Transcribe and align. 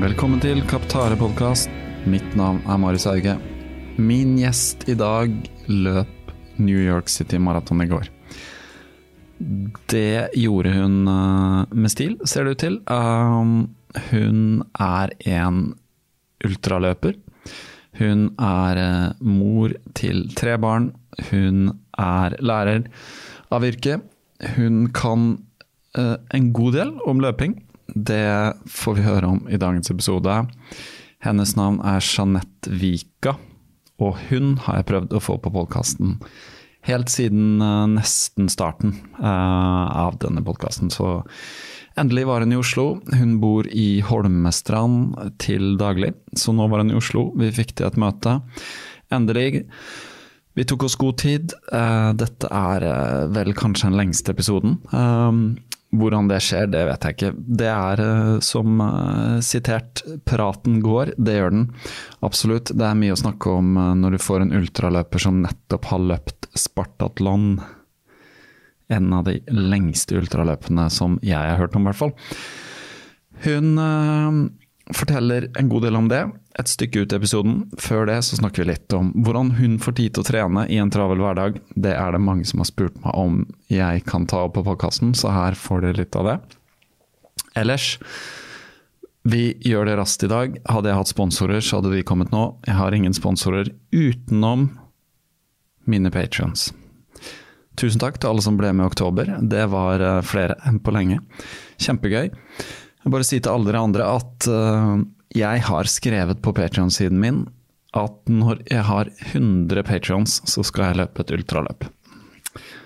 Velkommen 0.00 0.40
til 0.40 0.62
Kaptare 0.64 1.12
podkast. 1.20 1.68
Mitt 2.08 2.32
navn 2.32 2.62
er 2.64 2.78
Marius 2.80 3.04
Hauge. 3.04 3.34
Min 4.00 4.30
gjest 4.40 4.86
i 4.88 4.94
dag 4.96 5.34
løp 5.68 6.30
New 6.56 6.78
York 6.80 7.10
City 7.12 7.36
Marathon 7.36 7.82
i 7.84 7.88
går. 7.90 8.08
Det 9.92 10.30
gjorde 10.40 10.72
hun 10.72 10.96
eh, 11.04 11.76
med 11.76 11.92
stil, 11.92 12.16
ser 12.24 12.48
det 12.48 12.54
ut 12.54 12.62
til. 12.64 12.80
Um, 12.88 13.76
hun 14.08 14.64
er 14.80 15.12
en 15.28 15.62
ultraløper. 16.48 17.20
Hun 18.00 18.30
er 18.40 18.80
eh, 18.80 19.06
mor 19.20 19.76
til 20.00 20.30
tre 20.32 20.56
barn. 20.56 20.94
Hun 21.28 21.74
er 22.00 22.40
lærer 22.40 22.88
av 23.52 23.68
yrke. 23.68 24.00
Hun 24.56 24.86
kan 24.96 25.34
eh, 25.92 26.16
en 26.32 26.54
god 26.56 26.80
del 26.80 26.96
om 27.04 27.20
løping. 27.20 27.60
Det 27.94 28.54
får 28.70 28.96
vi 28.98 29.06
høre 29.06 29.34
om 29.34 29.42
i 29.50 29.58
dagens 29.60 29.90
episode. 29.92 30.38
Hennes 31.24 31.56
navn 31.58 31.80
er 31.84 32.00
Jeanette 32.04 32.72
Vika, 32.80 33.36
og 34.00 34.16
hun 34.30 34.56
har 34.64 34.80
jeg 34.80 34.88
prøvd 34.92 35.16
å 35.16 35.22
få 35.22 35.36
på 35.42 35.52
podkasten 35.54 36.18
helt 36.88 37.12
siden 37.12 37.60
uh, 37.62 37.86
nesten 37.90 38.48
starten 38.52 38.94
uh, 39.20 40.06
av 40.06 40.18
denne 40.22 40.42
podkasten. 40.44 40.90
Så 40.92 41.20
endelig 42.00 42.26
var 42.30 42.44
hun 42.44 42.54
i 42.54 42.60
Oslo. 42.60 42.86
Hun 43.12 43.38
bor 43.42 43.68
i 43.68 44.00
Holmestrand 44.06 45.18
til 45.42 45.74
daglig, 45.80 46.14
så 46.36 46.54
nå 46.56 46.68
var 46.72 46.84
hun 46.84 46.94
i 46.94 46.98
Oslo. 46.98 47.30
Vi 47.40 47.52
fikk 47.54 47.76
til 47.76 47.90
et 47.90 48.00
møte. 48.00 48.38
Endelig. 49.12 49.66
Vi 50.58 50.66
tok 50.66 50.86
oss 50.88 50.98
god 51.00 51.20
tid. 51.22 51.56
Uh, 51.72 52.12
dette 52.18 52.48
er 52.48 52.88
vel 53.34 53.52
kanskje 53.58 53.90
den 53.90 54.00
lengste 54.00 54.34
episoden. 54.34 54.80
Hvordan 55.90 56.28
det 56.30 56.38
skjer, 56.46 56.68
det 56.70 56.84
vet 56.86 57.04
jeg 57.04 57.16
ikke. 57.16 57.30
Det 57.60 57.66
er 57.66 58.02
uh, 58.04 58.36
som 58.44 58.78
uh, 58.78 59.40
sitert, 59.42 60.04
praten 60.28 60.78
går, 60.84 61.16
det 61.18 61.34
gjør 61.34 61.56
den. 61.56 61.64
Absolutt. 62.26 62.70
Det 62.70 62.86
er 62.86 63.00
mye 63.00 63.16
å 63.16 63.18
snakke 63.18 63.50
om 63.58 63.74
uh, 63.74 63.90
når 63.98 64.14
du 64.14 64.22
får 64.22 64.44
en 64.44 64.54
ultraløper 64.60 65.24
som 65.26 65.42
nettopp 65.42 65.90
har 65.90 66.04
løpt 66.12 66.46
Spartatlon. 66.54 67.56
En 68.90 69.12
av 69.18 69.26
de 69.26 69.40
lengste 69.50 70.20
ultraløpene 70.20 70.86
som 70.94 71.18
jeg 71.26 71.38
har 71.38 71.58
hørt 71.58 71.74
om, 71.74 71.82
i 71.82 71.90
hvert 71.90 72.02
fall. 72.04 72.14
Hun 73.40 73.74
forteller 74.96 75.48
en 75.58 75.68
god 75.70 75.86
del 75.86 75.98
om 75.98 76.08
det 76.10 76.24
et 76.60 76.68
stykke 76.68 77.04
ut 77.04 77.12
i 77.12 77.18
episoden. 77.18 77.62
Før 77.80 78.08
det 78.10 78.18
så 78.26 78.38
snakker 78.40 78.64
vi 78.64 78.72
litt 78.72 78.96
om 78.96 79.12
hvordan 79.24 79.54
hun 79.60 79.78
får 79.82 79.96
tid 80.00 80.14
til 80.14 80.24
å 80.24 80.28
trene 80.28 80.66
i 80.72 80.80
en 80.82 80.92
travel 80.92 81.22
hverdag. 81.22 81.60
Det 81.74 81.94
er 81.94 82.14
det 82.14 82.22
mange 82.22 82.46
som 82.48 82.62
har 82.62 82.68
spurt 82.68 82.98
meg 83.04 83.16
om 83.16 83.40
jeg 83.72 84.04
kan 84.08 84.26
ta 84.30 84.44
opp 84.46 84.56
på 84.58 84.66
podkasten, 84.66 85.14
så 85.16 85.32
her 85.34 85.58
får 85.58 85.86
dere 85.86 86.02
litt 86.02 86.18
av 86.18 86.28
det. 86.28 86.36
Ellers, 87.60 87.94
vi 89.26 89.54
gjør 89.66 89.88
det 89.88 89.96
raskt 90.00 90.24
i 90.26 90.32
dag. 90.32 90.58
Hadde 90.70 90.90
jeg 90.90 91.00
hatt 91.00 91.12
sponsorer, 91.12 91.64
så 91.64 91.80
hadde 91.80 91.94
de 91.94 92.04
kommet 92.06 92.32
nå. 92.34 92.44
Jeg 92.66 92.78
har 92.78 92.96
ingen 92.96 93.16
sponsorer 93.16 93.72
utenom 93.94 94.70
mine 95.90 96.12
patrions. 96.14 96.70
Tusen 97.80 98.00
takk 98.02 98.18
til 98.20 98.32
alle 98.32 98.44
som 98.44 98.58
ble 98.60 98.72
med 98.74 98.84
i 98.84 98.90
oktober. 98.90 99.30
Det 99.40 99.64
var 99.72 100.02
eh, 100.04 100.20
flere 100.26 100.58
enn 100.68 100.80
på 100.84 100.92
lenge. 100.92 101.20
Kjempegøy. 101.80 102.28
Jeg 103.00 103.14
bare 103.14 103.26
si 103.26 103.38
til 103.40 103.52
alle 103.52 103.70
dere 103.70 103.84
andre 103.86 104.10
at 104.18 104.48
uh, 104.50 105.00
jeg 105.36 105.64
har 105.66 105.88
skrevet 105.88 106.42
på 106.44 106.52
Patrion-siden 106.56 107.20
min 107.20 107.44
at 107.96 108.30
når 108.30 108.60
jeg 108.70 108.84
har 108.86 109.08
100 109.32 109.82
patrions, 109.82 110.36
så 110.46 110.62
skal 110.66 110.90
jeg 110.90 111.00
løpe 111.00 111.24
et 111.24 111.32
ultraløp. 111.34 111.88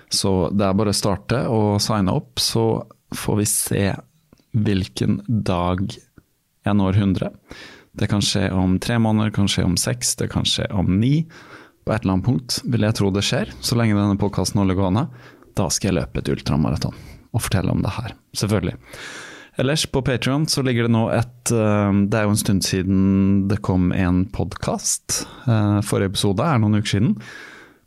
Så 0.09 0.49
det 0.55 0.65
er 0.65 0.77
bare 0.79 0.95
å 0.95 0.97
starte 0.97 1.43
og 1.51 1.83
signe 1.85 2.15
opp, 2.15 2.41
så 2.41 2.85
får 3.15 3.41
vi 3.41 3.49
se 3.49 3.85
hvilken 4.55 5.19
dag 5.27 5.83
jeg 5.93 6.79
når 6.79 7.01
100. 7.03 7.35
Det 7.95 8.09
kan 8.11 8.25
skje 8.25 8.49
om 8.55 8.79
tre 8.83 8.97
måneder, 9.03 9.35
kan 9.35 9.51
skje 9.51 9.67
om 9.67 9.77
seks, 9.81 10.15
det 10.21 10.31
kan 10.33 10.47
skje 10.49 10.71
om 10.73 10.97
ni. 11.01 11.27
På 11.85 11.93
et 11.93 12.05
eller 12.05 12.17
annet 12.17 12.29
punkt 12.31 12.63
vil 12.65 12.87
jeg 12.87 12.97
tro 12.97 13.11
det 13.13 13.27
skjer, 13.27 13.53
så 13.61 13.77
lenge 13.77 13.99
denne 13.99 14.19
podkasten 14.21 14.63
holder 14.63 14.79
gående. 14.79 15.05
Da 15.55 15.69
skal 15.71 15.93
jeg 15.93 16.01
løpe 16.01 16.23
et 16.23 16.33
ultramaraton 16.33 16.97
og 17.35 17.43
fortelle 17.43 17.75
om 17.75 17.83
det 17.85 17.93
her, 17.93 18.17
selvfølgelig. 18.39 18.79
Ellers, 19.57 19.87
på 19.87 20.03
Patrion 20.03 20.47
så 20.47 20.63
ligger 20.63 20.89
det 20.89 20.95
nå 20.97 21.05
et 21.15 21.53
uh, 21.55 21.95
Det 22.11 22.19
er 22.19 22.27
jo 22.27 22.33
en 22.35 22.41
stund 22.41 22.65
siden 22.67 23.03
det 23.51 23.61
kom 23.63 23.93
en 23.95 24.25
podkast. 24.35 25.21
Uh, 25.47 25.79
forrige 25.87 26.11
episode 26.11 26.43
er 26.43 26.59
noen 26.59 26.81
uker 26.81 26.91
siden. 26.97 27.13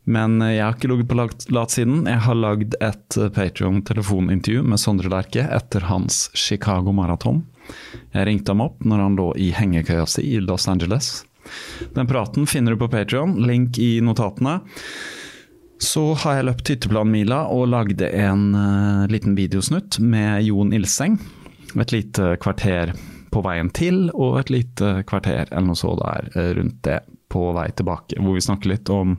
Men 0.07 0.39
jeg 0.39 0.63
har 0.63 0.77
ikke 0.77 0.87
ligget 0.87 1.09
på 1.11 1.17
latsiden. 1.51 2.05
Jeg 2.07 2.23
har 2.23 2.37
lagd 2.39 2.77
et 2.79 3.17
Patrion-telefonintervju 3.35 4.61
med 4.63 4.79
Sondre 4.79 5.11
Lerche 5.11 5.43
etter 5.43 5.83
hans 5.89 6.29
Chicago 6.31 6.93
Marathon. 6.95 7.41
Jeg 8.15 8.29
ringte 8.29 8.55
ham 8.55 8.63
opp 8.63 8.85
når 8.87 9.03
han 9.03 9.17
lå 9.19 9.25
i 9.35 9.49
hengekøya 9.51 10.05
si 10.07 10.23
i 10.37 10.39
Los 10.39 10.69
Angeles. 10.71 11.25
Den 11.97 12.07
praten 12.07 12.47
finner 12.47 12.71
du 12.71 12.79
på 12.79 12.87
Patrion, 12.93 13.35
link 13.43 13.75
i 13.83 13.97
notatene. 13.99 14.61
Så 15.83 16.05
har 16.23 16.39
jeg 16.39 16.47
løpt 16.53 16.71
hytteplanmila 16.71 17.41
og 17.51 17.67
lagde 17.75 18.07
en 18.07 18.47
liten 19.11 19.35
videosnutt 19.35 19.99
med 19.99 20.47
Jon 20.47 20.71
Ilseng. 20.71 21.19
Et 21.75 21.91
lite 21.91 22.35
kvarter 22.41 22.93
på 23.31 23.43
veien 23.43 23.69
til, 23.75 24.07
og 24.15 24.39
et 24.41 24.51
lite 24.53 25.03
kvarter 25.07 25.49
eller 25.51 25.67
noe 25.69 25.79
så 25.79 25.93
der 25.99 26.29
eh, 26.33 26.51
rundt 26.57 26.79
det 26.87 27.01
på 27.27 27.51
vei 27.55 27.67
tilbake. 27.75 28.19
Hvor 28.23 28.37
vi 28.37 28.43
snakker 28.43 28.71
litt 28.71 28.89
om 28.93 29.17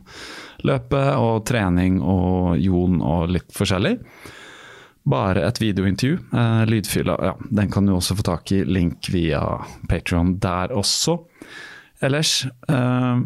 løpet 0.67 1.09
og 1.21 1.45
trening 1.49 2.01
og 2.01 2.57
Jon 2.63 3.03
og 3.05 3.29
litt 3.35 3.53
forskjellig. 3.55 3.99
Bare 5.09 5.45
et 5.49 5.61
videointervju. 5.61 6.19
Eh, 6.33 6.63
lydfylla, 6.69 7.19
ja, 7.31 7.35
den 7.61 7.71
kan 7.73 7.87
du 7.87 7.95
også 7.97 8.17
få 8.19 8.27
tak 8.29 8.53
i. 8.53 8.63
Link 8.65 9.11
via 9.13 9.43
Patron 9.89 10.37
der 10.43 10.73
også. 10.77 11.19
Ellers 12.05 12.43
eh, 12.69 13.21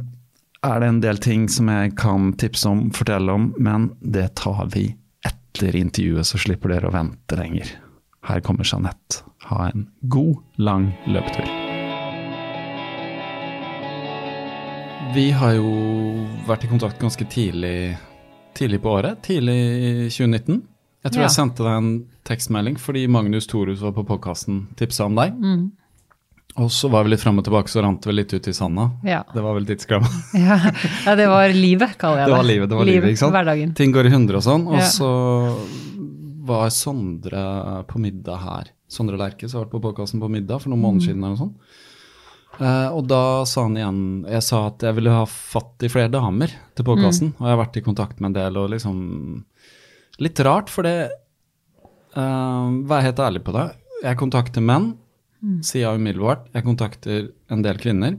er 0.62 0.80
det 0.80 0.88
en 0.88 1.00
del 1.02 1.18
ting 1.22 1.48
som 1.50 1.70
jeg 1.72 1.94
kan 1.98 2.32
tipse 2.38 2.68
om, 2.68 2.88
fortelle 2.94 3.34
om, 3.34 3.50
men 3.58 3.90
det 4.00 4.32
tar 4.40 4.68
vi 4.74 4.92
etter 5.26 5.76
intervjuet, 5.76 6.26
så 6.26 6.38
slipper 6.40 6.74
dere 6.74 6.90
å 6.90 6.94
vente 6.94 7.38
lenger. 7.38 7.74
Her 8.22 8.40
kommer 8.40 8.64
Jeanette. 8.64 9.22
Ha 9.48 9.68
en 9.72 9.86
god, 10.02 10.36
lang 10.56 10.92
løpetur. 11.10 11.48
Vi 15.14 15.26
har 15.36 15.56
jo 15.58 15.72
vært 16.48 16.64
i 16.64 16.70
kontakt 16.70 17.00
ganske 17.02 17.26
tidlig, 17.28 17.96
tidlig 18.56 18.78
på 18.84 18.94
året. 18.94 19.18
Tidlig 19.26 19.56
i 19.58 19.92
2019. 20.08 20.62
Jeg 21.02 21.12
tror 21.12 21.22
Ja. 21.24 21.26
jeg 21.26 21.34
sendte 21.34 21.64
deg 21.66 21.76
en 21.76 22.06
tekstmelding 22.24 22.78
fordi 22.78 23.06
Magnus 23.10 23.46
Thorhus 23.50 23.80
var 23.82 23.92
på 23.92 24.06
podkasten, 24.06 24.68
tipsa 24.78 25.04
om 25.10 25.16
deg. 25.18 25.32
Mm. 25.34 25.72
Og 26.62 26.68
så 26.70 26.88
var 26.90 27.02
vi 27.04 27.10
litt 27.10 27.20
fram 27.20 27.38
og 27.38 27.44
tilbake, 27.44 27.68
så 27.68 27.82
rant 27.82 28.00
det 28.02 28.06
vel 28.06 28.14
litt 28.20 28.32
ut 28.32 28.46
i 28.46 28.52
sanda. 28.52 28.90
Ja. 29.04 29.22
Det 29.34 29.42
var 29.42 29.54
vel 29.54 29.66
tidsklemma. 29.66 30.08
Ja. 30.34 30.58
ja, 31.06 31.14
det 31.16 31.26
var 31.28 31.48
livet, 31.48 31.96
kaller 31.98 32.18
jeg 32.22 32.28
det. 32.28 32.32
Det 32.32 32.38
var 32.38 32.44
livet, 32.44 32.68
det 32.68 32.76
var 32.76 32.84
livet, 32.84 33.08
ikke 33.10 33.18
sant? 33.24 33.32
Hverdagen. 33.34 33.74
Ting 33.74 33.92
går 33.92 34.06
i 34.06 34.10
hundre 34.14 34.36
og 34.36 34.42
sånn. 34.46 34.66
Og 34.68 34.78
Ja. 34.78 34.86
så 34.86 35.10
var 36.42 36.68
Sondre 36.74 37.42
på 37.88 38.00
middag 38.02 38.40
her. 38.42 38.70
Sondre 38.92 39.16
Lerche 39.20 39.48
som 39.48 39.60
har 39.60 39.66
vært 39.66 39.76
på 39.76 39.82
podkasten 39.86 40.20
på 40.22 40.28
middag 40.32 40.60
for 40.62 40.70
noen 40.72 40.80
Mm. 40.82 40.86
måneder 40.88 41.06
siden. 41.06 41.22
eller 41.24 41.36
noe 41.36 41.42
sånt. 41.44 41.56
Eh, 42.60 42.88
og 42.92 43.06
da 43.08 43.44
sa 43.48 43.62
han 43.62 43.76
igjen 43.76 44.00
Jeg 44.28 44.42
sa 44.42 44.66
at 44.66 44.78
jeg 44.84 44.94
ville 44.94 45.08
ha 45.10 45.24
fatt 45.24 45.82
i 45.82 45.88
flere 45.88 46.10
damer 46.12 46.50
til 46.76 46.84
podkasten. 46.84 47.32
Mm. 47.32 47.40
Og 47.40 47.46
jeg 47.48 47.56
har 47.56 47.64
vært 47.64 47.76
i 47.76 47.84
kontakt 47.86 48.20
med 48.20 48.28
en 48.28 48.40
del, 48.42 48.56
og 48.58 48.70
liksom 48.70 49.44
Litt 50.20 50.38
rart, 50.44 50.68
for 50.68 50.82
det 50.82 51.10
eh, 52.14 52.68
Vær 52.86 53.02
helt 53.06 53.16
ærlig 53.24 53.42
på 53.44 53.52
det. 53.56 53.68
Jeg 54.02 54.16
kontakter 54.18 54.60
menn, 54.62 54.98
Mm. 55.42 55.60
sier 55.64 55.88
jeg 55.90 55.98
umiddelbart. 55.98 56.44
Jeg 56.54 56.62
kontakter 56.64 57.32
en 57.50 57.62
del 57.62 57.74
kvinner, 57.76 58.18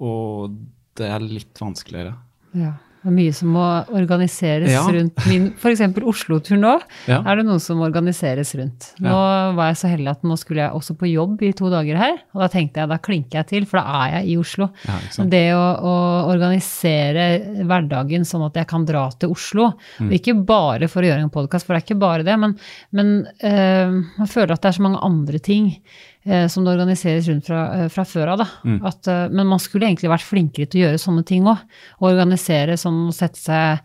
og 0.00 0.56
det 0.96 1.06
er 1.10 1.18
litt 1.20 1.52
vanskeligere. 1.60 2.14
Ja. 2.54 2.72
Det 2.98 3.08
er 3.12 3.14
mye 3.14 3.32
som 3.34 3.48
må 3.54 3.64
organiseres 3.94 4.70
Ja. 4.72 4.82
rundt 4.90 5.26
min 5.30 5.52
F.eks. 5.56 5.80
Oslo-tur 6.02 6.58
nå. 6.58 6.74
Ja. 7.06 7.20
Er 7.24 7.36
det 7.36 7.44
noe 7.46 7.60
som 7.62 7.80
organiseres 7.80 8.54
rundt? 8.58 8.92
Nå 9.00 9.12
var 9.54 9.68
jeg 9.70 9.76
så 9.80 9.88
heldig 9.92 10.10
at 10.10 10.22
nå 10.26 10.36
skulle 10.36 10.64
jeg 10.66 10.72
også 10.74 10.96
på 10.98 11.06
jobb 11.12 11.42
i 11.46 11.52
to 11.52 11.70
dager 11.70 11.96
her. 11.96 12.18
Og 12.34 12.42
da 12.42 12.48
tenkte 12.52 12.80
jeg 12.82 12.88
da 12.90 12.98
klinker 12.98 13.38
jeg 13.38 13.46
til, 13.52 13.66
for 13.70 13.78
da 13.78 14.02
er 14.08 14.16
jeg 14.18 14.32
i 14.32 14.36
Oslo. 14.42 14.70
Ja? 14.84 14.98
Det 15.30 15.44
å, 15.54 15.62
å 15.78 15.94
organisere 16.32 17.28
hverdagen 17.68 18.26
sånn 18.26 18.44
at 18.48 18.58
jeg 18.58 18.66
kan 18.70 18.84
dra 18.88 19.06
til 19.18 19.30
Oslo, 19.34 19.72
Mm. 19.98 20.08
og 20.08 20.12
ikke 20.18 20.34
bare 20.46 20.88
for 20.90 21.02
å 21.02 21.08
gjøre 21.08 21.22
en 21.22 21.30
podkast, 21.30 21.66
for 21.66 21.74
det 21.74 21.82
er 21.82 21.86
ikke 21.86 22.00
bare 22.02 22.24
det, 22.26 22.36
men, 22.38 22.58
men 22.92 23.26
øh, 23.42 23.96
man 24.18 24.26
føler 24.30 24.52
at 24.54 24.62
det 24.62 24.68
er 24.72 24.76
så 24.78 24.82
mange 24.84 25.00
andre 25.02 25.38
ting 25.38 25.70
eh, 25.76 26.17
som 26.52 26.64
det 26.66 26.74
organiseres 26.74 27.28
rundt 27.30 27.46
fra, 27.48 27.64
eh, 27.78 27.88
fra 27.92 28.04
før 28.04 28.34
av. 28.34 28.44
Mm. 28.64 28.78
At, 28.84 29.08
eh, 29.08 29.26
men 29.32 29.46
man 29.48 29.62
skulle 29.62 29.88
egentlig 29.88 30.10
vært 30.12 30.28
flinkere 30.28 30.68
til 30.68 30.82
å 30.82 30.86
gjøre 30.86 31.02
sånne 31.04 31.24
ting 31.28 31.48
òg. 31.48 31.62
Organisere 32.04 32.76
sånn 32.80 33.06
og 33.08 33.14
sette 33.16 33.40
seg 33.40 33.80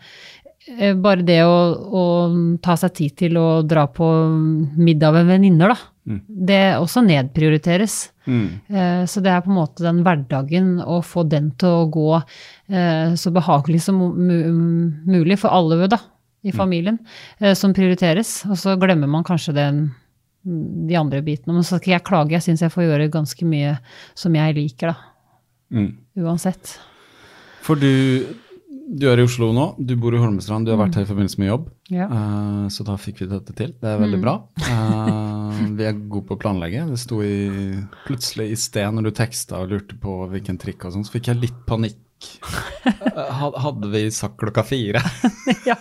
eh, 0.80 0.94
Bare 0.96 1.26
det 1.28 1.42
å, 1.44 1.56
å 1.76 2.04
ta 2.64 2.78
seg 2.80 2.94
tid 2.96 3.18
til 3.20 3.40
å 3.40 3.48
dra 3.68 3.88
på 3.92 4.06
middag 4.80 5.18
med 5.18 5.28
venninner, 5.34 5.74
da. 5.74 5.90
Mm. 6.08 6.22
Det 6.28 6.62
også 6.80 7.04
nedprioriteres. 7.04 7.98
Mm. 8.28 8.48
Eh, 8.72 9.04
Så 9.08 9.22
det 9.24 9.32
er 9.32 9.44
på 9.44 9.52
en 9.52 9.58
måte 9.60 9.84
den 9.84 10.02
hverdagen, 10.04 10.78
å 10.84 11.02
få 11.04 11.24
den 11.28 11.52
til 11.60 11.68
å 11.70 11.90
gå 11.92 12.10
eh, 12.20 13.16
så 13.20 13.32
behagelig 13.36 13.82
som 13.86 14.00
mulig 14.00 15.40
for 15.40 15.52
alle 15.52 15.88
da, 15.92 16.00
i 16.44 16.52
familien, 16.52 17.00
eh, 17.40 17.54
som 17.56 17.76
prioriteres. 17.76 18.42
Og 18.50 18.60
så 18.60 18.76
glemmer 18.80 19.08
man 19.08 19.24
kanskje 19.24 19.56
den, 19.56 19.84
de 20.44 20.96
andre 21.00 21.24
bitene. 21.26 21.56
Men 21.56 21.66
så 21.66 21.80
skal 21.80 21.96
jeg 21.96 22.06
klage, 22.08 22.36
jeg 22.36 22.46
syns 22.46 22.64
jeg 22.66 22.74
får 22.74 22.88
gjøre 22.88 23.12
ganske 23.14 23.48
mye 23.48 23.78
som 24.20 24.36
jeg 24.36 24.58
liker, 24.60 24.94
da. 24.94 25.12
Mm. 25.74 25.92
Uansett. 26.24 26.76
For 27.64 27.80
du, 27.80 27.90
du 28.92 29.08
er 29.10 29.22
i 29.22 29.26
Oslo 29.26 29.50
nå, 29.56 29.70
du 29.80 29.96
bor 30.00 30.14
i 30.14 30.20
Holmestrand, 30.22 30.68
du 30.68 30.74
har 30.74 30.82
vært 30.82 31.00
her 31.00 31.08
i 31.08 31.10
forbindelse 31.10 31.40
med 31.42 31.50
jobb. 31.50 31.70
Ja. 31.94 32.10
Uh, 32.12 32.66
så 32.74 32.86
da 32.88 32.98
fikk 33.00 33.24
vi 33.24 33.30
dette 33.32 33.56
til. 33.58 33.74
Det 33.80 33.90
er 33.90 34.02
veldig 34.04 34.20
bra. 34.22 34.36
Uh, 34.68 35.64
vi 35.80 35.88
er 35.88 35.98
gode 35.98 36.28
på 36.30 36.38
å 36.38 36.42
planlegge. 36.44 36.86
Det 36.92 37.00
sto 37.02 37.22
i, 37.26 37.74
plutselig 38.06 38.52
i 38.52 38.60
sted 38.60 38.94
når 38.94 39.10
du 39.10 39.14
teksta 39.18 39.64
og 39.64 39.74
lurte 39.74 39.98
på 40.02 40.20
hvilken 40.34 40.60
trikk 40.62 40.88
og 40.88 40.98
sånn, 40.98 41.08
så 41.08 41.16
fikk 41.16 41.32
jeg 41.32 41.46
litt 41.48 41.62
panikk. 41.70 42.02
Hadde 43.64 43.90
vi 43.94 44.04
sagt 44.12 44.38
klokka 44.42 44.64
fire? 44.68 45.02
ja. 45.70 45.76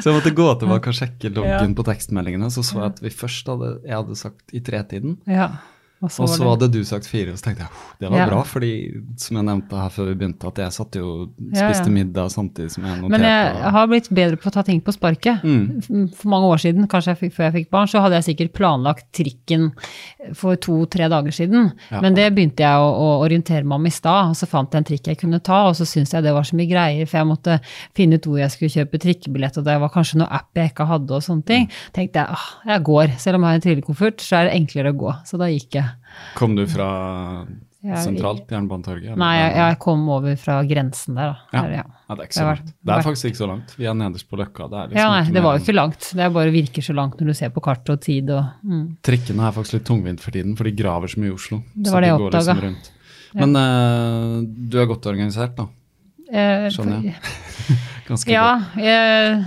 Så 0.00 0.10
jeg 0.10 0.16
måtte 0.16 0.32
gå 0.36 0.46
tilbake 0.60 0.92
og 0.92 0.96
sjekke 1.00 1.32
loggen 1.34 1.70
Ja. 1.72 1.74
på 1.76 1.86
tekstmeldingene. 1.88 2.50
Så 2.54 2.62
så 2.66 2.80
jeg 2.82 2.92
at 2.92 3.02
vi 3.04 3.10
først 3.14 3.48
hadde, 3.50 3.72
jeg 3.86 3.96
hadde 3.96 4.16
sagt 4.20 4.54
i 4.56 4.60
tretiden. 4.64 5.18
ja. 5.26 5.50
Og 6.02 6.08
Og 6.08 6.28
så 6.32 6.48
hadde 6.48 6.70
du 6.72 6.78
sagt 6.82 7.04
fire, 7.06 7.28
og 7.32 7.36
så 7.36 7.42
tenkte 7.44 7.60
jeg 7.66 7.68
"Huh, 7.68 7.92
det 8.00 8.10
var 8.10 8.18
Ja. 8.18 8.26
bra, 8.26 8.42
fordi 8.42 8.70
som 9.20 9.36
jeg 9.36 9.44
nevnte 9.44 9.76
her 9.76 9.90
før 9.90 10.06
vi 10.08 10.14
begynte, 10.14 10.46
at 10.48 10.54
jeg 10.56 10.72
satt 10.72 10.92
jo 10.96 11.28
Ja, 11.52 11.60
ja. 11.60 11.72
spiste 11.72 11.90
middag 11.92 12.30
samtidig 12.32 12.70
som 12.70 12.84
jeg 12.84 12.96
noterte. 13.02 13.10
Men 13.10 13.20
jeg 13.20 13.70
har 13.72 13.86
blitt 13.86 14.08
bedre 14.08 14.36
på 14.36 14.48
å 14.48 14.52
ta 14.52 14.62
ting 14.62 14.80
på 14.80 14.92
sparket. 14.96 15.42
Mm. 15.44 16.08
For 16.14 16.28
mange 16.28 16.46
år 16.48 16.56
siden, 16.58 16.88
kanskje 16.88 17.12
jeg 17.12 17.18
fikk, 17.18 17.34
før 17.34 17.52
jeg 17.52 17.52
fikk 17.66 17.70
barn, 17.70 17.86
så 17.86 18.00
hadde 18.00 18.16
jeg 18.22 18.24
sikkert 18.36 18.52
planlagt 18.54 19.12
trikken 19.12 19.72
for 20.34 20.56
to-tre 20.56 21.08
dager 21.10 21.30
siden. 21.30 21.72
Ja. 21.90 22.00
Men 22.00 22.14
det 22.14 22.34
begynte 22.34 22.56
jeg 22.64 22.76
å, 22.80 22.88
å 22.96 23.20
orientere 23.28 23.64
meg 23.64 23.76
om 23.76 23.86
i 23.86 23.90
stad, 23.90 24.30
og 24.30 24.34
så 24.36 24.48
fant 24.48 24.70
jeg 24.72 24.78
en 24.78 24.84
trikk 24.84 25.06
jeg 25.06 25.18
kunne 25.18 25.42
ta, 25.42 25.68
og 25.68 25.74
så 25.76 25.84
syntes 25.84 26.12
jeg 26.12 26.22
det 26.22 26.32
var 26.32 26.42
så 26.44 26.56
mye 26.56 26.68
greier, 26.70 27.06
for 27.06 27.18
jeg 27.18 27.26
måtte 27.28 27.60
finne 27.94 28.14
ut 28.14 28.24
hvor 28.24 28.38
jeg 28.38 28.50
skulle 28.50 28.70
kjøpe 28.72 28.98
trikkebillett, 28.98 29.58
og 29.58 29.64
det 29.64 29.78
var 29.78 29.90
kanskje 29.90 30.16
noe 30.22 30.28
app 30.30 30.48
jeg 30.54 30.70
ikke 30.72 30.86
hadde 30.88 31.10
og 31.12 31.22
sånne 31.22 31.44
ting. 31.44 31.68
tenkte 31.92 32.14
jeg 32.24 32.28
åh, 32.30 32.48
jeg 32.66 32.84
går, 32.84 33.18
selv 33.18 33.34
om 33.36 33.42
jeg 33.42 33.48
har 33.50 33.54
en 33.54 33.60
trillekoffert, 33.60 34.16
så 34.24 34.36
er 34.40 34.48
det 34.48 34.56
enklere 34.60 34.92
å 34.94 34.96
gå. 34.96 35.12
Så 35.26 35.36
da 35.38 35.44
gikk 35.44 35.70
jeg. 35.74 35.84
Kom 36.34 36.54
du 36.56 36.64
fra 36.66 37.46
Jeg- 37.82 38.02
sentralt 38.04 38.46
Jernbanetorget? 38.52 39.16
Nei, 39.16 39.30
jeg, 39.38 39.54
jeg 39.56 39.78
kom 39.80 40.02
over 40.12 40.36
fra 40.36 40.58
grensen 40.68 41.14
der, 41.16 41.30
da. 41.32 41.38
Ja. 41.56 41.62
Ja. 41.80 41.84
Det 42.10 42.26
er 42.36 42.44
vært- 42.50 42.66
Det 42.84 42.92
er 42.96 43.02
faktisk 43.06 43.30
ikke 43.30 43.40
så 43.40 43.48
langt. 43.48 43.74
Vi 43.78 43.86
er 43.86 43.94
nederst 43.94 44.28
på 44.28 44.36
Løkka. 44.36 44.68
Det 44.68 44.90
liksom 44.90 44.96
Ja, 45.00 45.08
nei, 45.22 45.30
det 45.30 45.42
var 45.42 45.56
jo 45.58 45.64
ikke 45.64 45.74
langt. 45.78 46.10
Det 46.14 46.32
bare 46.34 46.50
virker 46.52 46.82
så 46.82 46.94
langt 46.94 47.16
når 47.20 47.26
du 47.26 47.32
ser 47.34 47.50
på 47.50 47.62
kartet 47.62 47.90
og 47.94 48.00
tid 48.00 48.30
og 48.30 48.44
mm. 48.64 48.96
Trikkene 49.02 49.46
er 49.48 49.52
faktisk 49.56 49.72
litt 49.78 49.84
tungvint 49.88 50.20
for 50.20 50.30
tiden, 50.30 50.56
for 50.56 50.64
de 50.64 50.72
graver 50.72 51.08
så 51.08 51.18
mye 51.22 51.30
i 51.30 51.34
Oslo. 51.34 51.62
Det 51.74 51.90
var 51.92 52.00
det 52.02 52.08
jeg 52.12 52.20
oppdaga. 52.20 52.54
liksom. 52.60 52.76
Men 53.34 53.56
eh, 53.56 54.46
du 54.68 54.78
er 54.82 54.86
godt 54.86 55.06
organisert, 55.06 55.54
da. 55.56 55.68
Eh, 56.32 56.68
Skjønner 56.70 57.02
jeg. 57.04 57.14
Ganske 58.10 58.30
Ja, 58.30 58.58
godt. 58.58 58.76
jeg 58.84 59.46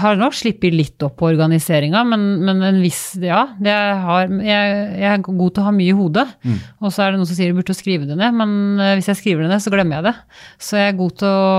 har 0.00 0.16
nok 0.16 0.34
sluppet 0.36 0.72
litt 0.74 1.02
opp 1.04 1.18
på 1.20 1.26
organiseringa, 1.28 2.00
men, 2.08 2.22
men 2.46 2.62
en 2.64 2.80
viss 2.82 3.02
Ja, 3.20 3.42
det 3.60 3.74
har, 3.74 4.30
jeg, 4.32 4.78
jeg 4.96 5.10
er 5.10 5.24
god 5.26 5.50
til 5.50 5.62
å 5.62 5.66
ha 5.66 5.74
mye 5.76 5.92
i 5.92 5.96
hodet. 5.96 6.24
Mm. 6.46 6.56
Og 6.80 6.94
så 6.94 7.04
er 7.04 7.12
det 7.12 7.20
noen 7.20 7.28
som 7.28 7.38
sier 7.38 7.52
du 7.52 7.58
burde 7.58 7.76
skrive 7.76 8.08
det 8.08 8.16
ned, 8.18 8.36
men 8.38 8.80
eh, 8.80 8.94
hvis 8.98 9.10
jeg 9.12 9.20
skriver 9.20 9.44
det 9.44 9.52
ned, 9.52 9.64
så 9.64 9.72
glemmer 9.74 10.00
jeg 10.00 10.08
det. 10.08 10.14
Så 10.62 10.80
jeg 10.80 10.92
er 10.92 10.98
god 11.00 11.18
til 11.20 11.28
å 11.28 11.52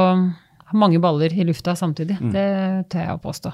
ha 0.71 0.79
mange 0.81 1.01
baller 1.03 1.35
i 1.35 1.45
lufta 1.45 1.77
samtidig. 1.77 2.17
Mm. 2.17 2.33
Det 2.33 2.47
tør 2.93 3.05
jeg 3.05 3.19
å 3.19 3.23
påstå. 3.23 3.53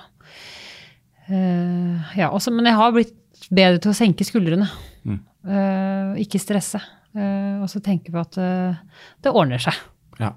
Uh, 1.31 2.15
ja, 2.17 2.31
også, 2.31 2.51
men 2.55 2.67
jeg 2.67 2.79
har 2.79 2.95
blitt 2.95 3.45
bedre 3.51 3.79
til 3.83 3.91
å 3.91 3.97
senke 3.97 4.27
skuldrene. 4.27 4.67
Mm. 5.07 5.21
Uh, 5.47 6.15
ikke 6.23 6.41
stresse. 6.41 6.79
Uh, 7.15 7.59
og 7.63 7.67
så 7.71 7.83
tenke 7.83 8.11
på 8.13 8.23
at 8.23 8.39
det 8.39 9.35
ordner 9.35 9.61
seg. 9.63 9.75
Ja. 10.21 10.33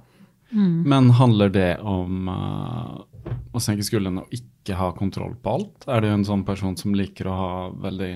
Mm. 0.55 0.83
Men 0.91 1.11
handler 1.19 1.51
det 1.55 1.71
om 1.83 2.29
å 3.55 3.61
senke 3.63 3.85
skuldrene 3.87 4.25
og 4.25 4.35
ikke 4.35 4.77
ha 4.79 4.91
kontroll 4.97 5.35
på 5.41 5.55
alt? 5.59 5.87
Er 5.89 6.01
du 6.05 6.09
en 6.11 6.25
sånn 6.27 6.45
person 6.47 6.77
som 6.77 6.95
liker 6.97 7.29
å 7.31 7.37
ha 7.39 7.51
veldig 7.85 8.13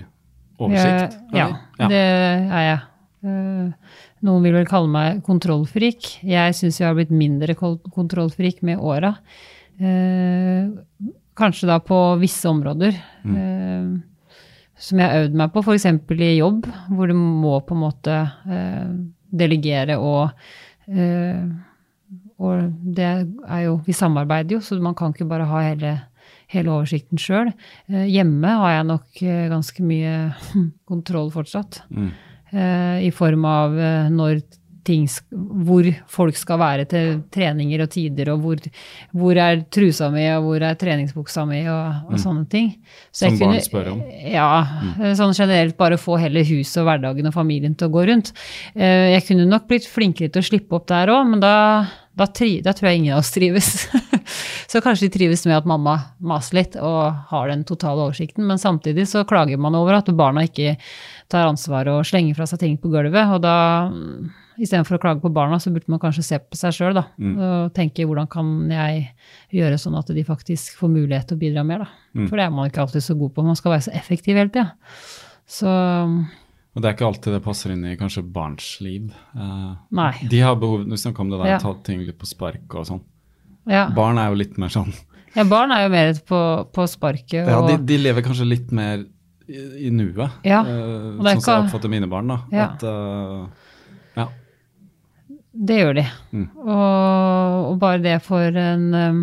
oversikt? 0.58 1.18
Jeg, 1.32 1.38
ja, 1.38 1.48
eller? 1.78 1.92
det 1.92 2.02
er 2.58 2.64
jeg. 2.68 2.80
Eh, 3.28 3.94
noen 4.26 4.44
vil 4.46 4.54
vel 4.58 4.66
kalle 4.70 4.90
meg 4.92 5.22
kontrollfrik. 5.26 6.18
Jeg 6.26 6.54
syns 6.58 6.80
jeg 6.80 6.88
har 6.88 6.96
blitt 6.98 7.10
mindre 7.14 7.54
kontrollfrik 7.58 8.60
med 8.66 8.78
åra. 8.82 9.14
Eh, 9.78 10.68
kanskje 11.38 11.68
da 11.70 11.78
på 11.78 11.98
visse 12.18 12.48
områder 12.50 12.96
Mm. 13.24 14.02
som 14.78 14.98
jeg 14.98 15.10
har 15.10 15.24
øvd 15.26 15.34
meg 15.34 15.52
på, 15.52 15.62
f.eks. 15.62 15.86
i 16.18 16.36
jobb, 16.38 16.66
hvor 16.94 17.06
du 17.10 17.14
må 17.14 17.60
på 17.66 17.74
en 17.74 17.82
måte 17.82 18.14
eh, 18.50 18.90
delegere 19.30 19.98
og 19.98 20.30
eh, 20.88 21.42
og 22.38 22.68
det 22.94 23.04
er 23.48 23.62
jo 23.64 23.80
Vi 23.86 23.92
samarbeider 23.92 24.56
jo, 24.56 24.60
så 24.60 24.78
man 24.80 24.94
kan 24.94 25.12
ikke 25.12 25.26
bare 25.28 25.46
ha 25.50 25.62
hele, 25.70 25.96
hele 26.48 26.70
oversikten 26.70 27.18
sjøl. 27.18 27.50
Hjemme 27.88 28.54
har 28.62 28.76
jeg 28.78 28.86
nok 28.92 29.22
eh, 29.22 29.48
ganske 29.50 29.82
mye 29.82 30.14
kontroll 30.88 31.30
fortsatt. 31.34 31.82
Mm. 31.90 32.10
Eh, 32.52 33.02
I 33.08 33.10
form 33.12 33.44
av 33.44 33.74
eh, 33.78 34.08
når 34.14 34.40
ting 34.88 35.02
Hvor 35.68 35.84
folk 36.08 36.36
skal 36.40 36.56
være 36.62 36.84
til 36.88 37.18
treninger 37.34 37.82
og 37.84 37.90
tider, 37.92 38.30
og 38.32 38.38
hvor, 38.40 38.62
hvor 39.12 39.36
er 39.36 39.58
trusa 39.74 40.06
mi, 40.14 40.22
og 40.32 40.46
hvor 40.46 40.62
er 40.64 40.78
treningsbuksa 40.80 41.42
mi, 41.44 41.58
og, 41.68 42.06
og 42.08 42.16
sånne 42.22 42.46
ting. 42.48 42.70
Så 43.12 43.28
Mm. 43.28 43.36
Som 43.36 43.50
barn 43.52 43.60
spør 43.66 43.90
om. 43.92 44.00
Ja, 44.32 44.46
Mm. 44.78 45.12
sånn 45.18 45.36
generelt 45.36 45.76
bare 45.76 45.98
få 46.00 46.16
hele 46.22 46.40
huset 46.40 46.80
og 46.80 46.86
hverdagen 46.88 47.26
og 47.28 47.34
familien 47.36 47.74
til 47.76 47.90
å 47.90 47.92
gå 47.98 48.06
rundt. 48.08 48.32
Eh, 48.74 49.12
Jeg 49.18 49.26
kunne 49.28 49.44
nok 49.50 49.68
blitt 49.68 49.84
flinkere 49.86 50.32
til 50.32 50.40
å 50.40 50.48
slippe 50.48 50.72
opp 50.80 50.86
der 50.88 51.08
òg, 51.12 51.28
men 51.34 51.40
da, 51.44 51.84
da, 52.18 52.26
tri, 52.26 52.58
da 52.64 52.74
tror 52.76 52.90
jeg 52.90 53.00
ingen 53.00 53.14
av 53.16 53.22
oss 53.22 53.30
trives. 53.34 53.68
så 54.70 54.82
kanskje 54.84 55.06
de 55.06 55.14
trives 55.14 55.46
med 55.48 55.58
at 55.58 55.68
mamma 55.68 55.96
maser 56.18 56.60
litt 56.60 56.76
og 56.80 57.30
har 57.30 57.48
den 57.52 57.64
totale 57.68 58.08
oversikten, 58.08 58.46
men 58.48 58.60
samtidig 58.60 59.06
så 59.10 59.24
klager 59.28 59.60
man 59.60 59.78
over 59.78 60.00
at 60.00 60.10
barna 60.18 60.44
ikke 60.48 60.76
tar 61.30 61.48
ansvar 61.48 61.88
og 61.92 62.04
slenger 62.08 62.36
fra 62.38 62.48
seg 62.50 62.62
ting 62.64 62.76
på 62.80 62.90
gulvet, 62.92 63.34
og 63.34 63.42
da 63.46 63.56
mm, 63.92 64.28
Istedenfor 64.58 64.96
å 64.96 64.98
klage 64.98 65.22
på 65.22 65.30
barna, 65.30 65.60
så 65.62 65.70
burde 65.70 65.86
man 65.92 66.00
kanskje 66.02 66.24
se 66.26 66.38
på 66.42 66.58
seg 66.58 66.74
sjøl 66.74 66.96
og 66.98 67.68
tenke 67.76 68.02
hvordan 68.02 68.26
kan 68.30 68.48
jeg 68.72 69.04
gjøre 69.54 69.78
sånn 69.78 69.94
at 70.00 70.10
de 70.10 70.24
faktisk 70.26 70.80
får 70.80 70.90
mulighet 70.90 71.28
til 71.30 71.38
å 71.38 71.42
bidra 71.44 71.62
mer. 71.66 71.84
Da. 71.84 72.24
For 72.26 72.34
det 72.34 72.46
er 72.48 72.56
man 72.56 72.66
ikke 72.66 72.82
alltid 72.82 73.04
så 73.06 73.14
god 73.20 73.36
på. 73.36 73.44
Man 73.46 73.58
skal 73.58 73.76
være 73.76 73.86
så 73.86 73.94
effektiv 73.94 74.34
hele 74.34 74.50
tida. 74.50 74.72
Så 75.46 75.70
Og 76.76 76.82
det 76.82 76.88
er 76.90 76.94
ikke 76.96 77.08
alltid 77.08 77.34
det 77.34 77.42
passer 77.42 77.72
inn 77.74 77.84
i 77.88 77.96
kanskje 77.98 78.22
barns 78.22 78.66
liv. 78.84 79.08
Uh, 79.34 79.74
Nei. 79.94 80.12
De 80.30 80.40
har 80.44 80.58
behov 80.60 80.84
Du 80.86 80.96
snakka 81.00 81.24
om 81.24 81.30
det 81.32 81.40
der, 81.40 81.54
Ja. 81.54 81.58
ta 81.62 81.72
ting 81.82 82.04
litt 82.06 82.18
på 82.20 82.28
spark 82.28 82.74
og 82.78 82.86
sånn. 82.86 83.00
Ja. 83.68 83.88
Barn 83.94 84.18
er 84.20 84.30
jo 84.30 84.38
litt 84.40 84.56
mer 84.60 84.72
sånn 84.72 84.92
ja, 85.36 85.44
barn 85.44 85.70
er 85.70 85.84
jo 85.84 85.90
mer 85.92 86.12
på, 86.26 86.40
på 86.72 86.86
sparket. 86.88 87.46
Ja, 87.46 87.60
de, 87.66 87.76
de 87.86 87.98
lever 88.00 88.24
kanskje 88.24 88.46
litt 88.48 88.70
mer 88.74 89.04
i, 89.48 89.60
i 89.86 89.90
nuet, 89.92 90.38
Ja, 90.44 90.62
og 90.64 91.20
er 91.24 91.36
sånn 91.36 91.42
som 91.44 91.52
jeg 91.52 91.66
oppfatter 91.66 91.92
mine 91.92 92.08
barn. 92.10 92.32
da. 92.32 92.38
Ja. 92.52 92.68
At, 92.72 92.82
uh, 92.82 93.68
ja. 94.16 94.26
Det 95.68 95.78
gjør 95.78 95.98
de. 96.00 96.06
Mm. 96.32 96.48
Og, 96.64 97.68
og 97.72 97.78
bare 97.82 98.02
det 98.04 98.16
for 98.24 98.58
en 98.62 98.88
um, 98.94 99.22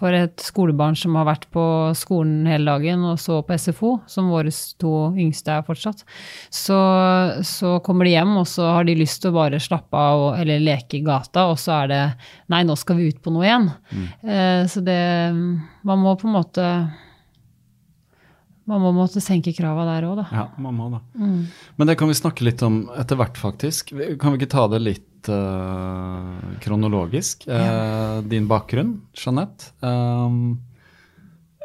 for 0.00 0.16
et 0.16 0.40
skolebarn 0.40 0.96
som 0.96 1.16
har 1.18 1.26
vært 1.28 1.46
på 1.52 1.62
skolen 1.98 2.46
hele 2.48 2.72
dagen 2.72 3.04
og 3.04 3.18
så 3.20 3.40
på 3.44 3.56
SFO, 3.60 3.92
som 4.08 4.30
våre 4.32 4.52
to 4.80 4.94
yngste 5.12 5.58
er 5.58 5.66
fortsatt, 5.66 6.04
så, 6.48 6.78
så 7.46 7.74
kommer 7.84 8.08
de 8.08 8.14
hjem, 8.14 8.32
og 8.40 8.48
så 8.48 8.70
har 8.78 8.88
de 8.88 8.96
lyst 8.96 9.20
til 9.20 9.32
å 9.32 9.36
bare 9.36 9.60
slappe 9.60 10.00
av 10.00 10.24
og, 10.24 10.32
eller 10.40 10.62
leke 10.64 11.00
i 11.00 11.04
gata, 11.04 11.46
og 11.52 11.60
så 11.60 11.82
er 11.82 11.92
det 11.92 12.00
Nei, 12.50 12.62
nå 12.66 12.74
skal 12.78 12.98
vi 12.98 13.10
ut 13.12 13.20
på 13.22 13.30
noe 13.34 13.44
igjen. 13.46 13.68
Eh, 14.24 14.64
så 14.70 14.82
det 14.84 14.98
Man 15.86 16.00
må 16.02 16.16
på 16.18 16.26
en 16.28 16.34
måte 16.34 16.64
Man 18.70 18.82
må 18.82 18.90
måtte 18.96 19.22
senke 19.22 19.52
krava 19.56 19.84
der 19.88 20.08
òg, 20.08 20.18
da. 20.22 20.26
ja, 20.34 20.46
man 20.62 20.76
må 20.78 20.88
det. 20.94 21.00
Mm. 21.18 21.38
Men 21.76 21.90
det 21.90 21.96
kan 22.00 22.10
vi 22.10 22.18
snakke 22.18 22.46
litt 22.46 22.62
om 22.66 22.82
etter 22.98 23.18
hvert, 23.18 23.38
faktisk. 23.40 23.94
Kan 24.20 24.34
vi 24.34 24.40
ikke 24.40 24.52
ta 24.54 24.66
det 24.70 24.82
litt 24.84 25.06
eh, 25.28 26.58
kronologisk? 26.60 27.46
Eh, 27.48 28.22
din 28.22 28.48
bakgrunn, 28.48 29.00
Jeanette. 29.12 29.64
Um, 29.80 30.60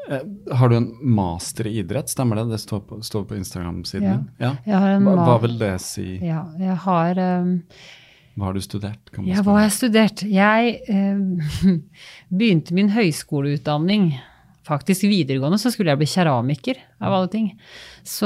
eh, 0.09 0.21
har 0.55 0.69
du 0.69 0.77
en 0.77 0.89
master 1.01 1.67
i 1.67 1.77
idrett, 1.79 2.09
stemmer 2.09 2.35
det? 2.35 2.49
Det 2.51 2.59
står 2.59 2.79
på, 2.79 3.01
på 3.01 3.35
Instagram-siden 3.35 4.03
Ja. 4.03 4.15
din? 4.17 4.29
Ja. 4.65 4.79
Hva, 4.99 5.15
hva 5.15 5.39
vil 5.41 5.57
det 5.59 5.79
si? 5.81 6.19
Ja, 6.25 6.45
jeg 6.59 6.77
har 6.85 7.19
um, 7.41 7.57
Hva 8.35 8.49
har 8.49 8.53
du 8.53 8.61
studert? 8.61 9.11
Ja, 9.23 9.41
hva 9.41 9.59
har 9.59 9.67
jeg 9.69 9.75
studert? 9.79 10.23
Jeg 10.23 10.79
um, 10.89 11.41
begynte 12.29 12.75
min 12.75 12.89
høyskoleutdanning 12.89 14.15
Faktisk 14.65 15.05
videregående 15.05 15.59
så 15.61 15.69
skulle 15.69 15.93
jeg 15.93 16.01
bli 16.01 16.07
keramiker, 16.09 16.79
av 16.97 17.13
alle 17.13 17.29
ting. 17.29 17.51
Så 18.01 18.25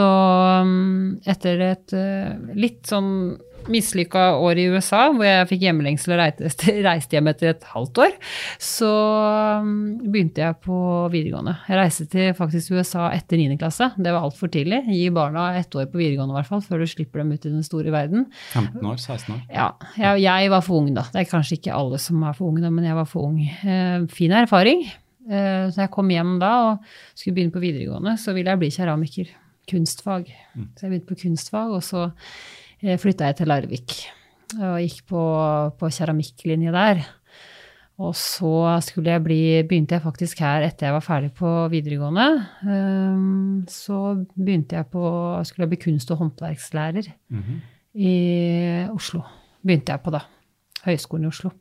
um, 0.64 1.18
etter 1.28 1.64
et 1.66 1.96
uh, 1.96 2.54
litt 2.56 2.88
sånn 2.88 3.10
mislykka 3.72 4.24
år 4.42 4.60
i 4.62 4.68
USA, 4.74 5.02
hvor 5.14 5.26
jeg 5.28 5.48
fikk 5.52 5.66
hjemlengsel 5.68 6.16
og 6.16 6.22
reiste, 6.88 7.16
hjem 7.16 7.32
etter 7.32 7.54
et 7.54 7.68
halvt 7.74 8.02
år, 8.06 8.16
så 8.64 8.92
um, 9.64 9.74
begynte 10.04 10.44
jeg 10.44 10.58
på 10.66 10.78
videregående. 11.14 11.56
Jeg 11.70 11.80
reiste 11.80 12.08
til 12.12 12.32
faktisk 12.38 12.76
USA 12.76 13.10
etter 13.16 13.42
9. 13.42 13.58
klasse. 13.62 13.92
Det 13.98 14.14
var 14.14 14.28
altfor 14.28 14.52
tidlig. 14.54 14.82
Gi 14.90 15.10
barna 15.16 15.52
ett 15.60 15.76
år 15.76 15.90
på 15.92 16.02
videregående 16.02 16.36
i 16.36 16.40
hvert 16.40 16.52
fall, 16.52 16.64
før 16.66 16.84
du 16.84 16.90
slipper 16.90 17.24
dem 17.24 17.34
ut 17.34 17.46
i 17.46 17.54
den 17.54 17.66
store 17.66 17.94
verden. 17.94 18.26
15 18.54 18.80
år? 18.82 18.98
16 18.98 19.36
år? 19.36 19.44
Ja, 19.54 19.70
jeg, 19.98 20.24
jeg 20.26 20.56
var 20.56 20.66
for 20.66 20.82
ung 20.82 20.94
da. 20.96 21.06
Det 21.14 21.24
er 21.24 21.30
kanskje 21.30 21.60
ikke 21.60 21.76
alle 21.76 22.02
som 22.02 22.24
er 22.24 22.36
for 22.38 22.50
unge, 22.52 22.64
da, 22.66 22.74
men 22.74 22.88
jeg 22.88 22.98
var 22.98 23.08
for 23.10 23.30
ung. 23.30 23.40
Eh, 23.46 24.10
fin 24.14 24.34
erfaring. 24.36 24.86
Eh, 25.30 25.68
så 25.70 25.84
jeg 25.84 25.94
kom 25.94 26.10
hjem 26.10 26.38
da 26.42 26.54
og 26.70 26.88
skulle 27.14 27.38
begynne 27.38 27.54
på 27.54 27.62
videregående, 27.64 28.16
så 28.18 28.34
ville 28.38 28.54
jeg 28.54 28.64
bli 28.64 28.72
keramiker. 28.74 29.36
Kunstfag. 29.70 30.32
Så 30.78 30.86
jeg 30.86 30.94
begynte 30.94 31.12
på 31.12 31.20
kunstfag, 31.28 31.76
og 31.78 31.84
så 31.86 32.08
flytta 32.82 33.30
jeg 33.30 33.40
til 33.42 33.48
Larvik. 33.52 33.96
Og 34.60 34.80
gikk 34.82 35.04
på, 35.12 35.22
på 35.78 35.90
keramikklinje 35.94 36.72
der. 36.74 37.02
Og 38.00 38.14
så 38.16 38.80
jeg 39.04 39.24
bli, 39.26 39.40
begynte 39.68 39.98
jeg 39.98 40.02
faktisk 40.06 40.40
her 40.40 40.64
etter 40.64 40.88
jeg 40.88 40.96
var 40.96 41.04
ferdig 41.04 41.34
på 41.36 41.50
videregående. 41.70 42.28
Ehm, 42.64 43.66
Så 43.68 44.26
begynte 44.38 44.78
jeg 44.78 44.88
på, 44.88 45.04
skulle 45.44 45.68
jeg 45.68 45.74
bli 45.74 45.82
kunst- 45.84 46.12
og 46.12 46.18
håndverkslærer 46.24 47.10
i 47.96 48.88
Oslo. 48.96 49.22
Begynte 49.66 49.92
jeg 49.92 50.02
på 50.02 50.12
da. 50.16 50.22
Høgskolen 50.86 51.26
i 51.26 51.28
Oslo. 51.28 51.52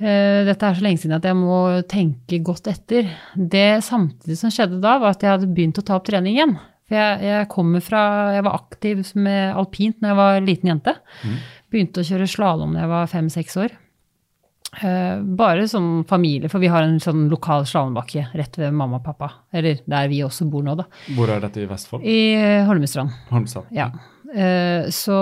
Eh, 0.00 0.44
Dette 0.44 0.66
er 0.66 0.74
så 0.74 0.82
lenge 0.82 0.98
siden 0.98 1.14
at 1.16 1.24
jeg 1.24 1.36
må 1.38 1.80
tenke 1.88 2.42
godt 2.42 2.66
etter. 2.66 3.06
Det 3.36 3.84
samtidig 3.84 4.36
som 4.36 4.50
skjedde 4.50 4.80
da, 4.82 4.98
var 4.98 5.14
at 5.14 5.22
jeg 5.22 5.30
hadde 5.30 5.54
begynt 5.54 5.78
å 5.78 5.84
ta 5.86 5.94
opp 5.94 6.04
trening 6.10 6.34
igjen. 6.34 6.58
For 6.86 6.94
jeg, 6.94 7.22
jeg 7.26 7.48
kommer 7.50 7.82
fra 7.82 8.00
Jeg 8.36 8.44
var 8.46 8.60
aktiv 8.60 9.00
med 9.18 9.56
alpint 9.58 9.96
da 10.02 10.12
jeg 10.12 10.18
var 10.20 10.40
liten 10.44 10.70
jente. 10.70 10.94
Begynte 11.72 12.02
å 12.04 12.06
kjøre 12.06 12.28
slalåm 12.30 12.76
da 12.76 12.84
jeg 12.84 12.92
var 12.92 13.10
fem-seks 13.10 13.56
år. 13.64 13.74
Uh, 14.76 15.22
Bare 15.38 15.64
som 15.70 16.04
familie, 16.08 16.50
for 16.52 16.60
vi 16.60 16.68
har 16.68 16.84
en 16.84 16.98
sånn 17.00 17.26
lokal 17.32 17.64
slalåmbakke 17.66 18.26
rett 18.36 18.58
ved 18.60 18.74
mamma 18.76 19.00
og 19.00 19.06
pappa. 19.06 19.30
Eller 19.56 19.80
der 19.88 20.10
vi 20.12 20.20
også 20.26 20.46
bor 20.52 20.62
nå, 20.66 20.74
da. 20.78 20.84
Hvor 21.16 21.32
er 21.32 21.40
dette 21.42 21.62
i 21.64 21.68
Vestfold? 21.70 22.04
I 22.04 22.18
Holmestrand. 22.68 23.14
Holmestrand. 23.32 23.72
Ja. 23.74 23.88
Uh, 24.30 24.90
Så 24.92 25.16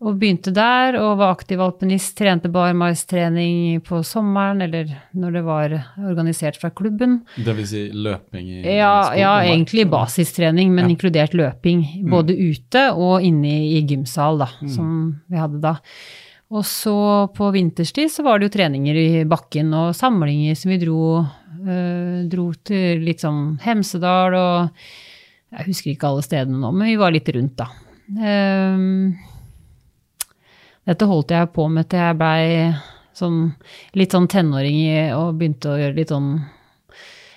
og 0.00 0.16
begynte 0.16 0.48
der 0.56 0.96
og 0.96 1.18
var 1.20 1.34
aktiv 1.34 1.60
alpinist, 1.60 2.14
trente 2.16 2.48
barmaistrening 2.48 3.82
på 3.84 3.98
sommeren 4.06 4.62
eller 4.64 4.88
når 5.12 5.34
det 5.36 5.42
var 5.44 5.74
organisert 6.08 6.56
fra 6.56 6.70
klubben. 6.72 7.18
Det 7.36 7.52
vil 7.58 7.66
si 7.68 7.82
løping 7.92 8.48
i 8.48 8.62
Ja, 8.78 9.12
ja 9.14 9.34
egentlig 9.44 9.84
basistrening, 9.92 10.72
men 10.72 10.86
Ja. 10.86 10.94
inkludert 10.94 11.34
løping. 11.36 11.84
Både 12.08 12.32
ute 12.32 12.86
og 12.96 13.20
inne 13.22 13.52
i 13.76 13.82
gymsal, 13.86 14.38
da, 14.38 14.48
som 14.66 15.20
vi 15.28 15.36
hadde 15.36 15.60
da. 15.60 15.76
Og 16.50 16.64
så 16.64 17.28
på 17.36 17.52
vinterstid 17.52 18.08
så 18.10 18.24
var 18.24 18.38
det 18.40 18.48
jo 18.50 18.56
treninger 18.58 18.96
i 18.96 19.24
bakken 19.24 19.68
og 19.76 19.92
samlinger 19.94 20.56
som 20.56 20.70
vi 20.72 20.78
dro, 20.82 21.26
øh, 21.68 22.24
dro 22.28 22.52
til 22.64 23.04
litt 23.04 23.20
sånn 23.20 23.60
Hemsedal 23.60 24.34
og 24.34 24.70
Jeg 25.52 25.66
husker 25.66 25.90
ikke 25.92 26.06
alle 26.08 26.22
stedene 26.22 26.58
nå, 26.62 26.72
men 26.72 26.86
vi 26.88 26.96
var 26.96 27.10
litt 27.10 27.28
rundt, 27.34 27.56
da. 27.58 27.66
Ehm, 28.22 29.16
dette 30.90 31.06
holdt 31.06 31.34
jeg 31.34 31.52
på 31.54 31.68
med 31.70 31.88
til 31.90 32.02
jeg 32.02 32.18
blei 32.18 32.46
sånn, 33.16 33.42
litt 33.98 34.16
sånn 34.16 34.30
tenåring 34.30 34.80
og 35.16 35.36
begynte 35.38 35.70
å 35.70 35.78
gjøre 35.78 35.98
litt 35.98 36.10
sånn 36.14 36.32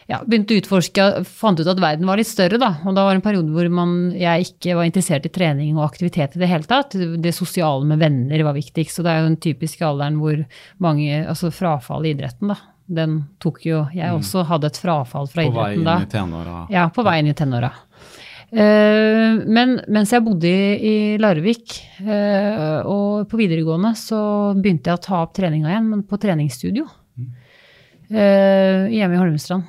ja, 0.10 0.20
begynte 0.28 0.56
å 0.56 0.60
utforske, 0.60 1.06
fant 1.28 1.62
ut 1.62 1.70
at 1.70 1.80
verden 1.80 2.10
var 2.10 2.20
litt 2.20 2.28
større, 2.28 2.60
da. 2.60 2.74
Og 2.84 2.96
da 2.96 3.06
var 3.06 3.16
det 3.16 3.22
en 3.22 3.26
periode 3.26 3.54
hvor 3.56 3.70
man, 3.72 3.94
jeg 4.18 4.50
ikke 4.50 4.76
var 4.78 4.90
interessert 4.90 5.28
i 5.30 5.32
trening 5.34 5.78
og 5.78 5.86
aktivitet 5.88 6.36
i 6.36 6.42
det 6.42 6.50
hele 6.52 6.68
tatt. 6.68 6.98
Det 7.24 7.32
sosiale 7.36 7.88
med 7.88 8.02
venner 8.04 8.44
var 8.46 8.58
viktigst. 8.58 9.00
Og 9.00 9.08
det 9.08 9.14
er 9.14 9.22
jo 9.22 9.30
den 9.32 9.40
typiske 9.48 9.88
alderen 9.88 10.20
hvor 10.22 10.44
mange 10.84 11.24
Altså 11.24 11.54
frafall 11.56 12.06
i 12.06 12.14
idretten, 12.18 12.52
da. 12.52 12.60
Den 12.94 13.16
tok 13.40 13.62
jo 13.64 13.86
Jeg 13.96 14.12
også 14.12 14.44
hadde 14.50 14.68
et 14.68 14.78
frafall 14.78 15.30
fra 15.32 15.46
Mm. 15.48 15.54
På 15.56 15.64
idretten 15.64 15.80
inn 15.80 15.88
da. 15.88 15.96
i 16.02 16.12
tenåra? 16.12 16.58
Ja, 16.70 16.90
på 16.92 17.04
vei 17.08 17.20
inn 17.22 17.32
i 17.32 17.34
tenåra. 17.34 17.72
Eh, 18.54 19.40
men 19.50 19.80
mens 19.90 20.12
jeg 20.14 20.22
bodde 20.26 20.46
i, 20.46 21.18
Larvik 21.22 21.74
eh, 22.06 22.82
og 22.86 23.26
på 23.32 23.40
videregående, 23.40 23.96
så 23.98 24.20
begynte 24.60 24.92
jeg 24.92 25.00
å 25.00 25.06
ta 25.08 25.22
opp 25.24 25.34
treninga 25.38 25.72
igjen, 25.72 25.88
men 25.90 26.04
på 26.06 26.20
treningsstudio. 26.22 26.86
Eh, 28.14 28.92
hjemme 28.94 29.16
i 29.18 29.22
Holmestrand. 29.22 29.66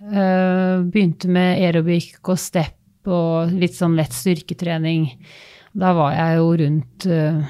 Begynte 0.00 1.28
med 1.28 1.58
aerobic 1.60 2.20
og 2.22 2.38
step 2.40 3.08
og 3.10 3.50
litt 3.52 3.74
sånn 3.76 3.96
lett 3.98 4.14
styrketrening. 4.16 5.10
Da 5.76 5.90
var 5.96 6.14
jeg 6.16 6.38
jo 6.38 6.46
rundt 6.62 7.04
Jeg 7.06 7.44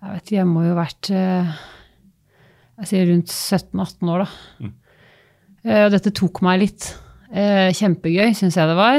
vet 0.00 0.22
ikke, 0.24 0.38
jeg 0.38 0.48
må 0.50 0.64
jo 0.64 0.72
ha 0.72 0.78
vært 0.80 1.10
Jeg 1.12 2.88
sier 2.90 3.06
rundt 3.10 3.30
17-18 3.30 4.10
år, 4.14 4.24
da. 4.24 4.28
Eh, 5.62 5.84
Og 5.84 5.92
dette 5.94 6.10
tok 6.18 6.40
meg 6.46 6.62
litt. 6.64 6.88
Eh, 7.32 7.70
Kjempegøy, 7.72 8.34
syns 8.36 8.56
jeg 8.58 8.68
det 8.68 8.76
var. 8.76 8.98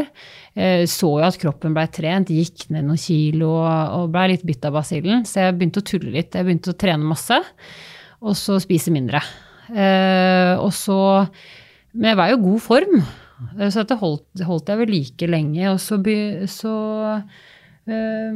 Eh, 0.56 0.84
Så 0.90 1.08
jo 1.20 1.26
at 1.28 1.38
kroppen 1.42 1.74
blei 1.76 1.86
trent, 1.94 2.28
gikk 2.34 2.70
ned 2.74 2.86
noen 2.88 2.98
kilo 2.98 3.52
og- 3.62 4.12
blei 4.12 4.28
litt 4.32 4.46
bitt 4.46 4.66
av 4.66 4.74
basillen. 4.74 5.22
Så 5.26 5.42
jeg 5.42 5.58
begynte 5.60 5.82
å 5.82 5.86
tulle 5.86 6.12
litt. 6.12 6.34
Jeg 6.34 6.46
begynte 6.46 6.74
å 6.74 6.78
trene 6.78 7.04
masse, 7.06 7.38
og 8.22 8.34
så 8.36 8.60
spise 8.60 8.90
mindre. 8.92 9.22
Eh, 9.70 10.58
Og 10.58 10.72
så 10.72 11.30
Men 11.96 12.10
jeg 12.10 12.18
var 12.18 12.30
jo 12.30 12.38
i 12.38 12.42
god 12.42 12.62
form, 12.62 13.04
så 13.70 13.86
dette 13.86 14.00
holdt, 14.00 14.42
holdt 14.44 14.66
jeg 14.68 14.78
vel 14.80 14.88
like 14.90 15.28
lenge. 15.30 15.68
Og 15.70 15.78
så, 15.78 15.98
så 16.50 17.24
eh, 17.88 18.34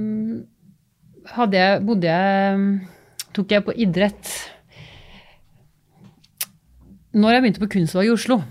hadde 1.34 1.54
jeg, 1.58 1.86
bodde 1.86 2.04
jeg 2.04 2.82
Tok 3.34 3.50
jeg 3.50 3.66
på 3.66 3.74
idrett 3.78 4.52
når 7.18 7.34
jeg 7.34 7.42
begynte 7.44 7.62
på 7.64 7.70
kunstfag 7.74 8.06
i 8.06 8.12
Oslo, 8.14 8.44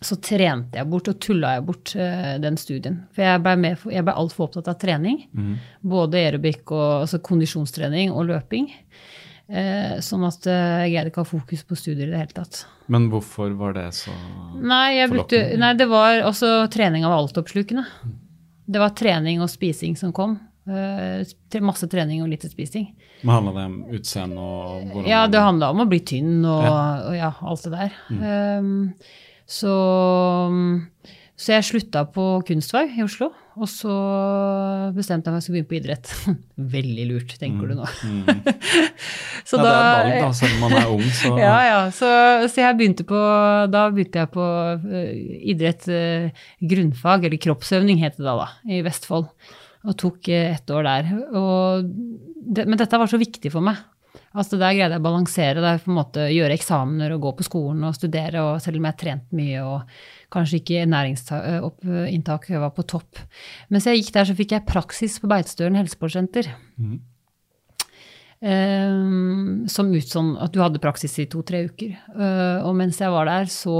så 0.00 0.16
trente 0.22 0.78
jeg 0.78 0.86
bort 0.90 1.08
og 1.10 1.18
tulla 1.22 1.56
jeg 1.56 1.64
bort 1.66 1.92
uh, 1.98 2.34
den 2.42 2.58
studien. 2.60 3.00
For 3.14 3.24
jeg 3.26 3.42
ble, 3.44 3.74
ble 3.74 4.14
altfor 4.14 4.48
opptatt 4.48 4.70
av 4.70 4.78
trening. 4.80 5.24
Både 5.82 6.20
aerobic 6.20 6.62
og 6.70 7.04
altså 7.04 7.20
kondisjonstrening 7.24 8.12
og 8.14 8.28
løping. 8.30 8.70
Uh, 9.48 9.96
sånn 10.04 10.26
at 10.28 10.44
uh, 10.46 10.84
jeg 10.84 10.92
greide 10.92 11.10
ikke 11.10 11.22
å 11.22 11.26
ha 11.26 11.30
fokus 11.30 11.64
på 11.64 11.78
studier 11.80 12.06
i 12.06 12.12
det 12.12 12.20
hele 12.20 12.36
tatt. 12.36 12.62
Men 12.92 13.08
hvorfor 13.12 13.54
var 13.56 13.74
det 13.76 13.88
så 13.96 14.12
Nei, 14.60 15.00
brukte, 15.08 15.40
nei 15.60 15.72
det 15.78 15.88
var 15.90 16.22
også 16.28 16.68
trening 16.72 17.06
av 17.08 17.16
altoppslukende. 17.16 17.86
Det 18.68 18.82
var 18.82 18.92
trening 18.96 19.40
og 19.40 19.50
spising 19.50 19.96
som 19.96 20.12
kom. 20.12 20.36
Masse 21.64 21.88
trening 21.88 22.20
og 22.20 22.28
lite 22.28 22.50
spising. 22.52 22.90
Men 23.22 23.34
Handla 23.34 23.52
det 23.54 23.64
om 23.66 23.78
utseende 23.96 24.42
og 24.42 24.90
hvordan 24.92 25.08
Ja, 25.10 25.22
det 25.26 25.40
handla 25.42 25.70
om 25.72 25.82
å 25.82 25.88
bli 25.88 26.00
tynn 26.06 26.44
og 26.44 26.62
Ja. 26.62 26.74
og 27.08 27.16
ja, 27.16 27.32
alt 27.40 27.64
det 27.64 27.72
der. 27.72 27.96
Um, 28.10 28.94
så, 29.48 29.74
så 31.40 31.54
jeg 31.54 31.64
slutta 31.64 32.02
på 32.12 32.24
kunstfag 32.44 32.90
i 32.98 33.04
Oslo 33.06 33.30
Og 33.56 33.68
så 33.70 33.94
bestemte 34.92 35.30
jeg 35.30 35.38
meg 35.38 35.46
for 35.46 35.48
å 35.48 35.54
begynne 35.54 35.70
på 35.70 35.78
idrett. 35.78 36.10
Veldig 36.76 37.06
lurt, 37.08 37.32
tenker 37.40 37.70
du 37.70 37.78
nå. 37.78 37.88
så 39.48 39.56
ja, 39.56 39.62
det 39.64 39.70
er 39.72 39.78
et 39.78 39.94
valg, 40.04 40.18
da, 40.26 40.30
selv 40.36 40.58
om 40.58 40.66
man 40.66 40.76
er 40.76 40.92
ung, 40.92 41.06
så 41.22 41.32
ja, 41.40 41.56
ja. 41.64 41.80
Så, 41.96 42.10
så 42.52 42.62
jeg 42.66 42.78
begynte 42.80 43.08
på 43.08 43.22
Da 43.72 43.86
begynte 43.94 44.26
jeg 44.26 44.32
på 44.36 44.44
uh, 44.44 45.12
idrett 45.54 45.88
uh, 45.88 46.44
grunnfag, 46.74 47.24
eller 47.30 47.44
kroppsøvning 47.48 48.04
het 48.04 48.20
det 48.20 48.28
da, 48.28 48.36
da, 48.44 48.50
i 48.68 48.82
Vestfold. 48.84 49.30
Og 49.88 49.96
tok 49.96 50.28
uh, 50.28 50.42
ett 50.52 50.74
år 50.76 50.90
der. 50.90 51.14
Det, 52.44 52.68
men 52.68 52.76
dette 52.76 53.00
var 53.00 53.08
så 53.08 53.20
viktig 53.20 53.54
for 53.54 53.64
meg. 53.64 53.80
Altså 54.34 54.58
Der 54.60 54.76
greide 54.76 54.96
jeg 54.96 55.02
å 55.02 55.04
balansere. 55.04 55.64
Der 55.64 55.82
på 55.82 55.92
en 55.92 55.98
måte 55.98 56.28
Gjøre 56.32 56.56
eksamener 56.56 57.14
og 57.16 57.26
gå 57.26 57.34
på 57.38 57.46
skolen 57.48 57.84
og 57.88 57.96
studere, 57.96 58.44
og 58.44 58.62
selv 58.64 58.80
om 58.80 58.86
jeg 58.88 58.94
har 58.94 59.02
trent 59.02 59.36
mye 59.36 59.66
og 59.66 60.00
kanskje 60.32 60.60
ikke 60.60 60.88
næringsinntak 60.92 62.50
var 62.60 62.72
på 62.76 62.84
topp. 62.88 63.22
Mens 63.72 63.88
jeg 63.88 64.02
gikk 64.02 64.12
der, 64.16 64.28
så 64.28 64.36
fikk 64.36 64.56
jeg 64.56 64.68
praksis 64.68 65.16
på 65.22 65.30
Beitostølen 65.30 65.78
helsesportsenter. 65.80 66.50
Mm. 66.76 66.98
Um, 68.38 69.64
som 69.66 69.88
ut 69.90 70.12
sånn 70.12 70.36
at 70.38 70.52
du 70.54 70.60
hadde 70.62 70.82
praksis 70.82 71.16
i 71.18 71.26
to-tre 71.30 71.64
uker. 71.66 71.96
Uh, 72.12 72.60
og 72.68 72.76
mens 72.78 73.00
jeg 73.02 73.10
var 73.10 73.26
der, 73.26 73.48
så, 73.50 73.78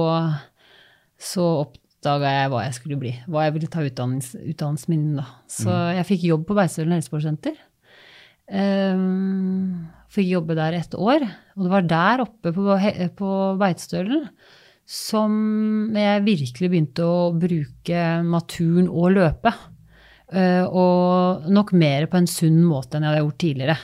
så 1.14 1.46
oppdaga 1.60 2.32
jeg 2.32 2.50
hva 2.50 2.64
jeg 2.64 2.78
skulle 2.80 2.98
bli. 2.98 3.12
Hva 3.30 3.46
jeg 3.46 3.58
ville 3.58 3.70
ta 3.70 3.84
utdannelsen 3.86 4.48
utdannelsen 4.54 4.94
min 4.94 5.06
da. 5.20 5.28
Så 5.50 5.70
mm. 5.70 5.92
jeg 6.00 6.08
fikk 6.14 6.26
jobb 6.32 6.48
på 6.48 6.58
Beitostølen 6.58 6.96
helsesportsenter. 6.96 7.60
Um, 8.48 9.88
fikk 10.12 10.30
jobbe 10.32 10.56
der 10.56 10.78
et 10.78 10.96
år. 10.96 11.26
Og 11.56 11.66
det 11.66 11.72
var 11.74 11.90
der 11.90 12.24
oppe 12.24 12.54
på, 12.56 12.78
på 13.18 13.34
Beitostølen 13.60 14.28
som 14.88 15.32
jeg 15.92 16.24
virkelig 16.24 16.70
begynte 16.72 17.04
å 17.04 17.32
bruke 17.36 18.04
naturen 18.24 18.88
og 18.88 19.18
løpe. 19.18 19.52
Uh, 20.32 20.64
og 20.64 21.48
nok 21.52 21.74
mer 21.76 22.08
på 22.08 22.20
en 22.20 22.28
sunn 22.28 22.62
måte 22.64 22.96
enn 22.96 23.04
jeg 23.04 23.12
hadde 23.12 23.24
gjort 23.26 23.40
tidligere. 23.44 23.76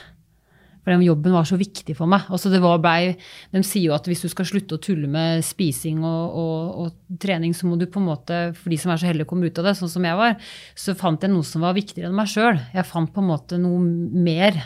For 0.85 0.93
den 0.93 1.01
jobben 1.01 1.33
var 1.33 1.47
så 1.49 1.57
viktig 1.57 1.95
for 1.97 2.05
meg. 2.09 2.27
Altså 2.29 2.51
ble, 2.53 3.15
de 3.49 3.61
sier 3.65 3.87
jo 3.87 3.95
at 3.95 4.05
hvis 4.05 4.21
du 4.21 4.29
skal 4.29 4.45
slutte 4.45 4.77
å 4.77 4.81
tulle 4.81 5.09
med 5.09 5.41
spising 5.45 6.03
og, 6.05 6.37
og, 6.37 6.83
og, 6.83 7.17
trening, 7.21 7.55
så 7.57 7.65
må 7.65 7.79
du 7.81 7.87
på 7.89 7.97
en 7.97 8.05
måte, 8.11 8.37
for 8.59 8.69
de 8.69 8.77
som 8.77 8.93
er 8.93 9.01
så 9.01 9.09
heldige 9.09 9.25
å 9.25 9.31
komme 9.33 9.49
ut 9.49 9.61
av 9.61 9.65
det, 9.65 9.75
sånn 9.79 9.89
som 9.89 10.05
jeg 10.05 10.19
var, 10.19 10.37
så 10.77 10.93
fant 10.99 11.25
jeg 11.25 11.33
noe 11.33 11.47
som 11.47 11.65
var 11.65 11.73
viktigere 11.77 12.11
enn 12.11 12.19
meg 12.19 12.29
sjøl. 12.29 12.61
Jeg 12.75 12.85
fant 12.91 13.09
på 13.09 13.23
en 13.23 13.31
måte 13.33 13.57
noe 13.61 13.81
mer. 13.81 14.61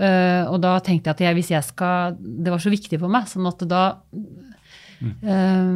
Uh, 0.00 0.48
og 0.48 0.58
da 0.64 0.78
tenkte 0.80 1.10
jeg 1.10 1.18
at 1.18 1.24
jeg, 1.26 1.36
hvis 1.36 1.50
jeg 1.52 1.66
skal 1.66 2.14
Det 2.16 2.48
var 2.48 2.60
så 2.62 2.70
viktig 2.72 2.96
for 3.02 3.12
meg. 3.12 3.26
sånn 3.28 3.48
at 3.50 3.64
da 3.68 3.84
uh, 4.00 5.72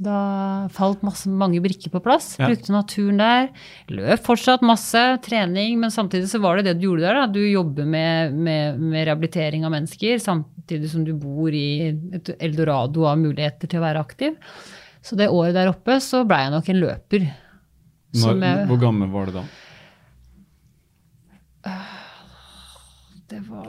da 0.00 0.68
falt 0.72 1.02
masse, 1.04 1.28
mange 1.28 1.60
brikker 1.60 1.92
på 1.92 2.00
plass. 2.00 2.32
Ja. 2.40 2.48
Brukte 2.48 2.72
naturen 2.72 3.20
der. 3.20 3.50
Løp 3.92 4.24
fortsatt 4.24 4.64
masse, 4.64 5.02
trening, 5.26 5.76
men 5.82 5.92
samtidig 5.92 6.30
så 6.30 6.40
var 6.40 6.56
det 6.56 6.70
det 6.70 6.78
du 6.78 6.86
gjorde 6.88 7.04
der. 7.04 7.18
Da. 7.20 7.26
Du 7.28 7.40
jobber 7.44 7.84
med, 7.84 8.32
med, 8.32 8.80
med, 8.80 9.04
rehabilitering 9.04 9.66
av 9.68 9.74
mennesker, 9.76 10.16
samtidig 10.22 10.88
som 10.92 11.04
du 11.04 11.12
bor 11.20 11.52
i 11.52 11.92
et 12.16 12.32
eldorado 12.38 13.04
av 13.10 13.20
muligheter 13.20 13.68
til 13.68 13.82
å 13.82 13.84
være 13.84 14.04
aktiv. 14.06 14.38
Så 15.04 15.16
det 15.20 15.28
året 15.32 15.56
der 15.56 15.72
oppe 15.72 15.98
så 16.04 16.24
blei 16.28 16.46
jeg 16.46 16.54
nok 16.56 16.72
en 16.72 16.80
løper. 16.80 17.28
Når, 18.20 18.40
jeg, 18.42 18.68
hvor 18.72 18.80
gammel 18.80 19.12
var 19.12 19.28
du 19.28 19.36
da? 19.36 19.44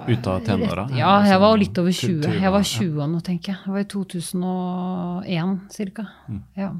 Ut 0.07 0.27
av 0.27 0.39
tenåra? 0.45 0.87
Ja, 0.97 1.13
jeg 1.27 1.41
var 1.41 1.57
litt 1.59 1.77
over 1.81 1.93
20. 1.93 2.37
Jeg 2.41 2.53
var 2.53 2.63
20 2.63 3.11
nå, 3.11 3.19
tenker 3.25 3.53
jeg. 3.53 3.59
Jeg 3.65 3.75
var 3.75 3.83
i 3.83 3.89
2001 3.91 5.59
ca. 5.95 6.07
Mm. 6.27 6.39
Ja. 6.57 6.71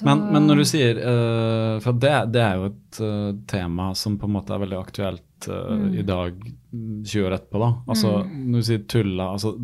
Men, 0.00 0.22
men, 0.32 0.46
når 0.48 0.62
du 0.62 0.64
sier 0.64 0.98
uh, 1.02 1.76
For 1.82 1.96
det, 2.00 2.12
det, 2.32 2.40
er 2.40 2.56
jo 2.56 2.68
et 2.70 3.00
uh, 3.02 3.32
tema 3.50 3.90
som 3.98 4.14
på 4.16 4.28
en 4.28 4.36
måte 4.38 4.54
er 4.54 4.62
veldig 4.62 4.78
aktuelt 4.78 5.48
uh, 5.50 5.74
mm. 5.76 5.88
i 6.00 6.04
dag, 6.06 6.38
20 6.72 7.26
år 7.26 7.36
etterpå. 7.36 7.60
da. 7.60 7.70
Altså, 7.92 8.12
mm. 8.24 8.36
Når 8.52 8.62
du 8.62 8.68
sier 8.70 8.84
tulla 8.88 9.30
altså, 9.34 9.54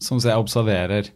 som 0.00 0.22
jeg 0.24 0.40
observerer 0.40 1.10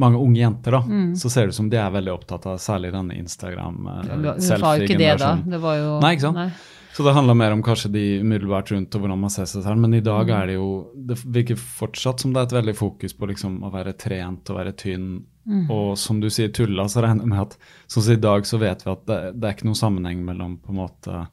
mange 0.00 0.16
unge 0.16 0.40
jenter, 0.40 0.78
da, 0.78 0.80
mm. 0.86 1.08
så 1.20 1.28
ser 1.28 1.48
det 1.48 1.52
ut 1.52 1.58
som 1.58 1.68
de 1.68 1.76
er 1.76 1.90
veldig 1.92 2.12
opptatt 2.14 2.46
av 2.48 2.60
særlig 2.62 2.94
denne 2.94 3.18
Instagram-selfie-generasjonen. 3.20 4.30
Uh, 4.30 4.46
det 4.48 4.60
var 4.62 4.78
jo 4.78 4.86
ikke 4.86 5.00
det 5.02 5.16
da. 5.20 5.32
Det 5.44 5.60
var 5.60 5.76
jo, 5.76 5.90
nei, 6.00 6.12
ikke 6.16 6.28
sant? 6.30 6.40
Nei. 6.40 6.78
Så 6.96 7.04
det 7.06 7.12
handler 7.14 7.38
mer 7.38 7.54
om 7.54 7.62
kanskje 7.62 7.92
de 7.94 8.04
umiddelbart 8.20 8.72
rundt 8.72 8.94
og 8.94 9.04
hvordan 9.04 9.20
man 9.22 9.32
ser 9.32 9.46
seg 9.48 9.62
selv. 9.64 9.78
Men 9.82 9.94
i 9.94 10.02
dag 10.04 10.24
mm. 10.26 10.32
er 10.36 10.48
det 10.50 10.56
jo 10.56 10.70
Det 10.94 11.18
virker 11.24 11.60
fortsatt 11.60 12.22
som 12.22 12.34
det 12.34 12.42
er 12.42 12.48
et 12.48 12.56
veldig 12.58 12.74
fokus 12.78 13.14
på 13.16 13.30
liksom 13.30 13.60
å 13.66 13.70
være 13.72 13.94
trent 14.00 14.50
og 14.50 14.58
være 14.58 14.74
tynn. 14.78 15.12
Mm. 15.46 15.64
Og 15.72 15.94
som 15.98 16.20
du 16.22 16.28
sier, 16.32 16.50
tulla, 16.54 16.88
så 16.90 17.04
regner 17.04 17.24
jeg 17.24 17.32
med 17.32 17.44
at 17.46 17.56
sånn 17.90 18.06
som 18.06 18.16
i 18.16 18.24
dag 18.26 18.46
så 18.46 18.60
vet 18.60 18.84
vi 18.84 18.92
at 18.92 19.06
det, 19.08 19.20
det, 19.36 19.46
er 19.46 19.56
ikke 19.56 19.70
noen 19.70 19.82
sammenheng 19.82 20.26
mellom 20.26 20.58
på 20.62 20.74
en 20.74 20.82
måte 20.82 21.24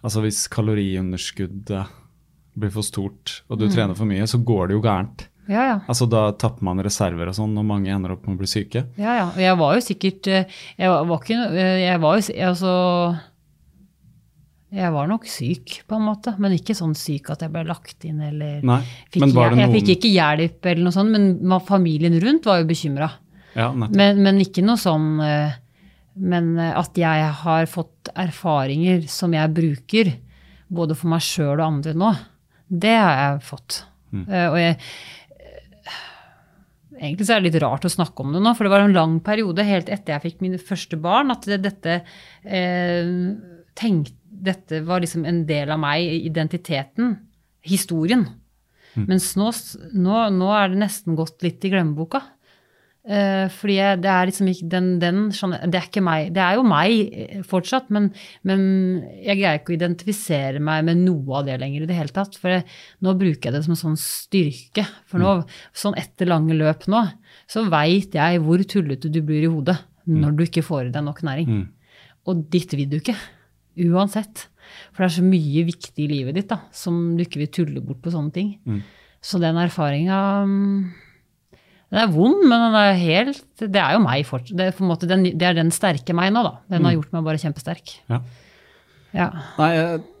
Altså 0.00 0.22
hvis 0.24 0.46
kaloriunderskuddet 0.48 1.90
blir 2.56 2.70
for 2.72 2.86
stort, 2.86 3.42
og 3.52 3.58
du 3.60 3.66
mm. 3.66 3.72
trener 3.74 3.98
for 3.98 4.08
mye, 4.08 4.24
så 4.24 4.38
går 4.40 4.70
det 4.70 4.78
jo 4.78 4.84
gærent. 4.86 5.26
Ja, 5.50 5.64
ja. 5.66 5.76
Altså 5.90 6.06
Da 6.10 6.22
tapper 6.38 6.64
man 6.66 6.80
reserver 6.84 7.30
og 7.30 7.36
sånn, 7.36 7.56
og 7.58 7.66
mange 7.66 7.92
ender 7.92 8.14
opp 8.14 8.26
med 8.26 8.36
å 8.36 8.40
bli 8.40 8.48
syke. 8.50 8.84
Ja, 9.00 9.16
ja. 9.18 9.26
Jeg 9.40 9.58
var 9.60 9.74
jo 9.76 9.82
sikkert 9.84 10.30
Jeg 10.30 10.46
Jeg 10.78 10.92
var, 10.92 11.12
ikke 11.18 11.66
Jeg 11.82 12.02
var 12.04 12.20
jo 12.20 12.38
altså 12.50 12.74
jeg 14.70 14.90
var 14.94 15.08
nok 15.10 15.24
syk, 15.26 15.80
på 15.90 15.98
en 15.98 16.04
måte, 16.06 16.36
men 16.38 16.54
ikke 16.54 16.76
sånn 16.78 16.92
syk 16.98 17.32
at 17.34 17.42
jeg 17.42 17.50
ble 17.50 17.64
lagt 17.66 18.04
inn 18.06 18.20
eller 18.22 18.60
Nei, 18.66 18.78
fikk 19.10 19.24
noen... 19.24 19.58
Jeg 19.58 19.72
fikk 19.72 19.90
ikke 19.96 20.12
hjelp 20.12 20.68
eller 20.70 20.86
noe 20.86 20.94
sånt, 20.94 21.10
men 21.10 21.56
familien 21.66 22.14
rundt 22.22 22.46
var 22.46 22.60
jo 22.60 22.68
bekymra. 22.68 23.08
Ja, 23.58 23.72
men, 23.74 24.20
men, 24.22 24.38
ikke 24.38 24.62
noe 24.62 24.78
sånn 24.78 25.16
eh, 25.26 25.56
Men 26.22 26.52
eh, 26.54 26.70
at 26.78 26.94
jeg 26.94 27.30
har 27.40 27.64
fått 27.66 28.12
erfaringer 28.14 29.08
som 29.10 29.34
jeg 29.34 29.50
bruker, 29.56 30.12
både 30.70 30.94
for 30.94 31.10
meg 31.10 31.24
sjøl 31.26 31.56
og 31.56 31.64
andre 31.66 31.96
nå, 31.98 32.12
det 32.70 32.94
har 32.94 33.16
jeg 33.18 33.42
fått. 33.48 33.80
Mm. 34.14 34.28
Eh, 34.28 34.46
og 34.50 34.60
jeg 34.60 34.78
Egentlig 37.00 37.24
så 37.24 37.32
er 37.32 37.40
det 37.40 37.48
litt 37.48 37.62
rart 37.62 37.86
å 37.88 37.88
snakke 37.88 38.20
om 38.20 38.34
det 38.34 38.42
nå, 38.44 38.50
for 38.52 38.66
det 38.66 38.74
var 38.74 38.82
en 38.84 38.92
lang 38.92 39.12
periode 39.24 39.64
helt 39.64 39.88
etter 39.88 40.12
jeg 40.12 40.24
fikk 40.26 40.42
mine 40.44 40.58
første 40.60 40.98
barn, 41.00 41.32
at 41.32 41.46
dette 41.48 41.94
eh, 42.44 43.12
tenkte 43.72 44.19
dette 44.44 44.82
var 44.86 45.02
liksom 45.04 45.26
en 45.28 45.44
del 45.48 45.72
av 45.72 45.80
meg, 45.82 46.06
identiteten, 46.26 47.16
historien. 47.66 48.26
Mm. 48.96 49.06
Mens 49.06 49.32
nå, 49.38 49.50
nå, 49.94 50.26
nå, 50.34 50.52
er 50.56 50.72
det 50.72 50.82
nesten 50.82 51.18
gått 51.18 51.42
litt 51.46 51.64
i 51.64 51.72
glemmeboka. 51.72 52.22
Uh, 53.00 53.46
fordi 53.56 53.78
jeg, 53.78 53.98
det 54.04 54.10
er 54.12 54.26
liksom 54.28 54.48
ikke 54.50 54.66
den, 54.74 54.88
den, 55.00 55.20
Det 55.32 55.78
er 55.78 55.86
ikke 55.86 56.02
meg. 56.04 56.34
Det 56.36 56.42
er 56.44 56.58
jo 56.58 56.66
meg 56.68 57.14
eh, 57.16 57.38
fortsatt, 57.48 57.88
men, 57.96 58.10
men, 58.44 58.60
jeg 59.16 59.38
greier 59.38 59.56
ikke 59.56 59.72
å 59.72 59.78
identifisere 59.78 60.60
meg 60.60 60.84
med 60.84 61.00
noe 61.06 61.38
av 61.38 61.48
det 61.48 61.56
lenger 61.62 61.86
i 61.86 61.88
det 61.88 61.96
hele 61.96 62.12
tatt. 62.14 62.36
For 62.36 62.52
jeg, 62.52 62.66
nå 63.00 63.16
bruker 63.16 63.48
jeg 63.48 63.56
det 63.56 63.64
som 63.64 63.74
en 63.76 63.82
sånn 63.82 63.98
styrke. 64.02 64.84
For 65.08 65.22
nå, 65.22 65.38
mm. 65.40 65.58
sånn 65.84 65.96
etter 66.00 66.28
lange 66.28 66.58
løp 66.58 66.84
nå, 66.92 67.06
så 67.50 67.64
veit 67.72 68.20
jeg 68.20 68.44
hvor 68.44 68.62
tullete 68.68 69.12
du 69.12 69.22
blir 69.24 69.48
i 69.48 69.52
hodet 69.52 69.78
mm. 70.04 70.20
når 70.20 70.36
du 70.36 70.46
ikke 70.46 70.66
får 70.66 70.90
i 70.90 70.94
deg 70.94 71.06
nok 71.06 71.24
næring. 71.26 71.56
Mm. 71.56 72.00
Og 72.28 72.48
ditt 72.52 72.76
vil 72.76 72.90
du 72.90 73.00
ikke. 73.00 73.16
Uansett. 73.78 74.48
For 74.92 75.02
det 75.02 75.10
er 75.10 75.16
så 75.18 75.26
mye 75.26 75.66
viktig 75.68 76.04
i 76.04 76.08
livet 76.10 76.36
ditt 76.38 76.50
da, 76.50 76.60
som 76.74 76.98
du 77.18 77.24
ikke 77.24 77.42
vil 77.42 77.52
tulle 77.54 77.84
bort 77.84 78.02
på 78.04 78.12
sånne 78.14 78.34
ting. 78.34 78.50
Mm. 78.66 78.82
Så 79.20 79.40
den 79.42 79.58
erfaringa 79.60 80.18
mm, 80.48 80.76
Den 81.90 81.98
er 82.00 82.12
vond, 82.14 82.38
men 82.48 82.62
den 82.64 82.76
er 82.78 82.94
helt 82.96 83.42
Det 83.60 83.76
er 83.76 83.96
jo 83.96 84.04
meg 84.04 84.22
fortsatt. 84.24 84.56
Det, 84.56 84.70
måte, 84.80 85.08
den, 85.10 85.26
det 85.36 85.48
er 85.48 85.58
den 85.58 85.72
sterke 85.74 86.16
meg 86.16 86.32
nå, 86.34 86.44
da. 86.46 86.54
Den 86.70 86.86
har 86.86 86.94
mm. 86.94 87.00
gjort 87.00 87.16
meg 87.16 87.26
bare 87.26 87.42
kjempesterk. 87.42 87.96
Ja. 88.12 88.22
ja. 89.16 89.32
Nei, 89.58 89.72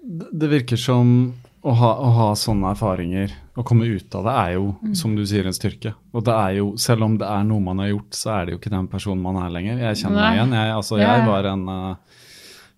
det 0.02 0.50
virker 0.52 0.80
som 0.80 1.14
å 1.60 1.72
ha, 1.76 1.90
å 2.00 2.10
ha, 2.16 2.26
sånne 2.38 2.70
erfaringer, 2.72 3.32
å 3.58 3.64
komme 3.66 3.84
ut 3.84 4.14
av 4.16 4.24
det, 4.24 4.34
er 4.42 4.52
jo, 4.54 4.70
mm. 4.80 4.94
som 4.96 5.12
du 5.16 5.26
sier, 5.28 5.44
en 5.44 5.56
styrke. 5.56 5.92
Og 6.16 6.24
det 6.24 6.32
er 6.32 6.54
jo, 6.56 6.70
selv 6.80 7.04
om 7.04 7.18
det 7.20 7.28
er 7.28 7.44
noe 7.44 7.60
man 7.64 7.82
har 7.82 7.90
gjort, 7.90 8.16
så 8.16 8.32
er 8.38 8.46
det 8.46 8.54
jo 8.54 8.60
ikke 8.62 8.72
den 8.72 8.88
personen 8.88 9.20
man 9.24 9.36
er 9.42 9.52
lenger. 9.52 9.82
Jeg 9.84 10.00
kjenner 10.00 10.22
meg 10.22 10.38
igjen. 10.38 10.54
Jeg, 10.56 10.72
altså, 10.78 11.00
jeg 11.02 11.26
var 11.26 11.50
en 11.50 11.66
uh, 11.68 12.09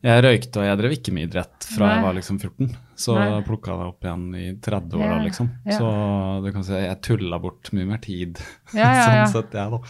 jeg 0.03 0.23
røykte 0.25 0.59
og 0.59 0.65
jeg 0.67 0.79
drev 0.81 0.95
ikke 0.97 1.13
med 1.15 1.29
idrett 1.29 1.67
fra 1.69 1.87
Nei. 1.87 1.93
jeg 1.95 2.03
var 2.03 2.17
liksom 2.17 2.39
14. 2.41 2.73
Så 3.03 3.15
plukka 3.47 3.77
det 3.79 3.87
opp 3.87 4.07
igjen 4.07 4.25
i 4.35 4.45
30 4.63 4.99
år, 4.99 5.05
ja. 5.07 5.19
liksom. 5.23 5.51
Ja. 5.67 5.77
Så 5.79 5.91
du 6.43 6.49
kan 6.55 6.65
si 6.67 6.75
jeg 6.75 6.99
tulla 7.07 7.39
bort 7.43 7.71
mye 7.75 7.87
mer 7.87 8.01
tid. 8.03 8.41
Ja, 8.75 8.91
sånn 9.07 9.33
sett, 9.37 9.55
jeg, 9.55 9.71
da. 9.75 9.81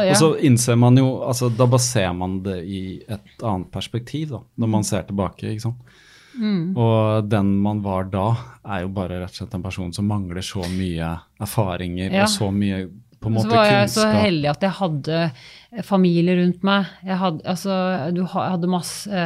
Og 0.00 0.14
så 0.18 0.30
innser 0.46 0.78
man 0.78 0.98
jo 0.98 1.08
altså 1.26 1.50
Da 1.54 1.66
baserer 1.70 2.14
man 2.18 2.40
det 2.44 2.60
i 2.66 2.82
et 3.06 3.44
annet 3.46 3.70
perspektiv, 3.74 4.32
da, 4.34 4.40
når 4.62 4.72
man 4.74 4.86
ser 4.86 5.06
tilbake. 5.06 5.52
ikke 5.54 5.68
sant? 5.68 6.00
Mm. 6.40 6.74
Og 6.78 7.30
den 7.30 7.52
man 7.62 7.82
var 7.84 8.10
da, 8.10 8.26
er 8.66 8.84
jo 8.84 8.90
bare 8.94 9.22
rett 9.22 9.34
og 9.34 9.38
slett 9.42 9.54
en 9.58 9.64
person 9.66 9.94
som 9.94 10.10
mangler 10.10 10.42
så 10.46 10.66
mye 10.74 11.14
erfaringer 11.42 12.14
og 12.22 12.30
så 12.30 12.50
mye 12.54 12.84
på 13.20 13.30
en 13.30 13.36
måte 13.36 13.50
kunnskap. 13.50 13.54
Så 13.54 13.56
var 13.56 13.70
jeg 13.70 13.86
kunnskap. 13.86 14.02
så 14.02 14.26
heldig 14.26 14.50
at 14.50 14.66
jeg 14.66 14.76
hadde 14.80 15.22
familie 15.86 16.36
rundt 16.40 16.66
meg. 16.66 16.92
Jeg 17.06 17.22
hadde, 17.22 17.46
altså, 17.54 17.80
du 18.16 18.22
hadde 18.34 18.70
masse 18.70 19.24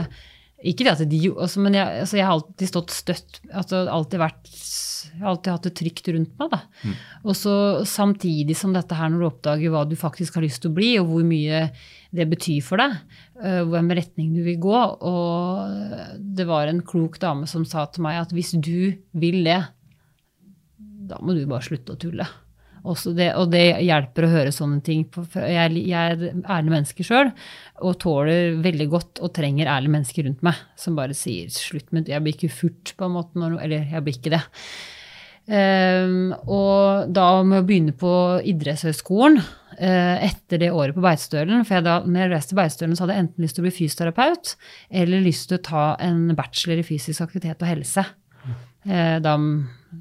Ikke 0.65 0.87
det 0.87 0.95
at 0.95 1.03
de 1.11 1.21
altså, 1.29 1.61
Men 1.61 1.77
jeg, 1.77 2.01
altså, 2.05 2.17
jeg 2.17 2.27
har 2.27 2.39
alltid 2.39 2.71
stått 2.71 2.95
støtt. 2.95 3.41
Altså, 3.53 3.83
alltid 3.91 4.23
vært, 4.23 4.49
jeg 4.49 5.21
har 5.21 5.33
alltid 5.35 5.53
hatt 5.53 5.69
det 5.69 5.75
trygt 5.81 6.09
rundt 6.15 6.39
meg. 6.41 6.55
Da. 6.55 6.61
Mm. 6.85 6.95
Og 7.25 7.37
så 7.39 7.57
samtidig 7.89 8.57
som 8.59 8.73
dette 8.77 8.97
her, 8.97 9.13
når 9.13 9.21
du 9.21 9.29
oppdager 9.29 9.75
hva 9.75 9.85
du 9.89 9.97
faktisk 10.01 10.39
har 10.39 10.47
lyst 10.47 10.63
til 10.65 10.73
å 10.73 10.79
bli, 10.79 10.91
og 11.01 11.11
hvor 11.11 11.27
mye 11.29 11.67
det 12.15 12.29
betyr 12.31 12.65
for 12.65 12.81
deg, 12.81 12.97
uh, 13.43 13.63
hvem 13.69 13.93
retning 13.99 14.33
du 14.37 14.43
vil 14.47 14.61
gå. 14.63 14.81
Og 15.11 16.17
det 16.39 16.49
var 16.49 16.71
en 16.71 16.85
klok 16.87 17.21
dame 17.23 17.51
som 17.51 17.67
sa 17.69 17.85
til 17.93 18.07
meg 18.07 18.23
at 18.23 18.33
hvis 18.35 18.55
du 18.57 18.95
vil 19.13 19.43
det, 19.45 19.61
da 21.05 21.21
må 21.21 21.37
du 21.37 21.45
bare 21.45 21.67
slutte 21.67 21.97
å 21.97 22.01
tulle. 22.01 22.27
Det, 22.85 23.31
og 23.41 23.49
det 23.49 23.63
hjelper 23.81 24.27
å 24.27 24.33
høre 24.35 24.51
sånne 24.53 24.83
ting. 24.85 25.07
Jeg, 25.33 25.85
jeg 25.89 26.17
er 26.17 26.25
ærlig 26.53 26.73
menneske 26.75 27.07
sjøl 27.07 27.31
og 27.81 27.95
tåler 28.03 28.59
veldig 28.65 28.89
godt 28.93 29.23
og 29.25 29.33
trenger 29.37 29.71
ærlige 29.73 29.95
mennesker 29.95 30.29
rundt 30.29 30.45
meg 30.45 30.59
som 30.77 30.99
bare 30.99 31.17
sier 31.17 31.49
'slutt 31.49 31.95
med 31.97 32.13
Jeg 32.13 32.21
blir 32.21 32.37
ikke 32.37 32.53
furt, 32.53 32.93
på 32.99 33.09
en 33.09 33.17
måte. 33.17 33.41
Når, 33.41 33.57
eller 33.65 33.89
jeg 33.89 34.05
blir 34.05 34.19
ikke 34.19 34.35
det. 34.37 34.43
Um, 35.45 36.31
og 36.49 37.11
da 37.13 37.43
med 37.45 37.61
å 37.61 37.65
begynne 37.69 37.93
på 38.01 38.11
idrettshøyskolen 38.49 39.43
uh, 39.43 40.17
etter 40.25 40.63
det 40.63 40.71
året 40.73 40.97
på 40.97 41.03
Beitostølen 41.05 41.67
For 41.69 41.77
jeg 41.77 41.85
da 41.85 41.99
når 42.01 42.23
jeg 42.23 42.31
reiste 42.31 42.57
Beitostølen, 42.57 42.97
så 42.97 43.05
hadde 43.05 43.17
jeg 43.19 43.25
enten 43.27 43.45
lyst 43.45 43.59
til 43.59 43.61
å 43.61 43.67
bli 43.67 43.75
fysioterapeut 43.77 44.55
eller 44.89 45.27
lyst 45.27 45.51
til 45.51 45.59
å 45.59 45.65
ta 45.67 45.85
en 46.01 46.33
bachelor 46.39 46.81
i 46.81 46.87
fysisk 46.89 47.27
aktivitet 47.27 47.61
og 47.61 47.69
helse. 47.75 48.07
Uh, 48.89 49.21
da 49.21 49.37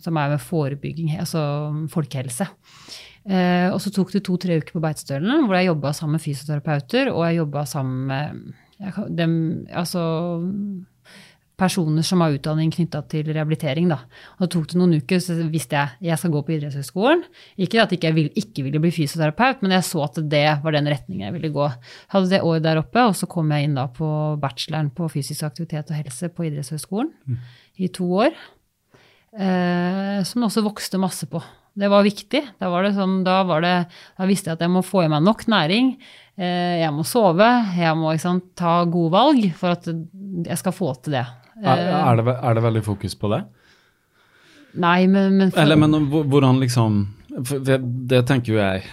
som 0.02 0.18
er 0.18 0.34
med 0.34 0.42
forebygging, 0.42 1.14
altså 1.20 1.42
folkehelse. 1.94 2.48
Eh, 3.24 3.70
og 3.72 3.80
så 3.80 3.92
tok 3.94 4.12
det 4.16 4.26
to-tre 4.28 4.58
uker 4.60 4.76
på 4.76 4.84
Beitostølen, 4.84 5.46
hvor 5.46 5.56
jeg 5.56 5.70
jobba 5.70 5.94
sammen 5.96 6.18
med 6.18 6.26
fysioterapeuter, 6.26 7.12
og 7.14 7.28
jeg 7.28 7.40
jobba 7.40 7.66
sammen 7.70 8.08
med 8.10 9.14
dem, 9.16 9.36
altså 9.72 10.02
personer 11.60 12.04
som 12.06 12.22
har 12.24 12.34
utdanning 12.34 12.72
knytta 12.74 13.04
til 13.12 13.28
rehabilitering. 13.30 13.88
Da. 13.92 14.00
Og 14.42 14.50
tok 14.52 14.72
det 14.72 14.80
noen 14.80 14.98
uker, 15.00 15.22
så 15.24 15.38
visste 15.52 15.78
jeg 15.78 16.10
jeg 16.10 16.20
skal 16.20 16.34
gå 16.34 16.42
på 16.46 16.56
idrettshøyskolen. 16.56 17.24
Ikke 17.62 17.84
at 17.84 17.94
jeg 17.94 18.02
ikke, 18.02 18.14
vil, 18.18 18.32
ikke 18.40 18.66
ville 18.66 18.82
bli 18.84 18.92
fysioterapeut, 18.94 19.62
men 19.64 19.76
jeg 19.78 19.88
så 19.88 20.04
at 20.08 20.20
det 20.32 20.46
var 20.64 20.76
den 20.76 20.90
retningen 20.92 21.28
jeg 21.28 21.36
ville 21.38 21.54
gå. 21.54 21.70
Jeg 21.70 22.12
hadde 22.16 22.32
det 22.34 22.42
året 22.42 22.66
der 22.66 22.82
oppe, 22.82 23.06
og 23.06 23.16
så 23.20 23.30
kom 23.30 23.54
jeg 23.54 23.70
inn 23.70 23.78
da 23.78 23.86
på 23.94 24.10
bacheloren 24.42 24.92
på 24.96 25.08
fysisk 25.14 25.46
aktivitet 25.48 25.94
og 25.94 26.02
helse 26.02 26.32
på 26.34 26.50
idrettshøyskolen 26.50 27.14
mm. 27.14 27.40
i 27.86 27.92
to 27.94 28.10
år 28.26 28.34
eh, 29.38 30.20
som 30.28 30.48
også 30.48 30.64
vokste 30.66 31.02
masse 31.02 31.28
på. 31.30 31.42
Det 31.74 31.90
var 31.90 32.06
viktig. 32.06 32.42
Da, 32.62 32.70
var 32.70 32.86
det 32.86 32.94
sånn, 32.98 33.22
da, 33.26 33.40
var 33.50 33.64
det, 33.66 33.74
da 34.20 34.28
visste 34.30 34.52
jeg 34.52 34.60
at 34.60 34.66
jeg 34.66 34.74
må 34.74 34.84
få 34.86 35.06
i 35.06 35.10
meg 35.12 35.24
nok 35.26 35.48
næring. 35.50 35.96
Eh, 36.38 36.82
jeg 36.84 36.94
må 36.94 37.06
sove. 37.08 37.50
Jeg 37.78 37.98
må 37.98 38.14
sant, 38.22 38.52
ta 38.60 38.84
gode 38.86 39.14
valg 39.16 39.50
for 39.58 39.74
at 39.74 39.90
jeg 39.90 40.60
skal 40.62 40.76
få 40.76 40.94
til 41.02 41.18
det. 41.18 41.26
Er, 41.64 41.82
eh, 41.82 41.98
er, 41.98 42.22
det, 42.22 42.36
er 42.38 42.58
det 42.58 42.66
veldig 42.68 42.84
fokus 42.86 43.18
på 43.18 43.32
det? 43.34 43.44
Nei, 44.84 45.06
men, 45.06 45.38
men 45.38 45.54
for, 45.54 45.62
Eller 45.62 45.78
men 45.78 46.08
hvordan 46.10 46.58
liksom 46.58 46.96
Det 47.30 48.24
tenker 48.26 48.56
jo 48.56 48.58
jeg 48.58 48.88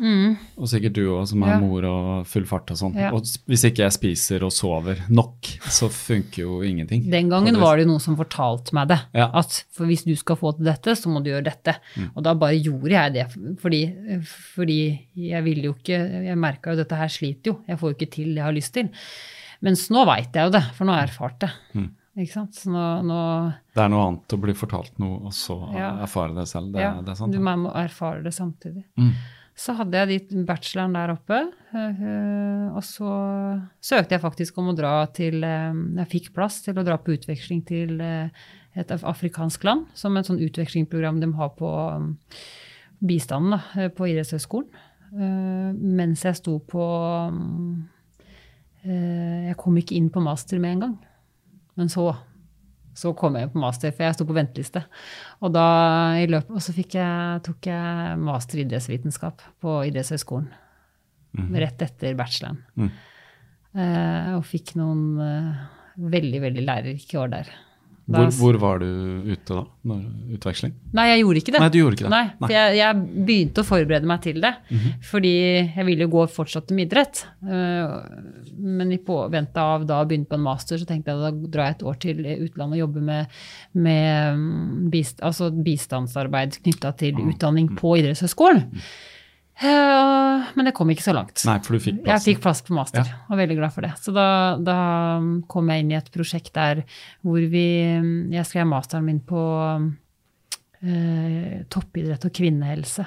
Mm. 0.00 0.34
Og 0.58 0.70
sikkert 0.70 0.96
du 0.96 1.02
òg, 1.06 1.22
som 1.30 1.44
er 1.46 1.54
ja. 1.54 1.58
mor 1.62 1.86
og 1.88 2.28
full 2.28 2.46
fart 2.48 2.72
og 2.74 2.80
sånn. 2.80 2.96
Ja. 2.98 3.10
Og 3.14 3.26
hvis 3.50 3.64
ikke 3.68 3.84
jeg 3.84 3.96
spiser 3.96 4.46
og 4.46 4.52
sover 4.54 5.04
nok, 5.12 5.50
så 5.70 5.90
funker 5.92 6.42
jo 6.44 6.58
ingenting. 6.66 7.06
Den 7.12 7.30
gangen 7.32 7.58
var 7.62 7.78
det 7.80 7.86
noen 7.88 8.02
som 8.02 8.18
fortalte 8.18 8.76
meg 8.76 8.90
det. 8.92 9.00
Ja. 9.16 9.28
At 9.40 9.62
for 9.74 9.90
hvis 9.90 10.06
du 10.06 10.14
skal 10.18 10.38
få 10.40 10.54
til 10.58 10.70
dette, 10.70 10.96
så 10.98 11.12
må 11.12 11.22
du 11.24 11.30
gjøre 11.32 11.46
dette. 11.50 11.76
Mm. 11.94 12.10
Og 12.12 12.26
da 12.26 12.36
bare 12.38 12.58
gjorde 12.58 12.94
jeg 12.96 13.16
det. 13.18 13.26
Fordi, 13.62 13.82
fordi 14.56 14.80
jeg 15.30 15.44
ville 15.46 15.68
jo 15.68 15.74
ikke 15.74 15.96
Jeg 16.24 16.36
merka 16.40 16.72
jo 16.72 16.80
dette 16.80 16.96
her 16.98 17.10
sliter 17.12 17.52
jo. 17.52 17.58
Jeg 17.68 17.80
får 17.80 17.90
jo 17.90 17.96
ikke 17.98 18.14
til 18.14 18.32
det 18.32 18.40
jeg 18.40 18.48
har 18.48 18.56
lyst 18.56 18.74
til. 18.76 18.88
Mens 19.64 19.86
nå 19.92 20.02
veit 20.08 20.34
jeg 20.34 20.48
jo 20.48 20.54
det, 20.54 20.64
for 20.76 20.86
nå 20.86 20.94
har 20.94 21.04
jeg 21.04 21.14
erfart 21.14 21.38
det. 21.44 21.52
Mm. 21.78 21.92
Ikke 22.14 22.30
sant? 22.30 22.58
Nå, 22.70 22.82
nå, 23.02 23.20
det 23.74 23.82
er 23.82 23.88
noe 23.90 24.02
annet 24.06 24.34
å 24.36 24.38
bli 24.38 24.54
fortalt 24.54 25.00
noe, 25.02 25.16
og 25.26 25.32
så 25.34 25.56
erfare 25.74 26.36
det 26.36 26.44
selv. 26.46 26.70
Det, 26.74 26.84
det 27.02 27.10
er 27.10 27.18
sant. 27.18 27.34
Du 27.34 27.42
må 27.42 27.72
erfare 27.74 28.22
det 28.22 28.34
samtidig. 28.36 28.84
Mm. 29.00 29.10
Så 29.54 29.74
hadde 29.78 30.00
jeg 30.00 30.26
de 30.30 30.42
bacheloren 30.48 30.96
der 30.96 31.12
oppe. 31.12 31.38
Eh, 31.78 32.66
og 32.74 32.82
så 32.82 33.10
søkte 33.82 34.16
jeg 34.16 34.22
faktisk 34.24 34.58
om 34.58 34.72
å 34.72 34.76
dra 34.76 34.96
til 35.14 35.46
eh, 35.46 35.76
Jeg 36.00 36.10
fikk 36.10 36.32
plass 36.34 36.58
til 36.64 36.78
å 36.78 36.84
dra 36.86 36.98
på 36.98 37.14
utveksling 37.14 37.62
til 37.66 38.02
eh, 38.02 38.44
et 38.74 38.90
afrikansk 38.90 39.62
land, 39.66 39.86
som 39.94 40.16
et 40.18 40.26
sånn 40.26 40.42
utvekslingsprogram 40.42 41.20
de 41.22 41.30
har 41.38 41.52
på 41.54 41.70
bistanden 43.04 43.54
da, 43.54 43.88
på 43.94 44.08
idrettshøyskolen. 44.10 44.66
Mens 45.14 46.24
jeg 46.26 46.34
sto 46.40 46.56
på 46.66 46.84
Jeg 48.82 49.54
kom 49.60 49.76
ikke 49.78 49.94
inn 49.94 50.08
på 50.10 50.22
master 50.24 50.58
med 50.58 50.74
en 50.74 50.82
gang. 50.82 50.96
Men 51.78 51.92
så 51.92 52.08
så 52.94 53.12
kom 53.18 53.38
jeg 53.38 53.50
på 53.52 53.60
master, 53.62 53.92
for 53.94 54.06
jeg 54.06 54.16
sto 54.16 54.26
på 54.28 54.36
venteliste. 54.36 54.84
Og 55.42 55.52
da 55.54 55.66
i 56.20 56.28
løpet, 56.30 56.52
og 56.54 56.62
så 56.62 56.74
jeg, 56.74 57.40
tok 57.46 57.68
jeg 57.70 58.20
master 58.22 58.60
i 58.60 58.64
idrettsvitenskap 58.64 59.42
på 59.62 59.80
idrettshøyskolen. 59.90 60.48
Mm. 61.34 61.50
Rett 61.64 61.82
etter 61.82 62.14
bacheloren. 62.18 62.60
Mm. 62.78 62.90
Eh, 63.74 64.28
og 64.36 64.44
fikk 64.46 64.76
noen 64.78 65.04
eh, 65.18 65.64
veldig, 66.14 66.40
veldig 66.46 66.62
lærerike 66.62 67.18
år 67.18 67.32
der. 67.32 67.50
Hvor, 68.04 68.28
hvor, 68.36 68.56
var 68.60 68.82
du 68.82 68.88
ute 69.30 69.54
da? 69.54 69.62
Når, 69.88 70.00
utveksling? 70.36 70.74
Nei, 70.96 71.06
jeg 71.08 71.22
gjorde 71.22 71.40
ikke 71.40 71.54
det. 71.54 71.60
Nei, 71.62 71.68
du 71.72 71.78
gjorde 71.78 71.96
ikke 71.96 72.04
det. 72.04 72.10
Nei, 72.12 72.24
for 72.40 72.52
jeg, 72.52 72.74
jeg, 72.76 72.98
begynte 73.30 73.62
å 73.62 73.68
forberede 73.68 74.10
meg 74.10 74.20
til 74.26 74.40
det. 74.44 74.50
Mm 74.68 74.78
-hmm. 74.78 74.98
Fordi 75.10 75.32
jeg 75.76 75.86
ville 75.86 76.04
jo 76.04 76.10
gå 76.12 76.26
fortsatt 76.34 76.70
med 76.70 76.86
idrett. 76.86 77.24
Uh, 77.42 78.04
men 78.58 78.92
i 78.92 78.98
påvente 78.98 79.60
av 79.60 79.86
da 79.86 80.02
å 80.02 80.04
begynne 80.04 80.28
på 80.28 80.36
en 80.36 80.44
master, 80.44 80.78
så 80.78 80.84
tenkte 80.84 81.10
jeg 81.10 81.20
da 81.20 81.48
drar 81.48 81.64
jeg 81.64 81.74
et 81.74 81.82
år 81.82 81.94
til 81.94 82.16
utlandet 82.26 82.76
og 82.76 82.78
jobber 82.78 83.00
med, 83.00 83.26
med 83.72 84.36
mm, 84.36 84.90
bist, 84.90 85.20
altså 85.22 85.50
bistandsarbeid 85.50 86.60
knytta 86.62 86.92
til 86.92 87.14
ah, 87.14 87.28
utdanning 87.28 87.70
mm. 87.70 87.76
på 87.76 87.96
idrettshøyskolen. 87.96 88.68
Mm. 88.72 88.80
Uh, 89.54 90.42
men 90.56 90.66
det 90.66 90.72
kom 90.74 90.90
ikke 90.90 91.04
så 91.04 91.12
langt. 91.14 91.38
Nei, 91.46 91.60
for 91.62 91.76
du 91.76 91.82
fikk 91.82 92.00
plass. 92.02 92.24
Jeg 92.24 92.34
fikk 92.34 92.42
plass 92.42 92.62
på 92.66 92.74
master, 92.74 93.06
ja. 93.06 93.20
og 93.30 93.38
veldig 93.38 93.56
glad 93.60 93.74
for 93.74 93.86
det. 93.86 93.92
Så 94.02 94.14
da, 94.14 94.28
da, 94.58 94.78
kom 95.50 95.70
jeg 95.70 95.84
inn 95.84 95.92
i 95.92 95.98
et 95.98 96.08
prosjekt 96.14 96.50
der 96.56 96.82
hvor 97.22 97.44
vi 97.52 97.66
Jeg 98.34 98.48
skrev 98.48 98.66
masteren 98.66 99.06
min 99.06 99.20
på 99.22 99.42
eh, 100.82 101.60
toppidrett 101.70 102.26
og 102.26 102.34
kvinnehelse. 102.34 103.06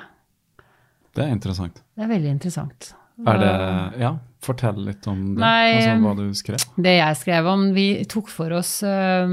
Det 1.18 1.26
er 1.26 1.34
interessant. 1.34 1.82
Det 1.98 2.06
er 2.06 2.14
veldig 2.14 2.32
interessant. 2.38 2.94
Er 3.28 3.42
det 3.42 3.52
Ja, 4.06 4.14
fortell 4.46 4.80
litt 4.86 5.08
om 5.10 5.34
det. 5.34 5.42
Nei, 5.42 5.82
altså 5.82 5.98
hva 6.06 6.16
du 6.16 6.26
skrev. 6.38 6.64
Det 6.78 6.96
jeg 7.00 7.20
skrev 7.24 7.52
om 7.52 7.68
Vi 7.76 7.88
tok 8.08 8.32
for 8.32 8.56
oss 8.60 8.78
uh, 8.86 9.28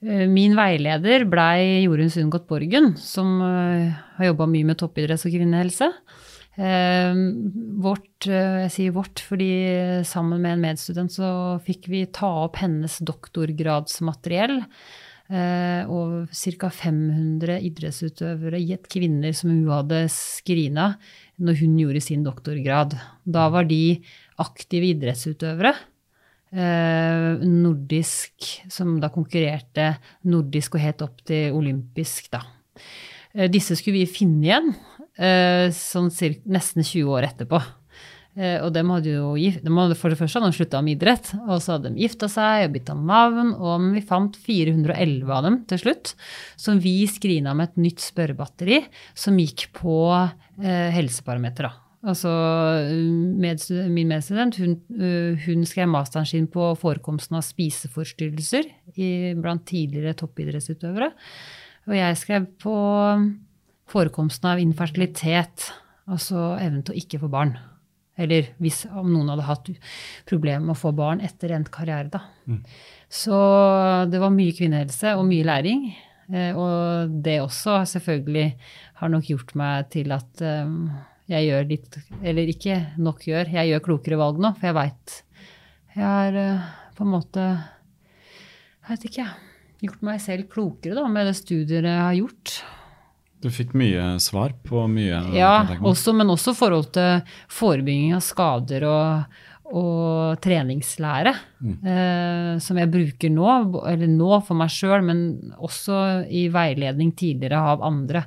Eh, 0.00 0.26
min 0.28 0.54
veileder 0.56 1.26
blei 1.28 1.84
Jorunn 1.84 2.10
Sundgodt 2.12 2.46
Borgen, 2.48 2.94
som 2.96 3.34
eh, 3.44 3.98
har 4.20 4.30
jobba 4.30 4.48
mye 4.50 4.68
med 4.70 4.78
toppidrett 4.80 5.24
og 5.26 5.34
kvinnehelse. 5.34 5.90
Eh, 6.60 7.20
vårt, 7.80 8.26
jeg 8.28 8.72
sier 8.74 8.96
vårt 8.96 9.22
fordi 9.24 9.52
sammen 10.08 10.42
med 10.42 10.56
en 10.56 10.64
medstudent 10.68 11.14
så 11.14 11.30
fikk 11.66 11.88
vi 11.92 12.06
ta 12.12 12.30
opp 12.46 12.60
hennes 12.62 13.00
doktorgradsmateriell. 13.00 14.60
Og 15.30 16.32
ca. 16.34 16.68
500 16.74 17.60
idrettsutøvere, 17.62 18.58
gitt 18.66 18.88
kvinner 18.90 19.30
som 19.30 19.52
hun 19.52 19.68
hadde 19.70 20.00
skrina 20.10 20.88
når 21.38 21.60
hun 21.60 21.76
gjorde 21.78 22.02
sin 22.02 22.24
doktorgrad. 22.26 22.96
Da 23.22 23.44
var 23.54 23.68
de 23.70 24.00
aktive 24.42 24.90
idrettsutøvere 24.90 25.70
Eh, 26.50 27.44
nordisk, 27.46 28.48
som 28.66 28.96
da 28.98 29.06
konkurrerte 29.14 29.92
nordisk 30.26 30.74
og 30.74 30.82
helt 30.82 31.04
opp 31.06 31.20
til 31.28 31.54
olympisk, 31.54 32.26
da. 32.32 32.40
Eh, 33.34 33.50
disse 33.52 33.76
skulle 33.78 34.02
vi 34.02 34.10
finne 34.10 34.48
igjen 34.48 34.72
sånn 35.20 36.06
cirka, 36.14 36.40
nesten 36.48 36.80
20 36.80 37.10
år 37.12 37.26
etterpå. 37.26 37.58
Og 38.40 38.68
de 38.72 38.82
hadde 38.86 39.10
jo 39.10 39.32
de 39.36 39.72
hadde 39.74 39.96
for 39.98 40.08
det 40.08 40.16
første 40.16 40.38
hadde 40.38 40.52
de 40.54 40.56
slutta 40.56 40.80
med 40.86 40.94
idrett, 40.94 41.32
og 41.42 41.58
så 41.60 41.74
hadde 41.74 41.90
de 41.90 42.06
gifta 42.06 42.28
seg 42.30 42.62
og 42.68 42.72
bytta 42.76 42.94
navn, 42.96 43.50
og 43.58 43.84
vi 43.98 44.00
fant 44.06 44.38
411 44.38 45.34
av 45.34 45.44
dem 45.44 45.58
til 45.68 45.82
slutt, 45.82 46.14
som 46.56 46.80
vi 46.80 46.94
skrina 47.10 47.52
med 47.58 47.68
et 47.68 47.82
nytt 47.84 48.06
spørrebatteri 48.06 48.78
som 49.18 49.36
gikk 49.42 49.66
på 49.82 49.98
eh, 50.14 50.88
helseparametere. 50.94 51.74
Altså, 52.00 52.30
min 52.88 54.08
medstudent 54.08 54.56
hun, 54.56 54.78
hun, 55.44 55.64
skrev 55.68 55.90
masteren 55.92 56.24
sin 56.24 56.46
på 56.48 56.70
forekomsten 56.80 57.36
av 57.36 57.44
spiseforstyrrelser 57.44 58.70
blant 59.36 59.66
tidligere 59.68 60.16
toppidrettsutøvere. 60.22 61.10
Og 61.88 61.96
jeg 61.96 62.18
skrev 62.20 62.46
på 62.60 62.74
forekomsten 63.90 64.52
av 64.52 64.60
infertilitet, 64.62 65.70
altså 66.10 66.54
evnen 66.60 66.84
til 66.86 66.94
å 66.94 67.00
ikke 67.00 67.20
få 67.22 67.30
barn. 67.32 67.56
Eller 68.20 68.50
hvis 68.60 68.82
om 68.90 69.08
noen 69.08 69.30
hadde 69.32 69.48
hatt 69.48 69.70
problemer 70.28 70.62
med 70.66 70.74
å 70.74 70.80
få 70.80 70.92
barn 70.96 71.22
etter 71.24 71.54
endt 71.56 71.72
karriere. 71.72 72.10
Da. 72.12 72.20
Mm. 72.50 72.60
Så 73.10 73.38
det 74.12 74.20
var 74.22 74.34
mye 74.34 74.54
kvinnehelse 74.56 75.16
og 75.16 75.24
mye 75.30 75.46
læring. 75.48 75.88
Eh, 76.30 76.52
og 76.54 77.16
det 77.24 77.40
også 77.42 77.80
selvfølgelig 77.90 78.52
har 79.00 79.10
nok 79.10 79.30
gjort 79.32 79.54
meg 79.58 79.88
til 79.90 80.12
at 80.14 80.44
um, 80.44 80.90
jeg 81.30 81.48
gjør 81.48 81.66
litt 81.66 81.96
Eller 82.22 82.50
ikke 82.52 82.76
nok 83.02 83.24
gjør, 83.26 83.50
jeg 83.50 83.70
gjør 83.70 83.82
klokere 83.88 84.18
valg 84.20 84.38
nå, 84.42 84.52
for 84.58 84.70
jeg 84.70 84.76
veit 84.78 85.16
jeg 85.96 86.06
er 86.06 86.38
uh, 86.38 86.68
på 86.94 87.02
en 87.02 87.10
måte 87.10 87.46
Jeg 87.48 88.92
vet 88.92 89.06
ikke, 89.10 89.26
gjort 89.84 90.04
meg 90.06 90.20
selv 90.22 90.50
klokere 90.52 90.98
da, 90.98 91.06
med 91.10 91.28
det 91.28 91.36
studiet 91.38 91.84
jeg 91.86 92.04
har 92.04 92.16
gjort. 92.18 92.60
Du 93.40 93.48
fikk 93.52 93.72
mye 93.78 94.18
svar 94.20 94.52
på 94.66 94.82
mye? 94.92 95.22
Ja, 95.32 95.54
også, 95.80 96.12
men 96.16 96.32
også 96.32 96.52
forhold 96.56 96.90
til 96.92 97.22
forebygging 97.48 98.12
av 98.12 98.20
skader 98.24 98.84
og, 98.84 99.38
og 99.70 100.42
treningslære. 100.44 101.32
Eh, 101.64 102.50
som 102.60 102.80
jeg 102.82 102.92
bruker 102.92 103.32
nå, 103.32 103.48
eller 103.88 104.12
nå 104.12 104.42
for 104.44 104.60
meg 104.60 104.72
sjøl, 104.74 105.00
men 105.08 105.22
også 105.56 106.26
i 106.28 106.48
veiledning 106.52 107.14
tidligere 107.16 107.62
av 107.72 107.86
andre. 107.88 108.26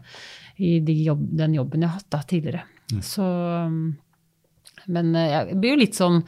I 0.58 0.80
de 0.86 0.98
jobb, 1.06 1.28
den 1.38 1.60
jobben 1.60 1.86
jeg 1.86 1.92
har 1.92 2.02
hatt 2.02 2.14
da, 2.14 2.24
tidligere. 2.30 2.66
Så 3.06 3.26
Men 4.94 5.16
eh, 5.16 5.30
jeg 5.30 5.60
blir 5.62 5.76
jo 5.76 5.84
litt 5.86 5.98
sånn 5.98 6.24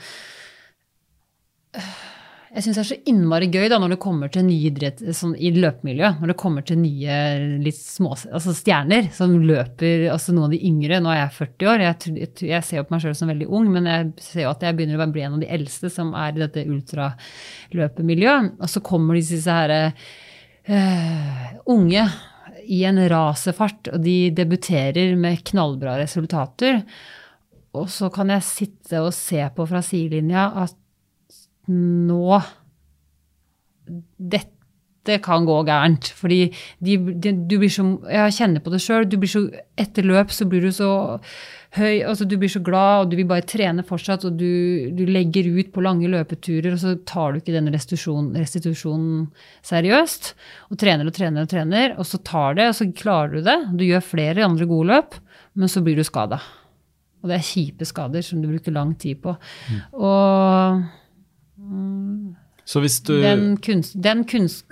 jeg 2.56 2.64
syns 2.64 2.78
er 2.80 2.86
så 2.88 2.96
innmari 3.12 3.50
gøy 3.52 3.66
da, 3.68 3.78
når 3.82 3.96
det 3.96 3.98
kommer 4.04 4.30
til 4.32 4.46
nye 4.48 4.70
idrett 4.70 5.02
sånn, 5.18 5.34
i 5.36 5.50
løpemiljøet. 5.58 6.22
Når 6.22 6.32
det 6.32 6.36
kommer 6.40 6.64
til 6.64 6.78
nye 6.80 7.16
litt 7.60 7.76
små 7.76 8.14
altså 8.16 8.54
stjerner 8.56 9.10
som 9.16 9.34
løper, 9.44 10.06
altså 10.14 10.32
noen 10.32 10.48
av 10.48 10.54
de 10.56 10.62
yngre. 10.70 11.02
Nå 11.04 11.12
er 11.12 11.20
jeg 11.20 11.34
40 11.36 11.72
år, 11.74 11.84
jeg, 11.84 12.30
jeg, 12.48 12.62
ser 12.64 12.80
jo 12.80 12.86
på 12.88 12.96
meg 12.96 13.04
sjøl 13.04 13.18
som 13.20 13.32
veldig 13.34 13.50
ung, 13.60 13.68
men 13.74 13.90
jeg 13.92 14.14
ser 14.24 14.46
jo 14.46 14.54
at 14.54 14.64
jeg 14.64 14.78
begynner 14.78 15.04
å 15.04 15.10
bli 15.12 15.26
en 15.26 15.36
av 15.36 15.44
de 15.44 15.50
eldste 15.58 15.92
som 15.92 16.14
er 16.16 16.32
i 16.32 16.46
dette 16.46 16.64
ultraløpemiljøet. 16.64 18.56
Og 18.56 18.72
så 18.72 18.84
kommer 18.88 19.20
disse 19.20 19.58
her, 19.60 19.76
eh, 20.64 21.52
unge 21.76 22.08
i 22.72 22.80
en 22.88 23.04
rasefart, 23.12 23.92
og 23.92 24.00
de 24.08 24.32
debuterer 24.38 25.20
med 25.20 25.44
knallbra 25.52 26.00
resultater. 26.00 26.80
Og 27.76 27.92
så 27.92 28.08
kan 28.16 28.32
jeg 28.32 28.48
sitte 28.48 29.04
og 29.04 29.12
se 29.12 29.44
på 29.52 29.68
fra 29.68 29.84
sidelinja 29.84 30.48
at 30.64 30.80
nå 31.72 32.42
Dette 34.18 35.20
kan 35.22 35.46
gå 35.46 35.60
gærent. 35.68 36.08
Fordi 36.18 36.40
de, 36.82 36.96
de, 36.98 37.34
du 37.46 37.60
blir 37.62 37.70
så 37.70 37.84
Jeg 38.10 38.34
kjenner 38.40 38.64
på 38.66 38.74
det 38.74 38.82
sjøl. 38.82 39.06
Etter 39.78 40.08
løp 40.08 40.34
så 40.34 40.48
blir 40.50 40.66
du 40.66 40.72
så 40.74 40.90
høy, 41.76 42.02
altså 42.08 42.26
du 42.28 42.36
blir 42.40 42.52
så 42.52 42.62
glad, 42.64 43.04
og 43.04 43.12
du 43.12 43.18
vil 43.20 43.28
bare 43.30 43.46
trene 43.48 43.86
fortsatt, 43.86 44.26
og 44.28 44.38
du, 44.40 44.92
du 44.96 45.04
legger 45.10 45.50
ut 45.58 45.72
på 45.76 45.84
lange 45.84 46.10
løpeturer, 46.12 46.74
og 46.74 46.82
så 46.82 46.96
tar 47.08 47.34
du 47.34 47.42
ikke 47.42 47.56
den 47.56 47.72
restitusjon, 47.74 48.32
restitusjonen 48.40 49.26
seriøst. 49.66 50.34
Og 50.72 50.80
trener 50.82 51.10
og 51.10 51.16
trener 51.16 51.46
og 51.46 51.52
trener, 51.52 51.96
og 52.00 52.08
så 52.08 52.22
tar 52.26 52.60
det, 52.60 52.70
og 52.72 52.78
så 52.80 52.90
klarer 52.96 53.38
du 53.38 53.50
det. 53.50 53.58
Du 53.80 53.86
gjør 53.88 54.06
flere 54.06 54.48
andre 54.48 54.70
gode 54.70 54.94
løp, 54.94 55.18
men 55.56 55.72
så 55.72 55.84
blir 55.86 56.00
du 56.00 56.06
skada. 56.08 56.40
Og 57.24 57.32
det 57.32 57.40
er 57.40 57.48
kjipe 57.48 57.88
skader 57.90 58.24
som 58.26 58.42
du 58.42 58.52
bruker 58.52 58.76
lang 58.76 58.94
tid 59.02 59.24
på. 59.24 59.34
Og 59.98 60.86
Så 62.66 62.82
hvis 62.82 62.98
du 63.06 63.14
den 63.22 63.58
kunst, 63.62 63.94
den 64.02 64.24
kunst 64.26 64.66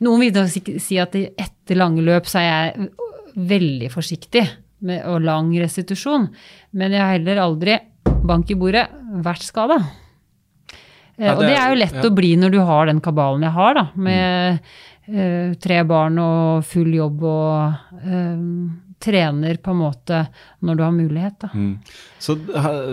Noen 0.00 0.20
vil 0.24 0.32
da 0.32 0.46
si- 0.48 0.98
at 0.98 1.14
etter 1.14 1.76
lange 1.76 2.00
løp 2.02 2.26
så 2.30 2.40
er 2.40 2.48
jeg 2.48 2.88
veldig 3.36 3.90
forsiktig 3.92 4.42
med, 4.82 5.04
og 5.06 5.20
lang 5.22 5.52
restitusjon. 5.60 6.28
Men 6.72 6.92
jeg 6.96 7.00
har 7.04 7.12
heller 7.18 7.42
aldri, 7.44 7.76
bank 8.26 8.50
i 8.50 8.56
bordet, 8.58 8.86
vært 9.22 9.44
skada. 9.44 9.76
Ja, 11.20 11.34
og 11.36 11.42
det 11.44 11.52
er- 11.58 11.68
jo 11.68 11.78
lett 11.82 11.94
ja. 12.00 12.02
å 12.08 12.14
bli 12.16 12.34
når 12.40 12.50
du 12.56 12.60
har 12.64 12.86
den 12.88 13.00
kabalen 13.04 13.42
jeg 13.44 13.52
har, 13.52 13.74
da. 13.74 13.84
Med 13.94 14.60
eh, 15.06 15.54
tre 15.60 15.82
barn 15.84 16.18
og 16.18 16.64
full 16.64 16.88
jobb 16.96 17.22
og 17.22 17.74
eh, 18.00 18.40
trener 19.00 19.56
på 19.56 19.72
en 19.72 19.80
måte 19.80 20.24
når 20.60 20.76
du 20.76 20.82
har 20.84 20.92
mulighet, 20.92 21.36
da. 21.40 21.48
Mm. 21.54 21.78
Så 22.20 22.36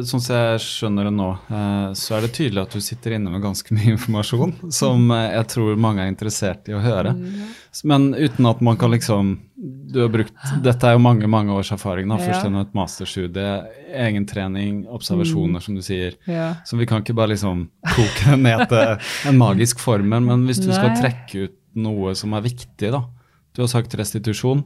sånn 0.08 0.22
som 0.24 0.36
jeg 0.38 0.62
skjønner 0.63 1.10
det 1.10 1.13
nå, 1.17 1.28
eh, 1.52 1.89
så 2.00 2.15
er 2.15 2.24
det 2.24 2.32
tydelig 2.38 2.62
at 2.63 2.78
du 2.78 2.84
sitter 2.84 3.17
inne 3.17 3.34
med 3.34 3.43
ganske 3.43 3.74
mye 3.76 3.96
informasjon 3.98 4.56
som 4.74 5.12
eh, 5.12 5.34
jeg 5.36 5.50
tror 5.56 5.82
mange 5.84 6.06
er 6.06 6.13
interessert 6.13 6.72
i 6.72 6.78
å 6.78 6.84
høre. 6.84 7.12
Men 7.84 8.13
uten 8.15 8.48
at 8.50 8.63
man 8.65 8.80
kan 8.80 8.89
liksom 8.89 9.36
Du 9.58 10.00
har 10.02 10.10
brukt 10.10 10.34
Dette 10.65 10.88
er 10.88 10.96
jo 10.96 11.02
mange, 11.02 11.28
mange 11.30 11.54
års 11.54 11.72
erfaring. 11.74 12.10
da, 12.10 12.17
Først 12.22 12.46
gjennom 12.46 12.63
et 12.65 12.74
masterstudie, 12.78 13.52
egentrening, 14.06 14.86
observasjoner, 14.93 15.63
som 15.63 15.78
du 15.78 15.82
sier. 15.86 16.17
Ja. 16.30 16.56
Så 16.65 16.78
vi 16.78 16.88
kan 16.89 17.02
ikke 17.02 17.15
bare 17.17 17.34
liksom 17.34 17.67
koke 17.96 18.32
det 18.32 18.39
ned 18.41 18.65
til 18.70 19.32
en 19.32 19.39
magisk 19.46 19.82
formel. 19.82 20.24
Men 20.26 20.46
hvis 20.48 20.62
du 20.62 20.70
skal 20.72 20.96
trekke 20.98 21.48
ut 21.48 21.56
noe 21.78 22.15
som 22.17 22.34
er 22.38 22.46
viktig, 22.46 22.91
da. 22.93 23.04
Du 23.58 23.63
har 23.63 23.72
sagt 23.72 23.96
restitusjon. 23.98 24.62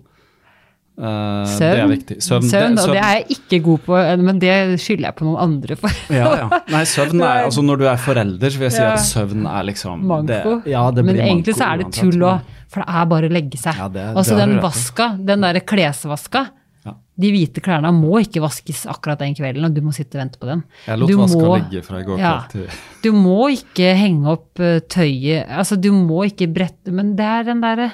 Eh, 1.01 1.45
Søvn. 1.49 1.71
Det 1.73 1.81
er 1.81 1.87
viktig. 1.89 2.15
Søvn, 2.21 2.43
det- 2.51 2.83
og 2.83 2.91
det 2.93 3.01
er 3.01 3.13
jeg 3.17 3.25
ikke 3.33 3.59
god 3.65 3.79
på, 3.87 3.95
men 4.21 4.37
det 4.39 4.53
skylder 4.83 5.07
jeg 5.09 5.15
på 5.17 5.25
noen 5.25 5.39
andre 5.41 5.75
for. 5.75 5.89
Ja, 6.13 6.29
ja. 6.43 6.59
Nei, 6.69 6.83
søvn 6.85 7.21
er 7.25 7.47
Altså, 7.47 7.63
når 7.65 7.77
du 7.81 7.85
er 7.89 7.97
forelder, 7.97 8.49
så 8.53 8.57
vil 8.61 8.67
jeg 8.69 8.75
si 8.77 8.83
Ja. 8.83 8.93
at 8.93 8.99
søvn 9.07 9.47
er 9.49 9.63
liksom 9.71 10.03
Manko. 10.05 10.27
Det, 10.61 10.71
ja, 10.75 10.83
det 10.91 11.03
men 11.05 11.15
blir 11.15 11.23
egentlig 11.25 11.55
manko 11.55 11.57
så 11.57 11.73
er 11.73 11.77
det 11.81 11.91
tull 11.97 12.21
òg, 12.21 12.41
for 12.69 12.83
det 12.85 12.89
er 13.01 13.05
bare 13.15 13.29
å 13.31 13.33
legge 13.33 13.57
seg. 13.57 13.75
Ja, 13.81 13.87
det- 13.89 14.15
altså 14.15 14.35
det 14.37 14.43
den 14.45 14.55
rett 14.57 14.63
i. 14.63 14.67
vaska, 14.69 15.09
den 15.25 15.41
derre 15.41 15.61
klesvaska, 15.65 16.43
Ja. 16.85 16.93
de 17.19 17.31
hvite 17.33 17.61
klærne 17.61 17.91
må 17.93 18.21
ikke 18.21 18.41
vaskes 18.41 18.85
akkurat 18.89 19.19
den 19.19 19.33
kvelden, 19.35 19.65
og 19.65 19.73
du 19.73 19.81
må 19.81 19.91
sitte 19.93 20.15
og 20.17 20.21
vente 20.23 20.37
på 20.41 20.45
den. 20.49 20.63
Jeg 20.87 20.99
lot 20.99 21.07
Du 21.09 21.17
vaska 21.17 21.37
må- 21.41 21.57
ligge 21.69 21.83
fra 21.83 21.97
i 21.99 22.03
går 22.03 22.17
Ja. 22.19 22.31
kveld 22.45 22.49
til 22.51 22.67
Du 23.03 23.11
må 23.17 23.49
ikke 23.49 23.95
henge 23.97 24.27
opp 24.27 24.59
eh, 24.59 24.79
tøyet, 24.81 25.47
altså 25.49 25.81
du 25.81 25.91
må 25.91 26.25
ikke 26.29 26.47
brette, 26.53 26.91
men 26.93 27.15
det 27.15 27.25
er 27.25 27.43
den 27.43 27.61
derre 27.61 27.91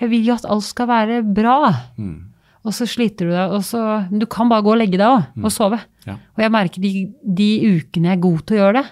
Jeg 0.00 0.08
vil 0.10 0.24
jo 0.24 0.34
at 0.34 0.44
alt 0.48 0.62
skal 0.64 0.86
være 0.86 1.22
bra. 1.34 1.72
Mm. 1.98 2.26
Og 2.60 2.76
så 2.76 2.84
sliter 2.88 3.28
du 3.28 3.32
deg, 3.32 3.52
og 3.56 3.62
så 3.64 3.82
du 4.12 4.26
kan 4.28 4.50
bare 4.50 4.64
gå 4.66 4.74
og 4.74 4.80
legge 4.82 4.98
deg 5.00 5.08
òg, 5.08 5.28
og 5.40 5.52
sove. 5.54 5.78
Mm. 5.80 6.08
Ja. 6.10 6.16
Og 6.36 6.42
jeg 6.44 6.52
merker 6.52 6.84
de, 6.84 6.90
de 7.40 7.50
ukene 7.78 8.10
jeg 8.10 8.18
er 8.18 8.24
god 8.26 8.42
til 8.44 8.56
å 8.56 8.60
gjøre 8.60 8.80
det. 8.80 8.86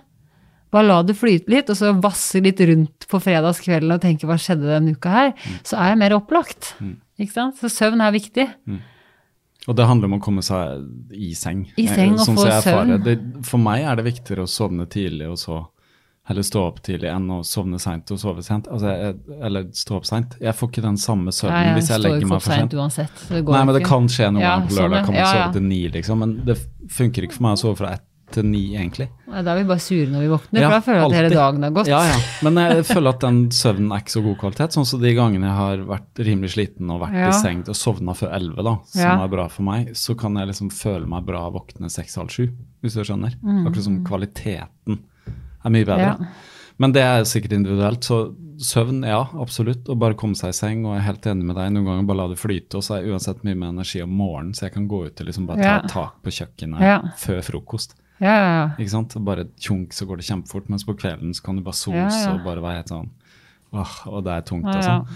Bare 0.72 0.84
la 0.84 0.98
det 1.04 1.16
flyte 1.16 1.52
litt, 1.52 1.70
og 1.72 1.78
så 1.78 1.94
vasse 1.96 2.40
litt 2.44 2.60
rundt 2.68 3.08
på 3.08 3.20
fredagskvelden 3.24 3.94
og 3.94 4.02
tenke 4.04 4.28
hva 4.28 4.36
skjedde 4.40 4.68
denne 4.68 4.96
uka 4.96 5.12
her. 5.12 5.34
Mm. 5.36 5.58
Så 5.68 5.80
er 5.80 5.92
jeg 5.92 6.00
mer 6.04 6.16
opplagt. 6.16 6.74
Ikke 7.20 7.34
sant? 7.34 7.60
Så 7.60 7.70
søvn 7.72 8.04
er 8.04 8.14
viktig. 8.14 8.46
Og 9.68 9.76
det 9.76 9.84
handler 9.88 10.08
om 10.08 10.16
å 10.16 10.22
komme 10.24 10.44
seg 10.44 11.12
i 11.12 11.34
seng. 11.36 11.66
I 11.76 11.88
seng 11.90 12.16
og 12.16 12.24
Sånn 12.24 12.38
få 12.40 12.48
søvn. 12.64 12.94
Det, 13.04 13.16
for 13.48 13.60
meg 13.60 13.84
er 13.84 14.00
det 14.00 14.06
viktigere 14.08 14.46
å 14.46 14.50
sovne 14.50 14.88
tidlig 14.88 15.28
og 15.28 15.40
så 15.40 15.58
Eller 16.28 16.42
stå 16.44 16.60
opp 16.68 16.82
tidlig 16.84 17.08
enn 17.08 17.30
å 17.32 17.38
sovne 17.46 17.78
seint 17.80 18.10
og 18.12 18.18
sove 18.20 18.42
sent. 18.44 18.66
Altså, 18.68 18.90
jeg, 18.92 19.14
eller 19.40 19.68
stå 19.72 19.96
opp 19.96 20.04
seint. 20.04 20.34
Jeg 20.44 20.52
får 20.58 20.68
ikke 20.68 20.82
den 20.84 20.98
samme 21.00 21.32
søvnen 21.32 21.70
jeg 21.70 21.78
hvis 21.78 21.88
jeg 21.94 22.00
legger 22.04 22.26
meg 22.28 22.42
for 22.42 22.52
sent. 22.52 22.74
uansett. 22.76 23.14
så 23.24 23.34
det 23.38 23.44
går 23.46 23.52
Nei, 23.56 23.64
men 23.64 23.74
det 23.74 23.80
ikke. 23.82 23.88
kan 23.94 24.08
skje 24.12 24.28
noen 24.34 24.42
Ja, 24.44 24.58
på 24.60 24.68
sånn, 24.68 24.82
lørdag. 24.82 25.04
Kan 25.08 25.14
man 25.14 25.22
ja, 25.24 25.32
sove 25.32 25.52
til 25.56 25.62
ni, 25.70 25.80
liksom. 25.88 26.18
Men 26.18 26.36
det 26.44 26.58
funker 26.92 27.22
ikke 27.24 27.38
for 27.38 27.42
meg 27.48 27.56
å 27.56 27.62
sove 27.64 27.76
fra 27.80 27.94
ett 27.96 28.04
til 28.28 28.44
ni, 28.44 28.74
egentlig. 28.76 29.06
Nei, 29.32 29.40
Da 29.40 29.54
er 29.54 29.62
vi 29.62 29.68
bare 29.70 29.80
sure 29.80 30.04
når 30.12 30.20
vi 30.20 30.28
våkner, 30.28 30.60
Ja, 30.60 30.68
for 30.68 30.74
da 30.76 30.80
føler 30.84 30.98
jeg 31.00 31.08
at 31.08 31.16
hele 31.16 31.30
dagen 31.32 31.62
har 31.64 31.70
gått. 31.78 31.86
Ja, 31.88 32.00
ja. 32.10 32.18
Men 32.44 32.60
jeg 32.60 32.84
føler 32.84 33.08
at 33.14 33.20
den 33.24 33.38
søvnen 33.56 33.90
er 33.96 34.02
ikke 34.04 34.12
så 34.18 34.22
god 34.26 34.36
kvalitet. 34.42 34.76
Sånn 34.76 34.84
som 34.84 35.00
de 35.00 35.14
gangene 35.16 35.48
jeg 35.48 35.56
har 35.56 35.78
vært 35.88 36.20
rimelig 36.28 36.50
sliten 36.52 36.90
og 36.92 37.00
vært 37.06 37.16
Ja. 37.16 37.28
i 37.32 37.38
seng 37.40 37.64
og 37.64 37.72
sovna 37.74 38.12
før 38.12 38.34
elleve, 38.36 38.62
da, 38.68 38.74
som 38.84 39.00
Ja. 39.00 39.24
er 39.24 39.28
bra 39.32 39.48
for 39.48 39.62
meg, 39.62 39.94
så 39.96 40.12
kan 40.14 40.36
jeg 40.36 40.46
liksom 40.52 40.68
føle 40.70 41.08
meg 41.08 41.24
bra 41.24 41.48
våkne 41.50 41.88
seks-halv 41.88 42.28
sju, 42.28 42.50
hvis 42.84 42.92
du 43.00 43.00
skjønner. 43.00 43.32
Akkurat 43.64 43.82
som 43.82 44.04
kvaliteten 44.04 44.98
er 45.68 45.74
mye 45.76 45.88
bedre. 45.88 46.10
Ja. 46.12 46.46
Men 46.78 46.92
det 46.94 47.02
er 47.02 47.24
sikkert 47.26 47.52
individuelt. 47.56 48.06
Så 48.06 48.18
søvn, 48.62 49.00
ja, 49.06 49.20
absolutt. 49.42 49.88
Og 49.90 49.98
bare 49.98 50.14
komme 50.18 50.36
seg 50.38 50.52
i 50.52 50.56
seng. 50.58 50.84
Og 50.86 50.92
jeg 50.94 51.00
er 51.02 51.06
helt 51.08 51.26
enig 51.30 51.46
med 51.48 51.56
deg. 51.58 51.72
Noen 51.74 51.88
ganger 51.88 52.06
bare 52.10 52.20
la 52.20 52.26
det 52.32 52.38
flyte. 52.38 52.78
Og 52.78 52.84
så 52.86 52.94
er 52.96 53.02
jeg 53.02 53.14
uansett 53.16 53.40
mye 53.46 53.58
mer 53.58 53.72
energi 53.74 54.02
om 54.04 54.12
morgenen, 54.14 54.52
så 54.54 54.66
jeg 54.68 54.74
kan 54.76 54.86
gå 54.90 55.00
ut 55.08 55.20
og 55.22 55.26
liksom 55.30 55.46
bare 55.48 55.58
ta 55.62 55.72
Ja. 55.72 55.80
tak 55.90 56.20
på 56.22 56.30
kjøkkenet 56.38 56.80
Ja. 56.86 56.98
før 57.18 57.40
frokost. 57.42 57.96
Ja, 58.20 58.34
ja, 58.34 58.52
ja. 58.58 58.68
Ikke 58.78 58.90
sant? 58.90 59.16
Og 59.16 59.24
Bare 59.24 59.44
tjunk, 59.58 59.92
så 59.94 60.06
går 60.06 60.16
det 60.18 60.26
kjempefort. 60.26 60.68
Mens 60.68 60.84
på 60.84 60.94
kvelden 60.98 61.34
så 61.34 61.42
kan 61.42 61.56
du 61.56 61.62
bare 61.62 61.74
sose 61.74 62.30
og 62.32 62.44
bare 62.44 62.62
være 62.62 62.76
helt 62.82 62.88
sånn 62.94 63.10
Åh, 63.72 64.06
og 64.08 64.24
det 64.24 64.32
er 64.32 64.40
tungt 64.48 64.64
og 64.66 64.82
sånn. 64.82 65.06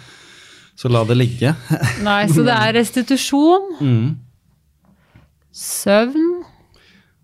Så 0.76 0.90
la 0.90 1.04
det 1.04 1.16
ligge. 1.16 1.54
Nei, 2.02 2.26
så 2.28 2.44
det 2.44 2.52
er 2.52 2.72
restitusjon, 2.78 3.78
Mm. 3.80 4.16
søvn 5.52 6.41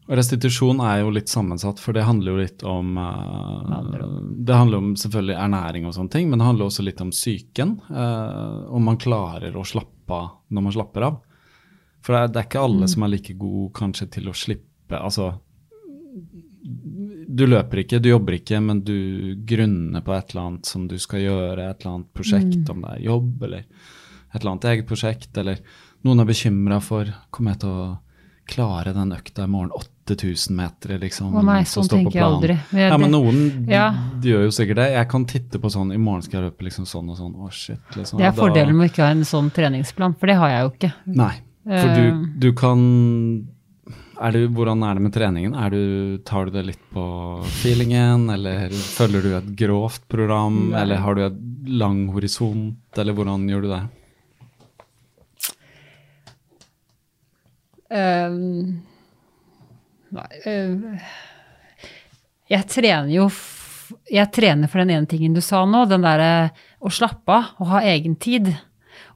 restitusjon 0.08 0.80
er 0.80 1.02
jo 1.02 1.12
litt 1.12 1.28
sammensatt, 1.28 1.80
for 1.82 1.96
det 1.96 2.06
handler 2.08 2.32
jo 2.32 2.40
litt 2.40 2.64
om 2.66 2.96
eh, 2.96 3.72
handler 3.74 4.04
Det 4.48 4.56
handler 4.56 4.82
om 4.82 4.90
selvfølgelig 4.96 5.36
ernæring 5.36 5.88
og 5.88 5.96
sånne 5.96 6.14
ting, 6.14 6.30
men 6.30 6.40
det 6.40 6.48
handler 6.48 6.68
også 6.70 6.84
litt 6.86 7.02
om 7.04 7.12
psyken. 7.12 7.74
eh, 7.90 8.60
om 8.72 8.88
man 8.88 9.00
klarer 9.00 9.56
å 9.56 9.66
slappe 9.68 10.14
av 10.14 10.30
når 10.48 10.64
man 10.64 10.76
slapper 10.78 11.08
av. 11.10 11.20
For 12.04 12.14
det 12.14 12.20
er, 12.20 12.32
det 12.32 12.40
er 12.40 12.48
ikke 12.48 12.64
alle 12.64 12.88
som 12.88 13.04
er 13.04 13.12
like 13.12 13.34
gode 13.36 13.72
kanskje 13.76 14.06
til 14.16 14.30
å 14.30 14.36
slippe 14.36 14.96
Altså 14.96 15.32
du 17.28 17.44
løper 17.46 17.82
ikke, 17.82 18.00
du 18.02 18.08
jobber 18.08 18.38
ikke, 18.38 18.58
men 18.64 18.80
du 18.84 19.34
grunner 19.46 20.02
på 20.04 20.14
et 20.16 20.32
eller 20.32 20.46
annet 20.46 20.68
som 20.68 20.86
du 20.88 20.96
skal 21.00 21.22
gjøre, 21.22 21.68
et 21.68 21.82
eller 21.82 21.98
annet 21.98 22.10
prosjekt, 22.16 22.70
om 22.72 22.82
det 22.84 22.94
er 22.94 23.04
jobb 23.04 23.44
eller 23.46 23.64
et 23.64 24.40
eller 24.40 24.50
annet 24.54 24.68
eget 24.72 24.88
prosjekt, 24.88 25.30
eller 25.40 25.60
noen 26.06 26.22
er 26.22 26.28
bekymra 26.28 26.80
for 26.84 27.10
Kommer 27.34 27.54
jeg 27.54 27.62
til 27.64 27.74
å 27.74 27.86
klare 28.48 28.92
den 28.96 29.12
økta 29.14 29.44
i 29.44 29.50
morgen? 29.52 29.70
8000 30.08 30.56
meter, 30.56 30.96
liksom. 31.02 31.34
Å 31.36 31.42
nei, 31.44 31.60
sånn 31.68 31.88
tenker 31.92 32.16
jeg 32.16 32.24
aldri. 32.24 32.56
Jeg- 32.72 32.90
Ja, 32.90 32.96
men 32.96 33.10
noen 33.12 33.68
Ja. 33.68 33.90
gjør 34.20 34.44
jo 34.48 34.50
sikkert 34.56 34.76
det. 34.76 34.92
Jeg 34.94 35.08
kan 35.08 35.24
titte 35.26 35.58
på 35.60 35.68
sånn 35.70 35.92
I 35.94 35.98
morgen 35.98 36.22
skal 36.22 36.40
jeg 36.42 36.50
løpe 36.52 36.64
liksom 36.64 36.86
sånn 36.88 37.10
og 37.10 37.16
sånn. 37.18 37.34
Å, 37.36 37.50
shit. 37.52 37.78
Liksom. 37.94 38.18
Det 38.18 38.26
er 38.26 38.32
da- 38.32 38.42
fordelen 38.42 38.74
med 38.76 38.88
å 38.88 38.92
ikke 38.92 39.04
ha 39.04 39.10
en 39.10 39.22
sånn 39.22 39.50
treningsplan, 39.52 40.16
for 40.18 40.26
det 40.26 40.36
har 40.36 40.48
jeg 40.48 40.62
jo 40.64 40.70
ikke. 40.78 40.92
Nei. 41.06 41.34
For 41.64 41.94
du, 41.94 42.08
Eh. 42.08 42.26
du 42.38 42.52
kan 42.52 43.46
Er 44.20 44.32
du, 44.32 44.48
hvordan 44.48 44.82
er 44.82 44.94
det 44.94 45.00
med 45.02 45.12
treningen? 45.12 45.70
Du, 45.70 46.18
tar 46.24 46.46
du 46.46 46.50
det 46.50 46.66
litt 46.66 46.80
på 46.92 47.40
feelingen, 47.62 48.28
eller 48.34 48.68
følger 48.70 49.22
du 49.22 49.36
et 49.36 49.54
grovt 49.54 50.08
program, 50.08 50.74
eller 50.74 50.96
har 50.96 51.14
du 51.14 51.20
et 51.24 51.36
lang 51.68 52.08
horisont, 52.12 52.74
eller 52.96 53.12
hvordan 53.14 53.46
gjør 53.48 53.62
du 53.62 53.68
det? 53.68 53.82
Nei, 60.12 60.26
eh, 60.44 61.06
jeg 62.48 62.66
trener 62.68 63.12
jo 63.12 63.28
Jeg 64.12 64.28
trener 64.36 64.68
for 64.68 64.82
den 64.82 64.92
ene 64.92 65.08
tingen 65.08 65.36
du 65.36 65.40
sa 65.44 65.62
nå, 65.64 65.86
den 65.88 66.04
derre 66.04 66.50
å 66.84 66.90
slappe 66.92 67.32
av 67.32 67.44
og 67.62 67.70
ha 67.72 67.80
egen 67.88 68.16
tid. 68.20 68.50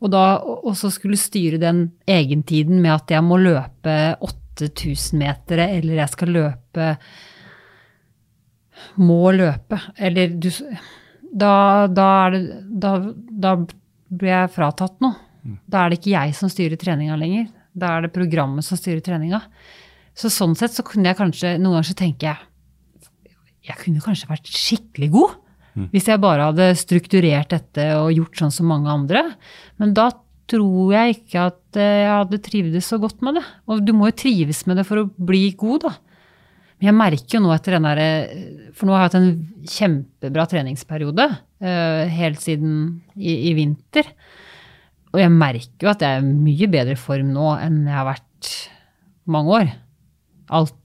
Og 0.00 0.08
da 0.12 0.38
og 0.40 0.64
og 0.70 0.76
så 0.78 0.88
skulle 0.92 1.20
styre 1.20 1.60
den 1.60 1.84
egentiden 2.08 2.80
med 2.80 2.94
at 2.94 3.12
jeg 3.12 3.24
må 3.26 3.36
løpe 3.40 3.96
8000 4.24 5.20
meter, 5.20 5.60
eller 5.66 6.00
jeg 6.00 6.12
skal 6.14 6.34
løpe 6.38 6.88
Må 8.96 9.30
løpe. 9.36 9.78
Eller 9.98 10.32
du 10.32 10.48
Da, 11.32 11.86
da 11.86 12.08
er 12.26 12.30
det 12.30 12.42
Da, 12.80 12.96
da 13.28 13.56
blir 14.12 14.32
jeg 14.32 14.54
fratatt 14.56 14.98
noe. 15.00 15.14
Da 15.66 15.84
er 15.84 15.90
det 15.90 16.00
ikke 16.00 16.16
jeg 16.16 16.34
som 16.38 16.50
styrer 16.52 16.76
treninga 16.80 17.16
lenger. 17.18 17.48
Da 17.72 17.96
er 17.96 18.06
det 18.06 18.14
programmet 18.14 18.66
som 18.66 18.78
styrer 18.78 19.02
treninga. 19.04 19.40
Så 20.16 20.28
sånn 20.32 20.56
sett 20.58 20.74
så 20.76 20.84
kunne 20.84 21.08
jeg 21.08 21.16
kanskje 21.16 21.54
Noen 21.56 21.78
ganger 21.78 21.88
så 21.88 21.96
tenker 21.96 22.32
jeg 22.32 22.48
jeg 23.62 23.78
kunne 23.78 24.02
kanskje 24.02 24.26
vært 24.26 24.48
skikkelig 24.50 25.08
god. 25.14 25.34
Hvis 25.92 26.08
jeg 26.10 26.20
bare 26.20 26.50
hadde 26.50 26.72
strukturert 26.76 27.52
dette 27.54 27.84
og 27.96 28.12
gjort 28.12 28.40
sånn 28.40 28.52
som 28.52 28.68
mange 28.68 28.90
andre. 28.92 29.22
Men 29.80 29.94
da 29.96 30.10
tror 30.50 30.92
jeg 30.92 31.16
ikke 31.16 31.46
at 31.48 31.78
eh, 31.80 32.02
jeg 32.02 32.10
hadde 32.12 32.40
trivdes 32.44 32.88
så 32.90 32.98
godt 33.00 33.22
med 33.24 33.38
det. 33.38 33.44
Og 33.70 33.84
du 33.86 33.94
må 33.96 34.10
jo 34.10 34.18
trives 34.24 34.64
med 34.68 34.80
det 34.80 34.86
for 34.88 35.00
å 35.00 35.08
bli 35.16 35.46
god, 35.58 35.86
da. 35.86 35.94
Men 36.76 36.90
jeg 36.90 36.98
merker 36.98 37.38
jo 37.38 37.42
nå 37.44 37.52
etter 37.54 37.76
den 37.76 37.84
derre 37.86 38.06
For 38.74 38.88
nå 38.88 38.94
har 38.96 39.04
jeg 39.04 39.10
hatt 39.12 39.18
en 39.20 39.68
kjempebra 39.70 40.46
treningsperiode 40.50 41.28
eh, 41.62 42.10
helt 42.10 42.42
siden 42.42 42.72
i, 43.14 43.52
i 43.52 43.54
vinter. 43.56 44.10
Og 45.12 45.20
jeg 45.20 45.32
merker 45.34 45.86
jo 45.86 45.90
at 45.92 46.04
jeg 46.04 46.18
er 46.18 46.24
i 46.24 46.36
mye 46.46 46.68
bedre 46.72 46.96
form 47.00 47.34
nå 47.34 47.48
enn 47.60 47.82
jeg 47.84 47.96
har 47.96 48.08
vært 48.08 48.52
mange 49.32 49.58
år. 49.58 49.74
Alt. 50.58 50.78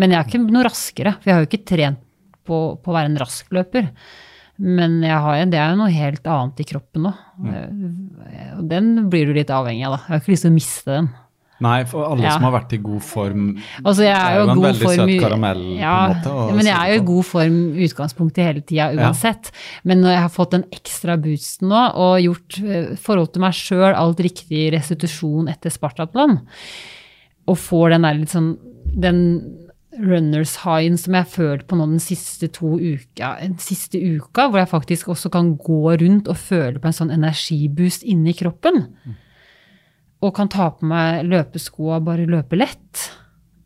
Men 0.00 0.14
jeg 0.14 0.20
er 0.20 0.28
ikke 0.28 0.44
noe 0.44 0.66
raskere, 0.66 1.16
for 1.18 1.30
jeg 1.30 1.36
har 1.36 1.42
jo 1.42 1.50
ikke 1.50 1.66
trent 1.66 2.00
på, 2.44 2.60
på 2.78 2.92
å 2.92 2.94
være 2.94 3.10
en 3.12 3.20
rask 3.22 3.50
løper. 3.54 3.90
Men 4.62 5.00
jeg 5.02 5.18
har, 5.24 5.40
det 5.50 5.58
er 5.58 5.72
jo 5.72 5.80
noe 5.80 5.90
helt 5.90 6.26
annet 6.30 6.62
i 6.62 6.66
kroppen 6.68 7.08
nå. 7.08 7.12
Mm. 7.42 8.66
Den 8.70 8.90
blir 9.10 9.26
du 9.26 9.34
litt 9.34 9.50
avhengig 9.50 9.88
av, 9.88 9.96
da. 9.96 10.02
Jeg 10.04 10.12
har 10.14 10.22
ikke 10.22 10.34
lyst 10.34 10.46
til 10.46 10.52
å 10.52 10.58
miste 10.58 10.92
den. 10.92 11.10
Nei, 11.64 11.78
for 11.88 12.04
alle 12.10 12.26
Ja. 12.26 12.34
som 12.36 12.44
har 12.46 12.52
vært 12.58 12.72
i 12.76 12.80
god 12.84 13.02
form 13.02 13.44
Altså, 13.84 14.04
jeg 14.04 14.12
er 14.14 14.26
er 14.30 14.36
jo 14.38 14.44
jo 14.44 14.50
en 14.50 14.58
god 14.60 14.66
veldig 14.68 14.84
form 14.84 15.08
søt 15.08 15.20
karamell. 15.24 15.62
karamell, 15.64 15.64
på 15.64 15.70
en 15.70 16.14
måte, 16.14 16.34
Ja, 16.50 16.54
men 16.60 16.66
jeg 16.70 16.76
er 16.78 16.92
jo 16.94 17.00
i 17.02 17.06
god 17.06 17.24
form 17.24 17.58
i 17.74 17.88
utgangspunktet 17.88 18.44
hele 18.44 18.60
tida 18.62 18.90
uansett. 18.94 19.50
Men 19.84 20.00
når 20.04 20.10
jeg 20.14 20.20
har 20.26 20.32
fått 20.36 20.50
den 20.58 20.64
ekstra 20.70 21.16
boosten 21.20 21.68
nå, 21.72 21.82
og 21.94 22.20
gjort 22.22 22.60
eh, 22.62 22.94
forhold 22.96 23.32
til 23.32 23.40
meg 23.46 23.52
sjøl 23.58 23.94
alt 23.94 24.18
riktig 24.20 24.72
restitusjon 24.76 25.48
etter 25.48 25.70
Spartatland, 25.70 26.40
og 27.48 27.56
får 27.60 27.90
den 27.96 28.02
der 28.02 28.14
litt 28.14 28.30
sånn 28.32 28.54
den 28.94 29.20
runners 29.94 30.56
highen 30.64 30.96
som 30.98 31.14
jeg 31.14 31.22
har 31.22 31.30
følt 31.30 31.66
på 31.70 31.76
nå 31.78 31.86
den 31.86 32.00
siste 32.02 32.48
to 32.50 32.74
uka, 32.80 33.36
den 33.40 33.58
siste 33.62 33.94
uka, 34.00 34.48
hvor 34.50 34.58
jeg 34.58 34.70
faktisk 34.72 35.12
også 35.14 35.30
kan 35.30 35.52
gå 35.56 35.94
rundt 36.00 36.26
og 36.28 36.36
føle 36.40 36.80
på 36.82 36.90
en 36.90 36.96
sånn 36.96 37.12
energiboost 37.14 38.02
inni 38.02 38.34
kroppen. 38.34 38.88
Og 40.24 40.32
kan 40.36 40.48
ta 40.48 40.70
på 40.72 40.88
meg 40.88 41.26
løpesko 41.28 41.90
og 41.92 42.06
bare 42.06 42.24
løpe 42.30 42.56
lett. 42.56 43.04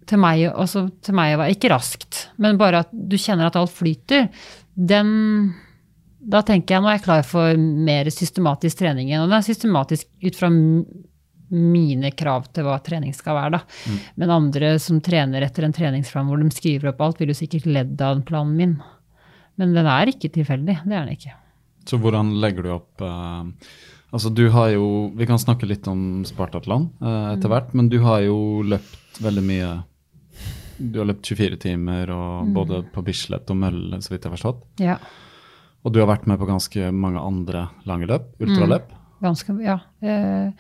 Til 0.09 0.21
meg, 0.23 0.47
altså, 0.49 0.87
til 1.05 1.15
meg 1.15 1.37
var 1.39 1.53
ikke 1.53 1.71
raskt, 1.71 2.29
men 2.41 2.59
bare 2.61 2.83
at 2.87 2.93
du 2.93 3.19
kjenner 3.21 3.51
at 3.51 3.59
alt 3.61 3.75
flyter. 3.75 4.29
Den 4.75 5.11
Da 6.19 6.41
tenker 6.43 6.75
jeg 6.75 6.83
nå 6.83 6.89
er 6.91 6.97
jeg 6.99 7.05
klar 7.05 7.23
for 7.25 7.57
mer 7.57 8.09
systematisk 8.11 8.81
trening. 8.81 9.13
Og 9.21 9.29
det 9.31 9.37
er 9.39 9.47
systematisk 9.47 10.09
ut 10.25 10.37
fra 10.37 10.51
mine 11.49 12.11
krav 12.13 12.49
til 12.53 12.67
hva 12.67 12.77
trening 12.85 13.15
skal 13.17 13.37
være, 13.39 13.59
da. 13.59 13.61
Men 14.21 14.33
andre 14.35 14.75
som 14.83 14.99
trener 15.01 15.47
etter 15.47 15.65
en 15.65 15.73
treningsplan 15.73 16.27
hvor 16.29 16.43
de 16.43 16.51
skriver 16.53 16.91
opp 16.91 17.01
alt, 17.01 17.21
vil 17.23 17.33
jo 17.33 17.39
sikkert 17.39 17.69
ledd 17.71 18.03
av 18.05 18.21
planen 18.29 18.57
min. 18.59 18.75
Men 19.57 19.73
den 19.77 19.89
er 19.89 20.11
ikke 20.11 20.29
tilfeldig. 20.35 20.81
Det 20.85 20.95
er 20.95 21.07
den 21.07 21.15
ikke. 21.17 21.37
Så 21.89 21.97
hvordan 22.03 22.35
legger 22.43 22.67
du 22.67 22.73
opp 22.75 23.01
eh, 23.01 23.71
Altså 24.09 24.31
du 24.33 24.47
har 24.55 24.71
jo 24.73 25.11
Vi 25.17 25.27
kan 25.29 25.41
snakke 25.41 25.69
litt 25.69 25.87
om 25.91 26.25
Spartatland 26.29 26.91
eh, 27.03 27.29
etter 27.35 27.53
hvert, 27.53 27.75
men 27.77 27.91
du 27.93 27.99
har 28.05 28.23
jo 28.25 28.65
løpt 28.65 29.21
veldig 29.21 29.45
mye 29.45 29.71
Du 30.79 31.01
har 31.03 31.09
løpt 31.11 31.29
24 31.29 31.59
timer, 31.61 32.13
og 32.15 32.53
både 32.55 32.83
på 32.95 33.03
Bislett 33.05 33.51
og 33.51 33.59
Mølle, 33.59 33.99
så 34.01 34.13
vidt 34.13 34.23
jeg 34.23 34.31
har 34.31 34.37
forstått. 34.37 34.61
Ja. 34.81 34.97
Og 35.83 35.93
du 35.95 35.99
har 35.99 36.09
vært 36.11 36.29
med 36.31 36.39
på 36.39 36.47
ganske 36.47 36.93
mange 36.95 37.19
andre 37.19 37.65
lange 37.89 38.07
løp, 38.07 38.31
ultraløp. 38.39 38.93
Ganske 39.23 39.57
Ja. 39.65 39.81
Eh, 40.01 40.53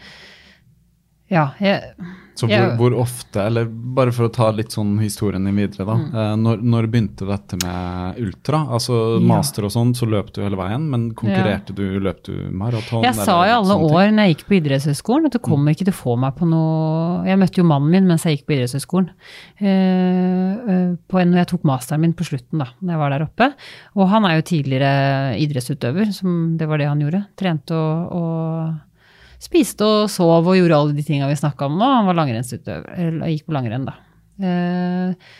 ja. 1.30 1.44
Jeg, 1.62 1.94
Så 2.38 2.46
hvor, 2.46 2.54
Ja. 2.54 2.66
hvor 2.78 2.94
ofte, 3.02 3.42
eller 3.48 3.66
bare 3.66 4.12
for 4.14 4.28
å 4.28 4.32
ta 4.32 4.50
litt 4.54 4.70
sånn 4.70 4.92
historien 5.02 5.42
din 5.44 5.56
videre, 5.58 5.84
da. 5.88 5.96
Mm. 5.98 6.14
Eh, 6.14 6.34
når, 6.38 6.60
når 6.62 6.86
begynte 6.92 7.26
dette 7.26 7.58
med 7.64 8.20
ultra? 8.22 8.60
Altså 8.76 9.18
Ja. 9.18 9.24
master 9.26 9.66
og 9.66 9.72
sånn, 9.74 9.90
så 9.98 10.06
løp 10.06 10.30
du 10.32 10.42
hele 10.44 10.56
veien, 10.60 10.86
men 10.88 11.08
konkurrerte 11.18 11.74
du, 11.74 11.98
løp 11.98 12.22
du 12.28 12.32
maraton? 12.54 13.02
Jeg 13.02 13.16
sa 13.18 13.40
jo 13.48 13.56
alle 13.58 13.74
ting? 13.74 13.90
år 13.90 14.12
når 14.14 14.22
jeg 14.22 14.36
gikk 14.36 14.46
på 14.46 14.56
idrettshøyskolen, 14.60 15.26
at 15.26 15.34
du 15.34 15.40
kommer 15.42 15.74
ikke 15.74 15.88
til 15.88 15.96
å 15.96 15.98
få 15.98 16.16
meg 16.18 16.36
på 16.38 16.46
noe 16.48 17.26
Jeg 17.26 17.38
møtte 17.38 17.58
jo 17.58 17.64
mannen 17.66 17.90
min 17.90 18.06
mens 18.06 18.22
jeg 18.24 18.38
gikk 18.38 18.46
på 18.46 18.54
idrettshøyskolen. 18.54 19.10
Uh, 19.60 20.96
på 21.10 21.20
en, 21.20 21.32
jeg 21.38 21.48
tok 21.50 21.64
masteren 21.68 22.00
min 22.04 22.14
på 22.16 22.26
slutten, 22.26 22.62
da 22.62 22.68
når 22.80 22.94
jeg 22.94 23.00
var 23.02 23.10
der 23.14 23.24
oppe. 23.26 23.48
Og 23.98 24.08
han 24.12 24.24
er 24.28 24.38
jo 24.38 24.46
tidligere 24.54 24.92
idrettsutøver, 25.42 26.12
som 26.14 26.56
det 26.60 26.68
var 26.68 26.78
det 26.78 26.88
han 26.90 27.02
gjorde. 27.02 27.24
Trente 27.38 27.74
og, 27.74 28.12
og 28.14 28.76
spiste 29.42 29.86
og 29.86 30.10
sov 30.12 30.46
og 30.46 30.56
gjorde 30.58 30.78
alle 30.78 30.96
de 30.96 31.04
tinga 31.06 31.28
vi 31.30 31.38
snakka 31.38 31.68
om 31.68 31.78
nå. 31.78 31.90
Han 31.98 32.08
var 32.10 32.18
langrennsutøver, 32.18 32.88
eller 33.06 33.32
gikk 33.32 33.48
på 33.48 33.56
langrenn, 33.56 33.86
da. 33.88 33.96
Eh, 34.38 35.32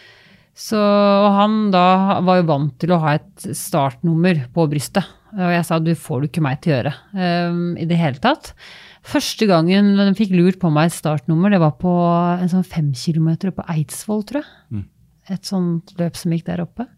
så 0.59 0.79
og 0.79 1.29
han 1.37 1.57
da 1.71 2.19
var 2.27 2.41
jo 2.41 2.49
vant 2.49 2.75
til 2.83 2.91
å 2.95 3.01
ha 3.05 3.15
et 3.19 3.49
startnummer 3.55 4.47
på 4.55 4.67
brystet. 4.71 5.07
Og 5.37 5.53
jeg 5.53 5.65
sa 5.69 5.79
du 5.79 5.93
får 5.95 6.21
du 6.21 6.29
ikke 6.31 6.43
meg 6.43 6.61
til 6.65 6.73
å 6.73 6.77
gjøre 6.79 6.95
eh, 7.15 7.59
i 7.85 7.89
det 7.91 7.99
hele 8.01 8.23
tatt. 8.23 8.55
Første 9.09 9.47
gangen 9.49 9.93
de 9.97 10.09
fikk 10.19 10.35
lurt 10.35 10.59
på 10.61 10.71
meg 10.75 10.91
et 10.91 10.97
startnummer, 10.97 11.53
det 11.55 11.61
var 11.63 11.77
på 11.81 11.93
en 12.43 12.51
sånn 12.51 12.67
fem 12.67 12.91
kilometer 12.97 13.53
på 13.55 13.65
Eidsvoll, 13.71 14.25
tror 14.27 14.43
jeg. 14.43 14.49
Et 15.29 15.45
sånt 15.45 15.93
løp 16.01 16.17
som 16.17 16.33
gikk 16.35 16.47
der 16.49 16.65
oppe. 16.65 16.89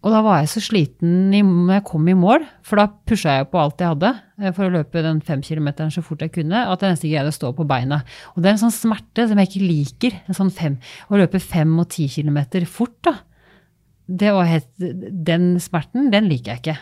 Og 0.00 0.14
da 0.14 0.22
var 0.24 0.38
jeg 0.40 0.48
så 0.54 0.62
sliten 0.64 1.28
når 1.28 1.74
jeg 1.74 1.84
kom 1.90 2.06
i 2.08 2.14
mål, 2.16 2.46
for 2.64 2.80
da 2.80 2.86
pusha 3.08 3.34
jeg 3.36 3.48
på 3.52 3.58
alt 3.60 3.82
jeg 3.82 3.90
hadde 3.92 4.12
eh, 4.40 4.52
for 4.56 4.64
å 4.66 4.72
løpe 4.78 5.02
den 5.04 5.20
fem 5.24 5.42
kilometeren 5.44 5.92
så 5.92 6.00
fort 6.04 6.22
jeg 6.24 6.32
kunne, 6.38 6.62
at 6.72 6.80
jeg 6.80 6.94
nesten 6.94 7.12
greide 7.12 7.32
å 7.32 7.36
stå 7.36 7.50
på 7.58 7.66
beina. 7.68 7.98
Og 8.32 8.40
det 8.40 8.48
er 8.48 8.56
en 8.56 8.62
sånn 8.62 8.72
smerte 8.78 9.26
som 9.28 9.40
jeg 9.42 9.50
ikke 9.50 9.66
liker. 9.66 10.16
En 10.30 10.38
sånn 10.38 10.52
fem, 10.56 10.78
å 11.12 11.20
løpe 11.20 11.42
fem 11.44 11.74
og 11.82 11.90
ti 11.92 12.08
kilometer 12.08 12.64
fort, 12.64 12.96
da. 13.04 13.18
Det 14.10 14.32
var 14.34 14.48
helt, 14.48 14.70
den 14.80 15.52
smerten, 15.62 16.08
den 16.10 16.26
liker 16.32 16.56
jeg 16.56 16.62
ikke. 16.64 16.78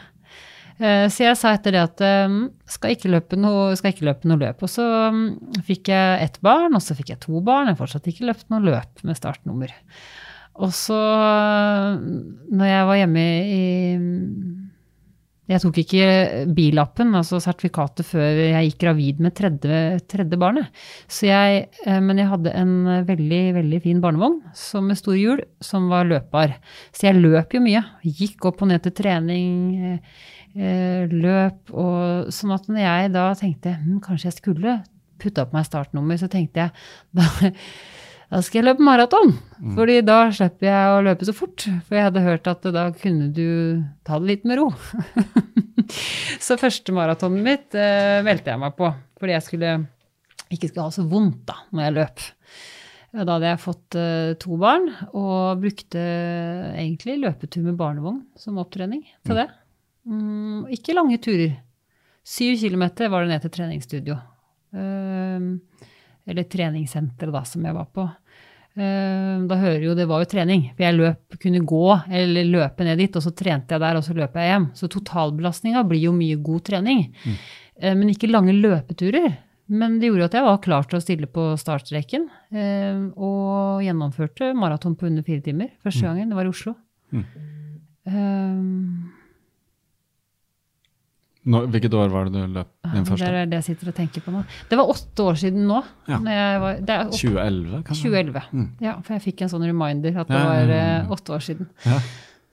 Eh, 0.78 1.08
Så 1.10 1.26
jeg 1.26 1.36
sa 1.40 1.56
etter 1.56 1.74
det 1.74 1.82
at 1.82 2.00
eh, 2.06 2.38
skal 2.70 2.94
ikke 2.94 3.10
løpe 3.10 3.36
noe, 3.40 3.74
skal 3.76 3.92
ikke 3.92 4.06
løpe 4.06 4.30
noe 4.30 4.38
løp. 4.46 4.62
Og 4.62 4.70
så 4.70 4.86
mm, 5.10 5.26
fikk 5.66 5.90
jeg 5.90 6.22
ett 6.22 6.38
barn, 6.46 6.78
og 6.78 6.86
så 6.86 6.94
fikk 6.94 7.10
jeg 7.16 7.22
to 7.26 7.42
barn. 7.42 7.66
Jeg 7.66 7.74
har 7.74 7.82
fortsatt 7.82 8.06
ikke 8.14 8.30
løpt 8.30 8.46
noe 8.54 8.62
løp 8.62 9.02
med 9.02 9.18
startnummer. 9.18 9.74
Og 10.58 10.72
så, 10.74 10.98
når 12.50 12.70
jeg 12.70 12.86
var 12.88 12.98
hjemme 12.98 13.26
i 13.46 13.64
Jeg 15.48 15.62
tok 15.62 15.78
ikke 15.80 16.08
billappen, 16.52 17.14
altså 17.16 17.38
sertifikatet, 17.40 18.04
før 18.04 18.26
jeg 18.36 18.66
gikk 18.66 18.82
gravid 18.82 19.22
med 19.24 19.32
tredje, 19.32 19.78
tredje 20.04 20.36
barnet. 20.36 20.66
Jeg, 21.24 21.62
eh, 21.86 22.00
men 22.04 22.20
jeg 22.20 22.28
hadde 22.28 22.52
en 22.52 22.74
veldig, 23.08 23.40
veldig 23.56 23.80
fin 23.80 24.02
barnevogn 24.04 24.42
som 24.52 24.84
med 24.90 25.00
store 25.00 25.16
hjul, 25.16 25.40
som 25.64 25.88
var 25.88 26.04
løpbar. 26.10 26.52
Så 26.92 27.08
jeg 27.08 27.22
løp 27.22 27.56
jo 27.56 27.62
mye. 27.64 27.80
Gikk 28.04 28.44
opp 28.50 28.60
og 28.60 28.68
ned 28.74 28.84
til 28.84 28.92
trening, 29.00 29.56
eh, 30.52 31.08
løp 31.16 31.72
og 31.72 32.28
Sånn 32.34 32.52
at 32.52 32.68
når 32.68 32.84
jeg 32.84 33.16
da 33.16 33.26
tenkte 33.40 33.72
hm, 33.78 34.02
kanskje 34.04 34.28
jeg 34.28 34.40
skulle 34.42 34.76
putta 35.18 35.48
på 35.48 35.56
meg 35.56 35.64
startnummer, 35.64 36.20
så 36.20 36.28
tenkte 36.28 36.66
jeg 36.66 36.76
da 37.18 37.48
da 38.28 38.42
skal 38.44 38.60
jeg 38.60 38.66
løpe 38.66 38.84
maraton, 38.84 39.30
fordi 39.72 40.00
da 40.04 40.18
slipper 40.36 40.68
jeg 40.68 40.88
å 40.92 41.04
løpe 41.06 41.24
så 41.24 41.32
fort. 41.32 41.64
For 41.86 41.96
jeg 41.96 42.08
hadde 42.10 42.24
hørt 42.26 42.50
at 42.50 42.66
da 42.74 42.88
kunne 42.92 43.30
du 43.32 43.80
ta 44.04 44.18
det 44.20 44.28
litt 44.28 44.44
med 44.48 44.60
ro. 44.60 44.66
så 46.46 46.58
første 46.60 46.92
maratonet 46.92 47.46
mitt 47.46 47.78
eh, 47.78 48.18
meldte 48.26 48.52
jeg 48.52 48.60
meg 48.60 48.76
på, 48.76 48.90
fordi 49.20 49.32
jeg 49.32 49.46
skulle, 49.46 49.72
ikke 50.52 50.68
skulle 50.68 50.90
ha 50.90 50.96
så 50.98 51.06
vondt 51.08 51.40
da, 51.48 51.56
når 51.72 51.86
jeg 51.86 51.96
løp. 51.96 52.26
Da 53.16 53.24
hadde 53.32 53.48
jeg 53.54 53.64
fått 53.64 53.96
eh, 53.96 54.36
to 54.44 54.60
barn, 54.60 54.90
og 55.16 55.64
brukte 55.64 56.04
egentlig 56.76 57.16
løpetur 57.24 57.64
med 57.64 57.80
barnevogn 57.80 58.20
som 58.36 58.60
opptrening 58.60 59.06
til 59.24 59.40
det. 59.40 59.48
Mm, 60.04 60.68
ikke 60.76 60.96
lange 61.00 61.16
turer. 61.24 61.56
Syv 62.28 62.60
kilometer 62.60 63.08
var 63.08 63.24
det 63.24 63.32
ned 63.32 63.46
til 63.46 63.56
treningsstudio. 63.56 64.20
Eh, 64.76 65.88
eller 66.28 66.44
treningssenteret 66.44 67.32
da, 67.34 67.42
som 67.48 67.64
jeg 67.64 67.74
var 67.74 67.86
på. 67.94 68.04
Eh, 68.78 69.46
Da 69.48 69.56
hører 69.58 69.82
jo 69.88 69.94
det 69.98 70.06
var 70.06 70.20
jo 70.22 70.28
trening. 70.30 70.68
For 70.76 70.84
jeg 70.84 70.94
løp, 70.98 71.38
kunne 71.42 71.64
gå 71.66 71.82
eller 72.12 72.44
løpe 72.44 72.84
ned 72.86 72.98
dit, 73.00 73.16
og 73.16 73.22
så 73.24 73.32
trente 73.34 73.74
jeg 73.74 73.80
der, 73.80 73.96
og 73.98 74.04
så 74.06 74.14
løp 74.14 74.34
jeg 74.38 74.52
hjem. 74.52 74.68
Så 74.78 74.88
totalbelastninga 74.92 75.82
blir 75.88 76.04
jo 76.04 76.12
mye 76.14 76.36
god 76.42 76.62
trening. 76.68 77.06
Mm. 77.24 77.36
Men 77.98 78.08
ikke 78.12 78.30
lange 78.30 78.52
løpeturer. 78.54 79.36
Men 79.68 79.98
det 80.00 80.08
gjorde 80.08 80.24
at 80.30 80.34
jeg 80.38 80.44
var 80.46 80.60
klar 80.64 80.86
til 80.88 80.96
å 80.98 81.02
stille 81.02 81.26
på 81.28 81.42
startstreken. 81.60 82.28
eh, 82.52 83.00
Og 83.16 83.82
gjennomførte 83.84 84.54
maraton 84.56 84.94
på 84.96 85.06
under 85.06 85.22
fire 85.22 85.40
timer 85.42 85.68
første 85.82 86.02
gangen. 86.06 86.28
Det 86.30 86.36
var 86.38 86.44
i 86.44 86.52
Oslo. 86.54 86.74
Eh, 88.06 88.62
Nå, 91.48 91.62
hvilket 91.72 91.94
år 91.96 92.10
var 92.12 92.28
det 92.28 92.34
du 92.36 92.54
løp 92.58 92.70
din 92.92 93.06
første? 93.08 93.24
Det 93.24 93.40
er 93.42 93.50
det 93.50 93.58
jeg 93.62 93.66
sitter 93.70 93.90
og 93.92 93.96
tenker 93.96 94.24
på 94.26 94.34
nå. 94.34 94.42
Det 94.68 94.78
var 94.80 94.90
åtte 94.92 95.24
år 95.30 95.38
siden 95.40 95.66
nå. 95.70 95.78
Ja. 96.10 96.18
Var, 96.20 96.80
det 96.84 96.94
er 96.94 97.04
åtte- 97.06 97.20
2011, 97.22 97.82
kanskje? 97.88 98.10
2011. 98.10 98.42
Mm. 98.52 98.66
Ja, 98.84 98.94
for 99.02 99.16
jeg 99.16 99.24
fikk 99.28 99.42
en 99.46 99.52
sånn 99.54 99.64
reminder 99.68 100.18
at 100.24 100.28
det 100.32 100.40
Ja, 100.42 100.48
var 100.50 100.72
eh, 100.78 101.12
åtte 101.16 101.36
år 101.38 101.44
siden. 101.48 101.70
Ja. 101.86 102.00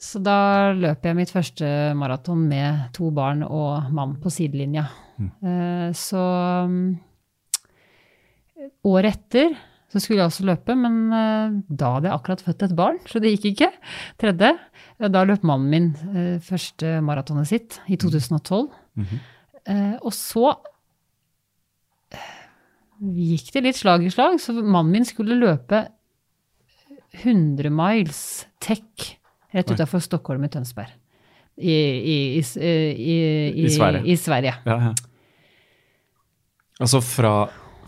Så 0.06 0.20
da 0.22 0.38
løp 0.76 1.06
jeg 1.08 1.16
mitt 1.18 1.32
første 1.32 1.68
maraton 1.98 2.48
med 2.50 2.90
to 2.94 3.10
barn 3.16 3.44
og 3.48 3.92
mann 3.96 4.16
på 4.22 4.32
sidelinja. 4.32 4.88
Mm. 5.20 5.30
Eh, 5.44 5.92
Så 5.96 6.20
um, 6.68 6.98
året 8.86 9.16
etter 9.16 9.56
så 9.96 10.02
skulle 10.02 10.20
jeg 10.26 10.28
også 10.28 10.44
løpe, 10.50 10.74
men 10.76 10.96
eh, 11.16 11.54
da 11.70 11.92
hadde 11.96 12.10
jeg 12.10 12.18
akkurat 12.18 12.42
født 12.44 12.64
et 12.68 12.74
barn, 12.76 12.98
så 13.08 13.22
det 13.24 13.32
gikk 13.36 13.46
ikke. 13.54 13.70
Tredje. 14.20 14.50
Eh, 15.00 15.08
Da 15.14 15.22
løp 15.24 15.46
mannen 15.48 15.70
min 15.72 15.86
eh, 16.12 16.40
første 16.44 16.98
maratonet 17.06 17.48
sitt 17.48 17.78
i 17.88 17.96
2012. 18.02 18.66
Eh, 19.66 19.96
Og 20.02 20.14
så 20.14 20.54
gikk 23.02 23.50
det 23.54 23.64
litt 23.66 23.78
slag 23.80 24.06
i 24.06 24.12
slag, 24.14 24.38
så 24.40 24.54
mannen 24.56 24.92
min 24.94 25.06
skulle 25.08 25.36
løpe 25.40 25.82
100 27.24 27.70
miles 27.72 28.22
tech 28.64 29.18
rett 29.56 29.72
utafor 29.72 30.02
Stockholm 30.04 30.44
i 30.48 30.52
Tønsberg. 30.52 30.92
I, 31.56 31.72
i, 31.72 32.16
i, 32.36 32.42
i, 32.44 32.72
i, 33.56 33.66
I 33.66 33.70
Sverige. 33.72 34.02
I 34.12 34.16
Sverige. 34.20 34.56
Ja, 34.68 34.76
ja. 34.90 34.94
Altså 36.84 37.00
fra, 37.00 37.34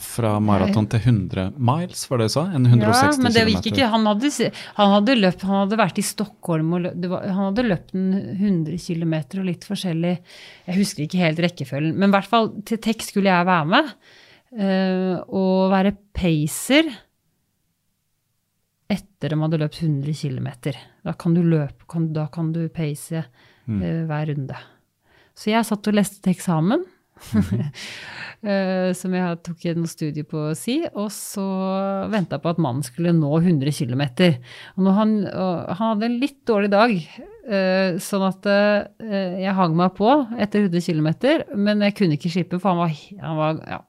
fra 0.03 0.35
maraton 0.43 0.87
til 0.91 1.01
100 1.01 1.55
miles, 1.57 2.03
var 2.09 2.21
det 2.21 2.27
du 2.29 2.33
sa? 2.35 2.43
En 2.55 2.67
160 2.67 3.01
Ja, 3.03 3.23
men 3.23 3.33
det 3.35 3.45
gikk 3.49 3.69
ikke. 3.71 3.89
Han 3.93 4.05
hadde, 4.09 4.31
han 4.77 4.93
hadde 4.93 5.15
løpt, 5.17 5.45
han 5.47 5.61
hadde 5.63 5.79
vært 5.81 6.01
i 6.01 6.05
Stockholm 6.05 6.75
og 6.77 6.85
løpt, 6.85 7.07
var, 7.11 7.25
han 7.27 7.49
hadde 7.49 7.65
løpt 7.67 7.97
en 7.97 8.07
100 8.35 8.77
km 8.83 9.15
og 9.41 9.47
litt 9.49 9.67
forskjellig. 9.67 10.13
Jeg 10.67 10.79
husker 10.79 11.05
ikke 11.05 11.23
helt 11.23 11.41
rekkefølgen, 11.47 11.97
men 11.97 12.11
i 12.11 12.17
hvert 12.17 12.29
fall 12.29 12.51
til 12.67 12.81
TEK 12.83 13.05
skulle 13.09 13.33
jeg 13.33 13.49
være 13.49 13.69
med. 13.73 13.91
Uh, 14.47 15.17
og 15.35 15.73
være 15.73 15.91
pacer 16.15 16.87
etter 18.87 19.33
de 19.33 19.39
hadde 19.41 19.59
løpt 19.59 19.81
100 19.83 20.15
km. 20.15 20.49
Da 21.03 21.15
kan 21.19 21.35
du 21.35 21.41
løpe, 21.43 21.83
kan, 21.91 22.11
da 22.15 22.29
kan 22.31 22.53
du 22.55 22.63
pace 22.73 23.25
uh, 23.25 23.89
hver 24.07 24.31
runde. 24.31 24.61
Så 25.37 25.51
jeg 25.51 25.67
satt 25.67 25.89
og 25.89 25.97
leste 25.99 26.23
til 26.23 26.33
eksamen. 26.33 26.85
Eh, 28.45 28.91
som 28.93 29.15
jeg 29.17 29.37
tok 29.41 29.63
en 29.71 29.87
studie 29.89 30.21
på 30.27 30.37
å 30.51 30.55
si, 30.55 30.75
og 30.93 31.07
så 31.09 31.43
venta 32.13 32.37
på 32.37 32.51
at 32.51 32.59
mannen 32.61 32.85
skulle 32.85 33.09
nå 33.17 33.31
100 33.39 33.73
km. 33.73 34.03
Og 34.77 34.89
han, 34.93 35.15
og 35.25 35.71
han 35.71 35.95
hadde 35.95 36.05
en 36.05 36.19
litt 36.21 36.37
dårlig 36.45 36.69
dag, 36.69 36.93
eh, 37.49 37.97
sånn 37.97 38.27
at 38.27 38.45
eh, 38.53 39.39
jeg 39.41 39.55
hang 39.57 39.73
meg 39.79 39.95
på 39.97 40.11
etter 40.37 40.67
100 40.67 40.85
km, 40.85 41.09
men 41.57 41.81
jeg 41.87 41.97
kunne 41.97 42.19
ikke 42.19 42.33
slippe, 42.35 42.61
for 42.61 42.75
han 42.75 42.83
var, 42.83 42.93
han 43.23 43.41
var 43.41 43.59
ja, 43.65 43.81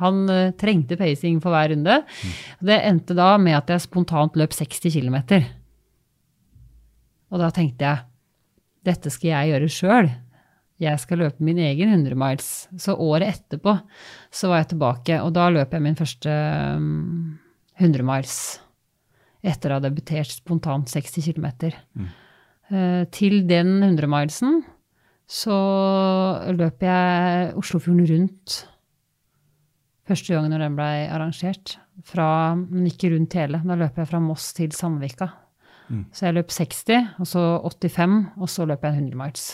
han 0.00 0.22
trengte 0.56 0.96
pacing 0.96 1.42
for 1.44 1.52
hver 1.52 1.74
runde. 1.74 2.00
Det 2.64 2.80
endte 2.88 3.12
da 3.18 3.34
med 3.36 3.58
at 3.58 3.74
jeg 3.74 3.84
spontant 3.84 4.40
løp 4.40 4.56
60 4.56 4.96
km. 4.96 5.20
Og 7.28 7.44
da 7.44 7.52
tenkte 7.52 7.84
jeg 7.84 8.06
dette 8.88 9.12
skal 9.12 9.34
jeg 9.34 9.52
gjøre 9.52 9.72
sjøl. 9.76 10.12
Jeg 10.80 11.00
skal 11.02 11.20
løpe 11.20 11.44
min 11.44 11.60
egen 11.60 11.92
100 11.92 12.16
miles. 12.16 12.48
Så 12.80 12.96
året 12.96 13.34
etterpå 13.34 13.76
så 14.32 14.50
var 14.50 14.62
jeg 14.62 14.72
tilbake, 14.72 15.20
og 15.20 15.34
da 15.36 15.50
løp 15.52 15.76
jeg 15.76 15.84
min 15.84 15.98
første 15.98 16.34
um, 16.80 17.38
100 17.76 18.06
miles. 18.06 18.34
Etter 19.44 19.72
å 19.72 19.78
ha 19.78 19.84
debutert 19.84 20.32
spontant 20.32 20.88
60 20.88 21.30
km. 21.30 21.48
Mm. 21.96 22.10
til 23.10 23.40
den 23.48 23.80
100 23.82 24.06
milesen 24.06 24.60
så 25.30 25.56
løp 26.54 26.82
jeg 26.82 27.52
Oslofjorden 27.58 28.06
rundt 28.10 28.56
første 30.10 30.34
gangen 30.34 30.50
når 30.54 30.64
den 30.64 30.78
blei 30.78 30.94
arrangert. 31.06 31.76
Fra, 32.06 32.56
men 32.56 32.88
ikke 32.88 33.12
rundt 33.12 33.36
hele. 33.36 33.60
Da 33.62 33.76
løp 33.78 34.00
jeg 34.00 34.08
fra 34.10 34.20
Moss 34.24 34.50
til 34.56 34.72
Sandvika. 34.74 35.28
Så 36.12 36.26
jeg 36.28 36.34
løp 36.36 36.52
60, 36.54 37.06
og 37.18 37.26
så 37.26 37.40
85, 37.66 38.12
og 38.38 38.48
så 38.48 38.66
løp 38.70 38.84
jeg 38.86 38.92
100 38.94 39.16
miles. 39.18 39.46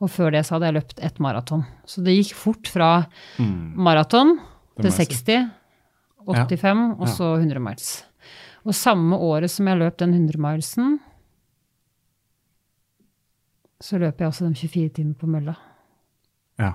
Og 0.00 0.10
før 0.10 0.30
det 0.32 0.46
så 0.46 0.54
hadde 0.56 0.66
jeg 0.70 0.74
løpt 0.78 1.00
ett 1.04 1.18
maraton. 1.20 1.64
Så 1.84 2.00
det 2.04 2.14
gikk 2.16 2.34
fort 2.34 2.70
fra 2.72 2.90
maraton 3.38 4.38
til 4.80 4.88
må 4.88 4.88
jeg 4.88 4.92
si. 4.96 5.04
60, 5.04 5.50
85, 6.28 6.94
og 6.98 7.06
Ja. 7.06 7.12
så 7.12 7.36
100 7.36 7.60
miles. 7.60 8.04
Og 8.64 8.74
samme 8.74 9.16
året 9.16 9.50
som 9.50 9.66
jeg 9.68 9.78
løp 9.78 9.96
den 9.98 10.12
100 10.14 10.38
milesen, 10.38 10.98
så 13.80 13.98
løp 13.98 14.18
jeg 14.20 14.28
også 14.28 14.48
de 14.48 14.54
24 14.54 14.88
timer 14.88 15.14
på 15.14 15.26
mølla. 15.30 15.54
Ja. 16.58 16.72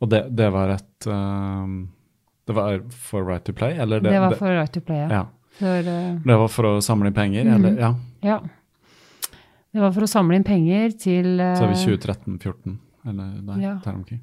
Og 0.00 0.10
det, 0.10 0.36
det 0.36 0.48
var 0.52 0.68
et 0.76 1.06
um, 1.10 1.90
Det 2.46 2.54
var 2.54 2.80
for 2.90 3.22
Right 3.22 3.44
to 3.44 3.52
Play, 3.52 3.76
eller? 3.78 4.00
Det, 4.00 4.20
var 4.20 4.34
for 4.34 4.50
Right 4.50 4.72
to 4.74 4.80
Play, 4.80 4.96
ja. 4.98 5.08
ja. 5.08 5.24
For, 5.58 5.66
eh, 5.66 6.16
Det 6.24 6.36
var 6.38 6.48
for 6.48 6.64
å 6.64 6.80
samle 6.82 7.06
inn 7.10 7.14
penger, 7.14 7.44
mm, 7.44 7.54
eller? 7.54 7.78
Ja. 7.80 7.94
ja. 8.22 8.40
Det 9.72 9.80
var 9.80 9.92
for 9.92 10.02
å 10.04 10.08
samle 10.10 10.36
inn 10.36 10.44
penger 10.44 10.90
til 10.98 11.40
eh, 11.40 11.54
Så 11.56 11.64
er 11.64 11.72
vi 11.72 11.96
2013-14, 11.96 12.78
eller 13.08 13.32
der, 13.48 13.60
Ja. 13.62 13.74
der 13.84 13.92
omkring. 13.94 14.20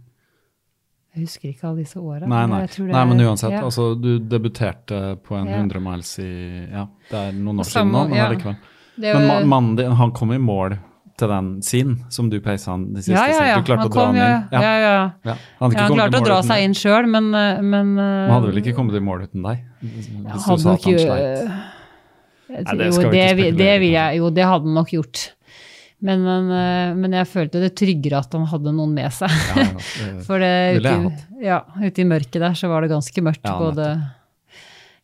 Jeg 1.15 1.23
husker 1.25 1.49
ikke 1.49 1.63
alle 1.67 1.81
disse 1.83 1.97
åra. 1.97 2.27
Nei, 2.29 2.45
nei. 2.45 2.59
det 2.67 2.79
nei, 2.79 3.01
er- 3.01 3.05
men 3.09 3.17
uansett. 3.25 3.51
ja. 3.51 3.61
Altså, 3.65 3.95
du 3.99 4.19
debuterte 4.19 5.17
på 5.25 5.35
en 5.39 5.47
Ja. 5.47 5.57
100 5.57 5.79
miles 5.81 6.19
i 6.19 6.67
Ja, 6.71 6.85
det 7.09 7.17
er 7.17 7.31
noen 7.33 7.59
år 7.59 7.65
siden 7.65 7.91
nå, 7.91 8.09
men 8.09 8.19
allikevel. 8.19 8.57
Men 8.99 9.47
mannen 9.49 9.75
din, 9.75 9.91
han 9.91 10.11
kom 10.11 10.31
i 10.33 10.37
mål 10.37 10.77
til 11.19 11.29
den 11.31 11.47
sin, 11.65 11.95
som 12.09 12.29
du 12.31 12.37
peisa 12.43 12.71
han 12.73 12.85
de 12.95 13.01
siste 13.03 13.15
ja, 13.17 13.25
ja, 13.29 13.47
ja. 13.51 13.57
Du 13.59 13.67
klarte 13.67 13.85
Han 13.85 13.91
å 13.91 13.93
dra 13.95 14.05
han 14.07 14.15
inn. 14.19 14.47
ja, 14.55 14.61
ja, 14.61 14.75
ja. 14.79 14.91
Ja. 15.29 15.35
Han, 15.59 15.71
Ja, 15.75 15.85
han 15.87 15.97
klarte 15.97 16.21
å 16.21 16.25
dra 16.25 16.37
seg 16.47 16.63
inn 16.65 16.77
sjøl, 16.79 17.09
men, 17.11 17.27
eh, 17.35 17.59
men 17.61 17.91
eh, 17.99 18.21
Han 18.29 18.35
hadde 18.37 18.51
vel 18.53 18.61
ikke 18.63 18.75
kommet 18.77 18.95
i 18.99 19.03
mål 19.03 19.25
uten 19.27 19.43
deg? 19.45 19.65
Hvis 19.83 20.07
han 20.47 20.57
du 20.59 20.63
sa 20.63 20.73
at 20.77 20.87
han 20.87 20.95
jo, 20.95 21.03
sleit. 21.03 21.51
Nei, 22.49 22.63
det 22.79 22.87
jo, 22.89 22.93
skal 22.97 23.11
vi 23.13 23.19
ikke 23.19 23.35
det, 23.43 23.51
det 23.59 23.73
vil 23.83 23.91
jeg, 23.93 24.17
jo, 24.23 24.29
det 24.33 24.47
hadde 24.49 24.65
han 24.71 24.79
nok 24.79 24.93
gjort. 24.95 25.25
Men, 25.99 26.21
men, 26.23 26.45
eh, 26.55 26.93
men 26.95 27.11
jeg 27.19 27.27
følte 27.27 27.59
det 27.61 27.73
tryggere 27.77 28.21
at 28.23 28.31
han 28.37 28.45
hadde 28.47 28.71
noen 28.73 28.93
med 28.95 29.11
seg. 29.11 29.33
Ja, 29.51 29.65
ja, 29.65 29.73
det- 29.75 30.23
For 30.29 30.39
det, 30.39 30.53
ute, 30.79 30.93
i- 30.95 31.43
ja, 31.49 31.59
ute 31.83 32.01
i 32.01 32.07
mørket 32.07 32.39
der 32.39 32.55
så 32.57 32.69
var 32.71 32.81
det 32.87 32.89
ganske 32.93 33.21
mørkt. 33.25 33.43
Ja, 33.43 33.57
både 33.59 33.89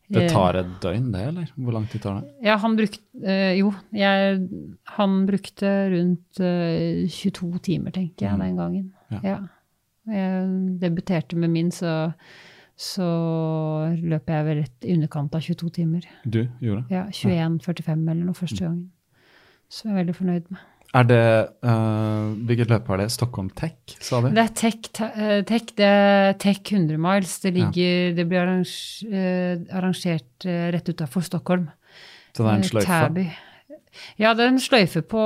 Det 0.08 0.28
tar 0.30 0.54
et 0.60 0.68
døgn, 0.82 1.10
det, 1.12 1.20
eller? 1.28 1.46
Hvor 1.56 1.72
lang 1.74 1.86
tid 1.90 2.00
tar 2.04 2.20
det? 2.20 2.28
Ja, 2.46 2.56
han 2.62 2.76
brukte 2.78 3.00
eh, 3.26 3.56
Jo, 3.58 3.72
jeg, 3.92 4.48
han 4.96 5.26
brukte 5.26 5.72
rundt 5.90 6.40
eh, 6.40 7.06
22 7.10 7.58
timer, 7.66 7.90
tenker 7.90 8.26
jeg, 8.28 8.36
Mm. 8.36 8.44
den 8.44 8.56
gangen. 8.56 8.92
Ja. 9.10 9.20
Ja. 9.24 9.38
Jeg 10.06 10.78
debuterte 10.80 11.36
med 11.36 11.50
min, 11.50 11.70
så, 11.74 12.12
så 12.78 13.06
løp 13.98 14.28
jeg 14.30 14.44
vel 14.46 14.60
rett 14.62 14.84
i 14.86 14.94
underkant 14.94 15.34
av 15.34 15.40
22 15.42 15.70
timer. 15.80 16.06
Du 16.24 16.44
gjorde? 16.62 16.84
Ja, 16.92 17.06
21,45 17.10 18.10
eller 18.10 18.24
noe 18.28 18.34
første 18.38 18.60
Mm. 18.62 18.68
gangen. 18.68 18.90
Så 19.68 19.88
jeg 19.88 19.92
er 19.96 20.04
veldig 20.04 20.14
fornøyd 20.14 20.50
med. 20.50 20.58
Er 20.94 21.06
det 21.08 21.22
uh, 21.66 22.34
Hvilket 22.46 22.70
løp 22.70 22.90
er 22.94 23.02
det? 23.02 23.08
Stockholm 23.14 23.48
Tech, 23.58 23.96
sa 24.00 24.20
du? 24.22 24.30
Det 24.34 24.42
er 24.42 24.52
Tech, 24.56 24.90
eh, 25.02 25.40
tech, 25.46 25.72
det 25.76 25.88
er 25.88 26.36
tech 26.40 26.60
100 26.62 27.00
miles. 27.00 27.34
Det, 27.42 27.52
ligger, 27.56 28.14
det 28.16 28.26
blir 28.30 28.52
eh, 28.52 29.66
arrangert 29.76 30.46
rett 30.46 30.88
utafor 30.88 31.26
Stockholm. 31.26 31.68
Så 32.32 32.44
det 32.44 32.52
er 32.52 32.60
en 32.60 32.70
sløyfe? 32.70 32.86
Täby. 32.86 33.26
Ja, 34.20 34.32
det 34.36 34.44
er 34.44 34.50
en 34.52 34.60
sløyfe 34.60 35.00
på 35.08 35.20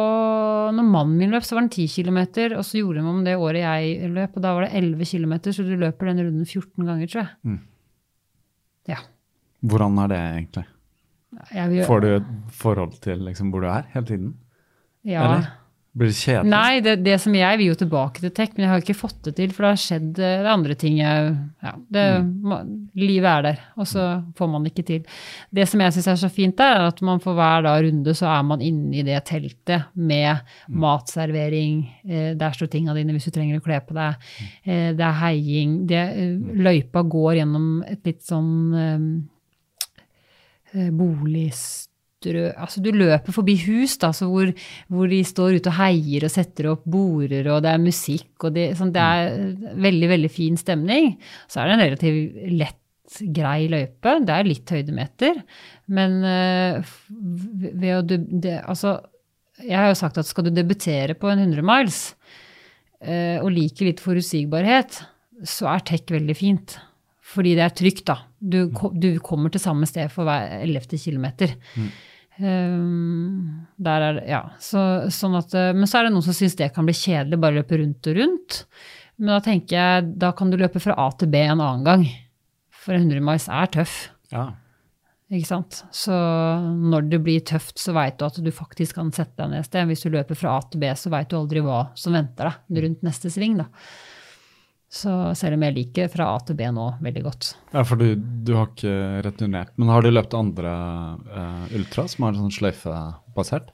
Når 0.74 0.86
mannen 0.86 1.16
min 1.18 1.32
løp, 1.34 1.42
så 1.46 1.56
var 1.56 1.66
den 1.66 1.72
10 1.74 1.88
km, 1.90 2.20
og 2.56 2.64
så 2.66 2.78
gjorde 2.78 3.00
de 3.00 3.12
om 3.12 3.24
det 3.26 3.36
året 3.36 3.64
jeg 3.64 4.10
løp, 4.14 4.36
og 4.38 4.44
da 4.44 4.52
var 4.56 4.66
det 4.66 4.74
11 4.78 5.08
km, 5.10 5.34
så 5.50 5.66
du 5.66 5.72
løper 5.78 6.10
den 6.10 6.22
runden 6.26 6.46
14 6.46 6.86
ganger, 6.86 7.10
tror 7.10 7.22
jeg. 7.24 7.32
Mm. 7.42 7.58
Ja. 8.90 9.00
Hvordan 9.60 9.98
er 10.04 10.12
det 10.12 10.20
egentlig? 10.20 10.68
Vil, 11.70 11.82
Får 11.86 12.00
du 12.02 12.08
et 12.10 12.30
forhold 12.58 12.96
til 13.04 13.20
liksom, 13.26 13.50
hvor 13.52 13.62
du 13.62 13.68
er 13.70 13.86
hele 13.92 14.06
tiden? 14.06 14.30
Ja. 15.04 15.24
Eller? 15.24 15.48
Blir 15.92 16.06
det 16.06 16.14
kjedelig? 16.20 16.50
Nei, 16.52 16.80
det, 16.86 16.92
det 17.02 17.16
som 17.18 17.34
jeg 17.34 17.58
vil 17.58 17.66
jo 17.72 17.74
tilbake 17.74 18.20
til 18.22 18.30
tech, 18.30 18.52
men 18.54 18.62
jeg 18.62 18.70
har 18.70 18.78
ikke 18.84 18.94
fått 18.94 19.24
det 19.26 19.32
til, 19.34 19.50
for 19.50 19.64
det 19.66 19.70
har 19.72 19.80
skjedd 19.82 20.20
eh, 20.22 20.36
det 20.38 20.46
er 20.46 20.50
andre 20.52 20.76
ting 20.78 21.00
jeg 21.00 21.32
Ja, 21.66 21.72
det, 21.90 22.04
Mm. 22.22 22.86
livet 22.94 23.26
er 23.26 23.42
der, 23.42 23.58
og 23.76 23.86
så 23.90 24.04
får 24.38 24.48
man 24.52 24.62
det 24.62 24.70
ikke 24.70 24.86
til. 24.86 25.02
Det 25.52 25.66
som 25.68 25.80
jeg 25.82 25.92
syns 25.96 26.06
er 26.12 26.20
så 26.22 26.30
fint 26.30 26.54
der, 26.56 26.76
er 26.78 26.86
at 26.92 27.02
man 27.02 27.18
for 27.18 27.34
hver 27.34 27.62
da 27.66 27.74
runde 27.82 28.14
så 28.14 28.30
er 28.30 28.42
man 28.46 28.60
inne 28.62 29.00
i 29.00 29.02
det 29.02 29.18
teltet 29.26 29.84
med 29.96 30.38
Mm. 30.68 30.78
matservering, 30.78 31.82
eh, 32.08 32.34
der 32.38 32.50
står 32.54 32.70
tinga 32.70 32.94
dine 32.94 33.10
hvis 33.12 33.24
du 33.26 33.30
trenger 33.34 33.58
å 33.58 33.64
kle 33.66 33.80
på 33.80 33.92
deg, 33.98 34.14
Mm. 34.14 34.72
eh, 34.72 34.92
det 34.94 35.00
er 35.04 35.18
heiing, 35.24 35.86
det, 35.88 36.04
eh, 36.16 36.38
løypa 36.54 37.02
går 37.02 37.34
gjennom 37.42 37.82
et 37.90 38.04
litt 38.06 38.22
sånn 38.22 39.24
eh, 40.72 40.90
boligstrø 42.20 42.52
Altså 42.56 42.80
du 42.82 42.90
løper 42.92 43.32
forbi 43.32 43.56
hus 43.66 43.96
da, 43.98 44.10
hvor, 44.12 44.52
hvor 44.88 45.08
de 45.08 45.22
står 45.24 45.58
ute 45.58 45.70
og 45.70 45.78
heier 45.78 46.24
og 46.24 46.30
setter 46.30 46.70
opp 46.72 46.84
border, 46.84 47.48
og 47.54 47.62
det 47.62 47.72
er 47.72 47.80
musikk, 47.80 48.44
og 48.44 48.54
det, 48.54 48.76
sånn, 48.76 48.92
det 48.92 49.00
er 49.00 49.74
veldig, 49.80 50.08
veldig 50.08 50.30
fin 50.30 50.56
stemning. 50.56 51.16
Så 51.48 51.60
er 51.60 51.68
det 51.68 51.74
en 51.74 51.84
relativt 51.84 52.52
lett, 52.52 52.76
grei 53.34 53.68
løype. 53.68 54.20
Det 54.24 54.34
er 54.34 54.46
litt 54.46 54.70
høydemeter, 54.70 55.40
men 55.90 56.20
uh, 56.22 56.92
ved 57.10 57.94
å 57.96 58.02
det, 58.06 58.60
Altså, 58.62 59.00
jeg 59.60 59.76
har 59.76 59.90
jo 59.90 59.98
sagt 59.98 60.20
at 60.20 60.28
skal 60.28 60.46
du 60.46 60.52
debutere 60.54 61.16
på 61.18 61.30
en 61.30 61.42
100 61.42 61.64
miles 61.66 62.02
uh, 63.02 63.40
og 63.42 63.50
liker 63.56 63.90
litt 63.90 64.04
forutsigbarhet, 64.04 65.02
så 65.48 65.72
er 65.72 65.84
tech 65.88 66.06
veldig 66.12 66.36
fint. 66.36 66.76
Fordi 67.30 67.54
det 67.54 67.62
er 67.64 67.74
trygt, 67.78 68.06
da. 68.10 68.16
Du, 68.40 68.64
du 68.98 69.10
kommer 69.22 69.52
til 69.52 69.62
samme 69.62 69.86
sted 69.86 70.10
for 70.10 70.26
hver 70.26 70.64
ellevte 70.64 70.98
kilometer. 70.98 71.52
Um, 72.40 73.66
der 73.76 74.06
er 74.06 74.16
det, 74.16 74.24
ja. 74.30 74.40
Så, 74.62 74.80
sånn 75.12 75.36
at, 75.36 75.52
eh, 75.56 75.74
men 75.76 75.88
så 75.88 76.00
er 76.00 76.08
det 76.08 76.14
noen 76.14 76.24
som 76.24 76.36
syns 76.36 76.56
det 76.56 76.70
kan 76.76 76.88
bli 76.88 76.96
kjedelig, 76.96 77.40
bare 77.42 77.58
løpe 77.60 77.80
rundt 77.80 78.08
og 78.08 78.16
rundt. 78.16 78.62
Men 79.20 79.34
da 79.34 79.42
tenker 79.44 79.76
jeg, 79.76 80.08
da 80.22 80.32
kan 80.36 80.52
du 80.52 80.56
løpe 80.60 80.80
fra 80.80 80.96
A 80.96 81.10
til 81.20 81.28
B 81.32 81.42
en 81.44 81.60
annen 81.60 81.84
gang. 81.84 82.06
For 82.80 82.96
en 82.96 83.04
100 83.04 83.20
miles 83.24 83.48
er 83.52 83.68
tøff. 83.74 83.96
Ja. 84.32 84.46
Ikke 85.30 85.46
sant? 85.46 85.82
Så 85.94 86.14
når 86.90 87.10
det 87.12 87.20
blir 87.22 87.42
tøft, 87.46 87.76
så 87.78 87.92
veit 87.94 88.16
du 88.18 88.24
at 88.26 88.38
du 88.42 88.50
faktisk 88.54 88.96
kan 88.98 89.12
sette 89.14 89.36
deg 89.38 89.52
ned 89.52 89.62
et 89.62 89.68
sted. 89.68 89.86
Hvis 89.90 90.02
du 90.02 90.08
løper 90.10 90.38
fra 90.38 90.56
A 90.56 90.64
til 90.66 90.82
B, 90.82 90.88
så 90.98 91.12
veit 91.12 91.28
du 91.30 91.36
aldri 91.38 91.62
hva 91.62 91.84
som 91.98 92.16
venter 92.16 92.50
deg 92.50 92.82
rundt 92.86 93.04
neste 93.06 93.30
sving. 93.30 93.60
Da. 93.60 93.68
Så 94.90 95.10
selv 95.38 95.54
om 95.54 95.62
jeg 95.62 95.76
liker 95.76 96.08
fra 96.10 96.32
A 96.34 96.38
til 96.42 96.56
B 96.58 96.66
nå 96.74 96.88
veldig 96.98 97.20
godt. 97.22 97.52
Ja, 97.70 97.84
for 97.86 98.00
du, 98.00 98.16
du 98.18 98.56
har 98.58 98.72
ikke 98.72 98.94
returnert. 99.22 99.70
Men 99.78 99.92
har 99.94 100.02
du 100.02 100.10
løpt 100.10 100.34
andre 100.34 100.72
uh, 101.30 101.68
ultra 101.78 102.08
som 102.10 102.26
er 102.26 102.40
sånn 102.40 102.56
sløyfebasert? 102.56 103.70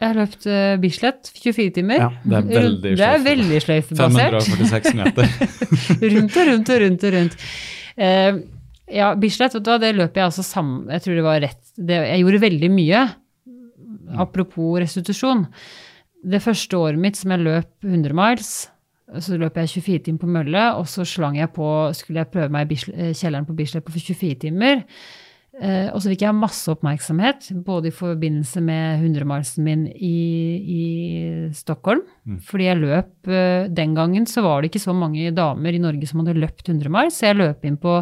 Jeg 0.00 0.04
har 0.04 0.18
løpt 0.20 0.44
uh, 0.48 0.76
Bislett 0.80 1.30
24 1.32 1.72
timer. 1.78 2.04
Ja, 2.04 2.10
det 2.24 2.36
er 2.36 2.50
veldig 2.52 2.92
Det 3.00 3.08
er 3.08 3.24
veldig 3.24 3.60
sløyfebasert. 3.64 4.36
546 4.52 4.98
meter. 5.00 5.32
rundt 6.14 6.36
og 6.36 6.50
rundt 6.50 6.72
og 6.74 6.82
rundt 6.84 7.06
og 7.08 7.14
rundt. 7.16 7.38
Uh, 7.96 8.42
ja, 8.90 9.14
Bislett, 9.20 9.56
vet 9.56 9.64
du 9.64 9.70
hva, 9.72 9.78
det 9.80 9.94
løper 9.94 10.20
jeg 10.20 10.28
altså 10.28 10.42
sammen 10.42 10.88
Jeg 10.90 11.04
tror 11.04 11.14
det 11.14 11.22
var 11.22 11.42
rett 11.44 11.60
det, 11.76 11.98
Jeg 12.08 12.24
gjorde 12.24 12.42
veldig 12.42 12.70
mye. 12.74 13.06
Apropos 14.20 14.76
restitusjon. 14.82 15.46
Det 16.20 16.42
første 16.44 16.76
året 16.76 17.00
mitt 17.00 17.16
som 17.16 17.32
jeg 17.32 17.44
løp 17.46 17.70
100 17.86 18.16
miles, 18.16 18.52
så 19.18 19.38
løp 19.40 19.58
jeg 19.58 19.72
24 19.80 20.04
timer 20.06 20.22
på 20.22 20.30
mølle, 20.30 20.66
og 20.78 20.86
så 20.90 21.06
slang 21.08 21.40
jeg 21.40 21.50
på, 21.56 21.66
skulle 21.96 22.22
jeg 22.22 22.30
prøve 22.30 22.52
meg 22.54 22.70
i 22.70 22.78
eh, 22.94 23.10
kjelleren 23.16 23.48
på 23.48 23.56
Bislett 23.58 23.86
på 23.86 23.94
24 23.96 24.38
timer. 24.46 24.84
Eh, 25.60 25.90
og 25.92 25.98
så 26.00 26.12
fikk 26.12 26.22
jeg 26.24 26.36
masse 26.38 26.70
oppmerksomhet, 26.72 27.50
både 27.66 27.90
i 27.90 27.94
forbindelse 27.94 28.62
med 28.64 29.02
100-milesen 29.02 29.66
min 29.66 29.82
i, 29.92 30.20
i 30.62 30.84
Stockholm. 31.56 32.04
Fordi 32.46 32.68
jeg 32.68 32.80
løp 32.80 33.28
eh, 33.28 33.66
Den 33.68 33.96
gangen 33.98 34.28
så 34.30 34.44
var 34.46 34.60
det 34.62 34.70
ikke 34.70 34.84
så 34.86 34.94
mange 34.96 35.34
damer 35.36 35.76
i 35.76 35.82
Norge 35.82 36.08
som 36.08 36.22
hadde 36.22 36.38
løpt 36.38 36.70
100 36.70 36.92
miles, 36.94 37.18
så 37.18 37.28
jeg 37.28 37.40
løp 37.42 37.66
inn 37.68 37.76
på 37.82 37.98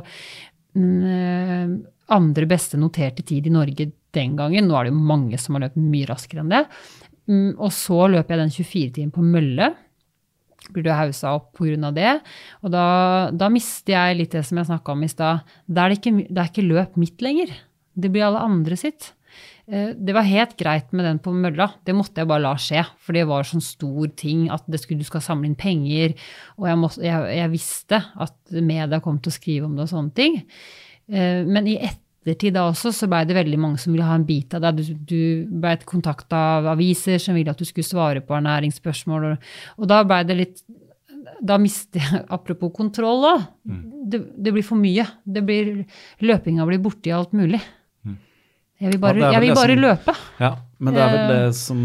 mm, 0.76 1.02
eh, 1.16 1.74
andre 2.14 2.48
beste 2.48 2.78
noterte 2.80 3.24
tid 3.26 3.48
i 3.48 3.54
Norge 3.56 3.90
den 4.14 4.36
gangen. 4.38 4.68
Nå 4.68 4.76
er 4.76 4.86
det 4.86 4.94
jo 4.94 5.09
mange 5.11 5.40
som 5.40 5.56
har 5.56 5.66
løpt 5.66 5.80
mye 5.82 6.09
raskere 6.09 6.44
enn 6.44 6.54
det. 6.54 6.64
Mm, 7.28 7.56
og 7.59 7.72
så 7.74 8.06
løp 8.12 8.30
jeg 8.30 8.40
den 8.40 8.54
24-timen 8.54 9.12
på 9.12 9.24
mølle. 9.24 9.72
Burde 10.72 10.88
du 10.90 10.94
hausa 10.94 11.34
opp 11.36 11.52
pga. 11.58 11.90
det. 11.94 12.20
Og 12.62 12.70
da, 12.74 12.86
da 13.32 13.48
mister 13.48 13.94
jeg 13.94 14.16
litt 14.18 14.32
det 14.36 14.44
som 14.46 14.58
jeg 14.60 14.68
snakka 14.70 14.92
om 14.92 15.02
i 15.04 15.08
stad. 15.12 15.44
Da 15.66 15.84
er 15.86 15.94
det, 15.94 16.00
ikke, 16.02 16.26
det 16.28 16.42
er 16.42 16.50
ikke 16.52 16.68
løp 16.68 16.96
mitt 17.00 17.22
lenger. 17.24 17.54
Det 17.98 18.10
blir 18.12 18.26
alle 18.28 18.42
andre 18.44 18.76
sitt. 18.78 19.12
Eh, 19.68 19.94
Det 19.98 20.14
var 20.14 20.22
helt 20.28 20.56
greit 20.56 20.92
med 20.92 21.04
den 21.04 21.18
på 21.18 21.32
mølla. 21.34 21.70
Det 21.84 21.94
måtte 21.96 22.20
jeg 22.22 22.28
bare 22.30 22.44
la 22.44 22.54
skje. 22.56 22.84
For 23.00 23.12
det 23.16 23.26
var 23.28 23.44
sånn 23.48 23.64
stor 23.64 24.08
ting 24.16 24.48
at 24.50 24.64
skulle, 24.80 24.98
du 25.00 25.04
skal 25.08 25.20
samle 25.24 25.46
inn 25.50 25.56
penger. 25.58 26.14
Og 26.58 26.68
jeg, 26.68 26.78
måtte, 26.78 27.02
jeg, 27.04 27.36
jeg 27.38 27.50
visste 27.50 28.02
at 28.16 28.36
media 28.52 29.00
kom 29.00 29.18
til 29.18 29.30
å 29.32 29.38
skrive 29.38 29.66
om 29.66 29.74
det 29.76 29.88
og 29.88 29.92
sånne 29.94 30.14
ting. 30.14 30.42
Eh, 31.08 31.44
Men 31.48 31.66
i 31.66 31.76
ettertid 31.78 32.04
da 32.35 32.68
også 32.70 32.93
så 32.93 33.09
blei 33.09 33.24
det 33.24 33.35
veldig 33.37 33.59
mange 33.59 33.79
som 33.79 33.93
ville 33.93 34.05
ha 34.05 34.14
en 34.14 34.24
bit 34.24 34.55
av 34.55 34.61
det. 34.61 34.76
Du, 34.76 34.95
du 34.95 35.47
blei 35.61 35.76
kontakta 35.85 36.37
av 36.59 36.66
aviser 36.74 37.18
som 37.18 37.35
ville 37.35 37.51
at 37.51 37.59
du 37.59 37.64
skulle 37.64 37.85
svare 37.87 38.20
på 38.20 38.35
ernæringsspørsmål. 38.37 39.24
Og, 39.33 39.39
og 39.79 39.89
da 39.89 40.03
blei 40.05 40.24
det 40.24 40.37
litt 40.37 40.62
da 41.45 41.59
mister 41.61 42.01
jeg, 42.01 42.24
apropos 42.31 42.72
kontroll 42.74 43.24
òg, 43.29 43.43
det, 44.11 44.22
det 44.43 44.53
blir 44.53 44.64
for 44.64 44.76
mye. 44.81 45.05
Det 45.24 45.43
blir, 45.45 45.85
løpinga 46.24 46.64
blir 46.66 46.79
borti 46.83 47.12
alt 47.14 47.33
mulig. 47.37 47.61
Jeg 48.79 48.93
vil 48.93 48.99
bare, 49.03 49.18
Ja, 49.18 49.33
jeg 49.33 49.41
vil 49.43 49.55
bare 49.55 49.74
som- 49.74 49.83
løpe. 49.83 50.14
Ja, 50.41 50.51
men 50.79 50.95
det 50.95 51.03
er 51.03 51.09
vel 51.12 51.20
Eh, 51.37 51.47
det 51.47 51.55
som 51.57 51.79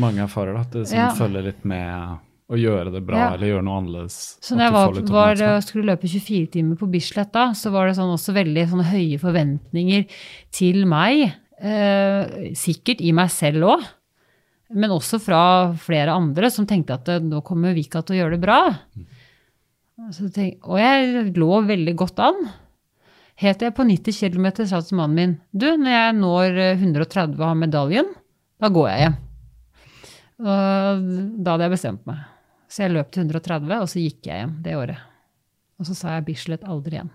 mange 0.00 0.18
erfarer, 0.24 0.54
da, 0.54 0.60
at 0.60 0.70
det 0.72 0.88
som 0.88 0.98
Ja. 0.98 1.10
følger 1.14 1.42
litt 1.44 1.64
med 1.64 2.18
å 2.50 2.58
gjøre 2.58 2.90
det 2.92 3.02
bra 3.06 3.18
Ja. 3.18 3.28
eller 3.34 3.52
gjøre 3.52 3.64
noe 3.66 3.78
annerledes. 3.80 4.16
Så 4.42 4.56
når 4.58 4.66
jeg 4.66 4.74
var, 4.74 5.36
var, 5.38 5.60
skulle 5.62 5.86
løpe 5.92 6.08
24 6.10 6.50
timer 6.56 6.78
på 6.80 6.88
Bislett 6.90 7.30
da, 7.32 7.50
så 7.54 7.70
var 7.70 7.86
det 7.86 7.96
sånn 7.98 8.10
også 8.10 8.34
veldig 8.34 8.64
sånne 8.72 8.88
høye 8.90 9.20
forventninger 9.22 10.06
til 10.50 10.82
meg. 10.90 11.36
Eh, 11.60 12.50
sikkert 12.58 13.02
i 13.04 13.12
meg 13.14 13.30
selv 13.30 13.68
òg, 13.68 13.84
men 14.72 14.90
også 14.94 15.20
fra 15.22 15.42
flere 15.78 16.14
andre 16.16 16.50
som 16.50 16.66
tenkte 16.66 16.96
at 16.96 17.08
eh, 17.12 17.22
nå 17.22 17.42
kommer 17.46 17.76
Vika 17.76 18.02
til 18.02 18.16
å 18.16 18.20
gjøre 18.24 18.38
det 18.38 18.42
bra. 18.42 18.60
Tenk, 20.34 20.64
og 20.64 20.80
jeg 20.80 21.32
lå 21.36 21.60
veldig 21.68 21.94
godt 22.00 22.22
an. 22.24 22.38
Helt 23.40 23.60
til 23.60 23.68
jeg 23.68 23.76
på 23.76 23.86
90 23.88 24.16
km 24.16 24.46
sa 24.66 24.80
til 24.84 24.96
mannen 24.98 25.16
min 25.16 25.34
du, 25.52 25.68
når 25.76 25.92
jeg 25.92 26.16
når 26.18 26.60
eh, 26.64 26.82
130 26.82 27.36
og 27.38 27.46
har 27.46 27.60
medaljen, 27.60 28.10
da 28.60 28.72
går 28.72 28.88
jeg 28.90 29.04
hjem. 29.06 29.18
Og 30.40 31.08
da 31.44 31.54
hadde 31.54 31.66
jeg 31.66 31.74
bestemt 31.76 32.06
meg. 32.08 32.24
Så 32.70 32.84
jeg 32.84 32.94
løp 32.94 33.10
til 33.10 33.26
130, 33.26 33.76
og 33.82 33.88
så 33.90 34.02
gikk 34.02 34.30
jeg 34.30 34.44
hjem 34.44 34.58
det 34.62 34.76
året. 34.78 35.06
Og 35.80 35.88
så 35.88 35.96
sa 35.96 36.16
jeg 36.16 36.26
Bislett 36.28 36.66
aldri 36.68 36.98
igjen. 36.98 37.12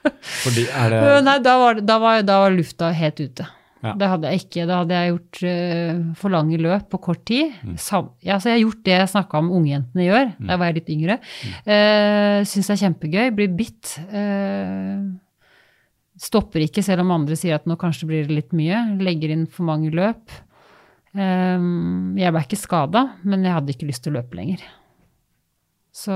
Fordi 0.44 0.66
er 0.72 0.92
det 0.94 1.00
Nei, 1.26 1.38
da 1.44 1.56
var, 1.60 1.80
da, 1.84 1.96
var, 2.00 2.22
da 2.24 2.38
var 2.44 2.54
lufta 2.54 2.88
helt 2.96 3.20
ute. 3.20 3.46
Ja. 3.80 3.94
Det 3.96 4.08
hadde 4.12 4.30
jeg 4.30 4.42
ikke. 4.42 4.66
Da 4.68 4.82
hadde 4.82 4.96
jeg 4.96 5.12
gjort 5.14 5.40
uh, 5.48 6.00
for 6.20 6.32
lange 6.34 6.60
løp 6.60 6.90
på 6.92 7.00
kort 7.00 7.22
tid. 7.28 7.54
Sam, 7.80 8.10
ja, 8.24 8.36
så 8.40 8.50
jeg 8.50 8.58
har 8.58 8.64
gjort 8.66 8.84
det 8.84 8.96
jeg 8.96 9.12
snakka 9.14 9.40
om 9.40 9.50
ungjentene 9.56 10.04
gjør 10.04 10.28
da 10.36 10.52
jeg 10.52 10.62
var 10.62 10.76
litt 10.76 10.92
yngre. 10.92 11.16
Uh, 11.64 12.36
Syns 12.48 12.68
det 12.68 12.76
er 12.76 12.82
kjempegøy. 12.84 13.24
Blir 13.38 13.56
bitt. 13.56 13.94
Uh, 14.12 15.08
stopper 16.20 16.66
ikke 16.66 16.84
selv 16.84 17.06
om 17.06 17.16
andre 17.16 17.38
sier 17.40 17.56
at 17.56 17.68
nå 17.68 17.78
kanskje 17.80 18.10
blir 18.10 18.28
det 18.28 18.36
litt 18.36 18.56
mye. 18.56 18.84
Legger 19.00 19.32
inn 19.36 19.48
for 19.48 19.68
mange 19.68 19.92
løp. 19.96 20.40
Eh, 21.14 21.68
jeg 22.20 22.34
ble 22.34 22.44
ikke 22.46 22.60
skada, 22.60 23.06
men 23.26 23.46
jeg 23.46 23.56
hadde 23.56 23.74
ikke 23.74 23.88
lyst 23.90 24.04
til 24.06 24.14
å 24.14 24.20
løpe 24.20 24.38
lenger. 24.38 24.66
Så 25.90 26.14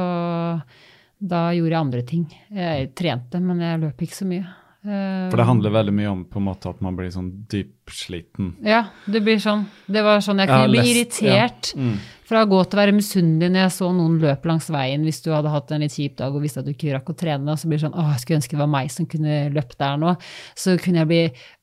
da 1.24 1.40
gjorde 1.56 1.72
jeg 1.72 1.80
andre 1.80 2.02
ting. 2.06 2.26
Jeg 2.54 2.92
trente, 2.98 3.40
men 3.42 3.62
jeg 3.64 3.82
løp 3.82 4.04
ikke 4.04 4.20
så 4.20 4.28
mye. 4.28 4.44
For 4.84 5.40
det 5.40 5.46
handler 5.48 5.72
veldig 5.72 5.92
mye 5.96 6.10
om 6.12 6.24
på 6.28 6.36
en 6.40 6.44
måte 6.44 6.68
at 6.68 6.80
man 6.84 6.96
blir 6.98 7.08
sånn 7.08 7.30
dypsliten. 7.48 8.50
Ja, 8.68 8.82
det 9.08 9.22
blir 9.24 9.38
sånn. 9.40 9.62
Det 9.88 10.02
var 10.04 10.20
sånn 10.20 10.42
jeg 10.42 10.50
Jeg 10.50 10.58
kunne 10.58 10.74
bli 10.74 10.82
lest- 10.82 10.92
irritert 11.22 11.70
ja. 11.72 11.80
Mm. 11.80 11.94
fra 12.28 12.42
å 12.44 12.48
gå 12.50 12.58
til 12.68 12.76
å 12.78 12.82
være 12.82 12.92
misunnelig 12.98 13.48
når 13.54 13.62
jeg 13.62 13.72
så 13.78 13.88
noen 13.96 14.18
løpe 14.20 14.50
langs 14.50 14.68
veien 14.68 15.02
hvis 15.08 15.22
du 15.24 15.30
hadde 15.32 15.48
hatt 15.54 15.72
en 15.72 15.80
litt 15.80 15.96
kjip 15.96 16.16
dag 16.20 16.34
og 16.36 16.42
visste 16.44 16.60
at 16.60 16.66
du 16.68 16.72
ikke 16.74 16.92
rakk 16.98 17.08
å 17.14 17.16
trene. 17.16 17.48
Og 17.50 17.58
så 17.58 17.68
blir 17.70 17.78
det 17.80 17.86
sånn 17.86 17.96
Å, 17.96 18.06
jeg 18.12 18.20
skulle 18.26 18.38
ønske 18.42 18.56
det 18.58 18.60
var 18.60 18.72
meg 18.76 18.90
som 18.92 19.06
kunne 19.06 19.38
løpt 19.56 19.78
der 19.78 19.96
nå. 20.04 20.14
Så 20.54 20.76
kunne 20.84 21.00
jeg 21.00 21.08
bli 21.08 21.22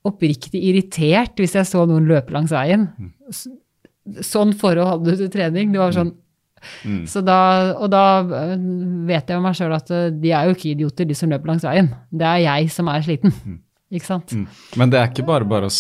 oppriktig 0.10 0.64
irritert 0.72 1.38
hvis 1.38 1.54
jeg 1.60 1.70
så 1.70 1.86
noen 1.86 2.10
løpe 2.10 2.34
langs 2.34 2.50
veien. 2.52 2.90
Mm. 2.98 3.14
Sånn 4.26 4.54
forhold 4.58 4.88
hadde 4.96 5.14
du 5.14 5.18
til 5.22 5.30
trening. 5.30 5.72
Det 5.72 5.78
var 5.82 5.92
sånn 5.94 6.16
Mm. 6.86 7.02
så 7.08 7.22
da, 7.26 7.40
og 7.78 7.90
da 7.94 8.04
øh, 8.22 8.56
vet 9.10 9.28
jeg 9.30 9.36
jo 9.38 9.42
meg 9.44 9.58
sjøl 9.58 9.74
at 9.78 9.92
øh, 9.92 10.08
de 10.22 10.32
er 10.32 10.48
jo 10.48 10.56
ikke 10.56 10.72
idioter, 10.76 11.06
de 11.10 11.18
som 11.18 11.30
løper 11.34 11.52
langs 11.54 11.66
veien. 11.68 11.92
Det 12.12 12.28
er 12.28 12.42
jeg 12.46 12.72
som 12.72 12.90
er 12.92 13.06
sliten. 13.06 13.34
Ikke 13.92 14.08
sant? 14.08 14.32
Mm. 14.32 14.46
Men 14.80 14.92
det 14.94 15.00
er 15.02 15.10
ikke 15.10 15.26
bare 15.28 15.44
bare 15.44 15.68
å 15.68 15.72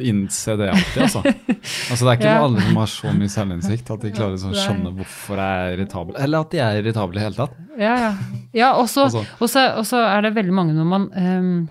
innse 0.00 0.54
det 0.56 0.70
alltid, 0.72 1.02
altså. 1.04 1.20
altså 1.92 1.98
det 2.00 2.08
er 2.08 2.16
ikke 2.16 2.30
Ja. 2.30 2.38
alle 2.46 2.62
som 2.64 2.78
har 2.80 2.88
så 2.88 3.12
mye 3.12 3.32
selvinnsikt 3.34 3.90
at 3.92 4.06
de 4.06 4.12
klarer 4.16 4.40
å 4.40 4.52
skjønne 4.56 4.92
hvorfor 4.96 5.42
jeg 5.42 5.66
er 5.66 5.74
irritabel. 5.76 6.16
Eller 6.24 6.46
at 6.46 6.54
de 6.54 6.62
er 6.64 6.80
irritable 6.80 7.20
i 7.20 7.24
hele 7.26 7.36
tatt. 7.36 7.58
Ja, 7.76 7.94
ja. 8.06 8.12
ja 8.56 8.70
og 8.80 8.88
så 8.88 9.04
Altså. 9.10 9.26
og 9.76 9.84
så- 9.84 10.06
er 10.06 10.22
det 10.22 10.34
veldig 10.38 10.54
mange 10.56 10.72
når 10.72 10.88
man 10.88 11.10
um, 11.12 11.68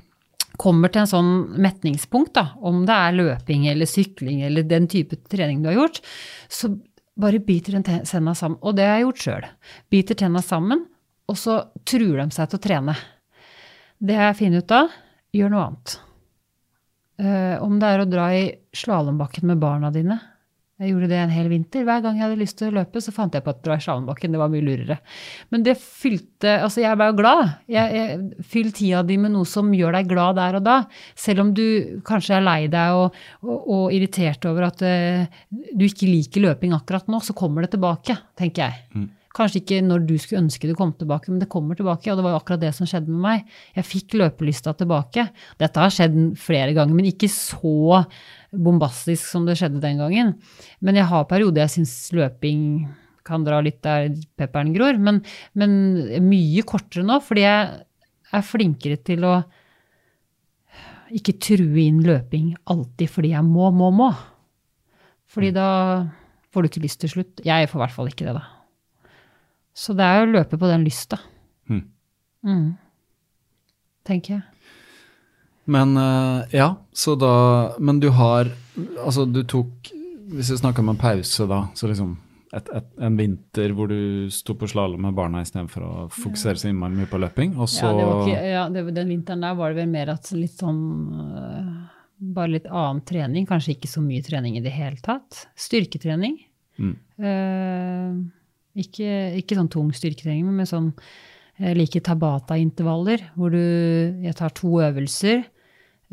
kommer 0.61 0.91
til 0.93 1.01
en 1.01 1.09
sånn 1.09 1.33
metningspunkt, 1.57 2.33
da, 2.37 2.51
om 2.61 2.85
det 2.85 2.93
er 2.95 3.17
løping 3.17 3.65
eller 3.67 3.89
sykling 3.89 4.43
eller 4.45 4.63
den 4.63 4.87
type 4.87 5.17
trening 5.27 5.63
du 5.63 5.69
har 5.71 5.79
gjort, 5.81 5.99
så 6.47 6.69
bare 7.15 7.39
biter 7.39 7.77
tenna 7.79 8.35
sammen. 8.35 8.59
Og 8.61 8.75
det 8.75 8.85
har 8.87 8.99
jeg 8.99 9.07
gjort 9.07 9.23
sjøl. 9.25 9.47
Biter 9.91 10.19
tenna 10.19 10.41
sammen, 10.43 10.85
og 11.29 11.39
så 11.39 11.59
truer 11.87 12.23
de 12.23 12.35
seg 12.35 12.51
til 12.51 12.59
å 12.59 12.65
trene. 12.65 12.95
Det 13.97 14.17
har 14.17 14.31
jeg 14.31 14.41
funnet 14.43 14.65
ut 14.65 14.75
av. 14.75 14.95
Gjør 15.35 15.51
noe 15.51 15.65
annet. 15.69 15.97
Uh, 17.15 17.55
om 17.63 17.77
det 17.79 17.89
er 17.89 18.01
å 18.03 18.09
dra 18.11 18.27
i 18.35 18.45
slalåmbakken 18.75 19.47
med 19.47 19.61
barna 19.61 19.91
dine, 19.95 20.17
Jeg 20.75 20.91
gjorde 20.91 21.07
det 21.07 21.19
en 21.21 21.31
hel 21.31 21.47
vinter. 21.47 21.85
Hver 21.87 22.01
gang 22.03 22.17
jeg 22.19 22.25
hadde 22.25 22.39
lyst 22.41 22.57
til 22.59 22.67
å 22.67 22.75
løpe, 22.75 22.99
så 22.99 23.13
fant 23.15 23.31
jeg 23.31 23.45
på 23.45 23.53
at 23.53 23.61
det 23.63 23.77
i 23.77 23.83
Slalåmbakken. 23.85 24.33
Det 24.35 24.41
var 24.41 24.51
mye 24.51 24.65
lurere. 24.65 24.97
Men 25.55 25.63
det 25.63 25.77
fylte 25.79 26.57
Altså, 26.65 26.81
jeg 26.83 26.99
ble 26.99 27.07
jo 27.09 27.17
glad. 27.21 27.53
Jeg, 27.71 27.95
jeg, 27.95 28.43
fyll 28.51 28.73
tida 28.75 28.99
di 29.07 29.15
med 29.21 29.31
noe 29.37 29.47
som 29.47 29.71
gjør 29.71 29.95
deg 29.95 30.11
glad 30.11 30.35
der 30.41 30.59
og 30.59 30.65
da. 30.67 30.77
Selv 31.15 31.45
om 31.45 31.53
du 31.55 31.65
kanskje 32.07 32.35
er 32.37 32.43
lei 32.43 32.59
deg 32.71 32.99
og, 32.99 33.15
og, 33.47 33.55
og 33.55 33.95
irritert 33.95 34.43
over 34.51 34.67
at 34.67 34.83
uh, 34.83 35.43
du 35.49 35.87
ikke 35.87 36.11
liker 36.11 36.43
løping 36.43 36.75
akkurat 36.75 37.07
nå, 37.07 37.23
så 37.23 37.37
kommer 37.37 37.63
det 37.63 37.71
tilbake, 37.77 38.17
tenker 38.35 38.67
jeg. 38.67 38.83
Mm. 38.99 39.13
Kanskje 39.35 39.59
ikke 39.59 39.81
når 39.83 40.05
du 40.07 40.13
skulle 40.19 40.45
ønske 40.45 40.67
det 40.69 40.77
kom 40.79 40.93
tilbake, 40.95 41.27
men 41.31 41.41
det 41.41 41.51
kommer 41.51 41.75
tilbake. 41.75 42.07
Og 42.11 42.19
det 42.19 42.23
var 42.23 42.35
jo 42.35 42.39
akkurat 42.39 42.61
det 42.61 42.71
som 42.77 42.87
skjedde 42.87 43.11
med 43.11 43.23
meg. 43.25 43.55
Jeg 43.75 43.87
fikk 43.89 44.15
løpelysta 44.21 44.75
tilbake. 44.79 45.27
Dette 45.59 45.81
har 45.81 45.91
skjedd 45.91 46.15
flere 46.39 46.75
ganger, 46.75 46.95
men 46.95 47.09
ikke 47.11 47.31
så 47.31 48.05
bombastisk 48.61 49.25
som 49.27 49.47
det 49.47 49.57
skjedde 49.59 49.81
den 49.83 49.99
gangen. 50.01 50.35
Men 50.79 50.99
jeg 50.99 51.09
har 51.09 51.27
perioder 51.29 51.65
jeg 51.65 51.77
syns 51.77 51.95
løping 52.15 52.85
kan 53.25 53.45
dra 53.45 53.59
litt 53.65 53.81
der 53.85 54.11
pepperen 54.37 54.73
gror. 54.75 54.99
Men, 55.01 55.21
men 55.57 55.75
mye 56.27 56.65
kortere 56.67 57.05
nå, 57.07 57.19
fordi 57.25 57.45
jeg 57.45 57.85
er 58.35 58.45
flinkere 58.45 58.99
til 59.05 59.25
å 59.27 59.35
ikke 61.15 61.37
true 61.41 61.83
inn 61.83 62.01
løping 62.05 62.55
alltid 62.71 63.11
fordi 63.11 63.33
jeg 63.35 63.45
må, 63.45 63.69
må, 63.73 63.91
må. 63.93 64.09
Fordi 65.29 65.51
da 65.55 65.67
får 66.53 66.63
du 66.63 66.71
ikke 66.71 66.85
lyst 66.85 67.01
til 67.03 67.11
slutt. 67.11 67.43
Jeg 67.45 67.69
får 67.69 67.79
i 67.79 67.83
hvert 67.83 67.95
fall 67.95 68.09
ikke 68.11 68.27
det, 68.27 68.35
da. 68.37 69.11
Så 69.75 69.93
det 69.97 70.07
er 70.07 70.23
å 70.23 70.31
løpe 70.31 70.57
på 70.59 70.69
den 70.69 70.85
lysta. 70.87 71.19
Mm. 71.67 71.83
Mm. 72.47 72.67
Tenker 74.07 74.37
jeg. 74.37 74.54
Men 75.65 75.97
uh, 75.97 76.45
ja, 76.53 76.75
så 76.93 77.15
da 77.17 77.75
Men 77.79 77.99
du 77.99 78.11
har 78.13 78.51
Altså, 79.01 79.25
du 79.25 79.41
tok 79.43 79.89
Hvis 80.35 80.51
vi 80.53 80.59
snakker 80.59 80.85
om 80.85 80.93
en 80.93 80.99
pause, 81.01 81.47
da, 81.49 81.65
så 81.77 81.89
liksom 81.89 82.15
et, 82.55 82.69
et, 82.71 82.85
en 83.03 83.17
vinter 83.19 83.73
hvor 83.75 83.89
du 83.91 84.29
sto 84.31 84.53
på 84.55 84.67
slalåm 84.69 85.01
med 85.03 85.15
barna 85.17 85.41
istedenfor 85.43 85.83
å 85.83 85.93
fokusere 86.13 86.61
så 86.61 86.69
innmari 86.69 86.95
mye 86.95 87.09
på 87.11 87.19
løping, 87.19 87.57
og 87.59 87.67
så 87.67 87.89
Ja, 87.89 88.05
ikke, 88.21 88.45
ja 88.47 88.61
det, 88.71 88.83
den 88.95 89.11
vinteren 89.11 89.43
der 89.43 89.57
var 89.59 89.73
det 89.73 89.81
vel 89.81 89.89
mer 89.91 90.13
at 90.13 90.29
litt 90.31 90.63
sånn 90.63 90.79
uh, 91.19 91.73
Bare 92.15 92.53
litt 92.53 92.69
annen 92.71 93.01
trening. 93.03 93.43
Kanskje 93.49 93.73
ikke 93.73 93.89
så 93.91 93.99
mye 93.99 94.23
trening 94.23 94.55
i 94.55 94.61
det 94.63 94.71
hele 94.71 94.95
tatt. 95.03 95.41
Styrketrening. 95.59 96.37
Mm. 96.79 96.93
Uh, 97.19 98.79
ikke, 98.79 99.09
ikke, 99.41 99.57
sånn 99.59 99.71
tung 99.73 99.89
styrketrening, 99.91 100.47
men 100.47 100.69
sånn 100.69 100.93
jeg 101.59 101.75
liker 101.75 102.05
Tabata-intervaller, 102.07 103.27
hvor 103.35 103.51
du, 103.51 103.59
jeg 104.23 104.35
tar 104.39 104.55
to 104.55 104.77
øvelser 104.83 105.43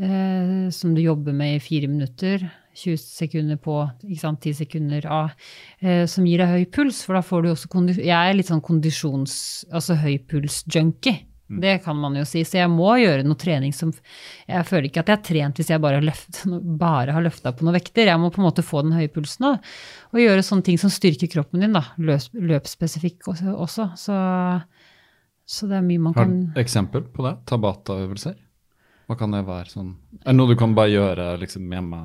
eh, 0.00 0.70
som 0.72 0.94
du 0.94 1.02
jobber 1.02 1.36
med 1.36 1.56
i 1.56 1.62
fire 1.62 1.90
minutter. 1.90 2.48
20 2.74 2.96
sekunder 2.96 3.58
på, 3.60 3.74
ikke 4.06 4.20
sant, 4.22 4.40
10 4.40 4.62
sekunder 4.62 5.04
av, 5.12 5.34
eh, 5.84 6.06
som 6.08 6.24
gir 6.24 6.40
deg 6.40 6.54
høy 6.54 6.64
puls. 6.72 7.02
For 7.04 7.18
da 7.18 7.24
får 7.24 7.42
du 7.42 7.50
også 7.52 7.68
Jeg 7.98 8.16
er 8.16 8.34
litt 8.34 8.48
sånn 8.48 8.64
kondisjons... 8.64 9.66
Altså 9.72 9.98
høypuls-junkie. 10.00 11.26
Mm. 11.52 11.60
Det 11.60 11.78
kan 11.84 11.98
man 12.00 12.16
jo 12.16 12.24
si. 12.24 12.44
Så 12.48 12.62
jeg 12.62 12.70
må 12.72 12.94
gjøre 12.96 13.26
noe 13.26 13.36
trening 13.36 13.74
som 13.76 13.90
Jeg 14.48 14.64
føler 14.68 14.88
ikke 14.88 15.02
at 15.02 15.10
jeg 15.10 15.18
har 15.18 15.26
trent 15.26 15.58
hvis 15.60 15.72
jeg 15.72 15.82
bare 15.84 15.98
har, 15.98 16.06
løft, 16.06 16.44
bare 16.84 17.16
har 17.16 17.24
løfta 17.24 17.52
på 17.52 17.66
noen 17.66 17.76
vekter. 17.76 18.08
Jeg 18.08 18.20
må 18.22 18.30
på 18.32 18.40
en 18.40 18.48
måte 18.48 18.64
få 18.64 18.84
den 18.86 18.96
høye 18.96 19.10
pulsen 19.12 19.50
og, 19.50 19.72
og 20.14 20.22
gjøre 20.22 20.46
sånne 20.46 20.68
ting 20.70 20.80
som 20.80 20.92
styrker 20.92 21.30
kroppen 21.32 21.64
din. 21.64 21.76
da, 21.76 21.84
Løpsspesifikk 22.00 23.28
også. 23.34 23.52
også. 23.52 23.90
Så, 24.00 24.16
så, 25.44 25.68
det 25.68 25.76
er 25.80 25.86
mye 25.86 26.06
man 26.08 26.16
kan 26.16 26.24
Har 26.24 26.56
du 26.56 26.64
eksempel 26.64 27.04
på 27.12 27.28
det? 27.28 27.36
Tabata-øvelser? 27.52 28.38
Hva 29.12 29.18
kan 29.20 29.34
det 29.34 29.42
være 29.44 29.68
sånn 29.68 29.90
Er 30.22 30.30
det 30.30 30.38
noe 30.38 30.48
du 30.48 30.56
kan 30.56 30.72
bare 30.72 30.88
gjøre 30.88 31.32
liksom 31.42 31.66
hjemme? 31.68 31.98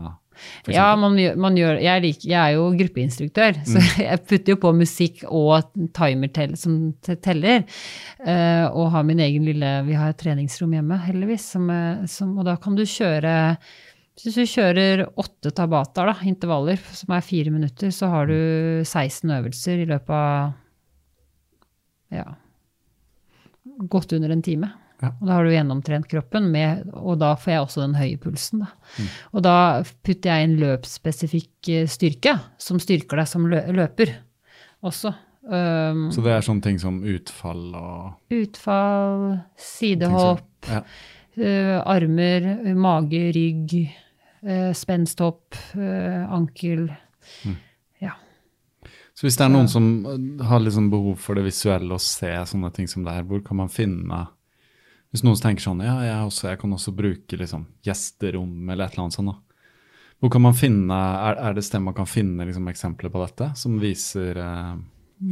Ja, 0.70 0.91
man, 0.99 1.16
man 1.39 1.55
gjør, 1.58 1.80
jeg, 1.82 2.01
liker, 2.03 2.28
jeg, 2.30 2.38
er 2.38 2.58
jo 2.58 2.68
gruppeinstruktør, 2.78 3.55
mm. 3.58 3.70
så 3.72 3.82
jeg 4.03 4.22
putter 4.28 4.53
jo 4.53 4.60
på 4.62 4.74
musikk 4.78 5.24
og 5.26 5.72
timer 5.97 6.30
tell, 6.36 6.53
som 6.60 6.76
teller. 7.08 7.64
Uh, 8.22 8.68
og 8.70 8.91
har 8.93 9.08
min 9.08 9.24
egen 9.24 9.47
lille 9.47 9.72
Vi 9.88 9.97
har 9.97 10.14
et 10.14 10.20
treningsrom 10.20 10.76
hjemme, 10.76 10.99
heldigvis. 11.08 11.47
Som, 11.55 11.72
som, 12.12 12.36
og 12.38 12.45
da 12.45 12.58
kan 12.62 12.78
du 12.78 12.84
kjøre 12.86 13.34
Hvis 14.20 14.38
du 14.38 14.43
kjører 14.45 15.08
åtte 15.18 15.55
tabater, 15.58 16.12
da, 16.12 16.18
intervaller, 16.30 16.82
som 16.99 17.16
er 17.16 17.26
fire 17.26 17.53
minutter, 17.53 17.89
så 17.95 18.12
har 18.12 18.30
du 18.30 18.38
16 18.84 19.38
øvelser 19.39 19.86
i 19.86 19.89
løpet 19.89 20.18
av 20.20 20.53
ja, 22.18 22.28
godt 23.89 24.14
under 24.16 24.32
en 24.36 24.45
time. 24.45 24.70
Ja. 24.98 25.12
Og 25.14 25.28
da 25.28 25.36
har 25.36 25.45
du 25.45 25.52
gjennomtrent 25.54 26.08
kroppen, 26.10 26.48
med, 26.54 26.88
og 26.98 27.20
da 27.22 27.36
får 27.38 27.54
jeg 27.54 27.66
også 27.68 27.84
den 27.84 27.98
høye 28.00 28.18
pulsen. 28.22 28.64
Da. 28.64 28.72
Mm. 28.98 29.10
Og 29.32 29.43
da 29.45 29.58
putter 30.06 30.32
jeg 30.32 30.48
inn 30.48 30.56
løpsspesifikk 30.64 31.70
eh, 31.70 31.86
styrke, 31.91 32.34
som 32.62 32.82
styrker 32.82 33.22
deg 33.22 33.30
som 33.30 33.45
løper 33.45 34.16
også. 34.82 35.14
Um, 35.48 36.10
Så 36.12 36.24
det 36.26 36.34
er 36.34 36.43
sånne 36.43 36.66
ting 36.66 36.80
som 36.82 36.98
utfall 37.08 37.70
og 37.78 38.34
Utfall, 38.36 39.38
sidehopp, 39.56 40.68
ja. 40.68 40.82
uh, 41.39 41.78
armer, 41.88 42.50
mage, 42.76 43.22
rygg, 43.38 43.78
uh, 44.43 44.74
spensthopp, 44.76 45.56
uh, 45.78 46.26
ankel. 46.36 46.89
Mm. 47.48 47.56
Ja. 48.04 48.18
Så 49.16 49.30
hvis 49.30 49.39
det 49.39 49.45
er 49.45 49.54
noen 49.54 49.72
som 49.72 49.88
har 50.50 50.60
liksom 50.66 50.91
behov 50.91 51.16
for 51.24 51.39
det 51.39 51.45
visuelle 51.48 51.95
og 51.95 52.04
se 52.04 52.34
sånne 52.52 52.74
ting 52.76 52.91
som 52.91 53.08
det 53.08 53.16
her, 53.16 53.30
hvor 53.30 53.39
kan 53.45 53.62
man 53.62 53.72
finne 53.72 54.26
hvis 55.12 55.24
noen 55.24 55.39
tenker 55.39 55.64
sånn 55.64 55.84
ja, 55.86 55.95
jeg, 56.03 56.24
også, 56.28 56.49
jeg 56.51 56.60
kan 56.62 56.74
også 56.76 56.93
bruke 56.95 57.39
liksom, 57.39 57.68
gjesterom 57.86 58.70
eller 58.70 58.88
et 58.88 58.95
eller 58.95 59.05
annet 59.05 59.18
sånt. 59.18 59.32
da. 59.32 59.38
Hvor 60.18 60.34
kan 60.34 60.43
man 60.43 60.58
finne, 60.58 60.97
Er, 60.97 61.38
er 61.38 61.53
det 61.53 61.64
sted 61.68 61.84
man 61.84 61.95
kan 61.97 62.10
finne 62.10 62.47
liksom, 62.47 62.68
eksempler 62.72 63.14
på 63.14 63.22
dette, 63.22 63.51
som 63.55 63.78
viser 63.82 64.39
eh, 64.41 64.74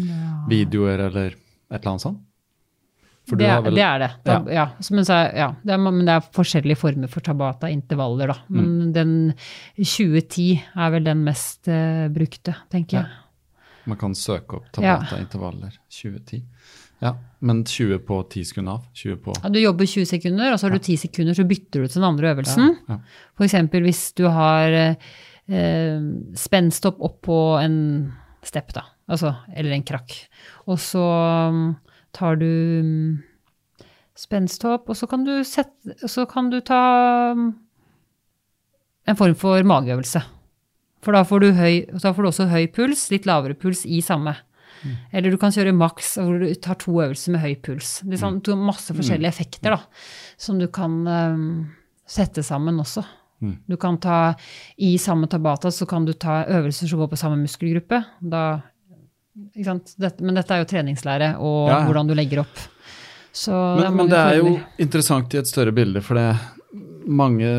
ja. 0.06 0.22
videoer 0.52 1.08
eller 1.10 1.34
et 1.36 1.80
eller 1.80 1.92
annet 1.96 2.06
sånt? 2.06 2.24
Det, 3.26 3.48
vel, 3.66 3.74
det, 3.74 3.82
er 3.82 4.00
det. 4.04 4.10
Da, 4.22 4.34
ja. 4.54 4.54
ja. 4.54 4.66
Så, 4.86 5.16
ja 5.34 5.48
det 5.66 5.74
er, 5.74 5.80
men, 5.82 6.04
det 6.06 6.14
er, 6.14 6.28
forskjellige 6.36 6.78
former 6.78 7.10
for 7.10 7.26
tabata-intervaller, 7.26 8.30
da. 8.30 8.36
Men 8.54 8.68
mm. 8.70 8.92
den 8.94 9.16
2010 9.80 10.46
er 10.62 10.92
vel 10.94 11.08
den 11.08 11.24
mest 11.26 11.66
uh, 11.66 12.06
brukte, 12.14 12.54
tenker 12.70 13.00
jeg. 13.00 13.24
Man 13.90 13.98
kan 14.02 14.14
søke 14.18 14.60
opp 14.60 14.70
tabata-intervaller 14.78 15.74
2010. 15.90 16.44
Ja, 17.04 17.16
Men 17.46 17.64
20 17.68 18.00
på 18.08 18.22
10 18.24 18.46
sekunder 18.50 18.80
av? 18.80 18.86
20 18.96 19.18
på 19.22 19.34
ja, 19.36 19.50
du 19.52 19.60
jobber 19.60 19.86
20 19.86 20.08
sekunder, 20.10 20.54
og 20.54 20.60
så 20.60 20.68
har 20.68 20.76
du 20.76 20.80
10 20.80 20.98
sekunder, 21.04 21.36
så 21.38 21.46
bytter 21.46 21.84
du 21.84 21.88
til 21.88 22.00
den 22.00 22.08
andre 22.08 22.32
øvelsen. 22.32 22.76
Ja, 22.88 22.96
ja. 22.96 23.00
F.eks. 23.38 23.56
hvis 23.86 24.04
du 24.18 24.26
har 24.32 24.78
eh, 24.80 26.08
spenstopp 26.40 27.02
opp 27.04 27.20
på 27.28 27.40
en 27.62 27.78
step, 28.46 28.74
da. 28.74 28.86
Altså, 29.12 29.34
eller 29.54 29.76
en 29.76 29.86
krakk. 29.86 30.16
Og 30.72 30.80
så 30.82 31.04
um, 31.04 31.76
tar 32.16 32.40
du 32.42 32.50
um, 32.82 33.20
spensthopp, 34.18 34.90
og 34.90 34.98
så 34.98 35.10
kan 35.12 35.26
du, 35.28 35.36
sette, 35.46 35.98
så 36.10 36.26
kan 36.30 36.50
du 36.50 36.62
ta 36.66 36.82
um, 37.36 37.52
en 39.06 39.20
form 39.20 39.36
for 39.38 39.62
mageøvelse. 39.68 40.24
For 41.06 41.14
da 41.14 41.22
får, 41.28 41.52
høy, 41.54 41.86
da 41.94 42.14
får, 42.16 42.24
du 42.24 42.32
også 42.32 42.50
høy 42.50 42.66
puls, 42.74 43.10
litt 43.14 43.28
lavere 43.30 43.58
puls 43.58 43.84
i 43.86 44.02
samme. 44.02 44.34
Mm. 44.84 44.96
Eller 45.12 45.34
du 45.34 45.40
kan 45.42 45.54
kjøre 45.56 45.74
maks 45.76 46.16
hvor 46.20 46.40
du 46.42 46.48
tar 46.62 46.80
to 46.82 46.94
øvelser 46.94 47.36
med 47.36 47.44
høy 47.44 47.56
puls. 47.64 48.00
Det 48.04 48.18
er 48.18 48.24
sånn, 48.24 48.42
mm. 48.44 48.66
masse 48.68 48.96
forskjellige 48.96 49.32
effekter 49.32 49.76
da, 49.78 49.82
som 50.38 50.60
du 50.62 50.68
kan 50.74 50.98
um, 51.08 51.48
sette 52.08 52.44
sammen 52.46 52.80
også. 52.84 53.06
Mm. 53.44 53.58
Du 53.68 53.76
kan 53.78 53.98
ta 54.00 54.20
I 54.78 54.98
samme 55.02 55.28
tabata 55.28 55.72
så 55.72 55.86
kan 55.86 56.06
du 56.06 56.14
ta 56.14 56.44
øvelser 56.46 56.88
som 56.88 57.02
går 57.02 57.12
på 57.12 57.20
samme 57.20 57.40
muskelgruppe. 57.42 58.02
Da, 58.20 58.46
dette, 59.36 60.24
men 60.24 60.38
dette 60.38 60.56
er 60.56 60.64
jo 60.64 60.70
treningslære 60.72 61.36
og 61.44 61.72
ja. 61.72 61.82
hvordan 61.88 62.10
du 62.10 62.16
legger 62.18 62.46
opp. 62.46 62.64
Så 63.36 63.52
men, 63.52 63.84
det 63.84 63.96
men 63.98 64.12
det 64.12 64.20
er 64.20 64.38
jo 64.40 64.54
interessant 64.80 65.34
i 65.36 65.42
et 65.42 65.50
større 65.50 65.74
bilde, 65.76 66.00
for 66.06 66.16
det 66.16 66.30
mange 67.12 67.50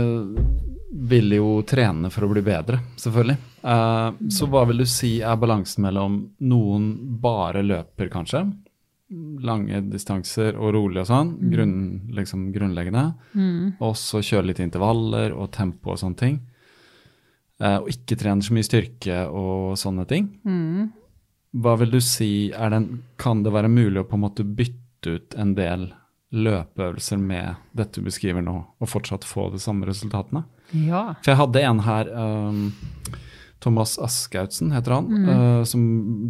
vil 1.07 1.35
jo 1.37 1.61
trene 1.69 2.09
for 2.11 2.25
å 2.25 2.31
bli 2.31 2.41
bedre, 2.45 2.81
selvfølgelig. 2.97 3.37
Uh, 3.67 4.15
så 4.31 4.47
hva 4.51 4.63
vil 4.69 4.85
du 4.85 4.87
si 4.87 5.17
er 5.25 5.39
balansen 5.43 5.83
mellom 5.87 6.21
noen 6.47 6.91
bare 7.23 7.65
løper, 7.67 8.11
kanskje? 8.13 8.45
Lange 9.47 9.81
distanser 9.91 10.59
og 10.59 10.75
rolig 10.77 11.03
og 11.03 11.09
sånn, 11.11 11.33
mm. 11.37 11.49
grunn, 11.55 11.79
liksom 12.15 12.51
grunnleggende. 12.55 13.09
Mm. 13.35 13.75
Og 13.83 13.97
så 13.99 14.23
kjøre 14.23 14.53
litt 14.53 14.63
intervaller 14.63 15.35
og 15.35 15.51
tempo 15.57 15.95
og 15.95 16.01
sånne 16.03 16.23
ting. 16.23 16.39
Uh, 17.63 17.81
og 17.81 17.91
ikke 17.91 18.19
trene 18.21 18.45
så 18.45 18.55
mye 18.55 18.69
styrke 18.69 19.21
og 19.33 19.75
sånne 19.81 20.07
ting. 20.11 20.31
Mm. 20.47 20.89
Hva 21.57 21.77
vil 21.81 21.95
du 21.95 22.01
si, 22.05 22.51
den, 22.53 22.91
kan 23.17 23.43
det 23.43 23.55
være 23.55 23.71
mulig 23.73 24.03
å 24.03 24.09
på 24.09 24.19
en 24.19 24.27
måte 24.27 24.45
bytte 24.45 25.17
ut 25.17 25.37
en 25.41 25.55
del 25.57 25.89
løpeøvelser 26.37 27.21
med 27.23 27.63
dette 27.77 28.01
du 28.01 28.07
beskriver 28.09 28.45
nå, 28.45 28.59
og 28.79 28.91
fortsatt 28.91 29.25
få 29.25 29.49
de 29.55 29.61
samme 29.63 29.87
resultatene? 29.89 30.45
Ja. 30.75 31.15
For 31.23 31.33
jeg 31.33 31.41
hadde 31.41 31.63
en 31.69 31.83
her, 31.87 32.11
um, 32.13 32.61
Thomas 33.67 33.99
Askautsen 33.99 34.71
heter 34.71 34.93
han, 34.95 35.05
mm. 35.05 35.29
uh, 35.29 35.65
som 35.67 35.81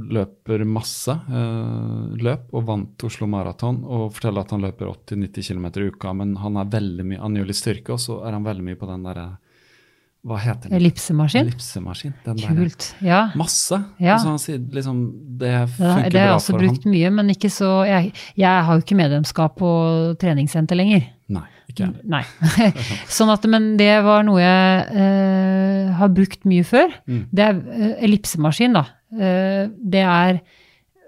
løper 0.09 0.63
masse 0.65 1.13
uh, 1.13 2.15
løp 2.17 2.55
og 2.57 2.63
vant 2.65 3.05
Oslo 3.05 3.27
Maraton. 3.29 3.83
Og 3.85 4.15
forteller 4.17 4.47
at 4.47 4.55
han 4.55 4.63
løper 4.65 4.89
80-90 4.89 5.51
km 5.51 5.67
i 5.69 5.91
uka, 5.91 6.15
men 6.17 6.33
han 6.41 6.57
er 6.57 6.71
veldig 6.73 7.05
mye, 7.05 7.19
han 7.21 7.37
gjør 7.37 7.51
litt 7.51 7.59
styrke, 7.59 7.93
og 7.93 8.01
så 8.01 8.23
er 8.25 8.39
han 8.39 8.47
veldig 8.47 8.65
mye 8.65 8.79
på 8.81 8.89
den 8.89 9.05
derre 9.05 9.27
Hva 10.25 10.39
heter 10.47 10.71
den? 10.71 10.79
Ellipsemaskin. 10.79 11.45
Ellipsemaskin. 11.45 12.15
Den 12.25 12.41
der. 12.41 12.57
Kult. 12.57 12.89
Ja. 13.05 13.21
Masse. 13.37 13.83
Ja. 14.01 14.17
Så 14.17 14.33
han 14.33 14.41
sier 14.41 14.65
liksom 14.79 15.05
Det 15.37 15.53
funker 15.75 16.09
det 16.09 16.23
har 16.23 16.33
jeg 16.33 16.39
også 16.39 16.57
brukt 16.57 16.89
han. 16.89 16.95
mye, 16.95 17.13
men 17.21 17.35
ikke 17.37 17.53
så 17.53 17.75
Jeg, 17.85 18.15
jeg 18.33 18.65
har 18.71 18.81
jo 18.81 18.87
ikke 18.87 18.97
medlemskap 18.97 19.61
på 19.61 19.75
treningssenter 20.25 20.81
lenger. 20.81 21.05
Ikke 21.71 21.87
jeg. 21.89 22.05
Nei. 22.09 22.23
sånn 23.17 23.33
at, 23.33 23.47
men 23.51 23.73
det 23.81 23.91
var 24.07 24.27
noe 24.27 24.39
jeg 24.43 25.01
eh, 25.03 25.97
har 25.99 26.13
brukt 26.15 26.47
mye 26.49 26.67
før. 26.67 26.93
Mm. 27.11 27.25
Det 27.33 27.49
er 27.49 27.59
eh, 27.59 27.97
ellipsemaskin, 28.07 28.77
da. 28.79 28.85
Eh, 29.17 29.67
det 29.75 30.05
er 30.05 30.41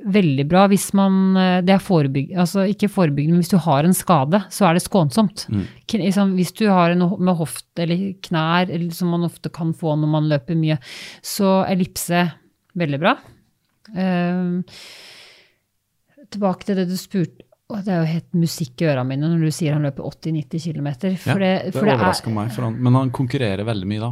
veldig 0.07 0.45
bra 0.47 0.65
hvis 0.71 0.87
man 0.95 1.37
eh, 1.39 1.57
Det 1.67 1.75
er 1.75 1.83
forebygg, 1.83 2.31
altså 2.39 2.67
ikke 2.71 2.91
forebyggende, 2.93 3.39
men 3.39 3.45
hvis 3.45 3.55
du 3.55 3.59
har 3.63 3.87
en 3.87 3.97
skade, 3.97 4.43
så 4.55 4.69
er 4.69 4.77
det 4.79 4.85
skånsomt. 4.85 5.47
Mm. 5.51 5.65
Liksom, 6.05 6.37
hvis 6.39 6.55
du 6.59 6.67
har 6.71 6.95
en 6.95 7.07
med 7.19 7.39
hofte 7.39 7.85
eller 7.85 8.13
knær, 8.25 8.69
eller 8.69 8.91
som 8.95 9.13
man 9.15 9.27
ofte 9.29 9.53
kan 9.55 9.75
få 9.77 9.97
når 9.99 10.15
man 10.15 10.31
løper 10.31 10.59
mye, 10.59 10.79
så 11.25 11.61
ellipse 11.69 12.27
veldig 12.79 13.03
bra. 13.03 13.17
Eh, 13.95 14.87
tilbake 16.29 16.69
til 16.69 16.79
det 16.79 16.89
du 16.91 16.97
spurte 16.99 17.48
Å, 17.69 17.83
Det 17.85 17.93
er 17.93 17.99
jo 18.01 18.09
helt 18.09 18.37
musikk 18.41 18.81
i 18.81 18.87
ørene 18.89 19.05
mine 19.11 19.29
når 19.29 19.43
du 19.45 19.51
sier 19.53 19.75
han 19.77 19.83
løper 19.85 20.07
80-90 20.09 20.63
km. 20.65 20.87
Ja, 21.05 21.35
det, 21.37 21.51
overrasker 21.77 22.33
meg, 22.33 22.49
for 22.55 22.65
han, 22.65 22.79
men 22.81 22.95
han 22.97 23.11
konkurrerer 23.13 23.61
veldig 23.69 23.89
mye 23.91 24.01
da, 24.07 24.09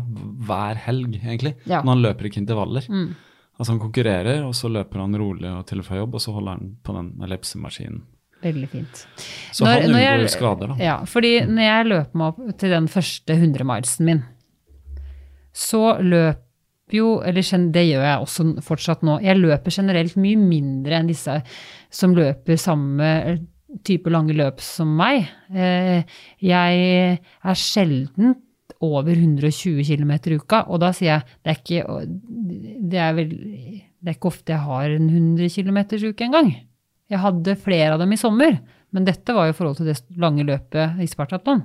hver 0.50 0.82
helg 0.84 1.16
egentlig. 1.22 1.54
Ja. 1.64 1.80
Men 1.80 1.94
han 1.94 2.02
løper 2.04 2.28
ikke 2.28 2.42
intervaller. 2.42 2.84
Mm. 2.92 3.14
Altså 3.56 3.72
Han 3.72 3.80
konkurrerer, 3.80 4.42
og 4.44 4.52
så 4.52 4.68
løper 4.68 5.00
han 5.00 5.16
rolig 5.16 5.48
og 5.48 5.64
til 5.70 5.80
og 5.80 5.86
fra 5.88 5.96
jobb, 6.02 6.18
og 6.18 6.20
så 6.20 6.34
holder 6.36 6.58
han 6.58 6.74
på 6.84 6.92
den 6.98 7.08
ellipsemaskinen. 7.24 8.02
Veldig 8.44 8.68
fint. 8.68 9.06
Så 9.56 9.64
Når- 9.64 9.72
han 9.72 9.88
unngår 9.88 10.04
jeg- 10.20 10.30
skader, 10.36 10.66
da. 10.68 10.76
Ja, 10.84 10.96
fordi 11.08 11.32
når 11.48 11.62
jeg 11.64 11.86
løper 11.86 12.14
meg 12.20 12.26
opp 12.28 12.58
til 12.58 12.70
den 12.76 12.86
første 12.92 13.32
100-milesen 13.40 14.04
min, 14.04 14.22
så 15.56 15.96
løper 16.04 16.42
jo, 16.94 17.16
eller 17.26 17.42
det 17.74 17.82
gjør 17.88 18.04
jeg 18.06 18.22
også 18.22 18.44
fortsatt 18.62 19.02
nå, 19.06 19.18
jeg 19.24 19.40
løper 19.40 19.74
generelt 19.74 20.16
mye 20.20 20.38
mindre 20.38 21.00
enn 21.00 21.08
disse 21.10 21.40
som 21.90 22.14
løper 22.14 22.56
samme 22.60 23.08
type 23.84 24.08
lange 24.12 24.32
løp 24.36 24.60
som 24.62 24.92
meg. 24.96 25.26
Eh, 25.52 26.04
Jeg 26.40 27.18
er 27.18 27.54
sjelden 27.58 28.36
over 28.80 29.10
120 29.16 29.82
km 29.84 30.12
i 30.30 30.36
uka, 30.38 30.62
og 30.68 30.80
da 30.80 30.92
sier 30.92 31.10
jeg 31.10 31.22
det 31.42 31.50
er 31.52 31.60
ikke, 31.60 32.06
det 32.92 33.00
er 33.02 33.12
vel, 33.16 33.30
det 34.00 34.12
er 34.12 34.16
ikke 34.18 34.30
ofte 34.30 34.52
jeg 34.54 34.62
har 34.68 34.90
en 34.94 35.08
100 35.10 35.50
km 35.56 35.78
uke 36.10 36.24
engang. 36.28 36.52
Jeg 37.10 37.22
hadde 37.22 37.56
flere 37.62 37.94
av 37.94 38.00
dem 38.02 38.12
i 38.12 38.20
sommer, 38.20 38.58
men 38.92 39.04
dette 39.06 39.34
var 39.34 39.46
jo 39.48 39.54
i 39.54 39.56
forhold 39.58 39.76
til 39.80 39.90
det 39.90 39.98
lange 40.18 40.44
løpet 40.46 41.00
i 41.02 41.06
Spartatlon. 41.10 41.64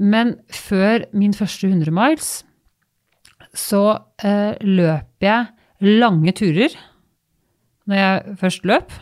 Men 0.00 0.34
før 0.48 1.04
min 1.12 1.34
første 1.36 1.68
100 1.68 1.92
miles 1.92 2.30
så 3.56 3.84
eh, 4.22 4.54
løp 4.62 5.24
jeg 5.24 5.48
lange 6.00 6.34
turer 6.36 6.74
når 7.90 7.98
jeg 8.00 8.34
først 8.40 8.66
løp. 8.68 8.92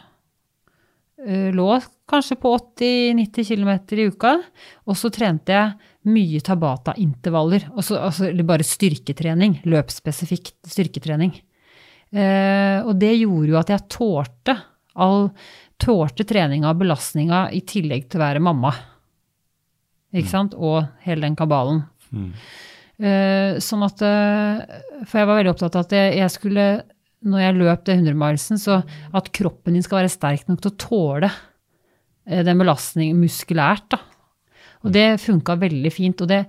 Eh, 1.27 1.51
lå 1.53 1.69
kanskje 2.09 2.39
på 2.41 2.55
80-90 2.57 3.51
km 3.51 3.73
i 3.99 4.09
uka. 4.09 4.35
Og 4.89 4.97
så 4.97 5.11
trente 5.13 5.53
jeg 5.53 5.75
mye 6.09 6.41
Tabata-intervaller. 6.45 7.69
Altså, 7.75 8.31
bare 8.49 8.67
styrketrening. 8.67 9.61
Løpsspesifikt 9.69 10.57
styrketrening. 10.71 11.35
Eh, 12.09 12.79
og 12.87 12.95
det 12.97 13.19
gjorde 13.19 13.53
jo 13.53 13.59
at 13.61 13.73
jeg 13.75 13.89
tålte 13.93 14.57
all 14.99 15.29
tålte 15.79 16.25
treninga 16.27 16.73
og 16.73 16.81
belastninga 16.81 17.49
i 17.55 17.61
tillegg 17.67 18.09
til 18.09 18.19
å 18.19 18.25
være 18.25 18.43
mamma. 18.43 18.73
Ikke 20.17 20.31
sant? 20.31 20.57
Og 20.57 20.81
hele 21.05 21.27
den 21.27 21.37
kabalen. 21.39 21.85
Mm. 22.11 22.33
Eh, 22.99 23.59
sånn 23.63 23.85
at 23.87 24.01
eh, 24.03 24.79
For 25.07 25.21
jeg 25.21 25.29
var 25.31 25.37
veldig 25.39 25.53
opptatt 25.53 25.77
av 25.79 25.85
at 25.87 25.93
jeg, 25.95 26.31
skulle, 26.35 26.65
når 27.31 27.45
jeg 27.45 27.59
løp 27.61 27.85
det 27.87 27.95
100-milesen, 28.01 28.59
så 28.59 28.81
at 29.15 29.31
kroppen 29.39 29.77
din 29.77 29.85
skal 29.87 30.01
være 30.01 30.11
sterk 30.11 30.49
nok 30.51 30.65
til 30.65 30.73
å 30.73 30.81
tåle 30.83 31.31
eh, 32.27 32.43
den 32.47 32.59
belastningen 32.59 33.21
muskulært, 33.23 33.95
da. 33.95 34.03
Og 34.87 34.95
det 34.95 35.07
funka 35.23 35.57
veldig 35.59 35.91
fint. 35.95 36.21
Og 36.23 36.31
det, 36.31 36.45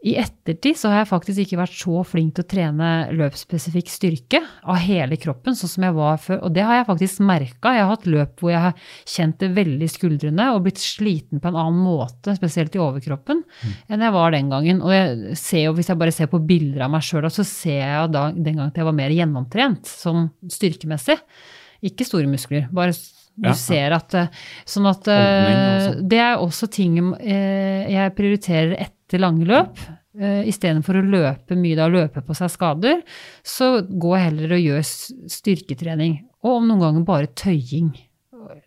i 0.00 0.14
ettertid 0.16 0.78
så 0.80 0.88
har 0.88 1.02
jeg 1.02 1.08
faktisk 1.10 1.40
ikke 1.42 1.58
vært 1.60 1.74
så 1.76 2.00
flink 2.08 2.30
til 2.36 2.44
å 2.46 2.48
trene 2.48 2.86
løpsspesifikk 3.12 3.90
styrke 3.92 4.38
av 4.64 4.78
hele 4.80 5.18
kroppen, 5.20 5.52
sånn 5.58 5.68
som 5.74 5.84
jeg 5.84 5.92
var 5.98 6.16
før. 6.22 6.38
Og 6.46 6.54
det 6.56 6.62
har 6.64 6.78
jeg 6.78 6.86
faktisk 6.88 7.20
merka. 7.28 7.74
Jeg 7.76 7.84
har 7.84 7.90
hatt 7.90 8.06
løp 8.08 8.40
hvor 8.40 8.54
jeg 8.54 8.62
har 8.64 8.86
kjent 9.04 9.36
det 9.42 9.50
veldig 9.58 9.84
i 9.84 9.92
skuldrene 9.92 10.46
og 10.54 10.62
blitt 10.64 10.80
sliten 10.80 11.42
på 11.44 11.50
en 11.52 11.58
annen 11.60 11.82
måte, 11.84 12.32
spesielt 12.38 12.78
i 12.78 12.80
overkroppen, 12.80 13.42
enn 13.92 14.06
jeg 14.06 14.14
var 14.16 14.32
den 14.32 14.48
gangen. 14.54 14.80
Og 14.80 14.94
jeg 14.94 15.36
ser 15.36 15.66
jo, 15.66 15.74
hvis 15.76 15.92
jeg 15.92 16.00
bare 16.00 16.14
ser 16.16 16.30
på 16.32 16.40
bilder 16.48 16.86
av 16.86 16.94
meg 16.96 17.04
sjøl, 17.04 17.28
så 17.28 17.44
ser 17.44 17.82
jeg 17.84 18.12
da, 18.16 18.30
den 18.32 18.54
gangen 18.56 18.70
at 18.72 18.80
jeg 18.80 18.88
var 18.88 18.96
mer 18.96 19.12
gjennomtrent, 19.12 19.84
sånn 20.00 20.30
styrkemessig. 20.48 21.18
Ikke 21.92 22.08
store 22.08 22.28
muskler, 22.28 22.70
bare 22.72 22.96
du 23.40 23.46
Ja, 23.46 23.52
ja. 23.52 23.56
ser 23.56 23.92
at 23.96 24.14
eh, 24.18 24.26
Sånn 24.68 24.88
at 24.90 25.06
eh, 25.08 25.84
sånn. 25.84 26.00
det 26.10 26.18
er 26.20 26.40
også 26.42 26.66
ting 26.72 26.96
eh, 27.20 27.86
jeg 27.88 28.12
prioriterer 28.18 28.74
etter 28.74 28.96
lange 29.18 29.48
løp. 29.48 29.80
Uh, 30.14 30.46
Istedenfor 30.46 31.00
å 31.00 31.02
løpe 31.06 31.58
mye 31.58 31.78
da, 31.78 31.88
løpe 31.90 32.22
på 32.22 32.34
seg 32.38 32.50
skader, 32.52 33.02
så 33.42 33.80
jeg 33.80 34.24
heller 34.28 34.54
og 34.54 34.62
gjør 34.62 34.86
styrketrening. 35.34 36.16
Og 36.46 36.60
om 36.60 36.70
noen 36.70 36.84
ganger 36.84 37.06
bare 37.08 37.34
tøying. 37.34 37.90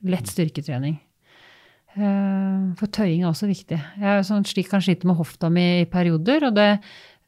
Lett 0.03 0.27
styrketrening. 0.27 0.99
Eh, 1.93 2.61
for 2.79 2.89
tøying 2.89 3.23
er 3.23 3.29
også 3.29 3.49
viktig. 3.49 3.77
Jeg 3.77 4.09
er 4.09 4.23
sånn, 4.25 4.45
slik 4.49 4.71
kan 4.71 4.81
slite 4.83 5.09
med 5.09 5.19
hofta 5.19 5.49
mi 5.53 5.83
i 5.83 5.89
perioder, 5.89 6.47
og 6.49 6.55
det 6.57 6.69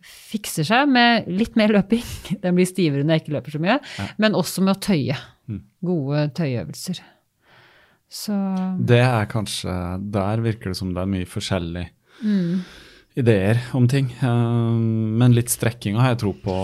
fikser 0.06 0.66
seg 0.68 0.90
med 0.90 1.30
litt 1.30 1.58
mer 1.60 1.74
løping. 1.76 2.06
Den 2.44 2.58
blir 2.58 2.70
stivere 2.70 3.06
når 3.06 3.18
jeg 3.18 3.26
ikke 3.26 3.36
løper 3.38 3.56
så 3.56 3.62
mye. 3.62 3.82
Men 4.22 4.38
også 4.38 4.66
med 4.66 4.76
å 4.76 4.82
tøye. 4.88 5.18
Mm. 5.50 5.62
Gode 5.86 6.24
tøyeøvelser. 6.38 7.04
Så 8.16 8.34
Det 8.86 9.02
er 9.02 9.26
kanskje 9.26 9.72
Der 10.14 10.42
virker 10.46 10.70
det 10.72 10.78
som 10.78 10.92
det 10.94 11.02
er 11.02 11.10
mye 11.10 11.26
forskjellig 11.26 11.88
mm. 12.22 12.60
Ideer 13.16 13.60
om 13.74 13.88
ting. 13.88 14.10
Eh, 14.22 14.76
Men 15.20 15.34
litt 15.36 15.50
strekking 15.54 15.96
har 16.00 16.14
jeg 16.14 16.20
tro 16.26 16.34
på 16.34 16.56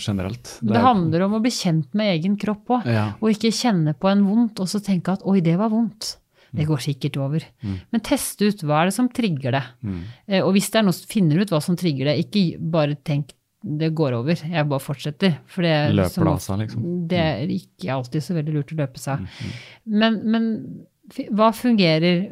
generelt. 0.00 0.58
Det, 0.62 0.72
det 0.74 0.82
handler 0.84 1.24
om 1.26 1.34
å 1.38 1.42
bli 1.42 1.50
kjent 1.54 1.92
med 1.98 2.14
egen 2.18 2.36
kropp 2.40 2.70
òg. 2.78 2.86
Ja. 2.86 3.06
Og 3.20 3.30
ikke 3.34 3.50
kjenne 3.54 3.94
på 3.98 4.10
en 4.12 4.24
vondt 4.28 4.60
og 4.62 4.70
så 4.70 4.80
tenke 4.84 5.12
at 5.16 5.24
oi, 5.26 5.40
det 5.44 5.56
var 5.58 5.70
vondt. 5.74 6.16
Det 6.48 6.64
Mm. 6.64 6.68
går 6.70 6.80
sikkert 6.80 7.16
over. 7.20 7.44
Men 7.92 8.00
teste 8.00 8.46
ut 8.48 8.62
hva 8.64 8.78
er 8.80 8.86
det 8.88 8.94
som 8.94 9.08
trigger 9.12 9.52
det. 9.52 9.62
Mm. 9.84 9.98
Eh, 10.28 10.40
Og 10.42 10.54
hvis 10.54 10.70
det 10.72 10.78
er 10.80 10.82
noe, 10.86 10.92
finner 11.06 11.42
ut 11.42 11.50
hva 11.50 11.60
som 11.60 11.76
trigger 11.76 12.06
det, 12.08 12.24
ikke 12.24 12.58
bare 12.58 12.94
tenk 13.04 13.34
det 13.62 13.90
går 13.94 14.14
over, 14.14 14.32
jeg 14.38 14.68
bare 14.70 14.80
fortsetter. 14.80 15.34
For 15.46 15.62
det, 15.66 15.68
er 15.74 15.92
Løper 15.92 16.08
som 16.14 16.28
av 16.28 16.38
seg, 16.38 16.58
liksom. 16.62 17.08
det 17.10 17.18
er 17.18 17.46
ikke 17.52 17.90
alltid 17.92 18.22
så 18.22 18.34
veldig 18.38 18.54
lurt 18.54 18.72
å 18.72 18.76
løpe 18.78 18.98
seg. 19.02 19.18
Mm, 19.18 19.52
Men, 19.84 20.20
men 20.24 20.44
f- 20.54 20.97
hva 21.08 21.48
fungerer 21.56 22.26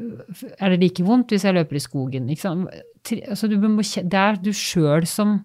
Er 0.61 0.73
det 0.73 0.81
like 0.83 1.05
vondt 1.05 1.33
hvis 1.33 1.47
jeg 1.47 1.57
løper 1.57 1.79
i 1.79 1.83
skogen? 1.83 2.29
Altså, 2.29 3.49
du 3.49 3.57
må, 3.63 3.81
det 3.81 4.21
er 4.21 4.39
du 4.43 4.53
sjøl 4.53 5.07
som 5.09 5.39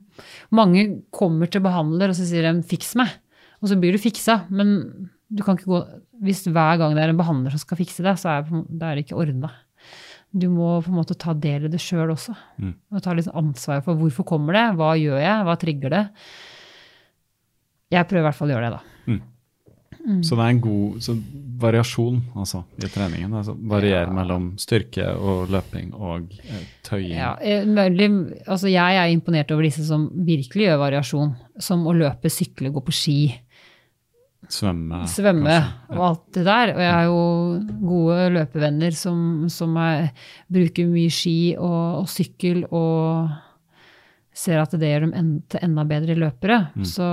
Mange 0.52 1.04
kommer 1.14 1.52
til 1.52 1.64
behandler 1.64 2.12
og 2.12 2.18
så 2.18 2.28
sier 2.28 2.48
de 2.48 2.64
'fiks 2.68 2.96
meg', 3.00 3.18
og 3.62 3.70
så 3.70 3.80
blir 3.80 3.94
du 3.94 4.02
fiksa. 4.02 4.46
Men 4.50 5.10
du 5.30 5.44
kan 5.44 5.58
ikke 5.58 5.72
gå 5.72 5.82
Hvis 6.22 6.46
hver 6.46 6.78
gang 6.78 6.94
det 6.94 7.04
er 7.04 7.10
en 7.10 7.18
behandler 7.18 7.50
som 7.50 7.62
skal 7.64 7.80
fikse 7.80 8.04
deg, 8.04 8.18
så 8.20 8.30
er, 8.30 8.42
det 8.46 8.86
er 8.86 9.00
ikke 9.02 9.18
ordna. 9.18 9.50
Du 10.32 10.48
må 10.50 10.80
på 10.84 10.92
en 10.92 11.00
måte 11.00 11.18
ta 11.18 11.34
del 11.34 11.66
i 11.66 11.72
det 11.72 11.82
sjøl 11.82 12.14
også. 12.14 12.36
Mm. 12.62 12.76
Og 12.94 13.02
ta 13.02 13.16
litt 13.18 13.28
ansvar 13.28 13.82
for 13.82 13.98
hvorfor 13.98 14.24
kommer 14.24 14.54
det, 14.54 14.78
hva 14.78 14.94
gjør 14.96 15.18
jeg, 15.18 15.48
hva 15.48 15.56
trigger 15.58 15.90
det. 15.90 16.04
Jeg 17.92 18.08
prøver 18.08 18.22
i 18.22 18.28
hvert 18.30 18.38
fall 18.38 18.52
å 18.52 18.54
gjøre 18.54 18.70
det, 18.70 18.78
da. 18.78 18.91
Mm. 20.02 20.22
Så 20.26 20.38
det 20.38 20.46
er 20.46 20.56
en 20.56 20.64
god 20.64 21.02
så 21.06 21.16
variasjon 21.62 22.18
altså, 22.42 22.64
i 22.82 22.90
treningen. 22.90 23.36
Altså, 23.38 23.54
variere 23.54 24.10
mellom 24.14 24.52
styrke 24.62 25.06
og 25.14 25.52
løping 25.54 25.92
og 25.94 26.34
eh, 26.42 26.66
tøying. 26.88 27.14
Ja, 27.20 27.36
eh, 27.38 27.68
altså 28.48 28.72
jeg 28.72 28.98
er 28.98 29.14
imponert 29.14 29.54
over 29.54 29.68
disse 29.68 29.86
som 29.86 30.10
virkelig 30.26 30.70
gjør 30.70 30.82
variasjon. 30.82 31.36
Som 31.62 31.86
å 31.86 31.94
løpe, 31.94 32.32
sykle, 32.34 32.74
gå 32.74 32.82
på 32.86 32.96
ski, 32.96 33.22
Svømme. 34.52 35.04
svømme 35.08 35.54
kanskje. 35.54 35.94
og 35.96 36.04
alt 36.08 36.26
det 36.34 36.46
der. 36.48 36.74
Og 36.74 36.82
jeg 36.82 36.92
har 36.96 37.06
jo 37.06 37.22
gode 37.86 38.28
løpevenner 38.40 38.98
som, 38.98 39.22
som 39.54 39.78
er, 39.80 40.10
bruker 40.52 40.90
mye 40.90 41.14
ski 41.14 41.56
og, 41.58 42.02
og 42.02 42.10
sykkel 42.12 42.66
og 42.68 43.32
ser 44.34 44.62
at 44.62 44.74
det 44.80 44.90
gjør 44.90 45.06
dem 45.08 45.18
en, 45.20 45.32
til 45.52 45.66
enda 45.68 45.86
bedre 45.88 46.18
løpere. 46.18 46.62
Så 46.88 47.06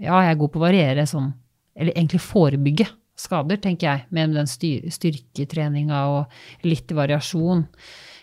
ja, 0.00 0.20
jeg 0.24 0.34
er 0.34 0.40
god 0.40 0.52
på 0.52 0.60
å 0.60 0.66
variere 0.66 1.06
sånn, 1.08 1.30
eller 1.76 1.92
egentlig 1.96 2.20
forebygge 2.24 2.88
skader, 3.20 3.58
tenker 3.60 3.84
jeg, 3.86 4.06
med 4.16 4.32
den 4.32 4.46
styr, 4.48 4.86
styrketreninga 4.90 5.98
og 6.08 6.64
litt 6.64 6.88
variasjon. 6.96 7.66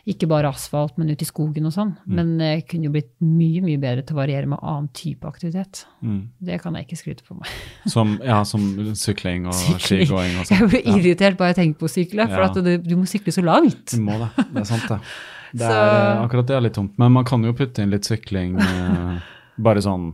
ikke 0.08 0.24
bare 0.32 0.48
asfalt, 0.48 0.93
men 0.98 1.10
ut 1.12 1.22
i 1.22 1.26
skogen 1.28 1.66
og 1.68 1.74
sånn. 1.76 1.89
Men 2.08 2.38
jeg 2.39 2.62
kunne 2.72 2.88
jo 2.88 2.91
blitt 2.93 3.10
mye, 3.20 3.60
mye 3.62 3.78
bedre 3.78 4.06
til 4.08 4.16
å 4.16 4.22
variere 4.22 4.48
med 4.48 4.62
annen 4.64 4.88
type 4.95 5.28
aktivitet. 5.28 5.82
Mm. 6.02 6.30
Det 6.39 6.62
kan 6.64 6.78
jeg 6.80 6.88
ikke 6.88 6.95
skryte 7.02 7.26
på 7.28 7.36
meg. 7.36 7.50
Som, 7.93 8.14
ja, 8.24 8.38
som 8.48 8.64
sykling 8.95 9.50
og 9.52 9.54
Sykling. 9.60 10.06
skigåing 10.08 10.38
og 10.39 10.50
Jeg 10.54 10.70
blir 10.70 10.82
blir 10.82 10.95
irritert 11.02 11.38
bare 11.38 11.52
jeg 11.52 11.60
tenker 11.60 11.80
på 11.84 11.89
å 11.89 11.91
sykle, 11.91 12.28
for 12.32 12.39
Ja. 12.39 12.48
at 12.48 12.56
du, 12.64 12.72
du 12.88 12.95
må 12.95 13.04
sykle 13.06 13.36
så 13.36 13.43
langt. 13.43 13.91
Du 13.91 14.00
må 14.02 14.16
det. 14.24 14.30
Det 14.54 14.64
er 14.64 14.70
sant, 14.72 14.88
det. 14.89 15.00
Det 15.58 15.64
er, 15.64 15.72
eh, 15.72 16.24
akkurat 16.26 16.48
det 16.48 16.56
er 16.58 16.62
litt 16.66 16.74
tomt. 16.76 16.98
Men 17.00 17.12
man 17.16 17.24
kan 17.28 17.43
jo 17.43 17.54
putte 17.56 17.80
inn 17.84 17.91
litt 17.91 18.04
sykling 18.08 18.58
eh, 18.60 19.20
bare 19.64 19.80
sånn 19.84 20.10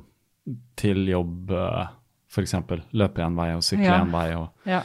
til 0.77 1.05
jobb, 1.09 1.49
uh, 1.53 1.87
f.eks. 2.33 2.55
Løpe 2.97 3.21
en 3.25 3.35
vei 3.37 3.51
og 3.55 3.61
sykle 3.65 3.85
Ja. 3.91 4.01
en 4.01 4.11
vei. 4.11 4.27
og 4.35 4.49
Ja. 4.65 4.81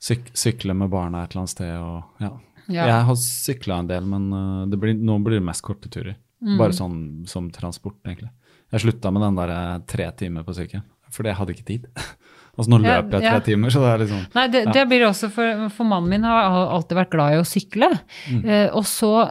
syk 0.00 0.30
sykle 0.34 0.74
med 0.74 0.90
barna 0.90 1.22
et 1.24 1.30
eller 1.32 1.44
annet 1.46 1.54
sted. 1.54 1.76
Og, 1.78 2.02
ja. 2.20 2.30
Ja. 2.68 2.84
Jeg 2.86 3.04
har 3.08 3.14
sykla 3.16 3.78
en 3.78 3.86
del, 3.88 4.04
men 4.04 4.70
det 4.70 4.78
blir, 4.78 4.94
nå 4.94 5.22
blir 5.24 5.38
det 5.40 5.44
mest 5.46 5.62
korte 5.62 5.88
turer. 5.88 6.16
Mm. 6.44 6.58
Bare 6.58 6.74
sånn 6.76 7.26
som 7.26 7.48
transport, 7.50 7.96
egentlig. 8.06 8.30
Jeg 8.70 8.80
slutta 8.84 9.10
med 9.10 9.22
den 9.24 9.38
der 9.40 9.50
eh, 9.50 9.78
tre 9.88 10.10
timer 10.12 10.44
på 10.44 10.52
sykkelen, 10.54 10.84
for 11.10 11.24
jeg 11.24 11.34
hadde 11.38 11.54
ikke 11.54 11.64
tid. 11.64 11.86
altså 12.58 12.68
nå 12.68 12.82
Ja, 12.84 13.00
løper 13.00 13.16
jeg 13.16 13.24
tre 13.24 13.32
ja. 13.38 13.40
timer, 13.40 13.70
så 13.72 13.80
det 13.80 13.88
er 13.94 13.98
liksom 14.04 14.26
Nei, 14.36 14.46
det, 14.52 14.64
Ja. 14.66 14.72
det 14.76 14.84
blir 14.90 15.06
også 15.08 15.30
for, 15.32 15.68
for 15.74 15.84
mannen 15.88 16.10
min 16.12 16.22
har 16.28 16.68
alltid 16.76 16.98
vært 17.00 17.10
glad 17.16 17.32
i 17.32 17.40
å 17.40 17.46
sykle. 17.48 17.88
Mm. 18.28 18.44
Eh, 18.44 18.68
og 18.76 18.84
så 18.84 19.12
eh, 19.24 19.30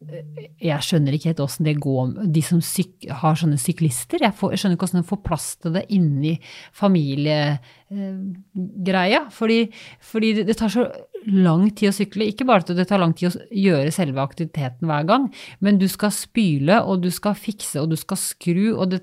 Jeg 0.00 0.80
skjønner 0.80 1.12
ikke 1.12 1.28
helt 1.28 1.42
åssen 1.44 1.66
det 1.66 1.74
går, 1.82 2.14
de 2.32 2.42
som 2.44 2.60
syk, 2.64 3.04
har 3.20 3.34
sånne 3.36 3.58
syklister. 3.60 4.22
Jeg, 4.24 4.32
får, 4.36 4.52
jeg 4.54 4.60
skjønner 4.62 4.76
ikke 4.78 4.86
åssen 4.88 5.02
de 5.02 5.10
får 5.10 5.20
plass 5.26 5.48
til 5.60 5.74
det 5.76 5.82
inni 5.92 6.34
familiegreia. 6.76 9.20
fordi, 9.36 9.58
fordi 10.00 10.28
det, 10.40 10.56
tar 10.56 10.70
så 10.72 10.88
lang 11.28 11.68
tid 11.76 11.88
å 11.90 11.96
sykle. 11.98 12.24
Ikke 12.32 12.48
bare 12.48 12.64
at 12.64 12.72
det 12.78 12.88
tar 12.88 13.02
lang 13.02 13.12
tid 13.12 13.28
å 13.28 13.32
gjøre 13.52 13.92
selve 13.92 14.24
aktiviteten 14.24 14.88
hver 14.88 15.04
gang, 15.10 15.28
men 15.60 15.76
du 15.82 15.88
skal 15.92 16.12
spyle, 16.16 16.76
og 16.80 17.04
du 17.04 17.10
skal 17.12 17.36
fikse, 17.36 17.76
og 17.82 17.92
du 17.92 17.96
skal 18.00 18.16
skru, 18.20 18.72
og 18.78 18.86
det 18.94 19.00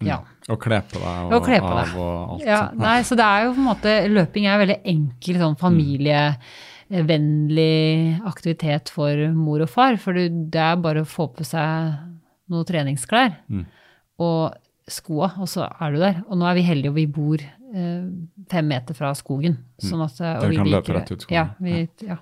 Ja. 0.00 0.24
Og 0.48 0.56
kle 0.56 0.80
på 0.80 0.96
deg 0.96 1.28
og, 1.28 1.36
Og 1.36 1.44
av 1.52 1.92
og 2.00 2.32
alt. 2.32 2.48
Ja, 2.48 2.72
nei, 2.72 3.04
så 3.04 3.12
det 3.20 3.26
er 3.26 3.44
jo 3.44 3.52
på 3.52 3.60
en 3.60 3.68
måte 3.68 4.08
Løping 4.08 4.48
er 4.48 4.56
veldig 4.62 4.80
enkel 4.88 5.36
sånn 5.36 5.60
familievennlig 6.90 8.20
aktivitet 8.26 8.90
for 8.90 9.16
mor 9.34 9.62
og 9.62 9.70
far. 9.70 9.96
For 10.00 10.12
det 10.14 10.54
er 10.60 10.76
bare 10.82 11.02
å 11.04 11.08
få 11.08 11.28
på 11.34 11.44
seg 11.46 11.94
noen 12.50 12.66
treningsklær 12.66 13.36
Mm. 13.48 13.64
og 14.18 14.54
skoa, 14.88 15.32
og 15.38 15.46
så 15.46 15.68
er 15.80 15.92
du 15.92 15.98
der. 15.98 16.22
Og 16.28 16.36
nå 16.38 16.46
er 16.50 16.54
vi 16.54 16.62
heldige, 16.62 16.88
og 16.90 16.94
vi 16.96 17.06
bor 17.06 17.38
eh, 17.40 18.04
fem 18.50 18.66
meter 18.66 18.94
fra 18.94 19.12
skogen. 19.14 19.56
Sånn 19.78 20.02
at, 20.02 20.18
og 20.20 20.40
Dere 20.42 20.50
vi 20.50 20.56
kan 20.56 20.66
løpe 20.66 20.92
rett 20.94 21.12
ut 21.12 21.20
skogen. 21.22 21.34
Ja, 21.36 21.48
vi, 21.60 21.88
ja. 22.06 22.16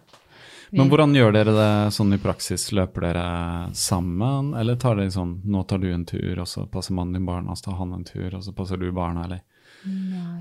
Men 0.70 0.90
hvordan 0.90 1.14
gjør 1.16 1.32
dere 1.32 1.52
det 1.56 1.92
sånn 1.96 2.12
i 2.12 2.18
praksis? 2.20 2.66
Løper 2.76 3.00
dere 3.00 3.70
sammen, 3.72 4.52
eller 4.54 4.76
tar 4.76 4.96
dere 4.96 5.08
sånn 5.10 5.40
nå 5.46 5.62
tar 5.66 5.78
du 5.78 5.90
en 5.94 6.04
tur, 6.04 6.38
og 6.38 6.46
så 6.46 6.66
passer 6.68 6.92
mannen 6.92 7.14
din 7.14 7.24
barna, 7.24 7.56
så 7.56 7.70
tar 7.70 7.78
han 7.78 7.94
en 7.94 8.04
tur, 8.04 8.34
og 8.34 8.42
så 8.44 8.52
passer 8.52 8.76
du 8.76 8.92
barna, 8.92 9.24
eller? 9.24 9.40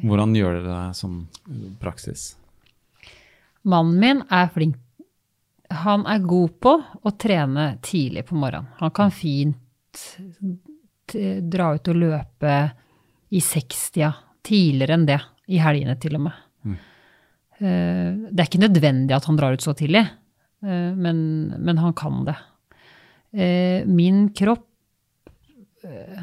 Hvordan 0.04 0.36
gjør 0.36 0.58
dere 0.60 0.68
det 0.90 0.96
som 0.98 1.30
praksis? 1.80 2.36
Mannen 3.68 4.00
min 4.00 4.24
er 4.32 4.52
flink. 4.54 4.78
Han 5.84 6.06
er 6.08 6.24
god 6.24 6.54
på 6.64 6.74
å 6.80 7.12
trene 7.20 7.74
tidlig 7.84 8.24
på 8.30 8.38
morgenen. 8.40 8.70
Han 8.80 8.94
kan 8.96 9.12
fint 9.12 10.04
dra 11.08 11.74
ut 11.76 11.90
og 11.92 12.00
løpe 12.00 12.54
i 13.36 13.42
60-a, 13.44 14.12
tidligere 14.48 14.96
enn 14.96 15.08
det, 15.08 15.20
i 15.52 15.60
helgene 15.60 15.98
til 16.00 16.16
og 16.16 16.24
med. 16.28 16.38
Mm. 16.64 16.78
Det 17.60 18.40
er 18.40 18.48
ikke 18.48 18.64
nødvendig 18.64 19.16
at 19.16 19.28
han 19.28 19.40
drar 19.40 19.56
ut 19.58 19.64
så 19.64 19.74
tidlig, 19.76 20.04
eh, 20.64 20.92
men, 20.96 21.20
men 21.58 21.80
han 21.82 21.96
kan 21.98 22.24
det. 22.28 22.36
Eh, 23.34 23.84
Min 23.88 24.30
kropp 24.36 24.68
eh, 25.84 26.22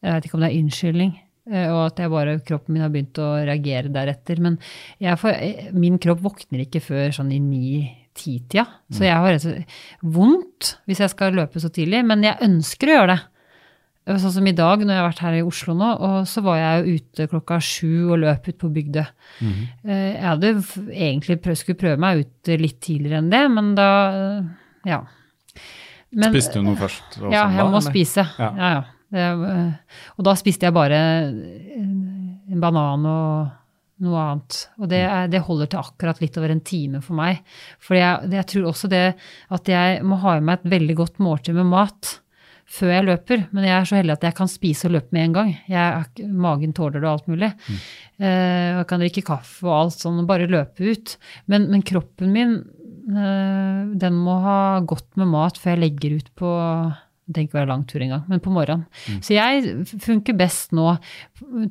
Jeg 0.00 0.14
vet 0.14 0.28
ikke 0.28 0.38
om 0.38 0.44
det 0.44 0.48
er 0.48 0.60
unnskyldning, 0.62 1.12
eh, 1.16 1.25
og 1.46 1.80
at 1.86 2.00
jeg 2.02 2.10
bare, 2.10 2.38
kroppen 2.46 2.74
min 2.74 2.82
har 2.82 2.90
begynt 2.90 3.18
å 3.22 3.28
reagere 3.46 3.92
deretter. 3.94 4.40
Men 4.42 4.58
jeg 5.02 5.18
får, 5.20 5.30
eh, 5.38 5.70
min 5.72 5.98
kropp 6.02 6.20
våkner 6.24 6.64
ikke 6.66 6.82
før 6.82 7.12
sånn 7.14 7.30
i 7.32 7.38
ni-ti-tida. 7.38 8.66
Så 8.90 9.04
jeg 9.06 9.14
har 9.14 9.32
rett 9.36 9.66
vondt 10.02 10.76
hvis 10.88 10.98
jeg 11.04 11.10
skal 11.12 11.32
løpe 11.38 11.60
så 11.62 11.70
tidlig, 11.70 12.04
men 12.06 12.22
jeg 12.26 12.38
ønsker 12.42 12.90
å 12.90 12.96
gjøre 13.00 13.14
det. 13.16 13.22
Sånn 14.06 14.30
som 14.36 14.46
i 14.46 14.52
dag, 14.54 14.78
når 14.86 14.92
jeg 14.94 15.00
har 15.02 15.08
vært 15.10 15.18
her 15.24 15.34
i 15.34 15.42
Oslo 15.42 15.74
nå, 15.74 15.86
og 15.98 16.26
så 16.30 16.40
var 16.46 16.58
jeg 16.60 16.82
jo 16.84 16.98
ute 17.00 17.24
klokka 17.32 17.56
sju 17.58 18.12
og 18.14 18.20
løp 18.22 18.44
ut 18.52 18.58
på 18.60 18.68
Bygdø. 18.72 19.02
Eh, 19.42 20.12
Jeg 20.14 20.22
hadde 20.22 20.52
egentlig 20.94 21.40
prøv, 21.42 21.56
skulle 21.58 21.78
prøve 21.80 21.98
meg 21.98 22.20
ut 22.22 22.52
litt 22.62 22.78
tidligere 22.80 23.18
enn 23.18 23.30
det, 23.30 23.50
men 23.50 23.74
da 23.74 23.88
eh, 24.10 24.42
Ja. 24.86 25.00
Men- 26.12 26.30
Spiste 26.32 26.54
du 26.54 26.62
noe 26.62 26.76
først? 26.78 27.18
ja, 27.32 27.48
jeg 27.50 27.56
da, 27.58 27.64
må 27.66 27.78
eller? 27.80 27.90
spise. 27.90 28.22
Ja. 28.38 28.52
Ja, 28.56 28.70
ja. 28.78 28.84
Øh, 29.16 29.70
og 30.16 30.26
da 30.28 30.34
spiste 30.38 30.68
jeg 30.68 30.76
bare 30.76 30.98
en 31.26 32.60
banan 32.62 33.06
og 33.10 33.54
noe 34.04 34.20
annet. 34.20 34.58
Og 34.80 34.90
det, 34.90 35.00
er, 35.08 35.30
det 35.32 35.44
holder 35.46 35.72
til 35.72 35.80
akkurat 35.80 36.20
litt 36.20 36.36
over 36.40 36.52
en 36.52 36.62
time 36.66 37.00
for 37.04 37.16
meg. 37.18 37.40
For 37.82 37.98
jeg, 37.98 38.28
jeg 38.34 38.48
tror 38.52 38.70
også 38.72 38.90
det 38.92 39.06
at 39.56 39.72
jeg 39.72 40.04
må 40.06 40.20
ha 40.24 40.36
i 40.36 40.44
meg 40.44 40.60
et 40.60 40.70
veldig 40.76 40.96
godt 41.00 41.20
måltid 41.24 41.56
med 41.56 41.70
mat 41.72 42.16
før 42.66 42.92
jeg 42.92 43.06
løper. 43.06 43.44
Men 43.54 43.68
jeg 43.68 43.76
er 43.76 43.88
så 43.88 43.98
heldig 44.00 44.16
at 44.16 44.26
jeg 44.28 44.36
kan 44.40 44.50
spise 44.50 44.88
og 44.88 44.96
løpe 44.96 45.16
med 45.16 45.28
en 45.28 45.36
gang. 45.36 45.52
Jeg, 45.70 46.26
magen 46.34 46.74
tåler 46.76 47.00
det 47.00 47.08
og 47.08 47.12
alt 47.14 47.30
mulig. 47.30 47.52
Eh, 48.18 48.72
og 48.74 48.82
jeg 48.82 48.88
kan 48.90 49.04
drikke 49.04 49.26
kaffe 49.28 49.68
og 49.68 49.76
alt 49.78 50.00
sånn, 50.02 50.20
og 50.22 50.28
bare 50.28 50.50
løpe 50.50 50.92
ut. 50.92 51.16
Men, 51.52 51.68
men 51.72 51.84
kroppen 51.86 52.34
min, 52.34 52.56
eh, 53.12 53.82
den 54.04 54.18
må 54.18 54.38
ha 54.44 54.60
godt 54.84 55.08
med 55.20 55.30
mat 55.32 55.60
før 55.62 55.76
jeg 55.76 55.84
legger 55.86 56.18
ut 56.20 56.32
på 56.36 56.52
trenger 57.26 57.48
ikke 57.48 57.58
være 57.58 57.68
lang 57.72 57.84
tur 57.90 58.02
engang, 58.04 58.24
men 58.30 58.40
på 58.40 58.52
morgenen. 58.54 58.86
Så 59.24 59.34
jeg 59.34 59.86
funker 60.04 60.36
best 60.38 60.72
nå 60.76 60.92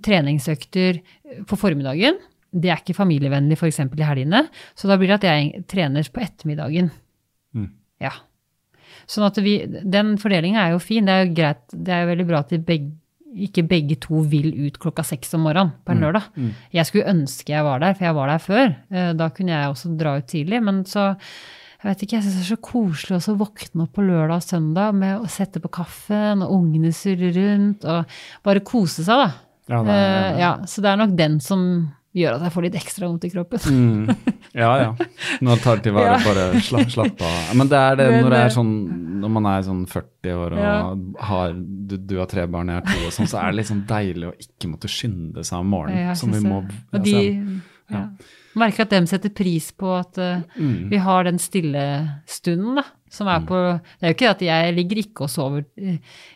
treningsøkter 0.03 0.99
på 1.47 1.57
formiddagen. 1.59 2.17
Det 2.55 2.71
er 2.71 2.79
ikke 2.79 2.95
familievennlig 2.95 3.57
f.eks. 3.59 3.81
i 3.83 4.07
helgene, 4.07 4.45
så 4.75 4.87
da 4.87 4.97
blir 4.99 5.11
det 5.11 5.17
at 5.19 5.27
jeg 5.27 5.65
trener 5.71 6.07
på 6.13 6.23
ettermiddagen. 6.23 6.91
Mm. 7.55 7.69
Ja. 8.03 8.13
Sånn 9.11 9.25
at 9.27 9.37
vi, 9.43 9.57
den 9.67 10.15
fordelinga 10.21 10.63
er 10.67 10.75
jo 10.75 10.79
fin. 10.83 11.05
Det 11.05 11.13
er 11.15 11.25
jo 11.25 11.33
greit, 11.35 11.65
det 11.75 11.93
er 11.93 12.05
jo 12.05 12.11
veldig 12.13 12.27
bra 12.29 12.39
at 12.45 12.53
begge, 12.65 12.93
ikke 13.35 13.65
begge 13.67 13.97
to 13.99 14.21
vil 14.31 14.47
ut 14.63 14.77
klokka 14.79 15.03
seks 15.03 15.33
om 15.35 15.43
morgenen 15.43 15.73
på 15.83 15.91
en 15.91 16.05
lørdag. 16.05 16.29
Jeg 16.71 16.87
skulle 16.87 17.11
ønske 17.11 17.51
jeg 17.51 17.65
var 17.67 17.83
der, 17.83 17.97
for 17.97 18.07
jeg 18.07 18.15
var 18.15 18.31
der 18.31 18.39
før. 18.45 18.75
Eh, 18.95 19.11
Da 19.19 19.27
kunne 19.35 19.51
jeg 19.51 19.73
også 19.73 19.91
dra 19.99 20.15
ut 20.21 20.27
tidlig, 20.31 20.61
men 20.63 20.85
så 20.87 21.09
jeg 21.85 21.91
vet 21.93 22.03
ikke, 22.05 22.15
jeg 22.17 22.23
synes 22.25 22.35
det 22.39 22.45
er 22.45 22.55
så 22.55 22.61
koselig 22.65 23.17
å 23.21 23.35
våkne 23.37 23.83
opp 23.85 23.91
på 23.93 24.05
lørdag 24.05 24.39
og 24.41 24.45
søndag 24.47 24.95
med 24.97 25.19
å 25.21 25.27
sette 25.29 25.61
på 25.61 25.69
kaffen, 25.77 26.41
og 26.41 26.55
ungene 26.57 26.89
surrer 26.95 27.35
rundt, 27.37 27.85
og 27.85 28.15
bare 28.45 28.63
kose 28.65 29.05
seg, 29.05 29.21
da. 29.21 29.27
Ja, 29.69 29.83
det 29.85 29.93
er- 29.93 30.33
Uh, 30.35 30.39
ja, 30.39 30.51
så 30.65 30.81
det 30.81 30.89
er 30.91 30.97
nok 30.97 31.15
den 31.17 31.39
som 31.39 31.61
gjør 32.15 32.35
at 32.37 32.43
jeg 32.45 32.53
får 32.55 32.63
litt 32.63 32.75
ekstra 32.79 33.07
vondt 33.09 33.25
i 33.27 33.29
kroppen. 33.29 33.59
Mm. 33.59 34.33
Ja, 34.55 34.69
ja. 34.79 34.91
Nå 35.43 35.57
tar 35.59 35.81
til 35.83 35.91
vare, 35.91 36.13
Ja. 36.15 36.19
bare 36.23 36.61
slapp, 36.63 36.87
slapp 36.93 37.21
av. 37.21 37.55
Men 37.59 37.67
det 37.67 37.75
er 37.77 37.95
det 37.99 38.05
Men, 38.09 38.23
når, 38.23 38.29
det 38.31 38.37
eh, 38.39 38.45
er 38.45 38.53
sånn, 38.55 38.71
når 39.19 39.33
man 39.35 39.45
er 39.51 39.65
sånn 39.67 39.81
40 39.91 40.31
år 40.45 40.53
og 40.55 40.61
Ja. 40.63 40.77
har, 41.27 41.53
du, 41.53 41.97
du 41.97 42.17
har 42.21 42.25
tre 42.31 42.45
barn, 42.47 42.67
jeg 42.71 42.79
har 42.81 42.87
to, 42.87 43.05
og 43.05 43.11
sånn, 43.11 43.27
så 43.27 43.41
er 43.41 43.51
det 43.51 43.57
litt 43.59 43.67
sånn 43.67 43.85
deilig 43.89 44.29
å 44.29 44.33
ikke 44.39 44.71
måtte 44.71 44.87
skynde 44.87 45.43
seg 45.43 45.59
om 45.59 45.67
morgenen. 45.75 46.15
Som 46.15 46.31
vi 46.31 46.39
må, 46.39 46.63
Og 46.93 47.03
de 47.03 47.61
ja. 47.91 48.07
Merker 48.55 48.85
at 48.85 48.89
dem 48.95 49.05
setter 49.07 49.29
pris 49.35 49.71
på 49.75 49.89
at 49.99 50.17
uh, 50.17 50.41
Mm. 50.57 50.89
vi 50.89 50.97
har 50.97 51.23
den 51.27 51.37
stille 51.39 51.85
stunden, 52.25 52.75
da. 52.75 52.83
Som 53.09 53.27
er 53.31 53.39
på 53.47 53.55
Det 53.99 54.03
er 54.03 54.11
jo 54.11 54.15
ikke 54.17 54.29
at 54.33 54.41
jeg 54.41 54.73
ligger 54.75 54.97
ikke 55.03 55.21
og 55.23 55.29
sover. 55.29 55.65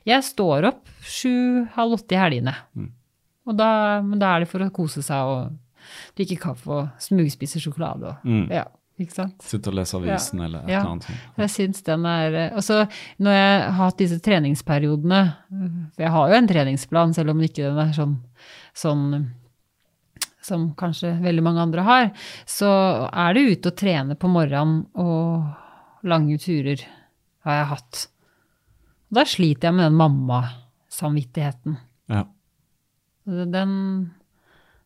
Jeg 0.06 0.24
står 0.24 0.68
opp 0.70 0.88
sju-halv 1.04 1.98
åtte 1.98 2.16
i 2.16 2.20
helgene. 2.22 2.54
Mm. 2.76 2.92
Og 3.50 3.58
da, 3.58 4.02
men 4.06 4.20
da 4.22 4.36
er 4.36 4.40
det 4.46 4.50
for 4.52 4.60
å 4.64 4.70
kose 4.72 5.02
seg 5.04 5.18
og 5.26 5.58
drikke 6.16 6.38
kaffe 6.40 6.70
og 6.70 6.90
smugspise 7.02 7.60
sjokolade 7.60 8.12
og 8.14 8.28
Mm. 8.28 8.50
Ja? 8.52 8.66
Sitte 9.00 9.70
og 9.72 9.76
lese 9.78 9.96
avisen 9.96 10.42
eller 10.44 10.60
et 10.66 10.70
Ja. 10.70 10.80
eller 10.82 10.92
annet 10.92 11.06
Ja, 11.08 11.16
Jeg 11.46 11.50
syns 11.50 11.82
den 11.86 12.06
er 12.06 12.34
eh, 12.36 12.50
Og 12.54 12.60
så 12.62 12.86
når 13.18 13.32
jeg 13.32 13.62
har 13.64 13.72
hatt 13.72 13.98
disse 13.98 14.20
treningsperiodene 14.20 15.36
For 15.96 16.04
jeg 16.04 16.12
har 16.12 16.28
jo 16.30 16.36
en 16.36 16.48
treningsplan, 16.48 17.14
selv 17.16 17.30
om 17.32 17.40
ikke 17.40 17.64
den 17.64 17.78
er 17.80 17.94
sånn, 17.96 18.18
sånn 18.76 19.30
som 20.50 20.70
kanskje 20.80 21.16
veldig 21.24 21.46
mange 21.46 21.64
andre 21.64 21.86
har, 21.88 22.10
så 22.50 22.70
er 23.10 23.36
det 23.38 23.48
ute 23.54 23.72
og 23.72 23.80
trene 23.80 24.18
på 24.20 24.32
morgenen 24.32 24.84
og 25.00 26.08
lange 26.10 26.40
turer 26.42 26.84
har 27.48 27.60
jeg 27.60 27.70
hatt. 27.74 28.02
Da 29.10 29.26
sliter 29.26 29.70
jeg 29.70 29.78
med 29.78 29.90
den 29.90 30.00
mammasamvittigheten. 30.00 31.78
Ja. 32.12 32.26
Den, 33.26 33.72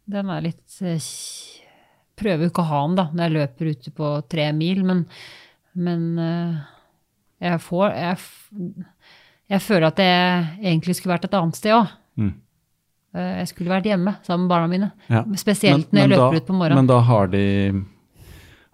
den 0.10 0.32
er 0.34 0.44
litt 0.44 0.80
eh, 0.84 1.12
Prøver 2.14 2.46
ikke 2.46 2.62
å 2.62 2.70
ha 2.70 2.80
den 2.86 2.98
da, 3.00 3.08
når 3.10 3.24
jeg 3.24 3.34
løper 3.34 3.70
ute 3.74 3.92
på 3.98 4.10
tre 4.30 4.44
mil, 4.54 4.84
men, 4.86 5.00
men 5.74 6.04
eh, 6.22 6.60
jeg 7.44 7.62
får 7.66 7.96
jeg, 7.98 8.20
jeg 9.50 9.64
føler 9.66 9.88
at 9.90 10.02
jeg 10.04 10.44
egentlig 10.62 10.96
skulle 11.00 11.16
vært 11.16 11.26
et 11.28 11.38
annet 11.40 11.58
sted 11.58 11.74
òg. 11.76 11.96
Mm. 12.22 12.34
Jeg 13.14 13.48
skulle 13.48 13.70
vært 13.70 13.86
hjemme 13.86 14.16
sammen 14.26 14.48
med 14.48 14.50
barna 14.50 14.68
mine. 14.68 14.92
Ja. 15.10 15.24
Spesielt 15.38 15.92
Men- 15.94 16.00
når 16.00 16.10
jeg 16.10 16.10
løper 16.18 16.32
da- 16.32 16.38
ut 16.42 16.48
på 16.48 16.54
morgenen. 16.58 16.76
Men 16.76 16.88
da 16.88 17.00
har 17.02 17.28
de 17.28 17.44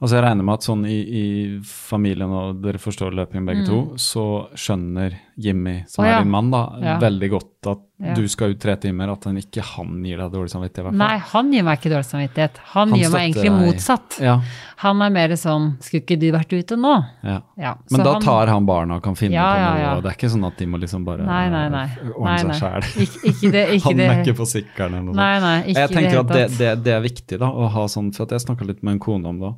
Altså 0.02 0.16
Jeg 0.16 0.24
regner 0.24 0.44
med 0.48 0.54
at 0.54 0.62
sånn 0.64 0.86
i, 0.88 1.00
i 1.04 1.60
familien, 1.62 2.32
og 2.32 2.62
dere 2.64 2.80
forstår 2.80 3.12
løping 3.12 3.46
begge 3.46 3.66
to, 3.68 3.80
så 4.00 4.48
skjønner 4.56 5.18
Jimmy, 5.36 5.84
som 5.92 6.06
oh, 6.06 6.08
ja. 6.08 6.20
er 6.20 6.24
din 6.24 6.32
mann, 6.32 6.50
da, 6.52 6.62
Ja. 6.80 6.94
veldig 7.00 7.30
godt 7.34 7.68
at 7.68 7.82
Ja. 8.00 8.14
du 8.16 8.28
skal 8.32 8.54
ut 8.54 8.60
tre 8.64 8.78
timer, 8.80 9.10
at 9.12 9.26
han 9.28 9.36
ikke 9.36 9.60
han 9.76 9.98
gir 10.08 10.18
deg 10.22 10.32
dårlig 10.32 10.50
samvittighet. 10.54 10.80
i 10.80 10.84
hvert 10.88 10.94
fall. 10.96 11.02
Nei, 11.02 11.18
han 11.34 11.50
gir 11.52 11.64
meg 11.68 11.80
ikke 11.82 11.90
dårlig 11.92 12.08
samvittighet. 12.08 12.60
Han, 12.72 12.90
Han 12.94 13.00
gir 13.00 13.10
meg 13.12 13.26
egentlig 13.26 13.50
deg. 13.50 13.58
motsatt. 13.60 14.20
Ja, 14.24 14.36
Han 14.80 15.02
er 15.02 15.10
mer 15.10 15.34
sånn 15.36 15.66
Skulle 15.84 16.02
ikke 16.06 16.18
du 16.22 16.32
vært 16.32 16.54
ute 16.56 16.78
nå? 16.80 16.94
ja. 17.28 17.42
Ja, 17.60 17.74
Men 17.92 18.04
da 18.06 18.14
han- 18.14 18.22
tar 18.22 18.48
han 18.48 18.66
barna 18.66 18.96
og 18.96 19.04
kan 19.04 19.16
finne 19.16 19.36
på 19.36 19.60
noe, 19.60 19.98
og 19.98 20.04
det 20.04 20.12
er 20.14 20.16
ikke 20.16 20.32
sånn 20.32 20.48
at 20.48 20.58
de 20.58 20.66
må 20.66 20.80
liksom 20.80 21.04
bare 21.04 21.26
Nei, 21.26 21.50
nei, 21.50 21.68
nei. 21.68 21.88
ordne 22.16 22.56
seg 22.56 22.62
sjæl. 22.62 22.84
han 23.84 24.00
ikke 24.00 24.24
ikke 24.24 24.38
på 24.38 24.48
sykkelen 24.48 24.94
eller 24.96 25.12
noe 25.12 25.16
sånt. 25.20 25.76
Jeg 25.76 25.90
tenker 25.90 26.20
at 26.20 26.28
det, 26.28 26.58
det, 26.58 26.84
det 26.86 26.94
er 26.94 27.02
viktig 27.02 27.38
da, 27.40 27.52
å 27.52 27.68
ha 27.70 27.86
sånn, 27.92 28.14
for 28.16 28.26
jeg 28.32 28.40
snakka 28.48 28.66
litt 28.66 28.82
med 28.82 28.94
en 28.94 29.00
kone 29.00 29.26
om 29.28 29.40
det 29.40 29.48
òg. 29.52 29.56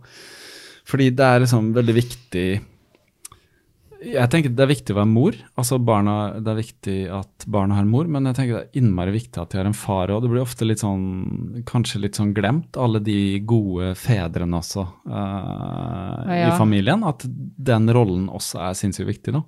Fordi 0.89 1.09
det 1.13 1.25
er 1.29 1.39
liksom 1.45 1.73
veldig 1.77 1.93
viktig 1.93 2.61
Jeg 4.02 4.30
tenker 4.34 4.49
det 4.58 4.64
er 4.66 4.70
viktig 4.72 4.93
å 4.95 4.97
være 4.97 5.10
mor. 5.12 5.36
altså 5.62 5.78
barna, 5.86 6.34
Det 6.41 6.49
er 6.52 6.58
viktig 6.58 6.95
at 7.14 7.45
barna 7.47 7.76
har 7.78 7.84
en 7.86 7.91
mor, 7.91 8.08
men 8.10 8.26
jeg 8.26 8.36
tenker 8.36 8.58
det 8.58 8.64
er 8.66 8.80
innmari 8.82 9.12
viktig 9.14 9.38
at 9.41 9.49
de 9.54 9.60
har 9.60 9.70
en 9.70 9.78
far 9.78 10.08
òg. 10.10 10.24
Det 10.24 10.32
blir 10.32 10.41
ofte 10.41 10.66
litt 10.66 10.82
sånn, 10.82 11.64
kanskje 11.70 12.02
litt 12.02 12.18
sånn 12.18 12.34
glemt, 12.34 12.76
alle 12.82 12.99
de 12.99 13.39
gode 13.45 13.93
fedrene 13.95 14.58
også 14.58 14.88
eh, 15.06 16.34
Ja. 16.41 16.49
i 16.49 16.58
familien. 16.58 17.04
At 17.06 17.26
den 17.28 17.88
rollen 17.93 18.28
også 18.30 18.60
er 18.60 18.74
sinnssykt 18.74 19.08
viktig. 19.14 19.34
da. 19.38 19.43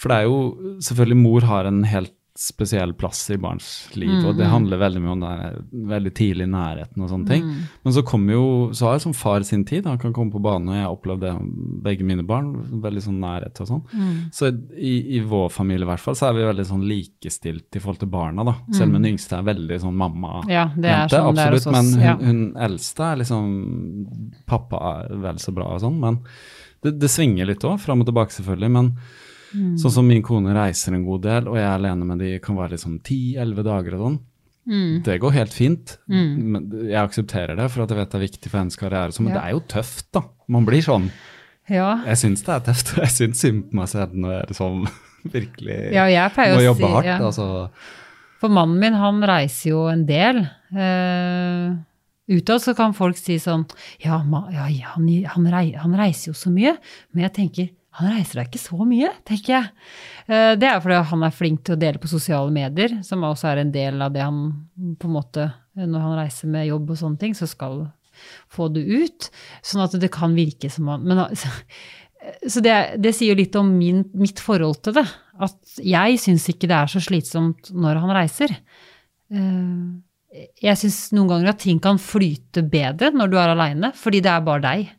For 0.00 0.08
det 0.08 0.16
er 0.18 0.24
jo 0.24 0.38
selvfølgelig 0.80 1.16
Mor 1.22 1.40
har 1.46 1.66
en 1.70 1.82
helt 1.84 2.14
spesiell 2.40 2.94
plass 2.96 3.30
i 3.30 3.36
barns 3.36 3.66
liv, 3.92 4.22
og 4.24 4.38
det 4.38 4.46
handler 4.48 4.80
veldig 4.80 5.00
mye 5.04 5.12
om 5.12 5.24
her, 5.26 5.56
veldig 5.90 6.12
tidlig 6.16 6.46
nærheten 6.48 7.02
og 7.04 7.10
sånne 7.10 7.28
ting. 7.28 7.50
Men 7.84 7.92
så 7.92 8.02
kommer 8.06 8.32
jo, 8.32 8.44
så 8.72 8.86
har 8.86 8.96
jeg 8.96 9.04
som 9.04 9.16
far 9.16 9.44
sin 9.44 9.66
tid, 9.68 9.84
han 9.84 10.00
kan 10.00 10.14
komme 10.16 10.32
på 10.32 10.40
banen, 10.40 10.70
og 10.70 10.78
jeg 10.78 10.86
har 10.86 10.94
opplevd 10.94 11.26
det 11.26 11.34
begge 11.84 12.06
mine 12.08 12.24
barn, 12.24 12.48
veldig 12.80 13.02
sånn 13.04 13.18
nærhet 13.20 13.60
og 13.60 13.68
sånn. 13.68 13.82
Så 14.32 14.48
i, 14.72 14.94
i 15.18 15.20
vår 15.20 15.50
familie 15.52 15.84
i 15.84 15.90
hvert 15.90 16.04
fall, 16.04 16.16
så 16.16 16.30
er 16.30 16.38
vi 16.38 16.48
veldig 16.48 16.66
sånn 16.70 16.86
likestilt 16.88 17.76
i 17.76 17.84
forhold 17.84 18.00
til 18.06 18.12
barna, 18.16 18.46
da. 18.48 18.56
Selv 18.72 18.88
om 18.88 18.96
den 18.96 19.10
yngste 19.12 19.36
er 19.36 19.44
veldig 19.50 19.80
sånn 19.84 20.00
mamma. 20.00 20.40
Ja, 20.48 20.70
det 20.80 20.96
sånn 21.12 21.34
absolutt, 21.34 21.66
oss, 21.66 21.76
Men 21.76 21.92
hun, 21.92 22.06
ja. 22.08 22.16
hun 22.24 22.42
eldste 22.70 23.10
er 23.10 23.20
liksom 23.20 23.52
Pappa 24.48 24.80
er 24.94 25.12
vel 25.28 25.38
så 25.42 25.52
bra 25.54 25.74
og 25.74 25.84
sånn, 25.84 26.00
men 26.00 26.22
det, 26.80 26.96
det 26.96 27.10
svinger 27.12 27.48
litt 27.48 27.64
òg, 27.68 27.76
fram 27.82 28.00
og 28.00 28.08
tilbake 28.08 28.32
selvfølgelig. 28.32 28.72
Men 28.72 28.94
Mm. 29.50 29.76
sånn 29.82 29.90
som 29.96 30.06
min 30.06 30.22
kone 30.22 30.52
reiser 30.54 30.94
en 30.94 31.04
god 31.04 31.22
del, 31.26 31.48
og 31.50 31.56
jeg 31.58 31.64
er 31.66 31.74
alene 31.78 32.06
med 32.06 32.20
de 32.22 32.38
kan 32.42 32.54
være 32.56 32.76
liksom 32.76 33.00
10-11 33.02 33.64
dager 33.66 33.96
og 33.96 34.04
sånn. 34.04 34.18
Mm. 34.70 35.02
Det 35.02 35.16
går 35.22 35.32
helt 35.34 35.52
fint. 35.56 35.96
Men 36.06 36.68
jeg 36.86 37.00
aksepterer 37.00 37.56
det, 37.58 37.66
for 37.72 37.82
at 37.82 37.90
jeg 37.90 37.98
vet 37.98 38.12
det 38.12 38.18
er 38.20 38.26
viktig 38.28 38.50
for 38.50 38.58
hennes 38.60 38.76
karriere. 38.78 39.10
sånn, 39.12 39.24
Men 39.26 39.34
Ja. 39.34 39.40
det 39.40 39.46
er 39.48 39.52
jo 39.56 39.62
tøft, 39.66 40.12
da. 40.12 40.22
Man 40.48 40.66
blir 40.66 40.82
sånn. 40.82 41.10
Ja. 41.68 42.02
Jeg 42.06 42.16
syns 42.18 42.42
det 42.44 42.54
er 42.54 42.60
tøft. 42.60 42.92
og 42.94 42.98
Jeg 43.04 43.10
syns 43.16 43.40
synd 43.40 43.64
på 43.70 43.74
meg 43.80 43.88
selv 43.88 44.14
når 44.14 44.30
jeg 44.38 44.48
liksom 44.52 44.88
virkelig 45.34 45.92
ja, 45.92 46.06
jeg 46.06 46.30
må 46.36 46.62
jobbe 46.62 46.86
si 46.86 46.92
hardt. 46.94 47.06
ja. 47.06 47.18
altså. 47.18 47.70
For 48.40 48.48
mannen 48.48 48.78
min, 48.80 48.94
han 48.94 49.20
reiser 49.22 49.70
jo 49.70 49.86
en 49.88 50.06
del. 50.06 50.46
Uh, 50.72 51.76
Utad 52.30 52.62
så 52.62 52.76
kan 52.78 52.94
folk 52.94 53.18
si 53.18 53.36
sånn 53.42 53.66
Ja, 54.04 54.22
ma, 54.22 54.44
ja 54.54 54.68
han, 54.94 55.08
han 55.34 55.94
reiser 55.98 56.30
jo 56.30 56.36
så 56.38 56.50
mye. 56.52 56.76
Men 57.12 57.26
jeg 57.26 57.32
tenker 57.34 57.68
han 58.00 58.16
reiser 58.16 58.40
da 58.40 58.46
ikke 58.48 58.62
så 58.62 58.80
mye, 58.88 59.12
tenker 59.28 59.54
jeg. 59.54 59.70
Eh, 60.26 60.52
det 60.60 60.68
er 60.68 60.82
fordi 60.82 60.98
han 61.12 61.24
er 61.26 61.36
flink 61.36 61.62
til 61.66 61.76
å 61.76 61.80
dele 61.80 62.02
på 62.02 62.10
sosiale 62.10 62.52
medier, 62.54 62.98
som 63.06 63.24
også 63.26 63.52
er 63.52 63.62
en 63.62 63.72
del 63.74 64.02
av 64.04 64.12
det 64.14 64.24
han 64.24 64.44
på 65.00 65.08
en 65.08 65.16
måte 65.16 65.50
Når 65.80 66.02
han 66.02 66.18
reiser 66.18 66.50
med 66.50 66.66
jobb 66.66 66.90
og 66.90 66.98
sånne 66.98 67.20
ting, 67.20 67.34
så 67.36 67.46
skal 67.48 67.84
få 68.52 68.68
det 68.74 68.82
ut. 68.84 69.30
Sånn 69.64 69.84
at 69.84 69.94
det 70.00 70.10
kan 70.12 70.34
virke 70.36 70.68
som 70.72 70.90
han 70.92 71.06
Men 71.06 71.22
altså, 71.24 71.48
så 72.44 72.60
det, 72.60 72.76
det 73.00 73.14
sier 73.16 73.38
litt 73.38 73.54
om 73.56 73.70
min, 73.78 74.02
mitt 74.12 74.42
forhold 74.42 74.82
til 74.84 74.98
det. 74.98 75.06
At 75.40 75.80
jeg 75.80 76.18
syns 76.20 76.48
ikke 76.52 76.68
det 76.68 76.76
er 76.76 76.90
så 76.92 77.00
slitsomt 77.00 77.70
når 77.72 78.02
han 78.02 78.12
reiser. 78.18 78.52
Eh, 79.32 79.86
Jeg 80.30 80.78
syns 80.78 80.96
noen 81.16 81.26
ganger 81.32 81.50
at 81.50 81.62
ting 81.64 81.80
kan 81.82 81.98
flyte 81.98 82.62
bedre 82.70 83.08
når 83.10 83.30
du 83.32 83.38
er 83.40 83.50
aleine, 83.50 83.88
fordi 83.98 84.20
det 84.22 84.30
er 84.30 84.44
bare 84.46 84.62
deg. 84.62 84.90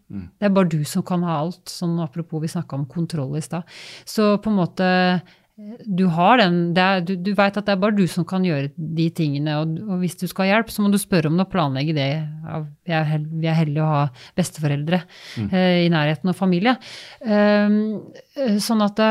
Det 0.41 0.47
er 0.49 0.55
bare 0.57 0.67
du 0.73 0.81
som 0.83 1.05
kan 1.07 1.23
ha 1.23 1.37
alt. 1.39 1.61
Sånn 1.71 1.93
apropos 2.03 2.41
vi 2.43 2.49
snakka 2.51 2.75
om 2.75 2.83
kontroll 2.91 3.37
i 3.39 3.43
stad. 3.45 3.63
Så 4.03 4.33
på 4.43 4.51
en 4.51 4.57
måte 4.59 4.89
eh, 4.89 5.37
du 5.85 6.03
har 6.11 6.39
den 6.41 6.75
er, 6.75 6.99
Du, 7.05 7.13
du 7.15 7.31
veit 7.37 7.55
at 7.55 7.67
det 7.67 7.75
er 7.75 7.79
bare 7.79 7.95
du 7.95 8.03
som 8.11 8.25
kan 8.27 8.43
gjøre 8.43 8.73
de 8.75 9.07
tingene, 9.15 9.55
og, 9.61 9.79
og 9.87 10.03
hvis 10.03 10.17
du 10.19 10.25
skal 10.27 10.47
ha 10.47 10.55
hjelp, 10.55 10.71
så 10.73 10.83
må 10.83 10.91
du 10.91 10.99
spørre 10.99 11.31
om 11.31 11.39
det 11.39 11.45
og 11.47 11.51
planlegge 11.53 11.95
det. 11.95 12.09
Vi 12.87 12.95
er, 12.95 13.07
held, 13.13 13.27
vi 13.39 13.47
er 13.47 13.59
heldige 13.59 13.85
å 13.85 13.91
ha 13.91 14.05
besteforeldre 14.35 15.03
eh, 15.47 15.85
i 15.85 15.89
nærheten 15.93 16.33
og 16.33 16.39
familie. 16.39 16.75
Eh, 17.23 18.57
sånn 18.59 18.83
at 18.83 19.03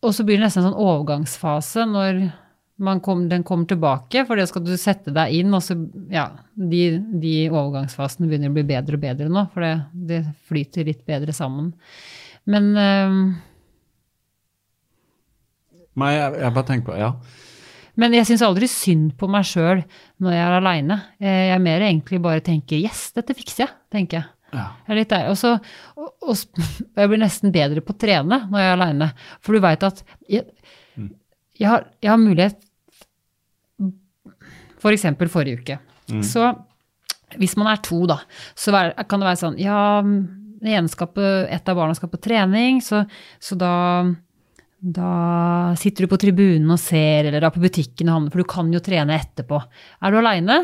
Og 0.00 0.14
så 0.16 0.24
blir 0.24 0.40
det 0.40 0.46
nesten 0.48 0.64
en 0.64 0.72
sånn 0.72 0.80
overgangsfase 0.80 1.86
når 1.86 2.24
kom, 3.04 3.26
den 3.28 3.44
kommer 3.46 3.68
tilbake, 3.68 4.24
for 4.28 4.40
det 4.40 4.46
skal 4.48 4.64
du 4.64 4.72
sette 4.80 5.12
deg 5.14 5.34
inn, 5.40 5.52
og 5.56 5.62
så 5.64 5.76
Ja, 6.12 6.30
de, 6.54 6.84
de 7.20 7.34
overgangsfasene 7.50 8.28
begynner 8.30 8.52
å 8.52 8.56
bli 8.56 8.64
bedre 8.72 8.96
og 8.96 9.04
bedre 9.04 9.28
nå, 9.32 9.44
for 9.52 9.66
det, 9.66 9.74
det 9.92 10.22
flyter 10.48 10.88
litt 10.88 11.04
bedre 11.08 11.34
sammen. 11.36 11.74
Men 12.48 12.72
um, 12.76 13.22
Nei, 16.00 16.10
jeg, 16.16 16.36
jeg 16.40 16.56
bare 16.56 16.68
tenker 16.70 16.92
på 16.92 16.98
Ja. 17.00 17.14
Men 18.00 18.14
jeg 18.16 18.24
syns 18.28 18.44
aldri 18.46 18.68
synd 18.70 19.10
på 19.20 19.28
meg 19.28 19.44
sjøl 19.44 19.82
når 20.22 20.32
jeg 20.32 20.42
er 20.44 20.56
aleine. 20.56 20.96
Jeg 21.20 21.50
er 21.52 21.58
mer 21.60 21.82
egentlig 21.84 22.20
bare 22.22 22.40
tenker 22.44 22.78
'yes, 22.78 23.10
dette 23.16 23.34
fikser 23.36 23.66
jeg', 23.66 23.74
tenker 23.92 24.20
jeg. 24.20 24.28
ja. 24.54 24.66
Jeg 24.86 24.94
er 24.94 25.00
litt 25.00 25.10
der. 25.10 25.26
Og 25.28 25.36
så 25.36 25.50
og, 25.96 26.08
og, 26.22 26.62
jeg 26.96 27.10
blir 27.10 27.20
nesten 27.20 27.52
bedre 27.52 27.82
på 27.84 27.92
å 27.92 28.00
trene 28.00 28.46
når 28.46 28.62
jeg 28.62 28.70
er 28.70 28.78
aleine. 28.78 29.10
For 29.42 29.52
du 29.52 29.60
veit 29.60 29.84
at 29.84 30.00
jeg, 30.30 30.46
jeg, 30.96 31.68
har, 31.68 31.90
jeg 32.00 32.12
har 32.14 32.22
mulighet 32.22 32.62
For 34.80 34.94
eksempel 34.96 35.28
forrige 35.32 35.60
uke. 35.60 35.78
Så 36.26 36.48
hvis 37.38 37.54
man 37.60 37.68
er 37.70 37.82
to, 37.84 38.02
da, 38.10 38.16
så 38.58 38.72
kan 39.06 39.20
det 39.22 39.28
være 39.28 39.38
sånn 39.38 39.58
Ja, 39.62 40.00
det 40.02 40.72
ene 40.76 40.90
skal 40.90 41.12
på, 41.14 41.22
et 41.48 41.68
av 41.70 41.78
barna 41.78 41.94
skal 41.94 42.10
på 42.12 42.18
trening, 42.20 42.80
så, 42.84 43.04
så 43.40 43.56
da 43.60 43.74
da 44.80 45.74
sitter 45.76 46.06
du 46.06 46.08
på 46.08 46.16
tribunen 46.16 46.70
og 46.72 46.78
ser, 46.80 47.26
eller 47.28 47.44
er 47.44 47.52
på 47.52 47.60
butikken 47.60 48.08
og 48.08 48.14
handler, 48.16 48.32
for 48.32 48.40
du 48.40 48.48
kan 48.48 48.70
jo 48.72 48.80
trene 48.80 49.18
etterpå. 49.18 49.58
Er 50.00 50.10
du 50.14 50.16
aleine, 50.22 50.56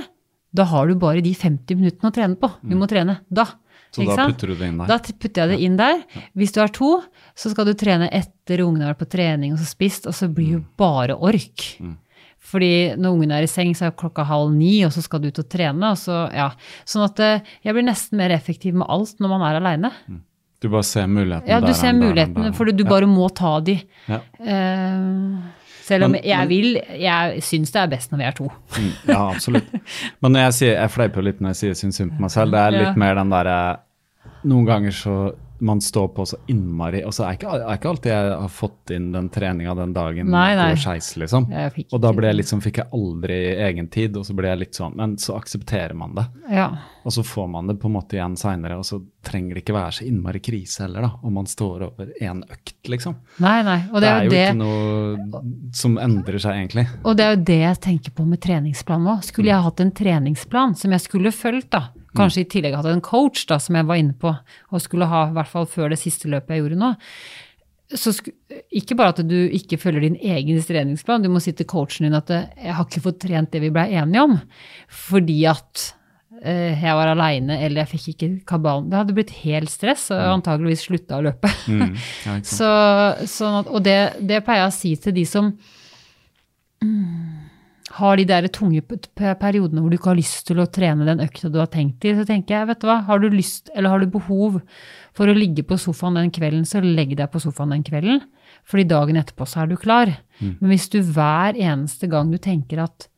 da 0.57 0.65
har 0.71 0.89
du 0.89 0.95
bare 0.97 1.21
de 1.21 1.35
50 1.37 1.77
minuttene 1.77 2.09
å 2.09 2.15
trene 2.17 2.39
på. 2.41 2.49
Du 2.65 2.73
må 2.81 2.89
trene 2.89 3.19
da. 3.29 3.45
Så 3.93 4.07
da 4.09 4.27
putter 4.33 4.49
du 4.49 4.57
det 4.57 4.71
inn 4.71 4.79
der. 4.81 4.89
Da 4.89 4.97
putter 5.21 5.43
jeg 5.43 5.53
det 5.53 5.59
inn 5.67 5.77
der. 5.77 6.01
Hvis 6.37 6.53
du 6.57 6.61
er 6.65 6.73
to, 6.73 6.91
så 7.37 7.53
skal 7.53 7.69
du 7.69 7.75
trene 7.79 8.09
etter 8.09 8.65
ungene 8.65 8.89
har 8.89 8.95
vært 8.95 9.05
på 9.05 9.13
trening 9.19 9.53
og 9.53 9.61
så 9.61 9.69
spist, 9.69 10.09
og 10.09 10.17
så 10.17 10.29
blir 10.33 10.57
jo 10.57 10.63
bare 10.81 11.17
ork. 11.17 11.67
Fordi 12.47 12.95
når 12.97 13.11
ungen 13.17 13.33
er 13.35 13.43
i 13.43 13.51
seng, 13.51 13.73
så 13.75 13.89
er 13.89 13.97
klokka 13.99 14.23
halv 14.29 14.53
ni, 14.55 14.85
og 14.87 14.93
så 14.95 15.03
skal 15.03 15.21
du 15.25 15.29
ut 15.33 15.39
og 15.43 15.49
trene. 15.51 15.91
Og 15.91 15.99
så, 15.99 16.21
ja. 16.33 16.51
Sånn 16.87 17.03
at 17.09 17.19
eh, 17.25 17.41
jeg 17.67 17.75
blir 17.75 17.83
nesten 17.89 18.21
mer 18.21 18.31
effektiv 18.37 18.75
med 18.79 18.87
alt 18.89 19.19
når 19.19 19.33
man 19.35 19.43
er 19.49 19.59
aleine. 19.59 19.91
Du 20.63 20.69
bare 20.73 20.87
ser 20.89 21.07
mulighetene 21.11 21.51
Ja, 21.53 21.59
der, 21.61 21.75
ser 21.75 21.93
du 21.93 21.99
ser 21.99 21.99
mulighetene, 21.99 22.53
for 22.57 22.65
du 22.65 22.73
du 22.73 22.85
Ja. 22.85 22.91
bare 22.91 23.07
må 23.11 23.27
ta 23.35 23.59
de. 23.61 23.75
Ja. 24.09 24.21
Uh, 24.41 25.43
selv 25.87 26.05
om 26.07 26.13
Men- 26.17 26.23
jeg 26.25 26.39
men- 26.39 26.49
vil 26.49 26.75
Jeg 26.99 27.43
syns 27.43 27.71
det 27.73 27.81
er 27.83 27.87
best 27.89 28.11
når 28.11 28.19
vi 28.19 28.25
er 28.25 28.33
to. 28.33 28.49
Mm, 28.79 28.93
Ja, 29.09 29.31
absolutt. 29.35 29.67
Men 30.23 30.33
når 30.33 30.41
jeg 30.47 30.53
sier, 30.61 30.75
jeg 30.81 30.91
fleiper 30.91 31.23
litt 31.23 31.41
når 31.41 31.49
jeg 31.53 31.57
sier 31.57 31.75
syns 31.83 31.97
synd 32.01 32.13
på 32.17 32.21
meg 32.21 32.31
selv. 32.31 32.51
Det 32.53 32.61
er 32.61 32.71
litt 32.71 32.89
Ja. 32.89 32.95
mer 32.95 33.15
den 33.15 33.31
derre 33.31 33.79
Noen 34.45 34.67
ganger 34.67 34.91
så 34.95 35.35
man 35.61 35.81
står 35.81 36.09
på 36.17 36.25
så 36.27 36.37
innmari 36.53 37.01
Og 37.07 37.15
så 37.15 37.25
er 37.27 37.37
ikke, 37.39 37.53
er 37.57 37.79
ikke 37.79 37.89
alltid 37.89 38.13
jeg 38.13 38.33
har 38.43 38.51
fått 38.53 38.91
inn 38.97 39.07
den 39.15 39.29
treninga 39.33 39.75
den 39.79 39.93
dagen 39.97 40.29
Nei, 40.33 40.55
nei. 40.59 40.69
går 40.75 40.83
skeis, 40.83 41.13
liksom. 41.17 41.47
Og 41.93 42.01
da 42.03 42.13
ble 42.17 42.33
jeg 42.33 42.47
sånn, 42.49 42.63
fikk 42.65 42.83
jeg 42.83 42.91
aldri 42.93 43.39
egen 43.69 43.89
tid, 43.93 44.17
og 44.21 44.27
så 44.29 44.37
ble 44.37 44.51
jeg 44.53 44.61
litt 44.65 44.75
sånn 44.79 44.97
Men 44.99 45.17
så 45.23 45.37
aksepterer 45.39 45.95
man 45.97 46.15
det. 46.19 46.27
Ja. 46.53 46.69
Og 47.07 47.13
så 47.15 47.23
får 47.25 47.49
man 47.49 47.67
det 47.71 47.79
på 47.81 47.87
en 47.89 47.95
måte 47.97 48.19
igjen 48.19 48.37
seinere, 48.37 48.77
og 48.81 48.85
så 48.89 49.01
trenger 49.27 49.55
det 49.57 49.63
ikke 49.65 49.75
være 49.77 49.93
så 49.99 50.05
innmari 50.07 50.41
krise 50.43 50.83
heller, 50.85 51.07
da. 51.07 51.11
Om 51.23 51.33
man 51.39 51.47
står 51.51 51.85
over 51.89 52.11
én 52.23 52.43
økt, 52.51 52.77
liksom. 52.91 53.15
Nei, 53.43 53.61
nei. 53.67 53.79
Og 53.93 54.01
Det 54.01 54.07
det 54.07 54.11
er 54.11 54.17
er 54.17 54.25
jo 54.25 54.31
jo 54.31 54.35
det. 54.37 54.47
ikke 54.47 54.61
noe 54.63 55.43
som 55.75 55.97
endrer 56.03 56.39
seg, 56.43 56.59
egentlig. 56.61 56.87
Og 57.05 57.17
det 57.19 57.25
er 57.27 57.37
jo 57.37 57.43
det 57.51 57.59
jeg 57.63 57.81
tenker 57.87 58.15
på 58.17 58.27
med 58.27 58.41
treningsplan 58.43 59.05
nå. 59.07 59.17
Skulle 59.27 59.53
jeg 59.53 59.63
hatt 59.67 59.81
en 59.85 59.93
treningsplan 60.03 60.75
som 60.79 60.95
jeg 60.95 61.05
skulle 61.07 61.33
fulgt, 61.35 61.71
da, 61.75 61.87
kanskje 62.17 62.45
i 62.45 62.49
tillegg 62.57 62.77
hatt 62.79 62.89
en 62.91 63.05
coach, 63.05 63.47
da, 63.51 63.59
som 63.63 63.79
jeg 63.79 63.89
var 63.89 64.01
inne 64.01 64.17
på, 64.21 64.33
og 64.73 64.83
skulle 64.85 65.09
ha 65.11 65.27
i 65.29 65.35
hvert 65.37 65.53
fall 65.53 65.69
før 65.71 65.93
det 65.93 66.01
siste 66.01 66.31
løpet 66.33 66.55
jeg 66.55 66.65
gjorde 66.65 66.81
nå, 66.81 66.95
så 67.95 68.11
ikke 68.75 68.97
bare 68.99 69.15
at 69.15 69.21
du 69.29 69.37
ikke 69.55 69.79
følger 69.79 70.09
din 70.09 70.17
egen 70.19 70.59
treningsplan, 70.63 71.23
du 71.23 71.31
må 71.31 71.43
si 71.43 71.55
til 71.55 71.69
coachen 71.71 72.09
din 72.09 72.19
at 72.19 72.33
eh, 72.35 72.49
'jeg 72.59 72.75
har 72.75 72.89
ikke 72.89 73.05
fått 73.05 73.21
trent 73.23 73.53
det 73.53 73.63
vi 73.63 73.71
blei 73.71 73.93
enige 73.95 74.25
om', 74.27 74.41
fordi 74.91 75.45
at 75.47 75.95
eh, 76.43 76.75
jeg 76.83 76.97
var 76.99 77.13
aleine 77.13 77.61
eller 77.63 77.85
jeg 77.85 77.93
fikk 77.95 78.09
ikke 78.15 78.31
kabalen. 78.47 78.91
Det 78.91 78.99
hadde 78.99 79.15
blitt 79.15 79.31
helt 79.45 79.71
stress, 79.71 80.11
og 80.11 80.19
antageligvis 80.19 80.87
slutta 80.89 81.21
å 81.21 81.27
løpe. 81.29 81.53
Mm. 81.69 81.95
Ja. 82.27 82.39
Så, 82.57 82.71
sånn 83.31 83.61
at, 83.63 83.71
og 83.71 83.85
det, 83.87 84.19
det 84.21 84.43
pleier 84.43 84.67
jeg 84.67 84.73
å 84.73 84.79
si 84.81 84.97
til 84.97 85.15
de 85.15 85.25
som 85.25 85.53
mm, 86.83 87.36
har 87.97 88.19
de 88.19 88.27
der 88.29 88.47
tunge 88.53 88.83
periodene 88.85 89.81
hvor 89.83 89.93
du 89.93 89.97
ikke 89.97 90.11
har 90.13 90.19
lyst 90.19 90.45
til 90.49 90.61
å 90.61 90.69
trene 90.73 91.07
den 91.09 91.23
økta 91.25 91.49
du 91.53 91.59
har 91.61 91.71
tenkt 91.73 91.99
til, 92.05 92.17
så 92.19 92.27
tenker 92.29 92.57
jeg, 92.59 92.69
vet 92.71 92.83
du 92.83 92.89
hva, 92.91 92.99
har 93.09 93.23
du 93.23 93.29
lyst, 93.33 93.71
eller 93.75 93.93
har 93.93 94.03
du 94.03 94.11
behov 94.13 94.59
for 95.17 95.31
å 95.33 95.37
ligge 95.37 95.65
på 95.67 95.79
sofaen 95.81 96.19
den 96.19 96.33
kvelden, 96.35 96.67
så 96.69 96.83
legg 96.85 97.15
deg 97.17 97.31
på 97.33 97.41
sofaen 97.43 97.73
den 97.73 97.85
kvelden. 97.87 98.21
Fordi 98.67 98.85
dagen 98.91 99.21
etterpå 99.21 99.47
så 99.49 99.63
er 99.63 99.71
du 99.71 99.77
klar. 99.81 100.13
Men 100.61 100.73
hvis 100.73 100.89
du 100.93 100.99
hver 101.01 101.57
eneste 101.57 102.09
gang 102.13 102.33
du 102.33 102.39
tenker 102.43 102.83
at 102.85 103.09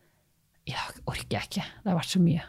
ja, 0.68 0.84
orker 1.08 1.38
jeg 1.38 1.48
ikke, 1.48 1.66
det 1.82 1.90
har 1.90 1.98
vært 1.98 2.12
så 2.12 2.22
mye. 2.22 2.44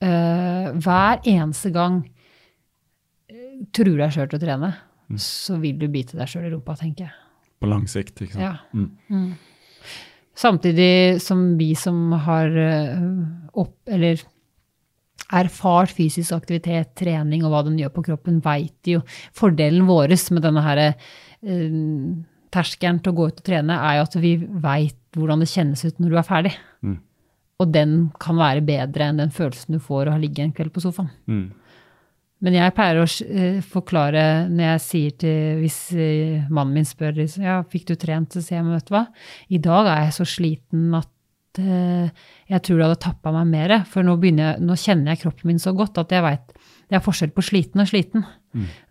Eh, 0.00 0.70
hver 0.80 1.20
eneste 1.28 1.72
gang 1.74 2.00
eh, 3.28 3.58
truer 3.74 3.98
deg 4.04 4.14
sjøl 4.14 4.30
til 4.30 4.38
å 4.38 4.44
trene, 4.44 4.70
så 5.20 5.58
vil 5.60 5.80
du 5.80 5.88
bite 5.92 6.16
deg 6.16 6.30
sjøl 6.30 6.46
i 6.48 6.52
rumpa, 6.54 6.76
tenker 6.80 7.08
jeg. 7.08 7.16
På 7.60 7.68
lang 7.68 7.84
sikt, 7.90 8.22
ikke 8.24 8.38
sant. 8.38 8.44
Ja. 8.46 9.24
Samtidig 10.36 11.20
som 11.22 11.56
vi 11.58 11.72
som 11.76 12.12
har 12.26 12.54
eh, 12.56 13.02
opp, 13.58 13.74
eller 13.90 14.22
erfart 15.30 15.92
fysisk 15.94 16.34
aktivitet, 16.34 16.94
trening 16.98 17.44
og 17.44 17.52
hva 17.52 17.62
den 17.66 17.78
gjør 17.78 17.92
på 17.94 18.06
kroppen, 18.10 18.40
veit 18.44 18.88
jo 18.88 19.02
fordelen 19.36 19.86
vår 19.90 20.14
med 20.34 20.46
denne 20.46 20.64
her 20.64 20.82
eh, 20.86 20.96
terskelen 22.50 22.98
til 23.02 23.12
å 23.12 23.18
gå 23.18 23.28
ut 23.30 23.38
og 23.42 23.46
trene, 23.46 23.76
er 23.76 23.98
jo 23.98 24.08
at 24.08 24.18
vi 24.22 24.34
veit 24.40 24.98
hvordan 25.18 25.42
det 25.42 25.50
kjennes 25.50 25.84
ut 25.84 26.02
når 26.02 26.10
du 26.10 26.18
er 26.18 26.26
ferdig. 26.26 26.52
Mm. 26.82 26.98
Og 27.60 27.72
den 27.74 27.96
kan 28.22 28.38
være 28.40 28.64
bedre 28.64 29.10
enn 29.10 29.20
den 29.20 29.32
følelsen 29.34 29.76
du 29.76 29.82
får 29.82 30.08
å 30.08 30.18
ligge 30.20 30.42
en 30.44 30.54
kveld 30.56 30.72
på 30.74 30.82
sofaen. 30.82 31.10
Mm. 31.30 31.48
Men 32.40 32.56
jeg 32.56 32.74
pleier 32.76 33.02
å 33.02 33.06
eh, 33.06 33.60
forklare 33.64 34.24
når 34.48 34.64
jeg 34.64 34.82
sier 34.84 35.16
til 35.20 35.60
Hvis 35.60 35.78
eh, 35.92 36.48
mannen 36.48 36.78
min 36.78 36.88
spør 36.88 37.18
liksom, 37.18 37.44
ja, 37.44 37.60
fikk 37.68 37.90
du 37.90 37.94
trent, 38.00 38.32
så 38.32 38.42
sier 38.44 38.60
jeg 38.60 38.68
vet 38.70 38.88
du 38.88 38.94
hva, 38.96 39.06
i 39.52 39.60
dag 39.60 39.90
er 39.92 40.06
jeg 40.06 40.16
så 40.16 40.28
sliten 40.28 40.94
at 40.96 41.60
eh, 41.60 42.08
jeg 42.50 42.64
tror 42.64 42.80
det 42.80 42.86
hadde 42.88 43.02
tappa 43.04 43.34
meg 43.34 43.52
mer. 43.52 43.76
For 43.90 44.06
nå, 44.06 44.16
jeg, 44.24 44.56
nå 44.64 44.78
kjenner 44.80 45.12
jeg 45.12 45.24
kroppen 45.26 45.52
min 45.52 45.60
så 45.62 45.74
godt 45.76 46.00
at 46.00 46.16
jeg 46.16 46.24
veit 46.24 46.56
det 46.90 46.98
er 46.98 47.04
forskjell 47.04 47.30
på 47.30 47.44
sliten 47.46 47.84
og 47.84 47.86
sliten. 47.86 48.24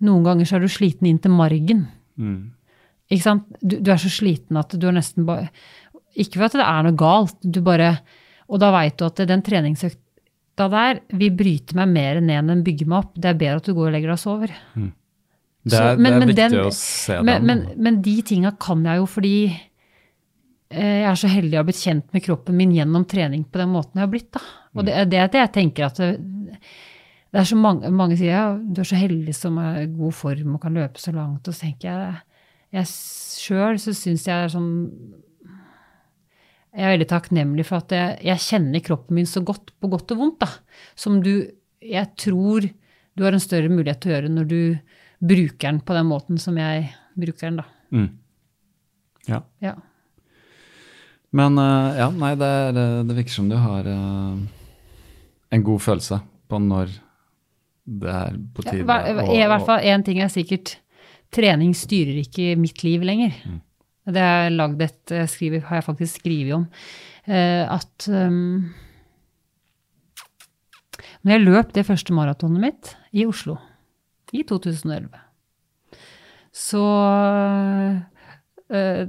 Noen 0.08 0.24
ganger 0.24 0.47
så 0.47 0.56
er 0.56 0.64
du 0.64 0.72
sliten 0.72 1.10
inn 1.10 1.18
til 1.20 1.34
margen. 1.36 1.82
Mm. 2.16 2.54
Ikke 3.12 3.26
sant? 3.26 3.50
Du, 3.60 3.76
du 3.84 3.89
er 3.91 4.00
så 4.00 4.12
sliten 4.14 4.60
at 4.60 4.72
du 4.78 4.86
er 4.88 4.95
nesten 4.95 5.26
bare 5.28 5.50
Ikke 6.20 6.38
for 6.38 6.47
at 6.47 6.58
det 6.60 6.68
er 6.68 6.86
noe 6.86 6.97
galt, 7.00 7.38
du 7.41 7.60
bare 7.66 7.95
Og 8.47 8.62
da 8.62 8.70
veit 8.76 9.00
du 9.00 9.08
at 9.08 9.20
den 9.30 9.43
treningsøkta 9.45 10.09
der 10.68 10.99
vil 11.16 11.32
bryte 11.32 11.74
meg 11.76 11.88
mer 11.88 12.20
ned 12.20 12.49
enn 12.51 12.64
bygge 12.66 12.86
meg 12.86 12.97
opp. 13.05 13.14
Det 13.16 13.26
er 13.32 13.38
bedre 13.39 13.55
at 13.62 13.64
du 13.70 13.74
går 13.74 13.88
og 13.88 13.93
legger 13.95 14.10
deg 14.12 14.18
og 14.18 14.20
sover. 14.20 14.47
Det 15.64 15.72
Så- 15.78 15.84
er, 15.84 15.97
men- 15.97 16.03
det 16.03 16.12
er 16.14 16.20
men 16.20 16.28
viktig 16.28 16.49
den- 16.49 16.66
å 16.66 16.74
se 16.74 17.22
Men, 17.24 17.26
den. 17.26 17.45
men, 17.45 17.84
men 17.84 18.01
de 18.01 18.22
tinga 18.22 18.51
kan 18.60 18.84
jeg 18.84 18.97
jo 18.97 19.05
fordi 19.05 19.34
eh, 20.72 21.01
jeg 21.01 21.10
er 21.12 21.16
så 21.16 21.28
heldig 21.28 21.53
å 21.53 21.57
ha 21.57 21.64
blitt 21.64 21.82
kjent 21.84 22.14
med 22.14 22.24
kroppen 22.24 22.55
min 22.55 22.72
gjennom 22.76 23.05
trening 23.07 23.43
på 23.45 23.57
den 23.60 23.70
måten 23.70 23.95
jeg 23.95 24.01
har 24.05 24.12
blitt. 24.12 24.32
da. 24.32 24.39
Og 24.76 24.86
det 24.86 24.93
er 24.93 25.05
det 25.05 25.39
jeg 25.39 25.51
tenker 25.53 25.86
at 25.86 25.95
det, 25.97 26.20
det 27.32 27.39
er 27.41 27.43
så 27.49 27.57
mange, 27.57 27.89
mange 27.91 28.18
sier 28.18 28.32
ja, 28.34 28.57
du 28.57 28.82
er 28.82 28.86
så 28.86 28.95
heldig 28.99 29.34
som 29.36 29.57
er 29.57 29.82
i 29.84 29.86
god 29.88 30.14
form 30.14 30.55
og 30.55 30.62
kan 30.62 30.74
løpe 30.74 30.97
så 31.01 31.14
langt. 31.14 31.47
Og 31.47 31.53
så 31.53 31.62
tenker 31.68 31.89
jeg 31.89 32.16
jeg 32.72 32.86
sjøl 32.86 33.80
så 33.82 33.93
syns 33.97 34.26
jeg 34.28 34.43
er 34.45 34.47
sånn 34.53 34.99
Jeg 36.76 36.86
er 36.86 36.91
veldig 36.97 37.07
takknemlig 37.09 37.65
for 37.65 37.82
at 37.82 37.93
jeg, 37.95 38.20
jeg 38.30 38.43
kjenner 38.45 38.84
kroppen 38.86 39.15
min 39.17 39.26
så 39.30 39.41
godt, 39.43 39.72
på 39.82 39.89
godt 39.89 40.11
og 40.13 40.20
vondt, 40.22 40.39
da. 40.43 40.49
Som 40.95 41.22
du 41.26 41.32
Jeg 41.82 42.09
tror 42.20 42.65
du 43.17 43.24
har 43.24 43.32
en 43.36 43.39
større 43.41 43.70
mulighet 43.72 44.01
til 44.03 44.11
å 44.11 44.15
gjøre 44.17 44.30
når 44.32 44.47
du 44.47 44.59
bruker 45.20 45.65
den 45.70 45.80
på 45.84 45.95
den 45.95 46.05
måten 46.07 46.38
som 46.39 46.55
jeg 46.59 46.89
bruker 47.20 47.49
den, 47.49 47.57
da. 47.61 47.65
Mm. 47.91 48.09
Ja. 49.28 49.39
Ja. 49.63 49.74
Men 51.36 51.57
eh, 51.61 51.97
ja, 51.99 52.07
nei, 52.15 52.32
det, 52.39 52.47
er, 52.47 52.80
eh, 52.80 53.03
det 53.09 53.15
virker 53.17 53.36
som 53.36 53.49
du 53.51 53.55
har 53.59 53.86
eh, 53.88 54.38
en 55.55 55.63
god 55.67 55.84
følelse 55.84 56.22
på 56.49 56.59
når 56.63 56.93
det 57.89 58.13
er 58.13 58.38
på 58.55 58.65
Ja, 58.65 58.72
tide 58.72 58.86
å- 58.86 59.34
I 59.36 59.43
hvert 59.49 59.65
fall 59.65 59.86
én 59.89 60.03
ting 60.05 60.20
er 60.22 60.30
sikkert. 60.34 60.76
Trening 61.34 61.74
styrer 61.78 62.20
ikke 62.24 62.55
mitt 62.57 62.84
liv 62.84 63.01
lenger. 63.05 63.36
Det 64.10 64.26
jeg 64.26 64.53
lagd 64.55 64.82
et 64.84 65.14
jeg 65.14 65.64
har 65.68 65.80
jeg 65.80 65.86
faktisk 65.86 66.22
skrevet 66.22 66.55
om. 66.55 66.68
eh, 67.28 67.66
at 67.70 68.07
um, 68.10 68.70
når 71.22 71.34
jeg 71.36 71.45
løp 71.45 71.74
det 71.76 71.86
første 71.86 72.14
maratonet 72.16 72.64
mitt 72.64 72.95
i 73.12 73.26
Oslo 73.28 73.57
i 74.34 74.43
2011, 74.43 75.10
så 76.53 76.86
uh, 78.70 79.05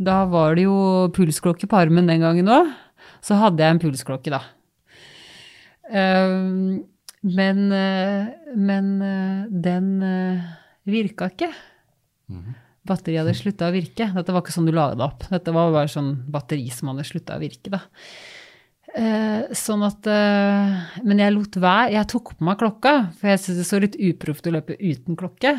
Da 0.00 0.24
var 0.30 0.54
det 0.56 0.64
jo 0.64 1.10
pulsklokke 1.12 1.66
på 1.68 1.76
armen 1.76 2.06
den 2.08 2.22
gangen 2.24 2.48
òg. 2.48 2.70
Så 3.20 3.36
hadde 3.36 3.60
jeg 3.60 3.74
en 3.74 3.82
pulsklokke, 3.82 4.32
da. 4.32 4.40
Um, 5.90 6.86
men, 7.20 7.72
eh, 7.72 8.28
men 8.56 9.02
eh, 9.02 9.44
den 9.50 9.88
uh, 10.02 10.40
virka 10.88 11.28
ikke. 11.28 11.50
Batteriet 12.90 13.22
hadde 13.22 13.36
slutta 13.38 13.70
å 13.70 13.74
virke. 13.74 14.10
Dette 14.16 14.34
var 14.34 14.42
ikke 14.44 14.54
sånn 14.56 14.68
du 14.68 14.74
la 14.74 14.90
det 14.92 15.06
opp. 15.06 15.24
Dette 15.30 15.54
var 15.54 15.72
bare 15.74 15.90
sånn 15.92 16.12
batteri 16.34 16.66
som 16.74 16.90
hadde 16.92 17.06
slutta 17.08 17.38
å 17.38 17.42
virke, 17.42 17.72
da. 17.72 17.82
Eh, 18.90 19.52
sånn 19.54 19.84
at 19.86 20.06
eh, 20.10 20.78
Men 21.06 21.20
jeg 21.22 21.34
lot 21.36 21.58
være. 21.62 21.92
Jeg 21.94 22.08
tok 22.10 22.32
på 22.34 22.46
meg 22.48 22.58
klokka, 22.58 22.94
for 23.20 23.30
jeg 23.30 23.42
syntes 23.44 23.60
det 23.62 23.68
så 23.68 23.78
litt 23.84 24.00
uproft 24.10 24.48
å 24.50 24.54
løpe 24.56 24.74
uten 24.80 25.18
klokke. 25.20 25.54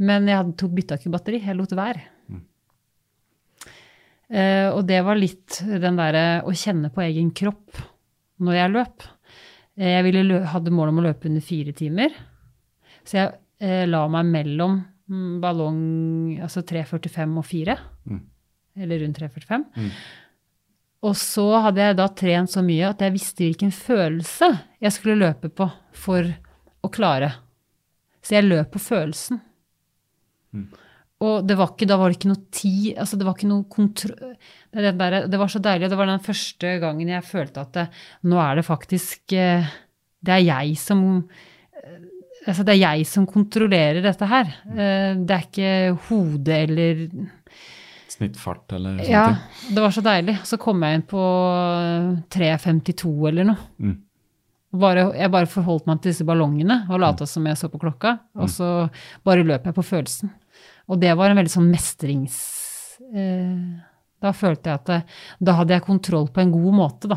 Men 0.00 0.26
jeg 0.26 0.40
hadde 0.40 0.56
tok 0.58 0.72
bytta 0.74 0.98
ikke 0.98 1.12
batteri. 1.14 1.42
Jeg 1.44 1.58
lot 1.58 1.74
være. 1.78 2.02
Eh, 4.30 4.68
og 4.70 4.84
det 4.86 5.00
var 5.02 5.18
litt 5.18 5.58
den 5.66 5.98
derre 5.98 6.42
å 6.46 6.52
kjenne 6.54 6.92
på 6.94 7.02
egen 7.02 7.32
kropp 7.34 7.80
når 8.40 8.58
jeg 8.60 8.72
løp. 8.76 9.06
Eh, 9.76 9.90
Jeg 9.96 10.04
ville 10.06 10.42
hadde 10.52 10.74
mål 10.74 10.92
om 10.92 11.00
å 11.02 11.06
løpe 11.08 11.26
under 11.30 11.42
fire 11.42 11.74
timer. 11.76 12.14
Så 13.02 13.18
jeg 13.18 13.32
eh, 13.58 13.86
la 13.90 14.04
meg 14.12 14.28
mellom 14.30 14.78
mm, 14.78 14.89
ballong 15.42 16.38
altså 16.42 16.62
3.45 16.62 17.36
og 17.40 17.44
4. 17.48 17.76
Eller 18.80 19.02
rundt 19.02 19.18
3.45. 19.18 19.64
Og 21.02 21.14
så 21.16 21.46
hadde 21.64 21.80
jeg 21.80 21.96
da 21.96 22.06
trent 22.12 22.50
så 22.52 22.62
mye 22.62 22.90
at 22.92 23.00
jeg 23.00 23.12
visste 23.14 23.44
hvilken 23.46 23.70
følelse 23.72 24.50
jeg 24.84 24.92
skulle 24.92 25.16
løpe 25.22 25.48
på 25.48 25.66
for 25.96 26.28
å 26.84 26.90
klare. 26.92 27.32
Så 28.22 28.36
jeg 28.36 28.44
løp 28.50 28.70
på 28.74 28.82
følelsen. 28.84 29.40
Og 31.20 31.44
det 31.46 31.56
var 31.60 31.72
ikke, 31.74 31.86
da 31.88 31.96
var 32.00 32.08
det 32.10 32.16
ikke 32.18 32.30
noe 32.32 32.42
tid 32.50 32.96
altså 32.98 33.18
Det 33.20 33.26
var 33.28 33.34
ikke 33.36 33.50
noe 33.50 33.66
kontroll 33.70 34.32
det, 34.72 34.80
det, 34.82 34.92
der- 34.98 35.26
det 35.28 35.38
var 35.38 35.48
så 35.52 35.60
deilig. 35.62 35.90
Det 35.92 35.98
var 36.00 36.06
den 36.08 36.24
første 36.24 36.72
gangen 36.80 37.08
jeg 37.12 37.26
følte 37.28 37.60
at 37.64 37.72
det, 37.76 37.84
nå 38.24 38.38
er 38.40 38.56
det 38.60 38.64
faktisk 38.66 39.32
eh, 39.36 39.66
Det 40.24 40.32
er 40.36 40.44
jeg 40.46 40.76
som 40.80 41.04
Altså, 42.46 42.64
det 42.64 42.72
er 42.74 42.80
jeg 42.80 43.06
som 43.06 43.26
kontrollerer 43.28 44.00
dette 44.04 44.26
her. 44.30 44.48
Eh, 44.72 45.14
Det 45.20 45.34
er 45.36 45.42
ikke 45.44 45.72
hodet 46.08 46.56
eller 46.68 47.02
Snittfart 48.10 48.72
eller 48.76 48.98
sånne 48.98 49.08
Ja, 49.10 49.26
det 49.68 49.82
var 49.84 49.92
så 49.94 50.02
deilig. 50.04 50.38
Så 50.48 50.58
kom 50.60 50.80
jeg 50.82 50.98
inn 50.98 51.04
på 51.08 51.20
3.52 52.32 53.28
eller 53.30 53.44
noe. 53.52 53.68
Mm. 53.80 53.96
Bare, 54.80 55.04
jeg 55.18 55.32
bare 55.34 55.48
forholdt 55.50 55.86
meg 55.90 56.00
til 56.02 56.12
disse 56.12 56.26
ballongene 56.26 56.84
og 56.90 57.00
lata 57.02 57.26
som 57.26 57.46
jeg 57.48 57.58
så 57.58 57.70
på 57.72 57.80
klokka. 57.82 58.16
Og 58.38 58.50
så 58.52 58.68
bare 59.26 59.44
løp 59.46 59.66
jeg 59.66 59.74
på 59.76 59.82
følelsen. 59.86 60.30
Og 60.90 61.00
det 61.02 61.14
var 61.18 61.30
en 61.30 61.40
veldig 61.40 61.54
sånn 61.58 61.70
mestrings... 61.70 62.40
Eh, 63.14 63.86
da 64.20 64.34
følte 64.36 64.68
jeg 64.68 64.76
at 64.82 64.88
det, 64.90 64.96
da 65.40 65.52
hadde 65.56 65.72
jeg 65.72 65.82
kontroll 65.86 66.26
på 66.28 66.42
en 66.42 66.50
god 66.52 66.74
måte, 66.76 67.08
da. 67.08 67.16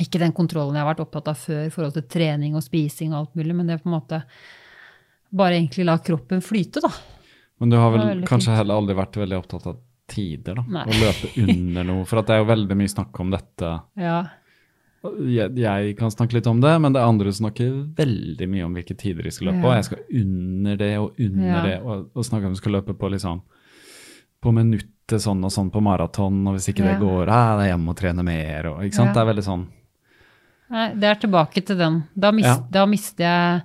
Ikke 0.00 0.18
den 0.22 0.32
kontrollen 0.32 0.74
jeg 0.78 0.84
har 0.84 0.90
vært 0.94 1.02
opptatt 1.04 1.28
av 1.28 1.36
før 1.36 1.66
i 1.66 1.70
forhold 1.74 1.94
til 1.98 2.06
trening 2.08 2.54
og 2.56 2.64
spising 2.64 3.12
og 3.12 3.18
alt 3.24 3.34
mulig, 3.36 3.54
men 3.58 3.66
det 3.68 3.76
er 3.76 3.82
på 3.84 3.90
en 3.90 3.96
måte 3.98 4.22
bare 5.30 5.58
egentlig 5.58 5.84
la 5.86 5.98
kroppen 6.02 6.40
flyte, 6.42 6.80
da. 6.82 6.90
Men 7.60 7.70
du 7.70 7.76
har 7.76 7.92
vel 7.92 8.22
kanskje 8.26 8.48
fint. 8.50 8.56
heller 8.62 8.80
aldri 8.80 8.96
vært 8.98 9.18
veldig 9.20 9.36
opptatt 9.38 9.66
av 9.70 9.78
tider, 10.10 10.56
da? 10.58 10.64
Nei. 10.66 10.84
Å 10.88 10.96
løpe 11.04 11.28
under 11.44 11.84
noe. 11.86 12.04
For 12.08 12.22
det 12.24 12.34
er 12.34 12.40
jo 12.40 12.48
veldig 12.48 12.76
mye 12.80 12.90
snakk 12.90 13.20
om 13.22 13.30
dette. 13.30 13.72
Ja. 14.00 14.16
Jeg, 15.00 15.54
jeg 15.56 15.94
kan 15.96 16.10
snakke 16.12 16.36
litt 16.36 16.48
om 16.50 16.58
det, 16.60 16.72
men 16.82 16.92
det 16.92 17.00
er 17.00 17.08
andre 17.08 17.30
som 17.32 17.46
snakker 17.46 17.70
veldig 17.96 18.48
mye 18.52 18.64
om 18.66 18.74
hvilke 18.76 18.96
tider 19.00 19.24
de 19.24 19.32
skal 19.32 19.48
løpe 19.50 19.62
på. 19.62 19.70
Ja. 19.70 19.78
Jeg 19.78 19.86
skal 19.86 20.22
under 20.24 20.80
det 20.80 20.90
og 21.00 21.20
under 21.28 21.46
Ja. 21.52 21.62
det, 21.68 21.76
og, 21.84 22.08
og 22.16 22.26
snakke 22.26 22.48
om 22.50 22.56
du 22.56 22.60
skal 22.60 22.74
løpe 22.76 22.96
på 22.96 23.12
liksom 23.12 23.40
på 24.40 24.52
minuttet 24.56 25.20
sånn 25.20 25.44
og 25.44 25.52
sånn 25.52 25.70
på 25.72 25.82
maraton, 25.84 26.40
og 26.48 26.56
hvis 26.56 26.70
ikke 26.72 26.84
Ja. 26.84 26.94
det 26.94 27.00
går, 27.04 27.28
ah, 27.28 27.58
det 27.60 27.68
er 27.70 27.76
og 27.76 27.96
trene 27.96 28.24
mer, 28.24 28.66
og 28.72 28.82
ikke 28.84 28.96
sant. 28.96 29.12
Ja. 29.12 29.14
Det 29.14 29.20
er 29.22 29.30
veldig 29.34 29.44
sånn 29.44 29.66
Nei, 30.70 30.88
det 30.94 31.08
er 31.10 31.18
tilbake 31.18 31.62
til 31.66 31.76
den. 31.80 32.02
Da, 32.14 32.30
mis, 32.32 32.46
Ja. 32.46 32.56
da 32.70 32.84
mister 32.86 33.24
jeg 33.24 33.62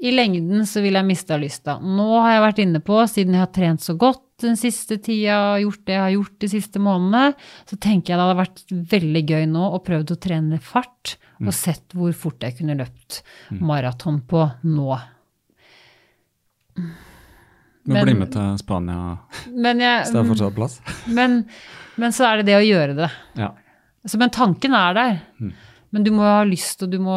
I 0.00 0.10
lengden 0.16 0.64
så 0.66 0.80
vil 0.80 0.96
jeg 0.96 1.04
miste 1.04 1.34
av 1.36 1.42
lysta. 1.42 1.74
Nå 1.84 2.06
har 2.24 2.32
jeg 2.38 2.42
vært 2.46 2.60
inne 2.64 2.80
på, 2.84 2.96
siden 3.10 3.36
jeg 3.36 3.42
har 3.44 3.50
trent 3.52 3.82
så 3.84 3.94
godt 4.00 4.22
den 4.40 4.56
siste 4.56 4.96
tida, 5.04 5.58
gjort 5.60 5.82
det 5.84 5.92
jeg 5.92 6.00
har 6.00 6.14
gjort 6.14 6.38
de 6.40 6.48
siste 6.48 6.80
månedene, 6.80 7.34
så 7.68 7.76
tenker 7.76 8.14
jeg 8.14 8.16
det 8.16 8.24
hadde 8.24 8.38
vært 8.38 8.62
veldig 8.94 9.22
gøy 9.28 9.44
nå 9.52 9.66
å 9.76 9.80
prøve 9.84 10.08
å 10.08 10.16
trene 10.16 10.56
fart, 10.64 11.18
og 11.44 11.52
sett 11.52 11.92
hvor 11.92 12.14
fort 12.16 12.40
jeg 12.40 12.56
kunne 12.56 12.78
løpt 12.80 13.20
maraton 13.60 14.22
på 14.24 14.46
nå. 14.64 14.96
Men, 16.80 16.94
Men- 17.84 18.04
bli 18.06 18.14
med 18.14 18.32
til 18.32 18.56
Spania, 18.60 19.18
Men, 19.52 19.78
jeg, 19.80 20.06
så 20.06 20.12
det 20.12 20.20
er 20.24 20.28
fortsatt 20.32 20.54
plass. 20.56 20.80
men, 21.08 21.44
men 22.00 22.14
så 22.16 22.26
er 22.30 22.40
det 22.40 22.48
det 22.50 22.56
å 22.58 22.64
gjøre 22.64 22.96
det. 22.98 23.10
Ja. 23.40 23.50
Altså, 24.04 24.18
men 24.22 24.32
tanken 24.34 24.74
er 24.76 24.96
der. 24.96 25.18
Mm. 25.40 25.52
Men 25.92 26.04
du 26.06 26.10
må 26.14 26.24
ha 26.24 26.42
lyst, 26.48 26.82
og 26.86 26.90
du 26.92 26.98
må 27.02 27.16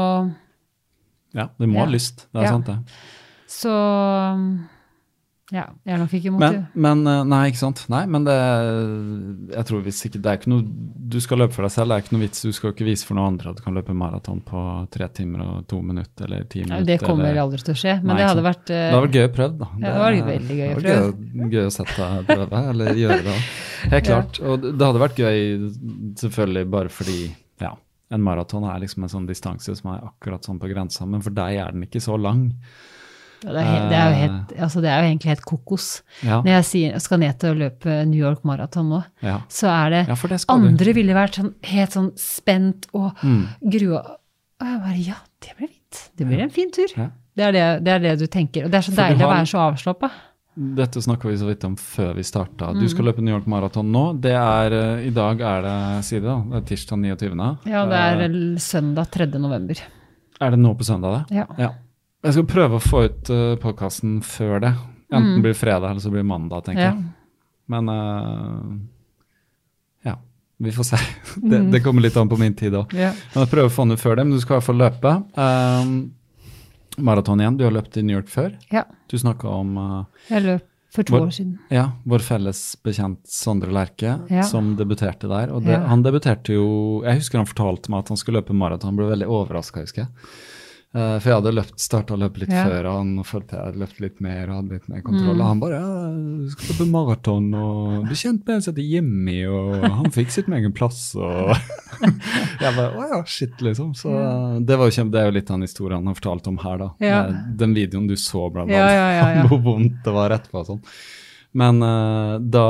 ja, 1.33 1.47
du 1.57 1.65
må 1.69 1.79
ha 1.81 1.89
lyst. 1.89 2.27
Det 2.33 2.41
er 2.43 2.47
Ja. 2.47 2.53
sant, 2.53 2.67
det. 2.69 2.77
Så 3.49 3.71
ja, 5.53 5.63
jeg 5.85 5.93
er 5.93 5.99
nok 6.01 6.13
ikke 6.17 6.31
Men, 6.33 6.41
motiv... 6.41 6.61
men 6.85 7.01
eh, 7.11 7.19
Nei, 7.29 7.41
ikke 7.51 7.59
sant. 7.61 7.83
Nei, 7.93 8.01
men 8.09 8.23
det 8.25 8.35
Jeg 9.53 9.65
tror 9.69 9.83
hvis 9.85 9.99
ikke 10.07 10.21
Det 10.23 10.31
er 10.31 10.39
ikke 10.39 10.49
noe 10.53 10.63
Du 11.13 11.17
skal 11.21 11.39
løpe 11.43 11.53
for 11.53 11.67
deg 11.67 11.73
selv, 11.75 11.91
det 11.91 11.97
er 11.99 12.03
ikke 12.05 12.15
noe 12.15 12.23
vits. 12.23 12.41
Du 12.47 12.55
skal 12.57 12.71
ikke 12.73 12.87
vise 12.87 13.05
for 13.05 13.19
noen 13.19 13.35
andre 13.35 13.51
at 13.53 13.59
du 13.59 13.63
kan 13.65 13.77
løpe 13.77 13.93
maraton 13.97 14.41
på 14.47 14.63
tre 14.93 15.07
timer 15.13 15.43
og 15.45 15.67
to 15.69 15.81
minutter 15.85 16.25
eller 16.25 16.47
ti 16.49 16.63
Ja, 16.63 16.65
minutter. 16.71 16.87
det 16.89 16.97
kommer 17.05 17.29
eller- 17.29 17.43
aldri 17.45 17.61
til 17.67 17.75
å 17.75 17.79
skje, 17.83 17.93
men 18.01 18.15
Nei, 18.15 18.17
det 18.23 18.29
hadde 18.31 18.45
vært 18.47 18.73
eh, 18.73 18.81
Det 18.81 18.95
hadde 18.95 19.05
vært 19.07 19.17
gøy 19.19 19.27
å 19.29 19.33
prøve, 19.37 19.57
da. 19.61 19.69
Ja, 19.77 19.93
det 19.93 20.01
var 20.03 20.17
veldig 20.33 20.57
gøy 20.57 20.65
å 20.65 20.81
det 20.81 20.95
var 20.97 21.13
Gøy, 21.13 21.53
gøy 21.53 21.65
å 21.69 21.73
sette 21.77 22.09
prøve, 22.33 22.63
eller 22.73 22.93
gjøre 23.03 23.21
det. 23.29 23.37
Helt 23.93 24.07
klart. 24.09 24.39
Og 24.41 24.65
det 24.65 24.87
hadde 24.89 25.03
vært 25.05 25.21
gøy 25.21 25.39
selvfølgelig 26.23 26.65
bare 26.73 26.89
fordi 26.97 27.19
ja, 27.61 27.75
en 28.13 28.21
maraton 28.25 28.65
er 28.69 28.81
liksom 28.83 29.05
en 29.05 29.13
sånn 29.13 29.27
distanse 29.29 29.75
som 29.77 29.91
er 29.93 30.03
akkurat 30.09 30.43
sånn 30.45 30.59
på 30.61 30.69
grensa, 30.71 31.05
men 31.09 31.21
for 31.25 31.35
deg 31.35 31.61
er 31.61 31.71
den 31.77 31.85
ikke 31.87 32.01
så 32.03 32.17
lang. 32.19 32.49
Det, 33.51 33.59
er 33.61 33.67
helt, 33.67 33.89
det, 33.89 33.97
er 33.99 34.13
helt, 34.13 34.53
altså, 34.61 34.81
det 34.81 34.89
er 34.89 35.01
jo 35.03 35.07
egentlig 35.09 35.29
helt 35.33 35.45
kokos. 35.45 35.87
Ja, 36.23 36.37
Når 36.41 36.51
jeg 36.53 36.65
sier, 36.69 36.99
skal 37.03 37.19
ned 37.19 37.37
til 37.39 37.49
å 37.51 37.57
løpe 37.59 38.05
New 38.07 38.19
York 38.19 38.43
Marathon 38.47 38.89
nå, 38.89 39.03
ja. 39.21 39.39
så 39.49 39.67
er 39.67 39.89
det 39.89 40.01
ja 40.07 40.15
det 40.15 40.39
Andre 40.49 40.85
du. 40.85 40.93
Ville 40.93 41.13
vært 41.13 41.35
sånn, 41.41 41.53
helt 41.63 41.91
sånn 41.91 42.11
spent 42.15 42.87
og 42.93 43.11
Mm. 43.23 43.47
grua. 43.69 44.03
Og 44.61 44.67
jeg 44.69 44.79
bare 44.79 44.99
ja, 45.03 45.15
det 45.41 45.55
blir 45.57 45.67
fint. 45.67 46.03
Det 46.17 46.25
blir 46.27 46.39
en 46.41 46.49
fin 46.49 46.71
tur. 46.71 46.87
Det, 47.35 47.43
er 47.43 47.51
det, 47.51 47.83
det 47.83 47.91
er 47.91 47.99
det 47.99 48.19
du 48.19 48.27
tenker. 48.27 48.65
Og 48.65 48.71
det 48.71 48.77
er 48.77 48.81
så 48.85 48.91
For 48.93 49.01
deilig 49.01 49.17
deilig 49.19 49.25
å 49.27 49.33
være 49.33 49.49
så 49.49 49.59
avslappa. 49.71 50.09
Dette 50.77 51.01
snakka 51.01 51.25
vi 51.31 51.35
så 51.41 51.47
vidt 51.49 51.63
om 51.65 51.73
før 51.75 52.13
vi 52.15 52.21
starta. 52.23 52.73
Du 52.73 52.83
Mm. 52.85 52.89
skal 52.89 53.05
løpe 53.05 53.21
New 53.25 53.33
York 53.33 53.47
Marathon 53.47 53.91
nå. 53.91 54.21
Det 54.21 54.31
er, 54.37 54.71
eh, 54.71 55.07
I 55.07 55.09
dag 55.09 55.41
er 55.41 55.61
det 55.65 56.05
si 56.05 56.19
det, 56.19 56.23
da. 56.29 56.35
Det 56.51 56.57
er 56.61 56.75
tirsdag 56.75 56.99
29. 57.01 57.57
Ja, 57.65 57.85
det 57.89 57.97
er 58.03 58.21
Eh, 58.23 58.57
søndag 58.61 59.09
3. 59.09 59.39
november. 59.39 59.75
er 60.41 60.49
det 60.51 60.59
nå 60.59 60.75
på 60.77 60.83
søndag, 60.83 61.25
det? 61.29 61.35
Ja. 61.37 61.45
Ja. 61.57 61.69
Jeg 62.23 62.33
skal 62.37 62.45
prøve 62.47 62.77
å 62.79 62.83
få 62.83 63.03
ut 63.09 63.29
uh, 63.33 63.55
podkasten 63.59 64.21
før 64.23 64.61
det. 64.63 64.73
Enten 65.13 65.35
Mm. 65.37 65.41
blir 65.43 65.53
fredag 65.53 65.89
eller 65.91 66.01
så 66.01 66.09
blir 66.09 66.23
mandag, 66.25 66.63
tenker 66.65 66.81
Ja. 66.81 66.91
jeg. 66.93 67.03
Men 67.69 67.89
uh, 67.89 68.79
ja, 70.05 70.15
vi 70.59 70.71
får 70.71 70.83
se. 70.83 70.97
det, 71.41 71.59
Mm. 71.59 71.71
det 71.71 71.83
kommer 71.83 72.01
litt 72.01 72.17
an 72.17 72.29
på 72.29 72.37
min 72.39 72.53
tid 72.55 72.73
òg. 72.73 72.93
Ja. 72.93 73.11
Jeg 73.35 73.49
prøver 73.51 73.69
å 73.69 73.73
få 73.75 73.83
den 73.85 73.91
ut 73.97 73.99
før 74.01 74.15
det, 74.15 74.25
men 74.25 74.37
du 74.37 74.41
skal 74.41 74.55
i 74.55 74.59
hvert 74.59 74.69
fall 74.71 74.81
løpe. 74.81 75.13
Um, 75.37 76.11
maraton 76.97 77.39
igjen. 77.41 77.57
Du 77.57 77.63
har 77.65 77.71
løpt 77.75 77.97
i 77.97 78.01
New 78.03 78.15
York 78.17 78.27
før. 78.31 78.55
ja. 78.71 78.83
Du 79.09 79.17
snakka 79.17 79.45
om 79.47 79.77
uh, 79.77 80.05
Jeg 80.29 80.41
løp 80.43 80.63
for 80.89 81.03
to 81.03 81.13
vår, 81.13 81.27
år 81.27 81.31
siden. 81.33 81.59
ja, 81.69 81.91
vår 82.05 82.19
felles 82.25 82.75
bekjent 82.83 83.19
Sondre 83.29 83.69
Lerche, 83.73 84.15
Ja. 84.31 84.41
som 84.41 84.75
debuterte 84.77 85.27
der. 85.29 85.51
Og 85.53 85.63
det, 85.65 85.73
Ja. 85.77 85.85
han 85.87 86.01
debuterte 86.03 86.53
jo 86.53 87.01
Jeg 87.03 87.19
husker 87.19 87.37
han 87.37 87.45
fortalte 87.45 87.89
meg 87.89 87.99
at 87.99 88.07
han 88.09 88.17
skulle 88.17 88.41
løpe 88.41 88.53
maraton. 88.53 88.89
Han 88.89 88.95
ble 88.97 89.09
veldig 89.11 89.27
overraska, 89.29 89.81
husker 89.81 90.01
jeg. 90.07 90.09
Eh, 90.93 91.15
for 91.17 91.25
jeg 91.25 91.37
hadde 91.39 91.51
løpt, 91.57 91.79
starta 91.81 92.13
å 92.13 92.19
løpe 92.21 92.43
litt 92.43 92.51
Ja. 92.53 92.67
før 92.69 92.85
han, 92.85 93.15
og 93.17 93.25
følte 93.25 93.55
jeg 93.57 93.65
hadde 93.65 93.79
løpt 93.81 93.99
litt 94.03 94.19
mer 94.21 94.49
og 94.51 94.55
hadde 94.59 94.75
litt 94.77 94.89
mer 94.91 95.01
kontroll. 95.01 95.33
Mm. 95.33 95.41
Og 95.41 95.47
han 95.47 95.59
bare 95.63 95.79
ja, 95.79 96.49
'Skal 96.51 96.67
løpe 96.69 96.85
maraton', 96.91 97.47
og 97.57 98.05
du 98.07 98.13
kjente 98.13 98.45
med 98.45 98.55
en 98.55 98.61
som 98.61 98.73
heter 98.75 98.89
Jimmy, 98.91 99.39
og 99.49 99.81
han 99.89 100.11
fikset 100.11 100.47
meg 100.47 100.65
en 100.65 100.71
plass, 100.71 101.15
og 101.15 101.55
Jeg 102.61 102.75
bare 102.75 102.93
å 102.93 103.07
ja, 103.09 103.23
shit, 103.25 103.57
liksom. 103.59 103.93
Så 103.95 104.09
eh, 104.13 104.59
det, 104.61 104.77
var 104.77 104.85
jo 104.85 104.95
kjempe, 105.01 105.11
det 105.17 105.21
er 105.21 105.25
jo 105.31 105.37
litt 105.39 105.47
den 105.47 105.61
historien 105.65 105.97
han 106.03 106.07
har 106.13 106.15
fortalt 106.21 106.47
om 106.47 106.57
her, 106.61 106.77
da. 106.77 106.89
Ja. 106.99 107.25
Eh, 107.25 107.41
Den 107.57 107.73
videoen 107.73 108.07
du 108.07 108.15
så, 108.15 108.51
blant 108.53 108.69
annet. 108.69 108.93
ja. 109.17 109.43
Hvor 109.49 109.61
vondt 109.65 110.03
det 110.05 110.13
var 110.13 110.29
etterpå 110.29 110.61
og 110.61 110.67
sånn. 110.67 110.81
Men 111.53 111.83
uh, 111.85 112.39
da 112.39 112.65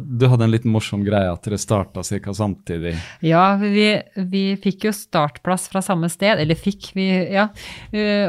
Du 0.00 0.26
hadde 0.30 0.46
en 0.46 0.52
liten 0.52 0.72
morsom 0.74 1.04
greie 1.06 1.30
at 1.30 1.46
dere 1.46 1.58
starta 1.60 2.02
ca. 2.02 2.34
samtidig. 2.34 2.94
Ja, 3.24 3.54
vi, 3.60 3.88
vi 4.30 4.44
fikk 4.60 4.88
jo 4.88 4.94
startplass 4.94 5.68
fra 5.72 5.82
samme 5.84 6.10
sted, 6.12 6.42
eller 6.42 6.58
fikk, 6.58 6.92
vi 6.96 7.08
ja, 7.34 7.48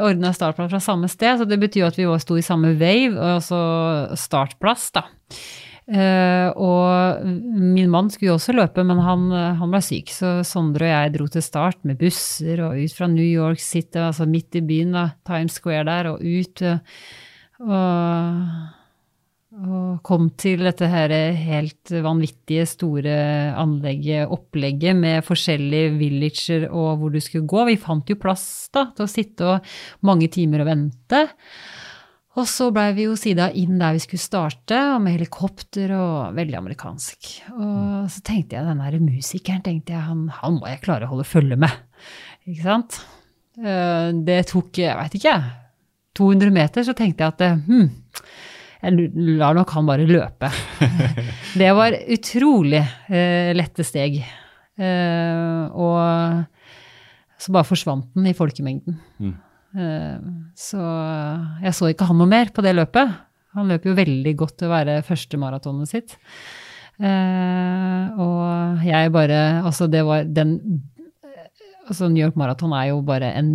ordna 0.05 0.33
startplass 0.33 0.71
fra 0.71 0.81
samme 0.83 1.09
sted, 1.11 1.39
så 1.39 1.47
det 1.49 1.59
betyr 1.61 1.83
jo 1.83 1.89
at 1.89 1.99
vi 1.99 2.07
også 2.09 2.25
sto 2.25 2.37
i 2.39 2.45
samme 2.45 2.73
wave, 2.79 3.15
altså 3.17 3.59
startplass, 4.19 4.91
da. 4.95 5.07
Uh, 5.85 6.49
og 6.57 7.25
min 7.61 7.91
mann 7.93 8.07
skulle 8.09 8.31
jo 8.31 8.37
også 8.39 8.55
løpe, 8.57 8.85
men 8.87 9.01
han, 9.05 9.27
han 9.59 9.73
ble 9.73 9.81
syk, 9.85 10.13
så 10.13 10.39
Sondre 10.47 10.87
og 10.87 10.93
jeg 10.93 11.13
dro 11.17 11.27
til 11.33 11.45
start 11.45 11.83
med 11.85 11.99
busser 12.01 12.63
og 12.65 12.79
ut 12.79 12.95
fra 12.97 13.09
New 13.11 13.25
York 13.25 13.61
City, 13.61 14.01
altså 14.01 14.25
midt 14.29 14.57
i 14.57 14.65
byen, 14.65 14.95
da, 14.97 15.11
Times 15.27 15.59
Square 15.59 15.85
der, 15.89 16.13
og 16.13 16.25
ut. 16.25 16.65
Uh, 16.65 17.05
Og, 17.55 18.41
og 19.55 20.01
kom 20.03 20.27
til 20.35 20.59
dette 20.65 20.87
her 20.91 21.11
helt 21.39 21.91
vanvittige, 22.03 22.65
store 22.67 23.15
anlegget, 23.55 24.27
opplegget 24.27 24.97
med 24.99 25.23
forskjellige 25.23 25.93
villager 25.95 26.65
og 26.67 26.99
hvor 26.99 27.13
du 27.13 27.21
skulle 27.23 27.47
gå. 27.47 27.61
Vi 27.69 27.77
fant 27.79 28.11
jo 28.11 28.17
plass 28.19 28.45
da, 28.75 28.89
til 28.97 29.05
å 29.07 29.11
sitte 29.11 29.47
og 29.53 29.71
mange 30.07 30.27
timer 30.33 30.65
og 30.65 30.69
vente. 30.73 31.21
Og 32.35 32.43
så 32.51 32.67
blei 32.75 32.89
vi 32.97 33.05
jo 33.05 33.13
sida 33.15 33.47
inn 33.55 33.77
der 33.79 33.95
vi 33.95 34.01
skulle 34.03 34.19
starte, 34.19 34.75
og 34.91 34.99
med 35.05 35.15
helikopter 35.15 35.93
og 35.95 36.35
veldig 36.35 36.57
amerikansk. 36.59 37.29
Og 37.55 38.09
så 38.11 38.23
tenkte 38.27 38.57
jeg 38.57 38.67
den 38.67 38.81
der 38.83 38.97
musikeren, 38.99 39.63
tenkte 39.63 39.95
jeg, 39.95 40.03
han, 40.03 40.25
han 40.41 40.57
må 40.59 40.67
jeg 40.67 40.81
klare 40.83 41.07
å 41.07 41.13
holde 41.13 41.27
følge 41.29 41.55
med. 41.63 41.77
Ikke 42.43 42.65
sant? 42.65 42.99
Eh, 43.55 44.09
Det 44.27 44.41
tok, 44.51 44.81
jeg 44.83 44.99
veit 44.99 45.15
ikke, 45.15 45.37
200 46.19 46.51
meter, 46.59 46.83
så 46.83 46.95
tenkte 46.95 47.23
jeg 47.23 47.37
at 47.37 47.63
hm, 47.69 47.87
jeg 48.85 49.37
lar 49.39 49.55
nok 49.57 49.71
han 49.75 49.87
bare 49.87 50.07
løpe. 50.09 50.49
Det 51.61 51.71
var 51.73 51.95
utrolig 52.15 52.81
eh, 53.09 53.51
lette 53.57 53.85
steg. 53.87 54.19
Eh, 54.75 55.63
og 55.73 56.45
så 57.41 57.55
bare 57.55 57.67
forsvant 57.67 58.11
den 58.15 58.29
i 58.29 58.35
folkemengden. 58.37 58.99
Mm. 59.19 59.33
Eh, 59.75 60.27
så 60.57 60.81
jeg 61.63 61.75
så 61.75 61.89
ikke 61.91 62.07
han 62.09 62.19
noe 62.21 62.31
mer 62.31 62.51
på 62.53 62.63
det 62.65 62.75
løpet. 62.77 63.15
Han 63.55 63.71
løp 63.71 63.87
jo 63.87 63.95
veldig 63.97 64.35
godt 64.37 64.59
til 64.59 64.69
å 64.69 64.75
være 64.75 65.01
første 65.07 65.39
maratonet 65.39 65.91
sitt. 65.91 66.17
Eh, 66.95 68.19
og 68.23 68.83
jeg 68.87 69.11
bare 69.11 69.39
Altså, 69.67 69.83
det 69.91 70.05
var 70.07 70.23
den 70.23 70.53
Altså, 71.85 72.07
New 72.07 72.23
York 72.23 72.37
Marathon 72.39 72.71
er 72.71 72.93
jo 72.93 73.01
bare 73.05 73.33
en 73.35 73.49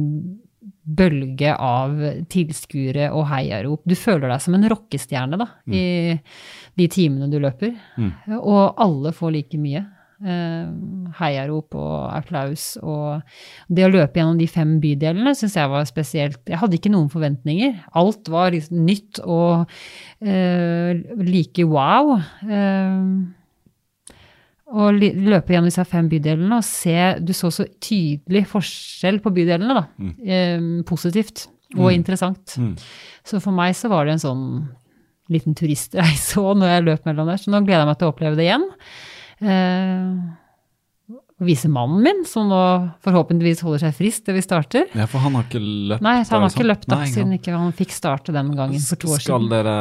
bølge 0.84 1.52
av 1.54 1.96
tilskuere 2.32 3.10
og 3.14 3.26
heiarop. 3.30 3.84
Du 3.88 3.96
føler 3.98 4.30
deg 4.30 4.42
som 4.42 4.56
en 4.56 4.68
rockestjerne 4.72 5.38
da, 5.40 5.46
i 5.68 6.16
de 6.78 6.90
timene 6.90 7.30
du 7.30 7.38
løper. 7.42 7.74
Mm. 8.00 8.12
Og 8.40 8.80
alle 8.80 9.14
får 9.16 9.34
like 9.36 9.60
mye. 9.60 9.84
Eh, 10.20 10.72
heiarop 11.16 11.72
og 11.80 12.10
applaus. 12.12 12.74
Og 12.84 13.22
det 13.72 13.86
å 13.86 13.92
løpe 13.92 14.20
gjennom 14.20 14.40
de 14.40 14.48
fem 14.52 14.74
bydelene 14.82 15.32
syns 15.36 15.56
jeg 15.56 15.72
var 15.72 15.86
spesielt. 15.88 16.42
Jeg 16.44 16.60
hadde 16.60 16.76
ikke 16.76 16.92
noen 16.92 17.08
forventninger. 17.12 17.78
Alt 17.96 18.28
var 18.32 18.52
liksom 18.52 18.82
nytt 18.84 19.22
og 19.24 19.64
uh, 19.64 20.90
like 21.24 21.64
wow. 21.64 22.18
Eh, 22.44 22.98
li- 24.94 25.14
løpe 25.26 25.50
gjennom 25.54 25.66
disse 25.66 25.84
fem 25.88 26.08
bydelene 26.08 26.56
og 26.60 26.64
se 26.64 26.94
Du 27.24 27.32
så 27.34 27.50
så 27.50 27.64
tydelig 27.82 28.44
forskjell 28.46 29.18
på 29.24 29.32
bydelene, 29.34 29.74
da. 29.74 29.86
Mm. 29.98 30.12
Eh, 30.22 30.82
positivt 30.86 31.48
og 31.76 31.88
Mm. 31.90 31.94
interessant. 31.94 32.56
Mm. 32.58 32.76
Så 33.24 33.40
for 33.42 33.52
meg 33.52 33.74
så 33.74 33.88
var 33.88 34.04
det 34.06 34.12
en 34.12 34.18
sånn 34.18 34.68
liten 35.30 35.54
turistreise 35.54 36.36
òg 36.42 36.56
når 36.58 36.68
jeg 36.74 36.84
løp 36.84 37.04
mellom 37.06 37.26
der. 37.26 37.36
Så 37.38 37.50
nå 37.50 37.60
gleder 37.64 37.84
jeg 37.84 37.86
meg 37.86 37.98
til 37.98 38.08
å 38.08 38.12
oppleve 38.14 38.36
det 38.36 38.46
igjen. 38.48 38.64
Eh, 39.40 40.36
vise 41.40 41.68
mannen 41.72 42.02
min, 42.04 42.24
som 42.28 42.48
nå 42.50 42.58
forhåpentligvis 43.02 43.62
holder 43.64 43.78
seg 43.86 43.94
frisk 43.96 44.24
til 44.26 44.34
vi 44.36 44.42
starter. 44.44 44.84
Ja, 44.94 45.06
for 45.06 45.18
han 45.24 45.32
har 45.38 45.46
ikke 45.48 45.62
løpt? 45.62 46.02
Nei, 46.04 46.16
han 46.22 46.42
har 46.44 46.50
ikke 46.52 46.66
løpt 46.68 46.86
da, 46.90 46.98
siden 47.08 47.32
ikke 47.38 47.54
han 47.56 47.72
fikk 47.72 47.94
starte 47.96 48.32
den 48.34 48.50
gangen 48.54 48.78
for 48.84 48.96
to 49.00 49.08
år 49.08 49.22
siden. 49.22 49.24
Skal 49.24 49.48
dere 49.48 49.76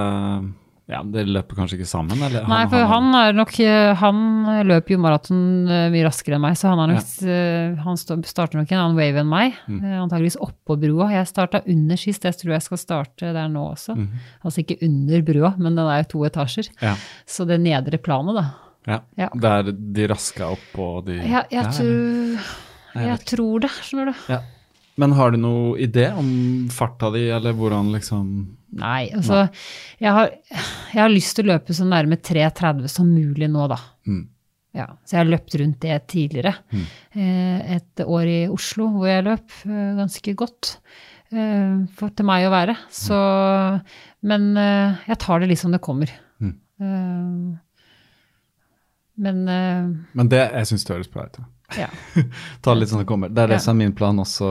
Ja, 0.90 1.04
dere 1.06 1.30
løper 1.30 1.60
kanskje 1.60 1.78
ikke 1.78 1.88
sammen, 1.90 2.18
eller? 2.18 2.48
Nei, 2.50 2.64
for 2.72 2.88
han 2.90 3.14
er 3.14 3.36
nok 3.38 3.52
eh, 3.62 3.92
Han 4.00 4.22
løper 4.66 4.96
jo 4.96 5.02
maraton 5.04 5.44
eh, 5.70 5.86
mye 5.94 6.08
raskere 6.08 6.40
enn 6.40 6.44
meg, 6.48 6.56
så 6.58 6.72
han, 6.72 6.82
nok, 6.90 7.12
ja. 7.22 7.36
han 7.86 8.00
starter 8.00 8.58
nok 8.58 8.74
en 8.74 8.82
annen 8.82 8.98
wave 8.98 9.22
enn 9.22 9.30
meg. 9.30 9.60
Mm. 9.70 9.84
Eh, 9.84 10.00
Antageligvis 10.02 10.40
oppå 10.42 10.80
brua. 10.82 11.12
Jeg 11.14 11.30
starta 11.30 11.62
under 11.70 12.02
sist, 12.02 12.26
jeg 12.26 12.40
tror 12.42 12.56
jeg 12.56 12.66
skal 12.66 12.82
starte 12.82 13.34
der 13.38 13.52
nå 13.54 13.68
også. 13.76 14.00
Mm. 14.00 14.08
Altså 14.42 14.64
ikke 14.64 14.80
under 14.90 15.28
brua, 15.30 15.54
men 15.62 15.78
den 15.78 15.86
er 15.86 16.02
jo 16.02 16.10
to 16.16 16.26
etasjer. 16.32 16.72
Ja. 16.82 16.96
Så 17.30 17.46
det 17.50 17.62
nedre 17.62 18.02
planet, 18.02 18.42
da. 18.42 18.48
ja. 18.90 19.02
Ja. 19.20 19.30
Der 19.46 19.70
de 19.70 20.10
raska 20.10 20.50
opp 20.56 20.80
og 20.82 21.04
de 21.12 21.20
Ja, 21.22 21.46
jeg, 21.54 21.70
tror, 21.78 22.48
jeg 23.06 23.26
tror 23.30 23.68
det, 23.68 23.76
skjønner 23.78 24.10
du. 24.10 24.26
Ja. 24.34 24.42
Men 25.00 25.14
har 25.16 25.32
du 25.32 25.38
noe 25.40 25.78
idé 25.80 26.10
om 26.18 26.30
farta 26.74 27.08
di, 27.14 27.28
eller 27.32 27.54
hvordan 27.56 27.92
liksom 27.96 28.26
Nei, 28.80 29.08
altså 29.18 29.48
jeg 29.98 30.12
har, 30.14 30.28
jeg 30.94 31.00
har 31.02 31.10
lyst 31.10 31.34
til 31.38 31.48
å 31.48 31.54
løpe 31.56 31.74
så 31.74 31.88
nærme 31.90 32.20
3,30 32.22 32.86
som 32.94 33.08
mulig 33.10 33.48
nå, 33.50 33.64
da. 33.72 33.78
Mm. 34.06 34.28
Ja, 34.78 34.86
så 35.02 35.16
jeg 35.16 35.24
har 35.24 35.32
løpt 35.32 35.56
rundt 35.58 35.80
det 35.82 35.96
tidligere. 36.12 36.52
Mm. 36.70 36.84
Eh, 37.18 37.72
Et 37.80 38.04
år 38.06 38.30
i 38.30 38.40
Oslo 38.54 38.86
hvor 38.94 39.08
jeg 39.10 39.26
løp 39.26 39.56
eh, 39.66 39.96
ganske 39.98 40.36
godt. 40.38 40.76
eh, 41.34 41.80
for, 41.98 42.14
til 42.14 42.28
meg 42.30 42.46
å 42.46 42.54
være. 42.54 42.76
Så 42.94 43.18
Men 44.22 44.52
jeg 44.60 45.18
tar 45.26 45.40
det 45.42 45.50
litt 45.50 45.64
som 45.64 45.74
det 45.74 45.82
kommer. 45.82 46.12
Mm. 46.40 47.58
Men 49.20 49.40
Men 50.14 50.30
det, 50.32 50.46
jeg 50.54 50.70
syns 50.70 50.86
det 50.86 50.94
høres 50.96 51.10
bra 51.12 51.26
ut. 51.26 51.40
ja. 51.42 51.48
Ja. 51.78 51.90
Ta 52.62 52.74
det 52.74 52.80
litt 52.84 52.90
sånn 52.94 53.04
det 53.04 53.10
kommer. 53.10 53.30
Det 53.30 53.44
er 53.44 53.54
det 53.56 53.62
som 53.64 53.76
er 53.76 53.86
min 53.86 53.94
plan 53.98 54.18
også. 54.24 54.50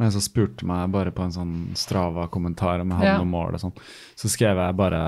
Og 0.00 0.06
en 0.06 0.12
som 0.14 0.22
spurte 0.24 0.64
meg 0.66 0.88
bare 0.90 1.12
på 1.14 1.22
en 1.22 1.34
sånn 1.34 1.54
Strava-kommentar 1.78 2.80
om 2.82 2.90
jeg 2.90 2.98
hadde 2.98 3.10
Ja. 3.12 3.18
noen 3.20 3.30
mål 3.30 3.54
og 3.54 3.60
sånn, 3.60 3.74
så 4.18 4.30
skrev 4.32 4.56
jeg 4.58 4.76
bare 4.78 5.02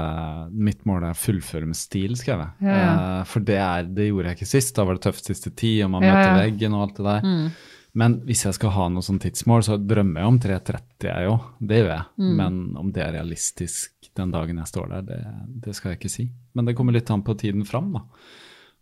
Mitt 0.52 0.84
mål 0.86 1.06
er 1.08 1.14
å 1.16 1.18
fullføre 1.18 1.66
med 1.66 1.78
stil, 1.78 2.14
skrev 2.20 2.42
jeg. 2.44 2.52
Ja, 2.68 2.74
ja. 2.78 2.90
Eh, 3.20 3.24
for 3.30 3.40
det, 3.40 3.56
er, 3.58 3.88
det 3.88 4.10
gjorde 4.10 4.28
jeg 4.30 4.38
ikke 4.38 4.50
sist. 4.52 4.74
Da 4.76 4.84
var 4.84 4.98
det 4.98 5.06
tøft 5.08 5.24
siste 5.30 5.50
tid, 5.50 5.84
og 5.86 5.94
man 5.96 6.04
møter 6.04 6.36
veggen 6.44 6.76
og 6.76 6.84
alt 6.88 7.00
det 7.00 7.06
der. 7.08 7.24
Mm. 7.26 7.48
Men 7.94 8.14
hvis 8.26 8.44
jeg 8.44 8.54
skal 8.56 8.72
ha 8.74 8.88
noe 8.90 9.06
sånn 9.06 9.20
tidsmål, 9.22 9.62
så 9.62 9.76
drømmer 9.78 10.20
jeg 10.20 10.30
om 10.32 10.38
3.30, 10.42 11.04
jeg 11.08 11.28
òg. 11.30 11.44
Det 11.62 11.76
gjør 11.80 11.90
jeg. 11.92 12.06
Mm. 12.18 12.32
Men 12.40 12.56
om 12.80 12.88
det 12.94 13.04
er 13.04 13.12
realistisk 13.14 14.08
den 14.18 14.32
dagen 14.34 14.58
jeg 14.58 14.70
står 14.70 14.88
der, 14.96 15.04
det, 15.10 15.18
det 15.64 15.74
skal 15.78 15.92
jeg 15.92 16.00
ikke 16.00 16.10
si. 16.10 16.24
Men 16.54 16.66
det 16.66 16.74
kommer 16.78 16.92
litt 16.96 17.10
an 17.14 17.22
på 17.26 17.36
tiden 17.38 17.62
fram, 17.66 17.92
da. 17.94 18.02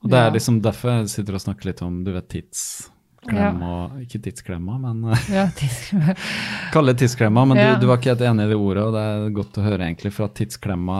Og 0.02 0.10
det 0.10 0.18
er 0.18 0.34
liksom 0.34 0.58
derfor 0.64 0.96
jeg 0.96 1.12
sitter 1.12 1.38
og 1.38 1.44
snakker 1.44 1.70
litt 1.70 1.82
om 1.84 2.00
du 2.02 2.10
vet, 2.14 2.26
tidsklemma 2.32 3.74
Ikke 4.02 4.18
tidsklemma, 4.24 4.78
men 4.82 5.04
ja 5.30 5.46
tidsklemma. 5.58 6.16
kalle 6.74 6.94
det 6.94 7.04
tidsklemma. 7.04 7.46
Men 7.46 7.60
du, 7.60 7.84
du 7.84 7.88
var 7.90 8.00
ikke 8.00 8.16
helt 8.16 8.26
enig 8.32 8.48
i 8.48 8.52
det 8.52 8.58
ordet, 8.58 8.88
og 8.88 8.96
det 8.96 9.06
er 9.06 9.38
godt 9.38 9.62
å 9.62 9.66
høre, 9.68 9.86
egentlig. 9.86 10.14
For 10.16 10.26
at 10.26 10.36
tidsklemma 10.40 10.98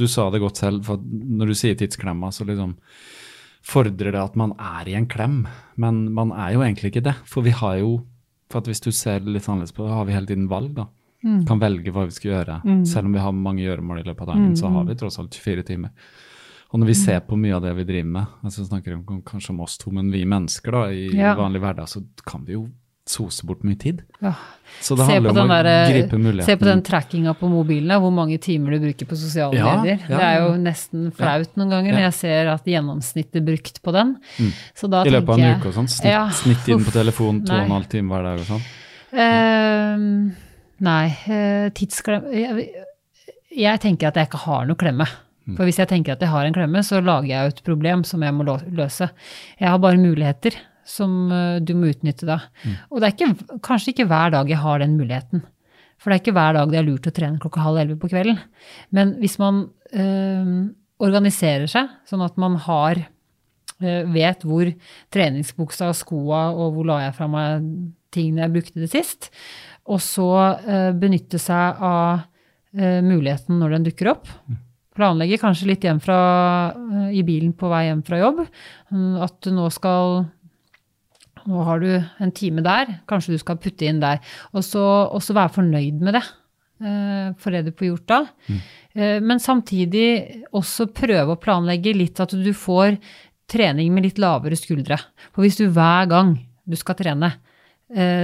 Du 0.00 0.06
sa 0.10 0.26
det 0.34 0.42
godt 0.42 0.62
selv, 0.62 0.84
for 0.88 1.00
når 1.00 1.52
du 1.52 1.58
sier 1.58 1.78
tidsklemma, 1.78 2.32
så 2.34 2.46
liksom 2.48 2.74
fordrer 3.70 4.14
det 4.16 4.22
at 4.22 4.38
man 4.40 4.56
er 4.56 4.88
i 4.88 4.96
en 4.98 5.06
klem. 5.10 5.44
Men 5.78 6.08
man 6.16 6.32
er 6.34 6.56
jo 6.56 6.64
egentlig 6.64 6.90
ikke 6.94 7.06
det. 7.10 7.18
For 7.28 7.46
vi 7.46 7.54
har 7.54 7.78
jo 7.82 8.00
for 8.50 8.58
at 8.58 8.66
Hvis 8.66 8.82
du 8.82 8.90
ser 8.90 9.22
litt 9.22 9.46
annerledes 9.46 9.70
på 9.76 9.84
det, 9.84 9.92
har 9.94 10.08
vi 10.08 10.16
hele 10.16 10.26
tiden 10.26 10.48
valg. 10.50 10.72
da. 10.74 10.88
Mm. 11.22 11.44
Kan 11.46 11.60
velge 11.60 11.92
hva 11.94 12.06
vi 12.08 12.16
skal 12.16 12.32
gjøre. 12.32 12.56
Selv 12.88 13.06
om 13.06 13.12
vi 13.14 13.22
har 13.22 13.36
mange 13.36 13.62
gjøremål 13.62 14.00
i 14.00 14.06
løpet 14.08 14.24
av 14.24 14.32
dagen, 14.32 14.56
så 14.58 14.72
har 14.74 14.88
vi 14.88 14.96
tross 14.98 15.20
alt 15.20 15.36
24 15.36 15.62
timer. 15.68 15.92
Og 16.72 16.78
når 16.78 16.86
vi 16.86 16.92
Mm. 16.94 17.04
ser 17.04 17.20
på 17.20 17.36
mye 17.36 17.56
av 17.56 17.62
det 17.62 17.74
vi 17.76 17.84
driver 17.84 18.10
med, 18.12 18.26
altså 18.44 18.64
snakker 18.68 18.94
om, 18.94 19.22
kanskje 19.22 19.50
om 19.50 19.60
oss 19.60 19.76
to, 19.78 19.90
men 19.90 20.10
vi 20.12 20.24
mennesker 20.24 20.70
da, 20.70 20.84
i 20.90 21.08
Ja. 21.16 21.34
vanlig 21.34 21.60
hverdag, 21.60 21.88
så 21.88 22.04
kan 22.24 22.44
vi 22.44 22.52
jo 22.52 22.68
sose 23.06 23.42
bort 23.44 23.64
mye 23.64 23.74
tid. 23.76 24.02
Ja. 24.22 24.34
Så 24.80 24.94
det 24.96 25.04
Se 25.06 25.12
handler 25.14 25.30
om 25.30 25.34
den 25.34 25.48
å 25.50 25.62
der, 25.64 25.90
gripe 25.90 26.16
muligheten. 26.16 26.44
se 26.46 26.56
på 26.56 26.64
den 26.64 26.82
trackinga 26.82 27.34
på 27.34 27.48
mobilen, 27.50 27.90
hvor 28.00 28.12
mange 28.14 28.38
timer 28.38 28.70
du 28.70 28.78
bruker 28.86 29.04
på 29.04 29.16
sosiale 29.16 29.54
Ja, 29.56 29.82
medier. 29.82 29.98
ja, 30.08 30.16
det 30.16 30.22
er 30.22 30.38
jo 30.46 30.54
nesten 30.62 31.12
flaut 31.12 31.56
noen 31.56 31.70
ganger 31.70 31.92
når 31.92 32.04
jeg 32.06 32.14
ser 32.14 32.46
at 32.46 32.64
gjennomsnittet 32.64 33.44
brukt 33.44 33.82
på 33.82 33.92
den. 33.92 34.16
Mm. 34.38 34.52
Så 34.76 34.88
da 34.88 35.02
I 35.02 35.10
løpet 35.10 35.28
av 35.28 35.38
en 35.40 35.60
uke 35.60 35.66
og 35.66 35.74
sånn. 35.74 35.88
Snitt, 35.88 36.04
Ja, 36.04 36.26
inn 36.72 36.84
på 36.84 36.92
telefon 36.92 37.44
to 37.44 37.52
og 37.52 37.58
en 37.62 37.70
halv 37.70 37.88
time 37.88 38.08
hver 38.14 38.22
dag 38.22 38.38
og 38.38 38.46
sånn. 38.46 38.62
Ehm, 39.12 40.32
nei, 40.80 41.06
uh, 41.28 41.68
tidsklem 41.70 42.30
jeg, 42.32 42.68
jeg 43.56 43.80
tenker 43.80 44.06
at 44.08 44.14
jeg 44.14 44.28
ikke 44.28 44.38
har 44.46 44.66
noe 44.66 44.76
klemme. 44.76 45.08
Mm. 45.50 45.54
For 45.58 45.68
hvis 45.68 45.80
jeg 45.82 45.90
tenker 45.90 46.14
at 46.14 46.24
jeg 46.24 46.32
har 46.32 46.46
en 46.46 46.56
klemme, 46.56 46.82
så 46.86 47.02
lager 47.02 47.30
jeg 47.30 47.44
jo 47.44 47.54
et 47.54 47.62
problem 47.66 48.02
som 48.06 48.22
jeg 48.22 48.36
må 48.36 48.46
løse. 48.46 49.10
Jeg 49.60 49.68
har 49.68 49.80
bare 49.82 50.00
muligheter 50.00 50.56
som 50.90 51.30
eh, 51.32 51.60
du 51.62 51.74
må 51.78 51.90
utnytte 51.92 52.28
da. 52.28 52.40
Mm. 52.64 52.76
Og 52.90 53.00
det 53.00 53.08
er 53.08 53.16
ikke, 53.16 53.60
kanskje 53.66 53.94
ikke 53.94 54.08
hver 54.10 54.34
dag 54.34 54.50
jeg 54.50 54.62
har 54.62 54.82
den 54.82 54.96
muligheten. 54.98 55.44
For 56.00 56.08
det 56.08 56.16
er 56.16 56.22
ikke 56.24 56.36
hver 56.38 56.56
dag 56.56 56.72
det 56.72 56.80
er 56.80 56.86
lurt 56.86 57.08
å 57.10 57.14
trene 57.14 57.40
klokka 57.42 57.64
halv 57.64 57.82
elleve 57.82 58.00
på 58.00 58.10
kvelden. 58.12 58.40
Men 58.96 59.16
hvis 59.20 59.36
man 59.40 59.66
øh, 59.92 60.52
organiserer 61.02 61.68
seg 61.70 61.90
sånn 62.08 62.24
at 62.24 62.40
man 62.40 62.56
har 62.64 63.02
øh, 63.04 64.08
vet 64.14 64.46
hvor 64.48 64.70
treningsbuksa 65.12 65.90
og 65.92 65.98
skoa 65.98 66.46
og 66.54 66.76
hvor 66.76 66.88
la 66.88 67.02
jeg 67.04 67.16
fra 67.18 67.28
meg 67.30 67.68
tingene 68.10 68.46
jeg 68.46 68.54
brukte 68.56 68.80
det 68.82 68.90
sist, 68.90 69.28
og 69.90 70.00
så 70.02 70.30
øh, 70.56 70.90
benytte 70.98 71.38
seg 71.40 71.84
av 71.84 72.26
muligheten 72.70 73.56
når 73.58 73.72
den 73.74 73.84
dukker 73.88 74.12
opp. 74.12 74.28
Planlegge 75.00 75.38
kanskje 75.40 75.70
litt 75.70 75.84
hjem 75.86 76.00
fra, 76.04 76.18
eh, 76.76 77.08
i 77.16 77.22
bilen 77.24 77.54
på 77.56 77.70
vei 77.72 77.86
hjem 77.88 78.02
fra 78.04 78.18
jobb. 78.20 78.42
Mm, 78.92 79.14
At 79.24 79.40
du 79.40 79.50
nå 79.56 79.70
skal 79.72 80.26
Nå 81.48 81.62
har 81.64 81.80
du 81.80 81.88
en 82.20 82.30
time 82.36 82.60
der, 82.60 82.98
kanskje 83.08 83.32
du 83.32 83.38
skal 83.40 83.56
putte 83.56 83.86
inn 83.88 83.98
der. 84.02 84.18
Og 84.52 84.60
så, 84.62 84.82
og 85.08 85.22
så 85.24 85.32
være 85.32 85.54
fornøyd 85.54 86.02
med 86.04 86.12
det. 86.18 86.22
eh, 86.84 87.32
For 87.40 87.50
det 87.50 87.64
du 87.64 87.72
får 87.72 87.88
gjort 87.88 88.06
da. 88.12 88.18
Mm. 88.50 88.60
Men 89.24 89.38
samtidig 89.38 90.44
også 90.52 90.88
prøve 90.92 91.32
å 91.32 91.40
planlegge 91.40 91.94
litt 91.96 92.20
at 92.20 92.30
du 92.36 92.50
får 92.52 92.98
trening 93.48 93.92
med 93.94 94.02
litt 94.04 94.18
lavere 94.18 94.58
skuldre. 94.58 94.98
For 95.32 95.42
hvis 95.46 95.56
du 95.56 95.68
hver 95.70 96.08
gang 96.10 96.34
du 96.68 96.76
skal 96.76 96.94
trene, 96.98 97.32
eh, 97.32 97.49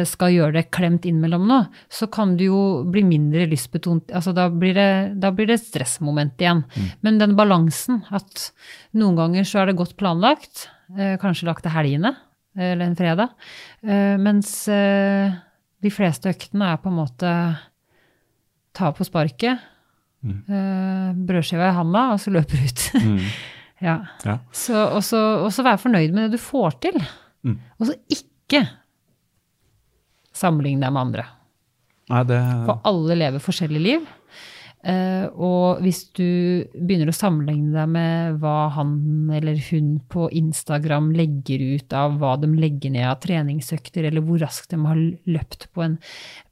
skal 0.06 0.30
gjøre 0.30 0.54
det 0.54 0.68
klemt 0.70 1.08
innimellom 1.08 1.48
nå, 1.50 1.56
så 1.90 2.06
kan 2.12 2.36
du 2.38 2.44
jo 2.44 2.58
bli 2.86 3.00
mindre 3.02 3.48
lystbetont. 3.50 4.12
Altså 4.14 4.30
da 4.36 4.44
blir 4.46 4.76
det, 4.78 4.90
da 5.18 5.32
blir 5.34 5.48
det 5.50 5.56
stressmoment 5.58 6.38
igjen. 6.38 6.60
Men 7.02 7.18
den 7.18 7.34
balansen 7.34 8.04
at 8.14 8.44
noen 8.94 9.18
ganger 9.18 9.48
så 9.48 9.64
er 9.64 9.72
det 9.72 9.78
godt 9.80 9.96
planlagt, 9.98 10.68
eh, 10.94 11.16
kanskje 11.18 11.48
lagt 11.50 11.66
til 11.66 11.74
helgene 11.74 12.14
eller 12.56 12.86
en 12.86 12.96
fredag, 12.96 13.28
eh, 13.82 14.16
mens 14.20 14.68
eh, 14.72 15.34
de 15.82 15.92
fleste 15.92 16.30
øktene 16.32 16.72
er 16.72 16.80
på 16.80 16.90
en 16.90 16.98
måte 16.98 17.32
ta 18.76 18.92
på 18.96 19.06
sparket, 19.06 19.60
eh, 20.24 21.10
brødskiva 21.28 21.70
i 21.70 21.76
handa, 21.76 22.08
og 22.14 22.22
så 22.22 22.32
løper 22.32 22.64
ut. 22.64 22.86
Mm. 22.94 23.20
ja. 23.88 23.98
Ja. 24.24 24.38
Så 24.52 24.86
og 24.96 25.04
så 25.04 25.66
være 25.66 25.82
fornøyd 25.84 26.16
med 26.16 26.26
det 26.26 26.40
du 26.40 26.42
får 26.42 26.80
til. 26.86 26.98
Mm. 27.46 27.60
Og 27.78 27.90
så 27.90 27.96
ikke 28.12 28.64
sammenligne 30.36 30.84
deg 30.84 30.94
med 30.94 31.08
andre. 31.08 31.26
Nei, 32.12 32.22
det 32.28 32.38
For 32.68 32.86
alle 32.86 33.18
lever 33.18 33.42
forskjellige 33.42 33.86
liv. 33.86 34.06
Uh, 34.86 35.26
og 35.42 35.80
hvis 35.82 36.04
du 36.14 36.62
begynner 36.76 37.08
å 37.10 37.16
sammenligne 37.16 37.72
deg 37.74 37.88
med 37.90 38.36
hva 38.42 38.68
han 38.76 38.92
eller 39.34 39.58
hun 39.72 39.96
på 40.12 40.28
Instagram 40.30 41.08
legger 41.16 41.64
ut 41.74 41.96
av 41.96 42.20
hva 42.20 42.36
de 42.38 42.52
legger 42.54 42.94
ned 42.94 43.08
av 43.08 43.18
treningsøkter, 43.24 44.06
eller 44.06 44.22
hvor 44.22 44.38
raskt 44.44 44.70
de 44.70 44.78
har 44.84 45.00
løpt 45.26 45.66
på 45.74 45.82
en, 45.88 45.96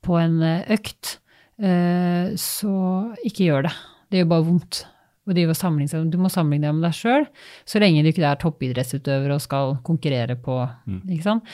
på 0.03 0.19
en 0.19 0.41
eh, 0.43 0.67
økt, 0.75 1.21
uh, 1.63 2.35
så 2.41 2.75
ikke 3.23 3.47
gjør 3.53 3.69
det. 3.69 3.75
Det 4.11 4.23
gjør 4.23 4.33
bare 4.35 4.49
vondt. 4.51 4.83
og 5.29 5.39
seg. 5.39 6.11
Du 6.11 6.19
må 6.19 6.33
sammenligne 6.33 6.73
deg 6.73 6.75
med 6.81 6.89
deg 6.89 6.99
sjøl, 6.99 7.31
så 7.65 7.79
lenge 7.79 8.03
du 8.03 8.11
ikke 8.11 8.27
er 8.27 8.43
toppidrettsutøver 8.43 9.37
og 9.37 9.47
skal 9.47 9.79
konkurrere 9.87 10.35
på 10.35 10.59
Ikke 11.07 11.29
sant? 11.29 11.47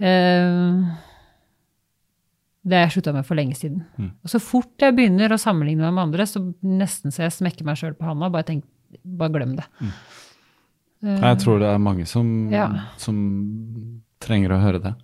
Eh, 0.00 1.10
det 2.64 2.76
har 2.78 2.84
jeg 2.86 2.92
slutta 2.96 3.12
med 3.16 3.26
for 3.26 3.34
lenge 3.38 3.56
siden. 3.58 3.84
Og 4.22 4.30
så 4.30 4.38
fort 4.40 4.78
jeg 4.78 4.94
begynner 4.94 5.32
å 5.34 5.38
sammenligne 5.40 5.82
meg 5.82 5.94
med 5.96 6.02
andre, 6.08 6.26
så 6.30 6.42
nesten 6.62 7.10
så 7.10 7.24
jeg 7.26 7.32
smekker 7.38 7.64
meg 7.66 7.76
sjøl 7.80 7.94
på 7.98 8.06
handa. 8.06 8.28
Bare, 8.30 8.44
tenk, 8.44 8.64
bare 9.04 9.32
glem 9.34 9.56
det. 9.58 9.64
Jeg 11.02 11.38
tror 11.42 11.58
det 11.58 11.66
er 11.72 11.78
mange 11.82 12.06
som, 12.06 12.28
Ja. 12.52 12.68
som 12.96 14.02
trenger 14.22 14.52
å 14.54 14.60
høre 14.62 14.82
det. 14.82 14.94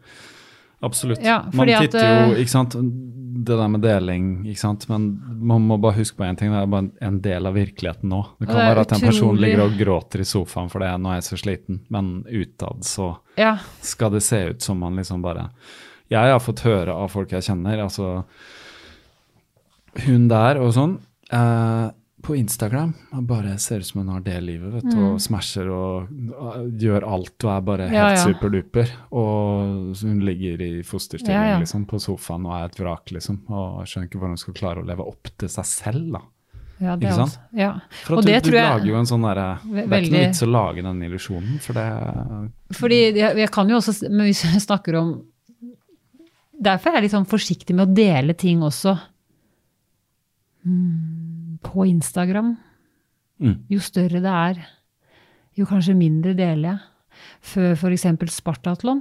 Absolutt. 0.81 1.19
Ja, 1.25 1.41
man 1.53 1.67
titter 1.67 1.99
at, 1.99 2.29
jo, 2.29 2.35
eh, 2.37 2.41
ikke 2.45 2.53
sant, 2.55 2.77
det 2.79 3.57
der 3.59 3.69
med 3.69 3.83
deling, 3.83 4.45
ikke 4.47 4.61
sant, 4.63 4.89
men 4.89 5.21
man 5.43 5.63
må 5.67 5.81
bare 5.81 5.97
huske 5.99 6.17
på 6.17 6.23
én 6.25 6.39
ting, 6.39 6.53
det 6.53 6.61
er 6.63 6.67
bare 6.71 6.91
en- 7.03 7.21
del 7.21 7.47
av 7.47 7.55
virkeligheten 7.55 8.05
nå. 8.09 8.25
Det 8.39 8.47
kan 8.47 8.57
det 8.57 8.77
være 8.77 8.81
at 8.81 8.93
en 8.93 9.01
person 9.01 9.35
utrolig- 9.37 9.41
ligger 9.41 9.65
og 9.65 9.73
gråter 9.79 10.21
i 10.21 10.25
sofaen 10.25 10.71
for 10.71 10.79
det, 10.79 10.89
nå 11.01 11.11
er 11.11 11.21
jeg 11.21 11.25
så 11.25 11.39
sliten, 11.43 11.81
men 11.91 12.23
utad 12.31 12.85
så 12.85 13.19
Ja, 13.37 13.59
skal 13.81 14.11
det 14.11 14.23
se 14.23 14.51
ut 14.51 14.63
som 14.63 14.79
man 14.79 14.95
liksom 14.95 15.21
bare 15.21 15.51
Jeg 16.11 16.33
har 16.33 16.41
fått 16.41 16.61
høre 16.65 16.95
av 16.95 17.11
folk 17.13 17.31
jeg 17.37 17.43
kjenner, 17.45 17.83
altså 17.85 18.25
Hun 20.07 20.29
der 20.31 20.59
og 20.63 20.73
sånn, 20.77 20.99
eh, 21.35 21.89
på 22.23 22.35
Instagram 22.37 22.93
bare 23.29 23.55
ser 23.63 23.79
ut 23.81 23.87
som 23.87 24.01
hun 24.03 24.09
har 24.13 24.21
det 24.27 24.37
livet, 24.43 24.73
vet 24.75 24.89
du, 24.91 24.97
og 25.07 25.21
smasher 25.23 25.69
og 25.71 26.09
uh, 26.35 26.65
gjør 26.83 27.05
alt 27.07 27.45
og 27.47 27.51
er 27.55 27.61
bare 27.65 27.87
helt 27.89 27.95
Mm. 27.95 27.99
Ja, 27.99 28.09
ja. 28.17 28.25
superduper. 28.27 28.91
Og 29.15 29.95
hun 30.03 30.19
ligger 30.27 30.61
i 30.61 30.83
fosterstilling 30.83 31.53
Ja, 31.55 31.59
liksom, 31.63 31.87
på 31.87 32.01
sofaen 32.03 32.45
og 32.47 32.57
er 32.59 32.65
et 32.67 32.77
vrak, 32.83 33.13
liksom, 33.15 33.39
og 33.49 33.87
skjønner 33.87 34.09
ikke 34.11 34.19
hvordan 34.19 34.35
hun 34.35 34.43
skal 34.43 34.55
klare 34.59 34.83
å 34.83 34.87
leve 34.91 35.07
opp 35.07 35.31
til 35.39 35.49
seg 35.49 35.65
selv, 35.71 36.13
da. 36.19 36.21
ja, 36.81 36.97
det 36.97 37.07
Ikke 37.09 37.15
sant? 37.17 37.39
også- 37.39 37.59
Ja. 37.59 37.73
For 38.05 38.17
Og 38.19 38.23
du, 38.25 38.31
det 38.33 38.43
du 38.45 38.51
lager 38.51 38.87
jo 38.87 38.95
en 38.99 39.07
sånn 39.07 39.23
derre 39.23 39.59
Det 39.63 39.93
er 39.93 40.03
ikke 40.03 40.13
noe 40.13 40.27
vits 40.29 40.43
å 40.43 40.51
lage 40.53 40.83
den 40.83 41.03
illusjonen, 41.03 41.61
for 41.61 41.73
det 41.73 42.51
Fordi 42.77 43.01
jeg, 43.15 43.37
jeg 43.37 43.51
kan 43.51 43.69
jo 43.69 43.77
også, 43.77 44.11
men 44.11 44.27
hvis 44.27 44.43
jeg 44.45 44.61
snakker 44.67 44.99
om 45.01 45.23
Derfor 46.59 46.91
er 46.91 46.99
jeg 46.99 47.07
litt 47.07 47.15
sånn 47.15 47.29
forsiktig 47.31 47.77
med 47.77 47.87
å 47.87 47.95
dele 47.95 48.35
ting 48.39 48.65
også 48.67 48.97
mm, 50.67 51.61
på 51.63 51.87
Instagram. 51.87 52.57
Mm. 53.39 53.55
Jo 53.71 53.83
større 53.85 54.23
det 54.25 54.33
er, 54.33 54.65
jo 55.59 55.69
kanskje 55.69 55.95
mindre 55.99 56.35
deler 56.39 56.73
jeg. 56.73 56.81
Før 57.43 57.73
f.eks. 57.75 58.05
Spartatlon, 58.31 59.01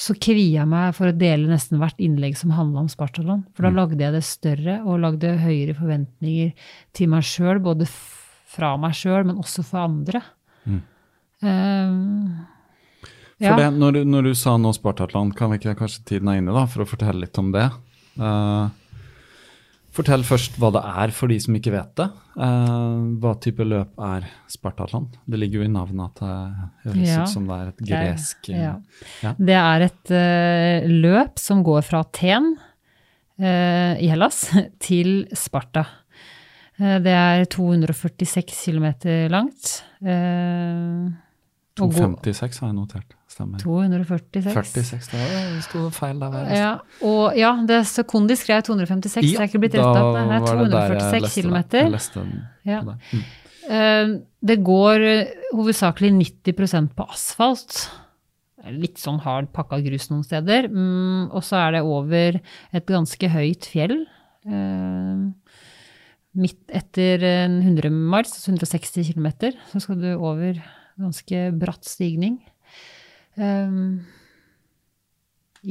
så 0.00 0.14
kvier 0.16 0.60
jeg 0.60 0.68
meg 0.70 0.94
for 0.96 1.10
å 1.10 1.16
dele 1.16 1.50
nesten 1.50 1.80
hvert 1.80 1.98
innlegg 2.00 2.36
som 2.38 2.52
handla 2.56 2.84
om 2.84 2.92
Spartatlon. 2.92 3.42
For 3.56 3.66
da 3.66 3.72
lagde 3.74 4.00
jeg 4.00 4.14
det 4.14 4.22
større 4.24 4.78
og 4.84 5.02
lagde 5.02 5.34
høyere 5.42 5.76
forventninger 5.76 6.54
til 6.96 7.10
meg 7.12 7.26
sjøl, 7.28 7.60
både 7.64 7.88
fra 8.50 8.74
meg 8.80 8.96
sjøl, 8.96 9.26
men 9.28 9.40
også 9.40 9.64
for 9.66 9.84
andre. 9.84 10.22
Um, 11.40 12.40
For 13.40 13.46
Ja. 13.48 13.56
det, 13.56 13.70
når, 13.80 13.92
du- 13.96 14.04
når 14.04 14.22
du 14.28 14.34
sa 14.36 14.56
nå 14.60 14.70
Spartatland, 14.76 15.34
kan 15.34 15.50
vi 15.50 15.56
ikke 15.58 15.72
kanskje 15.78 16.04
tiden 16.04 16.28
er 16.28 16.38
inne 16.42 16.52
da, 16.52 16.66
for 16.68 16.84
å 16.84 16.88
fortelle 16.88 17.22
litt 17.24 17.38
om 17.40 17.50
det? 17.54 17.70
Uh, 18.20 18.68
fortell 19.96 20.22
først 20.22 20.58
hva 20.60 20.68
det 20.74 20.82
er 20.84 21.10
for 21.16 21.26
de 21.32 21.38
som 21.40 21.54
ikke 21.56 21.72
vet 21.72 21.94
det. 21.96 22.06
Uh, 22.36 23.16
hva 23.22 23.32
type 23.40 23.64
løp 23.64 23.96
er 23.98 24.26
Spartatland? 24.52 25.16
Det 25.26 25.40
ligger 25.40 25.62
jo 25.62 25.68
i 25.68 25.72
navnet 25.72 26.10
at 26.10 26.20
det 26.20 26.90
høres 26.92 27.08
Ja. 27.08 27.22
ut 27.24 27.28
som 27.32 27.46
det 27.48 27.56
er 27.56 27.68
et 27.72 27.80
gresk 27.88 28.50
eh, 28.52 28.60
ja. 28.60 28.74
ja. 29.24 29.32
Det 29.38 29.56
er 29.56 29.86
et 29.88 30.12
uh, 30.12 30.88
løp 31.00 31.38
som 31.40 31.62
går 31.64 31.82
fra 31.82 32.00
Aten 32.04 32.56
i 33.40 34.04
Hellas 34.12 34.50
til 34.84 35.22
Sparta. 35.32 35.86
Det 36.76 37.12
er 37.12 37.46
246 37.48 38.52
km 38.68 38.86
langt. 39.32 39.82
Eh, 40.04 41.08
256 41.80 42.60
har 42.60 42.68
jeg 42.68 42.76
notert. 42.76 43.16
Stemmer. 43.30 43.60
246. 43.62 44.52
46, 44.74 45.10
det 45.12 45.20
var- 45.20 45.54
det 45.54 45.62
sto 45.64 45.84
feil 45.94 46.18
der. 46.18 46.48
Ja, 46.50 46.70
og 47.06 47.36
ja, 47.38 47.52
det 47.64 47.86
Sekundi 47.86 48.34
skrev 48.36 48.62
256, 48.66 49.22
så 49.22 49.22
jeg 49.22 49.38
er 49.38 49.46
ikke 49.48 49.60
blitt 49.62 49.76
retta 49.78 50.02
opp. 50.02 50.16
Det 50.16 50.22
er 50.24 50.40
var 50.40 50.64
det 50.64 50.70
der 50.72 50.94
jeg 50.94 51.00
246 51.00 51.20
leste 51.20 51.42
km. 51.42 51.58
det. 51.70 52.42
Ja. 52.66 52.80
Mm. 52.82 53.22
Eh, 53.70 54.20
Det 54.42 54.56
går 54.64 55.00
eh, 55.04 55.26
hovedsakelig 55.54 56.10
90% 56.42 56.94
på 56.96 57.06
asfalt. 57.08 57.88
Litt 58.66 58.96
sånn 58.98 59.20
hard 59.20 59.52
pakka 59.52 59.78
grus 59.84 60.08
noen 60.10 60.24
steder. 60.24 60.66
Mm, 60.68 61.30
og 61.32 61.42
så 61.42 61.56
er 61.68 61.72
det 61.72 61.82
over 61.82 62.40
et 62.74 62.86
ganske 62.86 63.28
høyt 63.30 63.64
fjell. 63.70 64.06
Eh, 64.46 65.30
Midt 66.36 66.60
etter 66.68 67.22
en 67.24 67.60
100 67.62 67.90
miles, 67.90 68.30
altså 68.32 68.52
160 68.52 69.12
km, 69.14 69.52
så 69.72 69.80
skal 69.82 69.96
du 70.00 70.12
over 70.14 70.62
ganske 70.98 71.58
bratt 71.58 71.82
stigning. 71.84 72.36
Eh, 73.40 73.74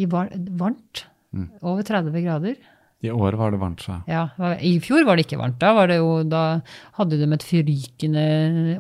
I 0.02 0.06
var 0.10 0.30
varmt. 0.60 1.06
Mm. 1.34 1.48
Over 1.62 1.86
30 1.86 2.22
grader. 2.26 2.56
I 3.02 3.08
år 3.16 3.32
var 3.40 3.52
det 3.54 3.58
varmt, 3.62 3.80
så 3.80 4.02
Ja, 4.12 4.26
det 4.36 4.58
I 4.68 4.74
fjor 4.84 5.06
var 5.08 5.16
det 5.16 5.24
ikke 5.24 5.38
varmt. 5.40 5.56
Da, 5.62 5.70
var 5.74 5.88
det 5.88 6.02
jo, 6.02 6.24
da 6.28 6.60
hadde 6.98 7.16
de 7.22 7.30
et 7.32 7.46
forrykende 7.48 8.24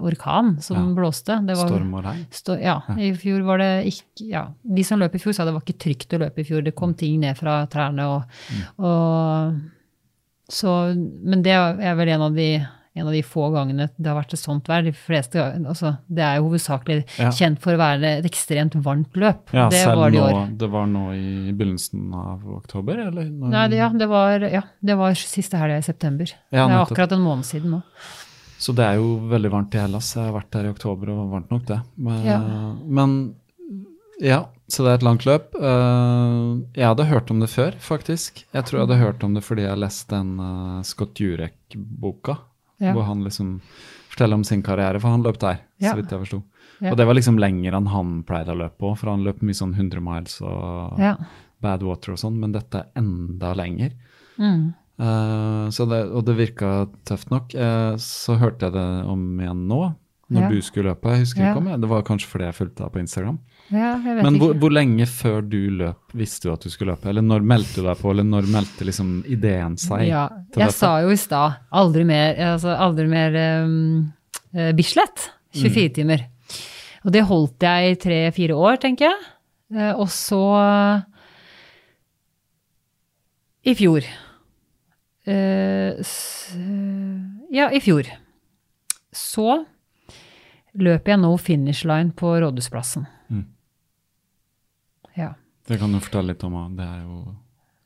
orkan 0.03 0.57
som 0.61 0.75
Ja. 0.75 0.95
blåste. 0.97 1.37
Det 1.47 1.55
var, 1.55 1.69
storm 1.69 1.93
og 1.93 2.03
regn. 2.03 2.25
Stå, 2.29 2.57
ja, 2.59 2.81
i 2.99 3.13
fjor 3.15 3.45
var 3.47 3.57
det 3.63 3.85
ikke 3.93 4.27
ja. 4.27 4.41
De 4.75 4.83
som 4.83 4.99
løp 4.99 5.15
i 5.15 5.19
fjor, 5.23 5.31
sa 5.33 5.45
det 5.47 5.53
var 5.55 5.63
ikke 5.63 5.79
trygt 5.79 6.11
å 6.17 6.19
løpe 6.19 6.41
i 6.43 6.43
fjor. 6.43 6.65
Det 6.67 6.75
kom 6.75 6.93
ting 6.99 7.21
ned 7.21 7.37
fra 7.39 7.61
trærne 7.71 8.09
og, 8.11 8.23
og 8.83 9.55
så, 10.51 10.75
Men 11.23 11.41
det 11.45 11.53
er 11.53 11.95
vel 11.95 12.09
en 12.09 12.21
av 12.27 12.35
de 12.35 12.49
en 12.99 13.07
av 13.07 13.13
de 13.15 13.21
få 13.25 13.47
gangene 13.53 13.89
det 13.97 14.09
har 14.11 14.17
vært 14.19 14.33
et 14.35 14.41
sånt 14.43 14.67
vær. 14.69 14.83
De 14.85 14.91
fleste, 14.95 15.39
altså, 15.39 15.95
det 16.07 16.23
er 16.27 16.37
jo 16.37 16.49
hovedsakelig 16.49 16.99
Ja. 17.17 17.29
kjent 17.31 17.59
for 17.63 17.73
å 17.73 17.81
være 17.81 18.13
et 18.19 18.25
ekstremt 18.29 18.75
varmt 18.85 19.13
løp. 19.15 19.49
Ja, 19.55 19.69
det 19.71 19.81
selv 19.83 19.97
var 20.03 20.11
det 20.11 20.19
i 20.19 20.21
nå, 20.21 20.29
år. 20.43 20.57
det 20.59 20.69
var 20.69 20.85
nå 20.91 21.05
i 21.15 21.51
begynnelsen 21.55 22.13
av 22.13 22.43
oktober, 22.59 22.99
eller? 23.07 23.25
Når- 23.31 23.49
Nei, 23.55 23.67
det, 23.69 23.77
ja, 23.81 23.89
det 23.89 24.09
var, 24.09 24.39
ja, 24.39 24.61
det 24.83 24.97
var 24.97 25.13
siste 25.13 25.57
helga 25.57 25.77
i 25.79 25.81
september. 25.89 26.27
Ja, 26.51 26.67
det 26.67 26.75
er 26.75 26.85
akkurat 26.85 27.11
en 27.17 27.21
måned 27.25 27.45
siden 27.45 27.71
nå. 27.71 27.81
Så 28.59 28.73
det 28.75 28.83
er 28.83 28.95
jo 28.99 29.17
veldig 29.31 29.49
varmt 29.53 29.73
i 29.75 29.79
Hellas. 29.79 30.13
Jeg 30.15 30.25
har 30.25 30.33
vært 30.35 30.51
der 30.51 30.65
i 30.67 30.71
oktober 30.73 31.09
og 31.13 31.29
varmt 31.31 31.49
nok, 31.49 31.65
det. 31.65 31.77
Men 31.97 32.25
Ja. 32.25 32.39
men, 32.85 33.35
ja, 34.19 34.41
så 34.67 34.83
det 34.83 34.89
er 34.91 34.97
et 34.99 35.03
langt 35.07 35.23
løp. 35.25 35.55
Eh, 35.55 36.59
jeg 36.75 36.83
hadde 36.85 37.05
hørt 37.07 37.31
om 37.31 37.39
det 37.39 37.47
før, 37.49 37.71
faktisk. 37.79 38.43
Jeg 38.53 38.65
tror 38.65 38.79
jeg 38.81 38.87
hadde 38.87 38.99
hørt 38.99 39.23
om 39.23 39.33
det 39.33 39.43
fordi 39.45 39.61
jeg 39.63 39.77
leste 39.79 40.09
den 40.09 40.39
uh, 40.41 40.81
Scott 40.83 41.15
Jurek-boka. 41.15 42.37
Ja. 42.79 42.93
Hvor 42.95 43.05
han 43.07 43.23
liksom 43.25 43.59
forteller 44.09 44.39
om 44.39 44.43
sin 44.47 44.63
karriere, 44.65 44.99
for 44.99 45.09
han 45.13 45.23
løp 45.23 45.37
der, 45.39 45.59
Ja. 45.79 45.91
så 45.91 45.99
vidt 45.99 46.11
jeg 46.11 46.19
forsto. 46.25 46.43
Ja. 46.81 46.91
Og 46.91 46.97
det 46.97 47.05
var 47.07 47.13
liksom 47.17 47.37
lenger 47.39 47.75
enn 47.75 47.87
han 47.91 48.23
pleide 48.23 48.53
å 48.53 48.57
løpe 48.57 48.77
på, 48.79 48.97
for 48.97 49.11
han 49.11 49.23
løp 49.23 49.41
mye 49.43 49.57
sånn 49.57 49.75
100 49.75 50.01
miles 50.01 50.41
og 50.41 50.99
Ja. 50.99 51.15
Badwater 51.61 52.13
og 52.13 52.19
sånn, 52.21 52.39
men 52.39 52.53
dette 52.55 52.79
er 52.79 52.91
enda 52.95 53.53
lenger. 53.53 53.91
Mm. 54.39 54.73
Uh, 54.99 55.69
så 55.71 55.87
det, 55.87 56.11
og 56.11 56.25
det 56.27 56.35
virka 56.35 56.87
tøft 57.07 57.29
nok. 57.31 57.53
Uh, 57.55 57.95
så 57.99 58.37
hørte 58.39 58.67
jeg 58.67 58.73
det 58.75 59.05
om 59.07 59.39
igjen 59.39 59.67
nå, 59.67 59.95
når 60.29 60.49
du 60.51 60.61
skulle 60.61 60.91
løpe. 60.93 61.11
Jeg 61.15 61.25
husker 61.25 61.41
ikke 61.49 61.57
om 61.57 61.67
jeg, 61.71 61.81
Det 61.81 61.89
var 61.89 62.03
kanskje 62.07 62.27
fordi 62.31 62.45
jeg 62.49 62.57
fulgte 62.57 62.83
deg 62.83 62.91
på 62.93 62.99
Instagram. 63.03 63.39
Ja, 63.69 63.89
Men 64.01 64.37
hvor, 64.41 64.55
hvor 64.57 64.73
lenge 64.73 65.05
før 65.09 65.43
du 65.45 65.59
løp 65.81 66.13
visste 66.17 66.47
du 66.47 66.53
at 66.53 66.63
du 66.65 66.71
skulle 66.73 66.95
løpe? 66.95 67.09
Eller 67.11 67.25
når 67.25 67.45
meldte 67.45 67.81
du 67.81 67.87
deg 67.87 67.99
på, 67.99 68.13
eller 68.13 68.25
når 68.25 68.49
meldte 68.49 68.87
liksom 68.87 69.11
ideen 69.29 69.77
seg? 69.79 70.07
Ja, 70.09 70.27
jeg 70.57 70.73
sa 70.75 70.95
jo 71.03 71.11
i 71.13 71.19
stad 71.19 71.59
aldri 71.69 72.05
mer, 72.09 72.33
altså 72.55 72.73
aldri 72.73 73.05
mer 73.11 73.37
um, 73.65 74.07
uh, 74.57 74.71
Bislett. 74.77 75.29
24 75.57 75.89
timer. 75.99 76.25
Og 77.05 77.13
det 77.13 77.25
holdt 77.25 77.63
jeg 77.65 77.91
i 77.91 77.99
tre-fire 77.99 78.57
år, 78.57 78.79
tenker 78.81 79.09
jeg. 79.09 79.29
Eh, 79.75 79.93
og 79.93 80.09
så 80.13 80.41
I 83.65 83.75
fjor. 83.77 84.05
Eh, 85.29 85.99
s, 86.01 86.15
ja, 87.53 87.69
i 87.69 87.81
fjor. 87.83 88.09
Så 89.13 89.61
løper 90.79 91.15
jeg 91.15 91.21
nå 91.21 91.31
finish 91.41 91.87
line 91.87 92.13
på 92.17 92.35
Rådhusplassen. 92.41 93.07
Mm. 95.69 95.73
Det 95.73 95.77
kan 95.77 95.93
du 95.93 96.01
fortelle 96.01 96.33
litt 96.33 96.43
om. 96.47 96.57
Det 96.75 96.85
er 96.85 97.03
jo 97.05 97.19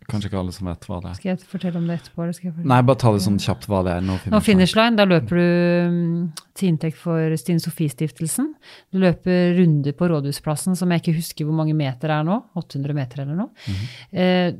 kanskje 0.07 0.29
ikke 0.29 0.39
alle 0.39 0.53
som 0.55 0.67
vet 0.67 0.85
hva 0.87 0.99
det 1.03 1.09
er. 1.09 1.17
Skal 1.19 1.29
jeg 1.31 1.49
fortelle 1.51 1.79
om 1.79 1.87
det 1.87 1.97
etterpå? 1.99 2.27
Nei, 2.67 2.79
bare 2.87 2.99
ta 2.99 3.11
det 3.15 3.23
sånn 3.23 3.39
kjapt 3.43 3.67
hva 3.71 3.81
det 3.87 3.95
er. 3.97 4.03
No 4.03 4.17
finish, 4.19 4.33
Nå 4.33 4.41
finish 4.43 4.75
line, 4.79 4.99
da 4.99 5.07
løper 5.07 5.39
du 5.39 5.93
mm, 5.93 6.43
til 6.59 6.71
inntekt 6.71 6.99
for 6.99 7.35
Stine 7.39 7.63
Sofie-stiftelsen. 7.63 8.51
Du 8.93 8.99
løper 9.03 9.55
runder 9.59 9.95
på 9.99 10.09
Rådhusplassen 10.11 10.79
som 10.79 10.91
jeg 10.93 11.03
ikke 11.03 11.17
husker 11.19 11.47
hvor 11.47 11.57
mange 11.59 11.75
meter 11.77 12.13
er 12.15 12.27
nå. 12.27 12.39
800 12.59 12.97
meter 12.97 13.23
eller 13.25 13.43
noe. 13.43 13.75
Eh, 14.11 14.55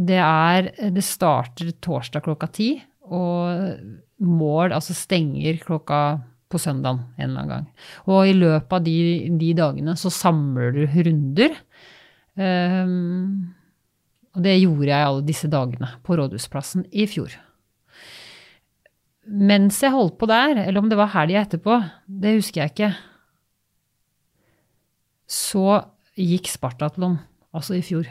det 0.00 0.20
er 0.22 0.70
Det 0.94 1.02
starter 1.04 1.72
torsdag 1.82 2.22
klokka 2.26 2.46
ti, 2.54 2.72
og 3.10 3.74
mål 4.20 4.74
altså 4.76 4.94
stenger 4.94 5.58
klokka 5.64 6.20
på 6.50 6.58
søndagen 6.58 7.04
en 7.18 7.28
eller 7.28 7.40
annen 7.44 7.50
gang. 7.52 7.66
Og 8.10 8.26
i 8.26 8.34
løpet 8.34 8.72
av 8.74 8.84
de, 8.86 8.94
de 9.38 9.50
dagene 9.54 9.94
så 9.98 10.10
samler 10.10 10.74
du 10.74 10.82
runder. 10.86 11.54
Um, 12.38 13.50
og 14.36 14.44
det 14.46 14.60
gjorde 14.60 14.90
jeg 14.90 15.06
alle 15.06 15.26
disse 15.26 15.50
dagene 15.50 15.88
på 16.06 16.16
Rådhusplassen 16.18 16.86
i 16.94 17.06
fjor. 17.10 17.34
Mens 19.30 19.78
jeg 19.82 19.94
holdt 19.94 20.16
på 20.18 20.28
der, 20.30 20.56
eller 20.64 20.80
om 20.80 20.88
det 20.90 20.98
var 20.98 21.12
helga 21.12 21.44
etterpå, 21.44 21.76
det 22.06 22.36
husker 22.38 22.62
jeg 22.62 22.72
ikke, 22.72 22.90
så 25.30 25.82
gikk 26.18 26.50
Spartatlon, 26.50 27.18
altså 27.54 27.76
i 27.78 27.84
fjor. 27.86 28.08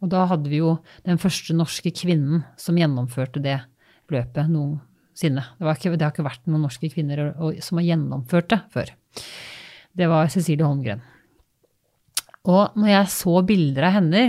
Og 0.00 0.10
da 0.12 0.24
hadde 0.30 0.50
vi 0.50 0.60
jo 0.60 0.76
den 1.06 1.18
første 1.20 1.54
norske 1.56 1.92
kvinnen 1.92 2.44
som 2.60 2.78
gjennomførte 2.78 3.42
det 3.42 3.58
løpet 4.10 4.50
noensinne. 4.50 5.44
Det, 5.58 5.74
ikke, 5.74 5.94
det 5.96 6.06
har 6.06 6.14
ikke 6.14 6.26
vært 6.26 6.46
noen 6.48 6.64
norske 6.66 6.90
kvinner 6.92 7.32
som 7.62 7.80
har 7.80 7.88
gjennomført 7.92 8.50
det 8.52 8.60
før. 8.74 8.92
Det 9.98 10.08
var 10.10 10.30
Cecilie 10.32 10.66
Holmgren. 10.66 11.02
Og 12.48 12.76
når 12.80 12.88
jeg 12.94 13.12
så 13.12 13.40
bilder 13.44 13.88
av 13.90 13.98
henne, 13.98 14.22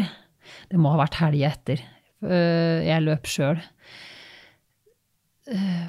det 0.72 0.80
må 0.82 0.92
ha 0.92 1.00
vært 1.06 1.20
helga 1.22 1.52
etter, 1.54 1.84
øh, 2.26 2.82
jeg 2.84 3.06
løp 3.06 3.30
sjøl. 3.30 3.62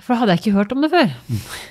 For 0.03 0.15
da 0.15 0.17
hadde 0.23 0.35
jeg 0.35 0.41
ikke 0.41 0.55
hørt 0.57 0.73
om 0.75 0.83
det 0.83 0.89
før. 0.91 1.11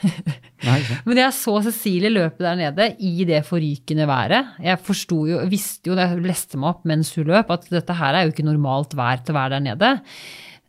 Nei. 0.68 0.78
Men 1.08 1.20
jeg 1.20 1.34
så 1.36 1.56
Cecilie 1.66 2.12
løpe 2.14 2.44
der 2.46 2.60
nede 2.60 2.86
i 3.04 3.26
det 3.28 3.42
forrykende 3.48 4.06
været. 4.08 4.52
Jeg 4.64 4.80
forsto 4.86 5.18
jo, 5.28 5.40
visste 5.52 5.90
jo 5.90 5.98
jeg 5.98 6.22
leste 6.24 6.60
meg 6.62 6.70
opp 6.76 6.86
mens 6.88 7.10
hun 7.18 7.28
løp, 7.32 7.50
at 7.52 7.66
dette 7.74 7.96
her 7.98 8.16
er 8.20 8.28
jo 8.28 8.34
ikke 8.36 8.46
normalt 8.48 8.94
vær 8.96 9.24
til 9.26 9.34
å 9.34 9.40
være 9.40 9.56
der 9.58 9.66
nede. 9.66 9.90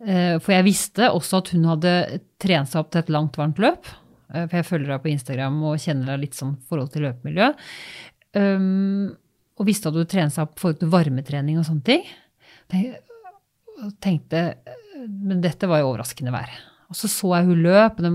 Eh, 0.03 0.39
For 0.43 0.57
jeg 0.57 0.67
visste 0.67 1.11
også 1.13 1.43
at 1.43 1.53
hun 1.55 1.69
hadde 1.71 1.95
trent 2.43 2.73
seg 2.73 2.81
opp 2.81 2.91
til 2.95 3.05
et 3.05 3.13
langt, 3.13 3.39
varmt 3.39 3.61
løp. 3.63 3.93
For 4.33 4.57
jeg 4.57 4.65
følger 4.71 4.89
henne 4.95 5.05
på 5.05 5.13
Instagram 5.13 5.59
og 5.69 5.81
kjenner 5.85 6.15
henne 6.15 6.23
litt 6.25 6.39
sånn 6.39 6.57
forhold 6.65 6.95
til 6.95 7.05
løpemiljø. 7.05 7.51
Og 9.61 9.69
visste 9.69 9.91
at 9.91 9.97
hun 9.99 10.09
trente 10.09 10.37
seg 10.37 10.49
opp 10.49 10.61
til 10.81 10.93
varmetrening 10.93 11.61
og 11.61 11.67
sånne 11.69 11.87
ting. 11.87 12.05
Og 13.83 13.91
tenkte 14.03 14.45
Men 15.03 15.43
dette 15.43 15.69
var 15.69 15.83
jo 15.83 15.91
overraskende 15.91 16.33
vær. 16.35 16.53
Og 16.93 16.97
så 16.99 17.09
så 17.09 17.31
jeg 17.39 17.49
hun 17.49 17.63
løp. 17.65 18.01
De, 18.05 18.11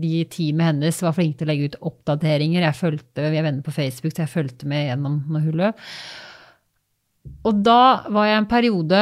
de 0.00 0.12
teamet 0.32 0.70
hennes 0.70 1.00
var 1.04 1.14
flinke 1.16 1.40
til 1.40 1.46
å 1.46 1.50
legge 1.50 1.68
ut 1.68 1.80
oppdateringer. 1.90 2.64
Jeg 2.64 2.78
fulgte, 2.78 3.26
vi 3.28 3.36
er 3.36 3.44
venner 3.44 3.64
på 3.66 3.74
Facebook, 3.74 4.14
så 4.16 4.24
jeg 4.24 4.32
fulgte 4.32 4.68
med 4.70 4.86
gjennom 4.88 5.18
når 5.28 5.44
hun 5.44 5.58
løp. 5.60 5.82
Og 7.44 7.60
da 7.60 7.82
var 8.08 8.30
jeg 8.30 8.40
en 8.40 8.48
periode 8.48 9.00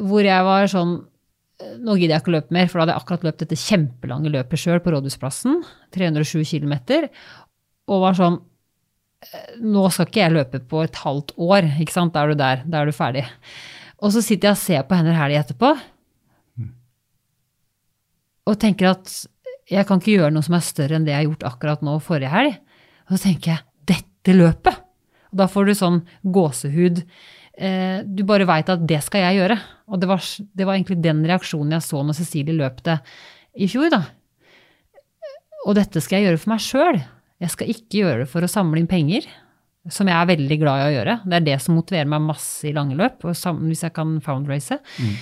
hvor 0.00 0.24
jeg 0.24 0.48
var 0.48 0.70
sånn 0.72 1.00
Nå 1.62 1.94
gidder 1.94 2.16
jeg 2.16 2.22
ikke 2.24 2.30
å 2.32 2.34
løpe 2.34 2.54
mer, 2.56 2.64
for 2.66 2.80
da 2.80 2.82
hadde 2.82 2.94
jeg 2.96 3.02
akkurat 3.04 3.24
løpt 3.28 3.42
dette 3.44 3.56
kjempelange 3.60 4.30
løpet 4.34 4.58
sjøl 4.58 4.80
på 4.82 4.90
Rådhusplassen. 4.90 5.60
307 5.94 6.40
km. 6.48 6.72
Og 7.86 8.00
var 8.02 8.16
sånn 8.18 8.40
Nå 9.62 9.86
skal 9.92 10.08
ikke 10.08 10.22
jeg 10.24 10.34
løpe 10.34 10.60
på 10.68 10.82
et 10.82 10.98
halvt 11.04 11.34
år, 11.38 11.68
ikke 11.82 11.94
sant. 11.94 12.14
Da 12.14 12.24
er 12.24 12.32
du 12.32 12.40
der. 12.40 12.64
Da 12.66 12.82
er 12.82 12.90
du 12.90 12.96
ferdig. 12.96 13.24
Og 14.02 14.14
så 14.14 14.22
sitter 14.24 14.50
jeg 14.50 14.56
og 14.56 14.62
ser 14.62 14.86
på 14.88 14.98
henne 14.98 15.14
helg 15.14 15.38
etterpå 15.38 15.76
og 18.48 18.58
tenker 18.58 18.92
at 18.92 19.12
jeg 19.70 19.86
kan 19.88 20.00
ikke 20.00 20.16
gjøre 20.16 20.32
noe 20.34 20.44
som 20.44 20.56
er 20.56 20.64
større 20.66 20.98
enn 20.98 21.04
det 21.06 21.14
jeg 21.14 21.20
har 21.20 21.28
gjort 21.30 21.46
akkurat 21.52 21.84
nå 21.86 21.94
forrige 22.02 22.32
helg. 22.32 22.56
Og 23.06 23.14
så 23.14 23.28
tenker 23.28 23.54
jeg 23.54 23.62
dette 23.92 24.34
løpet! 24.34 24.80
Og 25.32 25.38
da 25.40 25.46
får 25.48 25.68
du 25.68 25.74
sånn 25.78 26.00
gåsehud. 26.34 26.98
Eh, 27.56 28.02
du 28.04 28.24
bare 28.28 28.48
veit 28.48 28.68
at 28.72 28.82
det 28.88 28.98
skal 29.06 29.24
jeg 29.24 29.38
gjøre. 29.40 29.56
Og 29.88 30.02
det 30.02 30.10
var, 30.10 30.20
det 30.20 30.66
var 30.68 30.76
egentlig 30.76 30.98
den 31.04 31.22
reaksjonen 31.28 31.76
jeg 31.78 31.86
så 31.86 32.02
når 32.04 32.18
Cecilie 32.18 32.58
løp 32.58 32.82
det 32.84 32.98
i 33.56 33.68
fjor, 33.70 33.88
da. 33.92 34.02
Og 35.62 35.78
dette 35.78 36.02
skal 36.02 36.18
jeg 36.18 36.28
gjøre 36.28 36.42
for 36.42 36.52
meg 36.52 36.64
sjøl. 36.66 37.00
Jeg 37.42 37.50
skal 37.50 37.72
ikke 37.72 38.02
gjøre 38.04 38.22
det 38.22 38.30
for 38.30 38.46
å 38.46 38.50
samle 38.50 38.78
inn 38.78 38.90
penger, 38.90 39.26
som 39.90 40.06
jeg 40.06 40.14
er 40.14 40.28
veldig 40.30 40.58
glad 40.60 40.78
i 40.78 40.88
å 40.88 40.96
gjøre. 40.96 41.14
Det 41.26 41.38
er 41.38 41.46
det 41.48 41.60
som 41.64 41.74
motiverer 41.74 42.10
meg 42.10 42.22
masse 42.22 42.68
i 42.68 42.74
lange 42.74 42.94
løp, 42.98 43.24
hvis 43.26 43.82
jeg 43.82 43.94
kan 43.96 44.18
foundrace. 44.22 44.78
Mm. 45.02 45.14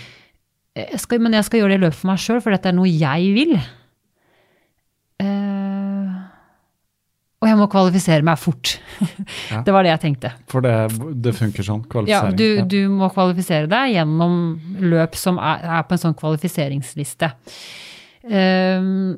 Jeg 0.81 1.01
skal, 1.03 1.23
men 1.25 1.37
jeg 1.39 1.47
skal 1.49 1.63
gjøre 1.63 1.73
det 1.73 1.79
i 1.81 1.85
løpet 1.87 2.01
for 2.03 2.11
meg 2.13 2.21
sjøl, 2.21 2.43
for 2.45 2.55
dette 2.55 2.69
er 2.69 2.77
noe 2.77 2.91
jeg 2.91 3.31
vil. 3.37 3.55
Uh, 5.21 6.21
og 7.41 7.49
jeg 7.49 7.57
må 7.57 7.71
kvalifisere 7.73 8.27
meg 8.27 8.37
fort. 8.41 8.75
Ja. 9.49 9.63
det 9.67 9.73
var 9.73 9.87
det 9.87 9.95
jeg 9.95 10.03
tenkte. 10.05 10.35
For 10.53 10.65
det, 10.65 10.75
det 11.25 11.33
funker 11.39 11.65
sånn? 11.65 11.87
Kvalifisering? 11.89 12.37
Ja, 12.37 12.37
du, 12.37 12.69
du, 12.69 12.93
må 12.93 13.09
kvalifisere 13.15 13.71
deg 13.71 13.95
gjennom 13.97 14.37
løp 14.93 15.17
som 15.17 15.41
er, 15.41 15.65
er 15.81 15.89
på 15.89 15.97
en 15.97 16.05
sånn 16.05 16.19
kvalifiseringsliste. 16.21 17.33
Um, 18.29 19.17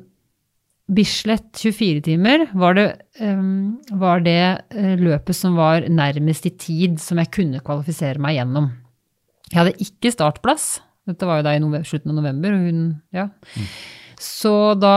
Bislett 0.91 1.61
24 1.61 2.01
timer 2.03 2.47
var 2.59 2.75
det, 2.75 2.87
um, 3.23 3.79
var 3.95 4.23
det 4.25 4.41
uh, 4.75 4.95
løpet 4.99 5.37
som 5.37 5.55
var 5.55 5.87
nærmest 5.87 6.49
i 6.49 6.53
tid 6.59 6.99
som 6.99 7.21
jeg 7.21 7.31
kunne 7.31 7.63
kvalifisere 7.63 8.19
meg 8.21 8.35
gjennom. 8.39 8.67
Jeg 9.47 9.59
hadde 9.61 9.77
ikke 9.85 10.11
startplass. 10.11 10.81
Dette 11.07 11.27
var 11.27 11.39
jo 11.39 11.47
da 11.47 11.53
i 11.55 11.61
november, 11.63 11.87
slutten 11.87 12.11
av 12.11 12.19
november. 12.19 12.57
Hun, 12.57 12.83
ja. 13.15 13.29
Mm. 13.55 13.69
Så 14.23 14.53
da 14.79 14.95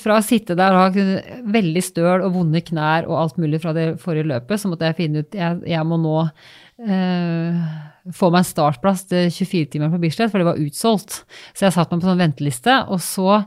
fra 0.00 0.16
å 0.18 0.24
sitte 0.24 0.56
der 0.56 0.74
og 0.74 0.96
ha 0.96 1.06
veldig 1.52 1.82
støl 1.84 2.24
og 2.24 2.34
vonde 2.36 2.62
knær 2.64 3.08
og 3.10 3.18
alt 3.18 3.40
mulig 3.42 3.60
fra 3.62 3.74
det 3.76 3.86
forrige 4.02 4.30
løpet, 4.30 4.60
så 4.60 4.70
måtte 4.70 4.88
jeg 4.88 4.98
finne 4.98 5.22
ut 5.22 5.36
jeg, 5.36 5.58
jeg 5.68 5.88
må 5.88 5.98
nå 6.00 6.16
eh, 6.22 7.60
få 8.16 8.30
meg 8.32 8.42
en 8.42 8.48
startplass 8.48 9.04
til 9.10 9.28
24-timeren 9.28 9.92
på 9.92 10.00
Bislett, 10.06 10.32
for 10.32 10.40
det 10.40 10.48
var 10.48 10.62
utsolgt. 10.62 11.22
Så 11.52 11.66
jeg 11.66 11.76
satte 11.76 11.94
meg 11.94 12.04
på 12.04 12.10
sånn 12.10 12.24
venteliste, 12.24 12.78
og 12.88 13.02
så 13.04 13.42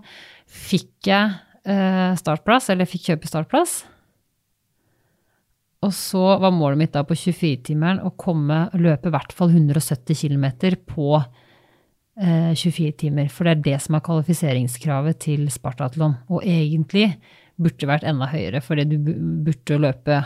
fikk 0.56 1.10
jeg 1.11 1.36
eh, 1.68 2.14
startplass, 2.19 2.72
eller 2.73 2.90
fikk 2.90 3.11
kjøpe 3.11 3.30
startplass. 3.30 3.84
Og 5.86 5.94
så 5.94 6.23
var 6.41 6.53
målet 6.56 6.80
mitt 6.80 6.94
da 6.95 7.03
på 7.06 7.18
24-timeren 7.18 8.02
å 8.06 8.14
komme, 8.18 8.65
løpe 8.80 9.11
i 9.11 9.14
hvert 9.14 9.36
fall 9.36 9.52
170 9.53 10.18
km 10.18 10.48
på 10.90 11.19
24 12.15 12.88
eh, 12.88 12.95
timer. 12.98 13.27
For 13.30 13.45
det 13.45 13.57
er 13.57 13.65
det 13.68 13.82
som 13.84 13.98
er 13.98 14.06
kvalifiseringskravet 14.06 15.19
til 15.27 15.45
Spartatlon. 15.53 16.18
Og 16.32 16.45
egentlig 16.48 17.11
burde 17.56 17.77
det 17.84 17.91
vært 17.91 18.07
enda 18.07 18.32
høyere, 18.32 18.64
fordi 18.64 18.88
du 18.95 18.98
burde 19.45 19.80
løpe 19.84 20.23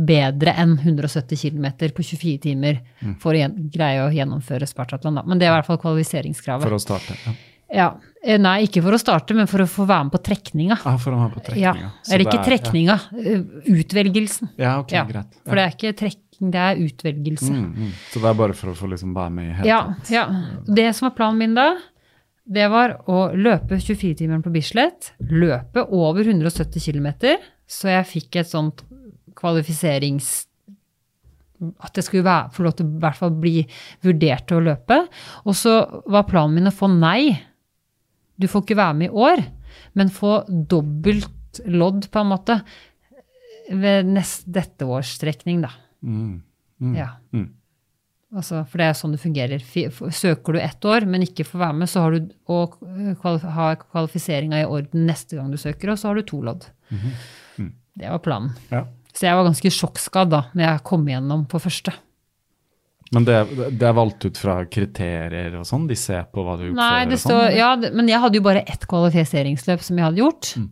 bedre 0.00 0.54
enn 0.62 0.76
170 0.78 1.40
km 1.40 1.66
på 1.96 2.04
24 2.06 2.36
timer 2.44 2.78
mm. 3.00 3.16
for 3.20 3.34
å 3.34 3.48
greie 3.72 4.04
å 4.04 4.12
gjennomføre 4.14 4.68
Spartatlon. 4.68 5.18
Da. 5.18 5.24
Men 5.26 5.40
det 5.40 5.48
er 5.48 5.54
i 5.54 5.56
hvert 5.58 5.68
fall 5.68 5.80
kvalifiseringskravet. 5.82 6.68
For 6.68 6.78
å 6.78 6.82
starte, 6.82 7.18
ja. 7.26 7.34
Ja. 7.74 7.90
Eh, 8.20 8.36
nei, 8.40 8.66
ikke 8.66 8.82
for 8.84 8.96
å 8.96 9.00
starte, 9.00 9.36
men 9.36 9.48
for 9.48 9.64
å 9.64 9.68
få 9.70 9.86
være 9.88 10.08
med 10.08 10.14
på 10.14 10.20
trekninga. 10.26 10.76
Ah, 10.84 10.98
for 11.00 11.14
å 11.14 11.20
være 11.20 11.28
med 11.30 11.36
på 11.38 11.44
trekninga. 11.46 11.84
Ja. 11.86 11.92
Eller 12.10 12.26
ikke 12.26 12.42
trekninga, 12.44 12.96
ja. 12.98 13.22
Eh, 13.22 13.70
utvelgelsen. 13.80 14.50
Ja, 14.60 14.74
ok, 14.82 14.92
greit. 15.08 15.38
For 15.46 15.56
det 15.56 15.64
er 15.64 15.76
ikke 15.76 15.94
trekking, 16.02 16.50
det 16.52 16.66
er 16.66 16.82
utvelgelse. 16.84 17.54
Mm, 17.54 17.70
mm. 17.76 17.94
Så 18.10 18.20
det 18.20 18.28
er 18.32 18.36
bare 18.42 18.58
for 18.58 18.72
å 18.72 18.76
få 18.76 18.90
liksom 18.92 19.16
være 19.16 19.34
med 19.38 19.48
i 19.48 19.56
hele 19.56 19.70
ja, 19.70 19.80
ja. 20.12 20.26
Det 20.68 20.90
som 20.96 21.08
var 21.08 21.16
planen 21.16 21.40
min 21.40 21.56
da, 21.56 21.70
det 22.50 22.66
var 22.72 22.98
å 23.10 23.30
løpe 23.36 23.78
24-timeren 23.78 24.44
på 24.44 24.52
Bislett. 24.52 25.12
Løpe 25.30 25.86
over 25.94 26.26
170 26.26 26.82
km, 26.82 27.10
så 27.70 27.92
jeg 27.94 28.08
fikk 28.16 28.40
et 28.42 28.52
sånt 28.52 28.84
kvalifiserings... 29.38 30.48
At 31.84 31.98
jeg 31.98 32.06
skulle 32.06 32.24
være, 32.24 32.48
få 32.56 32.64
lov 32.64 32.72
til 32.72 32.86
å 32.86 32.88
i 32.88 33.00
hvert 33.02 33.18
fall 33.18 33.34
bli 33.36 33.58
vurdert 34.04 34.46
til 34.48 34.58
å 34.58 34.64
løpe. 34.64 34.96
Og 35.44 35.56
så 35.56 35.74
var 36.08 36.24
planen 36.28 36.56
min 36.56 36.70
å 36.70 36.72
få 36.72 36.88
nei. 36.88 37.34
Du 38.40 38.48
får 38.50 38.64
ikke 38.64 38.78
være 38.80 38.96
med 38.98 39.10
i 39.10 39.24
år, 39.28 39.44
men 39.98 40.12
få 40.12 40.40
dobbelt 40.48 41.62
lodd, 41.66 42.06
på 42.10 42.22
en 42.22 42.30
måte, 42.30 42.60
ved 43.70 44.08
nest, 44.10 44.46
dette 44.50 44.86
års 44.86 45.14
strekning, 45.18 45.62
da. 45.64 45.72
Mm. 46.02 46.40
Mm. 46.80 46.94
Ja. 46.96 47.10
Mm. 47.36 47.48
Altså, 48.30 48.62
for 48.70 48.78
det 48.78 48.86
er 48.86 48.94
sånn 48.94 49.14
det 49.14 49.20
fungerer. 49.22 49.62
Søker 50.14 50.54
du 50.54 50.60
ett 50.62 50.86
år, 50.86 51.06
men 51.10 51.26
ikke 51.26 51.46
får 51.46 51.64
være 51.64 51.78
med, 51.80 51.90
så 51.90 52.04
har 52.04 52.14
du 52.14 52.30
og 52.50 52.76
har 53.58 53.80
kvalifiseringa 53.82 54.62
i 54.62 54.68
orden 54.68 55.08
neste 55.08 55.38
gang 55.38 55.50
du 55.50 55.58
søker, 55.58 55.92
og 55.92 55.98
så 55.98 56.10
har 56.10 56.20
du 56.20 56.22
to 56.22 56.42
lodd. 56.46 56.68
-hmm. 56.90 57.14
Mm. 57.58 57.72
Det 57.94 58.10
var 58.10 58.18
planen. 58.18 58.50
Ja. 58.70 58.86
Så 59.12 59.26
jeg 59.26 59.36
var 59.36 59.44
ganske 59.44 59.70
sjokkskadd 59.70 60.30
da 60.30 60.44
når 60.54 60.64
jeg 60.64 60.84
kom 60.86 61.08
igjennom 61.08 61.46
på 61.46 61.58
første. 61.58 61.92
Men 63.10 63.26
det, 63.26 63.38
det, 63.74 63.86
er 63.86 63.94
valgt 63.96 64.24
ut 64.28 64.38
fra 64.38 64.60
kriterier 64.70 65.56
og 65.58 65.64
sånn? 65.66 65.88
De 65.90 65.96
ser 65.98 66.28
på 66.30 66.44
hva 66.46 66.54
du 66.58 66.68
gjør? 66.68 66.76
Nei, 66.78 67.06
det 67.10 67.18
står, 67.18 67.48
sånn, 67.48 67.56
ja, 67.58 67.70
men 67.98 68.10
jeg 68.10 68.22
hadde 68.22 68.38
jo 68.38 68.44
bare 68.46 68.62
ett 68.70 68.86
kvalifiseringsløp 68.90 69.82
som 69.82 69.98
jeg 69.98 70.06
hadde 70.06 70.22
gjort. 70.22 70.52
Mm. 70.60 70.68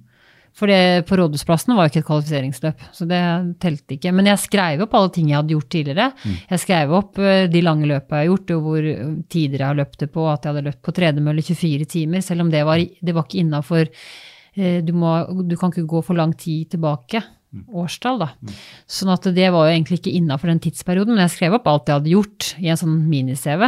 For 0.58 0.70
på 1.06 1.16
Rådhusplassen 1.20 1.74
var 1.76 1.86
jo 1.86 1.92
ikke 1.92 2.00
et 2.00 2.08
kvalifiseringsløp, 2.08 2.86
så 2.94 3.06
det 3.06 3.20
telte 3.62 3.94
ikke. 3.94 4.12
Men 4.16 4.30
jeg 4.32 4.42
skrev 4.42 4.82
opp 4.82 4.96
alle 4.98 5.12
ting 5.14 5.28
jeg 5.30 5.38
hadde 5.38 5.54
gjort 5.54 5.68
tidligere. 5.74 6.06
Mm. 6.18 6.38
Jeg 6.52 6.62
skrev 6.64 6.94
opp 6.98 7.20
eh, 7.22 7.42
de 7.50 7.62
lange 7.62 7.90
løpene 7.90 8.22
jeg 8.22 8.26
har 8.26 8.30
gjort, 8.32 8.54
og 8.56 8.64
hvor 8.64 8.88
tider 9.34 9.62
jeg 9.62 9.66
har 9.66 9.78
løpt 9.78 10.02
det 10.02 10.10
på, 10.14 10.24
at 10.30 10.42
jeg 10.42 10.54
hadde 10.54 10.64
løpt 10.66 10.82
på 10.86 10.94
tredemølle 10.98 11.44
24 11.46 11.90
timer, 11.94 12.24
selv 12.26 12.46
om 12.46 12.50
det 12.54 12.64
var, 12.66 12.82
det 12.82 13.14
var 13.14 13.28
ikke 13.28 13.42
innafor 13.44 13.84
eh, 13.86 14.80
du, 14.82 14.94
du, 14.94 15.56
kan 15.60 15.74
ikke 15.74 15.86
gå 15.94 16.02
for 16.06 16.18
lang 16.18 16.34
tid 16.38 16.74
tilbake. 16.74 17.22
Mm. 17.48 17.64
Årstall, 17.80 18.18
da. 18.20 18.26
Mm. 18.44 18.56
Sånn 18.98 19.12
at 19.14 19.28
det 19.34 19.46
var 19.54 19.68
jo 19.68 19.74
egentlig 19.74 20.00
ikke 20.02 20.16
innafor 20.18 20.50
den 20.52 20.60
tidsperioden. 20.60 21.14
Men 21.14 21.24
jeg 21.24 21.36
skrev 21.36 21.56
opp 21.56 21.68
alt 21.70 21.88
jeg 21.88 22.00
hadde 22.00 22.12
gjort 22.12 22.48
i 22.60 22.68
en 22.68 22.80
sånn 22.80 22.98
mini-CV. 23.08 23.64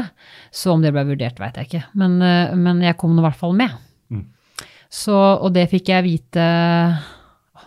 Så 0.52 0.74
om 0.74 0.84
det 0.84 0.92
ble 0.92 1.06
vurdert, 1.08 1.40
veit 1.40 1.56
jeg 1.56 1.70
ikke. 1.70 1.84
Men, 2.00 2.18
eh, 2.22 2.52
men 2.58 2.82
jeg 2.84 2.98
kom 3.00 3.14
nå 3.16 3.24
i 3.24 3.28
hvert 3.28 3.40
fall 3.40 3.56
med. 3.56 3.78
Så, 4.90 5.14
og 5.14 5.52
det 5.54 5.68
fikk 5.70 5.92
jeg 5.92 6.06
vite 6.06 6.44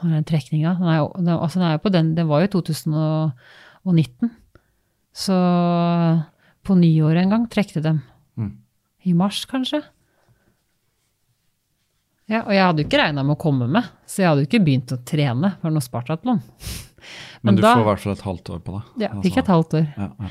Den 0.04 0.26
trekninga 0.28 0.74
den, 0.76 1.30
altså 1.32 1.62
den, 1.62 1.70
jo 1.72 1.80
på 1.80 1.92
den, 1.94 2.12
den 2.18 2.28
var 2.28 2.44
jo 2.44 2.60
2019. 2.60 4.32
Så 5.16 5.38
på 6.68 6.76
nyåret 6.76 7.24
en 7.24 7.32
gang 7.32 7.46
trekte 7.48 7.80
dem. 7.84 8.02
Mm. 8.36 8.58
I 9.08 9.14
mars, 9.16 9.46
kanskje. 9.48 9.80
Ja, 12.32 12.46
og 12.46 12.54
jeg 12.56 12.64
hadde 12.64 12.84
jo 12.84 12.88
ikke 12.88 13.00
regna 13.02 13.24
med 13.26 13.36
å 13.36 13.42
komme 13.42 13.68
med, 13.72 13.88
så 14.08 14.24
jeg 14.24 14.30
hadde 14.30 14.44
jo 14.46 14.48
ikke 14.48 14.64
begynt 14.64 14.94
å 14.96 15.00
trene 15.08 15.54
for 15.60 15.76
noe 15.76 15.84
Spartatlon. 15.84 16.42
Men, 17.44 17.50
Men 17.52 17.58
du 17.58 17.64
da, 17.66 17.74
får 17.76 17.82
i 17.84 17.88
hvert 17.90 18.04
fall 18.04 18.14
et 18.14 18.22
halvt 18.24 18.50
år 18.54 18.60
på 18.64 18.76
det. 18.76 18.84
Ja, 19.04 19.10
fikk 19.18 19.34
altså. 19.34 19.42
et 19.42 19.50
halvt 19.52 19.74
år. 19.76 19.88
Ja, 20.00 20.06
ja. 20.24 20.30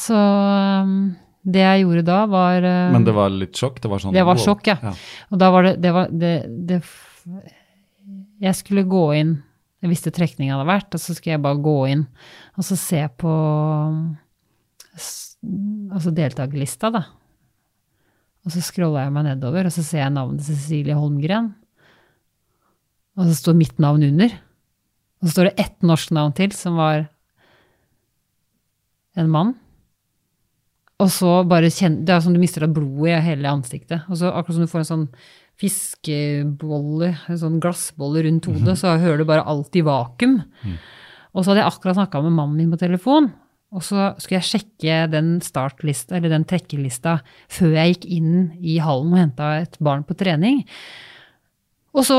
Så 0.00 0.16
um, 0.16 0.96
det 1.54 1.62
jeg 1.62 1.84
gjorde 1.84 2.02
da, 2.06 2.18
var 2.30 2.66
uh, 2.66 2.90
Men 2.94 3.06
det 3.06 3.14
var 3.14 3.30
litt 3.34 3.58
sjokk? 3.58 3.78
Det 3.82 3.90
var 3.90 4.02
sånn 4.02 4.14
Det 4.14 4.24
var 4.26 4.40
sjokk, 4.42 4.66
ja. 4.70 4.76
ja. 4.90 4.92
Og 5.30 5.40
da 5.40 5.50
var 5.54 5.66
det, 5.66 5.72
det, 5.82 5.92
var, 5.94 6.10
det, 6.10 6.32
det 6.68 6.80
Jeg 8.42 8.58
skulle 8.58 8.84
gå 8.90 9.04
inn 9.18 9.32
Jeg 9.82 9.92
visste 9.94 10.12
trekninga 10.14 10.58
hadde 10.58 10.68
vært, 10.68 10.94
og 10.94 11.02
så 11.02 11.16
skulle 11.16 11.36
jeg 11.38 11.44
bare 11.46 11.62
gå 11.64 11.78
inn 11.94 12.04
og 12.58 12.66
så 12.66 12.76
se 12.76 13.00
på 13.16 13.30
altså 15.40 16.10
deltakerlista, 16.12 16.90
da. 16.92 17.06
Og 18.46 18.54
så 18.54 18.62
scrolla 18.64 19.04
jeg 19.04 19.14
meg 19.14 19.26
nedover, 19.28 19.68
og 19.68 19.74
så 19.74 19.84
ser 19.84 20.04
jeg 20.04 20.14
navnet 20.14 20.46
Cecilie 20.46 20.96
Holmgren. 20.96 21.52
Og 23.18 23.28
så 23.28 23.36
står 23.36 23.58
mitt 23.58 23.82
navn 23.82 24.06
under. 24.06 24.36
Og 25.20 25.28
så 25.28 25.34
står 25.34 25.50
det 25.50 25.66
ett 25.66 25.84
norsk 25.84 26.14
navn 26.16 26.32
til, 26.36 26.54
som 26.56 26.78
var 26.80 27.04
en 29.20 29.28
mann. 29.32 29.52
Og 31.00 31.08
så 31.12 31.40
bare 31.48 31.72
kjenne 31.72 32.04
Det 32.04 32.12
er 32.12 32.24
som 32.24 32.34
du 32.36 32.40
mister 32.40 32.64
av 32.66 32.74
blodet 32.76 33.18
i 33.18 33.26
hele 33.30 33.52
ansiktet. 33.52 34.04
Og 34.08 34.20
så 34.20 34.32
akkurat 34.32 34.56
som 34.56 34.66
du 34.66 34.72
får 34.72 34.82
en 34.82 34.90
sånn 34.90 35.06
fiskebolle, 35.60 37.12
en 37.28 37.40
sånn 37.40 37.60
glassbolle 37.60 38.24
rundt 38.24 38.46
hodet, 38.48 38.62
mm 38.62 38.72
-hmm. 38.72 38.80
så 38.80 38.96
hører 38.96 39.18
du 39.18 39.24
bare 39.24 39.44
alt 39.44 39.76
i 39.76 39.82
vakuum. 39.84 40.40
Mm. 40.64 40.76
Og 41.34 41.44
så 41.44 41.50
hadde 41.50 41.60
jeg 41.60 41.72
akkurat 41.72 41.96
snakka 41.96 42.22
med 42.22 42.32
mannen 42.32 42.56
min 42.56 42.70
på 42.70 42.78
telefon, 42.78 43.32
og 43.70 43.84
så 43.86 44.08
skulle 44.18 44.40
jeg 44.40 44.48
sjekke 44.48 44.96
den 45.12 45.36
startlista, 45.44 46.16
eller 46.18 46.32
den 46.32 46.46
trekkelista, 46.48 47.20
før 47.50 47.76
jeg 47.76 47.94
gikk 47.94 48.08
inn 48.18 48.32
i 48.58 48.80
hallen 48.82 49.14
og 49.14 49.20
henta 49.20 49.52
et 49.60 49.78
barn 49.82 50.02
på 50.06 50.16
trening. 50.18 50.64
Og 51.94 52.02
så 52.06 52.18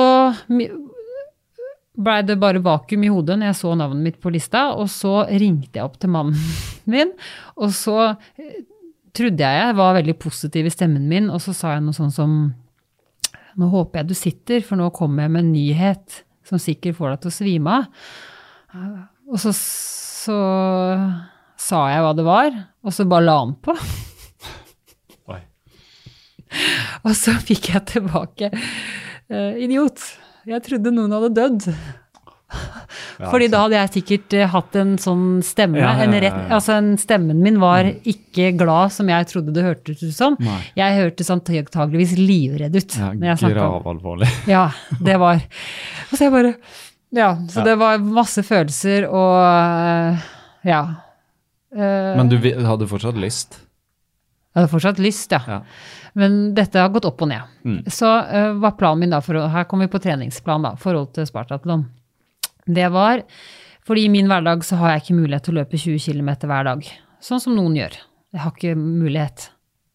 blei 2.01 2.21
det 2.23 2.37
bare 2.39 2.63
vakuum 2.63 3.03
i 3.03 3.11
hodet 3.11 3.35
når 3.39 3.51
jeg 3.51 3.59
så 3.59 3.73
navnet 3.75 4.05
mitt 4.05 4.19
på 4.23 4.31
lista, 4.31 4.69
og 4.79 4.87
så 4.91 5.25
ringte 5.27 5.79
jeg 5.79 5.83
opp 5.83 5.99
til 5.99 6.13
mannen 6.13 6.39
min, 6.91 7.11
og 7.59 7.75
så 7.75 8.13
trodde 9.11 9.43
jeg 9.43 9.65
jeg 9.65 9.75
var 9.75 9.97
veldig 9.99 10.15
positiv 10.23 10.69
i 10.69 10.73
stemmen 10.73 11.09
min, 11.11 11.27
og 11.33 11.43
så 11.43 11.55
sa 11.55 11.75
jeg 11.75 11.85
noe 11.87 11.97
sånn 11.97 12.13
som 12.15 12.41
Nå 13.59 13.67
håper 13.67 13.99
jeg 13.99 14.07
du 14.07 14.15
sitter, 14.15 14.61
for 14.63 14.79
nå 14.79 14.85
kommer 14.95 15.25
jeg 15.25 15.31
med 15.33 15.41
en 15.41 15.49
nyhet 15.51 16.21
som 16.47 16.55
sikkert 16.55 16.95
får 16.95 17.09
deg 17.09 17.17
til 17.19 17.27
å 17.27 17.33
svime 17.35 17.73
av. 17.75 18.93
Og 19.27 19.41
så, 19.43 19.51
så 19.51 20.37
sa 21.61 21.85
jeg 21.91 22.03
hva 22.03 22.13
det 22.17 22.25
var, 22.27 22.55
og 22.81 22.95
så 22.95 23.05
bare 23.09 23.27
la 23.27 23.37
han 23.43 23.55
på. 23.61 23.75
Oi. 25.31 25.39
Og 27.07 27.13
så 27.17 27.35
fikk 27.39 27.71
jeg 27.75 27.85
tilbake 27.95 28.51
uh, 28.51 29.53
Idiot. 29.61 30.01
Jeg 30.49 30.63
trodde 30.65 30.93
noen 30.93 31.13
hadde 31.13 31.35
dødd. 31.37 31.67
Fordi 33.21 33.47
da 33.51 33.61
hadde 33.63 33.77
jeg 33.77 33.91
sikkert 33.93 34.33
eh, 34.35 34.49
hatt 34.51 34.75
en 34.79 34.95
sånn 34.99 35.25
stemme. 35.45 35.79
Ja, 35.79 35.93
ja, 35.93 36.01
ja, 36.01 36.07
En 36.07 36.15
rett, 36.23 36.39
altså 36.51 36.75
en 36.79 36.89
Stemmen 36.99 37.39
min 37.43 37.59
var 37.61 37.87
ikke 37.87 38.49
glad 38.59 38.91
som 38.95 39.09
jeg 39.11 39.27
trodde 39.29 39.53
det 39.55 39.63
hørtes 39.65 40.01
ut 40.03 40.15
som. 40.15 40.37
Nei. 40.41 40.57
Jeg 40.79 40.97
hørtes 40.97 41.31
antageligvis 41.33 42.15
livredd 42.19 42.75
ut. 42.75 42.97
Ja, 42.97 43.37
Gravalvorlig. 43.39 44.29
Ja, 44.51 44.65
det 44.99 45.15
var 45.21 45.39
Og 45.39 46.17
så 46.17 46.25
jeg 46.27 46.33
bare 46.33 46.55
Ja, 47.15 47.31
så 47.51 47.63
det 47.67 47.77
var 47.79 48.01
masse 48.03 48.43
følelser 48.47 49.07
og 49.07 49.37
eh, 49.45 50.27
Ja. 50.71 50.83
Eh, 51.75 52.17
Men 52.17 52.29
du 52.31 52.37
hadde 52.41 52.87
fortsatt 52.89 53.19
lyst? 53.19 53.59
Jeg 54.51 54.59
hadde 54.59 54.71
fortsatt 54.73 54.99
lyst, 54.99 55.31
ja. 55.31 55.39
Ja. 55.47 55.59
Men 56.19 56.51
dette 56.57 56.81
har 56.81 56.91
gått 56.91 57.07
opp 57.07 57.23
og 57.23 57.29
ned. 57.31 57.47
Mm. 57.63 57.77
Så 57.87 58.07
uh, 58.07 58.51
var 58.59 58.75
planen 58.79 59.05
min 59.05 59.13
da, 59.13 59.21
for, 59.23 59.39
her 59.53 59.67
kommer 59.69 59.87
vi 59.87 59.93
på 59.93 60.01
treningsplan 60.03 60.67
da, 60.67 60.73
forhold 60.79 61.13
til 61.15 61.27
Spartatlon. 61.29 61.85
Det 62.67 62.89
var, 62.91 63.23
fordi 63.87 64.03
i 64.05 64.11
min 64.11 64.27
hverdag 64.27 64.65
så 64.67 64.81
har 64.81 64.91
jeg 64.91 65.05
ikke 65.05 65.19
mulighet 65.21 65.47
til 65.47 65.55
å 65.55 65.61
løpe 65.61 65.79
20 65.79 66.03
km 66.03 66.33
hver 66.51 66.67
dag. 66.67 66.91
Sånn 67.23 67.39
som 67.43 67.55
noen 67.55 67.79
gjør. 67.79 67.95
Jeg 68.35 68.43
har 68.43 68.51
ikke 68.51 68.75
mulighet. 68.75 69.47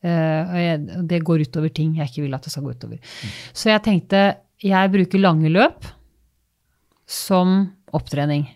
Uh, 0.06 0.08
og 0.40 0.58
jeg, 0.62 1.04
det 1.12 1.22
går 1.28 1.44
utover 1.44 1.76
ting 1.76 1.92
jeg 2.00 2.08
ikke 2.08 2.24
vil 2.24 2.38
at 2.38 2.48
det 2.48 2.54
skal 2.54 2.64
gå 2.64 2.72
utover. 2.78 3.20
Så 3.52 3.68
jeg 3.74 3.84
tenkte, 3.84 4.24
jeg 4.64 4.92
bruker 4.96 5.20
lange 5.20 5.52
løp 5.52 5.84
som 7.04 7.58
opptrening. 7.94 8.46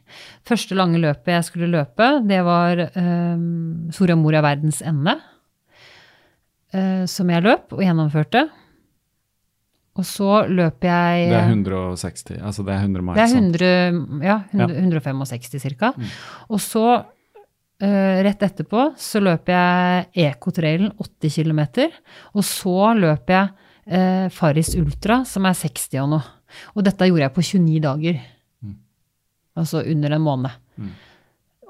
Første 0.48 0.74
lange 0.78 0.98
løpet 0.98 1.36
jeg 1.36 1.47
skulle 1.47 1.70
løpe, 1.70 2.09
det 2.27 2.40
var 2.47 2.81
um, 2.97 3.90
Soria 3.94 4.16
Moria 4.19 4.43
verdens 4.44 4.81
ende 4.82 5.19
eh, 6.74 7.05
som 7.11 7.31
jeg 7.31 7.44
løp 7.44 7.77
og 7.77 7.85
gjennomførte. 7.85 8.47
Og 9.98 10.07
så 10.07 10.44
løp 10.48 10.86
jeg 10.86 11.31
Det 11.32 11.36
er 11.36 11.48
160, 11.51 12.39
altså 12.39 12.65
det 12.65 12.74
er 12.74 12.85
100 12.86 13.05
miles. 13.05 13.19
Det 13.19 13.24
er 13.24 13.89
100, 13.90 14.23
ja, 14.24 14.36
100, 14.55 14.77
165 15.02 15.66
ca. 15.77 15.93
Og 16.48 16.61
så, 16.62 16.85
eh, 17.82 18.23
rett 18.24 18.43
etterpå, 18.43 18.94
så 18.97 19.20
løper 19.20 19.52
jeg 19.52 20.31
Ekotrailen 20.31 20.93
80 20.97 21.43
km. 21.43 21.90
Og 22.35 22.44
så 22.47 22.94
løper 22.97 23.35
jeg 23.35 23.48
eh, 23.86 24.28
Farris 24.31 24.74
Ultra, 24.78 25.24
som 25.24 25.44
er 25.44 25.59
60 25.59 25.98
og 26.05 26.12
noe. 26.15 26.36
Og 26.74 26.85
dette 26.86 27.07
gjorde 27.07 27.27
jeg 27.27 27.35
på 27.35 27.43
29 27.43 27.81
dager. 27.81 28.23
Altså 29.59 29.82
under 29.90 30.12
en 30.16 30.22
måned. 30.22 30.51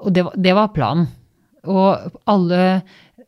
Og 0.01 0.13
det, 0.13 0.23
var- 0.25 0.35
det 0.37 0.53
var 0.57 0.67
planen. 0.75 1.07
Og 1.69 2.11
alle 2.29 2.59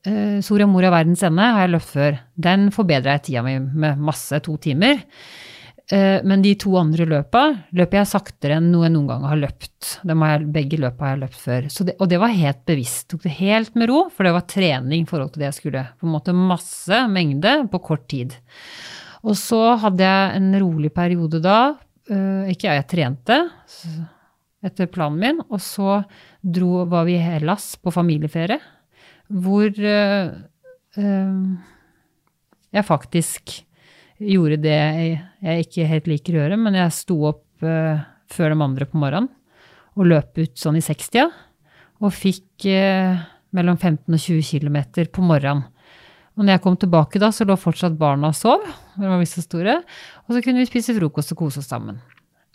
eh, 0.05 0.39
Soria 0.41 0.65
Moria 0.67 0.89
verdens 0.93 1.21
ende 1.23 1.41
har 1.53 1.65
jeg 1.67 1.73
løpt 1.75 1.89
før. 1.93 2.19
Den 2.35 2.69
forbedra 2.73 3.17
jeg 3.17 3.23
tida 3.27 3.43
mi 3.45 3.57
med 3.59 3.97
masse, 4.01 4.39
to 4.45 4.55
timer. 4.57 5.01
Eh, 5.91 6.21
men 6.23 6.41
de 6.41 6.53
to 6.55 6.71
andre 6.79 7.05
løpa 7.05 7.41
løper 7.75 7.99
jeg 7.99 8.07
saktere 8.13 8.55
enn 8.57 8.69
noe 8.71 8.85
jeg 8.87 8.93
noen 8.95 9.09
gang 9.11 9.25
har 9.27 9.37
løpt. 9.41 9.89
Har 10.07 10.31
jeg, 10.39 10.47
begge 10.55 10.79
løpa 10.81 11.05
har 11.05 11.15
jeg 11.17 11.23
løpt 11.25 11.37
før. 11.43 11.67
Så 11.73 11.85
det, 11.89 11.97
og 11.99 12.09
det 12.09 12.21
var 12.23 12.33
helt 12.33 12.63
bevisst. 12.65 13.09
Tok 13.11 13.25
det 13.27 13.35
helt 13.41 13.75
med 13.77 13.89
ro, 13.91 14.05
for 14.13 14.23
det 14.25 14.33
var 14.37 14.47
trening 14.49 15.03
i 15.03 15.09
forhold 15.09 15.33
til 15.35 15.43
det 15.43 15.49
jeg 15.51 15.59
skulle. 15.59 15.85
På 15.99 16.07
en 16.07 16.15
måte 16.15 16.33
masse 16.37 17.01
mengde 17.11 17.57
på 17.73 17.81
kort 17.83 18.07
tid. 18.09 18.33
Og 19.23 19.35
så 19.39 19.59
hadde 19.83 20.03
jeg 20.07 20.39
en 20.39 20.49
rolig 20.63 20.89
periode 20.95 21.39
da. 21.43 21.59
eh, 22.09 22.49
ikke 22.55 22.67
jeg, 22.71 22.81
jeg 22.81 22.87
trente 22.91 23.37
s- 23.67 23.99
etter 24.63 24.89
planen 24.91 25.19
min. 25.19 25.43
Og 25.49 25.61
så 25.63 26.01
dro, 26.41 26.85
var 26.89 27.07
vi 27.07 27.17
i 27.17 27.23
Hellas 27.23 27.73
på 27.81 27.93
familieferie, 27.93 28.59
hvor 29.33 29.69
eh, 29.69 30.33
eh, 30.99 31.37
jeg 32.73 32.87
faktisk 32.87 33.59
gjorde 34.23 34.61
det 34.63 34.75
jeg, 34.77 35.15
jeg 35.43 35.67
ikke 35.67 35.89
helt 35.89 36.09
liker 36.11 36.35
å 36.35 36.43
gjøre, 36.43 36.59
men 36.59 36.77
jeg 36.79 36.95
sto 36.95 37.17
opp 37.33 37.65
eh, 37.65 38.03
før 38.31 38.53
de 38.53 38.65
andre 38.65 38.87
på 38.89 39.01
morgenen 39.01 39.31
og 39.93 40.07
løp 40.09 40.39
ut 40.39 40.55
sånn 40.57 40.79
i 40.79 40.81
60-a, 40.81 41.27
og 42.01 42.15
fikk 42.17 42.65
mellom 43.53 43.75
15 43.77 44.07
og 44.09 44.17
20 44.17 44.47
km 44.49 44.79
på 45.13 45.21
morgenen. 45.21 45.67
Og 46.33 46.41
når 46.41 46.55
jeg 46.55 46.63
kom 46.63 46.77
tilbake 46.81 47.21
da, 47.21 47.29
så 47.29 47.45
lå 47.45 47.53
fortsatt 47.61 47.93
barna 47.99 48.31
og 48.33 48.37
sov, 48.37 48.65
de 48.97 49.05
var 49.05 49.21
så 49.29 49.43
store, 49.45 49.77
og 50.25 50.33
så 50.33 50.41
kunne 50.41 50.63
vi 50.63 50.71
spise 50.71 50.95
frokost 50.97 51.35
og 51.35 51.43
kose 51.43 51.61
oss 51.61 51.69
sammen. 51.69 52.01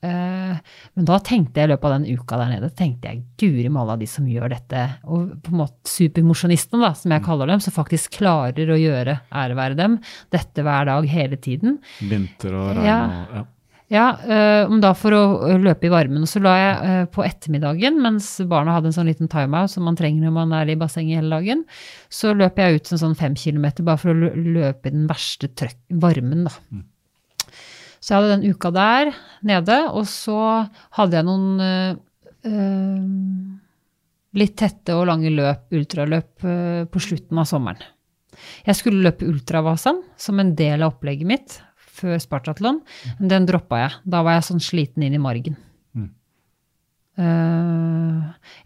Eh, 0.03 0.55
men 0.95 1.07
da 1.09 1.19
tenkte 1.27 1.59
jeg 1.59 1.69
i 1.69 1.73
løpet 1.73 1.89
av 1.89 1.95
den 1.97 2.19
uka 2.19 2.39
der 2.39 2.53
nede, 2.55 2.71
tenkte 2.79 3.11
jeg 3.11 3.25
guri 3.41 3.69
malla 3.73 3.97
de 3.99 4.07
som 4.07 4.29
gjør 4.31 4.53
dette, 4.55 4.85
og 5.11 5.33
på 5.43 5.53
en 5.53 5.61
måte 5.65 5.91
supermosjonistene, 5.91 6.83
da, 6.87 6.93
som 6.95 7.15
jeg 7.15 7.25
kaller 7.27 7.51
dem, 7.51 7.63
som 7.65 7.75
faktisk 7.75 8.19
klarer 8.21 8.71
å 8.71 8.79
gjøre, 8.79 9.21
ære 9.35 9.59
være 9.59 9.79
dem, 9.79 9.99
dette 10.35 10.63
hver 10.67 10.87
dag 10.91 11.09
hele 11.11 11.39
tiden. 11.43 11.79
Vinter 12.01 12.55
og 12.55 12.75
regn 12.79 12.87
Ja. 12.87 12.99
og 13.07 13.39
ja. 13.41 13.45
Ja, 13.89 14.19
eh, 14.21 14.67
om 14.69 14.83
da 14.85 14.91
for 14.93 15.15
å 15.17 15.21
eh, 15.49 15.55
løpe 15.65 15.89
i 15.89 15.93
varmen. 15.93 16.21
Og 16.21 16.29
så 16.29 16.43
la 16.45 16.51
jeg 16.59 16.73
eh, 16.85 17.05
på 17.09 17.25
ettermiddagen, 17.25 17.97
mens 18.05 18.27
barna 18.45 18.75
hadde 18.77 18.91
en 18.91 18.97
sånn 18.99 19.09
liten 19.09 19.31
timeout 19.33 19.73
som 19.73 19.87
man 19.89 19.97
trenger 19.97 20.27
når 20.27 20.35
man 20.37 20.53
er 20.59 20.69
i 20.69 20.77
bassenget 20.77 21.23
hele 21.23 21.39
dagen, 21.39 21.63
så 22.13 22.35
løp 22.37 22.61
jeg 22.61 22.77
ut 22.77 22.93
en 22.93 23.01
sånn 23.01 23.17
fem 23.17 23.33
kilometer 23.41 23.87
bare 23.89 24.03
for 24.03 24.13
å 24.13 24.33
løpe 24.37 24.91
i 24.91 24.93
den 24.93 25.09
verste 25.09 25.49
varmen, 25.89 26.45
da. 26.51 26.53
Så 28.09 28.15
jeg 28.15 28.23
hadde 28.23 28.37
den 28.39 28.55
uka 28.57 28.71
der 28.73 29.11
nede, 29.45 29.75
og 29.93 30.07
så 30.09 30.65
hadde 30.97 31.19
jeg 31.19 31.27
noen 31.29 31.61
eh, 31.61 31.99
litt 34.41 34.55
tette 34.57 34.97
og 34.97 35.11
lange 35.11 35.29
løp, 35.35 35.67
ultraløp, 35.77 36.31
øh, 36.41 36.87
på 36.89 37.03
slutten 37.05 37.43
av 37.43 37.51
sommeren. 37.51 37.85
Jeg 38.65 38.79
skulle 38.81 39.05
løpe 39.05 39.29
ultravasen 39.29 40.01
som 40.17 40.41
en 40.41 40.55
del 40.57 40.81
av 40.81 40.95
opplegget 40.95 41.29
mitt 41.29 41.59
før 41.77 42.17
Spartatlon, 42.23 42.81
men 43.19 43.29
den 43.29 43.49
droppa 43.51 43.83
jeg. 43.83 44.01
Da 44.09 44.25
var 44.25 44.39
jeg 44.39 44.49
sånn 44.49 44.65
sliten 44.65 45.05
inn 45.05 45.19
i 45.19 45.21
margen. 45.21 45.61
Eh, 47.19 48.19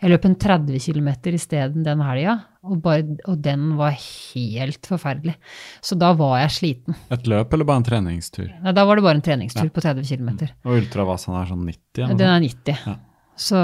jeg 0.03 0.13
løp 0.13 0.27
en 0.29 0.35
30 0.37 0.81
km 0.85 1.09
isteden 1.33 1.87
den 1.87 2.03
helga, 2.05 2.35
og, 2.69 2.85
og 2.85 3.39
den 3.41 3.71
var 3.79 3.95
helt 3.97 4.89
forferdelig. 4.91 5.39
Så 5.81 5.97
da 6.01 6.11
var 6.19 6.43
jeg 6.43 6.57
sliten. 6.59 6.99
Et 7.15 7.31
løp 7.33 7.55
eller 7.57 7.69
bare 7.69 7.81
en 7.81 7.87
treningstur? 7.87 8.51
Nei, 8.61 8.75
da 8.77 8.85
var 8.89 9.01
det 9.01 9.07
bare 9.07 9.21
en 9.23 9.25
treningstur 9.25 9.73
på 9.73 9.85
30 9.85 10.05
km. 10.11 10.29
Og 10.67 10.83
ultravasen 10.83 11.39
er 11.39 11.49
sånn 11.49 11.65
90? 11.65 12.05
eller 12.05 12.21
Den 12.21 12.35
er 12.35 12.45
90. 12.45 12.85
Ja. 12.93 12.99
Så, 13.41 13.63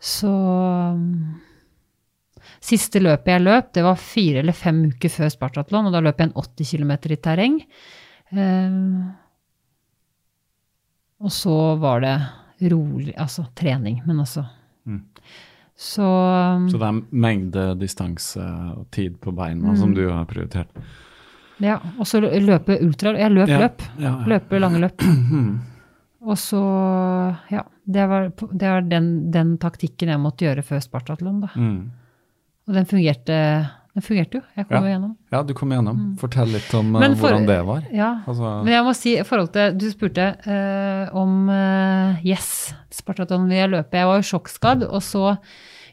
så 0.00 0.32
Siste 2.64 2.98
løpet 3.04 3.30
jeg 3.30 3.44
løp, 3.44 3.68
det 3.76 3.84
var 3.84 4.00
fire 4.00 4.40
eller 4.40 4.56
fem 4.56 4.80
uker 4.88 5.12
før 5.12 5.30
Spartatlon, 5.30 5.86
og 5.86 5.94
da 5.94 6.00
løp 6.02 6.18
jeg 6.18 6.30
en 6.30 6.36
80 6.40 6.72
km 6.72 6.92
i 7.12 7.18
terreng. 7.22 7.60
Eh, 8.32 8.80
og 11.18 11.34
så 11.34 11.54
var 11.82 12.02
det 12.02 12.16
rolig, 12.60 13.14
altså 13.16 13.46
trening, 13.54 14.02
men 14.06 14.20
altså 14.20 14.46
Mm. 14.88 15.02
Så, 15.76 16.02
Så 16.70 16.78
det 16.78 16.86
er 16.88 17.02
mengde, 17.12 17.64
distanse 17.78 18.40
og 18.76 18.86
tid 18.90 19.18
på 19.20 19.30
beina 19.36 19.76
som 19.76 19.92
du 19.94 20.08
har 20.10 20.24
prioritert? 20.24 20.68
ja. 21.60 21.76
Og 21.98 22.06
så 22.06 22.20
løpe 22.22 22.78
ultra. 22.82 23.12
Jeg 23.18 23.30
løp 23.30 23.48
Ja, 23.48 23.58
løp. 23.60 23.82
ja, 23.98 24.02
ja. 24.08 24.24
Løpe 24.26 24.58
lange 24.58 24.78
løp. 24.80 25.02
Og 26.28 26.34
så, 26.38 26.62
ja. 27.50 27.62
Det 27.86 28.08
var, 28.08 28.30
det 28.52 28.68
var 28.68 28.80
den, 28.82 29.30
den 29.30 29.56
taktikken 29.58 30.08
jeg 30.08 30.18
måtte 30.20 30.44
gjøre 30.48 30.64
før 30.66 30.80
Spartatlon, 30.82 31.40
da. 31.40 31.48
Mm. 31.56 31.90
Og 32.68 32.74
den 32.74 32.84
fungerte, 32.86 33.68
den 33.98 34.04
fungerte 34.06 34.38
jo. 34.38 34.42
Jeg 34.56 34.68
kom 34.70 34.78
Ja. 34.86 34.92
gjennom. 34.94 35.14
Ja, 35.34 35.42
du 35.42 35.52
kom 35.58 35.72
igjennom. 35.74 36.02
Fortell 36.22 36.52
litt 36.54 36.72
om 36.78 36.94
eh, 36.96 37.08
Mm. 37.08 37.16
For- 37.18 37.28
hvordan 37.32 37.46
det 37.50 37.60
var. 37.66 37.82
Ja. 37.92 38.10
Altså, 38.26 38.52
Men 38.64 38.72
jeg 38.72 38.84
må 38.86 38.94
si, 38.96 39.16
i 39.18 39.24
forhold 39.26 39.52
til 39.52 39.76
Du 39.78 39.88
spurte 39.90 40.28
uh, 40.46 41.16
om 41.16 41.48
uh, 41.50 42.20
Yes, 42.24 42.72
Spartaton 42.94 43.48
vil 43.48 43.58
jeg 43.58 43.70
løpe. 43.74 43.98
Jeg 43.98 44.06
var 44.06 44.22
jo 44.22 44.28
sjokkskadd, 44.38 44.86
og 44.88 45.02
så 45.02 45.38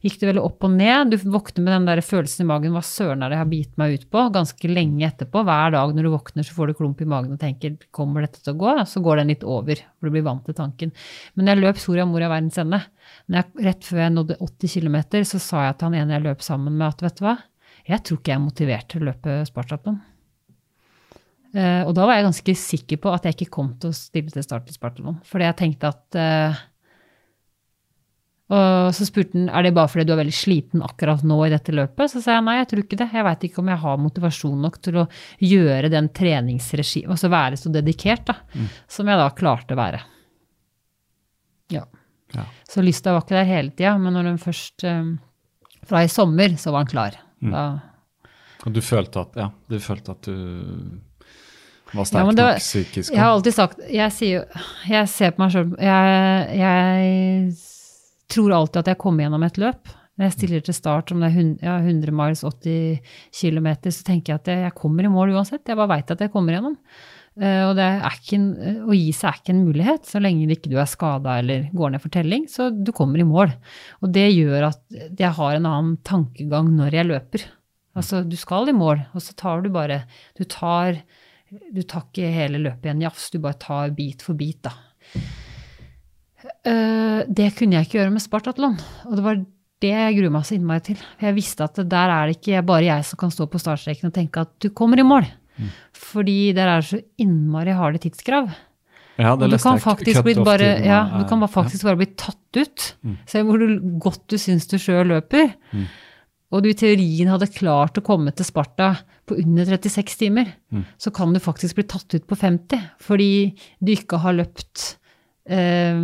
gikk 0.06 0.20
det 0.22 0.28
veldig 0.30 0.44
opp 0.46 0.64
og 0.68 0.70
ned. 0.78 1.10
Du 1.10 1.18
våkner 1.34 1.64
med 1.66 1.74
den 1.74 1.86
der 1.90 2.02
følelsen 2.06 2.44
i 2.44 2.48
magen 2.50 2.76
hva 2.76 2.82
søren 2.86 3.24
er 3.26 3.32
det 3.34 3.38
jeg 3.40 3.42
har 3.42 3.50
bitt 3.50 3.78
meg 3.82 3.94
ut 3.96 4.04
på, 4.14 4.22
ganske 4.36 4.70
lenge 4.70 5.02
etterpå. 5.08 5.42
Hver 5.48 5.72
dag 5.74 5.96
når 5.98 6.04
du 6.06 6.12
våkner, 6.14 6.46
så 6.46 6.54
får 6.54 6.68
du 6.68 6.74
klump 6.78 7.02
i 7.02 7.08
magen 7.10 7.34
og 7.34 7.40
tenker 7.42 7.74
kommer 7.96 8.22
dette 8.22 8.38
til 8.46 8.54
å 8.54 8.60
gå? 8.62 8.74
Så 8.86 9.02
går 9.02 9.18
den 9.24 9.32
litt 9.34 9.44
over, 9.44 9.76
for 9.98 10.06
du 10.06 10.14
blir 10.14 10.24
vant 10.28 10.46
til 10.46 10.54
tanken. 10.54 10.92
Men 11.36 11.48
jeg 11.50 11.58
løp 11.64 11.78
Soria 11.82 12.06
Moria 12.06 12.30
verdens 12.30 12.58
ende. 12.62 12.84
Jeg, 13.34 13.46
rett 13.66 13.82
før 13.90 14.04
jeg 14.06 14.14
nådde 14.14 14.38
80 14.46 14.78
km, 14.78 14.98
så 15.26 15.40
sa 15.42 15.66
jeg 15.66 15.78
til 15.80 15.90
han 15.90 15.98
ene 16.04 16.14
jeg 16.20 16.24
løp 16.30 16.42
sammen 16.46 16.78
med, 16.78 16.88
at 16.94 17.02
vet 17.02 17.18
du 17.18 17.26
hva, 17.26 17.38
jeg 17.86 18.02
tror 18.02 18.20
ikke 18.20 18.32
jeg 18.34 18.40
er 18.40 18.46
motivert 18.46 18.88
til 18.90 19.04
å 19.04 19.10
løpe 19.12 19.40
Spartatlon. 19.48 19.98
Uh, 21.56 21.88
og 21.88 21.94
da 21.96 22.04
var 22.08 22.18
jeg 22.18 22.26
ganske 22.28 22.56
sikker 22.60 23.00
på 23.00 23.12
at 23.16 23.28
jeg 23.28 23.38
ikke 23.38 23.54
kom 23.54 23.76
til 23.80 23.94
å 23.94 23.96
stille 23.96 24.34
til 24.34 24.44
start 24.44 24.72
i 24.72 24.76
Spartatlon. 24.76 25.20
Fordi 25.28 25.46
jeg 25.46 25.58
tenkte 25.62 25.92
at 25.94 26.18
uh, 26.20 26.64
Og 28.52 28.90
så 28.98 29.08
spurte 29.08 29.38
han 29.38 29.48
er 29.48 29.64
det 29.64 29.72
bare 29.78 29.90
fordi 29.90 30.04
du 30.06 30.12
er 30.14 30.20
veldig 30.20 30.36
sliten 30.36 30.84
akkurat 30.86 31.24
nå 31.26 31.38
i 31.46 31.54
dette 31.54 31.74
løpet. 31.74 32.12
Så 32.12 32.24
sa 32.26 32.36
jeg 32.36 32.46
nei, 32.46 32.58
jeg 32.60 32.72
tror 32.72 32.84
ikke 32.84 33.00
det. 33.00 33.08
Jeg 33.16 33.28
veit 33.30 33.46
ikke 33.48 33.62
om 33.64 33.72
jeg 33.72 33.82
har 33.86 34.02
motivasjon 34.04 34.66
nok 34.68 34.82
til 34.84 35.00
å 35.02 35.06
gjøre 35.42 35.94
den 35.94 36.10
treningsregimet, 36.14 37.14
altså 37.16 37.32
være 37.34 37.62
så 37.62 37.72
dedikert, 37.74 38.28
da. 38.28 38.36
Som 38.92 39.10
jeg 39.10 39.22
da 39.22 39.30
klarte 39.38 39.78
å 39.78 39.80
være. 39.80 40.04
Ja. 41.74 41.86
Ja. 42.36 42.46
Så 42.70 42.84
lysta 42.84 43.14
var 43.16 43.24
ikke 43.24 43.38
der 43.38 43.48
hele 43.50 43.72
tida, 43.72 43.96
men 44.02 44.14
når 44.18 44.32
den 44.32 44.42
først 44.42 44.84
eh, 44.84 45.14
Fra 45.86 46.02
i 46.04 46.10
sommer 46.10 46.56
så 46.60 46.74
var 46.74 46.84
den 46.84 46.92
klar. 46.92 47.18
Da 47.52 47.66
og 48.66 48.74
du 48.74 48.80
følte 48.82 49.20
at, 49.22 49.36
ja, 49.38 49.50
du 49.70 49.76
følte 49.84 50.12
at 50.16 50.22
du 50.26 50.36
Var 51.94 52.06
sterk 52.08 52.18
ja, 52.18 52.24
var- 52.26 52.34
nok 52.56 52.58
psykisk. 52.64 53.12
Jeg 53.14 53.20
har 53.22 53.34
alltid 53.36 53.54
sagt 53.54 53.80
Jeg 53.94 54.12
sier 54.12 54.46
Jeg 54.90 55.10
ser 55.12 55.32
på 55.36 55.44
meg 55.44 55.52
sjøl 55.54 55.76
jeg, 55.78 56.58
jeg 56.58 57.54
tror 58.34 58.56
alltid 58.58 58.80
at 58.82 58.88
jeg 58.88 58.98
kommer 58.98 59.22
gjennom 59.28 59.44
et 59.46 59.58
løp. 59.62 59.92
Når 60.18 60.26
jeg 60.26 60.34
stiller 60.34 60.62
til 60.66 60.74
start, 60.74 61.12
om 61.12 61.20
det 61.22 61.28
er 61.28 61.36
100, 61.36 61.60
ja, 61.62 61.76
100 61.84 62.12
miles, 62.16 62.42
80 62.42 63.02
km, 63.36 63.68
så 63.92 64.04
tenker 64.08 64.32
jeg 64.34 64.40
at 64.40 64.48
jeg, 64.48 64.62
jeg 64.64 64.74
kommer 64.80 65.04
i 65.06 65.12
mål 65.12 65.34
uansett. 65.36 65.68
Jeg 65.68 65.76
bare 65.78 65.92
veit 65.92 66.10
at 66.16 66.22
jeg 66.24 66.32
kommer 66.32 66.56
gjennom. 66.56 66.78
Eh, 67.36 67.62
og 67.68 67.76
ikke 67.76 68.38
en, 68.38 68.48
å 68.88 68.96
gi 68.96 69.10
seg 69.16 69.28
er 69.28 69.40
ikke 69.42 69.52
en 69.52 69.66
mulighet, 69.68 70.08
så 70.08 70.22
lenge 70.24 70.48
ikke 70.56 70.72
du 70.72 70.78
er 70.80 70.88
skada 70.88 71.40
eller 71.42 71.68
går 71.76 71.94
ned 71.94 72.04
for 72.04 72.14
telling. 72.14 72.48
Så 72.52 72.70
du 72.72 72.94
kommer 72.96 73.22
i 73.22 73.28
mål. 73.28 73.52
Og 74.02 74.14
det 74.16 74.30
gjør 74.32 74.70
at 74.72 74.82
jeg 75.20 75.34
har 75.40 75.58
en 75.58 75.70
annen 75.70 75.98
tankegang 76.08 76.72
når 76.78 77.00
jeg 77.00 77.10
løper. 77.12 77.48
Altså, 77.96 78.24
du 78.28 78.36
skal 78.40 78.72
i 78.72 78.76
mål, 78.76 79.06
og 79.16 79.24
så 79.24 79.36
tar 79.40 79.64
du 79.64 79.70
bare 79.72 80.02
Du 80.36 80.44
tar, 80.44 81.00
du 81.48 81.82
tar 81.84 82.08
ikke 82.10 82.32
hele 82.34 82.60
løpet 82.60 82.90
i 82.90 82.92
en 82.92 83.04
jafs, 83.06 83.30
du 83.32 83.40
bare 83.40 83.60
tar 83.60 83.94
bit 83.96 84.24
for 84.26 84.36
bit, 84.36 84.68
da. 84.68 84.74
Eh, 86.68 87.22
det 87.32 87.54
kunne 87.56 87.78
jeg 87.78 87.88
ikke 87.88 88.02
gjøre 88.02 88.16
med 88.16 88.24
Spartatlon, 88.24 88.76
og 89.08 89.16
det 89.16 89.24
var 89.24 89.40
det 89.84 89.92
jeg 89.92 90.18
gruer 90.18 90.34
meg 90.34 90.46
så 90.48 90.56
innmari 90.58 90.84
til. 90.88 91.00
For 91.00 91.30
jeg 91.30 91.38
visste 91.38 91.68
at 91.68 91.80
der 91.80 92.12
er 92.12 92.28
det 92.28 92.38
ikke 92.40 92.64
bare 92.68 92.88
jeg 92.88 93.08
som 93.08 93.20
kan 93.22 93.32
stå 93.34 93.48
på 93.52 93.60
startstreken 93.62 94.10
og 94.10 94.16
tenke 94.16 94.44
at 94.44 94.52
du 94.64 94.70
kommer 94.76 95.00
i 95.00 95.08
mål. 95.08 95.28
Fordi 95.96 96.54
der 96.54 96.68
er 96.68 96.82
det 96.82 96.90
så 96.90 97.02
innmari 97.22 97.76
harde 97.76 98.02
tidskrav. 98.04 98.50
Ja, 99.16 99.36
det 99.40 99.48
du 99.54 99.58
kan 99.58 99.80
faktisk 99.80 100.24
bli 100.26 100.34
bare, 100.44 100.74
ja, 100.84 101.04
du 101.20 101.24
kan 101.30 101.40
bare 101.40 101.52
faktisk 101.54 101.86
bare 101.88 102.00
bli 102.02 102.10
tatt 102.20 102.60
ut. 102.60 102.88
Se 103.32 103.44
hvor 103.48 103.62
du, 103.62 103.80
godt 104.04 104.26
du 104.28 104.38
syns 104.38 104.68
du 104.68 104.76
sjøl 104.82 105.08
løper. 105.14 105.54
Og 106.52 106.62
du 106.64 106.70
i 106.70 106.78
teorien 106.78 107.28
hadde 107.32 107.48
klart 107.52 107.98
å 107.98 108.04
komme 108.06 108.32
til 108.36 108.46
Sparta 108.48 108.92
på 109.26 109.38
under 109.42 109.66
36 109.66 110.20
timer, 110.20 110.52
så 111.00 111.12
kan 111.12 111.34
du 111.34 111.40
faktisk 111.40 111.76
bli 111.80 111.88
tatt 111.90 112.14
ut 112.14 112.28
på 112.28 112.36
50 112.38 112.84
fordi 113.02 113.56
du 113.80 113.92
ikke 113.96 114.20
har 114.22 114.36
løpt 114.38 114.98
eh, 115.50 115.98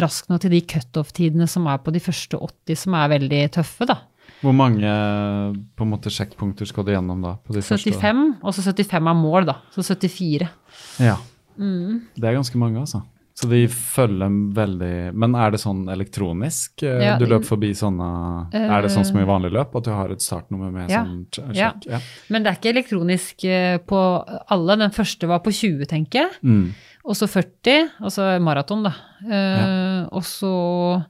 raskt 0.00 0.28
nok 0.32 0.42
til 0.42 0.50
de 0.56 0.60
cutoff-tidene 0.60 1.46
som 1.48 1.68
er 1.70 1.78
på 1.84 1.92
de 1.94 2.02
første 2.02 2.36
80, 2.40 2.76
som 2.76 2.96
er 2.98 3.12
veldig 3.14 3.42
tøffe, 3.54 3.86
da. 3.86 4.00
Hvor 4.44 4.52
mange 4.54 4.84
på 5.74 5.86
en 5.86 5.90
måte 5.94 6.12
sjekkpunkter 6.12 6.68
skal 6.68 6.84
du 6.86 6.92
gjennom 6.92 7.22
da? 7.24 7.34
På 7.40 7.56
de 7.56 7.62
75, 7.64 8.22
og 8.44 8.52
så 8.54 8.62
75 8.68 9.08
er 9.10 9.16
mål, 9.16 9.48
da. 9.48 9.56
Så 9.74 9.82
74. 9.86 10.48
Ja. 11.00 11.16
Mm. 11.56 12.02
Det 12.18 12.28
er 12.28 12.36
ganske 12.36 12.58
mange, 12.60 12.80
altså. 12.84 13.00
Så 13.34 13.48
de 13.50 13.64
følger 13.66 14.30
veldig 14.54 14.90
Men 15.18 15.32
er 15.34 15.50
det 15.50 15.58
sånn 15.58 15.88
elektronisk? 15.90 16.84
eh, 16.86 17.00
Ja, 17.02 17.14
du 17.18 17.24
løper 17.26 17.48
forbi 17.48 17.72
sånne 17.74 18.06
Er 18.54 18.82
det 18.84 18.92
sånn 18.94 19.04
som 19.08 19.18
i 19.18 19.24
vanlig 19.26 19.50
løp, 19.56 19.74
at 19.74 19.88
du 19.88 19.90
har 19.90 20.12
et 20.14 20.22
startnummer 20.22 20.70
med 20.70 20.88
Ja. 20.92 21.00
sånn 21.02 21.26
sjekk? 21.34 21.54
Ja. 21.58 21.72
Ja. 21.90 21.98
Men 22.30 22.44
det 22.44 22.52
er 22.52 22.58
ikke 22.60 22.70
elektronisk 22.76 23.44
eh, 23.50 23.78
på 23.78 23.98
alle. 24.54 24.76
Den 24.78 24.90
første 24.94 25.26
var 25.26 25.40
på 25.42 25.50
20, 25.50 25.82
tenker 25.90 26.20
jeg. 26.28 26.30
Mm. 26.44 26.74
Og 27.04 27.16
så 27.18 27.26
40, 27.26 27.90
altså 28.06 28.28
maraton, 28.40 28.84
da. 28.86 28.94
Eh, 29.26 30.06
Og 30.14 30.22
så 30.22 31.04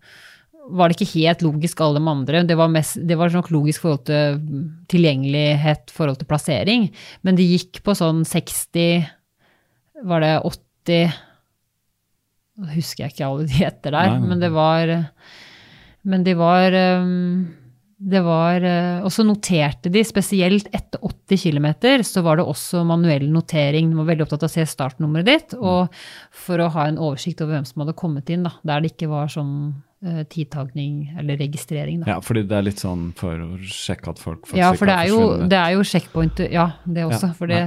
var 0.70 0.88
det 0.88 0.96
ikke 0.96 1.12
helt 1.20 1.42
logisk 1.44 1.80
alle 1.84 2.00
de 2.00 2.08
andre. 2.08 2.42
Det 2.48 2.56
var, 2.56 2.70
mest, 2.72 2.96
det 3.06 3.18
var 3.20 3.28
nok 3.34 3.50
logisk 3.52 3.82
forhold 3.84 4.04
til 4.08 4.38
tilgjengelighet, 4.88 5.90
forhold 5.92 6.16
til 6.22 6.28
plassering. 6.30 6.86
Men 7.22 7.36
det 7.36 7.44
gikk 7.50 7.82
på 7.84 7.92
sånn 7.98 8.22
60, 8.24 9.04
var 10.08 10.24
det 10.24 10.34
80 10.44 11.12
Nå 12.54 12.68
husker 12.70 13.02
jeg 13.04 13.14
ikke 13.16 13.26
alle 13.26 13.44
de 13.50 13.64
etter 13.66 13.90
der, 13.96 14.12
Nei, 14.12 14.18
nei. 14.20 14.28
men 14.30 14.38
det 14.42 14.50
var 14.54 14.90
Men 16.06 16.22
de 16.26 16.34
var 16.38 16.76
um, 17.02 17.46
det 18.04 18.20
var, 18.22 18.62
eh, 18.68 19.00
Og 19.02 19.10
så 19.14 19.24
noterte 19.26 19.88
de, 19.90 20.02
spesielt 20.06 20.68
etter 20.76 21.00
80 21.02 21.40
km, 21.40 21.68
så 22.04 22.22
var 22.26 22.36
det 22.36 22.44
også 22.44 22.82
manuell 22.86 23.24
notering. 23.32 23.88
De 23.90 23.96
var 23.96 24.08
veldig 24.10 24.26
opptatt 24.26 24.44
av 24.44 24.50
å 24.50 24.52
se 24.52 24.66
startnummeret 24.68 25.24
ditt, 25.30 25.54
Mm. 25.56 25.64
og 25.64 25.94
for 26.30 26.58
å 26.60 26.68
ha 26.74 26.84
en 26.90 26.98
oversikt 26.98 27.40
over 27.40 27.54
hvem 27.56 27.64
som 27.66 27.80
hadde 27.82 27.96
kommet 27.96 28.28
inn, 28.30 28.42
da, 28.44 28.52
der 28.62 28.80
det 28.84 28.92
ikke 28.92 29.08
var 29.08 29.26
sånn 29.32 29.72
tidtagning 30.28 31.14
eller 31.18 31.36
registrering. 31.40 32.00
Da. 32.04 32.10
ja, 32.14 32.20
fordi 32.20 32.42
det 32.48 32.56
er 32.58 32.62
litt 32.66 32.80
sånn 32.82 33.12
for 33.16 33.40
å 33.40 33.58
sjekke 33.64 34.10
at 34.14 34.18
folk 34.20 34.44
faktisk 34.46 34.60
Ja, 34.60 34.72
for 34.76 34.86
det 34.90 34.96
er 35.00 35.08
jo, 35.08 35.20
det 35.48 35.58
er 35.58 35.70
jo 35.76 35.84
checkpoint 35.88 36.42
Ja, 36.52 36.66
det 36.84 37.06
også. 37.08 37.30
Ja, 37.30 37.32
for 37.38 37.46
det 37.46 37.62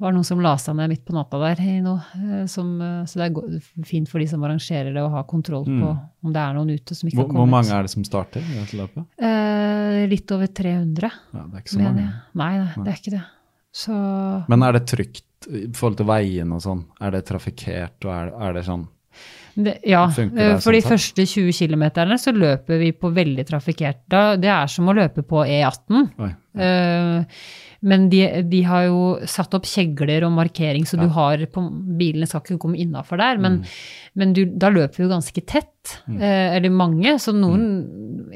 var 0.00 0.14
noen 0.16 0.24
som 0.24 0.40
la 0.40 0.54
seg 0.56 0.76
ned 0.78 0.88
midt 0.94 1.02
på 1.04 1.12
natta 1.12 1.36
der 1.42 1.58
i 1.60 1.80
noe. 1.84 2.00
eh, 2.16 2.44
Som, 2.48 2.80
eh, 2.80 3.02
så 3.04 3.20
det 3.20 3.26
er 3.28 3.84
fint 3.84 4.08
for 4.08 4.18
de 4.22 4.26
som 4.30 4.40
arrangerer 4.46 4.94
det, 4.94 5.02
å 5.04 5.10
ha 5.12 5.22
kontroll 5.28 5.64
på 5.68 5.90
om 6.24 6.32
det 6.32 6.40
er 6.40 6.54
noen 6.56 6.70
ute 6.72 6.94
som 6.96 7.08
ikke 7.08 7.18
Mm. 7.18 7.24
hvor, 7.26 7.32
har 7.32 7.40
hvor 7.42 7.50
mange 7.50 7.72
er 7.76 7.82
det 7.82 7.90
som 7.92 8.04
starter 8.04 8.40
i 8.40 8.54
dette 8.60 8.76
løpet? 8.80 9.04
Eh, 9.20 10.06
litt 10.08 10.32
over 10.32 10.46
300, 10.46 11.10
Ja, 11.34 11.44
det 11.44 11.54
er 11.54 11.60
ikke 11.64 11.74
så 11.76 11.82
mange. 11.82 12.00
jeg. 12.06 12.14
Nei, 12.34 12.52
nei, 12.58 12.84
det 12.84 12.88
er 12.94 12.98
ikke 13.02 13.10
det. 13.18 13.24
Så 13.72 14.48
Men 14.48 14.62
er 14.62 14.72
det 14.72 14.86
trygt 14.86 15.22
i 15.48 15.66
forhold 15.72 15.96
til 15.96 16.06
veien 16.06 16.52
og 16.52 16.60
sånn? 16.64 16.84
Er 17.00 17.10
det 17.12 17.24
trafikkert, 17.26 18.04
og 18.04 18.10
er, 18.10 18.32
er 18.48 18.52
det 18.54 18.64
sånn 18.64 18.88
det, 19.64 19.78
Ja, 19.88 20.04
det 20.14 20.26
eh, 20.36 20.58
for 20.62 20.76
de 20.76 20.82
sånn 20.84 20.94
første 20.94 21.26
20 21.26 21.56
km 21.56 21.84
så 22.20 22.34
løper 22.36 22.78
vi 22.82 22.92
på 22.92 23.10
veldig 23.16 23.46
trafikkert. 23.48 24.04
Det 24.10 24.52
er 24.52 24.70
som 24.70 24.90
å 24.90 24.96
løpe 24.96 25.24
på 25.26 25.42
E18. 25.46 26.06
Oi. 26.20 26.30
ja. 26.60 27.24
men 27.80 28.08
de, 28.12 28.20
de 28.50 28.58
har 28.66 28.82
jo 28.90 29.02
satt 29.24 29.54
opp 29.56 29.64
kjegler 29.64 30.26
og 30.26 30.34
markering, 30.36 30.84
så 30.84 30.98
du 31.00 31.06
har 31.14 31.40
på, 31.48 31.62
bilene 31.96 32.26
skal 32.28 32.42
ikke 32.44 32.58
komme 32.60 32.76
innafor 32.76 33.16
der. 33.22 33.38
Mm. 33.40 33.46
Men, 33.46 33.60
men 34.20 34.34
du, 34.36 34.42
da 34.44 34.68
løper 34.68 35.00
vi 35.00 35.06
jo 35.06 35.12
ganske 35.14 35.44
tett, 35.48 35.94
mm. 36.04 36.18
eller 36.20 36.74
mange. 36.74 37.14
Så 37.22 37.32
noen 37.32 37.64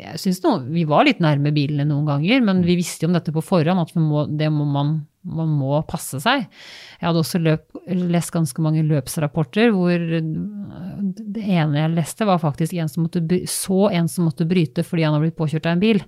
Jeg 0.00 0.18
syns 0.22 0.40
Vi 0.72 0.86
var 0.88 1.04
litt 1.04 1.20
nærme 1.20 1.52
bilene 1.54 1.84
noen 1.86 2.08
ganger, 2.08 2.40
men 2.40 2.64
Mm. 2.64 2.68
vi 2.70 2.76
visste 2.80 3.04
jo 3.04 3.10
om 3.10 3.18
dette 3.18 3.34
på 3.34 3.44
forhånd, 3.44 3.80
at 3.80 3.92
vi 3.94 4.00
må, 4.00 4.24
det 4.30 4.50
må 4.52 4.64
man, 4.64 5.06
man 5.24 5.52
må 5.56 5.78
passe 5.88 6.20
seg. 6.22 6.44
Jeg 7.00 7.06
hadde 7.06 7.22
også 7.22 7.40
løp, 7.42 7.64
lest 7.88 8.32
ganske 8.34 8.64
mange 8.64 8.84
løpsrapporter 8.86 9.72
hvor 9.74 10.04
det 10.04 11.44
ene 11.44 11.80
jeg 11.80 11.94
leste, 11.94 12.28
var 12.28 12.42
faktisk 12.42 12.76
en 12.76 12.90
som 12.92 13.06
måtte, 13.06 13.24
så 13.50 13.88
en 13.90 14.10
som 14.10 14.28
måtte 14.28 14.48
bryte 14.48 14.84
fordi 14.86 15.06
han 15.06 15.16
hadde 15.16 15.28
blitt 15.28 15.40
påkjørt 15.40 15.70
av 15.70 15.76
en 15.76 15.82
bil. 15.84 16.04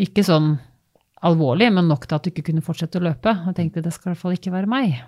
Ikke 0.00 0.26
sånn 0.26 0.52
alvorlig, 1.26 1.70
men 1.74 1.88
nok 1.90 2.06
til 2.08 2.16
at 2.16 2.26
du 2.26 2.32
ikke 2.32 2.48
kunne 2.50 2.64
fortsette 2.64 3.00
å 3.00 3.06
løpe. 3.10 3.32
Jeg 3.46 3.56
tenkte 3.58 3.84
det 3.84 3.94
skal 3.94 4.10
i 4.10 4.14
hvert 4.14 4.24
fall 4.24 4.36
ikke 4.38 4.54
være 4.54 4.70
meg. 4.70 5.00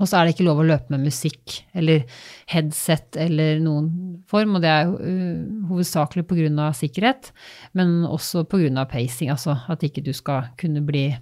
Og 0.00 0.08
så 0.08 0.18
er 0.18 0.26
det 0.26 0.34
ikke 0.34 0.46
lov 0.46 0.62
å 0.62 0.66
løpe 0.66 0.90
med 0.94 1.04
musikk 1.04 1.60
eller 1.78 2.06
headset 2.50 3.18
eller 3.20 3.60
noen 3.62 3.90
form, 4.30 4.56
og 4.56 4.64
det 4.64 4.70
er 4.72 4.88
uh, 4.90 5.66
hovedsakelig 5.68 6.24
pga. 6.26 6.70
sikkerhet, 6.74 7.30
men 7.78 8.02
også 8.08 8.42
pga. 8.50 8.86
pacing, 8.90 9.30
altså 9.30 9.58
at 9.68 9.84
ikke 9.86 10.02
du 10.02 10.12
skal 10.16 10.50
kunne 10.58 10.82
bli 10.82 11.12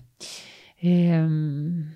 um, 0.84 1.94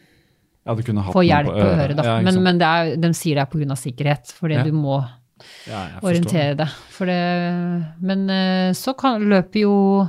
Ja, 0.65 0.75
få 1.13 1.23
hjelp 1.25 1.51
på 1.53 1.67
øret, 1.69 1.97
da. 1.99 2.05
Ja, 2.09 2.21
men 2.25 2.43
men 2.43 2.59
det 2.61 2.69
er, 2.69 2.97
de 2.97 3.13
sier 3.17 3.37
det 3.37 3.45
er 3.45 3.53
pga. 3.53 3.77
sikkerhet, 3.77 4.33
fordi 4.33 4.55
Ja. 4.55 4.65
du 4.65 4.73
må 4.73 5.03
ja, 5.69 6.01
orientere 6.03 6.55
deg. 6.57 6.69
Men 8.01 8.29
uh, 8.31 8.73
så 8.73 8.95
kan, 8.97 9.21
løper 9.29 9.61
jo 9.61 10.09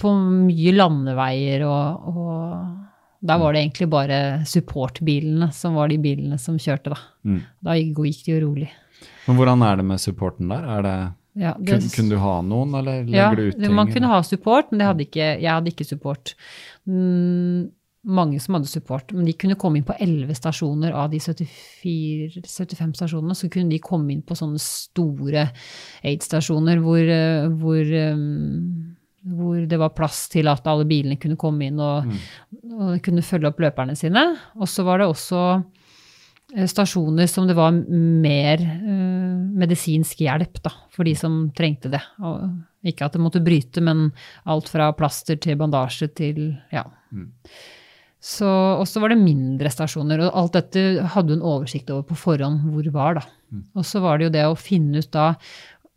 på 0.00 0.12
mye 0.16 0.72
landeveier, 0.72 1.64
og, 1.68 2.08
og 2.08 3.20
der 3.20 3.40
var 3.42 3.52
det 3.52 3.60
egentlig 3.66 3.88
bare 3.92 4.18
supportbilene 4.48 5.50
som 5.52 5.74
var 5.76 5.88
de 5.92 5.98
bilene 6.00 6.38
som 6.40 6.56
kjørte, 6.56 6.94
da. 6.94 7.00
Mm. 7.28 7.40
Da 7.60 7.74
gikk 7.76 8.24
det 8.24 8.32
jo 8.32 8.44
rolig. 8.46 8.70
Men 9.26 9.36
hvordan 9.36 9.64
er 9.66 9.76
det 9.80 9.84
med 9.90 10.00
supporten 10.00 10.48
der? 10.48 10.64
Er 10.78 10.86
det, 10.86 10.94
Ja, 11.40 11.52
det, 11.58 11.76
kun, 11.82 11.90
kunne 11.94 12.10
du 12.16 12.18
ha 12.18 12.38
noen, 12.42 12.72
eller 12.80 13.04
legger 13.04 13.20
ja, 13.20 13.28
du 13.36 13.42
ut 13.50 13.60
ting? 13.60 13.74
man 13.76 13.92
kunne 13.92 14.08
eller? 14.08 14.16
ha 14.16 14.22
support, 14.26 14.72
men 14.72 14.80
det 14.80 14.88
hadde 14.88 15.04
ikke, 15.06 15.28
jeg 15.44 15.52
hadde 15.52 15.70
ikke 15.74 15.86
support. 15.86 16.32
Mm, 16.88 17.68
mange 18.08 18.40
som 18.40 18.56
hadde 18.56 18.68
support, 18.70 19.12
men 19.12 19.26
de 19.28 19.34
kunne 19.36 19.58
komme 19.60 19.80
inn 19.80 19.86
på 19.86 19.96
11 20.00 20.32
stasjoner 20.38 20.94
av 20.96 21.10
de 21.12 21.20
74, 21.20 22.40
75 22.48 22.94
stasjonene. 22.96 23.36
Så 23.36 23.50
kunne 23.52 23.74
de 23.74 23.80
komme 23.84 24.14
inn 24.14 24.22
på 24.24 24.36
sånne 24.38 24.60
store 24.62 25.48
aid-stasjoner 26.08 26.80
hvor, 26.80 27.00
eh, 27.00 27.48
hvor, 27.60 27.80
eh, 27.84 28.22
hvor 29.34 29.66
det 29.68 29.80
var 29.82 29.92
plass 29.96 30.22
til 30.32 30.48
at 30.48 30.68
alle 30.70 30.86
bilene 30.88 31.20
kunne 31.20 31.36
komme 31.40 31.68
inn 31.68 31.82
og, 31.84 32.08
og 32.72 33.02
kunne 33.04 33.26
følge 33.26 33.50
opp 33.50 33.60
løperne 33.60 33.96
sine. 33.98 34.24
Og 34.56 34.70
så 34.70 34.86
var 34.86 35.02
det 35.02 35.10
også 35.10 35.42
eh, 36.56 36.64
stasjoner 36.72 37.28
som 37.28 37.50
det 37.50 37.58
var 37.58 37.76
mer 37.76 38.64
uh, 38.64 39.36
medisinsk 39.60 40.22
hjelp 40.24 40.62
da, 40.64 40.72
for 40.88 41.04
de 41.04 41.12
som 41.18 41.42
trengte 41.52 41.92
det. 41.92 42.00
Og 42.24 42.88
ikke 42.88 43.04
at 43.04 43.12
det 43.12 43.20
måtte 43.20 43.44
bryte, 43.44 43.84
men 43.84 44.08
alt 44.48 44.72
fra 44.72 44.88
plaster 44.96 45.36
til 45.36 45.60
bandasje 45.60 46.08
til 46.16 46.40
ja. 46.72 46.86
Så, 47.12 47.28
og 48.80 48.84
så 48.88 49.00
var 49.00 49.14
det 49.14 49.20
mindre 49.22 49.70
stasjoner, 49.72 50.20
og 50.26 50.34
alt 50.36 50.56
dette 50.58 51.06
hadde 51.14 51.32
du 51.32 51.38
en 51.38 51.46
oversikt 51.54 51.88
over 51.92 52.04
på 52.10 52.18
forhånd 52.20 52.66
hvor 52.68 52.90
var. 52.92 53.14
da. 53.16 53.22
Og 53.80 53.86
så 53.86 54.02
var 54.04 54.18
det 54.18 54.28
jo 54.28 54.34
det 54.34 54.42
å 54.44 54.58
finne 54.60 55.00
ut 55.00 55.08
da, 55.14 55.30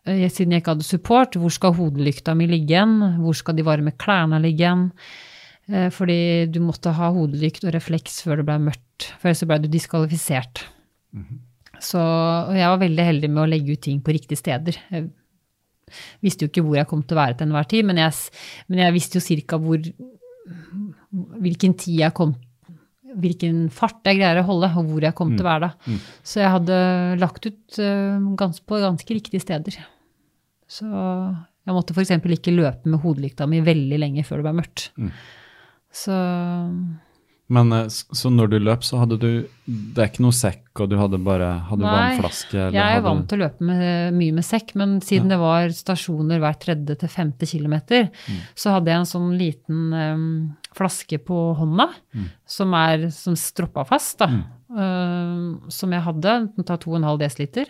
eh, 0.07 0.29
siden 0.31 0.55
jeg 0.55 0.63
ikke 0.63 0.75
hadde 0.77 0.87
support, 0.87 1.35
hvor 1.35 1.51
skal 1.51 1.75
hodelykta 1.75 2.35
mi 2.35 2.47
ligge 2.47 2.77
igjen? 2.77 2.95
Hvor 3.19 3.35
skal 3.35 3.57
de 3.57 3.65
varme 3.67 3.91
klærne 3.99 4.39
ligge 4.41 4.63
igjen? 4.63 4.85
Eh, 5.67 5.89
Fordi 5.91 6.47
du 6.51 6.61
måtte 6.63 6.95
ha 6.95 7.11
hodelykt 7.11 7.67
og 7.67 7.75
refleks 7.75 8.21
før 8.23 8.39
det 8.39 8.47
ble 8.47 8.57
mørkt, 8.69 9.09
for 9.19 9.27
ellers 9.29 9.43
så 9.43 9.49
ble 9.51 9.59
du 9.59 9.67
diskvalifisert. 9.67 10.63
Så 11.83 11.99
og 11.99 12.55
jeg 12.55 12.71
var 12.71 12.79
veldig 12.79 13.05
heldig 13.05 13.29
med 13.29 13.43
å 13.43 13.49
legge 13.51 13.75
ut 13.75 13.81
ting 13.83 13.99
på 13.99 14.15
riktige 14.15 14.39
steder. 14.39 14.79
Jeg 14.91 15.09
visste 16.23 16.45
jo 16.45 16.49
ikke 16.49 16.63
hvor 16.63 16.79
jeg 16.79 16.87
kom 16.87 17.03
til 17.03 17.17
å 17.17 17.21
være 17.21 17.37
til 17.37 17.47
enhver 17.47 17.67
tid, 17.67 17.85
men 17.85 17.99
jeg, 17.99 18.13
men 18.71 18.79
jeg 18.79 18.95
visste 18.95 19.19
jo 19.19 19.27
cirka 19.27 19.59
hvor 19.59 19.83
hvilken 21.13 21.77
tid 21.77 22.01
jeg 22.01 22.15
kom 22.17 22.33
hvilken 23.13 23.67
fart 23.73 24.01
jeg 24.09 24.17
greier 24.17 24.41
å 24.41 24.47
holde, 24.47 24.69
og 24.79 24.89
hvor 24.89 25.05
jeg 25.05 25.15
kom 25.17 25.33
til 25.35 25.45
å 25.45 25.49
være 25.49 25.67
da. 25.67 25.97
Så 26.25 26.39
jeg 26.41 26.53
hadde 26.55 26.77
lagt 27.21 27.45
ut 27.45 27.77
uh, 27.77 28.29
gans, 28.39 28.61
på 28.65 28.79
ganske 28.81 29.17
riktige 29.17 29.43
steder. 29.43 29.77
Så 30.65 30.87
jeg 30.89 31.75
måtte 31.75 31.93
f.eks. 31.93 32.15
ikke 32.17 32.55
løpe 32.55 32.89
med 32.89 33.03
hodelykta 33.03 33.47
mi 33.49 33.61
veldig 33.63 33.99
lenge 34.01 34.25
før 34.25 34.41
det 34.41 34.47
ble 34.47 34.55
mørkt. 34.63 34.87
Så 35.93 36.15
Men 37.53 37.71
eh, 37.75 37.87
så 37.91 38.31
når 38.33 38.49
du 38.53 38.55
løp, 38.63 38.83
så 38.87 38.97
hadde 39.01 39.17
du 39.21 39.27
Det 39.67 40.01
er 40.01 40.09
ikke 40.09 40.23
noe 40.25 40.35
sekk, 40.35 40.63
og 40.83 40.89
du 40.91 40.95
hadde 40.99 41.19
bare 41.23 41.49
hadde 41.69 41.83
Nei, 41.85 41.91
vannflaske? 42.17 42.57
eller 42.57 42.75
jeg 42.79 42.97
er 42.97 43.03
vant 43.05 43.27
til 43.29 43.37
å 43.39 43.43
løpe 43.45 43.67
med, 43.69 44.13
mye 44.17 44.33
med 44.39 44.43
sekk, 44.47 44.73
men 44.79 44.97
siden 45.05 45.29
det 45.31 45.37
var 45.39 45.69
stasjoner 45.75 46.41
hver 46.43 46.57
tredje 46.59 46.97
til 46.99 47.09
femte 47.13 47.47
kilometer, 47.47 48.09
Mm. 48.27 48.41
så 48.59 48.73
hadde 48.75 48.91
jeg 48.91 48.99
en 49.03 49.11
sånn 49.13 49.29
liten 49.39 49.93
um, 49.93 50.25
flaske 50.75 51.19
på 51.23 51.37
hånda 51.59 51.87
Mm. 52.15 52.25
som 52.45 52.73
er 52.73 53.07
som 53.15 53.35
stroppa 53.39 53.85
fast, 53.87 54.17
da. 54.19 54.27
Em, 54.73 55.61
som 55.69 55.91
jeg 55.93 56.01
hadde, 56.01 56.33
den 56.57 56.65
tar 56.65 56.77
2,5 56.81 57.17
dl. 57.53 57.65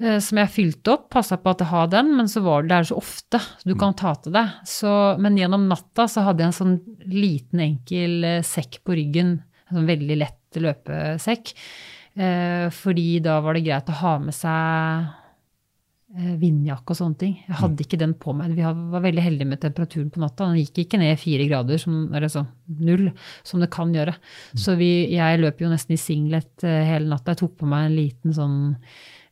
Eh, 0.00 0.18
Som 0.22 0.40
jeg 0.40 0.52
fylte 0.54 0.94
opp, 0.94 1.08
passa 1.14 1.38
på 1.40 1.52
at 1.52 1.64
jeg 1.64 1.72
har 1.72 1.90
den, 1.92 2.14
men 2.18 2.30
så 2.30 2.42
var 2.44 2.64
det 2.64 2.72
der 2.74 2.88
så 2.90 3.00
ofte, 3.00 3.40
du 3.64 3.74
kan 3.78 3.96
ta 3.96 4.14
til 4.20 4.34
deg. 4.36 4.56
Så, 4.68 4.92
men 5.22 5.38
gjennom 5.40 5.68
natta 5.70 6.08
så 6.10 6.26
hadde 6.26 6.44
jeg 6.44 6.52
en 6.52 6.58
sånn 6.60 6.78
liten, 7.10 7.62
enkel 7.64 8.24
eh, 8.26 8.40
sekk 8.46 8.80
på 8.86 8.96
ryggen, 8.98 9.38
en 9.66 9.78
sånn 9.80 9.92
veldig 9.92 10.18
lett 10.22 10.58
løpesekk. 10.62 11.54
Eh, 12.16 12.66
fordi 12.72 13.20
da 13.24 13.40
var 13.44 13.56
det 13.56 13.66
greit 13.66 13.92
å 13.92 14.00
ha 14.02 14.18
med 14.22 14.36
seg 14.36 15.14
vindjakke 16.16 16.94
og 16.94 16.96
sånne 16.96 17.18
ting. 17.20 17.32
Jeg 17.44 17.58
hadde 17.58 17.82
ikke 17.82 17.98
den 18.00 18.14
på 18.16 18.32
meg. 18.32 18.54
Vi 18.56 18.62
var 18.64 19.02
veldig 19.04 19.20
heldige 19.20 19.50
med 19.50 19.60
temperaturen 19.60 20.06
på 20.14 20.22
natta. 20.22 20.46
Den 20.46 20.62
gikk 20.62 20.78
ikke 20.84 21.00
ned 21.02 21.18
fire 21.20 21.44
grader, 21.50 21.80
som, 21.82 22.06
eller 22.14 22.30
sånn 22.32 22.46
null, 22.78 23.10
som 23.44 23.60
det 23.60 23.68
kan 23.74 23.92
gjøre. 23.92 24.14
Så 24.56 24.78
vi, 24.80 24.88
jeg 25.12 25.42
løp 25.42 25.60
jo 25.60 25.68
nesten 25.68 25.92
i 25.92 26.00
singlet 26.00 26.64
hele 26.64 27.10
natta. 27.10 27.34
Jeg 27.34 27.42
tok 27.42 27.58
på 27.60 27.68
meg 27.68 27.90
en 27.90 27.98
liten 27.98 28.36
sånn 28.38 28.56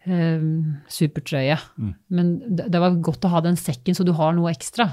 eh, 0.07 0.45
supertrøye. 0.89 1.59
Men 2.11 2.35
det, 2.49 2.69
det 2.73 2.81
var 2.83 2.97
godt 3.05 3.25
å 3.25 3.33
ha 3.35 3.41
den 3.45 3.57
sekken, 3.61 3.95
så 3.97 4.05
du 4.07 4.13
har 4.13 4.33
noe 4.37 4.53
ekstra. 4.53 4.91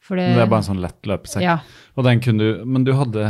For 0.00 0.16
det, 0.16 0.30
Det 0.34 0.42
er 0.42 0.48
bare 0.50 0.62
en 0.64 0.68
sånn 0.72 0.80
lett 0.82 1.06
løpesekk. 1.06 1.42
Ja. 1.44 1.58
Og 1.96 2.04
den 2.06 2.20
kunne 2.24 2.38
du, 2.42 2.64
men 2.64 2.84
du 2.84 2.92
hadde 2.96 3.20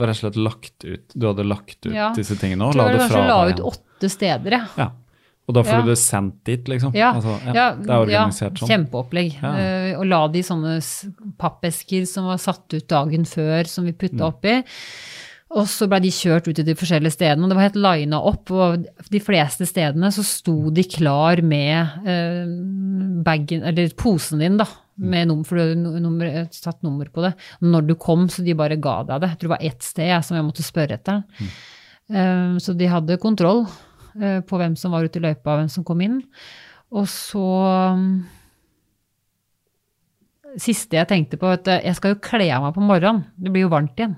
rett 0.00 0.14
og 0.14 0.16
slett 0.18 0.36
lagt 0.40 0.84
ut 0.84 1.12
Du 1.14 1.26
hadde 1.28 1.44
lagt 1.46 1.84
ut 1.86 1.92
Ja. 1.94 2.12
disse 2.16 2.34
tingene 2.40 2.64
òg? 2.70 2.74
La 2.80 2.88
det 2.88 2.98
kanskje 3.02 3.12
fra 3.12 3.26
la 3.28 3.44
deg 3.46 3.58
ut 3.60 3.64
åtte 3.74 4.10
steder, 4.10 4.50
ja. 4.56 4.66
Ja. 4.80 4.90
Og 5.44 5.52
da 5.58 5.60
får 5.62 5.82
du 5.84 5.90
det 5.92 5.98
sendt 6.00 6.38
dit, 6.48 6.64
liksom? 6.72 6.94
Ja, 6.96 7.10
Altså, 7.12 7.34
ja, 7.52 7.66
det 7.76 7.90
er 7.92 7.98
organisert 8.00 8.54
ja, 8.54 8.60
sånn? 8.62 8.70
Kjempeopplegg. 8.70 9.34
Eh, 9.44 9.90
og 9.98 10.06
la 10.08 10.22
det 10.32 10.40
i 10.40 10.46
sånne 10.48 10.78
pappesker 11.36 12.06
som 12.08 12.30
var 12.30 12.40
satt 12.40 12.64
ut 12.72 12.86
dagen 12.88 13.26
før, 13.28 13.66
som 13.68 13.84
vi 13.84 13.92
Mm. 13.92 13.98
putta 14.00 14.24
oppi. 14.32 14.64
Og 15.54 15.68
så 15.70 15.86
ble 15.86 16.00
de 16.02 16.10
kjørt 16.10 16.48
ut 16.48 16.56
til 16.58 16.66
de 16.66 16.74
forskjellige 16.74 17.14
stedene, 17.14 17.46
og 17.46 17.52
det 17.52 17.56
var 17.58 17.68
helt 17.68 17.78
lina 17.78 18.18
opp. 18.26 18.50
Og 18.50 18.86
de 19.14 19.20
fleste 19.22 19.66
stedene 19.70 20.10
så 20.14 20.24
sto 20.26 20.56
de 20.74 20.82
klar 20.90 21.42
med 21.46 22.08
eh, 22.10 22.48
bagen, 23.26 23.62
eller 23.70 23.94
posen 23.98 24.42
din, 24.42 24.58
da. 24.58 24.66
Med 24.94 25.26
nummer, 25.26 25.46
for 25.46 25.58
du 25.58 25.62
hadde 25.62 26.02
nummer, 26.02 26.28
tatt 26.46 26.58
satt 26.58 26.84
nummer 26.86 27.08
på 27.10 27.22
det. 27.24 27.32
Når 27.62 27.86
du 27.86 27.94
kom, 27.98 28.26
så 28.30 28.42
de 28.46 28.54
bare 28.58 28.78
ga 28.82 29.00
deg 29.06 29.22
det. 29.22 29.30
Jeg 29.32 29.40
tror 29.40 29.48
det 29.48 29.54
var 29.54 29.66
ett 29.70 29.86
sted 29.86 30.10
jeg, 30.10 30.26
som 30.26 30.38
jeg 30.38 30.46
måtte 30.46 30.66
spørre 30.66 30.98
etter. 30.98 31.22
Eh, 32.10 32.54
så 32.62 32.74
de 32.78 32.90
hadde 32.90 33.20
kontroll 33.22 33.64
eh, 34.18 34.40
på 34.46 34.58
hvem 34.60 34.74
som 34.78 34.94
var 34.94 35.06
ute 35.06 35.22
i 35.22 35.24
løypa, 35.24 35.54
og 35.54 35.62
hvem 35.62 35.70
som 35.76 35.86
kom 35.86 36.02
inn. 36.02 36.22
Og 36.94 37.06
så 37.10 37.46
Siste 40.62 40.94
jeg 40.94 41.08
tenkte 41.10 41.34
på, 41.34 41.48
at 41.50 41.66
jeg 41.66 41.96
skal 41.98 42.12
jo 42.12 42.20
kle 42.22 42.44
av 42.54 42.62
meg 42.62 42.76
på 42.76 42.82
morgenen. 42.86 43.24
Det 43.34 43.50
blir 43.50 43.64
jo 43.64 43.72
varmt 43.72 43.98
igjen. 43.98 44.12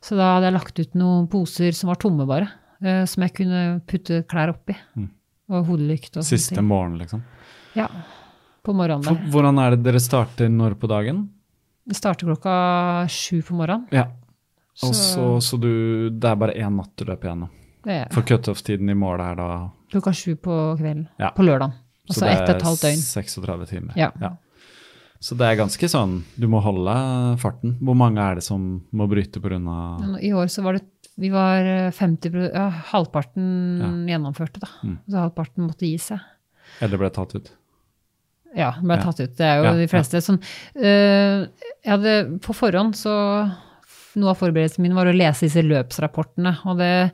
Så 0.00 0.16
da 0.16 0.34
hadde 0.36 0.44
jeg 0.50 0.54
lagt 0.54 0.78
ut 0.78 0.94
noen 0.94 1.26
poser 1.28 1.72
som 1.74 1.88
var 1.88 1.96
tomme, 1.96 2.26
bare. 2.26 2.48
eh, 2.82 3.04
Som 3.04 3.22
jeg 3.24 3.34
kunne 3.34 3.80
putte 3.86 4.22
klær 4.28 4.52
oppi. 4.54 4.76
Og 5.48 5.64
hodelykt 5.66 6.16
og 6.16 6.22
sånne 6.22 6.38
Siste 6.38 6.62
morgen, 6.62 6.98
liksom? 6.98 7.22
Ja. 7.74 7.88
På 8.62 8.74
morgenen 8.74 9.02
For, 9.04 9.14
hvordan 9.32 9.58
er 9.58 9.70
det 9.76 9.82
dere 9.84 10.00
starter 10.00 10.48
når 10.52 10.74
på 10.78 10.88
dagen? 10.88 11.28
Det 11.88 11.96
starter 11.96 12.26
klokka 12.28 13.06
sju 13.08 13.40
på 13.42 13.54
morgenen. 13.56 13.86
Ja. 13.90 14.04
Og 14.82 14.94
Så- 14.94 15.14
så, 15.14 15.40
så 15.40 15.58
du 15.60 16.10
Det 16.10 16.24
er 16.30 16.36
bare 16.36 16.54
én 16.54 16.76
natt 16.76 16.94
du 16.96 17.04
løper 17.04 17.28
gjennom? 17.30 17.48
Det 17.82 17.92
er 17.92 18.08
For 18.12 18.22
cutoff-tiden 18.22 18.90
i 18.90 18.94
mål 18.94 19.20
er 19.20 19.34
da 19.36 19.70
klokka 19.90 20.12
sju 20.12 20.36
på 20.36 20.76
kvelden. 20.78 21.08
Ja. 21.18 21.30
På 21.30 21.42
lørdagen. 21.42 21.72
Så 22.10 22.20
Altså 22.20 22.20
det 22.20 22.30
ett 22.32 22.48
og 22.48 22.56
et 22.56 22.62
halvt 22.62 22.80
døgn. 22.82 22.96
36 22.98 23.66
timer. 23.68 23.92
Ja. 23.96 24.10
Ja. 24.20 24.30
Så 25.20 25.34
det 25.34 25.48
er 25.48 25.56
ganske 25.58 25.88
sånn 25.90 26.20
Du 26.38 26.46
må 26.50 26.60
holde 26.62 26.92
farten. 27.42 27.72
Hvor 27.82 27.96
mange 27.98 28.22
er 28.22 28.38
det 28.38 28.44
som 28.46 28.68
må 28.94 29.08
bryte 29.10 29.40
pga. 29.42 29.58
I 30.22 30.30
år 30.36 30.46
så 30.52 30.62
var 30.62 30.78
det 30.78 30.84
Vi 31.18 31.30
var 31.34 31.58
eh, 31.66 31.90
50 31.90 32.36
ja, 32.54 32.68
Halvparten 32.92 34.06
gjennomførte, 34.06 34.60
da. 34.62 34.68
Mm. 34.86 34.98
Så 35.10 35.18
halvparten 35.24 35.66
måtte 35.66 35.88
gi 35.88 35.96
seg. 35.98 36.20
Eller 36.84 37.00
ble 37.00 37.10
tatt 37.10 37.34
ut? 37.34 37.50
Ja, 38.56 38.70
ble 38.80 38.94
Ja. 38.96 39.02
tatt 39.02 39.18
ut. 39.20 39.34
Det 39.36 39.44
er 39.44 39.56
jo 39.58 39.64
Ja, 39.66 39.72
de 39.76 39.88
fleste 39.90 40.22
Sånn, 40.24 40.38
eh, 40.78 41.46
Jeg 41.84 41.90
hadde 41.90 42.38
på 42.44 42.54
forhånd 42.54 42.94
så 42.96 43.14
Noe 44.18 44.30
av 44.32 44.38
forberedelsen 44.40 44.82
min 44.82 44.94
var 44.96 45.06
å 45.06 45.14
lese 45.14 45.46
disse 45.46 45.62
løpsrapportene, 45.62 46.56
og 46.66 46.78
det 46.80 47.12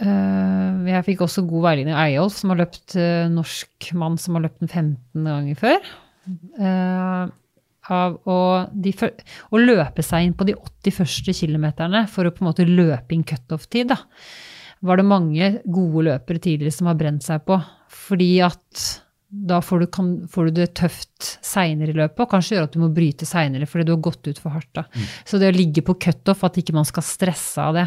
eh, 0.00 0.92
Jeg 0.92 1.04
fikk 1.08 1.24
også 1.26 1.42
god 1.48 1.64
veiledning 1.70 1.94
av 1.96 2.04
Eyolf, 2.06 2.36
som 2.38 2.52
har 2.52 2.60
løpt 2.62 2.94
eh, 2.96 3.26
norsk 3.32 3.90
mann 3.98 4.16
som 4.20 4.36
har 4.38 4.44
løpt 4.46 4.60
den 4.62 4.68
15 4.70 5.24
ganger 5.26 5.58
før. 5.58 5.90
Eh, 6.58 7.26
av 7.88 8.18
å, 8.28 8.38
de, 8.68 8.92
å 9.48 9.60
løpe 9.62 10.04
seg 10.04 10.26
inn 10.26 10.36
på 10.36 10.44
de 10.44 10.52
80 10.58 10.92
første 10.92 11.32
kilometerne 11.38 12.02
for 12.12 12.28
å 12.28 12.32
på 12.34 12.42
en 12.42 12.50
måte 12.50 12.66
løpe 12.68 13.16
inn 13.16 13.24
cutoff-tid, 13.24 13.94
da 13.94 14.02
var 14.86 15.00
det 15.00 15.08
mange 15.08 15.50
gode 15.66 16.06
løpere 16.06 16.42
tidligere 16.42 16.74
som 16.74 16.90
har 16.90 16.98
brent 16.98 17.24
seg 17.26 17.42
på. 17.46 17.58
Fordi 17.88 18.30
at 18.46 18.86
da 19.28 19.58
får 19.60 19.82
du, 19.82 19.86
kan, 19.92 20.12
får 20.30 20.48
du 20.48 20.60
det 20.62 20.70
tøft 20.78 21.26
seinere 21.44 21.92
i 21.92 21.96
løpet, 21.98 22.22
og 22.24 22.30
kanskje 22.32 22.54
gjør 22.56 22.68
at 22.68 22.76
du 22.76 22.80
må 22.80 22.88
bryte 22.96 23.28
seinere 23.28 23.68
fordi 23.68 23.84
du 23.84 23.92
har 23.92 24.04
gått 24.06 24.30
ut 24.30 24.40
for 24.40 24.54
hardt. 24.54 24.70
Da. 24.78 24.86
Så 25.28 25.40
det 25.40 25.50
å 25.50 25.56
ligge 25.56 25.84
på 25.84 25.98
cutoff, 26.00 26.46
at 26.46 26.56
ikke 26.60 26.76
man 26.76 26.88
skal 26.88 27.04
stresse 27.04 27.60
av 27.60 27.76
det. 27.76 27.84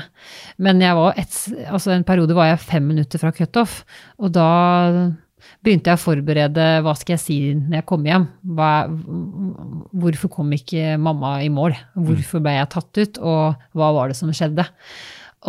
Men 0.62 0.84
jeg 0.84 0.98
var 1.00 1.18
et, 1.18 1.40
altså 1.66 1.96
en 1.96 2.06
periode 2.06 2.38
var 2.38 2.52
jeg 2.52 2.62
fem 2.68 2.86
minutter 2.92 3.22
fra 3.24 3.34
cutoff, 3.34 3.82
og 4.22 4.36
da 4.38 4.52
begynte 5.64 5.92
jeg 5.92 6.00
å 6.00 6.02
forberede 6.02 6.68
hva 6.82 6.94
skal 6.98 7.14
jeg 7.18 7.22
si 7.22 7.40
når 7.54 7.80
jeg 7.82 7.86
kom 7.92 8.06
hjem. 8.10 8.28
Hva, 8.58 8.72
hvorfor 9.94 10.32
kom 10.34 10.52
ikke 10.58 10.96
mamma 11.02 11.38
i 11.46 11.50
mål? 11.54 11.76
Hvorfor 11.98 12.44
ble 12.44 12.56
jeg 12.58 12.70
tatt 12.74 13.02
ut, 13.04 13.20
og 13.22 13.66
hva 13.78 13.92
var 13.96 14.12
det 14.12 14.18
som 14.20 14.32
skjedde? 14.36 14.66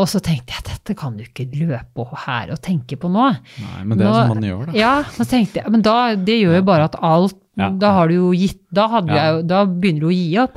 Og 0.01 0.07
så 0.09 0.23
tenkte 0.25 0.55
jeg 0.57 0.65
dette 0.71 0.95
kan 0.97 1.19
du 1.19 1.25
ikke 1.27 1.45
løpe 1.53 2.07
her 2.25 2.55
og 2.55 2.61
tenke 2.65 2.97
på 2.97 3.11
nå. 3.13 3.27
Nei, 3.61 3.83
men 3.85 3.99
det 4.01 4.07
er 4.07 4.09
Nå- 4.09 4.21
som 4.23 4.31
man 4.39 4.47
gjør, 4.49 4.67
da. 4.71 4.77
Ja, 4.79 4.93
så 5.13 5.27
tenkte 5.29 5.61
jeg, 5.61 5.69
men 5.75 5.83
da, 5.85 5.97
det 6.17 6.39
gjør 6.41 6.57
jo 6.61 6.67
bare 6.73 6.89
at 6.91 6.99
alt 7.01 7.39
Ja. 7.53 7.67
Da 7.69 7.91
har 7.93 8.09
du 8.09 8.15
jo 8.15 8.29
gitt 8.33 8.63
Da, 8.73 8.87
Ja. 9.05 9.13
jeg, 9.35 9.43
da 9.47 9.67
begynner 9.67 10.01
du 10.01 10.07
å 10.09 10.13
gi 10.17 10.39
opp. 10.41 10.55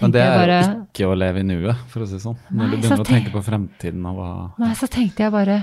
Men 0.00 0.10
det 0.14 0.22
er 0.22 0.38
bare, 0.38 0.60
jo 0.64 0.86
ikke 0.88 1.08
å 1.12 1.18
leve 1.20 1.40
i 1.40 1.42
nuet, 1.44 1.76
for 1.92 2.00
å 2.00 2.06
si 2.08 2.14
det 2.16 2.22
sånn. 2.22 2.38
Når 2.48 2.56
Nei, 2.56 2.70
du 2.70 2.76
begynner 2.78 3.02
å 3.04 3.04
tenke 3.04 3.32
på 3.34 3.42
fremtiden 3.44 4.06
og 4.08 4.16
hva 4.16 4.30
Nei, 4.58 4.70
så 4.72 4.88
tenkte 4.88 5.26
jeg 5.26 5.30
bare 5.34 5.58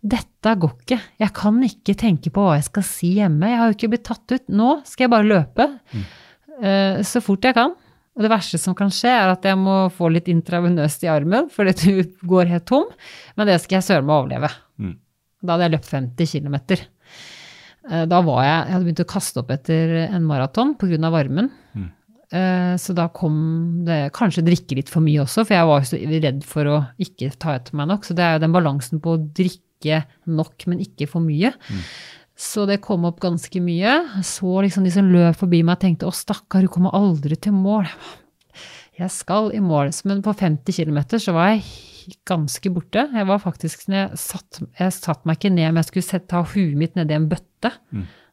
dette 0.00 0.54
går 0.56 0.72
ikke. 0.80 0.96
Jeg 1.20 1.32
kan 1.36 1.60
ikke 1.66 1.94
tenke 2.00 2.32
på 2.32 2.44
hva 2.46 2.56
jeg 2.56 2.66
skal 2.70 2.84
si 2.88 3.12
hjemme. 3.18 3.50
Jeg 3.50 3.60
har 3.60 3.68
jo 3.70 3.76
ikke 3.76 3.90
blitt 3.92 4.06
tatt 4.08 4.32
ut. 4.32 4.44
Nå 4.48 4.70
skal 4.88 5.04
jeg 5.06 5.12
bare 5.12 5.28
løpe 5.28 5.66
eh, 6.62 7.00
så 7.04 7.20
fort 7.24 7.44
jeg 7.44 7.56
kan. 7.58 7.74
Og 8.16 8.24
det 8.24 8.30
verste 8.32 8.58
som 8.60 8.74
kan 8.76 8.90
skje, 8.92 9.12
er 9.12 9.32
at 9.32 9.44
jeg 9.46 9.56
må 9.60 9.74
få 9.94 10.08
litt 10.12 10.28
intravenøst 10.32 11.04
i 11.06 11.10
armen 11.12 11.50
fordi 11.52 11.76
du 11.84 12.00
går 12.32 12.50
helt 12.52 12.66
tom. 12.68 12.88
Men 13.36 13.48
det 13.52 13.60
skal 13.62 13.78
jeg 13.78 13.88
søren 13.90 14.08
meg 14.08 14.16
overleve. 14.22 14.50
Mm. 14.80 14.96
Da 15.40 15.54
hadde 15.54 15.68
jeg 15.68 15.76
løpt 15.76 15.92
50 15.94 16.34
km. 16.34 16.58
Da 18.10 18.18
var 18.20 18.42
jeg 18.44 18.56
Jeg 18.58 18.74
hadde 18.74 18.84
begynt 18.84 19.00
å 19.06 19.08
kaste 19.08 19.40
opp 19.40 19.50
etter 19.54 19.94
en 20.02 20.26
maraton 20.28 20.74
pga. 20.80 21.10
varmen. 21.10 21.48
Mm. 21.74 21.88
Uh, 22.30 22.74
Så 22.78 22.94
da 22.94 23.08
kom 23.08 23.84
det 23.86 24.12
kanskje 24.14 24.44
drikke 24.46 24.76
litt 24.78 24.92
for 24.92 25.02
mye 25.02 25.24
også, 25.24 25.42
for 25.44 25.56
jeg 25.56 25.66
var 25.66 25.86
så 25.88 25.98
redd 25.98 26.44
for 26.46 26.68
å 26.70 26.76
ikke 27.02 27.32
ta 27.40 27.56
etter 27.56 27.74
meg 27.74 27.88
nok. 27.90 28.04
Så 28.06 28.14
det 28.14 28.22
er 28.26 28.36
jo 28.36 28.44
den 28.44 28.54
balansen 28.54 29.00
på 29.02 29.16
å 29.16 29.22
drikke 29.34 29.64
nok, 30.26 30.66
men 30.70 30.80
ikke 30.84 31.08
for 31.10 31.24
mye. 31.24 31.52
Så 32.40 32.64
det 32.68 32.80
kom 32.80 33.04
opp 33.04 33.20
ganske 33.20 33.60
mye. 33.60 34.22
Så 34.24 34.62
liksom 34.64 34.84
de 34.86 34.90
som 34.94 35.10
løp 35.12 35.36
forbi 35.36 35.62
meg, 35.66 35.80
tenkte 35.82 36.08
å 36.08 36.14
stakkar, 36.14 36.64
du 36.64 36.68
kommer 36.72 36.94
aldri 36.96 37.36
til 37.36 37.52
mål. 37.52 37.88
Jeg 39.00 39.10
skal 39.12 39.50
i 39.56 39.60
mål. 39.64 39.92
Men 40.04 40.22
på 40.24 40.32
50 40.36 40.76
km 40.76 40.98
så 41.20 41.32
var 41.36 41.54
jeg 41.54 41.64
ganske 42.28 42.72
borte. 42.72 43.06
Jeg 43.12 43.28
var 43.28 43.38
faktisk, 43.40 43.84
jeg 43.88 44.16
satt, 44.20 44.60
jeg 44.78 44.92
satt 44.96 45.24
meg 45.28 45.36
ikke 45.38 45.52
ned, 45.52 45.68
men 45.72 45.82
jeg 45.82 45.90
skulle 45.90 46.20
ta 46.28 46.42
huet 46.44 46.76
mitt 46.80 46.96
nedi 46.96 47.16
en 47.16 47.28
bøtte. 47.30 47.74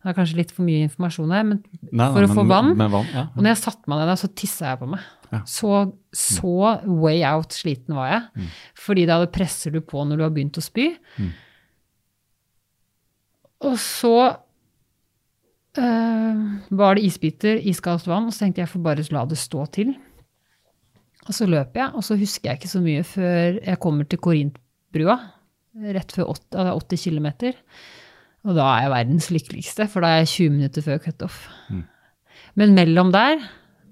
Det 0.08 0.14
er 0.14 0.22
kanskje 0.22 0.38
litt 0.40 0.52
for 0.56 0.64
mye 0.64 0.86
informasjon 0.86 1.32
her, 1.36 1.42
men 1.44 1.58
Nei, 1.92 2.06
for 2.16 2.24
å 2.24 2.28
få 2.32 2.44
men- 2.46 2.48
vann. 2.54 2.70
Med 2.80 2.92
vann 2.94 3.10
ja. 3.12 3.26
Og 3.36 3.42
når 3.44 3.50
jeg 3.52 3.60
satte 3.60 3.92
meg 3.92 4.00
ned 4.00 4.08
der, 4.08 4.20
så 4.22 4.30
tissa 4.40 4.70
jeg 4.70 4.80
på 4.80 4.88
meg. 4.88 5.02
Ja. 5.34 5.42
Så, 5.44 5.72
så 6.16 6.54
way 6.88 7.26
out 7.28 7.52
sliten 7.52 7.98
var 7.98 8.08
jeg. 8.14 8.48
Fordi 8.80 9.04
da 9.10 9.18
presser 9.28 9.76
du 9.76 9.82
på 9.84 10.06
når 10.08 10.16
du 10.16 10.24
har 10.24 10.32
begynt 10.32 10.56
å 10.62 10.64
spy. 10.64 10.86
Og 13.68 13.76
så 13.84 14.14
øh, 15.84 16.42
var 16.72 16.96
det 16.96 17.04
isbiter, 17.04 17.60
iskaldt 17.68 18.08
vann, 18.08 18.30
og 18.30 18.32
så 18.32 18.46
tenkte 18.46 18.64
jeg 18.64 18.72
får 18.72 18.86
bare 18.88 19.08
la 19.12 19.26
det 19.28 19.42
stå 19.44 19.68
til. 19.76 19.92
Og 21.28 21.36
så 21.36 21.52
løper 21.52 21.84
jeg, 21.84 21.92
og 22.00 22.08
så 22.08 22.16
husker 22.16 22.54
jeg 22.54 22.62
ikke 22.62 22.72
så 22.78 22.80
mye 22.80 23.04
før 23.04 23.60
jeg 23.60 23.84
kommer 23.84 24.08
til 24.08 24.24
Korintbrua. 24.24 25.20
Rett 26.00 26.16
før 26.16 26.32
80, 26.32 26.48
ja, 26.56 26.70
er 26.72 26.80
80 26.80 27.04
km. 27.12 27.28
Og 28.48 28.56
da 28.56 28.66
er 28.78 28.86
jeg 28.86 28.94
verdens 28.96 29.30
lykkeligste, 29.34 29.88
for 29.92 30.06
da 30.06 30.16
er 30.16 30.22
jeg 30.24 30.34
20 30.34 30.58
minutter 30.58 30.86
før 30.86 31.02
cutoff. 31.04 31.40
Men 32.58 32.74
mellom 32.78 33.12
der, 33.14 33.42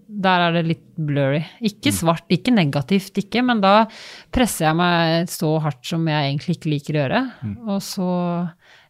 der 0.08 0.44
er 0.46 0.54
det 0.56 0.64
litt 0.70 0.86
blurry. 0.96 1.42
Ikke 1.66 1.92
svart, 1.94 2.26
ikke 2.32 2.54
negativt, 2.56 3.18
ikke, 3.20 3.42
men 3.46 3.60
da 3.62 3.88
presser 4.34 4.70
jeg 4.70 4.78
meg 4.80 5.30
så 5.34 5.52
hardt 5.64 5.84
som 5.86 6.06
jeg 6.08 6.30
egentlig 6.32 6.56
ikke 6.58 6.72
liker 6.72 6.96
å 6.96 7.02
gjøre. 7.04 7.22
Og 7.68 7.82
så 7.84 8.10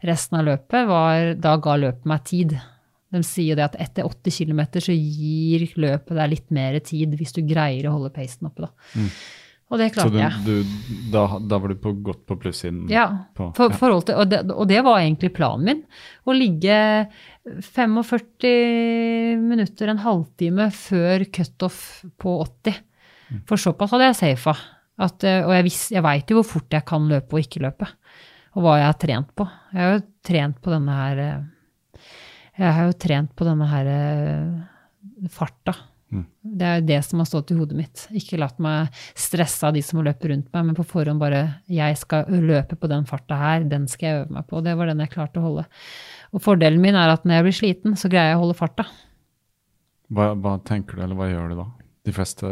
resten 0.06 0.38
av 0.40 0.46
løpet 0.52 0.88
var 0.88 1.34
Da 1.42 1.56
ga 1.58 1.76
løpet 1.82 2.06
meg 2.06 2.24
tid. 2.30 2.58
De 3.16 3.22
sier 3.24 3.56
det 3.56 3.64
at 3.64 3.78
etter 3.80 4.06
80 4.06 4.38
km 4.44 4.62
så 4.84 4.94
gir 4.94 5.66
løpet 5.80 6.14
deg 6.18 6.30
litt 6.34 6.52
mer 6.52 6.78
tid 6.84 7.16
hvis 7.16 7.34
du 7.34 7.42
greier 7.48 7.88
å 7.88 7.96
holde 7.96 8.12
pacen 8.14 8.50
oppe, 8.50 8.68
da. 8.68 8.72
Og 9.74 9.80
det 9.82 9.88
klarte 9.96 10.20
jeg. 10.20 10.32
Så 10.36 10.46
du, 10.46 11.08
da, 11.14 11.24
da 11.42 11.58
var 11.58 11.72
du 11.74 11.80
på, 11.82 11.92
godt 12.06 12.20
på 12.30 12.36
plussiden? 12.38 12.84
Ja, 12.92 13.08
på, 13.34 13.48
for, 13.58 13.72
ja. 13.74 13.78
forhold 13.80 14.04
til, 14.06 14.20
og, 14.22 14.30
det, 14.30 14.44
og 14.54 14.68
det 14.70 14.84
var 14.86 15.00
egentlig 15.02 15.32
planen 15.34 15.66
min. 15.66 15.80
Å 16.30 16.36
ligge 16.38 16.76
45 17.66 19.42
minutter, 19.42 19.90
en 19.92 20.04
halvtime 20.04 20.68
før 20.74 21.26
cutoff 21.34 21.80
på 22.22 22.36
80. 22.46 22.78
For 23.50 23.58
såpass 23.62 23.96
hadde 23.96 24.12
jeg 24.12 24.20
safa. 24.22 24.54
At, 25.02 25.26
og 25.26 25.52
jeg, 25.52 25.66
vis- 25.66 25.90
jeg 25.92 26.04
veit 26.06 26.30
jo 26.32 26.38
hvor 26.40 26.48
fort 26.54 26.72
jeg 26.78 26.86
kan 26.88 27.10
løpe 27.10 27.36
og 27.36 27.42
ikke 27.44 27.64
løpe. 27.66 27.90
Og 28.56 28.64
hva 28.64 28.78
jeg 28.80 28.88
har 28.88 29.00
trent 29.02 29.34
på. 29.36 29.48
Jeg 29.74 29.82
har 29.82 29.98
jo 29.98 30.06
trent 30.30 30.62
på 30.64 30.72
denne 30.72 30.94
her 30.96 31.20
eh, 31.26 32.06
Jeg 32.62 32.72
har 32.78 32.86
jo 32.88 32.94
trent 33.02 33.34
på 33.36 33.48
denne 33.50 33.68
her 33.68 33.90
eh, 33.92 35.28
farta. 36.12 36.26
Det 36.42 36.68
er 36.70 36.82
det 36.86 37.00
som 37.06 37.20
har 37.20 37.26
stått 37.26 37.52
i 37.52 37.58
hodet 37.58 37.78
mitt. 37.78 38.08
Ikke 38.16 38.40
latt 38.40 38.60
meg 38.62 38.94
stresse 39.16 39.66
av 39.68 39.74
de 39.74 39.82
som 39.82 40.04
løper 40.06 40.30
rundt 40.32 40.52
meg, 40.54 40.66
men 40.66 40.78
på 40.78 40.86
forhånd 40.88 41.20
bare 41.20 41.62
Jeg 41.68 41.98
skal 41.98 42.26
løpe 42.30 42.76
på 42.76 42.88
den 42.92 43.06
farta 43.06 43.36
her, 43.36 43.64
den 43.64 43.88
skal 43.88 44.08
jeg 44.08 44.22
øve 44.24 44.38
meg 44.38 44.48
på. 44.48 44.62
Det 44.62 44.76
var 44.78 44.88
den 44.92 45.00
jeg 45.04 45.14
klarte 45.16 45.42
å 45.42 45.48
holde. 45.50 45.66
Og 46.34 46.42
fordelen 46.42 46.82
min 46.82 46.96
er 46.96 47.14
at 47.14 47.26
når 47.26 47.40
jeg 47.40 47.48
blir 47.48 47.60
sliten, 47.60 47.96
så 47.96 48.12
greier 48.12 48.34
jeg 48.34 48.40
å 48.40 48.46
holde 48.46 48.58
farta. 48.58 48.88
Hva, 50.14 50.34
hva 50.38 50.60
tenker 50.64 50.98
du, 50.98 51.04
eller 51.04 51.18
hva 51.18 51.30
gjør 51.32 51.52
du 51.52 51.62
da? 51.64 51.70
De 52.06 52.14
fleste 52.14 52.52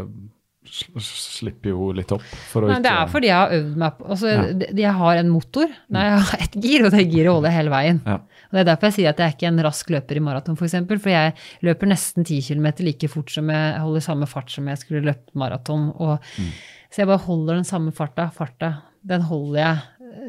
slipper 0.64 1.74
jo 1.74 1.90
litt 1.96 2.12
opp 2.16 2.24
for 2.24 2.64
å 2.64 2.70
Nei, 2.70 2.78
ikke 2.78 2.86
det 2.86 2.92
er 2.96 3.10
fordi 3.12 3.30
jeg 3.30 3.36
har 3.36 3.56
øvd 3.58 3.74
meg 3.82 3.98
på 3.98 4.06
altså, 4.16 4.30
Ja. 4.32 4.70
Jeg 4.84 4.94
har 5.00 5.20
en 5.20 5.30
motor. 5.30 5.74
Nei, 5.92 6.06
jeg 6.08 6.22
har 6.30 6.46
et 6.46 6.56
gir, 6.64 6.86
og 6.86 6.94
det 6.94 7.04
giret 7.12 7.32
holder 7.34 7.50
jeg 7.50 7.58
hele 7.58 7.74
veien. 7.74 8.00
Ja. 8.08 8.18
Og 8.54 8.60
Det 8.60 8.62
er 8.62 8.68
derfor 8.70 8.92
jeg 8.92 8.94
sier 9.00 9.10
at 9.10 9.18
jeg 9.18 9.26
er 9.32 9.34
ikke 9.34 9.50
en 9.50 9.64
rask 9.66 9.88
løper 9.90 10.20
i 10.20 10.22
maraton, 10.22 10.54
f.eks. 10.54 10.60
For, 10.62 10.68
eksempel, 10.70 11.00
for 11.02 11.10
jeg 11.10 11.32
løper 11.66 11.90
nesten 11.90 12.22
10 12.22 12.38
km 12.46 12.68
like 12.86 13.10
fort 13.10 13.34
som 13.34 13.50
jeg 13.50 13.80
holder 13.82 14.06
samme 14.06 14.28
fart 14.30 14.54
som 14.54 14.68
jeg 14.70 14.78
skulle 14.78 15.02
løpt 15.08 15.34
maraton. 15.34 15.88
Og, 15.98 16.22
Så 16.94 17.02
jeg 17.02 17.10
bare 17.10 17.26
holder 17.26 17.58
den 17.58 17.66
samme 17.66 17.90
farta. 17.98 18.28
Farta, 18.30 18.70
den 19.02 19.26
holder 19.26 19.60
jeg. 19.60 19.78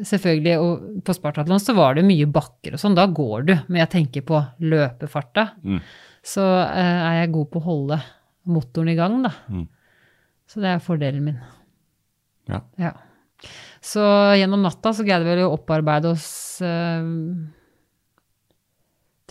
Selvfølgelig, 0.09 0.55
og 0.57 1.03
på 1.05 1.13
Spartatlon 1.13 1.61
så 1.61 1.75
var 1.77 1.93
det 1.93 2.07
mye 2.07 2.25
bakker 2.25 2.73
og 2.73 2.81
sånn, 2.81 2.95
da 2.97 3.05
går 3.05 3.45
du. 3.45 3.53
Men 3.67 3.83
jeg 3.83 3.91
tenker 3.93 4.25
på 4.25 4.41
løpefarta. 4.65 5.51
Så 6.25 6.41
eh, 6.41 7.01
er 7.05 7.19
jeg 7.19 7.35
god 7.35 7.51
på 7.53 7.61
å 7.61 7.67
holde 7.67 7.99
motoren 8.49 8.89
i 8.89 8.97
gang, 8.97 9.19
da. 9.27 9.35
Så 10.49 10.65
det 10.65 10.71
er 10.73 10.81
fordelen 10.81 11.27
min. 11.29 11.37
Ja. 12.49 12.63
Ja. 12.81 12.95
Så 13.85 14.01
gjennom 14.37 14.65
natta 14.65 14.89
så 14.97 15.05
greide 15.05 15.29
vi 15.37 15.45
å 15.45 15.53
opparbeide 15.53 16.09
oss 16.15 16.57
uh, 16.65 17.05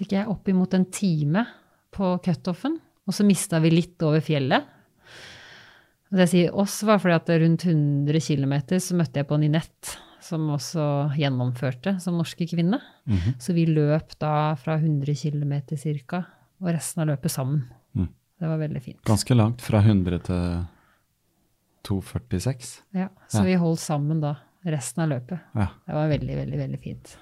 ikke 0.03 0.17
jeg, 0.19 0.27
oppimot 0.29 0.75
en 0.75 0.85
time 0.91 1.45
på 1.95 2.17
cutoffen. 2.25 2.81
Og 3.07 3.15
så 3.15 3.25
mista 3.27 3.61
vi 3.61 3.71
litt 3.71 4.01
over 4.03 4.21
fjellet. 4.25 4.65
Og 6.11 6.19
det 6.19 6.25
jeg 6.27 6.33
sier 6.33 6.57
oss, 6.59 6.81
var 6.87 6.99
fordi 7.03 7.15
at 7.15 7.31
rundt 7.43 7.65
100 7.67 8.21
km 8.25 8.55
så 8.81 8.97
møtte 8.99 9.21
jeg 9.21 9.29
på 9.29 9.39
Ninette, 9.39 9.97
som 10.25 10.47
også 10.55 10.85
gjennomførte 11.19 11.99
som 12.01 12.17
norske 12.17 12.47
kvinne. 12.49 12.79
Så 13.39 13.53
vi 13.53 13.67
løp 13.69 14.15
da 14.23 14.55
fra 14.57 14.79
100 14.81 15.15
km 15.21 15.53
ca., 16.09 16.25
og 16.63 16.71
resten 16.73 17.03
av 17.03 17.11
løpet 17.11 17.31
sammen. 17.35 17.65
Mm. 17.99 18.09
Det 18.41 18.49
var 18.49 18.59
veldig 18.63 18.81
fint. 18.83 19.01
Ganske 19.05 19.35
langt, 19.37 19.61
fra 19.61 19.83
100 19.85 20.23
til 20.25 20.65
246. 21.85 22.83
Ja, 22.97 23.09
så 23.29 23.39
Ja. 23.39 23.45
vi 23.45 23.55
holdt 23.61 23.81
sammen 23.81 24.21
da 24.21 24.37
resten 24.65 25.03
av 25.03 25.09
løpet. 25.11 25.41
Ja. 25.55 25.69
Det 25.87 25.95
var 25.95 26.09
veldig, 26.09 26.37
veldig, 26.37 26.59
veldig 26.59 26.81
fint. 26.81 27.17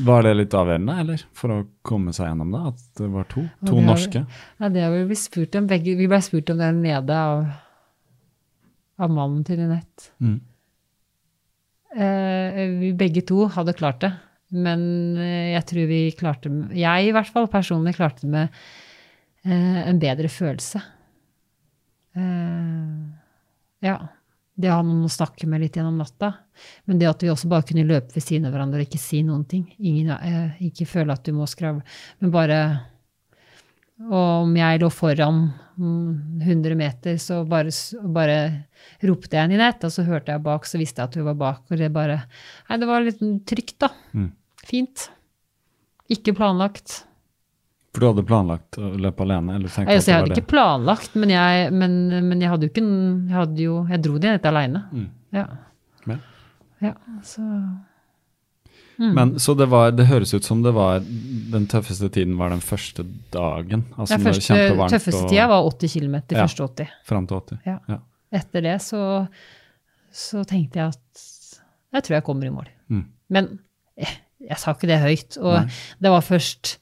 Var 0.00 0.24
det 0.24 0.32
litt 0.38 0.54
avgjørende, 0.56 0.94
eller? 1.02 1.24
For 1.36 1.52
å 1.52 1.58
komme 1.86 2.14
seg 2.16 2.30
gjennom 2.30 2.54
det? 2.54 2.62
At 2.70 3.00
det 3.00 3.08
var 3.12 3.26
to? 3.32 3.44
To 3.66 3.76
det 3.76 3.84
norske? 3.86 4.22
Ja, 4.62 4.70
det 4.72 4.84
har 4.86 4.94
vi 4.94 5.02
blitt 5.10 5.22
spurt 5.22 5.58
om 5.58 5.68
begge. 5.70 5.96
Vi 5.98 6.08
ble 6.10 6.20
spurt 6.24 6.52
om 6.54 6.62
det 6.62 6.70
nede 6.78 7.18
av, 7.18 7.44
av 9.02 9.12
mannen 9.12 9.42
til 9.48 9.60
Linette. 9.60 10.08
Mm. 10.22 10.38
Eh, 11.92 12.62
vi 12.80 12.92
begge 12.96 13.24
to 13.28 13.44
hadde 13.52 13.76
klart 13.76 14.00
det, 14.04 14.12
men 14.56 14.80
eh, 15.20 15.52
jeg 15.52 15.66
tror 15.68 15.90
vi 15.90 16.00
klarte 16.16 16.52
Jeg 16.76 17.08
i 17.08 17.12
hvert 17.12 17.32
fall 17.34 17.50
personlig 17.52 17.96
klarte 17.98 18.24
det 18.24 18.32
med 18.32 18.62
eh, 19.44 19.82
en 19.84 20.00
bedre 20.00 20.32
følelse. 20.32 20.80
Eh, 22.16 22.96
ja. 23.84 23.98
Det 24.52 24.68
å 24.68 24.78
ha 24.78 24.84
noen 24.84 25.06
å 25.06 25.10
snakke 25.12 25.46
med 25.48 25.62
litt 25.62 25.76
gjennom 25.78 25.96
natta. 25.96 26.32
Men 26.84 26.98
det 27.00 27.08
at 27.08 27.22
vi 27.24 27.30
også 27.32 27.48
bare 27.48 27.64
kunne 27.68 27.86
løpe 27.88 28.12
ved 28.12 28.24
siden 28.24 28.48
av 28.48 28.54
hverandre 28.54 28.82
og 28.82 28.88
ikke 28.88 29.00
si 29.00 29.22
noen 29.24 29.46
ting. 29.48 29.64
Ingen, 29.80 30.10
eh, 30.12 30.58
ikke 30.68 30.88
føle 30.90 31.14
at 31.14 31.24
du 31.24 31.32
må 31.36 31.48
skravle. 31.48 31.84
Men 32.20 32.34
bare 32.34 32.58
Og 34.02 34.48
om 34.48 34.56
jeg 34.56 34.80
lå 34.82 34.88
foran 34.90 35.52
mm, 35.78 36.40
100 36.42 36.74
meter, 36.74 37.18
så 37.22 37.44
bare, 37.46 37.70
bare 38.02 38.38
ropte 39.04 39.36
jeg 39.38 39.50
Ninette, 39.52 39.86
og 39.86 39.92
så 39.94 40.02
hørte 40.02 40.32
jeg 40.32 40.42
bak, 40.42 40.66
så 40.66 40.80
visste 40.80 40.98
jeg 40.98 41.12
at 41.12 41.18
hun 41.20 41.28
var 41.28 41.36
bak. 41.38 41.60
Og 41.70 41.78
det 41.78 41.92
bare 41.94 42.16
Nei, 42.68 42.80
det 42.82 42.88
var 42.88 43.04
litt 43.04 43.22
trygt, 43.46 43.76
da. 43.84 43.92
Mm. 44.10 44.32
Fint. 44.66 45.06
Ikke 46.10 46.34
planlagt. 46.34 47.04
For 47.92 48.00
du 48.00 48.08
hadde 48.08 48.24
planlagt 48.24 48.78
å 48.80 48.90
løpe 48.96 49.24
alene? 49.26 49.58
Eller 49.58 49.68
tenkte 49.68 49.92
Altså, 49.92 50.10
jeg 50.10 50.22
hadde 50.22 50.36
ikke 50.36 50.50
planlagt, 50.54 51.16
men 51.18 51.32
jeg, 51.34 51.72
men, 51.76 51.96
men 52.24 52.40
jeg 52.40 52.48
hadde 52.48 52.68
jo 52.68 52.72
ikke 52.72 52.84
Jeg 52.88 53.36
hadde 53.36 53.66
jo 53.66 53.78
Jeg 53.90 54.04
dro 54.06 54.20
dit 54.22 54.46
aleine. 54.48 54.84
Mm. 54.92 55.08
Ja. 55.36 55.46
Men, 56.08 56.22
ja. 56.80 56.92
Så 57.26 57.44
Men 58.96 59.34
Så 59.40 59.54
det, 59.60 59.68
var, 59.72 59.92
det 59.92 60.06
høres 60.08 60.32
ut 60.32 60.48
som 60.48 60.62
det 60.64 60.72
var 60.76 61.04
den 61.52 61.66
tøffeste 61.68 62.08
tiden 62.12 62.38
var 62.40 62.54
den 62.54 62.64
første 62.64 63.04
dagen? 63.34 63.84
Altså 63.98 64.16
det 64.16 64.30
første, 64.30 64.60
var 64.78 64.92
tøffeste 64.92 65.28
tida 65.28 65.50
var 65.52 65.68
80 65.68 65.96
km. 65.98 66.16
Ja. 66.32 66.46
Første 66.46 66.68
80. 66.70 66.96
Fram 67.12 67.28
til 67.28 67.42
80? 67.42 67.62
Ja. 67.68 67.78
Ja. 67.92 68.00
Etter 68.32 68.64
det 68.64 68.78
så, 68.80 69.02
så 70.08 70.46
tenkte 70.48 70.80
jeg 70.80 70.96
at 70.96 71.28
jeg 71.92 72.06
tror 72.06 72.16
jeg 72.16 72.24
kommer 72.24 72.48
i 72.48 72.52
mål. 72.54 72.68
Mm. 72.88 73.02
Men 73.36 73.48
jeg, 74.00 74.14
jeg 74.48 74.60
sa 74.60 74.72
ikke 74.72 74.88
det 74.88 75.02
høyt. 75.02 75.36
Og 75.42 75.58
Nei. 75.58 75.80
det 76.00 76.12
var 76.14 76.24
først 76.24 76.78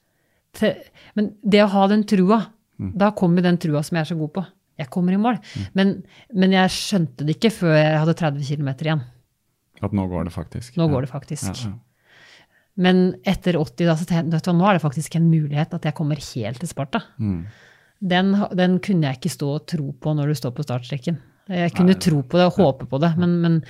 til, 0.60 0.76
Men 1.18 1.32
det 1.42 1.64
å 1.64 1.70
ha 1.74 1.86
den 1.90 2.04
trua, 2.08 2.42
Mm. 2.80 2.94
da 2.96 3.10
kommer 3.12 3.42
den 3.44 3.58
trua 3.60 3.82
som 3.84 3.96
jeg 3.98 4.06
er 4.06 4.08
så 4.14 4.16
god 4.16 4.30
på. 4.38 4.42
Jeg 4.80 4.88
kommer 4.88 5.12
i 5.12 5.18
mål. 5.20 5.36
Men, 5.76 5.90
men 6.32 6.54
jeg 6.54 6.70
skjønte 6.72 7.26
det 7.28 7.34
ikke 7.36 7.50
før 7.52 7.74
jeg 7.76 7.98
hadde 8.00 8.14
30 8.16 8.46
km 8.48 8.70
igjen. 8.80 9.02
At 9.84 9.92
nå 9.92 10.06
går 10.08 10.24
det 10.24 10.32
faktisk? 10.32 10.78
Nå 10.80 10.86
Ja. 10.86 10.92
går 10.94 11.04
det 11.04 11.10
faktisk. 11.12 11.50
Ja, 11.60 11.68
ja. 11.68 11.74
Men 12.80 13.16
etter 13.28 13.58
80, 13.60 13.84
da, 13.84 13.94
så 14.00 14.06
tenkte 14.08 14.40
jeg 14.40 14.56
nå 14.56 14.64
er 14.70 14.78
det 14.78 14.82
faktisk 14.86 15.16
en 15.18 15.28
mulighet 15.28 15.74
at 15.76 15.84
jeg 15.84 15.94
kommer 15.98 16.16
helt 16.16 16.58
til 16.62 16.68
Sparta. 16.70 17.02
Mm. 17.20 17.42
Den, 18.00 18.32
den 18.56 18.78
kunne 18.80 19.10
jeg 19.10 19.18
ikke 19.20 19.34
stå 19.36 19.50
og 19.58 19.66
tro 19.68 19.90
på 19.92 20.14
når 20.16 20.28
du 20.32 20.38
står 20.40 20.54
på 20.56 20.64
startstreken. 20.64 21.18
Jeg 21.50 21.74
kunne 21.74 21.98
tro 22.00 22.22
på 22.22 22.38
det 22.38 22.46
og 22.46 22.56
håpe 22.62 22.86
på 22.88 23.00
det, 23.02 23.10
men, 23.18 23.36
men, 23.42 23.60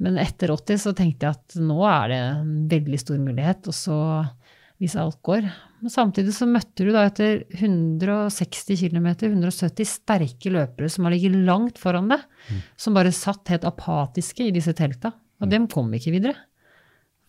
men 0.00 0.16
etter 0.22 0.48
80 0.54 0.78
så 0.86 0.92
tenkte 0.96 1.26
jeg 1.26 1.34
at 1.36 1.56
nå 1.60 1.80
er 1.84 2.08
det 2.08 2.18
en 2.30 2.52
veldig 2.70 3.00
stor 3.02 3.18
mulighet, 3.18 3.66
og 3.68 3.74
så 3.74 3.98
hvis 4.82 4.96
alt 4.98 5.20
går. 5.24 5.46
Men 5.80 5.92
samtidig 5.92 6.34
så 6.36 6.48
møtte 6.50 6.86
du 6.86 6.90
da 6.94 7.04
etter 7.08 7.44
160 7.54 8.80
km, 8.80 9.10
170 9.28 9.88
sterke 9.88 10.52
løpere 10.52 10.90
som 10.90 11.06
har 11.06 11.14
ligget 11.14 11.36
langt 11.46 11.78
foran 11.80 12.10
deg, 12.10 12.24
som 12.76 12.96
bare 12.96 13.14
satt 13.14 13.52
helt 13.52 13.66
apatiske 13.68 14.48
i 14.48 14.54
disse 14.54 14.74
telta. 14.76 15.14
Og 15.42 15.50
dem 15.50 15.68
kom 15.70 15.92
ikke 15.94 16.14
videre. 16.14 16.36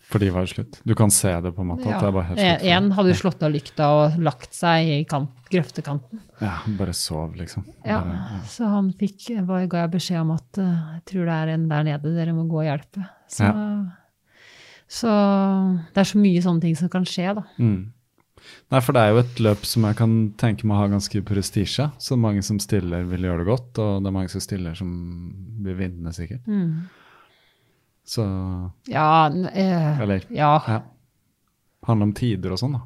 For 0.06 0.22
de 0.22 0.30
var 0.30 0.46
slutt? 0.46 0.78
Du 0.86 0.94
kan 0.98 1.10
se 1.10 1.32
det 1.42 1.52
på 1.56 1.64
slutt 1.66 1.82
for 1.90 2.20
En 2.70 2.92
hadde 2.94 3.10
jo 3.10 3.18
slått 3.18 3.42
av 3.44 3.54
lykta 3.56 3.88
og 3.90 4.20
lagt 4.22 4.54
seg 4.54 4.92
i 4.94 4.98
kant, 5.10 5.34
grøftekanten. 5.50 6.22
Ja, 6.44 6.60
bare 6.78 6.94
sov, 6.94 7.34
liksom. 7.40 7.66
Ja, 7.82 8.04
Bare, 8.06 8.42
så 8.52 8.70
han 8.70 8.92
fikk, 9.00 9.32
ga 9.48 9.82
jeg 9.82 9.94
beskjed 9.96 10.22
om 10.22 10.36
at 10.36 10.62
eh, 10.62 10.84
jeg 11.00 11.06
tror 11.10 11.26
det 11.26 11.38
er 11.40 11.54
en 11.56 11.66
der 11.72 11.88
nede, 11.90 12.14
dere 12.14 12.36
må 12.38 12.46
gå 12.52 12.62
og 12.62 12.68
hjelpe. 12.68 13.08
Så, 13.34 13.50
så 14.88 15.12
det 15.94 16.02
er 16.02 16.10
så 16.12 16.22
mye 16.22 16.42
sånne 16.46 16.62
ting 16.62 16.76
som 16.78 16.92
kan 16.94 17.06
skje, 17.10 17.34
da. 17.40 17.46
Mm. 17.58 17.92
Nei, 18.74 18.82
for 18.84 18.94
det 18.94 19.02
er 19.02 19.14
jo 19.14 19.22
et 19.24 19.40
løp 19.42 19.64
som 19.66 19.86
jeg 19.88 19.98
kan 19.98 20.14
tenke 20.38 20.68
meg 20.70 20.78
har 20.78 20.92
ganske 20.92 21.22
prestisje. 21.26 21.88
Så 22.02 22.18
mange 22.20 22.44
som 22.46 22.60
stiller, 22.62 23.06
vil 23.10 23.26
gjøre 23.26 23.42
det 23.42 23.48
godt, 23.50 23.80
og 23.82 24.04
det 24.04 24.10
er 24.12 24.16
mange 24.18 24.32
som 24.34 24.44
stiller 24.44 24.76
som 24.78 24.92
vil 25.66 25.78
vinne, 25.80 26.14
sikkert. 26.14 26.46
Så 28.06 28.26
Ja, 28.92 29.30
eh, 29.30 30.02
Eller 30.02 30.28
ja. 30.30 30.60
ja. 30.68 30.82
Handler 31.88 32.12
om 32.12 32.14
tider 32.18 32.54
og 32.54 32.62
sånn, 32.62 32.78
da. 32.78 32.84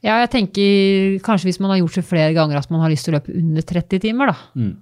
ja, 0.00 0.18
jeg 0.22 0.30
tenker 0.32 1.18
kanskje 1.24 1.50
hvis 1.50 1.60
man 1.60 1.74
har 1.74 1.82
gjort 1.82 1.98
det 2.00 2.04
flere 2.08 2.32
ganger 2.36 2.60
at 2.60 2.72
man 2.72 2.80
har 2.80 2.92
lyst 2.92 3.04
til 3.04 3.12
å 3.12 3.18
løpe 3.18 3.36
under 3.36 3.64
30 3.64 4.04
timer, 4.04 4.32
da. 4.32 4.36
Mm. 4.56 4.74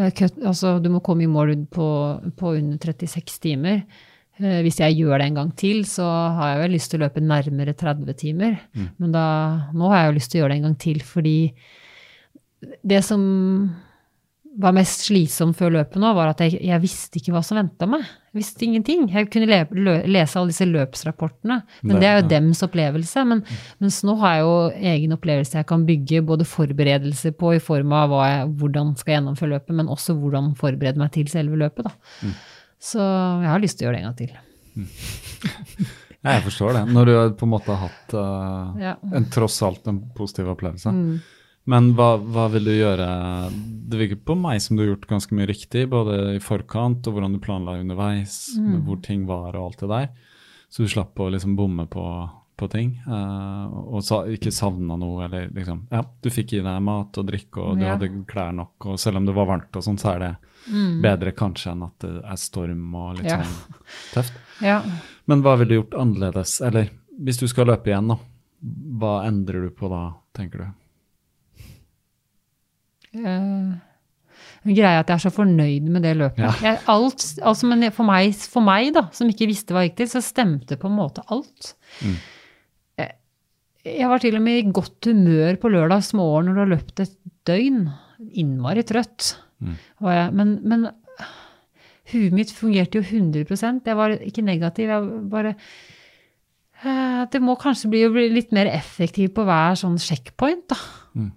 Eh, 0.00 0.22
altså, 0.46 0.78
du 0.80 0.88
må 0.92 1.02
komme 1.04 1.26
i 1.26 1.30
mål 1.30 1.56
på, 1.72 1.88
på 2.36 2.54
under 2.56 2.78
36 2.80 3.40
timer. 3.42 3.82
Eh, 4.40 4.62
Hvis 4.64 4.78
jeg 4.80 4.96
gjør 4.96 5.18
det 5.20 5.26
en 5.28 5.34
gang 5.34 5.50
til, 5.56 5.82
så 5.84 6.06
har 6.36 6.54
jeg 6.54 6.62
vel 6.64 6.72
lyst 6.78 6.90
til 6.90 7.00
å 7.00 7.04
løpe 7.06 7.20
nærmere 7.20 7.74
30 7.76 8.14
timer. 8.16 8.58
Men 8.98 9.12
da, 9.12 9.26
nå 9.74 9.88
har 9.92 10.02
jeg 10.04 10.10
jo 10.12 10.18
lyst 10.18 10.30
til 10.32 10.40
å 10.40 10.42
gjøre 10.44 10.52
det 10.54 10.58
en 10.62 10.68
gang 10.70 10.78
til, 10.78 10.98
fordi 11.04 11.36
det 12.84 13.04
som 13.04 13.22
var 14.60 14.74
mest 14.74 15.04
slitsomt 15.06 15.56
før 15.56 15.70
løpet 15.76 16.00
nå, 16.02 16.08
var 16.16 16.32
at 16.32 16.40
jeg, 16.42 16.58
jeg 16.66 16.82
visste 16.82 17.20
ikke 17.20 17.32
hva 17.32 17.40
som 17.46 17.56
venta 17.56 17.86
meg. 17.88 18.02
Jeg 18.02 18.40
visste 18.40 18.64
ingenting. 18.66 19.04
Jeg 19.08 19.28
kunne 19.30 19.46
le, 19.48 19.60
lø, 19.72 19.94
lese 20.10 20.36
alle 20.36 20.50
disse 20.50 20.66
løpsrapportene, 20.68 21.60
men 21.82 21.94
Det- 21.94 22.00
det 22.02 22.08
er 22.08 22.16
jo 22.18 22.24
ja. 22.24 22.28
dems 22.34 22.60
opplevelse. 22.66 23.24
Men, 23.30 23.44
mens 23.80 24.02
nå 24.04 24.18
har 24.18 24.34
jeg 24.34 24.42
jo 24.42 24.56
egen 24.90 25.12
opplevelse 25.16 25.54
jeg 25.54 25.66
kan 25.66 25.86
bygge 25.86 26.24
både 26.26 26.44
forberedelser 26.44 27.32
på 27.38 27.54
i 27.56 27.58
form 27.62 27.92
av 27.92 28.10
jeg, 28.10 28.48
hvordan 28.58 28.96
skal 28.98 29.12
jeg 29.14 29.22
gjennomføre 29.22 29.52
løpet, 29.54 29.74
men 29.74 29.86
også 29.86 30.18
hvordan 30.18 30.54
forberede 30.56 30.96
meg 30.98 31.12
til 31.12 31.26
selve 31.28 31.56
løpet. 31.56 31.84
Da. 31.84 31.92
Så 32.80 32.98
jeg 33.00 33.50
har 33.52 33.60
lyst 33.62 33.78
til 33.78 33.86
å 33.86 33.90
gjøre 33.90 33.98
det 33.98 34.04
en 34.04 34.10
gang 34.10 34.20
til. 34.22 34.38
Mm. 34.70 34.86
jeg 36.22 36.42
forstår 36.44 36.76
det. 36.76 36.80
Når 36.94 37.08
du 37.08 37.12
på 37.40 37.46
en 37.46 37.50
måte 37.50 37.72
har 37.74 37.88
hatt 37.88 38.12
uh, 38.14 38.76
Ja. 38.80 38.92
en 39.16 39.24
tross 39.32 39.56
alt 39.66 39.86
en 39.90 39.98
positiv 40.16 40.46
opplevelse. 40.52 40.92
Mm. 40.94 41.20
Men 41.70 41.88
hva, 41.98 42.12
hva 42.22 42.44
vil 42.52 42.64
du 42.64 42.72
gjøre 42.72 43.06
Det 43.90 43.98
virker 44.00 44.20
på 44.24 44.36
meg 44.38 44.60
som 44.62 44.76
du 44.78 44.84
har 44.84 44.92
gjort 44.94 45.08
ganske 45.10 45.34
mye 45.36 45.48
riktig, 45.50 45.88
både 45.90 46.36
i 46.36 46.40
forkant 46.44 47.06
og 47.08 47.16
hvordan 47.16 47.34
du 47.34 47.40
planla 47.42 47.78
underveis, 47.82 48.54
Mm. 48.56 48.84
hvor 48.86 49.02
ting 49.02 49.26
var 49.26 49.56
og 49.58 49.72
alt 49.72 49.80
det 49.82 49.88
der. 49.90 50.08
Så 50.70 50.84
du 50.86 50.88
slapp 50.92 51.18
å 51.18 51.30
liksom 51.34 51.56
bomme 51.58 51.88
på, 51.90 52.04
på 52.60 52.68
ting. 52.70 52.92
Uh, 53.08 53.66
og 53.96 54.04
sa, 54.06 54.20
ikke 54.28 54.52
savna 54.54 54.96
noe, 55.00 55.24
eller 55.26 55.48
liksom 55.56 55.86
Ja, 55.90 56.02
du 56.22 56.28
fikk 56.32 56.52
i 56.58 56.62
deg 56.64 56.82
mat 56.84 57.16
og 57.20 57.26
drikke, 57.32 57.64
og 57.64 57.78
du 57.80 57.86
Ja. 57.86 57.94
hadde 57.96 58.10
klær 58.28 58.52
nok, 58.54 58.74
og 58.92 58.98
selv 59.00 59.16
om 59.22 59.26
det 59.28 59.34
var 59.34 59.48
varmt 59.48 59.76
og 59.80 59.82
sånn, 59.86 59.98
så 60.00 60.14
er 60.14 60.18
det 60.26 60.32
bedre 61.02 61.32
kanskje 61.32 61.72
enn 61.72 61.82
at 61.88 61.98
det 62.04 62.12
er 62.22 62.36
storm 62.36 62.94
og 62.94 63.16
litt 63.18 63.26
Mm. 63.26 63.32
Ja. 63.32 63.42
sånn 63.42 63.76
tøft. 64.14 64.32
Ja. 64.60 64.82
Men 65.26 65.40
hva 65.42 65.56
ville 65.56 65.72
du 65.72 65.78
gjort 65.80 65.96
annerledes? 65.96 66.58
Eller 66.60 66.90
hvis 67.18 67.38
du 67.40 67.46
skal 67.48 67.66
løpe 67.72 67.88
igjen, 67.88 68.08
da. 68.12 68.18
Hva 69.00 69.14
endrer 69.26 69.62
du 69.64 69.70
på 69.72 69.88
da, 69.88 70.02
tenker 70.36 70.58
du? 70.66 70.66
Uh, 73.16 73.78
Greia 74.64 75.00
at 75.00 75.08
jeg 75.08 75.16
er 75.16 75.22
så 75.24 75.30
fornøyd 75.32 75.86
med 75.90 76.04
det 76.04 76.12
løpet. 76.20 76.42
Ja. 76.44 76.50
Jeg, 76.62 76.80
alt, 76.92 77.24
altså, 77.42 77.66
men 77.70 77.86
for, 77.96 78.04
meg, 78.08 78.34
for 78.52 78.64
meg, 78.64 78.90
da, 78.96 79.06
som 79.16 79.30
ikke 79.32 79.48
visste 79.48 79.72
hva 79.74 79.86
gikk 79.86 79.96
til, 80.02 80.10
så 80.12 80.20
stemte 80.24 80.76
på 80.80 80.90
en 80.90 80.98
måte 80.98 81.24
alt. 81.32 81.72
Mm. 82.04 82.18
Jeg, 83.90 84.08
var 84.10 84.22
til 84.22 84.38
og 84.38 84.44
med 84.44 84.60
i 84.60 84.72
godt 84.74 85.10
humør 85.10 85.58
på 85.60 85.70
lørdagsmorgen 85.72 86.50
når 86.50 86.56
du 86.56 86.62
har 86.62 86.72
løpt 86.74 87.02
et 87.04 87.14
døgn. 87.48 87.84
Innmari 88.40 88.84
trøtt. 88.86 89.34
Mm. 89.60 89.76
var 90.00 90.16
jeg. 90.16 90.34
Men, 90.38 90.52
men 90.64 90.86
huet 92.12 92.36
mitt 92.36 92.52
fungerte 92.56 92.96
jo 92.96 93.04
100% 93.04 93.88
Jeg 93.88 93.98
var 93.98 94.14
ikke 94.16 94.44
negativ. 94.46 94.92
Jeg 94.92 95.24
bare 95.32 95.54
eh, 96.84 97.22
Det 97.32 97.42
må 97.44 97.58
kanskje 97.60 97.90
bli, 97.92 98.06
bli 98.12 98.28
litt 98.32 98.54
mer 98.56 98.70
effektiv 98.72 99.34
på 99.36 99.44
hver 99.48 99.78
sånn 99.80 99.98
checkpoint, 100.00 100.68
da. 100.72 100.80
Mm. 101.18 101.30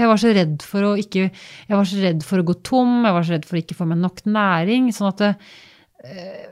Jeg 0.00 0.08
var 0.08 0.20
så 0.20 0.30
redd 0.32 0.62
for 0.64 0.88
å 0.88 0.92
ikke 1.00 1.26
Jeg 1.28 1.74
var 1.76 1.88
så 1.88 1.98
redd 2.00 2.22
for 2.24 2.40
å 2.40 2.46
gå 2.48 2.56
tom, 2.64 3.02
jeg 3.04 3.16
var 3.16 3.26
så 3.26 3.34
redd 3.36 3.48
for 3.48 3.58
å 3.58 3.64
ikke 3.64 3.76
få 3.76 3.88
meg 3.90 4.00
nok 4.00 4.24
næring. 4.28 4.92
Sånn 4.96 5.12
at 5.12 5.24
det 5.24 5.34
eh, 6.08 6.48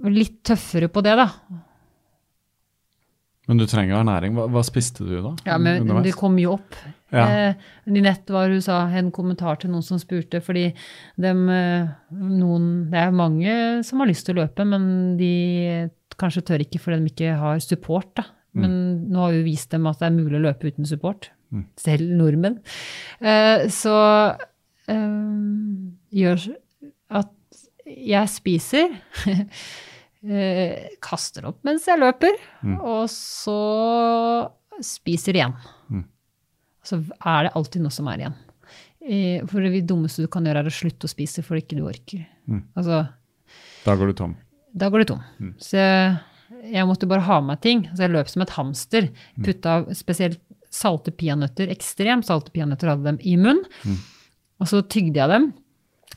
Litt 0.00 0.38
tøffere 0.48 0.88
på 0.88 1.02
det, 1.04 1.12
da. 1.18 1.26
Men 3.50 3.58
du 3.58 3.66
trenger 3.66 3.96
jo 3.96 4.00
ernæring. 4.04 4.34
Hva, 4.38 4.46
hva 4.54 4.62
spiste 4.62 5.02
du 5.02 5.16
da? 5.18 5.34
Ja, 5.48 5.56
men 5.58 5.82
underveis? 5.82 6.06
det 6.06 6.16
kom 6.18 6.36
jo 6.38 6.54
opp. 6.54 6.76
Ja. 7.10 7.24
Eh, 7.26 7.70
Ninette 7.90 8.30
var, 8.30 8.52
hun 8.52 8.62
sa 8.62 8.84
en 8.94 9.10
kommentar 9.14 9.58
til 9.58 9.72
noen 9.72 9.82
som 9.82 9.98
spurte, 9.98 10.38
fordi 10.44 10.68
dem, 11.18 11.40
eh, 11.50 11.88
noen, 12.14 12.68
det 12.92 13.00
er 13.02 13.16
mange 13.16 13.56
som 13.86 14.02
har 14.02 14.10
lyst 14.12 14.28
til 14.28 14.38
å 14.38 14.44
løpe, 14.44 14.66
men 14.70 15.16
de 15.18 15.32
kanskje 16.20 16.44
tør 16.46 16.62
ikke 16.62 16.78
fordi 16.84 17.00
de 17.02 17.10
ikke 17.10 17.34
har 17.40 17.58
support. 17.64 18.12
Da. 18.20 18.28
Men 18.60 18.72
nå 19.10 19.26
har 19.26 19.34
vi 19.34 19.44
vist 19.50 19.74
dem 19.74 19.86
at 19.90 19.98
det 19.98 20.08
er 20.08 20.16
mulig 20.16 20.38
å 20.38 20.46
løpe 20.46 20.70
uten 20.70 20.86
support. 20.88 21.32
Selv 21.80 22.14
nordmenn. 22.14 22.60
Eh, 23.18 23.66
så 23.74 23.94
eh, 24.86 25.20
gjør 26.22 26.50
at 27.18 27.62
jeg 27.90 28.30
spiser. 28.30 28.92
eh, 30.28 30.88
kaster 31.02 31.46
opp 31.48 31.62
mens 31.64 31.86
jeg 31.88 31.98
løper, 32.00 32.36
og 32.80 33.06
så 33.12 34.50
spiser 34.84 35.36
igjen. 35.36 35.54
Så 36.84 36.96
er 37.20 37.44
det 37.46 37.52
alltid 37.58 37.82
noe 37.84 37.92
som 37.92 38.08
er 38.08 38.22
igjen. 38.22 38.36
Eh, 39.04 39.42
For 39.48 39.60
det 39.64 39.82
dummeste 39.88 40.24
du 40.24 40.28
kan 40.32 40.44
gjøre, 40.48 40.62
er 40.64 40.70
å 40.70 40.72
slutte 40.72 41.08
å 41.08 41.12
spise 41.12 41.42
fordi 41.44 41.62
ikke 41.64 41.76
du 41.80 41.84
orker. 41.88 42.26
Altså, 42.76 43.02
Da 43.84 43.96
går 43.96 44.06
du 44.12 44.12
tom. 44.14 44.36
da 44.76 44.88
går 44.90 44.98
du 45.04 45.04
tom. 45.14 45.22
Så 45.58 45.76
jeg, 45.76 46.16
jeg 46.72 46.86
måtte 46.86 47.08
bare 47.08 47.24
ha 47.26 47.40
med 47.40 47.46
meg 47.54 47.60
ting. 47.60 47.82
Så 47.94 48.04
jeg 48.04 48.12
løp 48.14 48.28
som 48.28 48.42
et 48.42 48.50
hamster. 48.56 49.10
Putta 49.44 49.84
spesielt 49.94 50.40
salte 50.70 51.10
peanøtter, 51.10 51.68
ekstremt 51.72 52.24
salte 52.28 52.52
peanøtter, 52.54 52.88
hadde 52.92 53.04
dem 53.08 53.18
i 53.26 53.36
munnen. 53.36 53.64
Og 54.60 54.68
så 54.70 54.82
tygde 54.86 55.18
jeg 55.20 55.28
dem. 55.32 55.52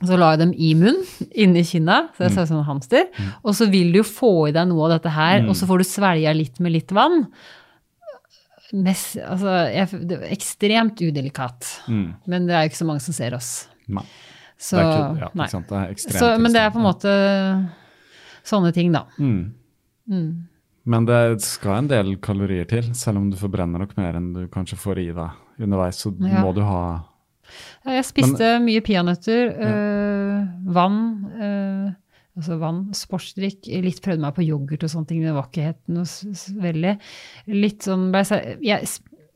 Så 0.02 0.18
la 0.20 0.32
jeg 0.34 0.40
dem 0.42 0.54
i 0.58 0.74
munnen, 0.76 1.04
inni 1.38 1.62
kinna, 1.64 2.10
så 2.18 2.26
jeg 2.26 2.34
så 2.34 2.44
ut 2.44 2.50
som 2.50 2.58
en 2.60 2.66
hamster. 2.68 3.06
Og 3.46 3.54
så 3.56 3.68
vil 3.72 3.92
du 3.94 4.00
jo 4.02 4.08
få 4.08 4.32
i 4.50 4.56
deg 4.56 4.68
noe 4.68 4.88
av 4.88 4.96
dette 4.98 5.12
her, 5.14 5.46
og 5.48 5.56
så 5.56 5.68
får 5.70 5.84
du 5.84 5.88
svelga 5.88 6.34
litt 6.36 6.58
med 6.66 6.74
litt 6.76 6.92
vann. 6.92 7.28
Mest, 8.74 9.20
altså, 9.22 9.52
jeg, 9.70 10.02
det 10.10 10.18
var 10.24 10.32
ekstremt 10.34 11.02
udelikat. 11.06 11.68
Mm. 11.88 12.08
Men 12.26 12.48
det 12.50 12.56
er 12.58 12.66
jo 12.66 12.72
ikke 12.72 12.82
så 12.82 12.88
mange 12.90 13.04
som 13.06 13.14
ser 13.16 13.36
oss. 13.38 13.52
Nei. 13.94 14.04
Så, 14.58 14.80
det 14.80 14.84
er 14.84 14.90
ikke, 14.90 15.22
ja, 15.22 15.30
nei. 15.38 15.48
Det 15.54 15.78
er. 15.84 15.94
Så, 16.18 16.32
men 16.42 16.56
det 16.56 16.62
er 16.64 16.74
på 16.74 16.82
en 16.82 16.88
måte 16.88 17.14
sånne 18.48 18.74
ting, 18.76 18.92
da. 18.96 19.06
Mm. 19.22 20.34
Men 20.84 21.06
det 21.08 21.20
skal 21.46 21.78
en 21.84 21.90
del 21.92 22.16
kalorier 22.24 22.66
til, 22.68 22.90
selv 22.98 23.22
om 23.22 23.30
du 23.32 23.38
forbrenner 23.40 23.84
nok 23.86 23.94
mer 24.00 24.18
enn 24.20 24.32
du 24.36 24.42
kanskje 24.52 24.80
får 24.80 25.00
i 25.04 25.10
deg 25.16 25.64
underveis. 25.64 26.02
Så 26.04 26.12
Ja. 26.18 26.42
må 26.44 26.52
du 26.56 26.64
ha 26.66 26.82
Jeg 27.86 28.08
spiste 28.08 28.54
mye 28.64 28.84
peanøtter, 28.86 29.54
øh, 29.68 30.74
vann, 30.76 31.00
øh, 31.36 31.88
altså 32.38 32.58
vann, 32.62 32.84
sportsdrikk, 32.98 33.70
litt 33.84 34.02
prøvde 34.04 34.24
meg 34.24 34.36
på 34.38 34.46
yoghurt 34.46 34.86
og 34.86 34.94
sånne 34.94 35.10
ting, 35.10 35.24
det 35.26 35.36
var 35.36 35.50
ikke 35.50 35.70
helt 35.70 35.94
noe 35.94 36.62
veldig. 36.64 36.94
Litt 37.54 37.88
sånn, 37.90 38.10
jeg 38.64 38.92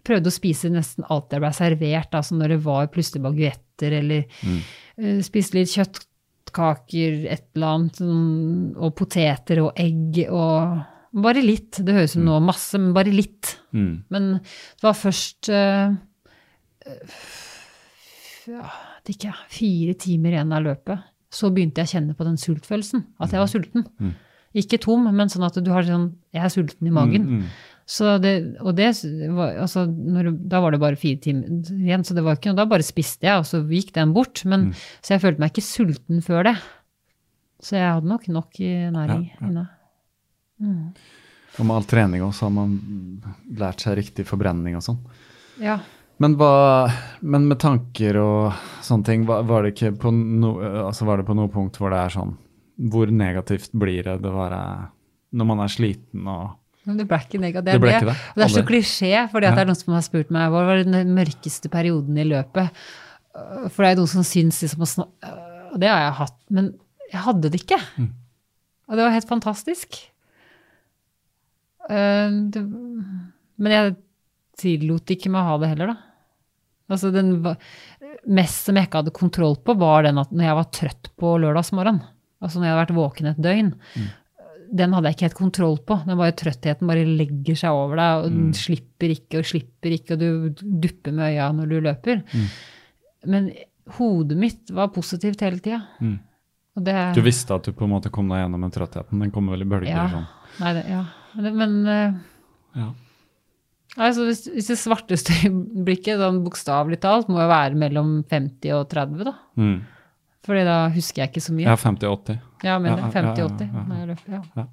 prøvde 0.08 0.32
å 0.32 0.38
spise 0.38 0.72
nesten 0.72 1.08
alt 1.12 1.34
jeg 1.36 1.44
ble 1.44 1.54
servert, 1.56 2.14
altså 2.16 2.38
når 2.40 2.56
det 2.56 2.60
var 2.66 2.92
plutselig 2.94 3.24
baguetter, 3.26 3.98
eller 4.02 4.44
øh, 4.48 5.24
spiste 5.26 5.60
litt 5.60 5.74
kjøttkaker, 5.76 7.24
et 7.28 7.50
eller 7.58 7.74
annet, 7.74 8.00
sånn, 8.04 8.30
og 8.78 8.96
poteter 8.98 9.66
og 9.66 9.82
egg, 9.84 10.24
og 10.32 10.86
bare 11.18 11.44
litt, 11.44 11.80
det 11.84 11.96
høres 11.96 12.14
ut 12.14 12.20
som 12.20 12.28
nå 12.28 12.40
masse, 12.46 12.80
men 12.80 12.96
bare 12.96 13.14
litt. 13.14 13.58
mm. 13.76 13.94
Men 14.14 14.32
det 14.40 14.86
var 14.86 14.98
først 14.98 15.50
eh, 15.54 15.96
ja, 18.48 18.64
vet 19.00 19.14
ikke, 19.16 19.34
fire 19.52 19.94
timer 20.00 20.36
igjen 20.36 20.54
av 20.56 20.66
løpet. 20.66 21.06
Så 21.34 21.52
begynte 21.54 21.84
jeg 21.84 21.90
å 21.90 21.94
kjenne 21.98 22.16
på 22.18 22.26
den 22.28 22.38
sultfølelsen. 22.40 23.04
At 23.20 23.34
jeg 23.36 23.42
var 23.44 23.52
sulten. 23.52 23.88
Ikke 24.58 24.80
tom, 24.82 25.10
men 25.14 25.30
sånn 25.30 25.46
at 25.46 25.58
du 25.62 25.68
har 25.74 25.84
sånn 25.86 26.14
Jeg 26.34 26.46
er 26.48 26.54
sulten 26.54 26.88
i 26.88 26.94
magen. 26.94 27.26
Mm, 27.28 27.42
mm. 27.42 27.74
Så 27.88 28.18
det, 28.20 28.32
og 28.60 28.74
det 28.76 28.90
var, 29.36 29.54
altså, 29.64 29.86
når, 29.88 30.32
Da 30.52 30.60
var 30.64 30.74
det 30.76 30.80
bare 30.82 31.00
fire 31.00 31.20
timer 31.24 31.68
igjen, 31.76 32.04
så 32.04 32.16
det 32.16 32.24
var 32.26 32.40
ikke 32.40 32.52
noe. 32.52 32.60
Da 32.60 32.66
bare 32.68 32.88
spiste 32.88 33.28
jeg, 33.28 33.44
og 33.44 33.48
så 33.48 33.62
gikk 33.68 33.94
den 33.96 34.16
bort. 34.16 34.44
Men, 34.50 34.72
Så 35.02 35.16
jeg 35.16 35.24
følte 35.24 35.44
meg 35.44 35.54
ikke 35.54 35.68
sulten 35.68 36.24
før 36.26 36.50
det. 36.50 36.56
Så 37.64 37.78
jeg 37.78 37.88
hadde 37.90 38.10
nok 38.12 38.28
nok 38.30 38.60
i 38.62 38.72
næring 38.94 39.24
Ja, 39.28 39.38
ja. 39.40 39.48
inne. 39.48 39.68
Og 41.58 41.66
med 41.66 41.76
all 41.76 41.88
trening 41.90 42.22
også 42.26 42.48
har 42.48 42.54
man 42.54 42.76
lært 43.58 43.82
seg 43.82 43.98
riktig 43.98 44.28
forbrenning 44.30 44.78
og 44.78 44.84
sånn. 44.86 45.00
Ja. 45.62 45.80
Men, 46.18 46.34
hva, 46.40 46.90
men 47.22 47.46
med 47.46 47.60
tanker 47.62 48.18
og 48.18 48.62
sånne 48.86 49.06
ting, 49.06 49.26
var, 49.30 49.68
det 49.68 49.92
på 50.02 50.12
no, 50.14 50.56
altså 50.88 51.06
var 51.06 51.22
det 51.22 51.28
på 51.28 51.36
noe 51.38 51.52
punkt 51.54 51.78
hvor 51.78 51.94
det 51.94 52.00
er 52.02 52.16
sånn 52.16 52.32
Hvor 52.90 53.12
negativt 53.14 53.76
blir 53.78 54.08
det 54.08 54.16
det 54.24 54.32
bare, 54.34 54.62
når 55.38 55.50
man 55.52 55.62
er 55.66 55.74
sliten 55.74 56.26
og 56.26 56.56
Men 56.90 56.98
det 57.02 57.06
ble 57.10 57.20
ikke 57.22 57.42
negativt. 57.44 57.76
Det 57.76 57.84
ble 57.84 57.94
ikke 58.00 58.10
det? 58.10 58.18
Det 58.34 58.48
er 58.48 58.54
så 58.56 58.66
klisjé, 58.66 59.14
for 59.30 59.44
det 59.44 59.52
er 59.52 59.70
noen 59.70 59.78
som 59.78 59.94
har 59.94 60.06
spurt 60.06 60.34
meg 60.34 60.50
hva 60.54 60.66
var 60.70 60.82
den 60.88 61.14
mørkeste 61.14 61.70
perioden 61.74 62.18
i 62.18 62.26
løpet. 62.26 62.84
For 63.70 63.84
det 63.84 63.90
er 63.90 63.96
jo 63.98 64.06
noen 64.06 64.14
som 64.16 64.26
syns 64.26 64.64
liksom 64.64 65.04
Og 65.04 65.76
det 65.78 65.92
har 65.92 66.06
jeg 66.06 66.16
hatt, 66.24 66.38
men 66.50 66.72
jeg 67.12 67.26
hadde 67.28 67.52
det 67.52 67.62
ikke. 67.62 67.82
Mm. 68.00 68.10
Og 68.88 68.98
det 68.98 69.04
var 69.04 69.14
helt 69.14 69.30
fantastisk. 69.30 70.00
Det, 71.88 72.64
men 72.64 73.74
jeg 73.76 73.96
tillot 74.60 75.14
ikke 75.14 75.32
meg 75.32 75.44
å 75.44 75.52
ha 75.52 75.62
det 75.62 75.72
heller, 75.74 75.94
da. 75.94 76.07
Altså 76.88 77.12
den 77.12 77.34
mest 78.28 78.68
som 78.68 78.78
jeg 78.80 78.88
ikke 78.88 79.02
hadde 79.02 79.16
kontroll 79.16 79.58
på, 79.60 79.76
var 79.80 80.06
den 80.08 80.22
at 80.22 80.32
når 80.32 80.48
jeg 80.48 80.58
var 80.60 80.70
trøtt 80.78 81.10
på 81.20 81.34
lørdagsmorgen, 81.44 82.00
altså 82.44 82.60
når 82.62 82.68
jeg 82.68 82.74
hadde 82.74 82.84
vært 82.86 82.98
våken 82.98 83.30
et 83.32 83.42
døgn, 83.44 83.74
den 84.68 84.94
hadde 84.96 85.10
jeg 85.10 85.18
ikke 85.18 85.28
helt 85.28 85.40
kontroll 85.40 85.78
på. 85.88 86.00
Den 86.08 86.20
bare 86.20 86.36
Trøttheten 86.36 86.90
bare 86.90 87.06
legger 87.08 87.56
seg 87.60 87.76
over 87.76 88.00
deg, 88.00 88.24
og 88.24 88.34
den 88.36 88.54
slipper 88.56 89.14
ikke 89.14 89.42
og 89.42 89.48
slipper 89.48 89.96
ikke, 89.96 90.16
og 90.18 90.24
du 90.24 90.64
dupper 90.84 91.16
med 91.16 91.32
øya 91.32 91.50
når 91.56 91.72
du 91.72 91.78
løper. 91.86 92.24
Men 93.32 93.52
hodet 93.98 94.38
mitt 94.40 94.74
var 94.76 94.92
positivt 94.96 95.44
hele 95.46 95.62
tida. 95.64 95.82
Mm. 96.04 96.18
Det 96.78 96.96
Du 97.16 97.24
visste 97.26 97.56
at 97.56 97.66
du 97.66 97.74
på 97.74 97.88
en 97.88 97.96
måte 97.96 98.12
kom 98.14 98.28
deg 98.30 98.44
gjennom 98.44 98.68
den 98.68 98.74
trøttheten? 98.76 99.24
Den 99.24 99.32
kommer 99.34 99.56
vel 99.56 99.66
i 99.66 99.70
bølger? 99.72 99.90
Ja. 99.90 100.08
sånn. 100.12 100.28
Nei, 100.62 100.74
det, 100.78 100.84
ja. 100.92 101.04
Men, 101.38 101.58
men 101.58 101.78
uh, 101.88 102.20
Ja. 102.78 102.92
Altså, 103.98 104.26
hvis, 104.30 104.46
hvis 104.54 104.68
det 104.72 104.78
svarteste 104.80 105.34
øyeblikket, 105.48 106.18
sånn 106.22 106.42
bokstavelig 106.46 107.00
talt, 107.04 107.28
må 107.30 107.42
jo 107.42 107.48
være 107.52 107.76
mellom 107.76 108.24
50 108.32 108.74
og 108.78 108.88
30, 108.94 109.24
da. 109.28 109.34
Mm. 109.58 109.78
Fordi 110.48 110.64
da 110.64 110.78
husker 110.94 111.24
jeg 111.26 111.32
ikke 111.34 111.44
så 111.44 111.54
mye. 111.58 111.68
ja, 111.68 111.76
50 111.76 112.08
og 112.08 112.20
80. 112.24 112.40
Ja, 112.64 112.78
men 112.80 112.94
Ja, 112.94 112.98
ja, 112.98 113.12
50-80. 113.12 113.68
ja, 113.68 114.16
ja, 114.38 114.42
ja. 114.62 114.68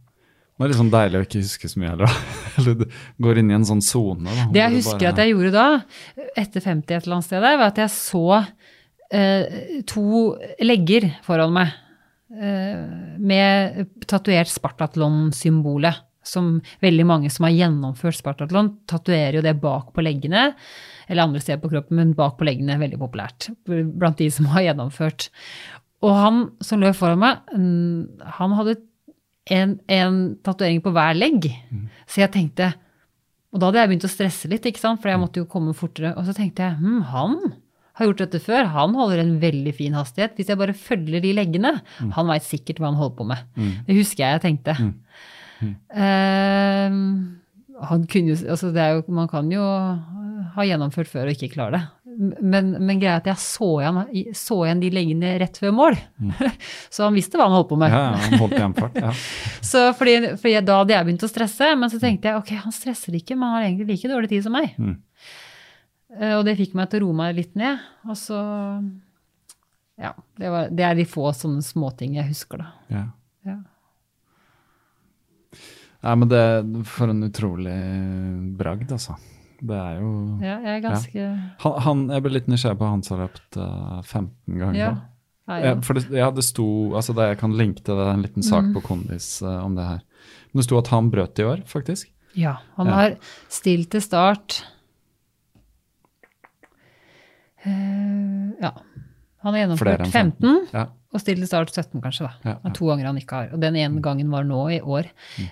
Det 0.54 0.62
er 0.62 0.70
litt 0.70 0.78
sånn 0.78 0.90
deilig 0.92 1.18
å 1.18 1.24
ikke 1.26 1.40
huske 1.42 1.68
så 1.72 1.80
mye 1.82 1.88
heller. 1.90 2.06
da. 2.06 2.18
Eller 2.60 2.74
du 2.78 2.84
går 3.26 3.38
inn 3.40 3.48
i 3.50 3.54
en 3.56 3.64
sånn 3.66 3.80
sone. 3.82 4.30
Det 4.54 4.60
jeg 4.60 4.76
husker 4.76 5.00
bare- 5.00 5.08
at 5.10 5.22
jeg 5.24 5.32
gjorde 5.32 5.50
da, 5.56 5.64
etter 6.38 6.62
50 6.62 6.94
et 6.94 7.06
eller 7.08 7.16
annet 7.16 7.26
sted 7.26 7.42
der, 7.42 7.56
var 7.58 7.72
at 7.72 7.80
jeg 7.82 7.90
så 7.90 8.22
eh, 9.10 9.80
to 9.90 10.04
legger 10.62 11.08
foran 11.26 11.50
meg 11.56 11.72
eh, 12.38 12.86
med 13.18 13.90
tatovert 14.06 14.52
Spartatlon-symbolet. 14.54 15.98
Som 16.24 16.58
veldig 16.84 17.04
mange 17.08 17.30
som 17.32 17.46
har 17.48 17.54
gjennomført 17.54 18.18
Spartatlon, 18.18 18.72
tatoverer 18.90 19.38
jo 19.38 19.44
det 19.44 19.56
bak 19.62 19.92
på 19.94 20.04
leggene. 20.04 20.50
Eller 21.08 21.26
andre 21.26 21.42
steder 21.42 21.60
på 21.62 21.70
kroppen, 21.72 21.98
men 22.00 22.14
bak 22.16 22.38
på 22.38 22.48
leggene. 22.48 22.76
er 22.76 22.82
Veldig 22.82 23.00
populært 23.02 23.50
blant 23.68 24.20
de 24.20 24.30
som 24.32 24.48
har 24.54 24.70
gjennomført. 24.70 25.28
Og 26.04 26.12
han 26.16 26.40
som 26.64 26.82
løp 26.82 26.96
foran 26.98 27.20
meg, 27.22 27.44
mm, 27.56 28.24
han 28.38 28.56
hadde 28.58 28.78
en, 29.52 29.76
en 29.92 30.22
tatovering 30.44 30.80
på 30.84 30.92
hver 30.94 31.16
legg. 31.16 31.50
Så 32.08 32.24
jeg 32.24 32.32
tenkte 32.32 32.72
Og 33.52 33.60
da 33.60 33.68
hadde 33.68 33.82
jeg 33.82 33.90
begynt 33.92 34.08
å 34.08 34.10
stresse 34.10 34.48
litt, 34.50 34.64
ikke 34.66 34.82
sant? 34.82 35.00
for 35.02 35.12
jeg 35.12 35.20
måtte 35.20 35.38
jo 35.38 35.46
komme 35.46 35.76
fortere. 35.78 36.16
Og 36.18 36.26
så 36.26 36.32
tenkte 36.34 36.64
jeg 36.64 36.80
hm, 36.80 37.04
han 37.12 37.36
har 37.94 38.08
gjort 38.08 38.24
dette 38.24 38.40
før. 38.42 38.66
Han 38.74 38.96
holder 38.98 39.22
en 39.22 39.36
veldig 39.38 39.74
fin 39.76 39.94
hastighet. 39.94 40.34
Hvis 40.34 40.50
jeg 40.50 40.58
bare 40.58 40.74
følger 40.74 41.22
de 41.22 41.30
leggene, 41.36 41.76
han 42.16 42.26
veit 42.32 42.42
sikkert 42.46 42.80
hva 42.82 42.90
han 42.90 42.98
holder 42.98 43.16
på 43.20 43.26
med. 43.30 43.44
Det 43.86 43.94
husker 44.00 44.24
jeg 44.24 44.34
jeg 44.34 44.42
tenkte. 44.48 44.74
Eh, 44.74 44.88
han 47.84 48.06
kunne 48.10 48.34
jo 48.34 48.36
Altså, 48.50 48.70
det 48.74 48.82
er 48.82 48.96
jo 48.96 49.04
Man 49.12 49.28
kan 49.30 49.50
jo 49.52 49.64
ha 50.54 50.64
gjennomført 50.66 51.10
før 51.10 51.28
og 51.28 51.34
ikke 51.34 51.54
klare 51.56 51.78
det. 51.78 51.82
Men, 52.14 52.68
men 52.78 53.00
greia 53.00 53.16
er 53.16 53.22
at 53.22 53.28
jeg 53.32 53.42
så 53.42 53.68
igjen, 53.82 53.96
så 54.38 54.58
igjen 54.62 54.82
de 54.84 54.90
leggene 54.94 55.32
rett 55.42 55.56
før 55.58 55.72
mål. 55.74 55.96
så 56.94 57.08
han 57.08 57.16
visste 57.16 57.40
hva 57.40 57.48
han 57.48 57.56
holdt 57.56 57.72
på 57.72 57.78
med. 57.80 57.90
Ja, 57.90 58.02
ja, 58.12 58.20
han 58.22 58.38
holdt 58.38 58.54
igjen 58.54 58.76
fart. 58.76 59.00
Ja. 59.02 59.10
Så 59.72 59.82
fordi, 59.98 60.14
fordi 60.38 60.52
jeg, 60.52 60.66
da 60.68 60.76
hadde 60.82 60.94
jeg 60.94 61.08
begynt 61.08 61.26
å 61.26 61.30
stresse, 61.32 61.72
men 61.80 61.90
så 61.90 61.98
tenkte 61.98 62.30
jeg 62.30 62.38
ok, 62.38 62.52
han 62.68 62.76
stresser 62.76 63.16
ikke, 63.18 63.34
men 63.34 63.48
han 63.48 63.56
har 63.56 63.66
egentlig 63.66 63.88
like 63.96 64.12
dårlig 64.12 64.30
tid 64.30 64.46
som 64.46 64.54
meg. 64.54 64.76
Mm. 64.78 64.94
Eh, 66.20 66.36
og 66.36 66.44
det 66.46 66.54
fikk 66.60 66.76
meg 66.78 66.92
til 66.92 67.02
å 67.02 67.08
roe 67.08 67.18
meg 67.24 67.34
litt 67.40 67.58
ned. 67.58 67.82
Og 68.06 68.20
så 68.20 68.38
Ja. 69.98 70.14
Det, 70.38 70.48
var, 70.50 70.70
det 70.70 70.86
er 70.86 70.96
de 70.98 71.08
få 71.08 71.28
sånne 71.34 71.62
småting 71.66 72.16
jeg 72.20 72.30
husker, 72.30 72.62
da. 72.62 72.70
Ja. 72.94 73.04
Nei, 76.04 76.14
men 76.20 76.28
det 76.28 76.42
For 76.90 77.08
en 77.08 77.22
utrolig 77.24 77.74
bragd, 78.58 78.90
altså. 78.92 79.16
Det 79.64 79.76
er 79.78 80.00
jo 80.02 80.08
Ja, 80.42 80.58
jeg 80.60 80.76
er 80.78 80.82
ganske 80.84 81.14
Ja. 81.16 81.30
han, 81.64 81.78
han, 81.86 82.02
Jeg 82.12 82.22
ble 82.26 82.32
litt 82.34 82.48
nysgjerrig 82.52 82.78
på 82.82 82.88
han 82.90 83.02
som 83.06 83.16
har 83.18 83.28
løpt 83.28 83.56
uh, 83.56 84.02
15 84.02 84.58
ganger. 84.60 84.78
ja. 84.80 84.92
Nei, 85.48 85.58
Ja, 85.64 85.74
for 85.84 85.94
det, 85.96 86.06
ja, 86.16 86.30
det 86.32 86.44
sto 86.44 86.66
altså 86.96 87.12
det, 87.16 87.26
Jeg 87.30 87.38
kan 87.38 87.52
linke 87.56 87.82
til 87.84 87.96
det, 87.96 88.06
en 88.12 88.22
liten 88.24 88.42
sak 88.44 88.64
Mm. 88.64 88.74
på 88.76 88.82
Kondis 88.86 89.42
uh, 89.42 89.64
om 89.64 89.74
det 89.76 89.84
her. 89.84 90.00
Men 90.52 90.60
det 90.60 90.64
sto 90.68 90.78
at 90.78 90.88
han 90.92 91.10
brøt 91.12 91.38
i 91.38 91.44
år, 91.44 91.64
faktisk. 91.68 92.10
Ja, 92.34 92.56
han 92.76 92.86
har 92.88 93.16
stilt 93.48 93.90
til 93.94 94.00
start 94.02 94.62
uh, 97.66 98.50
Ja. 98.60 98.72
Han 99.44 99.52
har 99.54 99.60
gjennomført 99.66 100.06
15. 100.08 100.12
15, 100.12 100.68
Ja. 100.72 100.86
Og 101.14 101.22
stille 101.22 101.40
til 101.44 101.48
start 101.50 101.70
17, 101.72 102.00
kanskje. 102.02 102.26
da. 102.26 102.32
Ja, 102.50 102.54
ja. 102.64 102.72
to 102.74 102.88
ganger 102.90 103.06
han 103.08 103.18
ikke 103.20 103.38
har. 103.38 103.52
Og 103.54 103.60
den 103.62 103.76
ene 103.78 104.02
gangen 104.02 104.30
var 104.34 104.44
nå 104.48 104.64
i 104.74 104.80
år. 104.82 105.06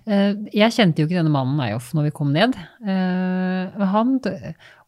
Eh, 0.06 0.34
Jeg 0.52 0.74
kjente 0.74 1.02
jo 1.02 1.06
ikke 1.08 1.20
denne 1.20 1.32
mannen 1.32 1.60
Eyoff 1.62 1.92
når 1.94 2.08
vi 2.10 2.16
kom 2.18 2.32
ned. 2.34 2.56
Eh, 2.82 3.86
Han 3.92 4.18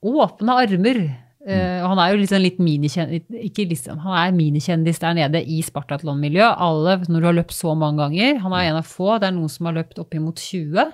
åpne 0.05 0.57
armer. 0.65 1.05
Eh, 1.45 1.83
og 1.85 1.91
han 1.93 1.99
er 2.01 2.13
jo 2.15 2.21
liksom 2.23 2.41
litt 2.41 2.57
minikjendis 2.57 3.27
ikke 3.51 3.67
liksom, 3.69 3.99
Han 4.01 4.15
er 4.17 4.31
minikjendis 4.33 4.97
der 5.03 5.13
nede 5.19 5.43
i 5.45 5.59
Spartatlon-miljøet. 5.63 6.57
Alle, 6.57 6.99
når 7.05 7.21
du 7.21 7.27
har 7.29 7.37
løpt 7.37 7.53
så 7.53 7.75
mange 7.77 8.01
ganger 8.01 8.39
Han 8.41 8.53
er 8.57 8.71
en 8.71 8.81
av 8.81 8.89
få. 8.89 9.19
Det 9.21 9.29
er 9.29 9.37
noen 9.37 9.53
som 9.53 9.69
har 9.69 9.77
løpt 9.77 10.01
oppimot 10.01 10.41
20. 10.41 10.89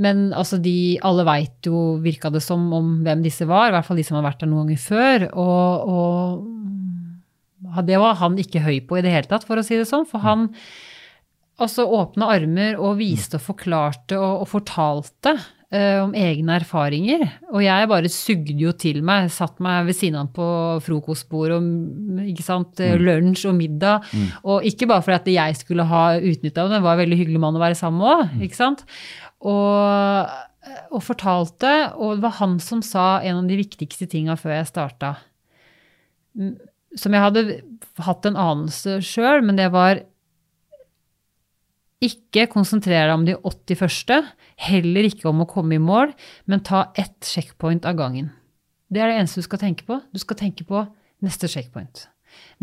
Men 0.00 0.30
altså 0.32 0.56
de, 0.62 0.96
alle 1.04 1.26
veit 1.28 1.66
jo, 1.68 1.98
virka 2.00 2.30
det 2.32 2.40
som, 2.40 2.62
om 2.72 3.02
hvem 3.04 3.20
disse 3.26 3.44
var. 3.44 3.68
I 3.68 3.74
hvert 3.76 3.84
fall 3.84 3.98
de 4.00 4.04
som 4.06 4.16
har 4.16 4.24
vært 4.30 4.40
der 4.40 4.48
noen 4.48 4.64
ganger 4.70 4.80
før. 4.80 5.26
Og, 5.36 5.90
og 5.92 6.89
det 7.60 8.00
var 8.00 8.16
han 8.20 8.38
ikke 8.40 8.62
høy 8.64 8.80
på 8.88 8.98
i 8.98 9.04
det 9.04 9.12
hele 9.12 9.28
tatt, 9.30 9.44
for 9.48 9.60
å 9.60 9.64
si 9.64 9.76
det 9.76 9.88
sånn. 9.88 10.06
For 10.08 10.24
han 10.24 10.48
altså 11.60 11.84
åpna 11.92 12.30
armer 12.32 12.78
og 12.80 13.00
viste 13.00 13.36
og 13.36 13.44
forklarte 13.50 14.16
og, 14.16 14.44
og 14.44 14.48
fortalte 14.48 15.34
uh, 15.36 16.00
om 16.04 16.14
egne 16.16 16.56
erfaringer. 16.60 17.26
Og 17.52 17.62
jeg 17.64 17.90
bare 17.90 18.12
sugde 18.12 18.56
jo 18.60 18.72
til 18.72 19.02
meg. 19.06 19.30
Satt 19.34 19.60
meg 19.62 19.88
ved 19.88 19.98
siden 19.98 20.18
av 20.18 20.26
han 20.26 20.34
på 20.36 20.48
frokostbordet 20.86 21.58
og 21.58 22.28
ikke 22.32 22.46
sant, 22.46 22.80
mm. 22.80 23.04
lunsj 23.04 23.46
og 23.50 23.58
middag. 23.58 24.08
Og 24.44 24.66
ikke 24.68 24.88
bare 24.90 25.04
fordi 25.06 25.18
at 25.20 25.32
jeg 25.36 25.60
skulle 25.60 25.88
ha 25.90 26.04
utnytta 26.18 26.66
det, 26.66 26.78
det 26.78 26.84
var 26.86 26.96
en 26.96 27.04
veldig 27.04 27.20
hyggelig 27.22 27.42
mann 27.42 27.58
å 27.58 27.64
være 27.64 27.78
sammen 27.78 28.00
med 28.04 28.14
òg, 28.14 28.38
Mm. 28.40 29.48
Og, 29.50 30.32
og 30.92 31.00
fortalte, 31.00 31.70
og 31.96 32.18
det 32.18 32.24
var 32.26 32.34
han 32.36 32.58
som 32.60 32.82
sa 32.84 33.22
en 33.24 33.38
av 33.38 33.46
de 33.48 33.56
viktigste 33.56 34.04
tinga 34.10 34.34
før 34.36 34.52
jeg 34.58 34.68
starta. 34.68 35.14
Som 36.98 37.14
jeg 37.14 37.22
hadde 37.22 37.44
hatt 38.02 38.26
en 38.26 38.38
anelse 38.40 38.98
sjøl, 39.04 39.44
men 39.46 39.58
det 39.58 39.68
var 39.74 40.02
ikke 42.00 42.48
konsentrere 42.50 43.10
deg 43.10 43.14
om 43.14 43.26
de 43.28 43.36
80 43.36 43.78
første, 43.82 44.20
heller 44.64 45.06
ikke 45.06 45.28
om 45.28 45.42
å 45.44 45.48
komme 45.50 45.76
i 45.76 45.82
mål, 45.82 46.14
men 46.48 46.64
ta 46.64 46.86
ett 46.98 47.28
checkpoint 47.28 47.84
av 47.88 47.98
gangen. 47.98 48.30
Det 48.90 49.02
er 49.02 49.12
det 49.12 49.20
eneste 49.20 49.44
du 49.44 49.46
skal 49.46 49.60
tenke 49.62 49.86
på. 49.86 50.00
Du 50.10 50.18
skal 50.22 50.38
tenke 50.40 50.64
på 50.66 50.82
neste 51.22 51.50
checkpoint. 51.52 52.06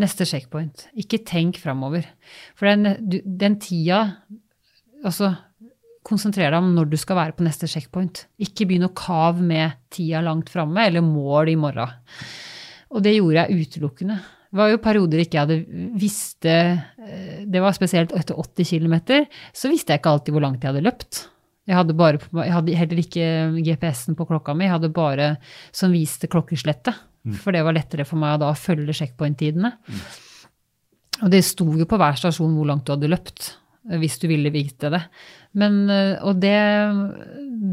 Neste 0.01 0.25
checkpoint. 0.27 0.87
Ikke 0.97 1.21
tenk 1.27 1.59
framover. 1.61 2.07
For 2.57 2.69
den, 2.69 2.97
den 3.23 3.59
tida 3.63 4.03
Altså, 5.05 5.27
konsentrer 6.07 6.49
deg 6.49 6.57
om 6.57 6.71
når 6.73 6.87
du 6.89 6.95
skal 6.97 7.19
være 7.19 7.35
på 7.37 7.45
neste 7.45 7.67
checkpoint. 7.69 8.23
Ikke 8.41 8.65
begynn 8.65 8.87
å 8.87 8.95
kave 8.97 9.43
med 9.45 9.75
tida 9.93 10.23
langt 10.25 10.49
framme, 10.49 10.87
eller 10.87 11.05
mål 11.05 11.51
i 11.51 11.57
morgen. 11.59 11.91
Og 12.93 13.03
det 13.03 13.15
gjorde 13.17 13.45
jeg 13.45 13.67
utelukkende. 13.67 14.19
Det 14.47 14.59
var 14.61 14.69
jo 14.71 14.79
perioder 14.79 15.21
ikke 15.21 15.35
jeg 15.35 15.43
hadde 15.43 15.87
visste 15.99 16.53
eh, 16.53 17.41
Det 17.43 17.59
var 17.59 17.75
spesielt 17.75 18.13
etter 18.15 18.37
80 18.39 18.69
km, 18.71 18.95
så 19.51 19.71
visste 19.71 19.91
jeg 19.91 20.01
ikke 20.01 20.13
alltid 20.15 20.35
hvor 20.35 20.45
langt 20.45 20.63
jeg 20.63 20.71
hadde 20.71 20.85
løpt. 20.85 21.25
Jeg 21.67 21.75
hadde, 21.75 21.97
bare, 21.99 22.21
jeg 22.45 22.53
hadde 22.55 22.77
heller 22.79 22.99
ikke 23.01 23.25
GPS-en 23.59 24.15
på 24.15 24.25
klokka 24.29 24.53
mi, 24.55 24.69
jeg 24.69 24.77
hadde 24.77 24.93
bare 24.95 25.33
som 25.75 25.91
viste 25.91 26.29
klokkeslettet. 26.31 26.95
For 27.41 27.51
det 27.51 27.63
var 27.65 27.75
lettere 27.75 28.05
for 28.07 28.19
meg 28.21 28.37
da 28.39 28.53
å 28.53 28.57
følge 28.57 28.95
checkpoint-tidene. 28.95 29.73
Og 31.25 31.31
det 31.33 31.41
sto 31.43 31.65
jo 31.75 31.87
på 31.89 31.97
hver 31.99 32.15
stasjon 32.19 32.53
hvor 32.55 32.69
langt 32.69 32.85
du 32.87 32.93
hadde 32.93 33.09
løpt, 33.11 33.49
eh, 33.89 33.97
hvis 33.99 34.19
du 34.21 34.27
ville 34.31 34.53
vite 34.53 34.91
det. 34.93 35.01
Men, 35.59 35.81
eh, 35.91 36.13
og 36.23 36.39
det, 36.39 36.55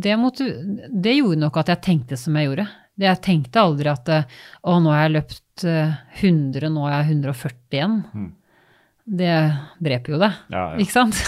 det, 0.02 0.16
måtte, 0.18 0.48
det 0.90 1.18
gjorde 1.18 1.42
nok 1.44 1.60
at 1.62 1.74
jeg 1.74 1.84
tenkte 1.86 2.18
som 2.20 2.34
jeg 2.40 2.50
gjorde. 2.50 2.66
Det 2.94 3.08
Jeg 3.08 3.22
tenkte 3.26 3.62
aldri 3.64 3.90
at 3.90 4.10
eh, 4.12 4.26
å, 4.62 4.78
nå 4.82 4.92
har 4.94 5.06
jeg 5.06 5.14
løpt 5.16 5.64
eh, 5.66 5.94
100, 6.20 6.68
nå 6.70 6.84
er 6.88 6.96
jeg 7.00 7.16
140 7.16 7.78
igjen. 7.78 7.96
Det 9.04 9.32
dreper 9.84 10.14
jo 10.14 10.20
det, 10.22 10.30
Ja, 10.48 10.60
ja. 10.72 10.78
ikke 10.80 10.94
sant? 10.94 11.18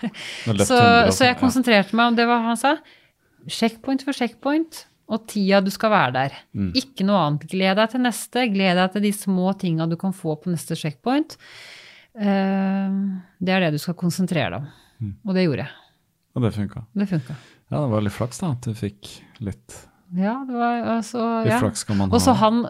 Så, 0.68 0.76
så 0.76 0.82
jeg 0.84 1.14
sånn, 1.16 1.38
konsentrerte 1.40 1.96
meg 1.96 2.10
om 2.10 2.18
det 2.18 2.26
hva 2.28 2.40
han 2.50 2.58
sa. 2.60 2.74
Checkpoint 3.48 4.04
for 4.04 4.16
checkpoint, 4.16 4.82
og 5.08 5.24
tida 5.30 5.62
du 5.64 5.70
skal 5.72 5.92
være 5.92 6.12
der. 6.16 6.36
Mm. 6.56 6.68
Ikke 6.80 7.06
noe 7.06 7.22
annet. 7.22 7.46
Gled 7.48 7.78
deg 7.80 7.94
til 7.94 8.02
neste. 8.04 8.44
Gled 8.52 8.78
deg 8.80 8.92
til 8.94 9.04
de 9.04 9.12
små 9.16 9.54
tinga 9.60 9.86
du 9.88 9.96
kan 10.00 10.14
få 10.16 10.36
på 10.40 10.52
neste 10.52 10.76
checkpoint. 10.80 11.36
Uh, 12.14 13.20
det 13.42 13.52
er 13.52 13.66
det 13.66 13.74
du 13.74 13.80
skal 13.82 13.96
konsentrere 14.00 14.54
deg 14.54 14.60
om. 14.62 14.68
Mm. 15.00 15.16
Og 15.26 15.36
det 15.36 15.46
gjorde 15.46 15.66
jeg. 15.66 15.82
Og 16.34 16.44
det 16.46 16.52
funka. 16.56 16.84
Det 16.96 17.08
funka. 17.10 17.36
Ja, 17.70 17.80
det 17.80 17.90
var 17.92 18.04
litt 18.04 18.16
flaks 18.16 18.40
da, 18.40 18.52
at 18.54 18.68
du 18.68 18.76
fikk 18.78 19.10
litt 19.44 19.76
Ja, 20.14 20.34
det 20.46 20.54
var 20.54 20.84
altså 20.98 21.22
ja. 21.48 21.56
flaks 21.58 21.82
kan 21.88 21.96
man 21.98 22.10
ha. 22.10 22.14
Og 22.14 22.20
så 22.22 22.34
han, 22.38 22.60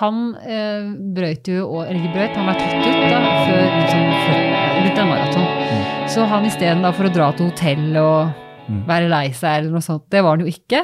han 0.00 0.20
eh, 0.40 0.86
brøyt 1.16 1.50
jo 1.52 1.66
Eller 1.82 1.98
ikke 2.00 2.14
brøyt, 2.14 2.38
han 2.38 2.46
ble 2.48 2.54
tatt 2.60 2.86
ut 2.86 3.02
da, 3.10 3.18
før 3.44 3.66
liksom, 3.80 4.06
før- 4.24 4.80
litt 4.84 5.02
av 5.02 5.10
maraton. 5.10 5.44
Mm. 5.44 5.84
Så 6.14 6.24
han 6.30 6.48
isteden 6.48 6.88
for 6.96 7.08
å 7.08 7.12
dra 7.12 7.28
til 7.36 7.50
hotell 7.52 8.00
og 8.00 8.40
Mm. 8.64 8.78
være 8.88 9.10
lei 9.12 9.26
seg 9.36 9.58
eller 9.58 9.74
noe 9.74 9.84
sånt, 9.84 10.06
det 10.08 10.22
var 10.24 10.38
han 10.38 10.46
jo 10.46 10.48
ikke. 10.48 10.78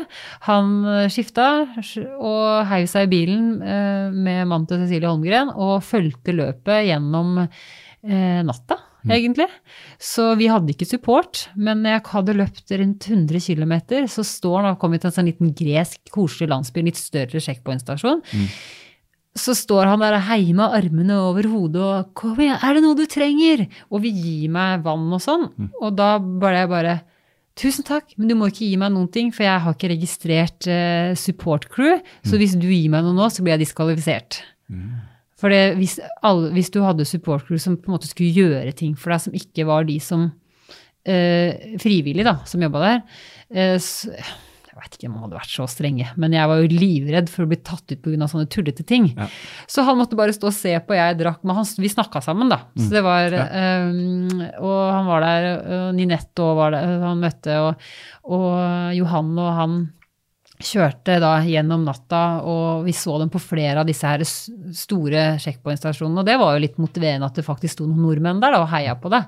Han 0.45 0.67
eh, 0.85 1.07
skifta 1.09 1.47
og 2.21 2.67
heiv 2.69 2.85
seg 2.93 3.07
i 3.07 3.09
bilen 3.09 3.47
eh, 3.65 4.11
med 4.13 4.43
mannen 4.51 4.67
til 4.69 4.83
Cecilie 4.83 5.09
Holmgren 5.09 5.49
og 5.55 5.79
fulgte 5.89 6.35
løpet 6.37 6.83
gjennom 6.91 7.39
eh, 7.41 8.43
natta. 8.45 8.77
Egentlig. 9.09 9.47
Så 10.03 10.35
vi 10.41 10.49
hadde 10.51 10.75
ikke 10.75 10.89
support, 10.89 11.47
men 11.57 11.85
jeg 11.89 12.03
hadde 12.11 12.37
løpt 12.37 12.75
rundt 12.75 13.09
100 13.09 13.41
km, 13.47 13.75
så 14.11 14.25
står 14.27 14.61
han 14.61 14.75
og 14.75 14.81
kommer 14.83 15.01
til 15.01 15.11
en 15.11 15.17
sånn 15.17 15.31
liten 15.31 15.55
gresk, 15.57 16.03
koselig 16.13 16.51
landsby, 16.53 16.83
en 16.83 16.91
litt 16.91 17.01
større 17.01 17.43
sjekkpointstasjon. 17.43 18.23
Mm. 18.35 18.53
så 19.41 19.55
står 19.55 19.87
han 19.87 20.01
der 20.03 20.17
og 20.17 20.25
heier 20.27 20.57
med 20.59 20.73
armene 20.75 21.15
over 21.23 21.47
hodet 21.47 21.81
og 21.81 22.15
'Kom 22.19 22.41
igjen, 22.41 22.59
er 22.61 22.75
det 22.75 22.83
noe 22.83 22.97
du 22.99 23.07
trenger?' 23.07 23.69
Og 23.89 24.03
vil 24.03 24.13
gi 24.13 24.49
meg 24.49 24.83
vann 24.83 25.07
og 25.13 25.23
sånn. 25.23 25.47
Og 25.81 25.95
da 25.95 26.19
ble 26.19 26.51
jeg 26.51 26.69
bare 26.69 27.03
'Tusen 27.57 27.85
takk, 27.85 28.15
men 28.17 28.29
du 28.29 28.35
må 28.35 28.49
ikke 28.49 28.67
gi 28.67 28.77
meg 28.77 28.93
noen 28.93 29.11
ting, 29.11 29.31
for 29.31 29.45
jeg 29.45 29.61
har 29.61 29.75
ikke 29.75 29.93
registrert 29.95 30.67
uh, 30.67 31.15
support 31.15 31.69
crew.' 31.69 32.03
'Så 32.25 32.37
hvis 32.39 32.59
du 32.59 32.67
gir 32.67 32.91
meg 32.91 33.05
noe 33.05 33.15
nå, 33.15 33.31
så 33.31 33.43
blir 33.43 33.57
jeg 33.57 33.67
diskvalifisert.' 33.69 34.43
For 35.41 35.53
hvis, 35.79 35.97
hvis 36.53 36.71
du 36.75 36.83
hadde 36.85 37.09
supportcrew 37.09 37.61
som 37.61 37.79
på 37.81 37.91
en 37.91 37.97
måte 37.97 38.11
skulle 38.11 38.35
gjøre 38.37 38.77
ting 38.77 38.93
for 38.99 39.15
deg, 39.15 39.25
som 39.25 39.41
ikke 39.41 39.67
var 39.69 39.89
de 39.89 39.97
som 40.05 40.29
eh, 41.09 41.75
frivillig 41.81 42.27
da, 42.27 42.39
som 42.49 42.63
jobba 42.63 42.83
der 42.85 43.01
eh, 43.49 43.77
så, 43.81 44.13
Jeg 44.13 44.77
veit 44.77 44.97
ikke 44.97 45.09
om 45.09 45.17
de 45.17 45.23
hadde 45.25 45.39
vært 45.39 45.53
så 45.53 45.67
strenge, 45.69 46.11
men 46.21 46.35
jeg 46.37 46.49
var 46.49 46.61
jo 46.61 46.69
livredd 46.73 47.33
for 47.33 47.45
å 47.45 47.51
bli 47.51 47.59
tatt 47.65 47.91
ut 47.91 48.03
pga. 48.05 48.29
sånne 48.31 48.49
tullete 48.53 48.85
ting. 48.87 49.11
Ja. 49.17 49.27
Så 49.69 49.85
han 49.85 49.99
måtte 49.99 50.17
bare 50.17 50.33
stå 50.33 50.49
og 50.49 50.57
se 50.57 50.73
på, 50.87 50.97
jeg 50.97 51.19
drakk 51.21 51.43
med 51.45 51.59
han. 51.59 51.69
Vi 51.85 51.91
snakka 51.93 52.23
sammen, 52.25 52.49
da. 52.53 52.63
Så 52.79 52.89
det 52.95 53.03
var 53.05 53.35
eh, 53.37 53.91
Og 54.63 54.79
han 54.95 55.09
var 55.11 55.27
der, 55.27 55.49
og 55.81 55.97
Ninette 55.99 56.47
òg 56.47 56.55
var 56.63 56.77
der, 56.77 56.95
han 57.05 57.25
møtte, 57.25 57.59
og, 57.65 57.91
og 58.31 58.95
Johan 58.97 59.35
og 59.41 59.51
han 59.59 59.81
kjørte 60.61 61.17
da 61.23 61.33
gjennom 61.47 61.85
natta, 61.87 62.23
og 62.47 62.85
vi 62.85 62.95
så 62.97 63.17
dem 63.21 63.31
på 63.33 63.41
flere 63.43 63.81
av 63.83 63.89
disse 63.89 64.07
her 64.07 64.25
store 64.27 65.25
checkpoint-stasjonene. 65.41 66.23
Og 66.23 66.29
det 66.29 66.37
var 66.41 66.55
jo 66.55 66.63
litt 66.65 66.81
motiverende 66.81 67.29
at 67.29 67.39
det 67.39 67.47
faktisk 67.47 67.79
sto 67.79 67.89
noen 67.89 68.05
nordmenn 68.05 68.43
der 68.43 68.55
da, 68.55 68.63
og 68.65 68.71
heia 68.73 68.97
på 69.01 69.13
det. 69.13 69.23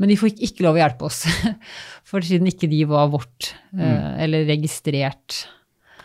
Men 0.00 0.12
de 0.12 0.18
fikk 0.20 0.40
ikke 0.48 0.66
lov 0.66 0.78
å 0.78 0.82
hjelpe 0.82 1.08
oss, 1.08 1.24
for 2.10 2.24
siden 2.24 2.48
ikke 2.50 2.70
de 2.72 2.82
var 2.90 3.12
vårt, 3.12 3.52
mm. 3.76 4.22
eller 4.24 4.48
registrert 4.48 5.44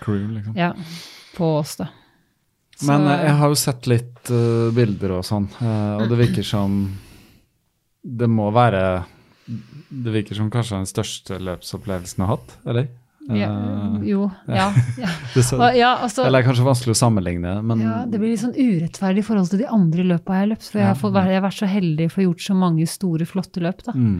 Crew, 0.03 0.27
liksom. 0.35 0.53
ja, 0.59 0.73
på 1.37 1.55
oss, 1.57 1.77
da. 1.79 1.89
Så- 2.77 2.91
Men 2.91 3.07
eh, 3.07 3.25
jeg 3.25 3.35
har 3.39 3.49
jo 3.49 3.57
sett 3.57 3.87
litt 3.89 4.29
uh, 4.29 4.69
bilder 4.75 5.17
og 5.17 5.25
sånn, 5.25 5.47
uh, 5.57 5.97
og 5.97 6.11
det 6.11 6.19
virker 6.19 6.45
som 6.55 6.83
det 8.07 8.27
må 8.31 8.51
være 8.55 9.03
Det 9.47 10.11
virker 10.13 10.37
som 10.37 10.51
kanskje 10.51 10.77
den 10.77 10.89
største 10.89 11.39
løpsopplevelsen 11.39 12.21
jeg 12.21 12.27
har 12.27 12.35
hatt, 12.35 12.55
eller? 12.67 12.89
Ja, 13.35 13.49
Eh, 13.49 14.09
jo, 14.11 14.27
ja. 14.47 14.67
ja. 14.97 15.09
så, 15.33 15.57
ja 15.75 15.89
altså, 15.95 16.23
eller 16.23 16.39
det 16.39 16.43
er 16.45 16.49
kanskje 16.49 16.67
vanskelig 16.67 16.93
å 16.95 16.99
sammenligne, 16.99 17.55
men 17.65 17.81
Ja, 17.83 17.97
det 18.07 18.21
blir 18.21 18.31
litt 18.33 18.43
sånn 18.43 18.55
urettferdig 18.55 19.23
i 19.23 19.27
forhold 19.27 19.51
til 19.51 19.63
de 19.63 19.71
andre 19.73 20.05
løpa 20.13 20.37
jeg 20.37 20.45
har 20.45 20.51
løpt. 20.53 20.69
For 20.69 20.81
jeg 20.81 20.89
har, 20.89 20.99
fått, 20.99 21.19
jeg 21.19 21.39
har 21.39 21.45
vært 21.47 21.59
så 21.59 21.71
heldig 21.71 22.09
for 22.11 22.19
å 22.19 22.23
ha 22.23 22.27
gjort 22.29 22.45
så 22.47 22.57
mange 22.57 22.87
store, 22.91 23.27
flotte 23.29 23.63
løp. 23.63 23.83
da. 23.87 23.95
mm, 23.97 24.15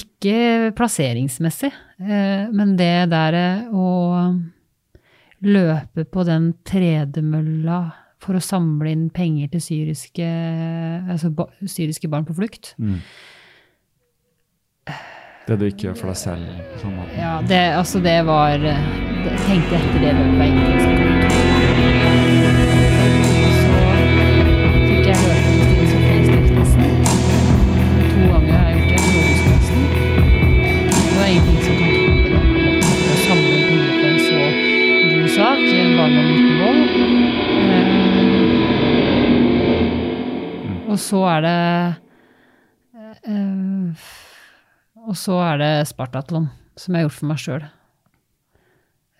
Ikke 0.00 0.36
plasseringsmessig, 0.78 1.72
eh, 2.04 2.44
men 2.54 2.76
det 2.78 2.94
der 3.14 3.40
eh, 3.40 3.74
å 3.74 3.88
løpe 5.40 6.04
på 6.04 6.26
den 6.28 6.52
tredemølla 6.68 7.80
for 8.20 8.36
å 8.36 8.44
samle 8.44 8.90
inn 8.92 9.06
penger 9.08 9.48
til 9.54 9.62
syriske, 9.64 10.26
altså 11.08 11.32
syriske 11.64 12.10
barn 12.12 12.26
på 12.28 12.36
flukt. 12.36 12.74
mm. 12.78 12.98
Det 15.46 15.56
du 15.58 15.64
ikke 15.66 15.88
gjør 15.88 15.96
for 15.98 16.12
deg 16.12 16.18
selv. 16.20 16.46
sånn. 16.82 16.98
Ja, 17.18 17.32
det, 17.48 17.62
altså 17.78 17.98
det 18.04 18.18
var 18.28 18.54
eh, 18.60 18.84
det, 19.24 19.30
Jeg 19.30 19.40
tenkte 19.48 19.80
etter 19.80 19.98
det 20.04 20.12
løpet 20.18 20.44
ingenting 20.50 20.80
som 20.84 21.00
kom. 21.00 21.16
Eh, 37.70 37.90
Og 40.90 40.98
så 40.98 41.20
er 41.30 41.40
det 41.44 41.58
eh, 43.22 43.94
og 45.08 45.16
så 45.18 45.38
er 45.44 45.60
det 45.62 45.70
Spartatlon, 45.90 46.48
som 46.76 46.94
jeg 46.94 47.02
har 47.02 47.08
gjort 47.08 47.18
for 47.18 47.30
meg 47.30 47.40
sjøl. 47.42 47.68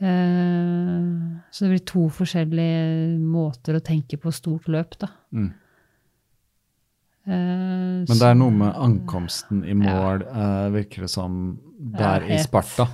Så 0.01 1.65
det 1.66 1.70
blir 1.74 1.82
to 1.85 2.07
forskjellige 2.09 3.19
måter 3.20 3.77
å 3.77 3.82
tenke 3.85 4.16
på 4.20 4.32
stort 4.32 4.69
løp, 4.73 4.94
da. 5.02 5.11
Mm. 5.36 5.51
Eh, 7.28 8.05
Men 8.09 8.16
det 8.16 8.27
er 8.31 8.39
noe 8.39 8.55
med 8.55 8.78
ankomsten 8.81 9.61
i 9.69 9.74
mål, 9.77 10.24
eh, 10.24 10.70
virker 10.73 11.05
det 11.05 11.11
som, 11.12 11.59
der 11.78 12.24
i 12.24 12.39
Sparta. 12.40 12.89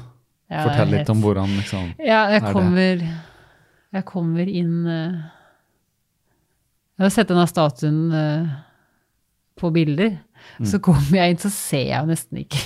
ja, 0.51 0.65
Fortell 0.67 0.93
litt 0.93 1.09
om 1.11 1.23
hvordan 1.23 1.57
liksom 1.57 1.95
Ja, 1.99 2.29
jeg 2.31 2.43
er 2.43 2.97
det? 3.01 3.09
jeg 3.93 4.05
kommer 4.05 4.47
inn 4.47 4.87
eh, 4.87 5.17
Jeg 6.99 7.05
har 7.05 7.11
sett 7.11 7.29
denne 7.29 7.47
statuen 7.47 8.13
eh, 8.13 8.47
på 9.57 9.71
bilder. 9.73 10.19
Mm. 10.59 10.69
Så 10.71 10.81
kommer 10.85 11.19
jeg 11.19 11.35
inn, 11.35 11.41
så 11.43 11.51
ser 11.53 11.89
jeg 11.91 11.99
jo 11.99 12.11
nesten 12.11 12.43
ikke 12.45 12.63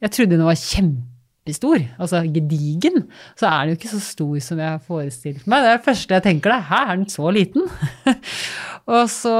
Jeg 0.00 0.12
trodde 0.16 0.36
den 0.36 0.46
var 0.46 0.56
kjempestor, 0.56 1.82
altså 2.00 2.22
gedigen. 2.32 3.02
Så 3.36 3.48
er 3.50 3.58
den 3.58 3.74
jo 3.74 3.78
ikke 3.78 3.92
så 3.92 4.00
stor 4.00 4.38
som 4.44 4.62
jeg 4.62 4.70
har 4.70 4.80
forestilt 4.86 5.44
meg. 5.44 5.60
Det 5.60 5.72
er 5.72 5.76
det 5.76 5.88
første 5.88 6.16
jeg 6.16 6.24
tenker 6.24 6.54
da. 6.54 6.60
Hæ, 6.70 6.80
er 6.86 7.00
den 7.02 7.10
så 7.12 7.32
liten? 7.36 7.66
og 8.96 9.04
så 9.12 9.36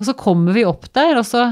Og 0.00 0.08
så 0.08 0.16
kommer 0.16 0.56
vi 0.56 0.64
opp 0.68 0.88
der, 0.96 1.18
og 1.20 1.26
så 1.28 1.46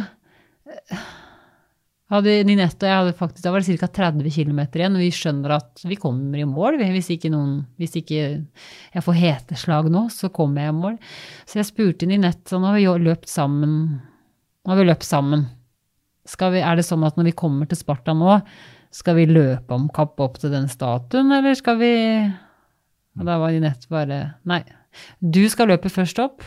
hadde 2.13 2.35
Ninette 2.49 2.87
og 2.87 2.89
jeg 2.89 3.01
hadde 3.03 3.17
faktisk, 3.19 3.43
Da 3.45 3.53
var 3.53 3.61
det 3.61 3.79
ca. 3.81 3.89
30 3.99 4.31
km 4.33 4.61
igjen, 4.65 4.97
og 4.97 5.03
vi 5.03 5.11
skjønner 5.13 5.57
at 5.59 5.83
vi 5.85 5.99
kommer 6.01 6.41
i 6.41 6.47
mål. 6.49 6.79
Hvis 6.81 7.11
ikke, 7.15 7.31
noen, 7.33 7.67
hvis 7.81 7.99
ikke 8.01 8.23
jeg 8.95 9.05
får 9.05 9.19
heteslag 9.19 9.91
nå, 9.93 10.07
så 10.13 10.31
kommer 10.33 10.65
jeg 10.65 10.73
i 10.73 10.79
mål. 10.79 10.97
Så 11.45 11.61
jeg 11.61 11.69
spurte 11.69 12.09
Ninette 12.09 12.57
og 12.57 12.65
nå 12.65 12.73
har 12.73 12.79
vi 12.79 13.05
løpt 13.05 13.29
sammen. 13.29 13.77
Nå 14.65 14.73
har 14.73 14.81
vi 14.81 14.89
løpt 14.89 15.09
sammen. 15.09 15.47
Vi, 16.29 16.61
er 16.61 16.77
det 16.77 16.85
sånn 16.85 17.07
at 17.09 17.17
når 17.17 17.31
vi 17.31 17.39
kommer 17.41 17.69
til 17.69 17.81
Sparta 17.81 18.13
nå, 18.17 18.41
skal 18.93 19.17
vi 19.19 19.29
løpe 19.29 19.77
om 19.77 19.89
kapp 19.93 20.21
opp 20.25 20.37
til 20.41 20.53
den 20.53 20.69
statuen, 20.69 21.33
eller 21.33 21.57
skal 21.57 21.77
vi 21.81 21.93
Og 23.19 23.25
da 23.27 23.37
var 23.41 23.53
Ninette 23.53 23.89
bare 23.93 24.21
Nei, 24.49 24.63
du 25.21 25.43
skal 25.51 25.69
løpe 25.69 25.93
først 25.93 26.21
opp, 26.23 26.45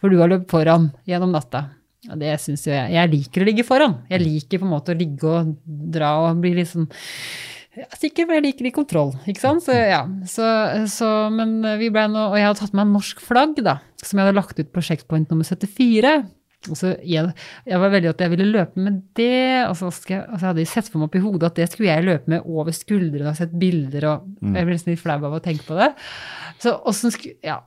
for 0.00 0.12
du 0.12 0.20
har 0.20 0.30
løpt 0.30 0.48
foran 0.52 0.90
gjennom 1.08 1.32
natta. 1.34 1.66
Og 2.12 2.20
det 2.20 2.36
syns 2.42 2.66
jo 2.68 2.74
jeg. 2.74 2.94
Jeg 2.94 3.12
liker 3.12 3.42
å 3.42 3.48
ligge 3.48 3.66
foran. 3.66 3.98
Jeg 4.12 4.22
liker 4.22 4.62
på 4.62 4.68
en 4.68 4.74
måte 4.74 4.94
å 4.94 4.98
ligge 4.98 5.30
og 5.30 5.52
dra 5.66 6.12
og 6.26 6.42
bli 6.42 6.54
litt 6.58 6.70
sånn 6.70 6.88
ja, 7.76 7.86
Sikkert, 7.98 8.28
men 8.28 8.38
jeg 8.38 8.46
liker 8.46 8.68
litt 8.68 8.76
kontroll, 8.76 9.10
ikke 9.28 9.42
sant? 9.42 9.64
Så 9.66 9.74
ja, 9.76 10.00
så, 10.30 10.46
så 10.88 11.10
Men 11.34 11.58
vi 11.76 11.90
ble 11.92 12.06
nå 12.08 12.30
Og 12.30 12.38
jeg 12.38 12.46
hadde 12.48 12.60
tatt 12.62 12.72
med 12.76 12.86
en 12.86 12.94
norsk 12.96 13.20
flagg, 13.20 13.60
da, 13.66 13.78
som 14.00 14.16
jeg 14.16 14.28
hadde 14.28 14.38
lagt 14.38 14.62
ut 14.62 14.72
på 14.72 14.84
checkpoint 14.86 15.28
nummer 15.32 15.44
74. 15.44 16.14
Og 16.72 16.78
så 16.78 16.94
jeg, 17.04 17.30
jeg 17.68 17.78
var 17.82 17.92
veldig 17.92 18.10
at 18.10 18.22
jeg 18.24 18.32
ville 18.32 18.48
løpe 18.48 18.82
med 18.82 18.98
det, 19.18 19.66
og 19.68 19.76
så 19.78 19.90
jeg, 20.08 20.22
altså 20.24 20.46
jeg 20.46 20.48
hadde 20.48 20.64
jeg 20.64 20.72
sett 20.72 20.88
for 20.90 20.98
meg 20.98 21.10
opp 21.10 21.18
i 21.18 21.22
hodet 21.22 21.50
at 21.50 21.60
det 21.60 21.68
skulle 21.70 21.92
jeg 21.92 22.06
løpe 22.06 22.32
med 22.32 22.48
over 22.48 22.74
skuldrene 22.74 23.30
og 23.30 23.38
sett 23.38 23.54
bilder, 23.60 24.08
og 24.10 24.26
jeg 24.42 24.66
ble 24.66 24.74
nesten 24.74 24.94
litt 24.94 25.02
flau 25.02 25.18
av 25.20 25.36
å 25.36 25.42
tenke 25.44 25.66
på 25.68 25.78
det. 25.78 25.92
Så 26.62 26.74
åssen 26.88 27.14
skulle 27.14 27.38
Ja. 27.46 27.60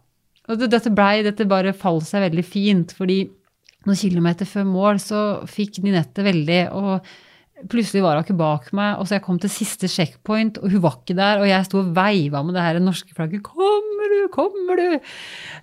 Og 0.49 0.57
det, 0.57 0.71
dette 0.73 0.89
blei 0.89 1.21
Dette 1.21 1.45
bare 1.45 1.75
falt 1.77 2.07
seg 2.09 2.23
veldig 2.25 2.43
fint, 2.47 2.93
fordi 2.97 3.21
noen 3.88 3.99
kilometer 3.99 4.47
før 4.49 4.68
mål 4.68 4.99
så 5.03 5.23
fikk 5.47 5.80
Ninette 5.84 6.23
veldig, 6.26 6.61
og 6.76 7.68
plutselig 7.69 8.03
var 8.03 8.18
hun 8.18 8.26
ikke 8.26 8.39
bak 8.39 8.69
meg, 8.76 8.99
og 8.99 9.07
så 9.07 9.18
jeg 9.18 9.23
kom 9.26 9.39
til 9.41 9.51
siste 9.51 9.89
checkpoint, 9.91 10.60
og 10.61 10.72
hun 10.72 10.84
var 10.84 10.99
ikke 10.99 11.15
der, 11.18 11.41
og 11.41 11.49
jeg 11.49 11.68
sto 11.68 11.81
og 11.81 11.93
veiva 11.95 12.43
med 12.45 12.56
det 12.56 12.65
her 12.65 12.80
norske 12.84 13.15
flagget. 13.15 13.43
'Kommer 13.43 14.14
du? 14.14 14.19
Kommer 14.31 14.80
du?' 14.80 14.99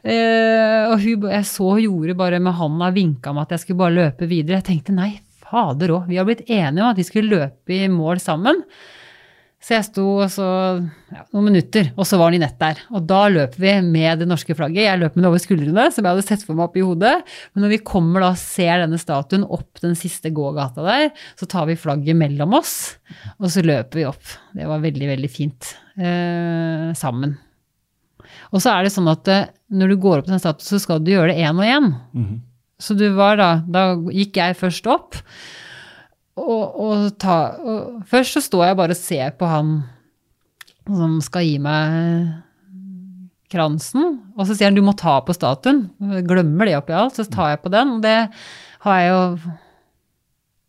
Eh, 0.05 0.83
og 0.91 1.01
hun, 1.01 1.31
jeg 1.31 1.45
så 1.45 1.71
hun 1.77 1.81
gjorde 1.83 2.17
bare 2.17 2.41
med 2.41 2.53
handa 2.53 2.91
vinka 2.93 3.33
meg 3.33 3.47
at 3.47 3.57
jeg 3.57 3.61
skulle 3.61 3.79
bare 3.85 3.97
løpe 3.97 4.29
videre. 4.29 4.61
Jeg 4.61 4.69
tenkte 4.69 4.93
nei, 4.97 5.21
fader 5.47 5.95
òg, 5.95 6.07
vi 6.09 6.17
har 6.17 6.27
blitt 6.29 6.49
enige 6.49 6.83
om 6.83 6.91
at 6.91 7.01
vi 7.01 7.07
skulle 7.09 7.33
løpe 7.33 7.73
i 7.73 7.89
mål 7.89 8.21
sammen. 8.21 8.63
Så 9.67 9.75
jeg 9.75 9.87
sto 9.89 10.03
og 10.23 10.29
så 10.31 10.45
ja, 11.11 11.25
noen 11.35 11.49
minutter, 11.49 11.89
og 11.99 12.07
så 12.07 12.21
var 12.21 12.31
Ninette 12.31 12.61
der. 12.61 12.83
Og 12.95 13.03
da 13.11 13.25
løper 13.35 13.59
vi 13.59 13.73
med 13.83 14.21
det 14.23 14.29
norske 14.31 14.55
flagget. 14.55 14.85
Jeg 14.85 15.01
løper 15.01 15.19
med 15.19 15.27
det 15.27 15.31
over 15.33 15.43
skuldrene, 15.43 15.87
som 15.91 16.07
jeg 16.07 16.15
hadde 16.15 16.27
sett 16.29 16.45
for 16.47 16.55
meg 16.55 16.69
opp 16.69 16.79
i 16.79 16.85
hodet. 16.87 17.15
Men 17.51 17.67
når 17.67 17.73
vi 17.75 17.81
kommer 17.91 18.23
da 18.23 18.29
og 18.31 18.39
ser 18.39 18.85
denne 18.85 19.01
statuen 19.03 19.43
opp 19.43 19.83
den 19.83 19.99
siste 19.99 20.31
gågata 20.37 20.85
der, 20.87 21.09
så 21.35 21.51
tar 21.51 21.67
vi 21.67 21.79
flagget 21.83 22.15
mellom 22.21 22.55
oss, 22.61 22.77
og 23.41 23.51
så 23.51 23.67
løper 23.67 24.05
vi 24.05 24.07
opp. 24.07 24.37
Det 24.55 24.71
var 24.71 24.87
veldig, 24.87 25.11
veldig 25.17 25.33
fint. 25.35 25.75
Eh, 25.99 26.95
sammen. 26.95 27.35
Og 28.55 28.63
så 28.63 28.71
er 28.71 28.87
det 28.87 28.95
sånn 28.95 29.11
at 29.11 29.35
eh, 29.35 29.51
når 29.75 29.97
du 29.97 29.99
går 30.07 30.23
opp 30.23 30.31
den 30.31 30.43
statuen, 30.47 30.71
så 30.71 30.79
skal 30.79 31.03
du 31.03 31.11
gjøre 31.17 31.33
det 31.35 31.43
én 31.43 31.59
og 31.59 31.67
én. 31.67 31.95
Så 32.79 32.95
du 32.95 33.09
var 33.17 33.39
da 33.41 33.51
Da 33.67 33.89
gikk 34.15 34.39
jeg 34.39 34.61
først 34.63 34.87
opp. 34.93 35.19
Og, 36.37 36.65
og, 36.85 37.05
ta, 37.21 37.37
og 37.65 38.03
først 38.11 38.37
så 38.37 38.43
står 38.45 38.67
jeg 38.69 38.77
bare 38.77 38.93
og 38.97 39.01
ser 39.01 39.31
på 39.41 39.49
han 39.49 39.77
som 40.87 41.17
skal 41.25 41.47
gi 41.47 41.57
meg 41.63 42.35
kransen, 43.51 44.19
og 44.37 44.47
så 44.47 44.55
sier 44.57 44.69
han 44.69 44.77
du 44.77 44.83
må 44.85 44.93
ta 44.99 45.17
på 45.25 45.35
statuen. 45.35 45.87
Jeg 46.13 46.27
glemmer 46.29 46.69
det 46.69 46.77
oppi 46.79 46.95
alt, 46.97 47.17
så 47.17 47.25
tar 47.31 47.55
jeg 47.55 47.63
på 47.65 47.73
den. 47.73 47.97
Og 47.97 48.05
det 48.05 48.19
har 48.87 49.01
jeg 49.01 49.15
jo 49.15 49.23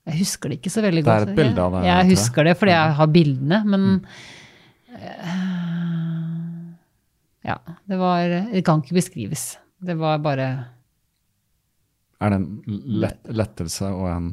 Jeg 0.08 0.20
husker 0.22 0.50
det 0.50 0.60
ikke 0.62 0.72
så 0.72 0.82
veldig 0.86 1.04
godt. 1.04 1.26
Det 1.26 1.28
er 1.28 1.34
et 1.34 1.40
bilde 1.42 1.64
av 1.66 1.74
det, 1.76 1.84
Jeg, 1.84 1.92
jeg 1.92 2.10
husker 2.16 2.48
det 2.48 2.56
fordi 2.62 2.72
jeg 2.72 2.98
har 3.02 3.14
bildene, 3.18 3.62
men 3.68 3.88
eh, 4.96 5.46
Ja. 7.48 7.58
Det 7.88 8.00
var 8.00 8.24
Det 8.54 8.64
kan 8.66 8.82
ikke 8.84 9.00
beskrives. 9.02 9.58
Det 9.84 9.98
var 10.00 10.18
bare 10.24 10.48
Er 12.22 12.30
det 12.34 12.40
en 12.40 12.48
lett, 13.04 13.20
lettelse 13.30 13.92
og 13.94 14.08
en 14.10 14.32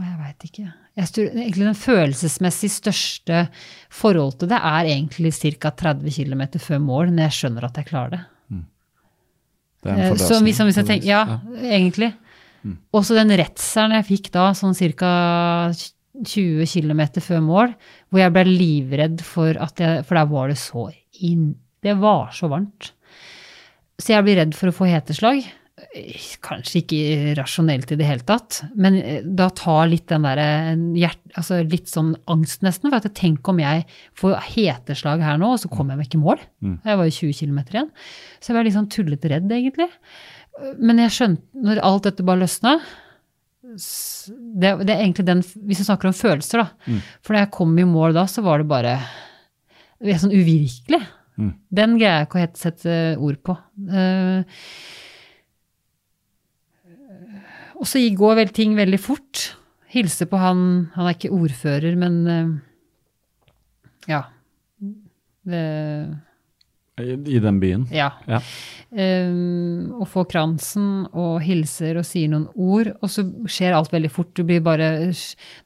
jeg 0.00 0.16
veit 0.22 0.44
ikke. 0.48 0.72
Jeg 0.96 1.08
tror, 1.12 1.26
egentlig 1.36 1.66
den 1.66 1.74
følelsesmessig 1.76 2.70
største 2.72 3.40
forhold 3.92 4.38
til 4.40 4.48
det 4.48 4.58
er 4.64 4.88
egentlig 4.88 5.32
ca. 5.36 5.70
30 5.70 6.10
km 6.16 6.42
før 6.58 6.78
mål, 6.80 7.10
når 7.12 7.26
jeg 7.28 7.36
skjønner 7.40 7.64
at 7.68 7.76
jeg 7.76 7.88
klarer 7.90 8.10
det. 8.16 8.22
det 9.82 9.90
er 9.90 9.94
en 9.94 10.00
Eh, 10.00 10.16
Så 10.16 10.38
forløsning, 10.38 10.46
hvis, 10.48 10.60
hvis 10.64 10.86
tenker, 10.86 11.02
vis. 11.02 11.06
ja, 11.12 11.38
egentlig. 11.76 12.12
Også 12.94 13.14
den 13.18 13.34
redselen 13.36 13.96
jeg 13.98 14.06
fikk 14.06 14.30
da, 14.32 14.52
sånn 14.54 14.74
ca. 14.96 15.72
20 16.24 16.66
km 16.68 17.00
før 17.24 17.40
mål, 17.40 17.72
hvor 18.12 18.20
jeg 18.20 18.32
ble 18.32 18.44
livredd 18.44 19.22
for 19.24 19.56
at 19.58 19.80
jeg 19.80 20.04
For 20.04 20.14
der 20.14 20.26
var 20.28 20.48
det 20.52 20.58
så 20.60 20.90
inn... 21.20 21.54
Det 21.82 21.96
var 21.98 22.30
så 22.36 22.46
varmt. 22.48 22.92
Så 23.98 24.12
jeg 24.12 24.22
blir 24.24 24.36
redd 24.38 24.52
for 24.54 24.68
å 24.70 24.74
få 24.76 24.86
heteslag. 24.86 25.42
Kanskje 26.44 26.80
ikke 26.82 26.98
rasjonelt 27.38 27.90
i 27.92 27.98
det 27.98 28.06
hele 28.06 28.24
tatt, 28.26 28.60
men 28.78 28.96
eh, 29.00 29.24
da 29.24 29.48
tar 29.56 29.90
litt 29.90 30.06
den 30.12 30.26
derre 30.26 30.46
hjert... 30.98 31.20
Altså 31.38 31.62
litt 31.64 31.90
sånn 31.90 32.12
angst, 32.30 32.60
nesten. 32.64 32.90
For 32.92 33.00
at 33.00 33.16
tenker 33.18 33.54
om 33.54 33.62
jeg 33.62 33.86
får 34.18 34.36
heteslag 34.52 35.24
her 35.24 35.40
nå, 35.40 35.54
og 35.54 35.62
så 35.62 35.70
kommer 35.72 35.94
jeg 35.94 36.02
meg 36.02 36.10
ikke 36.10 36.20
i 36.20 36.24
mål. 36.26 36.44
Jeg 36.86 37.00
var 37.00 37.08
jo 37.08 37.16
20 37.18 37.38
km 37.40 37.60
igjen. 37.64 37.90
Så 38.38 38.52
jeg 38.52 38.58
var 38.58 38.68
litt 38.68 38.76
sånn 38.76 38.90
tullete 38.92 39.32
redd, 39.32 39.48
egentlig. 39.52 39.88
Men 40.78 41.00
jeg 41.00 41.16
skjønte, 41.16 41.64
når 41.64 41.82
alt 41.88 42.06
dette 42.10 42.26
bare 42.28 42.44
løsna 42.44 42.76
det, 43.72 44.70
det 44.84 44.92
er 44.92 44.98
egentlig 45.00 45.24
den, 45.24 45.40
Hvis 45.64 45.80
vi 45.80 45.86
snakker 45.86 46.10
om 46.10 46.16
følelser, 46.16 46.60
da. 46.60 46.98
For 47.24 47.32
da 47.32 47.46
jeg 47.46 47.54
kom 47.56 47.72
i 47.80 47.86
mål 47.88 48.12
da, 48.16 48.26
så 48.28 48.44
var 48.44 48.60
det 48.60 48.68
bare 48.68 48.96
det 50.02 50.16
er 50.16 50.18
sånn 50.22 50.34
uvirkelig. 50.34 51.00
Den 51.72 51.94
greier 51.98 52.20
jeg 52.20 52.28
ikke 52.28 52.38
å 52.38 52.42
helt 52.42 52.60
sette 52.60 52.96
ord 53.22 53.38
på. 53.46 53.54
Eh, 53.88 54.58
og 57.82 57.88
så 57.90 58.02
går 58.16 58.36
vel 58.38 58.52
ting 58.54 58.76
veldig 58.78 59.00
fort. 59.02 59.48
Hilse 59.92 60.28
på 60.30 60.38
han 60.40 60.60
Han 60.94 61.08
er 61.08 61.16
ikke 61.16 61.34
ordfører, 61.34 61.96
men 61.98 62.20
eh, 62.30 62.52
ja. 64.12 64.22
Det, 65.42 65.62
I, 67.02 67.16
I 67.34 67.40
den 67.42 67.58
byen. 67.62 67.88
ja. 67.90 68.12
Ja. 68.30 68.38
Um, 68.92 69.88
og 69.96 70.04
får 70.12 70.26
kransen 70.28 71.06
og 71.16 71.38
hilser 71.40 71.96
og 71.96 72.04
sier 72.04 72.28
noen 72.28 72.44
ord, 72.52 72.90
og 73.00 73.08
så 73.10 73.24
skjer 73.48 73.72
alt 73.72 73.92
veldig 73.94 74.10
fort. 74.12 74.34
Du 74.36 74.44
blir 74.44 74.60
bare 74.60 75.08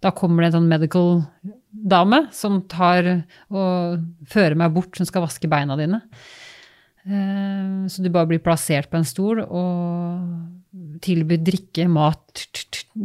Da 0.01 0.13
kommer 0.15 0.45
det 0.45 0.53
en 0.53 0.61
sånn 0.61 0.71
medical 0.71 1.25
dame 1.67 2.23
som 2.33 2.61
tar 2.71 3.09
og 3.51 3.99
fører 4.31 4.55
meg 4.57 4.73
bort, 4.77 4.95
som 4.97 5.09
skal 5.09 5.27
vaske 5.27 5.51
beina 5.51 5.77
dine. 5.77 6.01
Um, 7.07 7.85
så 7.91 8.03
du 8.03 8.13
bare 8.15 8.31
blir 8.31 8.43
plassert 8.43 8.89
på 8.91 9.01
en 9.01 9.07
stol 9.07 9.43
og 9.45 10.56
tilbyr 11.01 11.39
drikke, 11.45 11.87
mat, 11.89 12.47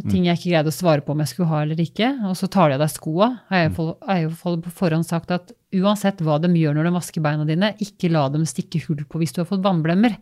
ting 0.10 0.26
jeg 0.28 0.38
ikke 0.38 0.50
greide 0.52 0.72
å 0.72 0.76
svare 0.76 1.04
på 1.04 1.14
om 1.14 1.20
jeg 1.24 1.30
skulle 1.32 1.50
ha 1.52 1.62
eller 1.64 1.80
ikke. 1.84 2.10
Og 2.30 2.36
så 2.40 2.48
tar 2.52 2.70
de 2.72 2.76
av 2.78 2.84
deg 2.84 2.92
skoa. 2.94 3.28
Jeg 3.52 3.68
har 3.70 3.74
for- 3.76 3.98
jeg 4.08 4.30
har 4.30 4.52
jo 4.56 4.58
på 4.66 4.72
forhånd 4.80 5.06
sagt 5.08 5.32
at 5.32 5.52
uansett 5.74 6.18
hva 6.20 6.36
de 6.42 6.50
gjør 6.50 6.76
når 6.76 6.84
de 6.90 6.92
vasker 6.98 7.22
beina 7.24 7.46
dine, 7.48 7.70
ikke 7.80 8.12
la 8.12 8.26
dem 8.30 8.44
stikke 8.44 8.82
hull 8.88 9.04
på 9.08 9.20
hvis 9.22 9.32
du 9.34 9.42
har 9.42 9.48
fått 9.48 9.64
vannblemmer. 9.64 10.18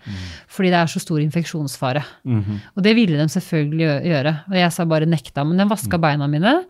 Fordi 0.47 0.69
det 0.69 0.77
er 0.81 0.85
så 0.93 0.99
stor 1.01 1.17
infeksjonsfare. 1.23 2.03
Og 2.77 2.83
det 2.85 2.95
ville 2.95 3.17
de 3.17 3.25
selvfølgelig 3.29 3.89
gjøre. 4.05 4.35
Og 4.49 4.53
jeg 4.61 4.71
sa 4.71 4.85
bare 4.85 5.05
nekta. 5.09 5.43
Men 5.45 5.57
de 5.57 5.65
vaska 5.69 5.97
beina 5.99 6.27
mine. 6.29 6.65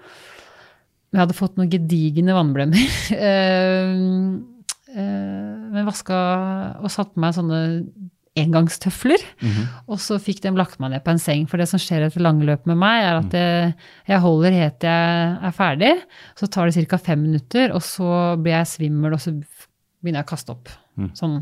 Jeg 1.11 1.19
hadde 1.25 1.33
fått 1.35 1.55
noen 1.57 1.69
gedigne 1.69 2.31
vannblemmer. 2.37 2.77
Eh, 4.89 4.99
eh, 4.99 5.71
Men 5.71 5.85
vaska 5.85 6.79
og 6.81 6.89
satte 6.89 7.13
på 7.13 7.21
meg 7.21 7.33
sånne 7.35 7.59
engangstøfler. 8.41 9.23
Og 9.87 9.99
så 10.01 10.17
fikk 10.21 10.41
de 10.45 10.53
lagt 10.57 10.79
meg 10.79 10.93
ned 10.93 11.03
på 11.05 11.13
en 11.13 11.21
seng. 11.21 11.45
For 11.49 11.61
det 11.61 11.67
som 11.71 11.81
skjer 11.81 12.07
etter 12.07 12.23
lange 12.23 12.47
løp 12.47 12.65
med 12.69 12.79
meg, 12.79 13.03
er 13.03 13.19
at 13.19 13.37
jeg, 13.37 13.75
jeg 14.09 14.23
holder 14.25 14.57
helt 14.57 14.79
til 14.81 14.89
jeg 14.89 15.47
er 15.51 15.55
ferdig. 15.55 15.93
Så 16.39 16.49
tar 16.51 16.69
det 16.69 16.87
ca. 16.89 16.97
fem 16.97 17.21
minutter, 17.27 17.71
og 17.75 17.83
så 17.85 18.09
blir 18.39 18.57
jeg 18.57 18.73
svimmel, 18.73 19.13
og 19.15 19.23
så 19.23 19.35
begynner 19.35 20.21
jeg 20.23 20.27
å 20.27 20.33
kaste 20.33 20.55
opp. 20.55 20.69
Sånn. 21.15 21.41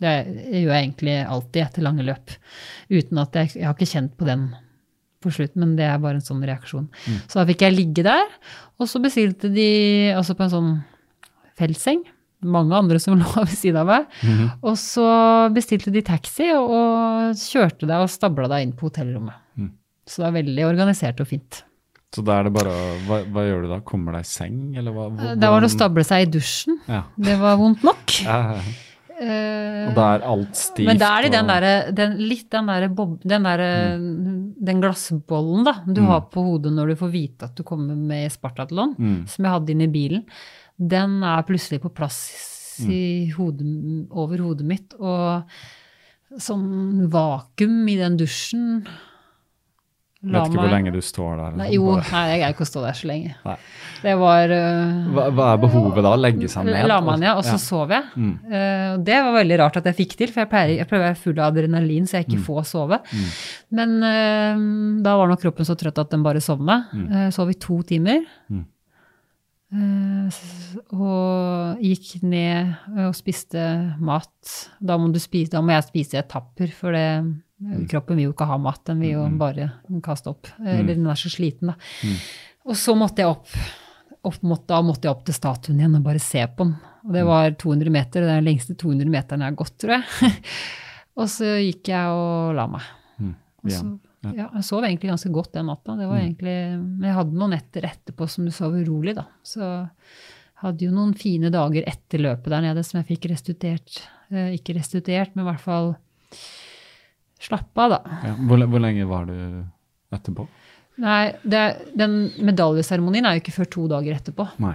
Det 0.00 0.14
gjør 0.24 0.72
jeg 0.72 0.82
egentlig 0.86 1.14
alltid 1.28 1.62
etter 1.62 1.84
lange 1.84 2.06
løp. 2.06 2.32
Uten 2.88 3.18
at 3.20 3.34
jeg, 3.36 3.50
jeg 3.58 3.66
har 3.68 3.76
ikke 3.76 3.90
kjent 3.90 4.14
på 4.16 4.24
den 4.28 4.46
på 5.20 5.28
slutt, 5.36 5.52
men 5.60 5.74
det 5.76 5.84
er 5.84 5.98
bare 6.00 6.16
en 6.16 6.24
sånn 6.24 6.40
reaksjon. 6.48 6.86
Så 7.28 7.36
da 7.36 7.44
fikk 7.48 7.66
jeg 7.66 7.76
ligge 7.76 8.04
der, 8.06 8.24
og 8.80 8.88
så 8.88 9.02
bestilte 9.04 9.50
de 9.52 9.66
altså 10.16 10.32
på 10.38 10.46
en 10.46 10.54
sånn 10.54 10.70
feltseng. 11.60 12.00
Mange 12.42 12.76
andre 12.78 13.00
som 13.02 13.18
lå 13.20 13.30
ved 13.44 13.52
siden 13.52 13.80
av 13.82 13.88
meg. 13.90 14.20
Og 14.64 14.76
så 14.80 15.06
bestilte 15.54 15.92
de 15.92 16.02
taxi 16.06 16.50
og, 16.56 17.34
kjørte 17.40 17.88
deg 17.88 18.04
og 18.06 18.12
stabla 18.12 18.48
deg 18.52 18.68
inn 18.68 18.76
på 18.76 18.88
hotellrommet. 18.88 19.36
Så 20.10 20.22
det 20.24 20.30
er 20.30 20.38
veldig 20.40 20.64
organisert 20.66 21.20
og 21.22 21.28
fint. 21.30 21.60
Så 22.10 22.24
da 22.26 22.40
er 22.40 22.48
det 22.48 22.54
bare 22.56 22.72
hva, 23.06 23.20
hva 23.30 23.42
gjør 23.46 23.60
du 23.62 23.68
da? 23.70 23.76
Kommer 23.86 24.16
deg 24.16 24.24
i 24.26 24.30
seng, 24.32 24.56
eller 24.80 24.90
hva? 24.96 25.04
Hvordan? 25.12 25.38
Da 25.38 25.50
var 25.52 25.62
det 25.62 25.68
å 25.68 25.74
stable 25.76 26.02
seg 26.08 26.24
i 26.24 26.30
dusjen. 26.34 26.80
Ja. 26.90 27.04
Det 27.14 27.36
var 27.38 27.58
vondt 27.60 27.84
nok. 27.86 28.16
Ja. 28.26 28.62
Eh, 29.20 29.90
Og 29.90 29.92
da 29.98 30.04
er 30.16 30.22
alt 30.24 30.56
stivt. 30.56 30.86
Men 30.88 30.96
da 30.96 31.10
er 31.18 31.26
det 31.26 31.30
den 31.34 31.48
derre 31.50 31.72
den, 31.92 32.14
Litt 32.24 32.46
den 32.54 32.70
derre 32.70 32.86
den, 32.88 33.44
der, 33.44 33.62
mm. 34.00 34.38
Den 34.64 34.80
glassbollen, 34.80 35.60
da, 35.66 35.74
du 35.84 36.00
har 36.08 36.22
på 36.32 36.40
hodet 36.46 36.72
når 36.72 36.94
du 36.94 36.96
får 37.02 37.10
vite 37.12 37.50
at 37.50 37.58
du 37.58 37.60
kommer 37.68 37.98
med 38.00 38.32
Spartatlon, 38.32 38.94
som 39.28 39.44
jeg 39.44 39.52
hadde 39.52 39.74
inni 39.74 39.90
bilen, 39.92 40.22
den 40.80 41.20
er 41.26 41.44
plutselig 41.48 41.82
på 41.84 41.92
plass 41.92 42.20
i 42.88 43.28
hodet, 43.36 43.66
over 44.10 44.40
hodet 44.40 44.66
mitt. 44.66 44.96
Og 44.96 46.40
sånn 46.40 47.06
vakuum 47.12 47.88
i 47.90 47.98
den 48.00 48.16
dusjen 48.20 48.82
Vet 50.20 50.50
ikke 50.50 50.60
hvor 50.60 50.68
lenge 50.68 50.90
du 50.92 50.98
står 51.00 51.30
der. 51.38 51.54
Nei, 51.56 51.66
liksom, 51.70 51.86
jo, 51.86 51.92
nei, 52.12 52.24
jeg 52.28 52.40
greier 52.42 52.52
ikke 52.52 52.64
å 52.66 52.68
stå 52.68 52.80
der 52.84 52.96
så 52.98 53.06
lenge. 53.08 53.30
Nei. 53.40 53.54
Det 54.02 54.12
var 54.20 54.52
uh, 54.52 54.98
Hva, 55.16 55.22
hva 55.32 55.46
er 55.54 55.62
behovet 55.62 56.04
da? 56.04 56.10
Legge 56.20 56.50
seg 56.52 56.66
ned? 56.68 56.80
La 56.90 56.98
meg 57.04 57.22
ned, 57.22 57.30
og 57.38 57.46
så 57.46 57.54
Ja. 57.54 57.60
sov 57.62 57.94
jeg. 57.94 58.04
Mm. 58.20 58.34
Uh, 58.44 58.98
det 59.06 59.16
var 59.24 59.32
veldig 59.38 59.58
rart 59.62 59.78
at 59.80 59.88
jeg 59.88 59.96
fikk 60.02 60.18
til, 60.20 60.34
for 60.34 60.42
jeg 60.44 60.50
pleier, 60.52 60.74
jeg 60.76 60.88
prøver 60.90 61.06
å 61.06 61.08
være 61.08 61.20
full 61.22 61.40
av 61.40 61.54
adrenalin 61.54 62.04
så 62.10 62.18
jeg 62.18 62.28
ikke 62.28 62.42
får 62.50 62.68
sove. 62.68 63.00
Men 63.80 63.96
uh, 64.04 64.60
da 65.08 65.16
var 65.22 65.32
nok 65.32 65.40
kroppen 65.46 65.70
så 65.70 65.78
trøtt 65.80 66.02
at 66.04 66.12
den 66.12 66.26
bare 66.26 66.44
sovna. 66.44 66.82
Eh, 67.00 67.30
sov 67.32 67.48
i 67.54 67.56
to 67.56 67.80
timer. 67.88 68.20
Eh, 69.70 70.40
og 70.96 71.84
gikk 71.84 72.24
ned 72.26 72.74
og 73.06 73.14
spiste 73.18 73.62
mat. 74.02 74.54
Da 74.82 74.98
må, 74.98 75.10
du 75.14 75.20
spise, 75.22 75.52
da 75.54 75.62
må 75.62 75.76
jeg 75.76 75.88
spise 75.88 76.20
etapper, 76.22 76.72
for 76.74 76.96
det, 76.96 77.06
kroppen 77.90 78.18
vil 78.18 78.30
jo 78.30 78.34
ikke 78.34 78.50
ha 78.50 78.58
mat. 78.62 78.82
Den 78.90 79.04
vil 79.04 79.14
jo 79.14 79.26
bare 79.40 79.70
kaste 80.04 80.32
opp. 80.32 80.50
Eller 80.58 80.96
den 80.96 81.08
er 81.10 81.20
så 81.20 81.32
sliten, 81.32 81.72
da. 81.72 82.16
Og 82.70 82.76
så 82.78 82.96
måtte 82.98 83.24
jeg 83.24 83.32
opp. 83.32 83.54
opp 84.26 84.42
måtte, 84.44 84.68
da 84.74 84.82
måtte 84.84 85.08
jeg 85.08 85.14
opp 85.14 85.24
til 85.28 85.36
statuen 85.36 85.80
igjen 85.80 85.96
og 85.96 86.06
bare 86.06 86.22
se 86.22 86.44
på 86.44 86.66
den. 86.66 86.76
Og 87.06 87.14
det 87.16 87.22
var 87.24 87.54
200 87.56 87.92
meter, 87.94 88.20
det 88.20 88.28
er 88.28 88.42
den 88.42 88.50
lengste 88.50 88.76
200 88.76 89.08
meteren 89.08 89.40
jeg 89.40 89.54
har 89.54 89.60
gått, 89.62 89.76
tror 89.80 89.96
jeg. 89.96 90.32
og 91.20 91.30
så 91.32 91.54
gikk 91.62 91.88
jeg 91.94 92.18
og 92.18 92.56
la 92.58 92.66
meg. 92.74 92.90
Og 93.60 93.72
så, 93.72 93.84
ja, 94.20 94.50
jeg 94.52 94.64
sov 94.66 94.84
egentlig 94.84 95.12
ganske 95.14 95.32
godt 95.32 95.54
den 95.56 95.70
natta. 95.70 95.96
Det 95.96 96.08
var 96.10 96.20
egentlig, 96.20 96.56
men 96.76 97.08
jeg 97.08 97.16
hadde 97.16 97.40
noen 97.40 97.54
netter 97.56 97.86
etterpå 97.88 98.28
som 98.28 98.44
du 98.44 98.52
sov 98.52 98.76
urolig, 98.76 99.14
da. 99.16 99.24
Så 99.46 99.62
jeg 99.64 100.60
hadde 100.60 100.84
jo 100.84 100.92
noen 100.92 101.14
fine 101.16 101.52
dager 101.52 101.86
etter 101.88 102.20
løpet 102.20 102.52
der 102.52 102.66
nede 102.66 102.84
som 102.84 103.00
jeg 103.00 103.08
fikk 103.14 103.30
restituert. 103.32 104.02
Eh, 104.28 104.56
ikke 104.58 104.76
restituert, 104.76 105.32
men 105.34 105.46
i 105.46 105.48
hvert 105.48 105.64
fall 105.64 105.94
slappa 107.40 107.86
av, 107.86 107.94
da. 107.96 108.18
Ja. 108.28 108.34
Hvor, 108.50 108.66
hvor 108.68 108.84
lenge 108.84 109.06
var 109.08 109.30
du 109.30 109.38
etterpå? 110.12 110.44
Nei, 111.00 111.22
det, 111.48 111.62
den 111.96 112.26
medaljeseremonien 112.44 113.24
er 113.24 113.38
jo 113.38 113.44
ikke 113.44 113.56
før 113.56 113.70
to 113.72 113.86
dager 113.94 114.18
etterpå. 114.18 114.50
Nei. 114.60 114.74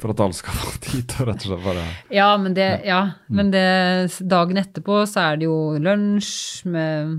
For 0.00 0.14
at 0.14 0.22
alle 0.22 0.36
skal 0.36 0.56
få 0.56 0.76
tid 0.80 1.10
til 1.10 1.24
å 1.24 1.28
rett 1.28 1.42
og 1.42 1.50
slett 1.50 1.66
bare 1.66 1.82
Ja, 2.14 2.30
men, 2.40 2.54
det, 2.56 2.68
ja, 2.88 3.02
men 3.28 3.50
det, 3.52 3.66
dagen 4.30 4.62
etterpå 4.62 5.02
så 5.10 5.26
er 5.26 5.40
det 5.40 5.50
jo 5.50 5.58
lunsj 5.82 6.70
med 6.70 7.18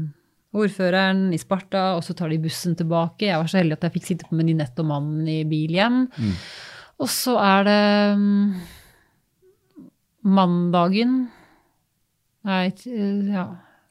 ordføreren 0.52 1.30
i 1.32 1.40
Sparta, 1.40 1.94
og 1.96 2.04
så 2.04 2.16
tar 2.18 2.32
de 2.32 2.42
bussen 2.44 2.76
tilbake. 2.80 3.30
Jeg 3.30 3.40
var 3.40 3.48
så 3.52 3.62
heldig 3.62 3.78
at 3.78 3.88
jeg 3.88 3.96
fikk 3.96 4.08
sitte 4.10 4.28
på 4.28 4.36
med 4.36 4.50
Ninette 4.50 4.84
og 4.84 4.90
mannen 4.90 5.30
i 5.32 5.42
bil 5.48 5.72
hjem. 5.78 6.04
Og 7.02 7.10
så 7.10 7.38
er 7.42 7.64
det 7.68 7.84
um, 8.18 8.52
mandagen 10.22 11.22
Nei, 12.48 12.72
ja. 13.30 13.44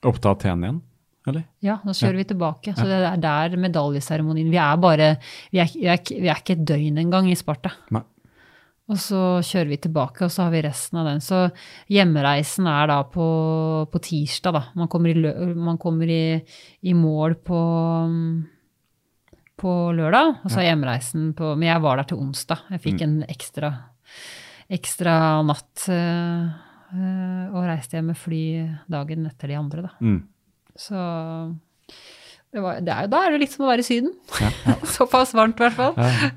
Opp 0.03 0.16
til 0.19 0.31
Aten 0.32 0.65
igjen, 0.66 0.78
eller? 1.31 1.45
Ja, 1.62 1.77
nå 1.87 1.95
kjører 1.95 2.16
vi 2.19 2.24
tilbake. 2.32 2.73
Så 2.74 2.82
det 2.89 2.97
er 2.99 3.20
der 3.23 3.55
medaljeseremonien 3.62 4.51
Vi 4.51 4.59
er 4.59 4.81
bare 4.82 5.11
vi 5.53 5.61
er, 5.62 5.70
vi, 5.70 5.87
er, 5.87 6.01
vi 6.11 6.27
er 6.27 6.41
ikke 6.41 6.57
et 6.57 6.65
døgn 6.66 6.99
engang 6.99 7.28
i 7.31 7.37
Sparta. 7.39 7.77
Nei. 7.95 8.03
Og 8.90 8.98
så 8.98 9.18
kjører 9.46 9.68
vi 9.70 9.78
tilbake, 9.84 10.24
og 10.26 10.32
så 10.34 10.46
har 10.46 10.54
vi 10.54 10.62
resten 10.66 10.98
av 10.98 11.06
den. 11.06 11.20
Så 11.22 11.44
hjemreisen 11.92 12.66
er 12.66 12.88
da 12.90 12.96
på, 13.06 13.26
på 13.92 14.00
tirsdag, 14.02 14.56
da. 14.56 14.62
Man 14.78 14.90
kommer, 14.90 15.12
i, 15.14 15.34
man 15.54 15.78
kommer 15.78 16.10
i, 16.10 16.24
i 16.82 16.94
mål 16.98 17.36
på, 17.46 17.60
på 19.62 19.74
lørdag, 19.94 20.40
og 20.42 20.50
så 20.50 20.62
er 20.62 20.72
hjemreisen 20.72 21.30
på 21.38 21.52
Men 21.54 21.70
jeg 21.70 21.84
var 21.86 22.00
der 22.00 22.10
til 22.10 22.24
onsdag. 22.24 22.66
Jeg 22.74 22.84
fikk 22.88 23.06
en 23.06 23.20
ekstra, 23.30 23.70
ekstra 24.80 25.14
natt. 25.46 25.86
eh, 25.86 26.66
og 26.90 27.62
reiste 27.68 27.94
hjem 27.94 28.10
med 28.10 28.18
fly 28.18 28.42
dagen 28.90 29.30
etter 29.30 29.52
de 29.52 29.60
andre, 29.60 29.86
da. 29.86 29.94
Mm. 30.02 30.20
Så 30.74 30.98
det 32.50 32.62
var, 32.64 32.82
det 32.82 32.90
er, 32.90 33.06
da 33.06 33.22
er 33.22 33.34
det 33.36 33.44
litt 33.44 33.54
som 33.54 33.68
å 33.68 33.70
være 33.70 33.84
i 33.84 33.86
Syden. 33.86 34.16
Såpass 34.96 35.36
varmt, 35.38 35.60
i 35.60 35.68
hvert 35.68 35.78
fall. 35.78 35.94
Ja. 35.94 36.34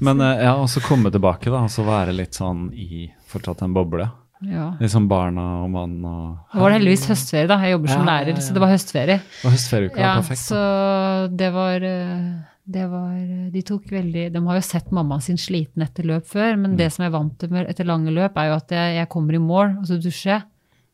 Men 0.00 0.20
eh, 0.20 0.42
ja, 0.44 0.54
og 0.60 0.68
så 0.72 0.80
komme 0.84 1.10
tilbake, 1.14 1.50
da, 1.50 1.62
og 1.66 1.70
så 1.72 1.84
være 1.86 2.12
litt 2.16 2.34
sånn 2.36 2.70
i 2.74 3.10
fortsatt 3.30 3.62
en 3.62 3.74
boble. 3.76 4.08
Ja. 4.44 4.74
Liksom 4.80 5.06
barna 5.08 5.62
og 5.64 5.70
mann 5.72 5.94
og 6.04 6.52
Det 6.52 6.60
var 6.60 6.70
det 6.74 6.76
heldigvis 6.80 7.06
høstferie, 7.08 7.46
da. 7.48 7.56
Jeg 7.64 7.72
jobber 7.72 7.88
som 7.88 8.02
Ja, 8.02 8.04
ja, 8.04 8.10
lærer, 8.10 8.34
ja. 8.36 8.42
så 8.44 8.52
det 8.52 8.60
var 8.60 8.68
høstferie. 8.74 9.16
Og 9.46 9.54
høstferieuka 9.54 9.96
Ja, 10.02 10.10
er 10.12 10.20
perfekt. 10.20 10.42
så 10.44 11.36
det 11.40 11.48
var 11.54 11.86
eh, 11.88 12.26
det 12.66 12.84
var 12.90 13.14
De 13.54 13.62
tok 13.62 13.84
veldig 13.94 14.24
De 14.34 14.40
har 14.44 14.56
jo 14.58 14.64
sett 14.66 14.90
mammaen 14.92 15.22
sin 15.22 15.36
sliten 15.40 15.82
etter 15.86 16.04
løp 16.04 16.26
før, 16.26 16.52
Mm. 16.56 16.60
men 16.66 16.76
det 16.76 16.90
som 16.92 17.04
jeg 17.06 17.12
vant 17.12 17.38
til 17.38 17.54
etter 17.62 17.84
lange 17.88 18.10
løp, 18.12 18.36
er 18.36 18.48
jo 18.50 18.56
at 18.60 18.68
jeg, 18.76 18.96
jeg 18.98 19.08
kommer 19.08 19.34
i 19.34 19.38
mål, 19.38 19.78
og 19.80 19.86
så 19.86 19.96
dusjer 20.02 20.32
jeg, 20.34 20.42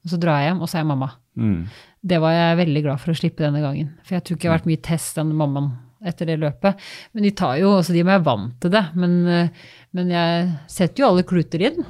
og 0.04 0.10
så 0.10 0.20
drar 0.20 0.38
jeg 0.42 0.52
hjem, 0.52 0.60
og 0.62 0.68
så 0.68 0.76
er 0.78 0.82
jeg 0.84 0.86
mamma. 0.92 1.10
Mm. 1.36 1.66
Det 2.04 2.20
var 2.20 2.32
jeg 2.32 2.56
veldig 2.58 2.82
glad 2.84 3.00
for 3.00 3.10
å 3.12 3.16
slippe 3.18 3.42
denne 3.42 3.60
gangen. 3.62 3.90
For 4.04 4.14
jeg 4.14 4.22
tror 4.24 4.36
ikke 4.36 4.46
jeg 4.46 4.52
har 4.52 4.58
vært 4.58 4.70
mye 4.70 4.82
test 4.82 5.18
enn 5.18 5.34
mammaen 5.34 5.72
etter 6.04 6.26
det 6.26 6.38
løpet. 6.42 6.80
Men 7.14 7.22
de 7.26 7.30
tar 7.38 7.56
jo, 7.60 7.76
også 7.78 7.94
de 7.94 8.02
må 8.02 8.10
være 8.14 8.24
vant 8.26 8.56
til 8.62 8.72
det. 8.74 8.82
Men, 8.98 9.12
eh, 9.30 9.48
men 9.96 10.10
jeg 10.10 10.48
setter 10.72 11.02
jo 11.04 11.08
alle 11.12 11.22
kluter 11.28 11.62
inn. 11.68 11.84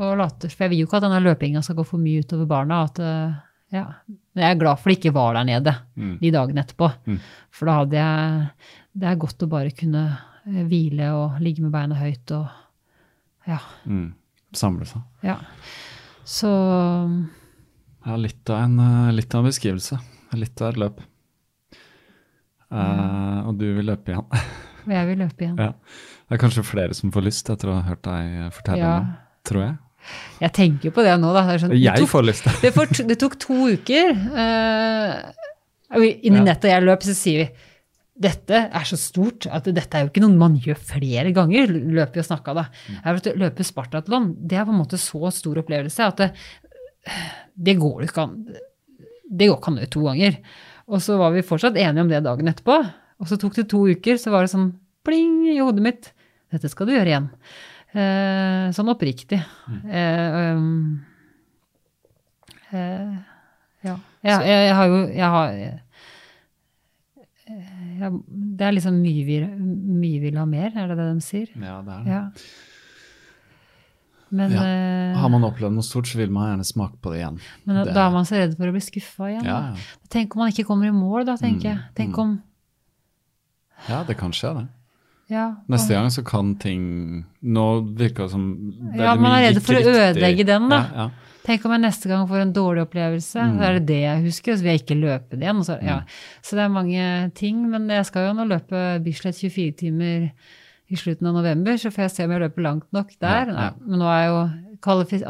og 0.00 0.16
later, 0.18 0.48
For 0.50 0.64
jeg 0.64 0.70
vil 0.72 0.82
jo 0.82 0.86
ikke 0.88 0.98
at 1.00 1.06
denne 1.06 1.22
løpinga 1.22 1.62
skal 1.62 1.76
gå 1.78 1.84
for 1.86 2.02
mye 2.02 2.24
utover 2.24 2.46
barna. 2.50 2.82
At, 2.88 2.98
eh, 2.98 3.34
ja. 3.76 3.84
Men 4.34 4.44
jeg 4.44 4.56
er 4.56 4.60
glad 4.60 4.80
for 4.80 4.90
det 4.90 4.98
ikke 4.98 5.14
var 5.14 5.34
der 5.34 5.44
nede 5.44 5.74
de 6.20 6.30
dagene 6.34 6.64
etterpå. 6.64 6.90
For 7.50 7.66
da 7.66 7.78
hadde 7.82 7.96
jeg 7.96 8.48
Det 8.94 9.08
er 9.08 9.16
godt 9.16 9.42
å 9.44 9.48
bare 9.48 9.70
kunne 9.72 10.02
eh, 10.46 10.64
hvile 10.68 11.12
og 11.16 11.38
ligge 11.40 11.62
med 11.62 11.72
beina 11.72 11.94
høyt 11.96 12.30
og 12.36 12.48
ja. 13.46 13.58
Mm. 13.86 14.12
Samle 14.52 14.84
seg. 14.86 15.00
ja. 15.24 15.38
Så 16.24 16.48
Ja, 18.04 18.16
litt 18.16 18.50
av 18.50 18.58
en, 18.64 18.76
litt 19.14 19.34
av 19.34 19.42
en 19.42 19.48
beskrivelse. 19.50 19.98
Litt 20.34 20.60
av 20.62 20.72
et 20.72 20.78
løp. 20.82 21.00
Eh, 22.72 23.38
og 23.48 23.56
du 23.60 23.66
vil 23.76 23.86
løpe 23.92 24.12
igjen. 24.14 24.26
Og 24.82 24.92
jeg 24.96 25.06
vil 25.12 25.18
løpe 25.26 25.44
igjen. 25.46 25.56
ja. 25.60 25.72
Det 26.32 26.38
er 26.38 26.40
kanskje 26.40 26.62
flere 26.64 26.94
som 26.96 27.10
får 27.12 27.24
lyst 27.26 27.50
etter 27.52 27.68
å 27.68 27.74
ha 27.76 27.82
hørt 27.90 28.02
deg 28.06 28.52
fortelle 28.56 28.78
Ja. 28.80 28.92
det, 29.00 29.16
tror 29.50 29.62
jeg. 29.66 29.74
Jeg 30.40 30.52
tenker 30.56 30.90
på 30.96 31.02
det 31.04 31.12
nå, 31.20 31.32
da. 31.36 31.42
Det, 31.46 31.58
sånn, 31.62 31.70
det 31.74 31.82
Jeg 31.82 32.00
tok- 32.00 32.10
får 32.10 32.24
lyst 32.26 32.48
det, 32.64 32.70
for, 32.74 32.86
det 33.12 33.18
tok 33.20 33.36
to 33.42 33.58
uker. 33.76 34.14
Uh, 34.32 36.00
Inni 36.00 36.38
i 36.38 36.40
Ja. 36.40 36.46
nettet 36.46 36.70
jeg 36.72 36.82
løp, 36.86 37.04
så 37.04 37.12
sier 37.14 37.44
vi 37.44 37.68
dette 38.22 38.58
er 38.72 38.84
så 38.86 38.96
stort 39.00 39.46
at 39.50 39.64
dette 39.74 39.96
er 39.98 40.04
jo 40.04 40.10
ikke 40.12 40.20
noe 40.22 40.36
man 40.38 40.56
gjør 40.60 40.76
flere 40.78 41.32
ganger. 41.36 41.66
Løper 41.68 42.20
og 42.22 42.26
snakka 42.28 42.54
da. 42.54 42.64
Jeg 42.88 43.14
vet, 43.18 43.28
å 43.32 43.38
løpe 43.40 43.64
Spartatlon, 43.66 44.28
det 44.46 44.56
er 44.60 44.66
på 44.68 44.72
en 44.74 44.78
måte 44.82 44.98
så 45.00 45.30
stor 45.34 45.58
opplevelse 45.62 46.04
at 46.06 46.20
det, 46.20 46.28
det 47.56 47.74
går 47.80 48.04
ikke 48.06 48.22
an. 48.26 48.36
Det 49.32 49.48
går 49.48 49.58
ikke 49.58 49.72
an 49.72 49.80
to 49.90 50.04
ganger. 50.06 50.36
Og 50.90 51.02
så 51.04 51.16
var 51.20 51.34
vi 51.34 51.44
fortsatt 51.46 51.78
enige 51.78 52.04
om 52.04 52.10
det 52.10 52.22
dagen 52.24 52.50
etterpå. 52.50 52.78
Og 53.22 53.30
så 53.30 53.38
tok 53.38 53.54
det 53.58 53.68
to 53.70 53.84
uker, 53.86 54.18
så 54.18 54.32
var 54.34 54.44
det 54.44 54.52
sånn 54.54 54.72
pling 55.06 55.44
i 55.52 55.60
hodet 55.60 55.84
mitt. 55.84 56.10
Dette 56.52 56.70
skal 56.70 56.88
du 56.88 56.94
gjøre 56.96 57.12
igjen. 57.12 57.28
Eh, 57.92 58.72
sånn 58.74 58.90
oppriktig. 58.92 59.38
Eh, 59.86 60.56
um, 60.56 61.00
eh, 62.72 63.14
ja. 63.84 63.96
Jeg, 64.22 64.44
jeg, 64.48 64.66
jeg 64.68 64.74
har 64.78 64.90
jo 64.90 64.98
jeg 65.12 65.30
har, 65.36 65.56
eh, 65.58 65.78
jeg, 68.00 68.20
Det 68.58 68.66
er 68.66 68.76
liksom 68.76 69.00
mye 69.02 69.24
vi, 69.26 69.38
mye 70.02 70.20
vil 70.22 70.38
ha 70.40 70.46
mer, 70.48 70.70
er 70.74 70.92
det 70.92 70.98
det 70.98 71.08
de 71.10 71.24
sier? 71.24 71.48
Ja, 71.56 71.80
det 71.84 71.96
er 71.98 72.04
det. 72.06 72.14
Ja. 72.14 72.22
Men, 74.32 74.50
Ja. 74.50 74.62
eh, 74.64 75.16
Har 75.20 75.28
man 75.28 75.42
opplevd 75.44 75.74
noe 75.76 75.84
stort, 75.84 76.06
så 76.08 76.16
vil 76.16 76.30
man 76.32 76.48
gjerne 76.58 76.64
smake 76.64 76.96
på 77.04 77.10
det 77.12 77.18
igjen. 77.20 77.38
men 77.66 77.76
da, 77.76 77.84
det- 77.84 77.94
da 77.94 78.06
er 78.06 78.12
man 78.14 78.24
så 78.24 78.38
redd 78.40 78.56
for 78.56 78.64
å 78.66 78.72
bli 78.72 78.80
skuffa 78.80 79.28
igjen. 79.28 79.44
Ja, 79.44 79.58
ja. 79.68 79.74
Tenk 80.08 80.34
om 80.34 80.40
man 80.40 80.50
ikke 80.52 80.64
kommer 80.66 80.86
i 80.88 80.90
mål, 80.96 81.26
da, 81.26 81.36
tenker 81.36 81.68
jeg. 81.68 81.78
Tenk 81.94 82.16
om 82.18 82.42
ja, 83.88 84.04
det 84.04 84.16
kan 84.16 84.30
skje, 84.32 84.54
det. 84.60 84.68
ja, 85.34 85.56
Neste 85.68 85.88
gang 85.96 86.06
så 86.10 86.24
kan 86.24 86.54
ting 86.54 87.24
Nå 87.42 87.94
virker 87.96 88.24
det 88.26 88.30
som 88.30 88.72
Ja, 88.94 89.14
man 89.16 89.32
er 89.42 89.50
redd 89.52 89.62
for 89.62 89.74
å 89.74 89.82
ødelegge 89.82 90.46
den, 90.46 90.68
da. 90.70 90.76
Ja, 90.76 90.96
ja. 91.02 91.10
Tenk 91.44 91.64
om 91.66 91.72
jeg 91.72 91.80
neste 91.82 92.06
gang 92.06 92.28
får 92.28 92.40
en 92.40 92.52
dårlig 92.54 92.84
opplevelse. 92.86 93.34
Mm. 93.42 93.56
Så 93.58 93.62
er 93.66 93.72
det 93.80 93.86
det 93.86 94.00
jeg 94.02 94.22
husker, 94.22 94.52
og 94.52 94.58
så 94.58 94.62
vil 94.62 94.72
jeg 94.78 94.82
ikke 94.86 95.00
løpe 95.00 95.30
det 95.30 95.40
igjen. 95.42 95.64
Så, 95.66 95.82
ja. 95.82 95.96
så 96.40 96.50
det 96.54 96.62
er 96.62 96.68
mange 96.70 97.32
ting. 97.34 97.68
Men 97.68 97.88
jeg 97.88 98.06
skal 98.06 98.28
jo 98.28 98.34
nå 98.38 98.46
løpe 98.46 99.02
Bislett 99.02 99.34
24 99.34 99.72
timer 99.76 100.30
i 100.92 100.98
slutten 101.00 101.28
av 101.30 101.36
november, 101.38 101.78
så 101.80 101.90
får 101.92 102.04
jeg 102.06 102.12
se 102.14 102.24
om 102.26 102.32
jeg 102.34 102.42
løper 102.44 102.64
langt 102.66 102.88
nok 102.92 103.12
der. 103.22 103.48
Ja, 103.52 103.66
ja. 103.68 103.70
Men 103.80 104.02
nå 104.02 104.08
er 104.12 104.24
jo 104.28 104.40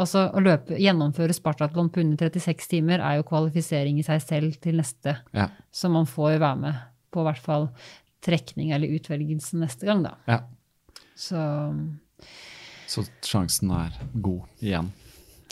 altså, 0.02 0.24
å 0.34 0.42
løpe, 0.42 0.78
gjennomføre 0.80 1.34
Spartatlon 1.36 1.90
på 1.92 2.02
under 2.02 2.30
36 2.32 2.70
timer 2.72 3.02
er 3.04 3.20
jo 3.20 3.26
kvalifisering 3.28 4.00
i 4.00 4.06
seg 4.06 4.22
selv 4.24 4.56
til 4.64 4.80
neste. 4.80 5.16
Ja. 5.36 5.50
Så 5.70 5.90
man 5.92 6.08
får 6.10 6.38
være 6.42 6.58
med 6.64 6.80
på 7.12 7.22
i 7.22 7.28
hvert 7.28 7.44
fall 7.44 7.68
trekning 8.24 8.72
eller 8.74 8.90
utvelgelsen 8.96 9.62
neste 9.62 9.86
gang, 9.88 10.02
da. 10.06 10.16
ja. 10.30 10.40
Så 11.22 11.38
Så 12.88 13.04
sjansen 13.24 13.70
er 13.76 13.94
god 14.24 14.48
igjen. 14.64 14.88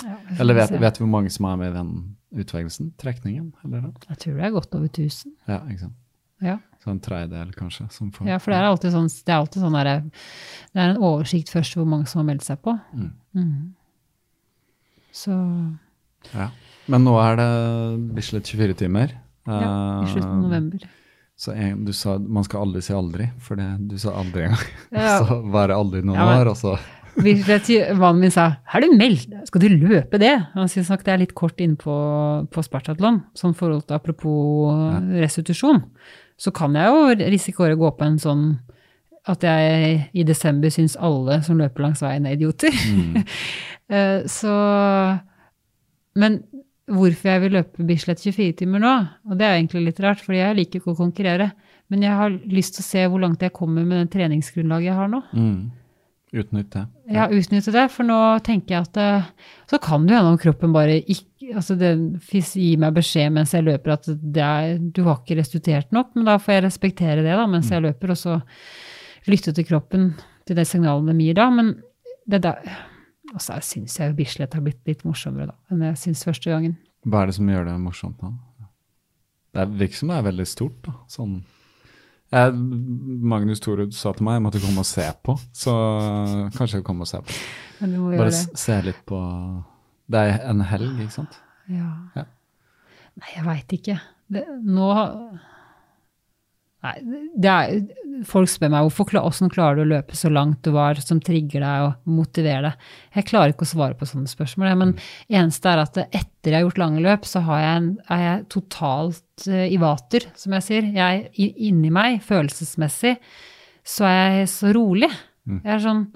ja, 0.03 0.17
Eller 0.41 0.57
vet, 0.57 0.73
vet 0.81 0.97
du 0.99 1.05
hvor 1.05 1.13
mange 1.13 1.31
som 1.31 1.47
er 1.51 1.57
med 1.61 1.71
i 1.71 1.77
den 1.77 1.93
utvelgelsen? 2.41 2.91
Trekningen? 2.99 3.53
Eller 3.65 3.87
det? 3.87 4.09
Jeg 4.09 4.19
tror 4.25 4.39
det 4.41 4.47
er 4.49 4.55
godt 4.57 4.75
over 4.75 4.89
1000. 4.91 5.35
Ja, 5.49 5.61
ikke 5.69 5.85
sant. 5.85 5.97
Ja. 6.43 6.57
Så 6.81 6.91
en 6.91 7.01
tredjedel, 7.01 7.51
kanskje. 7.53 7.91
Som 7.93 8.11
får, 8.11 8.27
Ja, 8.31 8.39
for 8.41 8.51
det 8.55 8.59
er 8.61 8.65
alltid 8.71 8.93
sånn, 8.95 9.09
det 9.27 9.29
er 9.35 9.37
alltid 9.43 9.63
sånn 9.63 9.75
der, 9.77 9.91
det 10.73 10.81
er 10.81 10.95
en 10.95 11.03
oversikt 11.05 11.51
først 11.53 11.75
hvor 11.77 11.85
mange 11.87 12.07
som 12.09 12.23
har 12.23 12.29
meldt 12.31 12.47
seg 12.47 12.63
på. 12.65 12.73
Mm. 12.97 13.11
Mm. 13.37 13.73
Så 15.13 15.35
Ja. 16.35 16.51
Men 16.91 17.05
nå 17.07 17.15
er 17.23 17.37
det 17.39 17.51
Bislett 18.17 18.49
24 18.51 18.75
timer. 18.77 19.13
ja, 19.47 20.03
i 20.05 20.07
slutten 20.13 20.31
av 20.31 20.39
Eh, 20.39 20.49
november. 20.49 20.89
Så 21.41 21.53
en, 21.57 21.85
du 21.85 21.93
sa 21.93 22.19
man 22.19 22.45
skal 22.45 22.61
aldri 22.67 22.83
si 22.85 22.93
aldri, 22.93 23.31
for 23.41 23.57
det, 23.57 23.89
du 23.89 23.97
sa 23.99 24.11
aldri 24.13 24.45
en 24.45 24.55
gang. 24.57 24.67
Ja. 24.93 25.19
Så 25.25 25.39
være 25.51 25.77
aldri 25.77 26.03
noen 26.03 26.17
Ja, 26.19 26.27
men- 26.27 26.47
år, 26.47 26.51
og 26.51 26.57
så 26.57 26.79
Mannen 27.21 28.21
min 28.21 28.31
sa 28.31 28.57
'har 28.65 28.81
du 28.81 28.97
meldt 28.97 29.47
skal 29.47 29.61
du 29.61 29.69
løpe 29.69 30.17
det?' 30.19 30.47
Han 30.55 30.69
syntes 30.69 30.89
nok 30.91 31.03
det 31.05 31.13
er 31.13 31.19
litt 31.19 31.35
kort 31.35 31.59
inne 31.61 31.77
på, 31.77 32.49
på 32.49 32.63
Spartatlon, 32.63 33.25
sånn 33.35 33.55
forhold 33.55 33.87
til 33.89 33.97
apropos 33.97 34.73
restitusjon. 35.21 35.83
Så 36.41 36.53
kan 36.57 36.77
jeg 36.79 36.89
jo 36.89 37.31
risikere 37.31 37.77
å 37.77 37.81
gå 37.83 37.91
på 37.99 38.07
en 38.07 38.21
sånn 38.21 38.45
at 39.29 39.45
jeg 39.45 39.97
i 40.17 40.25
desember 40.25 40.73
syns 40.73 40.97
alle 40.97 41.43
som 41.45 41.59
løper 41.61 41.85
langs 41.85 42.01
veien 42.03 42.27
er 42.27 42.39
idioter. 42.39 42.73
Mm. 42.73 43.21
så 44.39 44.55
Men 46.19 46.41
hvorfor 46.91 47.31
jeg 47.31 47.43
vil 47.45 47.53
løpe 47.59 47.85
Bislett 47.87 48.23
24 48.25 48.57
timer 48.63 48.83
nå, 48.83 48.95
og 49.31 49.37
det 49.39 49.47
er 49.47 49.59
egentlig 49.59 49.85
litt 49.85 50.01
rart, 50.03 50.23
fordi 50.25 50.41
jeg 50.41 50.57
liker 50.59 50.81
ikke 50.81 50.95
å 50.95 50.99
konkurrere, 50.99 51.51
men 51.93 52.03
jeg 52.07 52.17
har 52.19 52.33
lyst 52.51 52.77
til 52.77 52.83
å 52.85 52.89
se 52.89 53.05
hvor 53.11 53.23
langt 53.23 53.45
jeg 53.45 53.55
kommer 53.55 53.87
med 53.87 54.01
det 54.01 54.15
treningsgrunnlaget 54.17 54.91
jeg 54.91 54.99
har 54.99 55.13
nå. 55.13 55.23
mm. 55.35 55.61
Utnytte 56.31 56.85
det. 56.85 57.15
Ja, 57.17 57.25
utnytte 57.27 57.73
det, 57.75 57.89
for 57.91 58.07
nå 58.07 58.17
tenker 58.47 58.77
jeg 58.77 58.87
at 58.87 58.99
eh, 59.03 59.31
så 59.67 59.81
kan 59.83 60.05
det 60.07 60.15
hende 60.15 60.31
om 60.31 60.39
kroppen 60.39 60.71
bare 60.71 61.01
ikke 61.01 61.27
altså 61.57 61.77
det 61.79 61.91
fis- 62.23 62.55
gir 62.57 62.79
meg 62.79 62.95
beskjed 62.95 63.33
mens 63.33 63.53
jeg 63.55 63.65
løper 63.67 63.93
at 63.97 64.07
det 64.11 64.43
er, 64.45 64.79
du 64.79 65.03
har 65.07 65.19
ikke 65.21 65.37
restituert 65.41 65.93
nok, 65.93 66.15
men 66.17 66.25
da 66.29 66.37
får 66.39 66.55
jeg 66.59 66.65
respektere 66.65 67.23
det 67.25 67.37
da, 67.37 67.47
mens 67.47 67.71
jeg 67.71 67.83
løper, 67.83 68.11
og 68.11 68.17
så 68.21 68.41
lytte 69.31 69.53
til 69.55 69.65
kroppen 69.69 70.15
til 70.47 70.57
det 70.57 70.67
signalet 70.67 71.11
de 71.15 71.25
gir 71.27 71.35
da. 71.39 71.49
Men 71.51 71.75
det 72.31 72.43
der 72.43 72.61
Og 73.35 73.39
så 73.41 73.61
syns 73.63 73.95
jeg 74.01 74.11
jo 74.11 74.17
Bislett 74.19 74.55
har 74.55 74.61
blitt 74.65 74.81
litt 74.91 75.05
morsommere 75.07 75.47
da, 75.53 75.55
enn 75.71 75.83
jeg 75.87 75.99
syns 76.01 76.25
første 76.27 76.51
gangen. 76.51 76.73
Hva 77.07 77.21
er 77.23 77.27
det 77.31 77.37
som 77.37 77.47
gjør 77.47 77.65
det 77.69 77.77
morsomt 77.81 78.19
da? 78.21 78.33
Det 79.55 79.61
er- 79.63 79.71
virker 79.79 79.95
som 80.01 80.09
det 80.09 80.17
er 80.19 80.27
veldig 80.33 80.47
stort, 80.47 80.83
da. 80.83 80.93
Sånn 81.09 81.37
jeg, 82.33 82.53
Magnus 82.55 83.61
Torud 83.61 83.93
sa 83.95 84.13
til 84.13 84.25
meg 84.25 84.35
jeg 84.39 84.43
måtte 84.43 84.61
komme 84.63 84.79
og 84.83 84.87
se 84.87 85.07
på, 85.23 85.39
så 85.53 85.73
kanskje 86.55 86.79
jeg 86.81 86.85
kommer 86.85 87.03
og 87.03 87.09
se 87.11 87.19
på. 87.23 87.39
Bare 88.19 88.31
se 88.33 88.81
litt 88.83 89.01
på 89.07 89.19
Det 90.11 90.25
er 90.27 90.43
en 90.51 90.65
helg, 90.67 90.99
ikke 91.05 91.21
sant? 91.21 91.39
Ja. 91.71 91.93
Ja. 92.17 92.27
Nei, 93.21 93.31
jeg 93.37 93.47
veit 93.47 93.79
ikke. 93.79 94.01
Det, 94.31 94.45
nå 94.65 94.91
Nei, 96.81 96.95
det 97.37 97.51
er, 97.51 97.81
folk 98.25 98.49
spør 98.49 98.71
meg 98.73 98.87
hvorfor, 98.87 99.11
hvordan 99.13 99.51
klarer 99.53 99.77
du 99.77 99.83
å 99.83 99.91
løpe 99.91 100.17
så 100.17 100.31
langt, 100.33 100.63
du 100.65 100.73
hva 100.73 100.87
er 100.89 101.03
som 101.05 101.19
trigger 101.21 101.61
deg 101.61 101.85
og 101.85 102.09
motiverer 102.09 102.71
deg. 102.71 102.87
Jeg 103.19 103.27
klarer 103.29 103.53
ikke 103.53 103.67
å 103.67 103.69
svare 103.69 103.99
på 104.01 104.09
sånne 104.09 104.31
spørsmål, 104.31 104.73
men 104.81 104.95
eneste 105.29 105.69
er 105.69 105.83
at 105.83 106.01
etter 106.07 106.49
jeg 106.49 106.57
har 106.57 106.65
gjort 106.65 106.81
lange 106.81 107.05
løp, 107.05 107.29
så 107.29 107.45
har 107.45 107.61
jeg 107.61 107.83
en, 107.83 107.91
er 108.17 108.23
jeg 108.25 108.47
totalt 108.57 109.49
eh, 109.51 109.67
i 109.69 109.77
vater, 109.83 110.25
som 110.41 110.57
jeg 110.57 110.67
sier. 110.71 110.89
Jeg, 110.97 111.27
er 111.29 111.67
inni 111.69 111.93
meg, 111.93 112.23
følelsesmessig, 112.25 113.19
så 113.85 114.09
er 114.09 114.23
jeg 114.39 114.53
så 114.55 114.73
rolig. 114.77 115.13
Jeg 115.51 115.75
er 115.77 115.85
sånn 115.85 116.07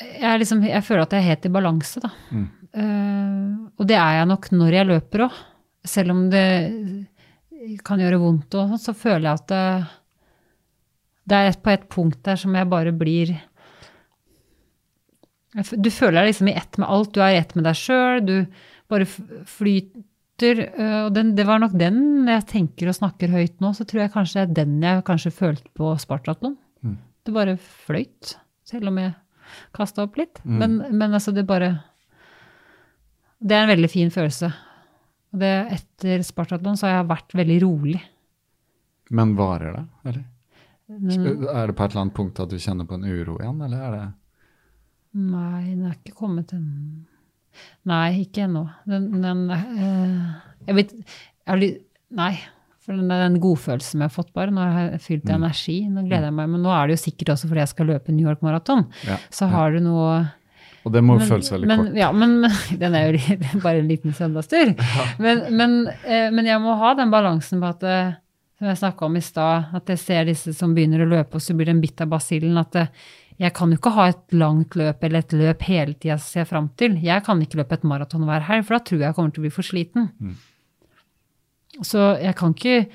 jeg, 0.00 0.28
er 0.28 0.40
liksom, 0.40 0.62
jeg 0.66 0.84
føler 0.84 1.06
at 1.06 1.14
jeg 1.14 1.22
er 1.22 1.30
helt 1.30 1.48
i 1.48 1.52
balanse, 1.52 2.02
da. 2.04 2.10
Eh, 2.76 3.52
og 3.76 3.88
det 3.88 3.96
er 3.96 4.18
jeg 4.18 4.30
nok 4.32 4.48
når 4.52 4.78
jeg 4.78 4.88
løper 4.90 5.26
òg. 5.26 5.36
Selv 5.86 6.12
om 6.12 6.24
det 6.32 6.46
kan 7.86 8.00
gjøre 8.02 8.20
vondt, 8.20 8.54
og 8.58 8.72
sånn, 8.72 8.82
så 8.82 8.94
føler 8.96 9.28
jeg 9.28 9.40
at 9.40 9.52
det, 9.52 9.66
det 11.30 11.42
er 11.42 11.60
på 11.62 11.72
et 11.72 11.86
punkt 11.92 12.20
der 12.26 12.38
som 12.38 12.54
jeg 12.54 12.68
bare 12.70 12.92
blir 12.94 13.32
Du 15.56 15.88
føler 15.90 16.20
deg 16.20 16.28
liksom 16.28 16.50
i 16.50 16.56
ett 16.58 16.76
med 16.76 16.90
alt. 16.92 17.14
Du 17.14 17.22
er 17.24 17.32
i 17.32 17.38
ett 17.40 17.54
med 17.56 17.64
deg 17.64 17.78
sjøl. 17.80 18.20
Du 18.26 18.34
bare 18.92 19.06
flyter. 19.08 20.60
Uh, 20.76 21.06
Og 21.06 21.14
den, 21.16 21.32
det 21.38 21.46
var 21.48 21.62
nok 21.62 21.72
den, 21.80 22.26
når 22.26 22.42
jeg 22.42 22.48
tenker 22.50 22.90
og 22.90 22.98
snakker 22.98 23.32
høyt 23.32 23.56
nå, 23.64 23.70
så 23.72 23.86
tror 23.88 24.02
jeg 24.02 24.12
kanskje 24.12 24.42
det 24.42 24.44
er 24.44 24.58
den 24.58 24.82
jeg 24.84 25.06
kanskje 25.08 25.32
følte 25.32 25.72
på 25.72 25.94
Spartatlon. 26.02 26.58
Mm. 26.84 26.98
Det 27.24 27.32
bare 27.32 27.56
fløyt, 27.56 28.34
selv 28.68 28.92
om 28.92 29.00
jeg 29.00 29.14
kasta 29.76 30.06
opp 30.06 30.18
litt. 30.20 30.40
Mm. 30.44 30.56
Men, 30.60 30.76
men 30.98 31.16
altså, 31.16 31.34
det 31.34 31.46
bare 31.48 31.72
Det 33.38 33.56
er 33.56 33.66
en 33.66 33.74
veldig 33.74 33.90
fin 33.92 34.10
følelse. 34.10 34.52
Og 35.34 35.40
det, 35.42 35.52
etter 35.76 36.22
Spartatlon 36.24 36.78
så 36.78 36.88
har 36.88 37.00
jeg 37.00 37.10
vært 37.10 37.34
veldig 37.36 37.58
rolig. 37.64 38.00
Men 39.16 39.34
varer 39.38 39.74
det, 39.76 39.84
eller? 40.08 40.24
Men, 40.86 41.26
Er 41.50 41.66
det 41.66 41.74
på 41.76 41.84
et 41.84 41.90
eller 41.90 42.04
annet 42.04 42.14
punkt 42.14 42.40
at 42.40 42.50
du 42.50 42.58
kjenner 42.62 42.86
på 42.86 42.94
en 42.94 43.04
uro 43.04 43.36
igjen, 43.40 43.60
eller 43.66 43.82
er 43.82 43.94
det 43.96 44.06
Nei, 45.16 45.62
den 45.72 45.86
er 45.88 45.94
ikke 45.96 46.12
kommet 46.18 46.52
ennå. 46.52 47.06
Nei, 47.88 48.20
ikke 48.26 48.44
ennå. 48.44 48.66
Den, 48.84 49.06
den 49.22 49.46
øh, 49.48 50.34
Jeg 50.66 50.76
vet 50.76 50.92
jeg 50.96 51.54
har 51.54 51.62
Nei. 52.16 52.34
For 52.86 52.94
den, 52.94 53.10
den 53.10 53.38
godfølelsen 53.42 54.02
jeg 54.02 54.06
har 54.06 54.14
fått 54.14 54.32
bare, 54.36 54.52
nå 54.54 54.62
har 54.62 54.90
jeg 54.92 55.02
fylt 55.02 55.30
av 55.30 55.40
energi. 55.40 55.80
Nå 55.90 56.04
gleder 56.06 56.28
jeg 56.28 56.36
meg. 56.38 56.50
Men 56.54 56.62
nå 56.62 56.70
er 56.70 56.86
det 56.86 56.94
jo 56.96 57.02
sikkert 57.02 57.32
også 57.34 57.50
fordi 57.50 57.64
jeg 57.64 57.72
skal 57.72 57.88
løpe 57.90 58.14
New 58.14 58.28
York 58.28 58.44
Marathon. 58.46 58.84
Ja, 59.08 59.18
Så 59.34 59.48
har 59.50 59.74
du 59.74 59.80
noe 59.82 60.20
Og 60.86 60.94
det 60.94 61.02
må 61.02 61.16
jo 61.18 61.26
føles 61.26 61.50
veldig 61.50 61.66
men, 61.66 61.82
kort. 61.82 61.98
Ja, 61.98 62.12
men 62.14 62.36
den 62.82 62.94
er 62.94 63.10
jo 63.10 63.38
bare 63.66 63.82
en 63.82 63.90
liten 63.90 64.14
søndagstur. 64.14 64.76
Men, 65.24 65.42
men, 65.58 65.76
eh, 66.06 66.30
men 66.30 66.46
jeg 66.46 66.62
må 66.62 66.76
ha 66.78 66.94
den 66.94 67.10
balansen 67.10 67.58
på 67.62 67.74
at 67.74 67.82
eh, 67.90 68.14
som 68.56 68.70
jeg 68.70 68.78
snakka 68.80 69.04
om 69.04 69.16
i 69.18 69.24
stad, 69.24 69.72
at 69.76 69.90
jeg 69.92 70.00
ser 70.00 70.28
disse 70.30 70.54
som 70.56 70.72
begynner 70.76 71.02
å 71.04 71.08
løpe, 71.10 71.36
og 71.36 71.44
så 71.44 71.52
blir 71.56 71.68
det 71.68 71.74
en 71.74 71.82
bitt 71.82 72.00
av 72.00 72.08
basillen. 72.14 72.56
At 72.60 72.78
eh, 72.80 72.92
jeg 73.42 73.52
kan 73.56 73.72
jo 73.72 73.76
ikke 73.76 73.92
ha 73.98 74.06
et 74.08 74.36
langt 74.38 74.76
løp 74.78 75.02
eller 75.04 75.24
et 75.24 75.34
løp 75.36 75.64
hele 75.68 75.96
tida 75.98 76.16
ser 76.22 76.46
fram 76.48 76.70
til. 76.80 76.96
Jeg 77.04 77.24
kan 77.26 77.42
ikke 77.42 77.60
løpe 77.60 77.76
et 77.76 77.88
maraton 77.88 78.24
hver 78.24 78.46
helg, 78.46 78.64
for 78.64 78.78
da 78.78 78.84
tror 78.86 79.02
jeg 79.02 79.10
jeg 79.10 79.18
kommer 79.18 79.34
til 79.34 79.42
å 79.42 79.46
bli 79.48 79.56
for 79.58 79.68
sliten. 79.68 80.08
Mm. 80.22 80.36
Så 81.84 82.00
jeg 82.22 82.36
kan 82.38 82.54
ikke 82.56 82.88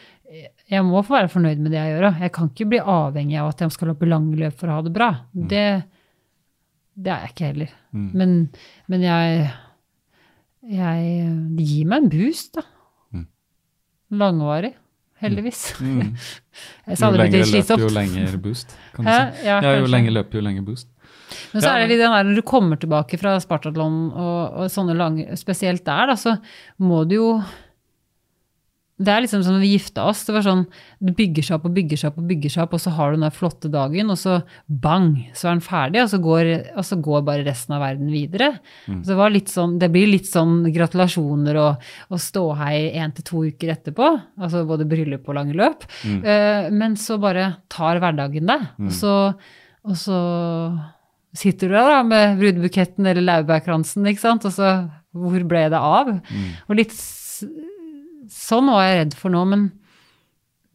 Jeg 0.72 0.84
må 0.88 1.02
få 1.04 1.18
være 1.18 1.30
fornøyd 1.30 1.60
med 1.60 1.74
det 1.74 1.82
jeg 1.82 1.96
gjør. 1.96 2.06
Jeg 2.24 2.32
kan 2.32 2.50
ikke 2.50 2.70
bli 2.72 2.80
avhengig 2.80 3.40
av 3.42 3.50
at 3.52 3.62
jeg 3.66 3.74
skal 3.76 3.92
løpe 3.92 4.08
lange 4.08 4.38
løp 4.40 4.56
for 4.58 4.72
å 4.72 4.78
ha 4.78 4.86
det 4.86 4.94
bra. 4.96 5.10
Det, 5.34 5.66
det 6.96 7.12
er 7.12 7.26
jeg 7.26 7.34
ikke 7.34 7.50
heller. 7.50 7.74
Mm. 7.92 8.06
Men, 8.16 8.38
men 8.88 9.04
jeg, 9.04 9.50
jeg 10.78 11.26
Det 11.58 11.66
gir 11.74 11.90
meg 11.92 12.06
en 12.06 12.14
boost, 12.14 12.54
da. 12.56 12.64
Mm. 13.12 13.28
Langvarig. 14.24 14.72
Heldigvis. 15.22 15.66
Mm. 15.82 16.16
Jo 16.92 17.08
lenger 17.14 17.46
løp, 17.46 17.70
jo 17.80 17.90
lenger 17.94 18.38
boost, 18.42 18.74
kan 18.96 19.06
du 19.06 19.12
si. 19.12 19.46
Ja, 19.46 19.60
Ja, 19.64 19.76
jo 19.78 19.90
lenger 19.92 20.16
løp, 20.18 20.34
jo 20.36 20.42
lenger 20.44 20.66
boost. 20.66 20.90
Men 21.54 21.64
så 21.64 21.72
er 21.72 21.84
det 21.84 21.92
litt 21.94 22.02
den 22.02 22.12
der 22.12 22.26
når 22.28 22.40
du 22.40 22.44
kommer 22.48 22.80
tilbake 22.80 23.20
fra 23.22 23.38
Spartatlon 23.40 24.00
og, 24.12 24.40
og 24.60 24.72
sånne 24.72 24.96
lange 25.00 25.38
Spesielt 25.40 25.86
der, 25.88 26.12
da, 26.12 26.18
så 26.20 26.36
må 26.84 27.04
du 27.08 27.16
jo 27.16 27.28
Det 29.02 29.12
er 29.14 29.24
liksom 29.24 29.42
som 29.46 29.58
vi 29.62 29.72
gifta 29.74 30.04
oss. 30.12 30.24
Det 30.28 30.34
var 30.36 30.44
sånn, 30.46 30.64
Det 31.02 31.14
bygger 31.18 31.46
seg 31.48 31.56
opp 31.58 31.66
og 31.70 31.74
bygger 31.74 31.98
seg 31.98 32.12
opp, 32.12 32.18
og 32.22 32.28
bygger 32.30 32.54
seg 32.54 32.64
opp, 32.64 32.74
og 32.78 32.82
så 32.84 32.94
har 32.98 33.10
du 33.12 33.18
den 33.18 33.26
der 33.26 33.34
flotte 33.34 33.72
dagen, 33.74 34.12
og 34.14 34.20
så 34.22 34.36
bang, 34.68 35.08
så 35.34 35.48
er 35.50 35.56
den 35.56 35.64
ferdig, 35.66 36.02
og 36.04 36.10
så 36.12 36.20
går, 36.22 36.50
og 36.78 36.86
så 36.86 36.98
går 37.02 37.24
bare 37.26 37.46
resten 37.48 37.76
av 37.78 37.82
verden 37.86 38.12
videre. 38.14 38.52
Så 39.08 39.18
det, 39.18 39.42
sånn, 39.50 39.78
det 39.82 39.90
blir 39.94 40.08
litt 40.12 40.30
sånn 40.30 40.60
gratulasjoner 40.76 41.58
og, 41.62 41.90
og 42.12 42.22
ståhei 42.22 42.92
én 43.02 43.14
til 43.18 43.28
to 43.32 43.44
uker 43.50 43.74
etterpå. 43.74 44.12
Altså 44.42 44.64
både 44.70 44.86
bryllup 44.90 45.28
og 45.30 45.36
lange 45.40 45.58
løp. 45.58 45.88
Eh, 46.06 46.70
men 46.72 46.96
så 47.00 47.18
bare 47.22 47.56
tar 47.72 48.00
hverdagen 48.04 48.46
deg. 48.50 48.68
Og 48.86 48.92
så, 48.94 49.16
og 49.88 49.98
så 49.98 50.20
sitter 51.34 51.70
du 51.72 51.76
der 51.78 51.90
da 51.96 52.04
med 52.04 52.38
brudebuketten 52.42 53.06
eller 53.08 53.24
laurbærkransen, 53.24 54.06
ikke 54.12 54.20
sant, 54.26 54.46
og 54.46 54.52
så 54.52 54.72
hvor 55.16 55.44
ble 55.48 55.66
det 55.72 55.80
av? 55.80 56.10
Og 56.70 56.76
litt 56.78 56.94
sånn 58.52 58.70
var 58.72 58.86
jeg 58.86 59.00
redd 59.00 59.18
for 59.18 59.34
nå, 59.34 59.42
men, 59.50 59.66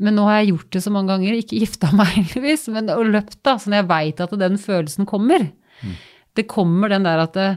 men 0.03 0.19
nå 0.19 0.27
har 0.29 0.41
jeg 0.41 0.55
gjort 0.55 0.73
det 0.77 0.83
så 0.85 0.93
mange 0.95 1.13
ganger, 1.13 1.39
ikke 1.39 1.61
gifta 1.63 1.93
meg 1.97 2.13
heldigvis, 2.19 2.67
men 2.75 2.91
og 2.95 3.07
løpt 3.13 3.39
da, 3.47 3.57
Sånn 3.63 3.77
jeg 3.79 3.89
veit 3.91 4.25
at 4.25 4.35
den 4.41 4.61
følelsen 4.61 5.09
kommer. 5.09 5.49
Det 6.37 6.49
kommer 6.51 6.93
den 6.93 7.07
der 7.07 7.23
at 7.25 7.37
det, 7.37 7.49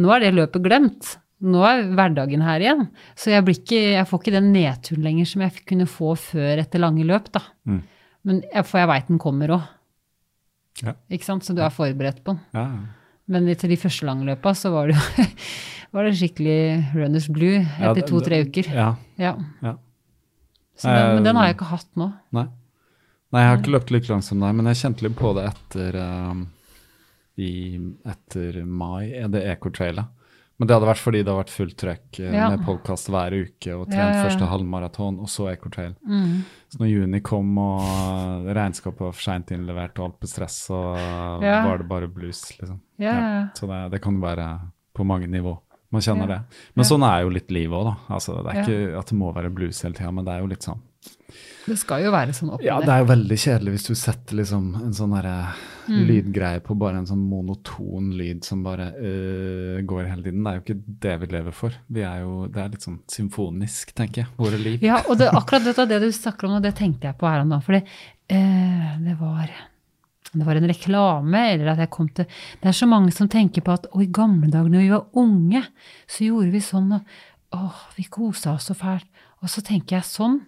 nå 0.00 0.12
er 0.14 0.24
det 0.24 0.36
løpet 0.36 0.64
glemt. 0.64 1.16
Nå 1.40 1.62
er 1.64 1.86
hverdagen 1.96 2.42
her 2.44 2.60
igjen. 2.60 2.84
Så 3.18 3.32
jeg, 3.32 3.44
blir 3.46 3.56
ikke, 3.56 3.80
jeg 3.96 4.06
får 4.08 4.20
ikke 4.20 4.34
den 4.36 4.50
nedturen 4.52 5.04
lenger 5.06 5.28
som 5.30 5.44
jeg 5.46 5.64
kunne 5.68 5.88
få 5.88 6.12
før 6.20 6.60
etter 6.60 6.82
lange 6.82 7.06
løp, 7.08 7.30
da. 7.32 7.42
Mm. 7.64 7.80
Men 8.28 8.42
jeg, 8.44 8.66
for 8.68 8.82
jeg 8.82 8.90
veit 8.90 9.08
den 9.08 9.20
kommer 9.22 9.54
òg. 9.56 9.68
Ja. 10.84 10.94
Ikke 11.12 11.26
sant? 11.26 11.46
Så 11.46 11.56
du 11.56 11.62
er 11.64 11.72
forberedt 11.72 12.20
på 12.24 12.34
den. 12.34 12.42
Ja. 12.56 12.66
Men 13.30 13.46
til 13.54 13.70
de 13.70 13.78
første 13.78 14.06
langløpa 14.08 14.52
så 14.58 14.72
var 14.74 14.90
det 14.90 14.96
jo 14.98 15.26
var 15.94 16.06
det 16.06 16.16
skikkelig 16.18 16.58
runners 16.96 17.28
blue 17.30 17.60
etter 17.62 18.02
ja, 18.02 18.06
to-tre 18.08 18.42
uker. 18.46 18.70
Ja. 18.74 18.88
Ja. 19.20 19.34
Ja. 19.62 19.76
Så 20.80 20.88
den, 20.88 21.14
men 21.18 21.26
den 21.28 21.36
har 21.38 21.50
jeg 21.50 21.54
Eh, 21.54 21.58
ikke 21.58 21.70
hatt 21.74 21.90
nå. 22.00 22.08
Nei. 22.34 22.46
Nei, 23.30 23.42
jeg 23.44 23.50
har 23.52 23.58
ikke 23.60 23.74
løpt 23.76 23.90
like 23.94 24.10
langt 24.10 24.26
som 24.26 24.40
deg, 24.42 24.54
men 24.58 24.66
jeg 24.72 24.78
kjente 24.80 25.04
litt 25.06 25.14
på 25.18 25.30
det 25.36 25.44
etter, 25.52 25.98
um, 26.02 26.40
i, 27.38 27.50
etter 28.10 28.64
mai, 28.66 29.12
det 29.30 29.44
Ecotrailet. 29.52 30.08
Men 30.58 30.68
det 30.68 30.74
hadde 30.76 30.88
vært 30.90 31.00
fordi 31.00 31.20
det 31.24 31.30
har 31.32 31.38
vært 31.38 31.52
fullt 31.54 31.76
trøkk 31.80 32.18
eh, 32.20 32.34
Ja. 32.34 32.48
med 32.52 32.64
podkast 32.66 33.08
hver 33.12 33.32
uke 33.32 33.76
og 33.76 33.86
Ja, 33.86 33.92
trent 33.92 34.00
ja, 34.02 34.16
ja. 34.18 34.24
første 34.26 34.48
halvmaraton, 34.50 35.20
og 35.22 35.30
så 35.32 35.46
Ecotrail. 35.52 35.94
Mm. 36.04 36.42
Så 36.70 36.78
når 36.78 36.90
juni 36.92 37.20
kom 37.26 37.56
og 37.58 38.44
regnskapet 38.54 39.02
var 39.02 39.12
for 39.16 39.24
seint 39.24 39.50
innlevert 39.50 39.98
og 39.98 40.04
alt 40.06 40.20
ble 40.22 40.28
stress, 40.30 40.58
så 40.68 40.78
Ja. 41.42 41.64
var 41.66 41.78
det 41.82 41.88
bare 41.90 42.06
blues, 42.08 42.44
liksom. 42.60 42.80
Ja, 42.98 43.14
ja. 43.18 43.48
Så 43.58 43.66
det, 43.66 43.90
det 43.96 44.00
kan 44.04 44.20
være 44.22 44.46
på 44.94 45.04
mange 45.06 45.26
nivå. 45.26 45.56
Man 45.90 46.00
kjenner 46.06 46.28
det. 46.28 46.38
Men 46.76 46.84
sånn 46.86 47.02
er 47.02 47.24
jo 47.24 47.30
litt 47.34 47.50
livet 47.50 47.74
òg, 47.74 47.84
da. 47.88 48.14
Altså, 48.14 48.36
det 48.46 48.52
er 48.54 48.60
ikke 48.62 48.98
at 49.00 49.06
det 49.10 49.18
må 49.18 49.32
være 49.34 49.50
blues 49.50 49.82
hele 49.82 49.94
tida, 49.98 50.12
men 50.14 50.24
det 50.24 50.34
er 50.36 50.40
jo 50.44 50.46
litt 50.52 50.62
sånn. 50.62 50.78
Det 51.66 51.76
skal 51.78 52.02
jo 52.02 52.10
være 52.12 52.32
sånn 52.34 52.54
opp 52.56 52.62
Ja, 52.64 52.78
det 52.82 52.90
er 52.90 53.02
jo 53.04 53.10
veldig 53.12 53.36
kjedelig 53.38 53.74
hvis 53.76 53.86
du 53.90 53.94
setter 53.98 54.40
liksom 54.40 54.72
en 54.80 54.96
sånn 54.96 55.12
derre 55.14 55.36
Mm. 55.90 56.04
lydgreie 56.06 56.60
på 56.62 56.76
bare 56.78 57.00
en 57.00 57.06
sånn 57.08 57.22
monoton 57.26 58.12
lyd 58.14 58.44
som 58.46 58.60
bare 58.62 58.90
øh, 58.94 59.80
går 59.82 60.04
hele 60.06 60.22
tiden. 60.22 60.44
Det 60.44 60.50
er 60.50 60.58
jo 60.58 60.62
ikke 60.62 60.98
det 61.02 61.14
vi 61.22 61.28
lever 61.32 61.56
for. 61.56 61.74
Vi 61.90 62.04
er 62.06 62.20
jo, 62.22 62.34
det 62.52 62.60
er 62.62 62.68
litt 62.74 62.84
sånn 62.86 63.00
symfonisk, 63.10 63.90
tenker 63.98 64.22
jeg, 64.22 64.30
våre 64.38 64.60
liv. 64.60 64.84
Ja, 64.86 65.00
og 65.08 65.18
det, 65.18 65.30
akkurat 65.34 65.66
dette, 65.66 65.88
det 65.90 65.98
du 66.04 66.08
snakker 66.14 66.46
om 66.46 66.58
og 66.60 66.62
det 66.62 66.76
tenkte 66.78 67.10
jeg 67.10 67.18
på 67.18 67.26
her 67.26 67.42
om 67.42 67.50
dagen. 67.50 67.64
For 67.66 67.80
øh, 67.80 68.92
det 69.06 69.16
var 69.18 69.50
det 70.30 70.46
var 70.46 70.60
en 70.60 70.68
reklame, 70.70 71.40
eller 71.56 71.72
at 71.72 71.80
jeg 71.82 71.90
kom 71.90 72.06
til 72.14 72.28
Det 72.60 72.68
er 72.70 72.76
så 72.78 72.86
mange 72.86 73.10
som 73.10 73.26
tenker 73.26 73.64
på 73.66 73.72
at 73.74 73.88
å, 73.90 73.98
i 74.04 74.06
gamle 74.06 74.46
dager 74.52 74.70
når 74.70 74.84
vi 74.84 74.92
var 74.92 75.08
unge, 75.18 75.64
så 76.06 76.28
gjorde 76.28 76.52
vi 76.54 76.62
sånn, 76.62 76.92
og 76.94 77.58
å, 77.58 77.72
vi 77.96 78.06
kosa 78.06 78.54
oss 78.54 78.70
så 78.70 78.78
fælt. 78.78 79.08
Og 79.42 79.50
så 79.50 79.64
tenker 79.66 79.96
jeg 79.98 80.06
sånn 80.06 80.38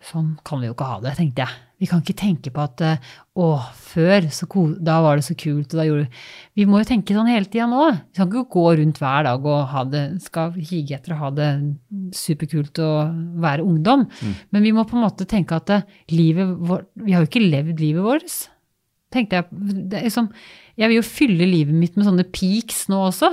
Sånn 0.00 0.30
kan 0.48 0.62
vi 0.62 0.68
jo 0.70 0.72
ikke 0.72 0.86
ha 0.88 1.00
det, 1.04 1.10
tenkte 1.18 1.44
jeg. 1.44 1.56
Vi 1.80 1.88
kan 1.88 2.00
ikke 2.00 2.16
tenke 2.16 2.50
på 2.52 2.60
at 2.62 2.80
eh, 2.84 3.08
å, 3.40 3.46
før, 3.76 4.26
så 4.32 4.46
ko 4.48 4.62
da 4.80 4.98
var 5.04 5.16
det 5.16 5.24
så 5.26 5.34
kult, 5.36 5.72
og 5.72 5.80
da 5.80 5.84
gjorde 5.84 6.06
vi 6.56 6.64
må 6.68 6.80
jo 6.80 6.88
tenke 6.88 7.16
sånn 7.16 7.28
hele 7.28 7.48
tida 7.48 7.66
nå. 7.68 7.86
Vi 8.08 8.16
kan 8.16 8.30
ikke 8.30 8.46
gå 8.52 8.64
rundt 8.80 9.00
hver 9.00 9.26
dag 9.28 9.48
og 9.48 9.58
ha 9.72 9.82
det, 9.88 10.04
skal 10.24 10.56
hige 10.56 10.96
etter 10.96 11.14
å 11.16 11.18
ha 11.22 11.30
det 11.36 11.48
superkult 12.16 12.80
og 12.84 13.18
være 13.44 13.64
ungdom. 13.64 14.06
Men 14.52 14.64
vi 14.64 14.72
må 14.76 14.86
på 14.88 14.96
en 14.96 15.04
måte 15.04 15.28
tenke 15.28 15.56
at 15.60 15.72
livet 16.12 16.48
vårt 16.68 16.88
Vi 17.00 17.12
har 17.14 17.24
jo 17.24 17.30
ikke 17.30 17.44
levd 17.44 17.80
livet 17.84 18.04
vårt. 18.04 18.38
Tenkte 19.12 19.40
jeg. 19.40 19.68
Det 19.90 20.00
liksom, 20.06 20.30
jeg 20.80 20.92
vil 20.92 21.00
jo 21.00 21.06
fylle 21.06 21.48
livet 21.48 21.76
mitt 21.76 21.96
med 21.98 22.08
sånne 22.08 22.24
peaks 22.30 22.86
nå 22.92 23.02
også. 23.10 23.32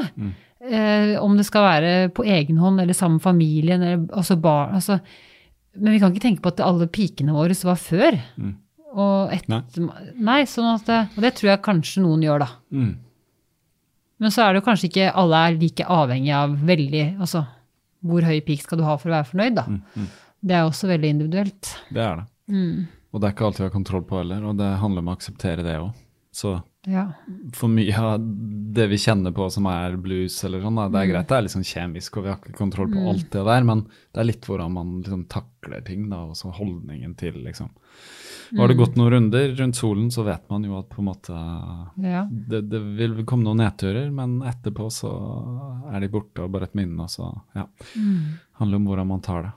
Eh, 0.67 1.15
om 1.21 1.35
det 1.37 1.47
skal 1.47 1.67
være 1.67 1.95
på 2.15 2.25
egen 2.27 2.59
hånd 2.59 2.81
eller 2.81 2.95
sammen 2.97 3.19
med 3.21 3.27
familien 3.27 3.83
eller 3.83 4.07
altså 4.11 4.39
barn. 4.41 4.75
Altså, 4.79 4.99
men 5.77 5.93
vi 5.93 5.99
kan 6.01 6.13
ikke 6.13 6.25
tenke 6.27 6.43
på 6.43 6.51
at 6.53 6.63
alle 6.65 6.87
pikene 6.91 7.35
våre 7.35 7.55
var 7.67 7.79
før. 7.81 8.17
Og 8.97 9.33
et, 9.35 9.45
Nei. 9.51 9.61
nei. 10.15 10.39
sånn 10.49 10.69
at 10.71 10.87
det, 10.87 10.99
Og 11.17 11.21
det 11.25 11.33
tror 11.37 11.51
jeg 11.51 11.63
kanskje 11.65 12.01
noen 12.05 12.23
gjør, 12.25 12.45
da. 12.45 12.47
Mm. 12.73 12.93
Men 14.17 14.33
så 14.33 14.45
er 14.45 14.53
det 14.55 14.61
jo 14.61 14.65
kanskje 14.65 14.87
ikke 14.89 15.09
alle 15.21 15.41
er 15.45 15.57
like 15.61 15.85
avhengig 15.93 16.31
av 16.33 16.55
veldig 16.65 17.03
Altså, 17.21 17.43
hvor 18.07 18.25
høy 18.25 18.39
peak 18.47 18.63
skal 18.63 18.79
du 18.79 18.85
ha 18.87 18.95
for 18.97 19.11
å 19.11 19.17
være 19.19 19.29
fornøyd, 19.29 19.59
da. 19.59 19.65
Det 20.47 20.55
er 20.57 20.65
også 20.65 20.89
veldig 20.89 21.11
individuelt. 21.15 21.73
Det 21.93 22.01
er 22.01 22.21
det. 22.21 22.27
Mm. 22.53 22.87
Og 23.13 23.21
det 23.21 23.27
er 23.27 23.35
ikke 23.35 23.45
alltid 23.47 23.63
vi 23.63 23.67
har 23.67 23.75
kontroll 23.75 24.03
på 24.07 24.19
heller, 24.21 24.43
og 24.49 24.57
det 24.59 24.71
handler 24.81 25.03
om 25.03 25.11
å 25.11 25.15
akseptere 25.17 25.65
det 25.65 25.77
òg. 25.81 25.91
Så 26.33 26.55
Ja. 26.87 27.01
for 27.53 27.67
mye 27.67 27.99
av 27.99 28.21
det 28.77 28.85
vi 28.87 28.95
kjenner 28.95 29.33
på 29.35 29.49
som 29.51 29.65
er 29.67 29.97
blues 29.99 30.37
eller 30.47 30.61
sånn, 30.63 30.77
det 30.79 30.91
Mm. 30.93 31.01
er 31.01 31.07
greit, 31.11 31.27
det 31.27 31.35
er 31.37 31.41
liksom 31.47 31.63
kjemisk, 31.67 32.17
og 32.17 32.23
vi 32.23 32.29
har 32.29 32.37
ikke 32.39 32.55
kontroll 32.55 32.87
på 32.93 33.01
alt 33.09 33.29
det 33.33 33.43
der, 33.43 33.63
men 33.67 33.81
det 34.13 34.21
er 34.21 34.23
litt 34.29 34.45
hvordan 34.47 34.71
man 34.71 35.01
liksom 35.03 35.25
takler 35.27 35.83
ting, 35.83 36.07
da, 36.09 36.23
og 36.29 36.35
så 36.39 36.53
holdningen 36.55 37.17
til, 37.17 37.33
liksom. 37.43 37.69
Og 38.53 38.59
har 38.59 38.67
det 38.69 38.77
Mm. 38.77 38.85
gått 38.85 38.95
noen 38.95 39.11
runder 39.11 39.55
rundt 39.59 39.75
solen, 39.75 40.07
så 40.09 40.23
vet 40.23 40.49
man 40.49 40.63
jo 40.63 40.77
at 40.79 40.87
på 40.87 40.99
en 40.99 41.05
måte 41.09 41.35
ja. 42.01 42.23
det, 42.31 42.69
det 42.69 42.81
vil 42.95 43.25
komme 43.25 43.43
noen 43.43 43.57
nedturer, 43.59 44.09
men 44.09 44.39
etterpå 44.41 44.87
så 44.89 45.11
er 45.93 45.99
de 45.99 46.07
borte 46.07 46.39
og 46.45 46.51
bare 46.53 46.63
et 46.63 46.73
minne, 46.75 47.01
og 47.01 47.09
så 47.09 47.41
ja. 47.53 47.65
Mm. 47.97 48.39
handler 48.61 48.75
om 48.77 48.85
hvordan 48.87 49.07
man 49.07 49.19
tar 49.21 49.41
det. 49.43 49.51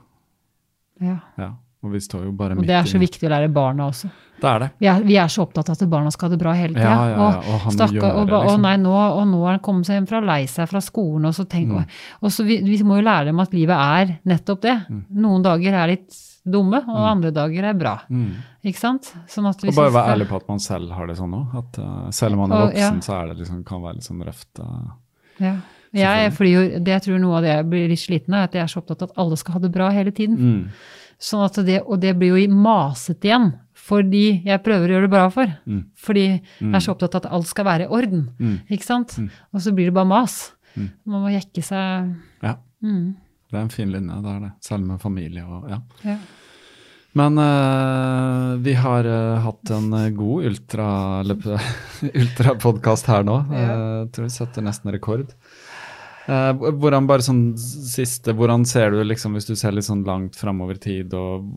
ja. 1.07 1.19
Ja. 1.37 1.53
Og 1.83 1.91
vi 1.95 1.99
står 1.99 2.25
jo 2.27 2.31
bare 2.37 2.53
Og 2.59 2.65
det 2.67 2.75
er 2.77 2.85
så 2.85 2.99
viktig 3.01 3.25
å 3.25 3.31
lære 3.33 3.47
barna 3.53 3.87
også. 3.89 4.09
Det 4.41 4.49
er 4.49 4.59
det. 4.63 4.67
Vi 4.81 4.87
er, 4.89 5.01
vi 5.05 5.15
er 5.21 5.27
så 5.33 5.43
opptatt 5.45 5.69
av 5.69 5.77
at 5.77 5.89
barna 5.89 6.11
skal 6.13 6.29
ha 6.29 6.35
det 6.35 6.39
bra 6.41 6.53
hele 6.57 6.73
tida. 6.73 6.89
Ja, 6.89 7.07
ja, 7.09 7.17
ja, 7.17 7.41
og 7.53 7.59
han 7.65 7.73
stakkar, 7.75 7.95
gjør 7.97 8.15
og, 8.19 8.25
det, 8.25 8.31
ba- 8.33 8.41
å 8.41 8.51
og, 8.53 8.59
nei, 8.61 8.73
nå, 8.81 8.93
og 8.93 9.23
nå 9.29 9.39
har 9.45 9.55
han 9.55 9.63
kommet 9.65 9.85
seg 9.89 9.97
hjem 9.99 10.07
fra 10.09 10.21
lei 10.25 10.39
seg 10.49 10.69
fra 10.69 10.81
skolen, 10.81 11.25
og 11.29 11.33
så 11.37 11.45
tenk, 11.49 11.69
Mm. 11.71 11.85
og 12.21 12.31
så 12.33 12.45
vi, 12.45 12.57
vi 12.65 12.77
må 12.83 12.97
jo 12.97 13.05
lære 13.05 13.25
dem 13.29 13.39
at 13.39 13.53
livet 13.53 13.77
er 13.77 14.13
nettopp 14.25 14.61
det. 14.61 14.75
Mm. 14.89 15.01
Noen 15.25 15.43
dager 15.45 15.73
er 15.83 15.87
litt 15.93 16.17
dumme, 16.45 16.81
og 16.89 17.01
andre 17.11 17.31
dager 17.31 17.63
er 17.69 17.73
bra. 17.77 17.95
Ikke 18.65 18.77
sant? 18.81 19.11
Sånn 19.29 19.45
at 19.49 19.61
Og 19.63 19.73
bare 19.77 19.93
være 19.93 20.15
ærlig 20.15 20.27
på 20.29 20.35
at 20.41 20.47
man 20.49 20.59
selv 20.59 20.89
har 20.97 21.05
det 21.07 21.17
sånn 21.17 21.33
òg. 21.37 21.53
At 21.61 21.77
eh, 21.81 22.09
selv 22.11 22.33
om 22.33 22.39
man 22.45 22.51
er 22.51 22.63
Og, 22.65 22.73
ja. 22.77 22.89
voksen, 22.89 23.01
så 23.05 23.13
er 23.21 23.27
det 23.33 23.37
liksom, 23.43 23.63
kan 23.65 23.81
være 23.81 23.93
litt 23.99 24.09
sånn 24.09 24.25
røft. 24.25 24.49
Uh, 24.59 24.97
Ja. 25.41 25.55
Jeg, 25.93 26.31
fordi 26.31 26.51
jo, 26.53 26.61
det 26.79 26.87
jeg 26.93 27.01
tror 27.03 27.17
noe 27.19 27.35
av 27.35 27.43
det 27.43 27.49
jeg 27.51 27.65
blir 27.67 27.89
litt 27.91 27.99
sliten 27.99 28.33
av, 28.33 28.39
er 28.39 28.43
at 28.47 28.53
jeg 28.55 28.63
er 28.63 28.69
så 28.71 28.79
opptatt 28.79 29.01
av 29.03 29.09
at 29.11 29.17
alle 29.19 29.35
skal 29.35 29.53
ha 29.57 29.59
det 29.59 29.71
bra 29.73 29.89
hele 29.91 30.11
tiden. 30.15 30.37
Mm. 30.39 30.69
Sånn 31.21 31.43
at 31.45 31.59
det, 31.67 31.81
og 31.85 31.99
det 32.01 32.15
blir 32.17 32.33
jo 32.33 32.55
masete 32.57 33.29
igjen, 33.29 33.51
fordi 33.77 34.41
jeg 34.47 34.61
prøver 34.65 34.89
å 34.89 34.95
gjøre 34.95 35.05
det 35.07 35.13
bra 35.13 35.25
for. 35.33 35.51
Mm. 35.69 35.83
Fordi 36.01 36.23
jeg 36.25 36.71
er 36.73 36.81
så 36.81 36.95
opptatt 36.95 37.17
av 37.19 37.23
at 37.27 37.33
alt 37.37 37.49
skal 37.49 37.67
være 37.67 37.85
i 37.85 37.91
orden. 37.93 38.23
Mm. 38.41 38.55
Ikke 38.73 38.87
sant? 38.87 39.17
Og 39.53 39.61
så 39.61 39.73
blir 39.77 39.91
det 39.91 39.95
bare 39.97 40.09
mas. 40.09 40.39
Mm. 40.73 40.87
Man 41.13 41.25
må 41.25 41.33
jekke 41.33 41.63
seg 41.65 42.13
Ja. 42.45 42.55
mm. 42.81 43.03
Det 43.51 43.57
er 43.59 43.65
en 43.65 43.73
fin 43.73 43.89
linje, 43.91 44.15
det 44.23 44.31
er 44.31 44.43
det. 44.45 44.51
Selv 44.63 44.85
med 44.87 45.01
familie 45.03 45.41
og 45.43 45.65
ja. 45.69 45.81
ja. 46.07 46.13
Men 47.19 47.35
uh, 47.35 48.55
vi 48.63 48.71
har 48.79 49.03
uh, 49.03 49.41
hatt 49.43 49.71
en 49.75 49.89
eh, 49.97 50.05
god 50.15 50.45
ultra- 50.47 51.59
ultrapodkast 52.21 53.09
her 53.11 53.25
nå. 53.27 53.35
jeg 53.51 54.07
tror 54.15 54.27
vi 54.29 54.31
setter 54.31 54.63
nesten 54.63 54.93
rekord. 54.95 55.33
Eh, 56.29 56.51
hvordan 56.53 57.07
bare 57.09 57.25
sånn 57.25 57.43
siste, 57.57 58.35
hvordan 58.37 58.65
ser 58.69 58.93
du 58.93 59.01
liksom, 59.03 59.33
hvis 59.37 59.49
du 59.49 59.55
ser 59.57 59.73
litt 59.73 59.87
sånn 59.87 60.03
langt 60.05 60.37
framover 60.37 60.77
tid, 60.81 61.13
og 61.17 61.47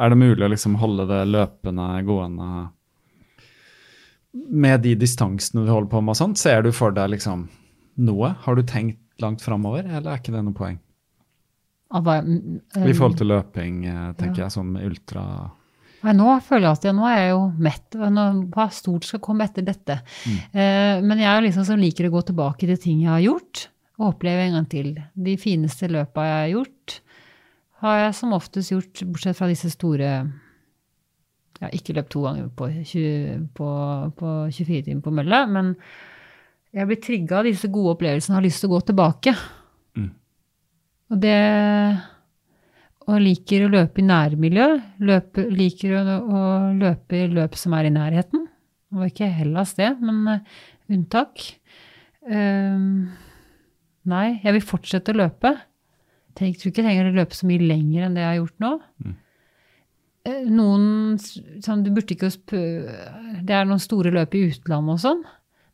er 0.00 0.12
det 0.12 0.20
mulig 0.20 0.44
å 0.44 0.50
liksom 0.52 0.76
holde 0.80 1.08
det 1.08 1.22
løpende 1.30 1.88
gående 2.06 2.50
med 4.30 4.84
de 4.84 4.94
distansene 4.94 5.64
du 5.64 5.72
holder 5.72 5.90
på 5.90 6.02
med 6.04 6.14
og 6.14 6.20
sånt? 6.20 6.38
Ser 6.38 6.62
du 6.66 6.70
for 6.76 6.94
deg 6.94 7.10
liksom 7.16 7.48
noe? 8.04 8.34
Har 8.44 8.56
du 8.56 8.62
tenkt 8.62 9.00
langt 9.20 9.42
framover, 9.44 9.84
eller 9.88 10.12
er 10.12 10.20
ikke 10.20 10.36
det 10.36 10.44
noe 10.46 10.56
poeng? 10.56 10.78
Mm, 11.90 12.60
I 12.76 12.92
forhold 12.94 13.16
um, 13.16 13.18
til 13.18 13.32
løping, 13.32 13.80
tenker 13.82 14.18
tenker 14.20 14.44
jeg, 14.44 14.54
som 14.54 14.76
ultra 14.78 15.24
Nei, 16.00 16.14
nå 16.16 16.32
føler 16.44 16.66
jeg 16.66 16.78
at 16.78 16.86
jeg, 16.88 16.96
nå 16.96 17.04
er 17.08 17.18
jeg 17.18 17.32
jo 17.34 17.42
mett. 17.60 17.98
Nå, 18.16 18.24
hva 18.54 18.66
stort 18.72 19.08
skal 19.08 19.20
komme 19.24 19.44
etter 19.44 19.66
dette? 19.66 19.98
Mm. 20.24 20.38
Eh, 20.52 20.96
men 21.04 21.20
jeg 21.20 21.30
er 21.30 21.44
liksom 21.44 21.66
som 21.68 21.80
liker 21.80 22.08
å 22.08 22.14
gå 22.14 22.22
tilbake 22.30 22.68
til 22.70 22.80
ting 22.80 23.02
jeg 23.04 23.12
har 23.12 23.24
gjort, 23.24 23.66
og 24.00 24.14
oppleve 24.14 24.46
en 24.46 24.56
gang 24.56 24.68
til. 24.72 24.94
De 25.12 25.36
fineste 25.40 25.90
løpa 25.92 26.24
jeg 26.24 26.38
har 26.38 26.52
gjort, 26.54 27.00
har 27.84 27.98
jeg 28.04 28.14
som 28.16 28.36
oftest 28.36 28.72
gjort, 28.72 29.02
bortsett 29.08 29.36
fra 29.38 29.48
disse 29.48 29.70
store 29.72 30.08
Jeg 31.60 31.66
har 31.66 31.76
ikke 31.76 31.94
løpt 31.96 32.12
to 32.12 32.22
ganger 32.24 32.48
på, 32.56 32.70
20, 32.88 33.40
på, 33.56 33.68
på 34.16 34.28
24 34.48 34.84
timer 34.86 35.02
på 35.04 35.12
mølle, 35.12 35.40
men 35.52 35.74
jeg 36.72 36.88
blir 36.88 37.00
trigga 37.02 37.40
av 37.40 37.48
disse 37.48 37.68
gode 37.72 37.96
opplevelsene 37.96 38.32
og 38.32 38.38
har 38.38 38.46
lyst 38.46 38.62
til 38.62 38.70
å 38.70 38.72
gå 38.76 38.80
tilbake. 38.88 39.34
Mm. 39.98 40.08
Og 41.10 41.20
det 41.20 41.36
og 43.10 43.22
liker 43.22 43.66
å 43.66 43.72
løpe 43.72 44.02
i 44.02 44.06
nærmiljø. 44.06 44.66
Løpe, 45.08 45.46
liker 45.54 45.96
å, 45.98 46.18
å 46.20 46.42
løpe 46.78 47.18
i 47.18 47.30
løp 47.30 47.56
som 47.58 47.74
er 47.76 47.88
i 47.88 47.94
nærheten. 47.94 48.46
Det 48.90 48.98
var 48.98 49.10
ikke 49.10 49.32
Hellas, 49.34 49.74
det, 49.78 49.90
men 50.02 50.20
uh, 50.26 50.60
unntak. 50.90 51.42
Uh, 52.26 53.10
nei, 54.10 54.26
jeg 54.42 54.56
vil 54.56 54.66
fortsette 54.66 55.14
å 55.14 55.20
løpe. 55.22 55.54
Jeg 56.40 56.56
tror 56.56 56.70
ikke 56.70 56.80
jeg 56.80 56.86
trenger 56.88 57.10
å 57.10 57.18
løpe 57.18 57.36
så 57.36 57.48
mye 57.48 57.66
lenger 57.66 58.06
enn 58.06 58.16
det 58.16 58.22
jeg 58.22 58.30
har 58.30 58.38
gjort 58.38 58.62
nå. 58.62 58.70
Eh, 60.28 60.46
Noen 60.52 61.18
sånn, 61.20 61.82
du 61.84 61.90
burde 61.92 62.14
ikke 62.14 62.30
Det 62.30 63.54
er 63.56 63.66
noen 63.68 63.82
store 63.82 64.12
løp 64.14 64.36
i 64.38 64.46
utlandet 64.48 64.94
og 64.94 65.02
sånn. 65.02 65.22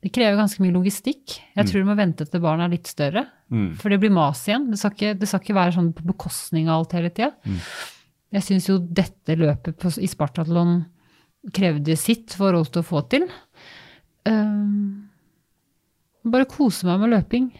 Det 0.04 0.12
krever 0.14 0.38
ganske 0.38 0.62
mye 0.62 0.74
logistikk. 0.74 1.38
Jeg 1.56 1.68
tror 1.68 1.82
du 1.82 1.88
må 1.88 1.96
vente 1.98 2.26
til 2.28 2.42
barna 2.42 2.66
er 2.66 2.74
litt 2.76 2.90
større. 2.90 3.24
Mm. 3.50 3.70
For 3.80 3.92
det 3.92 3.98
blir 4.02 4.12
mas 4.14 4.42
igjen. 4.46 4.68
Det 4.70 4.78
skal 4.80 4.94
ikke, 4.94 5.14
det 5.18 5.28
skal 5.30 5.42
ikke 5.42 5.56
være 5.56 5.76
sånn 5.78 5.92
på 5.96 6.06
bekostning 6.12 6.68
av 6.68 6.82
alt 6.82 6.96
hele 6.98 7.12
tida. 7.14 7.32
Jeg 8.36 8.44
syns 8.44 8.68
jo 8.68 8.78
dette 8.78 9.36
løpet 9.38 9.78
på, 9.80 9.92
i 10.02 10.10
Spartatlon 10.10 10.78
krevde 11.54 11.96
sitt 11.98 12.34
for 12.36 12.54
Rolf 12.54 12.72
til 12.74 12.82
å 12.82 12.86
få 12.86 13.02
til. 13.10 13.26
Um, 14.26 15.06
bare 16.26 16.48
kose 16.50 16.88
meg 16.88 17.04
med 17.04 17.14
løping. 17.14 17.52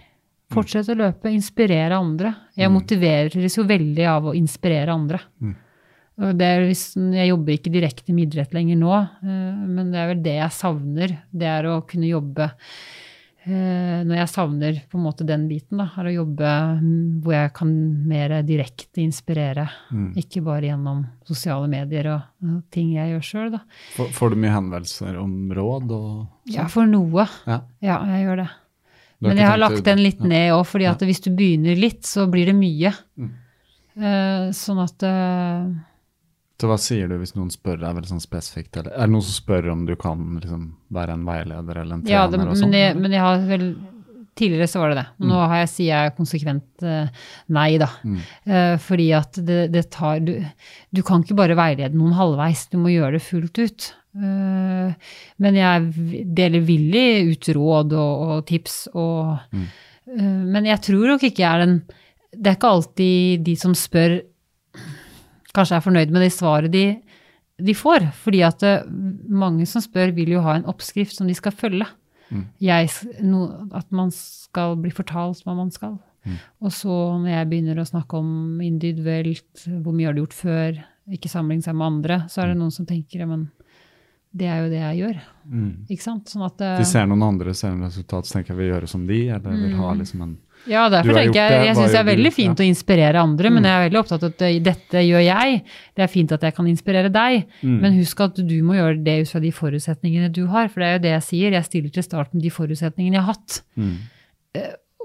Fortsette 0.52 0.94
å 0.94 0.98
løpe, 0.98 1.30
inspirere 1.34 1.98
andre. 1.98 2.32
Jeg 2.58 2.70
motiveres 2.70 3.56
jo 3.58 3.64
veldig 3.66 4.04
av 4.10 4.28
å 4.30 4.34
inspirere 4.38 4.94
andre. 4.94 5.18
Hvis, 5.42 5.56
jeg 6.16 7.28
jobber 7.28 7.56
ikke 7.56 7.72
direkte 7.74 8.14
med 8.16 8.30
idrett 8.30 8.54
lenger 8.56 8.78
nå, 8.80 8.92
eh, 8.96 9.64
men 9.68 9.90
det 9.92 10.00
er 10.00 10.12
vel 10.14 10.22
det 10.24 10.36
jeg 10.38 10.54
savner. 10.56 11.16
Det 11.28 11.48
er 11.50 11.66
å 11.68 11.74
kunne 11.84 12.08
jobbe 12.08 12.46
eh, 13.44 14.00
Når 14.06 14.14
jeg 14.22 14.30
savner 14.32 14.78
på 14.88 14.96
en 14.96 15.04
måte 15.04 15.26
den 15.28 15.44
biten, 15.50 15.76
da, 15.82 15.90
er 16.00 16.08
å 16.08 16.14
jobbe 16.14 16.52
mm, 16.80 17.18
hvor 17.24 17.36
jeg 17.36 17.50
kan 17.58 17.74
mer 18.08 18.32
direkte 18.48 19.02
inspirere. 19.04 19.66
Ikke 20.16 20.40
bare 20.46 20.70
gjennom 20.70 21.02
sosiale 21.28 21.68
medier 21.68 22.08
og, 22.14 22.54
ting 22.72 22.94
jeg 22.96 23.12
gjør 23.12 23.26
sjøl. 23.28 23.58
Får, 23.98 24.08
får 24.16 24.32
du 24.32 24.38
mye 24.40 24.54
henvendelser 24.54 25.18
om 25.20 25.34
råd 25.52 25.92
og 25.98 26.54
Ja, 26.54 26.64
for 26.72 26.88
noe. 26.88 27.26
Ja. 27.44 27.60
Ja, 27.84 27.98
jeg 28.14 28.24
gjør 28.24 28.40
det. 28.46 28.48
Men 29.24 29.40
jeg 29.40 29.48
har 29.48 29.60
lagt 29.60 29.84
den 29.84 30.00
litt 30.00 30.24
ned 30.24 30.54
òg, 30.54 30.64
fordi 30.68 30.88
at 30.88 31.04
hvis 31.04 31.22
du 31.24 31.28
begynner 31.36 31.76
litt, 31.76 32.02
så 32.08 32.24
blir 32.28 32.48
det 32.48 32.56
mye. 32.56 32.92
Mm. 33.20 33.30
Eh, 33.96 34.48
sånn 34.56 34.80
at 34.82 35.04
Så 36.60 36.68
hva 36.70 36.78
sier 36.80 37.08
du 37.10 37.18
hvis 37.20 37.34
noen 37.36 37.50
spør 37.52 37.76
deg 37.82 37.98
veldig 37.98 38.08
sånn 38.14 38.22
spesifikt? 38.24 38.76
Eller 38.80 38.94
er 38.96 39.04
det 39.06 39.12
noen 39.12 39.24
som 39.26 39.34
spør 39.36 39.66
om 39.74 39.82
du 39.88 39.92
kan 40.00 40.22
liksom 40.40 40.62
være 40.96 41.12
en 41.18 41.26
veileder 41.28 41.82
eller 41.82 41.98
en 41.98 42.02
trener 42.06 42.14
Ja, 42.14 42.22
det, 42.32 42.40
og 42.40 42.56
sånn? 42.56 42.70
men, 42.72 42.78
jeg, 42.80 42.96
men 42.96 43.12
jeg 43.12 43.20
har 43.26 43.44
vel 43.50 43.66
Tidligere 44.36 44.66
så 44.68 44.80
var 44.82 44.90
det 44.92 44.96
det. 44.98 45.04
Nå 45.30 45.36
har 45.48 45.62
jeg, 45.62 45.68
sier 45.72 45.86
jeg 46.04 46.12
konsekvent 46.18 46.82
eh, 46.84 47.06
nei, 47.56 47.78
da. 47.80 47.86
Mm. 48.04 48.18
Eh, 48.44 48.74
fordi 48.84 49.06
at 49.16 49.38
det, 49.48 49.62
det 49.72 49.86
tar 49.94 50.18
du, 50.20 50.34
du 50.92 51.00
kan 51.08 51.22
ikke 51.24 51.38
bare 51.38 51.56
veilede 51.56 51.96
noen 51.96 52.12
halvveis, 52.18 52.66
du 52.68 52.76
må 52.82 52.92
gjøre 52.92 53.16
det 53.16 53.22
fullt 53.24 53.56
ut. 53.64 53.86
Eh, 54.12 54.92
men 55.40 55.56
jeg 55.56 56.26
deler 56.36 56.66
villig 56.68 57.06
ut 57.32 57.48
råd 57.56 57.96
og, 57.96 58.26
og 58.36 58.44
tips 58.52 58.76
og 58.92 59.38
Mm. 59.56 59.64
eh, 60.18 60.44
Men 60.52 60.68
jeg 60.68 60.82
tror 60.84 61.08
nok 61.14 61.24
ikke 61.30 61.40
jeg 61.46 61.48
er 61.54 61.64
den 61.64 61.74
Det 62.36 62.50
er 62.52 62.58
ikke 62.58 62.74
alltid 62.76 63.44
de 63.48 63.56
som 63.56 63.72
spør, 63.72 64.18
kanskje 65.56 65.78
er 65.78 65.84
fornøyd 65.84 66.12
med 66.14 66.26
det 66.26 66.32
svaret 66.34 66.72
de, 66.74 66.86
de 67.56 67.76
får. 67.76 68.10
Fordi 68.24 68.42
at 68.46 68.64
eh, 68.66 68.88
mange 69.28 69.66
som 69.68 69.84
spør, 69.84 70.14
vil 70.16 70.36
jo 70.36 70.44
ha 70.44 70.58
en 70.58 70.68
oppskrift 70.70 71.16
som 71.16 71.30
de 71.30 71.36
skal 71.36 71.56
følge. 71.56 71.88
Jeg, 72.58 72.90
no, 73.22 73.44
at 73.78 73.86
man 73.94 74.08
skal 74.10 74.74
bli 74.82 74.90
fortalt 74.90 75.44
hva 75.46 75.54
man 75.54 75.70
skal. 75.70 75.94
Og 76.58 76.72
så 76.74 76.92
når 77.20 77.30
jeg 77.30 77.48
begynner 77.50 77.80
å 77.80 77.86
snakke 77.86 78.18
om 78.18 78.62
individuelt, 78.64 79.66
hvor 79.82 79.94
mye 79.94 80.08
har 80.08 80.16
du 80.16 80.24
gjort 80.24 80.34
før, 80.34 80.80
ikke 81.14 81.30
sammenligne 81.30 81.66
seg 81.66 81.76
med 81.78 81.86
andre, 81.86 82.18
så 82.32 82.42
er 82.42 82.50
det 82.50 82.58
noen 82.58 82.74
som 82.74 82.88
tenker 82.88 83.22
men 83.30 83.46
det 84.36 84.48
er 84.50 84.64
jo 84.64 84.72
det 84.72 84.80
jeg 84.80 84.98
gjør. 85.00 85.20
Mm. 85.48 85.68
Ikke 85.88 86.04
sant? 86.04 86.32
Sånn 86.32 86.44
at, 86.44 86.60
eh, 86.60 86.80
De 86.82 86.88
ser 86.88 87.06
noen 87.08 87.22
andre 87.24 87.54
ser 87.56 87.72
en 87.72 87.86
resultat, 87.86 88.26
så 88.26 88.36
tenker 88.36 88.52
jeg 88.52 88.58
vil 88.58 88.72
gjøre 88.74 88.90
som 88.90 89.06
de, 89.08 89.20
eller 89.32 89.62
vil 89.62 89.76
ha 89.78 89.92
liksom 89.96 90.24
en 90.26 90.34
Ja, 90.68 90.88
derfor 90.90 91.14
tenker 91.14 91.38
jeg 91.38 91.66
Jeg 91.66 91.76
syns 91.76 91.92
det 91.94 92.00
er 92.00 92.08
veldig 92.08 92.32
fint 92.34 92.58
Ja. 92.58 92.64
å 92.64 92.68
inspirere 92.68 93.20
andre, 93.22 93.50
men 93.54 93.62
jeg 93.64 93.72
er 93.72 93.84
veldig 93.90 94.00
opptatt 94.00 94.22
av 94.26 94.32
at 94.34 94.42
eh, 94.42 94.58
dette 94.60 95.02
gjør 95.06 95.22
jeg. 95.24 95.60
Det 95.94 96.02
er 96.02 96.10
fint 96.12 96.32
at 96.32 96.42
jeg 96.42 96.54
kan 96.56 96.66
inspirere 96.66 97.12
deg, 97.12 97.44
Mm. 97.62 97.80
men 97.80 97.92
husk 98.00 98.20
at 98.20 98.34
du 98.36 98.56
må 98.62 98.74
gjøre 98.74 99.02
det 99.04 99.20
ut 99.22 99.28
fra 99.30 99.40
de 99.40 99.52
forutsetningene 99.52 100.32
du 100.32 100.46
har. 100.46 100.68
For 100.68 100.80
det 100.80 100.86
er 100.88 100.92
jo 100.98 101.02
det 101.06 101.14
jeg 101.14 101.22
sier, 101.28 101.50
jeg 101.52 101.64
stiller 101.64 101.90
til 101.94 102.02
start 102.02 102.34
med 102.34 102.42
de 102.42 102.50
forutsetningene 102.50 103.14
jeg 103.14 103.22
har 103.22 103.32
hatt. 103.34 103.62
Mm. 103.76 103.96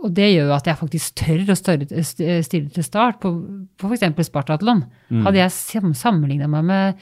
Og 0.04 0.14
det 0.18 0.32
gjør 0.34 0.48
jo 0.50 0.54
at 0.56 0.66
jeg 0.66 0.78
faktisk 0.80 1.14
tør 1.22 1.52
å 1.54 1.56
stille 1.56 2.70
til 2.74 2.84
start 2.84 3.20
på, 3.22 3.30
på 3.78 3.90
f.eks. 3.92 4.26
Spartatlon. 4.32 4.86
Mm. 5.12 5.26
Hadde 5.28 5.38
jeg 5.44 5.52
sammenligna 5.94 6.48
meg 6.50 6.64
med 6.66 6.96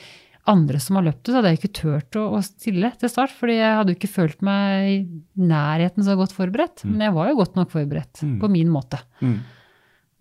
andre 0.49 0.79
som 0.81 0.97
har 0.99 1.05
løpt 1.07 1.21
det, 1.23 1.31
så 1.31 1.37
hadde 1.39 1.51
jeg 1.53 1.59
ikke 1.59 1.71
turt 1.79 2.17
å, 2.19 2.25
å 2.37 2.41
stille 2.45 2.89
til 2.99 3.09
start. 3.11 3.31
fordi 3.37 3.55
jeg 3.59 3.77
hadde 3.77 3.93
jo 3.93 3.99
ikke 3.99 4.11
følt 4.11 4.41
meg 4.45 4.89
i 4.89 4.97
nærheten 5.49 6.03
så 6.05 6.15
godt 6.19 6.33
forberedt. 6.35 6.83
Men 6.89 7.05
jeg 7.07 7.15
var 7.15 7.29
jo 7.31 7.37
godt 7.39 7.55
nok 7.59 7.71
forberedt, 7.73 8.21
Mm. 8.25 8.35
på 8.41 8.49
min 8.51 8.69
måte. 8.73 8.99
Mm. 9.21 9.39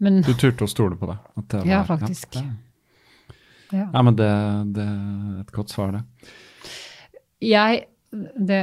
Men 0.00 0.20
Du 0.22 0.32
turte 0.34 0.62
å 0.64 0.70
stole 0.70 0.94
på 0.96 1.08
det? 1.10 1.18
det 1.48 1.64
Ja, 1.66 1.82
faktisk. 1.84 2.34
Ja, 2.36 2.42
det- 3.70 3.78
ja. 3.80 3.88
ja 3.92 4.02
men 4.02 4.14
det, 4.16 4.28
det 4.74 4.84
er 4.86 5.40
et 5.40 5.52
godt 5.52 5.68
svar, 5.74 5.92
det. 5.92 6.04
jeg 7.40 7.86
det, 8.12 8.62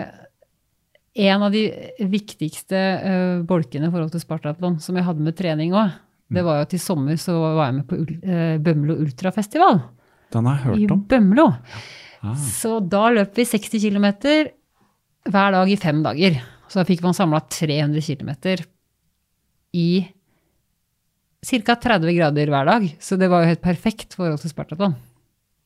En 1.15 1.43
av 1.43 1.51
de 1.53 1.69
viktigste 2.11 2.75
uh, 2.75 3.43
bolkene 3.47 3.87
i 3.87 3.91
forhold 3.93 4.11
til 4.11 4.19
Spartatlon 4.19 4.79
som 4.83 4.97
jeg 4.97 5.05
hadde 5.05 5.23
med 5.23 5.35
trening 5.37 5.71
òg, 5.71 5.93
det 6.33 6.43
var 6.43 6.57
jo 6.57 6.65
at 6.65 6.73
i 6.73 6.79
sommer 6.81 7.15
så 7.21 7.35
var 7.39 7.69
jeg 7.69 7.75
med 7.77 7.85
på 7.87 7.99
uh, 8.01 8.57
Bømlo 8.59 8.97
Ultrafestival. 8.99 9.79
Den 10.35 10.49
har 10.49 10.59
jeg 10.59 10.65
hørt 10.67 10.93
om. 10.95 11.05
Bømlo. 11.09 11.47
Ah. 12.25 12.35
Så 12.35 12.77
da 12.91 13.07
løp 13.15 13.37
vi 13.37 13.47
60 13.47 13.79
km 13.87 14.07
hver 15.31 15.55
dag 15.55 15.71
i 15.71 15.79
fem 15.79 16.03
dager. 16.05 16.41
Så 16.69 16.81
da 16.81 16.87
fikk 16.87 17.03
man 17.05 17.15
samla 17.17 17.41
300 17.47 18.01
km 18.03 18.31
i 19.75 19.89
ca. 21.45 21.75
30 21.77 22.15
grader 22.15 22.49
hver 22.49 22.65
dag, 22.65 22.87
så 22.99 23.17
det 23.21 23.29
var 23.29 23.43
jo 23.43 23.51
helt 23.51 23.61
perfekt 23.61 24.15
forhold 24.17 24.41
til 24.41 24.49
Spartaton. 24.49 24.95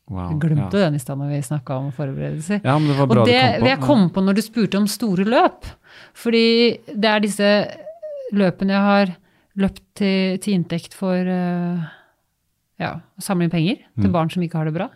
Wow, 0.09 0.31
Jeg 0.31 0.39
glemte 0.41 0.79
ja. 0.79 0.87
den 0.87 0.97
i 0.97 1.01
stad 1.01 1.19
når 1.21 1.29
vi 1.35 1.39
snakka 1.45 1.75
om 1.77 1.91
forberedelser. 1.93 2.63
Ja, 2.65 2.75
men 2.81 2.89
det 2.89 2.97
var 2.97 3.09
bra 3.11 3.21
og 3.21 3.29
det 3.29 3.37
du 3.37 3.45
kom 3.45 3.53
på. 3.53 3.61
vil 3.61 3.69
jeg 3.69 3.81
komme 3.83 4.09
på 4.15 4.23
når 4.25 4.37
du 4.39 4.41
spurte 4.41 4.79
om 4.79 4.87
store 4.89 5.25
løp. 5.27 5.69
Fordi 6.17 6.45
det 6.89 7.11
er 7.11 7.23
disse 7.23 7.51
løpene 8.33 8.73
jeg 8.73 8.87
har 8.87 9.13
løpt 9.59 9.83
til, 10.01 10.39
til 10.41 10.57
inntekt 10.57 10.97
for 10.97 11.13
eh, 11.13 11.85
ja, 12.79 12.93
samle 13.19 13.43
inn 13.47 13.51
penger 13.53 13.77
Mm. 13.95 14.01
til 14.03 14.11
barn 14.11 14.29
som 14.31 14.43
ikke 14.43 14.57
har 14.57 14.65
det 14.69 14.73
bra. 14.77 14.89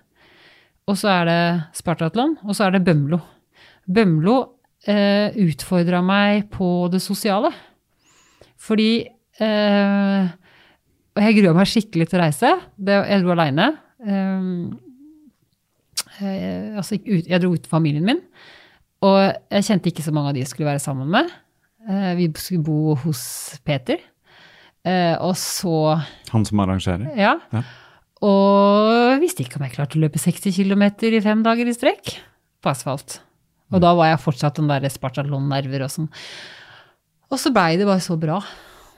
Og 0.87 0.95
så 0.99 1.07
er 1.09 1.25
det 1.29 1.63
Spartatlon, 1.79 2.37
og 2.43 2.55
så 2.55 2.65
er 2.67 2.71
det 2.77 2.83
Bømlo. 2.85 3.19
Bømlo 3.87 4.37
eh, 4.87 5.31
utfordra 5.43 6.01
meg 6.03 6.49
på 6.51 6.89
det 6.91 7.01
sosiale. 7.01 7.51
Fordi 8.59 9.05
eh, 9.39 10.27
Og 11.15 11.21
jeg 11.21 11.35
grua 11.43 11.53
meg 11.53 11.67
skikkelig 11.69 12.07
til 12.09 12.19
å 12.19 12.23
reise. 12.23 12.49
Det, 12.77 12.95
jeg 13.09 13.21
dro 13.23 13.31
aleine. 13.35 13.67
Eh, 16.21 16.77
altså, 16.77 16.97
jeg 17.05 17.41
dro 17.41 17.53
ut 17.53 17.67
familien 17.69 18.05
min, 18.05 18.19
og 19.03 19.17
jeg 19.51 19.65
kjente 19.67 19.89
ikke 19.91 20.03
så 20.05 20.13
mange 20.15 20.29
av 20.31 20.35
de 20.37 20.43
jeg 20.43 20.51
skulle 20.51 20.69
være 20.71 20.81
sammen 20.83 21.09
med. 21.13 21.29
Eh, 21.89 22.13
vi 22.19 22.27
skulle 22.39 22.63
bo 22.65 22.95
hos 23.03 23.23
Peter. 23.65 23.97
Eh, 24.83 25.15
og 25.23 25.37
så 25.39 25.95
Han 26.33 26.43
som 26.47 26.59
arrangerer. 26.63 27.07
Ja. 27.15 27.37
Ja. 27.53 27.63
Og 28.23 29.21
visste 29.23 29.43
ikke 29.43 29.59
om 29.59 29.65
jeg 29.67 29.75
klarte 29.75 29.99
å 29.99 30.03
løpe 30.03 30.21
60 30.21 30.55
km 30.55 30.83
i 31.09 31.23
fem 31.23 31.43
dager 31.43 31.67
i 31.67 31.75
strekk 31.75 32.15
på 32.63 32.71
asfalt. 32.71 33.19
Og 33.73 33.81
da 33.83 33.93
var 33.97 34.11
jeg 34.11 34.21
fortsatt 34.23 34.59
den 34.59 34.69
der 34.69 34.85
Spartalon-nerver 34.91 35.83
og 35.83 35.91
sånn. 35.91 36.11
Og 37.33 37.41
så 37.41 37.51
blei 37.51 37.73
det 37.79 37.87
bare 37.89 38.03
så 38.03 38.15
bra. 38.19 38.37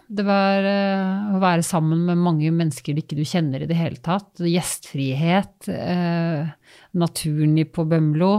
Det 0.06 0.22
var 0.28 0.66
uh, 0.68 1.34
å 1.34 1.40
være 1.42 1.64
sammen 1.66 2.04
med 2.06 2.20
mange 2.22 2.52
mennesker 2.54 2.94
du 2.94 3.02
ikke 3.02 3.18
du 3.18 3.24
kjenner 3.26 3.64
i 3.64 3.70
det 3.70 3.78
hele 3.80 4.02
tatt. 4.04 4.30
Gjestfrihet, 4.42 5.70
Uh, 5.72 6.52
naturen 6.96 7.58
på 7.74 7.84
Bømlo. 7.90 8.34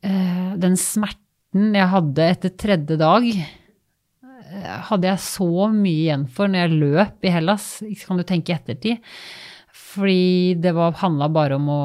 Den 0.00 0.74
smerten 0.80 1.76
jeg 1.76 1.88
hadde 1.92 2.26
etter 2.34 2.52
tredje 2.56 2.96
dag, 3.00 3.24
hadde 4.88 5.10
jeg 5.10 5.22
så 5.22 5.68
mye 5.74 6.06
igjen 6.06 6.26
for 6.32 6.50
når 6.50 6.64
jeg 6.64 6.80
løp 6.80 7.26
i 7.26 7.34
Hellas. 7.34 7.68
Kan 8.06 8.20
du 8.20 8.26
tenke 8.26 8.52
i 8.52 8.56
ettertid. 8.56 9.12
Fordi 9.90 10.56
det 10.60 10.74
handla 10.74 11.30
bare 11.32 11.58
om 11.58 11.70
å 11.70 11.84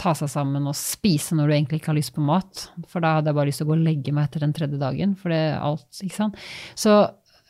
ta 0.00 0.12
seg 0.18 0.30
sammen 0.30 0.68
og 0.68 0.76
spise 0.76 1.36
når 1.36 1.48
du 1.48 1.56
egentlig 1.56 1.80
ikke 1.80 1.92
har 1.92 1.98
lyst 1.98 2.14
på 2.16 2.24
mat. 2.24 2.68
For 2.90 3.04
da 3.04 3.18
hadde 3.18 3.30
jeg 3.30 3.38
bare 3.38 3.50
lyst 3.50 3.62
til 3.62 3.68
å 3.68 3.72
gå 3.72 3.76
og 3.78 3.84
legge 3.86 4.14
meg 4.14 4.28
etter 4.28 4.44
den 4.44 4.54
tredje 4.56 4.80
dagen. 4.80 5.14
For 5.18 5.32
det 5.32 5.42
er 5.50 5.60
alt, 5.64 5.86
ikke 6.04 6.18
sant. 6.18 6.40
Så, 6.78 6.96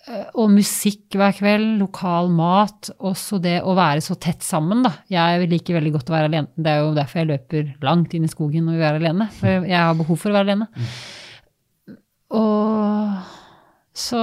eh, 0.06 0.26
og 0.38 0.52
musikk 0.54 1.18
hver 1.18 1.34
kveld, 1.38 1.78
lokal 1.80 2.30
mat. 2.34 2.92
Også 3.00 3.40
det 3.42 3.56
å 3.64 3.74
være 3.78 4.04
så 4.04 4.18
tett 4.20 4.44
sammen, 4.46 4.84
da. 4.86 4.92
Jeg 5.10 5.48
liker 5.50 5.80
veldig 5.80 5.94
godt 5.96 6.12
å 6.12 6.16
være 6.16 6.30
alene. 6.30 6.52
Det 6.54 6.74
er 6.74 6.82
jo 6.84 6.96
derfor 6.98 7.22
jeg 7.22 7.32
løper 7.32 7.72
langt 7.88 8.14
inn 8.14 8.28
i 8.28 8.32
skogen 8.32 8.68
når 8.68 8.78
vil 8.78 8.88
er 8.90 9.00
alene. 9.00 9.30
For 9.40 9.70
jeg 9.70 9.80
har 9.80 9.98
behov 9.98 10.20
for 10.20 10.30
å 10.30 10.38
være 10.38 10.50
alene. 10.50 10.68
Og 12.34 13.42
så 13.94 14.20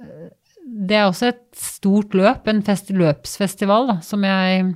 eh, 0.00 0.28
Det 0.64 0.96
er 0.96 1.06
også 1.06 1.30
et 1.32 1.42
stort 1.56 2.14
løp, 2.16 2.48
en 2.48 2.62
fest, 2.64 2.92
løpsfestival, 2.92 3.90
da, 3.92 3.98
som 4.04 4.24
jeg 4.24 4.70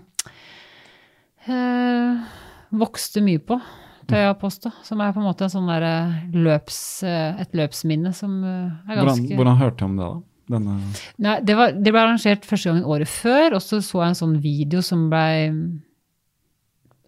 eh, 1.48 2.34
vokste 2.72 3.22
mye 3.24 3.40
på, 3.44 3.58
tør 4.08 4.26
jeg 4.26 4.40
påstå. 4.40 4.72
Som 4.86 5.02
er 5.04 5.14
på 5.14 5.22
en 5.22 5.28
måte 5.28 5.46
en 5.46 5.52
sånn 5.52 5.70
der 5.70 5.86
løps, 6.36 6.82
eh, 7.06 7.40
et 7.42 7.56
løpsminne 7.56 8.12
som 8.16 8.42
eh, 8.44 8.92
er 8.92 9.00
Hvordan, 9.00 9.14
ganske 9.14 9.40
hvordan 9.40 9.60
hørte 9.60 9.80
du 9.80 9.88
om 9.88 9.96
det, 9.98 10.10
da? 10.10 10.20
Denne 10.52 10.74
Nei, 11.22 11.36
det, 11.46 11.54
var, 11.56 11.72
det 11.76 11.92
ble 11.94 12.02
arrangert 12.02 12.46
første 12.48 12.70
gangen 12.70 12.88
året 12.90 13.08
før, 13.08 13.56
og 13.56 13.62
så 13.62 13.78
så 13.84 14.02
jeg 14.02 14.12
en 14.12 14.18
sånn 14.18 14.36
video 14.42 14.82
som 14.84 15.06
ble, 15.12 15.52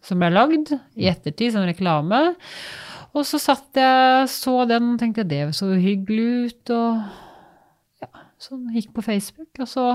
som 0.05 0.23
ble 0.23 0.31
lagd 0.33 0.71
i 0.95 1.09
ettertid, 1.11 1.53
som 1.57 1.67
reklame. 1.67 2.21
Og 3.15 3.27
så 3.29 3.39
satt 3.39 3.79
jeg, 3.79 4.29
så 4.33 4.65
den, 4.67 4.95
og 4.95 5.01
tenkte 5.01 5.27
det 5.29 5.47
så 5.55 5.71
hyggelig 5.79 6.29
ut, 6.51 6.73
og 6.75 8.03
ja, 8.03 8.09
sånn 8.43 8.73
gikk 8.75 8.91
på 8.97 9.05
Facebook. 9.07 9.51
Og 9.63 9.71
så 9.71 9.87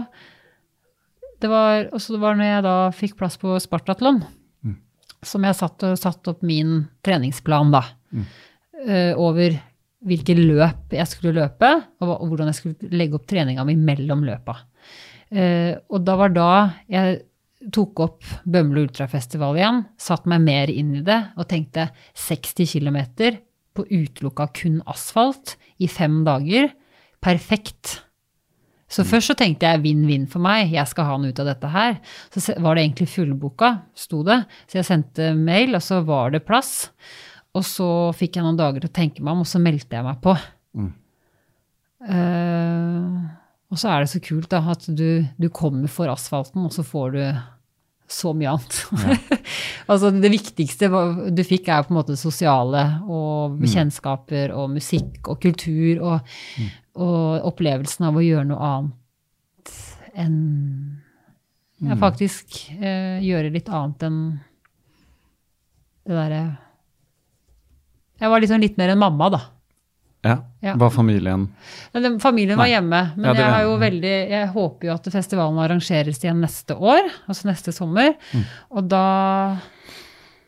det 1.39 1.49
var, 1.51 1.89
og 1.91 2.03
så 2.03 2.19
var 2.19 2.38
når 2.39 2.51
jeg 2.53 2.65
da 2.67 2.75
fikk 2.95 3.17
plass 3.19 3.35
på 3.39 3.57
Spartatlon, 3.64 4.22
som 5.19 5.43
jeg 5.43 5.57
satt 5.59 5.83
satt 5.99 6.31
opp 6.31 6.45
min 6.48 6.85
treningsplan 7.03 7.73
da, 7.75 7.83
eh, 8.85 9.11
over 9.19 9.57
hvilke 10.07 10.35
løp 10.38 10.95
jeg 10.95 11.11
skulle 11.11 11.35
løpe, 11.35 11.69
og 11.99 12.14
og 12.15 12.27
hvordan 12.30 12.51
jeg 12.51 12.59
skulle 12.59 12.91
legge 12.95 13.19
opp 13.19 13.27
treninga 13.27 13.65
mi 13.67 13.75
mellom 13.75 14.23
løpa. 14.27 14.61
Uh, 15.30 15.77
og 15.93 16.01
da 16.07 16.15
var 16.17 16.31
da 16.33 16.51
jeg 16.89 17.19
tok 17.76 18.00
opp 18.04 18.28
Bømlo 18.48 18.86
Ultrafestival 18.88 19.58
igjen, 19.60 19.82
satt 20.00 20.28
meg 20.30 20.44
mer 20.46 20.72
inn 20.72 20.94
i 21.00 21.06
det 21.06 21.20
og 21.36 21.50
tenkte 21.52 21.90
60 22.18 22.70
km 22.72 23.00
på 23.76 23.86
utelukka 23.88 24.48
kun 24.56 24.80
asfalt 24.90 25.58
i 25.80 25.90
fem 25.92 26.22
dager. 26.28 26.72
Perfekt. 27.24 28.00
Så 28.90 29.06
først 29.06 29.30
så 29.30 29.36
tenkte 29.38 29.70
jeg 29.70 29.84
vinn-vinn 29.84 30.26
for 30.32 30.42
meg, 30.42 30.72
jeg 30.74 30.90
skal 30.90 31.06
ha 31.06 31.18
noe 31.20 31.30
ut 31.30 31.42
av 31.44 31.52
dette 31.52 31.70
her. 31.70 32.00
Så 32.34 32.56
var 32.58 32.76
det 32.76 32.88
egentlig 32.88 33.10
fullboka, 33.12 33.74
sto 33.94 34.24
det. 34.26 34.40
Så 34.66 34.80
jeg 34.80 34.88
sendte 34.88 35.34
mail, 35.38 35.76
og 35.78 35.84
så 35.86 36.00
var 36.08 36.34
det 36.34 36.42
plass. 36.48 36.90
Og 37.54 37.66
så 37.68 37.90
fikk 38.18 38.40
jeg 38.40 38.48
noen 38.48 38.58
dager 38.58 38.82
til 38.82 38.90
å 38.90 38.98
tenke 38.98 39.22
meg 39.22 39.36
om, 39.36 39.44
og 39.46 39.52
så 39.52 39.62
meldte 39.62 40.00
jeg 40.00 40.08
meg 40.08 40.18
på. 40.24 40.34
Eh, 42.00 43.30
og 43.69 43.77
så 43.77 43.91
er 43.93 44.03
det 44.03 44.11
så 44.11 44.22
kult 44.23 44.49
da, 44.49 44.64
at 44.72 44.88
du, 44.89 45.25
du 45.38 45.48
kommer 45.53 45.91
for 45.91 46.09
asfalten, 46.09 46.65
og 46.65 46.73
så 46.73 46.85
får 46.85 47.15
du 47.15 47.23
så 48.09 48.31
mye 48.33 48.49
annet. 48.56 48.77
altså 49.91 50.09
det 50.15 50.31
viktigste 50.33 50.89
du 51.30 51.43
fikk 51.45 51.69
er 51.69 51.85
på 51.85 51.93
en 51.93 51.99
måte 51.99 52.15
det 52.15 52.22
sosiale 52.22 52.81
og 53.06 53.59
kjennskaper 53.69 54.56
og 54.57 54.72
musikk 54.73 55.30
og 55.30 55.38
kultur 55.43 56.01
og, 56.01 56.31
og 56.98 57.51
opplevelsen 57.51 58.09
av 58.09 58.17
å 58.17 58.25
gjøre 58.25 58.49
noe 58.49 58.72
annet 58.72 59.75
enn 60.19 60.39
ja, 61.80 61.95
faktisk 61.95 62.57
eh, 62.81 63.22
gjøre 63.23 63.53
litt 63.53 63.69
annet 63.72 64.03
enn 64.09 64.17
det 66.09 66.17
derre 66.17 66.41
Jeg 68.19 68.31
var 68.33 68.41
liksom 68.41 68.59
litt 68.59 68.75
mer 68.81 68.91
enn 68.91 68.99
mamma, 68.99 69.30
da. 69.31 69.39
Ja, 70.22 70.38
Ja. 70.61 70.73
var 70.75 70.89
familien 70.91 71.48
Men 71.93 72.03
den, 72.03 72.19
familien 72.19 72.57
var 72.57 72.67
hjemme. 72.67 73.11
Men 73.15 73.25
Ja, 73.25 73.33
jeg, 73.33 73.51
har 73.53 73.61
jo 73.64 73.77
veldig, 73.80 74.15
jeg 74.30 74.48
håper 74.51 74.88
jo 74.88 74.93
at 74.93 75.07
festivalen 75.14 75.59
arrangeres 75.64 76.19
igjen 76.23 76.41
neste 76.43 76.75
år, 76.75 77.07
altså 77.27 77.48
neste 77.48 77.72
sommer. 77.72 78.14
Mm. 78.33 78.43
Og 78.75 78.89
da 78.91 79.06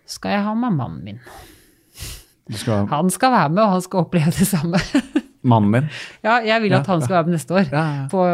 skal 0.06 0.32
jeg 0.35 0.43
ha 0.43 0.53
mammaen 0.53 1.00
min. 1.03 1.19
Skal 2.51 2.88
Han 2.91 3.09
skal 3.09 3.32
være 3.32 3.50
med, 3.50 3.64
og 3.64 3.72
han 3.77 3.82
skal 3.82 4.03
oppleve 4.03 4.33
det 4.35 4.48
samme. 4.48 4.82
mannen 5.48 5.74
din? 5.76 5.88
ja, 6.26 6.38
jeg 6.45 6.64
vil 6.64 6.76
at 6.78 6.88
han 6.90 7.02
skal 7.03 7.18
være 7.18 7.28
med 7.30 7.36
neste 7.36 7.56
år. 7.58 7.70
På, 8.11 8.26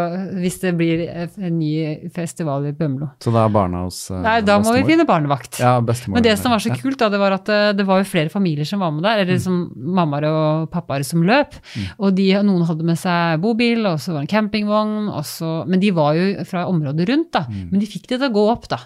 hvis 0.42 0.60
det 0.64 0.74
blir 0.78 1.04
en 1.08 1.56
ny 1.58 2.10
festival 2.14 2.68
i 2.70 2.74
Bømlo. 2.78 3.10
Så 3.24 3.32
da 3.34 3.46
er 3.46 3.54
barna 3.54 3.86
hos 3.86 4.00
uh, 4.12 4.20
Nei, 4.24 4.40
da 4.46 4.58
må 4.64 4.74
vi 4.76 4.84
finne 4.88 5.08
barnevakt. 5.08 5.60
Ja, 5.64 5.78
bestemor. 5.84 6.18
Men 6.18 6.28
det 6.28 6.36
som 6.42 6.54
var 6.54 6.64
så 6.64 6.76
kult, 6.76 7.00
da, 7.00 7.10
det 7.14 7.22
var 7.22 7.38
at 7.38 7.52
eh, 7.54 7.72
det 7.78 7.86
var 7.88 8.02
jo 8.02 8.10
flere 8.10 8.32
familier 8.34 8.68
som 8.68 8.84
var 8.84 8.94
med 8.96 9.08
der. 9.08 9.24
Eller 9.24 9.42
som 9.44 9.64
mammaer 9.76 10.28
og 10.30 10.68
pappaer 10.74 11.06
som 11.08 11.24
løp. 11.28 11.58
Og 11.98 12.14
de, 12.18 12.30
noen 12.48 12.68
hadde 12.68 12.88
med 12.88 13.00
seg 13.00 13.42
bobil, 13.44 13.86
og 13.90 14.02
så 14.04 14.14
var 14.14 14.22
det 14.22 14.28
en 14.28 14.34
campingvogn. 14.36 15.12
Og 15.14 15.26
så, 15.28 15.54
men 15.70 15.84
de 15.84 15.94
var 15.96 16.18
jo 16.18 16.48
fra 16.50 16.68
området 16.70 17.10
rundt, 17.12 17.32
da. 17.38 17.46
Men 17.48 17.82
de 17.82 17.90
fikk 17.90 18.10
det 18.12 18.20
til 18.20 18.30
å 18.30 18.36
gå 18.36 18.48
opp, 18.52 18.70
da. 18.74 18.82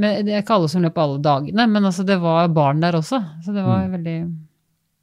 Men 0.00 0.26
det 0.26 0.36
er 0.36 0.44
ikke 0.44 0.56
alle 0.56 0.70
som 0.70 0.84
løp 0.84 0.98
alle 1.00 1.18
dagene, 1.22 1.66
men 1.68 1.88
altså, 1.88 2.06
det 2.06 2.20
var 2.22 2.48
barn 2.54 2.80
der 2.82 2.96
også. 3.00 3.20
Så 3.44 3.54
det 3.56 3.64
var 3.66 3.90
veldig 3.90 4.18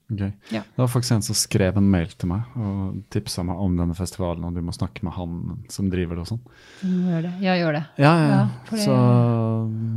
Gøy. 0.07 0.29
Ja. 0.55 0.61
Det 0.63 0.79
var 0.79 0.87
faktisk 0.87 1.11
en 1.17 1.23
som 1.25 1.35
skrev 1.35 1.75
en 1.81 1.89
mail 1.91 2.07
til 2.15 2.29
meg 2.31 2.53
og 2.55 3.01
tipsa 3.11 3.43
meg 3.43 3.59
om 3.59 3.73
denne 3.75 3.95
festivalen, 3.97 4.45
og 4.47 4.53
du 4.55 4.61
må 4.63 4.71
snakke 4.71 5.03
med 5.03 5.11
han 5.17 5.33
som 5.73 5.89
driver 5.91 6.15
det 6.15 6.23
og 6.23 6.29
sånn. 6.29 6.39
Du 6.79 6.87
må 6.93 7.11
gjøre 7.11 7.23
det. 7.25 7.33
Ja, 7.43 7.55
gjør 7.59 7.75
det. 7.75 7.81
Ja, 7.99 8.13
ja. 8.21 8.29
Ja, 8.31 8.39
for 8.69 8.77
det- 8.79 8.85
Så, 8.85 8.95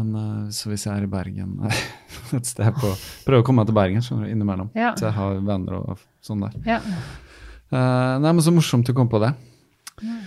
men 0.00 0.10
eh, 0.18 0.50
så 0.50 0.72
hvis 0.72 0.86
jeg 0.88 0.96
er 0.98 1.06
i 1.06 1.12
Bergen 1.14 1.54
et 2.40 2.46
sted 2.46 2.74
på 2.74 2.90
Prøver 3.26 3.44
å 3.44 3.46
komme 3.46 3.62
meg 3.62 3.70
til 3.70 3.78
Bergen 3.78 4.02
skjønner 4.02 4.26
du, 4.26 4.32
innimellom. 4.34 4.70
Så 4.98 5.06
jeg 5.06 5.14
har 5.20 5.38
venner 5.46 5.78
og 5.78 6.02
sånn 6.26 6.42
der. 6.42 6.58
Ja. 6.66 6.80
Uh, 7.70 8.18
nei, 8.18 8.32
men 8.34 8.42
så 8.42 8.50
morsomt 8.50 8.88
du 8.88 8.92
kom 8.96 9.06
på 9.08 9.20
det. 9.22 9.30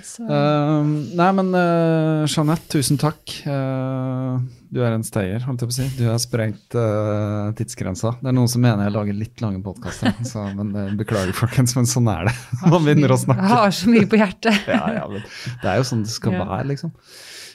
Så, 0.05 0.23
Eh, 0.29 0.83
nei, 1.17 1.29
men 1.37 1.49
uh, 1.55 2.23
Jeanette, 2.29 2.67
tusen 2.69 2.99
takk. 3.01 3.23
Uh, 3.47 4.37
du 4.73 4.79
er 4.85 4.93
en 4.95 5.03
stayer, 5.05 5.41
holdt 5.47 5.63
jeg 5.63 5.69
på 5.69 5.73
å 5.73 5.77
si. 5.77 5.87
Du 5.97 6.03
har 6.09 6.19
sprengt 6.21 6.77
uh, 6.77 7.49
tidsgrensa. 7.57 8.15
Det 8.21 8.29
er 8.31 8.37
noen 8.37 8.49
som 8.51 8.61
mener 8.63 8.87
jeg 8.87 8.95
lager 8.95 9.17
litt 9.17 9.41
lange 9.43 9.61
podkaster, 9.65 10.13
men 10.59 10.97
beklager, 10.99 11.33
folkens, 11.37 11.75
men 11.77 11.89
sånn 11.89 12.09
er 12.13 12.29
det. 12.29 12.35
Man 12.67 12.85
begynner 12.85 13.13
å 13.15 13.19
snakke. 13.21 13.45
jeg 13.47 13.53
har 13.65 13.77
så 13.81 13.93
mye 13.93 14.09
på 14.09 14.21
hjertet. 14.21 14.59
Ja, 14.73 14.83
ja, 14.99 15.05
men 15.09 15.21
det 15.61 15.69
er 15.73 15.79
jo 15.81 15.87
sånn 15.89 16.03
det 16.05 16.13
skal 16.13 16.37
Ja. 16.37 16.45
være, 16.49 16.67
liksom. 16.73 16.93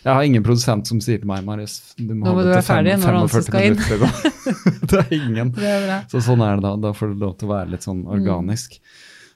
Jeg 0.05 0.14
har 0.14 0.22
ingen 0.22 0.44
produsent 0.47 0.86
som 0.86 1.00
sier 1.02 1.18
til 1.18 1.26
meg, 1.28 1.42
Marius, 1.47 1.80
du 1.98 2.12
må 2.14 2.28
Nå 2.28 2.34
må 2.36 2.44
du 2.47 2.52
være 2.52 2.62
ferdig 2.64 2.94
når 3.02 3.26
45 3.28 3.47
skal 3.48 3.64
inn. 3.66 3.78
å 3.78 4.10
det 4.92 5.00
er 5.00 5.14
ingen. 5.16 5.50
Det 5.56 5.72
er. 5.74 6.05
Så 6.12 6.22
sånn 6.22 6.42
er 6.47 6.58
det 6.60 6.64
da. 6.68 6.74
Da 6.86 6.92
får 6.94 7.10
det 7.16 7.18
lov 7.24 7.32
til 7.40 7.48
å 7.50 7.55
være 7.56 7.72
litt 7.74 7.86
sånn 7.86 8.05
organisk. 8.06 8.78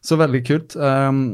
Så 0.06 0.16
veldig 0.20 0.42
kult. 0.46 0.76
Um, 0.78 1.24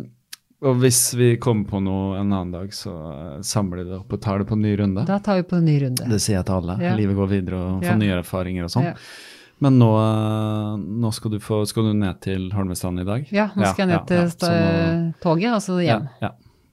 Og 0.67 0.75
hvis 0.83 1.15
vi 1.15 1.37
kommer 1.39 1.69
på 1.71 1.79
noe 1.85 2.17
en 2.19 2.33
annen 2.35 2.51
dag, 2.51 2.73
så 2.75 2.91
eh, 2.91 3.41
samler 3.47 3.85
vi 3.85 3.91
det 3.93 3.99
opp 4.01 4.13
og 4.17 4.21
tar 4.25 4.41
det 4.43 4.49
på 4.49 4.57
en 4.59 4.63
ny 4.67 4.73
runde. 4.81 5.05
Da 5.07 5.21
tar 5.23 5.37
vi 5.39 5.45
på 5.47 5.57
en 5.61 5.65
ny 5.69 5.77
runde. 5.85 6.09
Det 6.11 6.19
sier 6.25 6.41
jeg 6.41 6.47
til 6.49 6.57
alle. 6.57 6.75
Ja. 6.83 6.97
Livet 6.99 7.15
går 7.19 7.29
videre 7.31 7.61
og 7.63 7.83
får 7.85 7.93
Ja. 7.93 7.99
nye 8.01 8.17
erfaringer 8.19 8.65
og 8.67 8.73
sånn. 8.75 8.89
Ja. 8.91 8.95
Men 9.63 9.79
nå, 9.79 9.91
eh, 10.03 10.75
nå 11.05 11.13
skal, 11.15 11.31
du 11.31 11.39
få, 11.43 11.61
skal 11.67 11.83
du 11.89 11.93
ned 11.95 12.19
til 12.27 12.51
Holmestrand 12.55 13.01
i 13.03 13.07
dag? 13.07 13.31
Ja, 13.35 13.49
nå 13.55 13.71
skal 13.71 13.87
jeg 13.87 13.93
ned 13.95 14.07
til 14.11 14.17
ja, 14.19 14.27
sta- 14.35 14.51
så 14.51 14.59
nå- 14.59 15.15
toget, 15.23 15.53
og 15.55 15.63
så 15.63 15.79
hjem. 15.83 16.09
ja. 16.23 16.31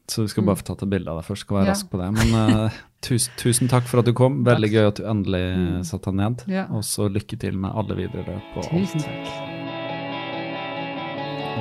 Så 0.08 0.22
vi 0.22 0.28
skal 0.30 0.44
bare 0.46 0.56
få 0.60 0.66
tatt 0.68 0.84
et 0.86 0.90
bilde 0.90 1.10
av 1.10 1.18
deg 1.18 1.26
først, 1.26 1.42
skal 1.48 1.58
være 1.58 1.66
Ja. 1.66 1.72
rask 1.74 1.90
på 1.90 1.98
det. 1.98 2.10
Men 2.14 2.28
uh, 2.66 2.70
tusen, 3.02 3.34
tusen 3.38 3.68
takk 3.70 3.84
for 3.90 4.00
at 4.02 4.06
du 4.06 4.14
kom. 4.14 4.44
Veldig 4.46 4.70
gøy 4.74 4.88
at 4.88 4.96
du 4.98 5.04
endelig 5.04 5.46
Mm. 5.58 5.84
satte 5.86 6.06
deg 6.12 6.16
ned. 6.20 6.44
Ja. 6.48 6.66
Og 6.70 6.82
så 6.86 7.10
lykke 7.10 7.38
til 7.40 7.58
med 7.58 7.72
alle 7.74 7.96
videre 7.98 8.26
løp 8.26 8.58
og 8.58 8.64
Tusen 8.70 9.02
takk. 9.02 9.26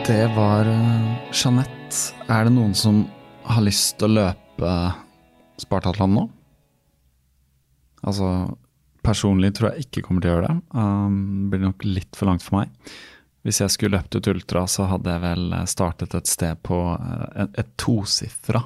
Det 0.07 0.25
var 0.37 0.69
eh, 0.69 1.17
Jeanette. 1.33 1.74
Er 2.29 2.47
det 2.47 2.53
noen 2.55 2.75
som 2.77 3.05
har 3.45 3.65
lyst 3.65 3.99
til 4.01 4.09
å 4.09 4.15
løpe 4.19 4.75
Spartatland 5.61 6.17
nå? 6.17 6.23
Altså, 8.05 8.29
personlig 9.05 9.55
tror 9.57 9.73
jeg 9.73 9.87
ikke 9.87 10.05
kommer 10.07 10.25
til 10.25 10.33
å 10.33 10.37
gjøre 10.37 10.49
det. 10.49 10.57
Um, 10.77 11.19
det 11.45 11.53
blir 11.53 11.67
nok 11.67 11.85
litt 11.89 12.17
for 12.19 12.31
langt 12.31 12.45
for 12.45 12.61
meg. 12.61 12.95
Hvis 13.45 13.61
jeg 13.61 13.75
skulle 13.75 13.99
løpt 13.99 14.17
ut 14.17 14.31
ultra, 14.33 14.65
så 14.71 14.87
hadde 14.89 15.13
jeg 15.13 15.23
vel 15.25 15.57
startet 15.69 16.17
et 16.17 16.31
sted 16.31 16.61
på 16.65 16.79
eh, 16.97 17.49
et 17.61 17.75
tosifra 17.81 18.63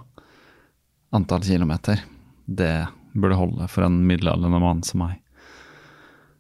antall 1.19 1.43
kilometer. 1.43 2.05
Det 2.47 2.87
burde 3.19 3.41
holde 3.41 3.67
for 3.73 3.89
en 3.89 3.99
middelaldrende 4.07 4.61
mann 4.63 4.85
som 4.87 5.03
meg. 5.03 5.19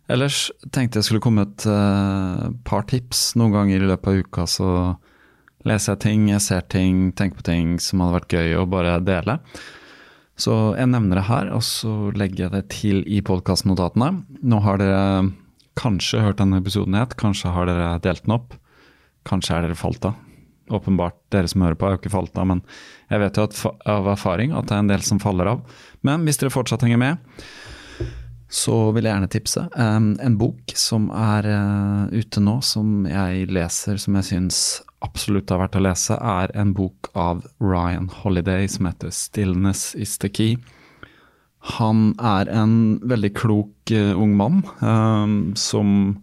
Ellers 0.09 0.47
tenkte 0.73 1.01
jeg 1.01 1.09
skulle 1.09 1.25
komme 1.25 1.49
et 1.49 1.67
eh, 1.69 2.45
par 2.65 2.87
tips. 2.89 3.33
Noen 3.37 3.57
ganger 3.57 3.83
i 3.83 3.91
løpet 3.91 4.09
av 4.13 4.23
uka 4.23 4.47
så 4.49 4.71
leser 5.67 5.95
jeg 5.95 6.03
ting, 6.05 6.29
jeg 6.31 6.45
ser 6.45 6.63
ting, 6.71 7.09
tenker 7.17 7.41
på 7.41 7.49
ting 7.49 7.75
som 7.83 8.05
hadde 8.05 8.21
vært 8.21 8.37
gøy 8.39 8.57
å 8.61 8.69
bare 8.71 8.99
dele. 9.03 9.39
Så 10.39 10.55
jeg 10.79 10.91
nevner 10.93 11.19
det 11.19 11.27
her, 11.27 11.51
og 11.51 11.65
så 11.67 12.13
legger 12.15 12.47
jeg 12.47 12.55
det 12.55 12.65
til 12.71 13.03
i 13.11 13.19
podkastnotatene. 13.27 14.13
Nå 14.47 14.61
har 14.63 14.79
dere 14.79 15.33
kanskje 15.79 16.23
hørt 16.23 16.39
denne 16.39 16.61
episoden 16.63 16.95
het, 16.99 17.17
kanskje 17.19 17.51
har 17.55 17.67
dere 17.67 17.91
delt 18.05 18.25
den 18.27 18.37
opp. 18.37 18.55
Kanskje 19.27 19.57
er 19.57 19.67
dere 19.67 19.79
falt 19.79 20.07
av. 20.07 20.19
Åpenbart, 20.69 21.17
dere 21.33 21.49
som 21.51 21.65
hører 21.65 21.79
på, 21.81 21.89
er 21.89 21.97
jo 21.97 22.03
ikke 22.03 22.13
falt 22.13 22.39
av, 22.39 22.47
men 22.51 22.63
jeg 23.09 23.23
vet 23.23 23.41
jo 23.41 23.49
av 23.89 24.11
erfaring 24.13 24.53
at 24.55 24.69
det 24.69 24.77
er 24.77 24.85
en 24.85 24.93
del 24.93 25.05
som 25.07 25.23
faller 25.23 25.51
av. 25.57 25.65
Men 26.07 26.27
hvis 26.29 26.39
dere 26.39 26.55
fortsatt 26.55 26.85
henger 26.87 27.01
med, 27.03 27.35
så 28.49 28.77
vil 28.95 29.05
jeg 29.05 29.13
gjerne 29.13 29.31
tipse. 29.33 29.65
En 29.77 30.37
bok 30.41 30.73
som 30.79 31.11
er 31.13 31.49
uh, 31.51 32.05
ute 32.15 32.41
nå, 32.41 32.61
som 32.65 33.09
jeg 33.09 33.49
leser, 33.53 33.99
som 34.01 34.17
jeg 34.21 34.29
syns 34.31 34.61
absolutt 35.05 35.51
har 35.53 35.63
vært 35.63 35.79
å 35.79 35.85
lese, 35.85 36.17
er 36.17 36.53
en 36.59 36.75
bok 36.77 37.11
av 37.19 37.45
Ryan 37.63 38.09
Holiday 38.23 38.69
som 38.71 38.89
heter 38.89 39.11
'Stillness 39.11 39.95
is 39.95 40.19
the 40.19 40.29
Key'. 40.29 40.59
Han 41.79 42.15
er 42.19 42.49
en 42.49 43.01
veldig 43.03 43.35
klok 43.35 43.91
uh, 43.91 44.15
ung 44.15 44.37
mann 44.37 44.63
um, 44.81 45.55
som 45.57 46.23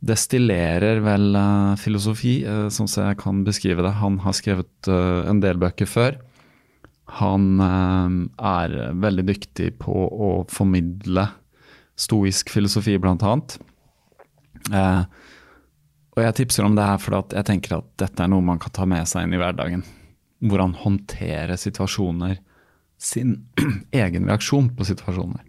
destillerer 0.00 1.00
vel 1.04 1.36
uh, 1.36 1.76
filosofi, 1.76 2.40
uh, 2.46 2.68
sånn 2.72 2.88
som 2.88 3.04
jeg 3.06 3.18
kan 3.20 3.44
beskrive 3.44 3.84
det. 3.84 3.92
Han 4.00 4.18
har 4.24 4.32
skrevet 4.32 4.88
en 4.88 5.40
del 5.40 5.60
bøker 5.60 5.86
før. 5.86 6.16
Han 7.20 7.60
er 7.62 8.72
veldig 8.98 9.24
dyktig 9.28 9.78
på 9.78 9.94
å 9.94 10.30
formidle 10.50 11.28
stoisk 11.96 12.50
filosofi, 12.50 12.96
blant 12.98 13.22
annet. 13.22 13.56
Eh, 14.72 15.02
og 16.16 16.24
jeg 16.24 16.36
tipser 16.38 16.64
om 16.64 16.76
det 16.76 16.86
her 16.88 17.00
fordi 17.02 17.36
jeg 17.36 17.48
tenker 17.50 17.76
at 17.76 17.88
dette 18.00 18.24
er 18.24 18.32
noe 18.32 18.44
man 18.44 18.60
kan 18.62 18.72
ta 18.72 18.86
med 18.88 19.04
seg 19.08 19.26
inn 19.26 19.36
i 19.36 19.40
hverdagen. 19.40 19.84
Hvordan 20.46 20.76
håndtere 20.80 21.58
situasjoner, 21.60 22.38
sin 22.96 23.34
egen 23.92 24.28
reaksjon 24.28 24.70
på 24.76 24.86
situasjoner. 24.88 25.42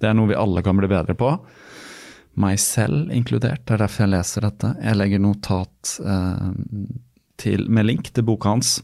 Det 0.00 0.10
er 0.10 0.16
noe 0.16 0.28
vi 0.28 0.36
alle 0.36 0.64
kan 0.64 0.76
bli 0.76 0.90
bedre 0.90 1.16
på. 1.16 1.32
Meg 2.42 2.60
selv 2.60 3.12
inkludert. 3.12 3.64
Det 3.64 3.76
er 3.76 3.84
derfor 3.84 4.04
jeg 4.04 4.12
leser 4.12 4.44
dette. 4.44 4.72
Jeg 4.80 4.98
legger 5.00 5.20
notat 5.20 5.94
eh, 6.04 6.50
til, 7.40 7.66
med 7.72 7.88
link 7.88 8.12
til 8.12 8.26
boka 8.28 8.52
hans. 8.52 8.78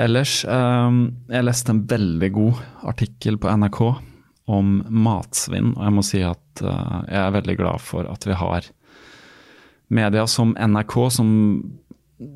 Ellers, 0.00 0.42
eh, 0.44 1.00
jeg 1.32 1.48
leste 1.48 1.72
en 1.72 1.84
veldig 1.88 2.30
god 2.36 2.60
artikkel 2.92 3.40
på 3.40 3.56
NRK 3.56 3.80
om 4.50 4.80
matsvinn, 4.88 5.74
og 5.76 5.84
jeg 5.86 5.94
må 5.94 6.04
si 6.04 6.20
at 6.26 6.64
eh, 6.64 7.00
jeg 7.08 7.20
er 7.24 7.34
veldig 7.38 7.56
glad 7.60 7.84
for 7.84 8.08
at 8.10 8.28
vi 8.28 8.36
har 8.36 8.68
media 9.90 10.26
som 10.30 10.54
NRK, 10.54 10.96
som 11.10 11.30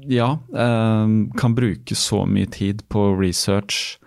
ja, 0.08 0.39
eh, 0.57 1.08
kan 1.36 1.55
bruke 1.55 1.94
så 1.94 2.24
mye 2.26 2.47
tid 2.47 2.83
på 2.89 3.15
research. 3.20 3.99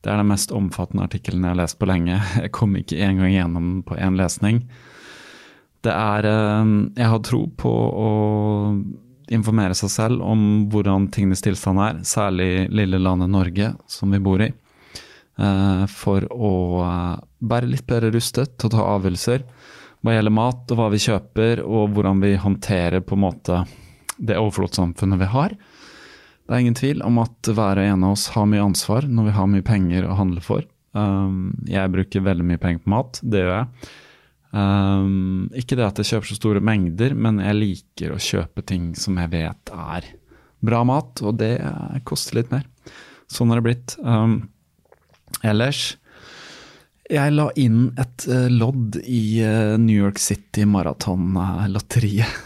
Det 0.00 0.12
er 0.12 0.20
den 0.20 0.30
mest 0.30 0.52
omfattende 0.52 1.06
artikkelen 1.06 1.44
jeg 1.44 1.54
har 1.54 1.62
lest 1.62 1.78
på 1.80 1.88
lenge. 1.88 2.18
Jeg 2.42 2.52
kom 2.52 2.76
ikke 2.76 3.00
engang 3.00 3.32
gjennom 3.32 3.70
på 3.86 3.96
én 3.96 4.18
lesning. 4.20 4.64
Det 5.84 5.92
er 5.92 6.28
eh, 6.28 6.74
Jeg 6.96 7.10
har 7.12 7.24
tro 7.24 7.46
på 7.56 7.72
å 7.72 8.10
informere 9.32 9.76
seg 9.76 9.88
selv 9.92 10.24
om 10.24 10.66
hvordan 10.72 11.08
tingenes 11.12 11.42
tilstand 11.44 11.80
er, 11.80 12.02
særlig 12.04 12.68
lille 12.72 13.00
landet 13.00 13.32
Norge, 13.32 13.70
som 13.88 14.12
vi 14.12 14.20
bor 14.20 14.42
i, 14.44 14.50
eh, 15.38 15.84
for 15.88 16.26
å 16.28 16.52
være 17.40 17.70
litt 17.72 17.86
bedre 17.88 18.12
rustet 18.12 18.58
til 18.58 18.68
å 18.68 18.74
ta 18.76 18.84
avgjørelser 18.96 19.46
hva 20.04 20.18
gjelder 20.18 20.36
mat 20.36 20.68
og 20.68 20.78
hva 20.78 20.90
vi 20.92 21.00
kjøper, 21.00 21.62
og 21.64 21.94
hvordan 21.96 22.20
vi 22.20 22.34
håndterer 22.36 23.00
på 23.00 23.16
en 23.16 23.24
måte 23.24 23.62
det 24.18 24.36
overflodssamfunnet 24.36 25.20
vi 25.22 25.30
har. 25.32 25.54
Det 26.44 26.52
er 26.52 26.60
ingen 26.60 26.76
tvil 26.76 27.00
om 27.06 27.22
at 27.22 27.48
hver 27.48 27.80
og 27.80 27.88
en 27.88 28.04
av 28.04 28.14
oss 28.18 28.28
har 28.34 28.48
mye 28.50 28.64
ansvar 28.66 29.08
når 29.08 29.30
vi 29.30 29.36
har 29.38 29.48
mye 29.48 29.64
penger 29.64 30.04
å 30.04 30.18
handle 30.18 30.44
for. 30.44 30.66
Um, 30.92 31.54
jeg 31.66 31.90
bruker 31.90 32.26
veldig 32.26 32.44
mye 32.46 32.60
penger 32.60 32.84
på 32.84 32.92
mat, 32.92 33.20
det 33.24 33.40
gjør 33.40 33.54
jeg. 33.56 33.88
Um, 34.54 35.48
ikke 35.56 35.78
det 35.80 35.88
at 35.88 35.98
jeg 35.98 36.12
kjøper 36.12 36.30
så 36.30 36.36
store 36.38 36.62
mengder, 36.62 37.16
men 37.16 37.40
jeg 37.42 37.58
liker 37.58 38.12
å 38.14 38.20
kjøpe 38.20 38.62
ting 38.68 38.92
som 38.98 39.16
jeg 39.18 39.32
vet 39.32 39.72
er 39.72 40.12
bra 40.64 40.84
mat, 40.86 41.24
og 41.24 41.40
det 41.40 41.56
koster 42.06 42.42
litt 42.42 42.52
mer. 42.52 42.68
Sånn 43.32 43.50
har 43.50 43.60
det 43.60 43.66
blitt. 43.66 43.96
Um, 44.04 44.42
ellers 45.42 45.94
Jeg 47.12 47.34
la 47.34 47.50
inn 47.60 47.90
et 48.00 48.24
eh, 48.32 48.48
lodd 48.48 48.96
i 49.04 49.40
eh, 49.44 49.74
New 49.80 49.96
York 49.96 50.20
City 50.22 50.64
maratonlotteriet. 50.64 52.40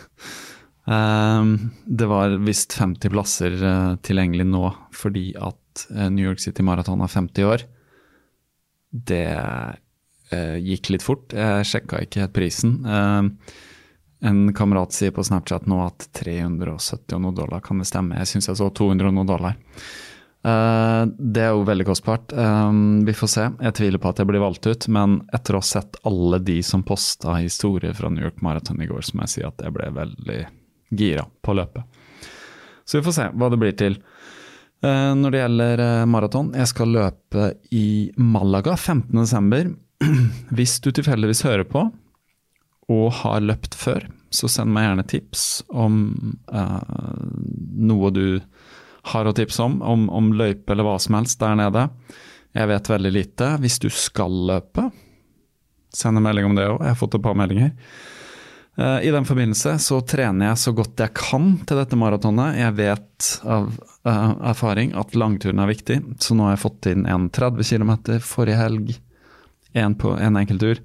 Um, 0.89 1.71
det 2.01 2.09
var 2.11 2.35
visst 2.43 2.75
50 2.75 3.13
plasser 3.15 3.55
eh, 3.55 3.93
tilgjengelig 4.03 4.49
nå 4.51 4.65
fordi 4.97 5.31
at 5.39 5.85
New 6.11 6.25
York 6.25 6.41
City 6.43 6.65
Marathon 6.67 7.05
er 7.05 7.13
50 7.13 7.45
år. 7.47 7.63
Det 8.91 9.29
gikk 10.59 10.89
litt 10.91 11.05
fort. 11.07 11.31
Jeg 11.31 11.69
sjekka 11.71 12.01
ikke 12.03 12.25
helt 12.25 12.35
prisen. 12.35 12.73
Eh, 12.83 13.53
en 14.27 14.41
kamerat 14.59 14.93
sier 14.93 15.15
på 15.15 15.23
Snapchat 15.23 15.69
nå 15.71 15.79
at 15.85 16.09
370 16.19 17.15
og 17.15 17.23
noe 17.23 17.37
dollar, 17.37 17.63
kan 17.63 17.79
det 17.79 17.87
stemme? 17.87 18.19
Jeg 18.19 18.33
syns 18.33 18.51
jeg 18.51 18.59
så 18.59 18.67
200 18.75 19.13
og 19.13 19.15
noe 19.21 19.29
dollar. 19.29 19.61
Eh, 20.43 21.07
det 21.19 21.43
er 21.43 21.55
jo 21.55 21.65
veldig 21.67 21.87
kostbart. 21.89 22.33
Eh, 22.33 22.73
vi 23.07 23.15
får 23.15 23.31
se. 23.33 23.47
Jeg 23.61 23.75
tviler 23.75 24.03
på 24.03 24.13
at 24.13 24.21
jeg 24.23 24.31
blir 24.31 24.43
valgt 24.43 24.67
ut, 24.67 24.89
men 24.95 25.21
etter 25.35 25.57
å 25.57 25.63
ha 25.63 25.67
sett 25.67 25.99
alle 26.09 26.39
de 26.39 26.61
som 26.63 26.85
posta 26.87 27.39
historier 27.43 27.97
fra 27.99 28.11
New 28.13 28.25
York 28.25 28.43
Marathon 28.45 28.83
i 28.83 28.89
går, 28.91 29.03
så 29.03 29.17
må 29.17 29.27
jeg 29.27 29.35
si 29.35 29.47
at 29.47 29.65
jeg 29.65 29.75
ble 29.75 29.91
veldig 29.97 30.41
gira 30.95 31.27
på 31.43 31.57
løpet. 31.59 31.99
Så 32.89 33.01
vi 33.01 33.05
får 33.05 33.17
se 33.19 33.31
hva 33.35 33.51
det 33.53 33.61
blir 33.61 33.75
til. 33.77 33.99
Eh, 34.85 35.15
når 35.19 35.35
det 35.35 35.43
gjelder 35.43 35.85
eh, 35.85 36.05
maraton, 36.09 36.53
jeg 36.57 36.71
skal 36.71 36.95
løpe 36.95 37.51
i 37.75 37.89
Malaga 38.17 38.77
15.12. 38.79 39.75
Hvis 40.57 40.79
du 40.85 40.93
tilfeldigvis 40.95 41.43
hører 41.49 41.67
på 41.69 41.89
og 42.89 43.09
har 43.21 43.43
løpt 43.45 43.75
før, 43.77 44.07
så 44.33 44.49
send 44.49 44.73
meg 44.73 44.87
gjerne 44.87 45.05
tips 45.09 45.43
om 45.69 45.99
noe 47.89 48.11
du 48.13 48.39
har 49.13 49.29
å 49.29 49.35
tipse 49.37 49.63
om, 49.65 49.81
om, 49.83 50.09
om 50.11 50.33
løype 50.37 50.73
eller 50.73 50.87
hva 50.87 50.97
som 51.03 51.19
helst 51.19 51.41
der 51.41 51.57
nede. 51.59 51.89
Jeg 52.57 52.71
vet 52.71 52.91
veldig 52.91 53.13
lite. 53.15 53.51
Hvis 53.63 53.81
du 53.83 53.89
skal 53.93 54.35
løpe, 54.49 54.89
send 55.95 56.19
en 56.21 56.25
melding 56.25 56.49
om 56.49 56.57
det 56.59 56.69
òg. 56.69 56.81
Jeg 56.83 56.95
har 56.95 57.01
fått 57.01 57.19
et 57.19 57.25
par 57.25 57.37
meldinger. 57.39 57.75
Eh, 58.79 59.09
I 59.09 59.11
den 59.11 59.27
forbindelse 59.27 59.75
så 59.83 60.01
trener 60.07 60.53
jeg 60.53 60.63
så 60.63 60.73
godt 60.77 61.03
jeg 61.03 61.15
kan 61.19 61.51
til 61.67 61.81
dette 61.81 61.99
maratonet. 61.99 62.61
Jeg 62.61 62.77
vet 62.79 63.31
av 63.43 63.73
eh, 64.07 64.33
erfaring 64.53 64.95
at 64.99 65.17
langturen 65.19 65.63
er 65.63 65.73
viktig, 65.73 65.99
så 66.23 66.37
nå 66.37 66.47
har 66.47 66.55
jeg 66.55 66.65
fått 66.65 66.91
inn 66.93 67.07
en 67.11 67.27
30 67.35 67.67
km 67.67 67.93
forrige 68.23 68.61
helg. 68.61 68.95
En 69.77 69.99
på 69.99 70.15
en 70.15 70.39
enkelttur. 70.41 70.83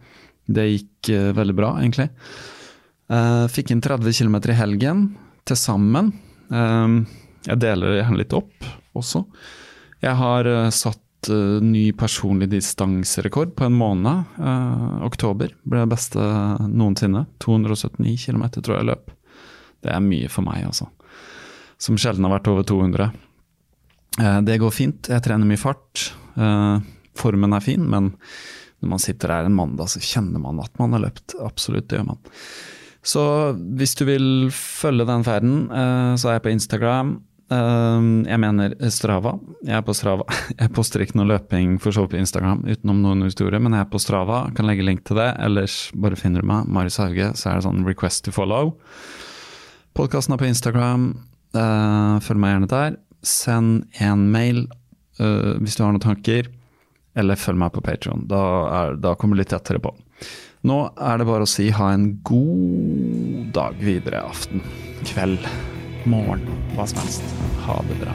Det 0.50 0.68
gikk 0.72 1.14
eh, 1.14 1.32
veldig 1.38 1.58
bra, 1.58 1.76
egentlig. 1.82 2.10
Fikk 3.54 3.70
inn 3.70 3.82
30 3.84 4.16
km 4.16 4.36
i 4.50 4.56
helgen 4.58 5.02
til 5.46 5.58
sammen. 5.60 6.08
Jeg 7.44 7.60
deler 7.60 7.92
det 7.92 8.00
gjerne 8.02 8.22
litt 8.22 8.36
opp 8.38 8.72
også. 8.98 9.24
Jeg 10.04 10.20
har 10.20 10.48
eh, 10.50 10.70
satt 10.74 11.30
eh, 11.32 11.60
ny 11.64 11.86
personlig 11.98 12.50
distanserekord 12.52 13.54
på 13.58 13.68
en 13.68 13.78
måned. 13.78 14.40
Eh, 14.40 14.96
oktober 15.08 15.54
ble 15.64 15.84
det 15.84 15.92
beste 15.94 16.24
noensinne. 16.70 17.26
279 17.44 18.18
km 18.28 18.48
tror 18.60 18.78
jeg 18.78 18.90
løp. 18.92 19.14
Det 19.84 19.92
er 19.92 20.04
mye 20.04 20.32
for 20.32 20.48
meg, 20.48 20.64
altså. 20.70 20.90
Som 21.82 22.00
sjelden 22.00 22.28
har 22.28 22.38
vært 22.38 22.52
over 22.52 22.68
200. 22.68 23.10
Eh, 24.24 24.42
det 24.48 24.60
går 24.64 24.76
fint. 24.76 25.12
Jeg 25.12 25.26
trener 25.26 25.48
mye 25.48 25.62
fart. 25.62 26.12
Formen 27.14 27.54
er 27.54 27.62
fin, 27.62 27.84
men 27.86 28.16
når 28.82 28.90
man 28.90 29.02
sitter 29.02 29.30
her 29.30 29.48
en 29.48 29.56
mandag, 29.56 29.92
så 29.92 30.00
kjenner 30.02 30.42
man 30.42 30.62
at 30.64 30.80
man 30.82 30.96
har 30.96 31.04
løpt. 31.04 31.36
Absolutt, 31.46 31.92
det 31.92 32.00
gjør 32.00 32.08
man. 32.08 32.24
Så 33.06 33.22
hvis 33.78 33.94
du 34.00 34.08
vil 34.08 34.26
følge 34.56 35.06
den 35.06 35.26
ferden, 35.28 35.68
så 36.18 36.32
er 36.32 36.40
jeg 36.40 36.46
på 36.48 36.54
Instagram. 36.56 37.14
Jeg 37.54 38.40
mener 38.42 38.76
Strava. 38.94 39.36
Jeg 39.66 39.76
er 39.78 39.84
på 39.86 39.96
Strava. 39.98 40.26
Jeg 40.62 40.72
poster 40.76 41.04
ikke 41.04 41.18
noe 41.20 41.30
løping 41.34 41.76
for 41.84 41.96
så 41.96 42.06
på 42.10 42.20
Instagram 42.20 42.64
utenom 42.68 43.02
noen 43.04 43.26
historier, 43.28 43.62
men 43.64 43.76
jeg 43.76 43.86
er 43.86 43.92
på 43.92 44.02
Strava. 44.02 44.46
Kan 44.58 44.68
legge 44.70 44.86
link 44.86 45.04
til 45.08 45.20
det. 45.20 45.30
Ellers 45.44 45.78
bare 45.96 46.20
finner 46.20 46.44
du 46.44 46.50
meg, 46.50 46.70
Marius 46.72 47.00
Hauge, 47.02 47.32
så 47.40 47.50
er 47.52 47.60
det 47.60 47.68
sånn 47.68 47.84
request 47.88 48.26
to 48.28 48.34
follow. 48.36 48.74
Podkasten 49.98 50.36
er 50.36 50.42
på 50.42 50.50
Instagram. 50.50 51.12
Følg 51.54 52.42
meg 52.42 52.56
gjerne 52.56 52.72
der. 52.72 52.98
Send 53.24 54.02
en 54.04 54.26
mail 54.34 54.66
uh, 55.22 55.54
hvis 55.62 55.78
du 55.78 55.84
har 55.86 55.94
noen 55.94 56.04
tanker, 56.04 56.50
eller 57.16 57.40
følg 57.40 57.62
meg 57.62 57.76
på 57.76 57.84
Patron. 57.86 58.26
Da, 58.30 58.44
da 58.98 59.14
kommer 59.20 59.38
du 59.38 59.44
litt 59.44 59.54
tettere 59.54 59.82
på. 59.84 59.94
Nå 60.64 60.80
er 60.96 61.20
det 61.20 61.28
bare 61.28 61.44
å 61.46 61.50
si 61.50 61.68
ha 61.76 61.92
en 61.92 62.08
god 62.26 63.52
dag 63.56 63.80
videre. 63.84 64.24
Aften, 64.32 64.64
kveld, 65.04 65.44
morgen, 66.06 66.48
hva 66.76 66.88
som 66.88 66.98
helst. 66.98 67.24
Ha 67.66 67.82
det 67.90 68.00
bra. 68.02 68.14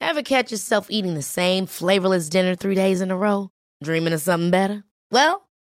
Ever 0.00 0.22
catch 0.22 0.52
yourself 0.52 0.88
eating 0.90 1.14
the 1.14 1.22
same 1.22 1.64
flavorless 1.64 2.28
dinner 2.28 2.54
three 2.54 2.74
days 2.74 3.00
in 3.00 3.10
a 3.10 3.16
row? 3.16 3.48
Dreaming 3.82 4.12
of 4.12 4.20
something 4.20 4.50
better? 4.50 4.84
Well, 5.10 5.48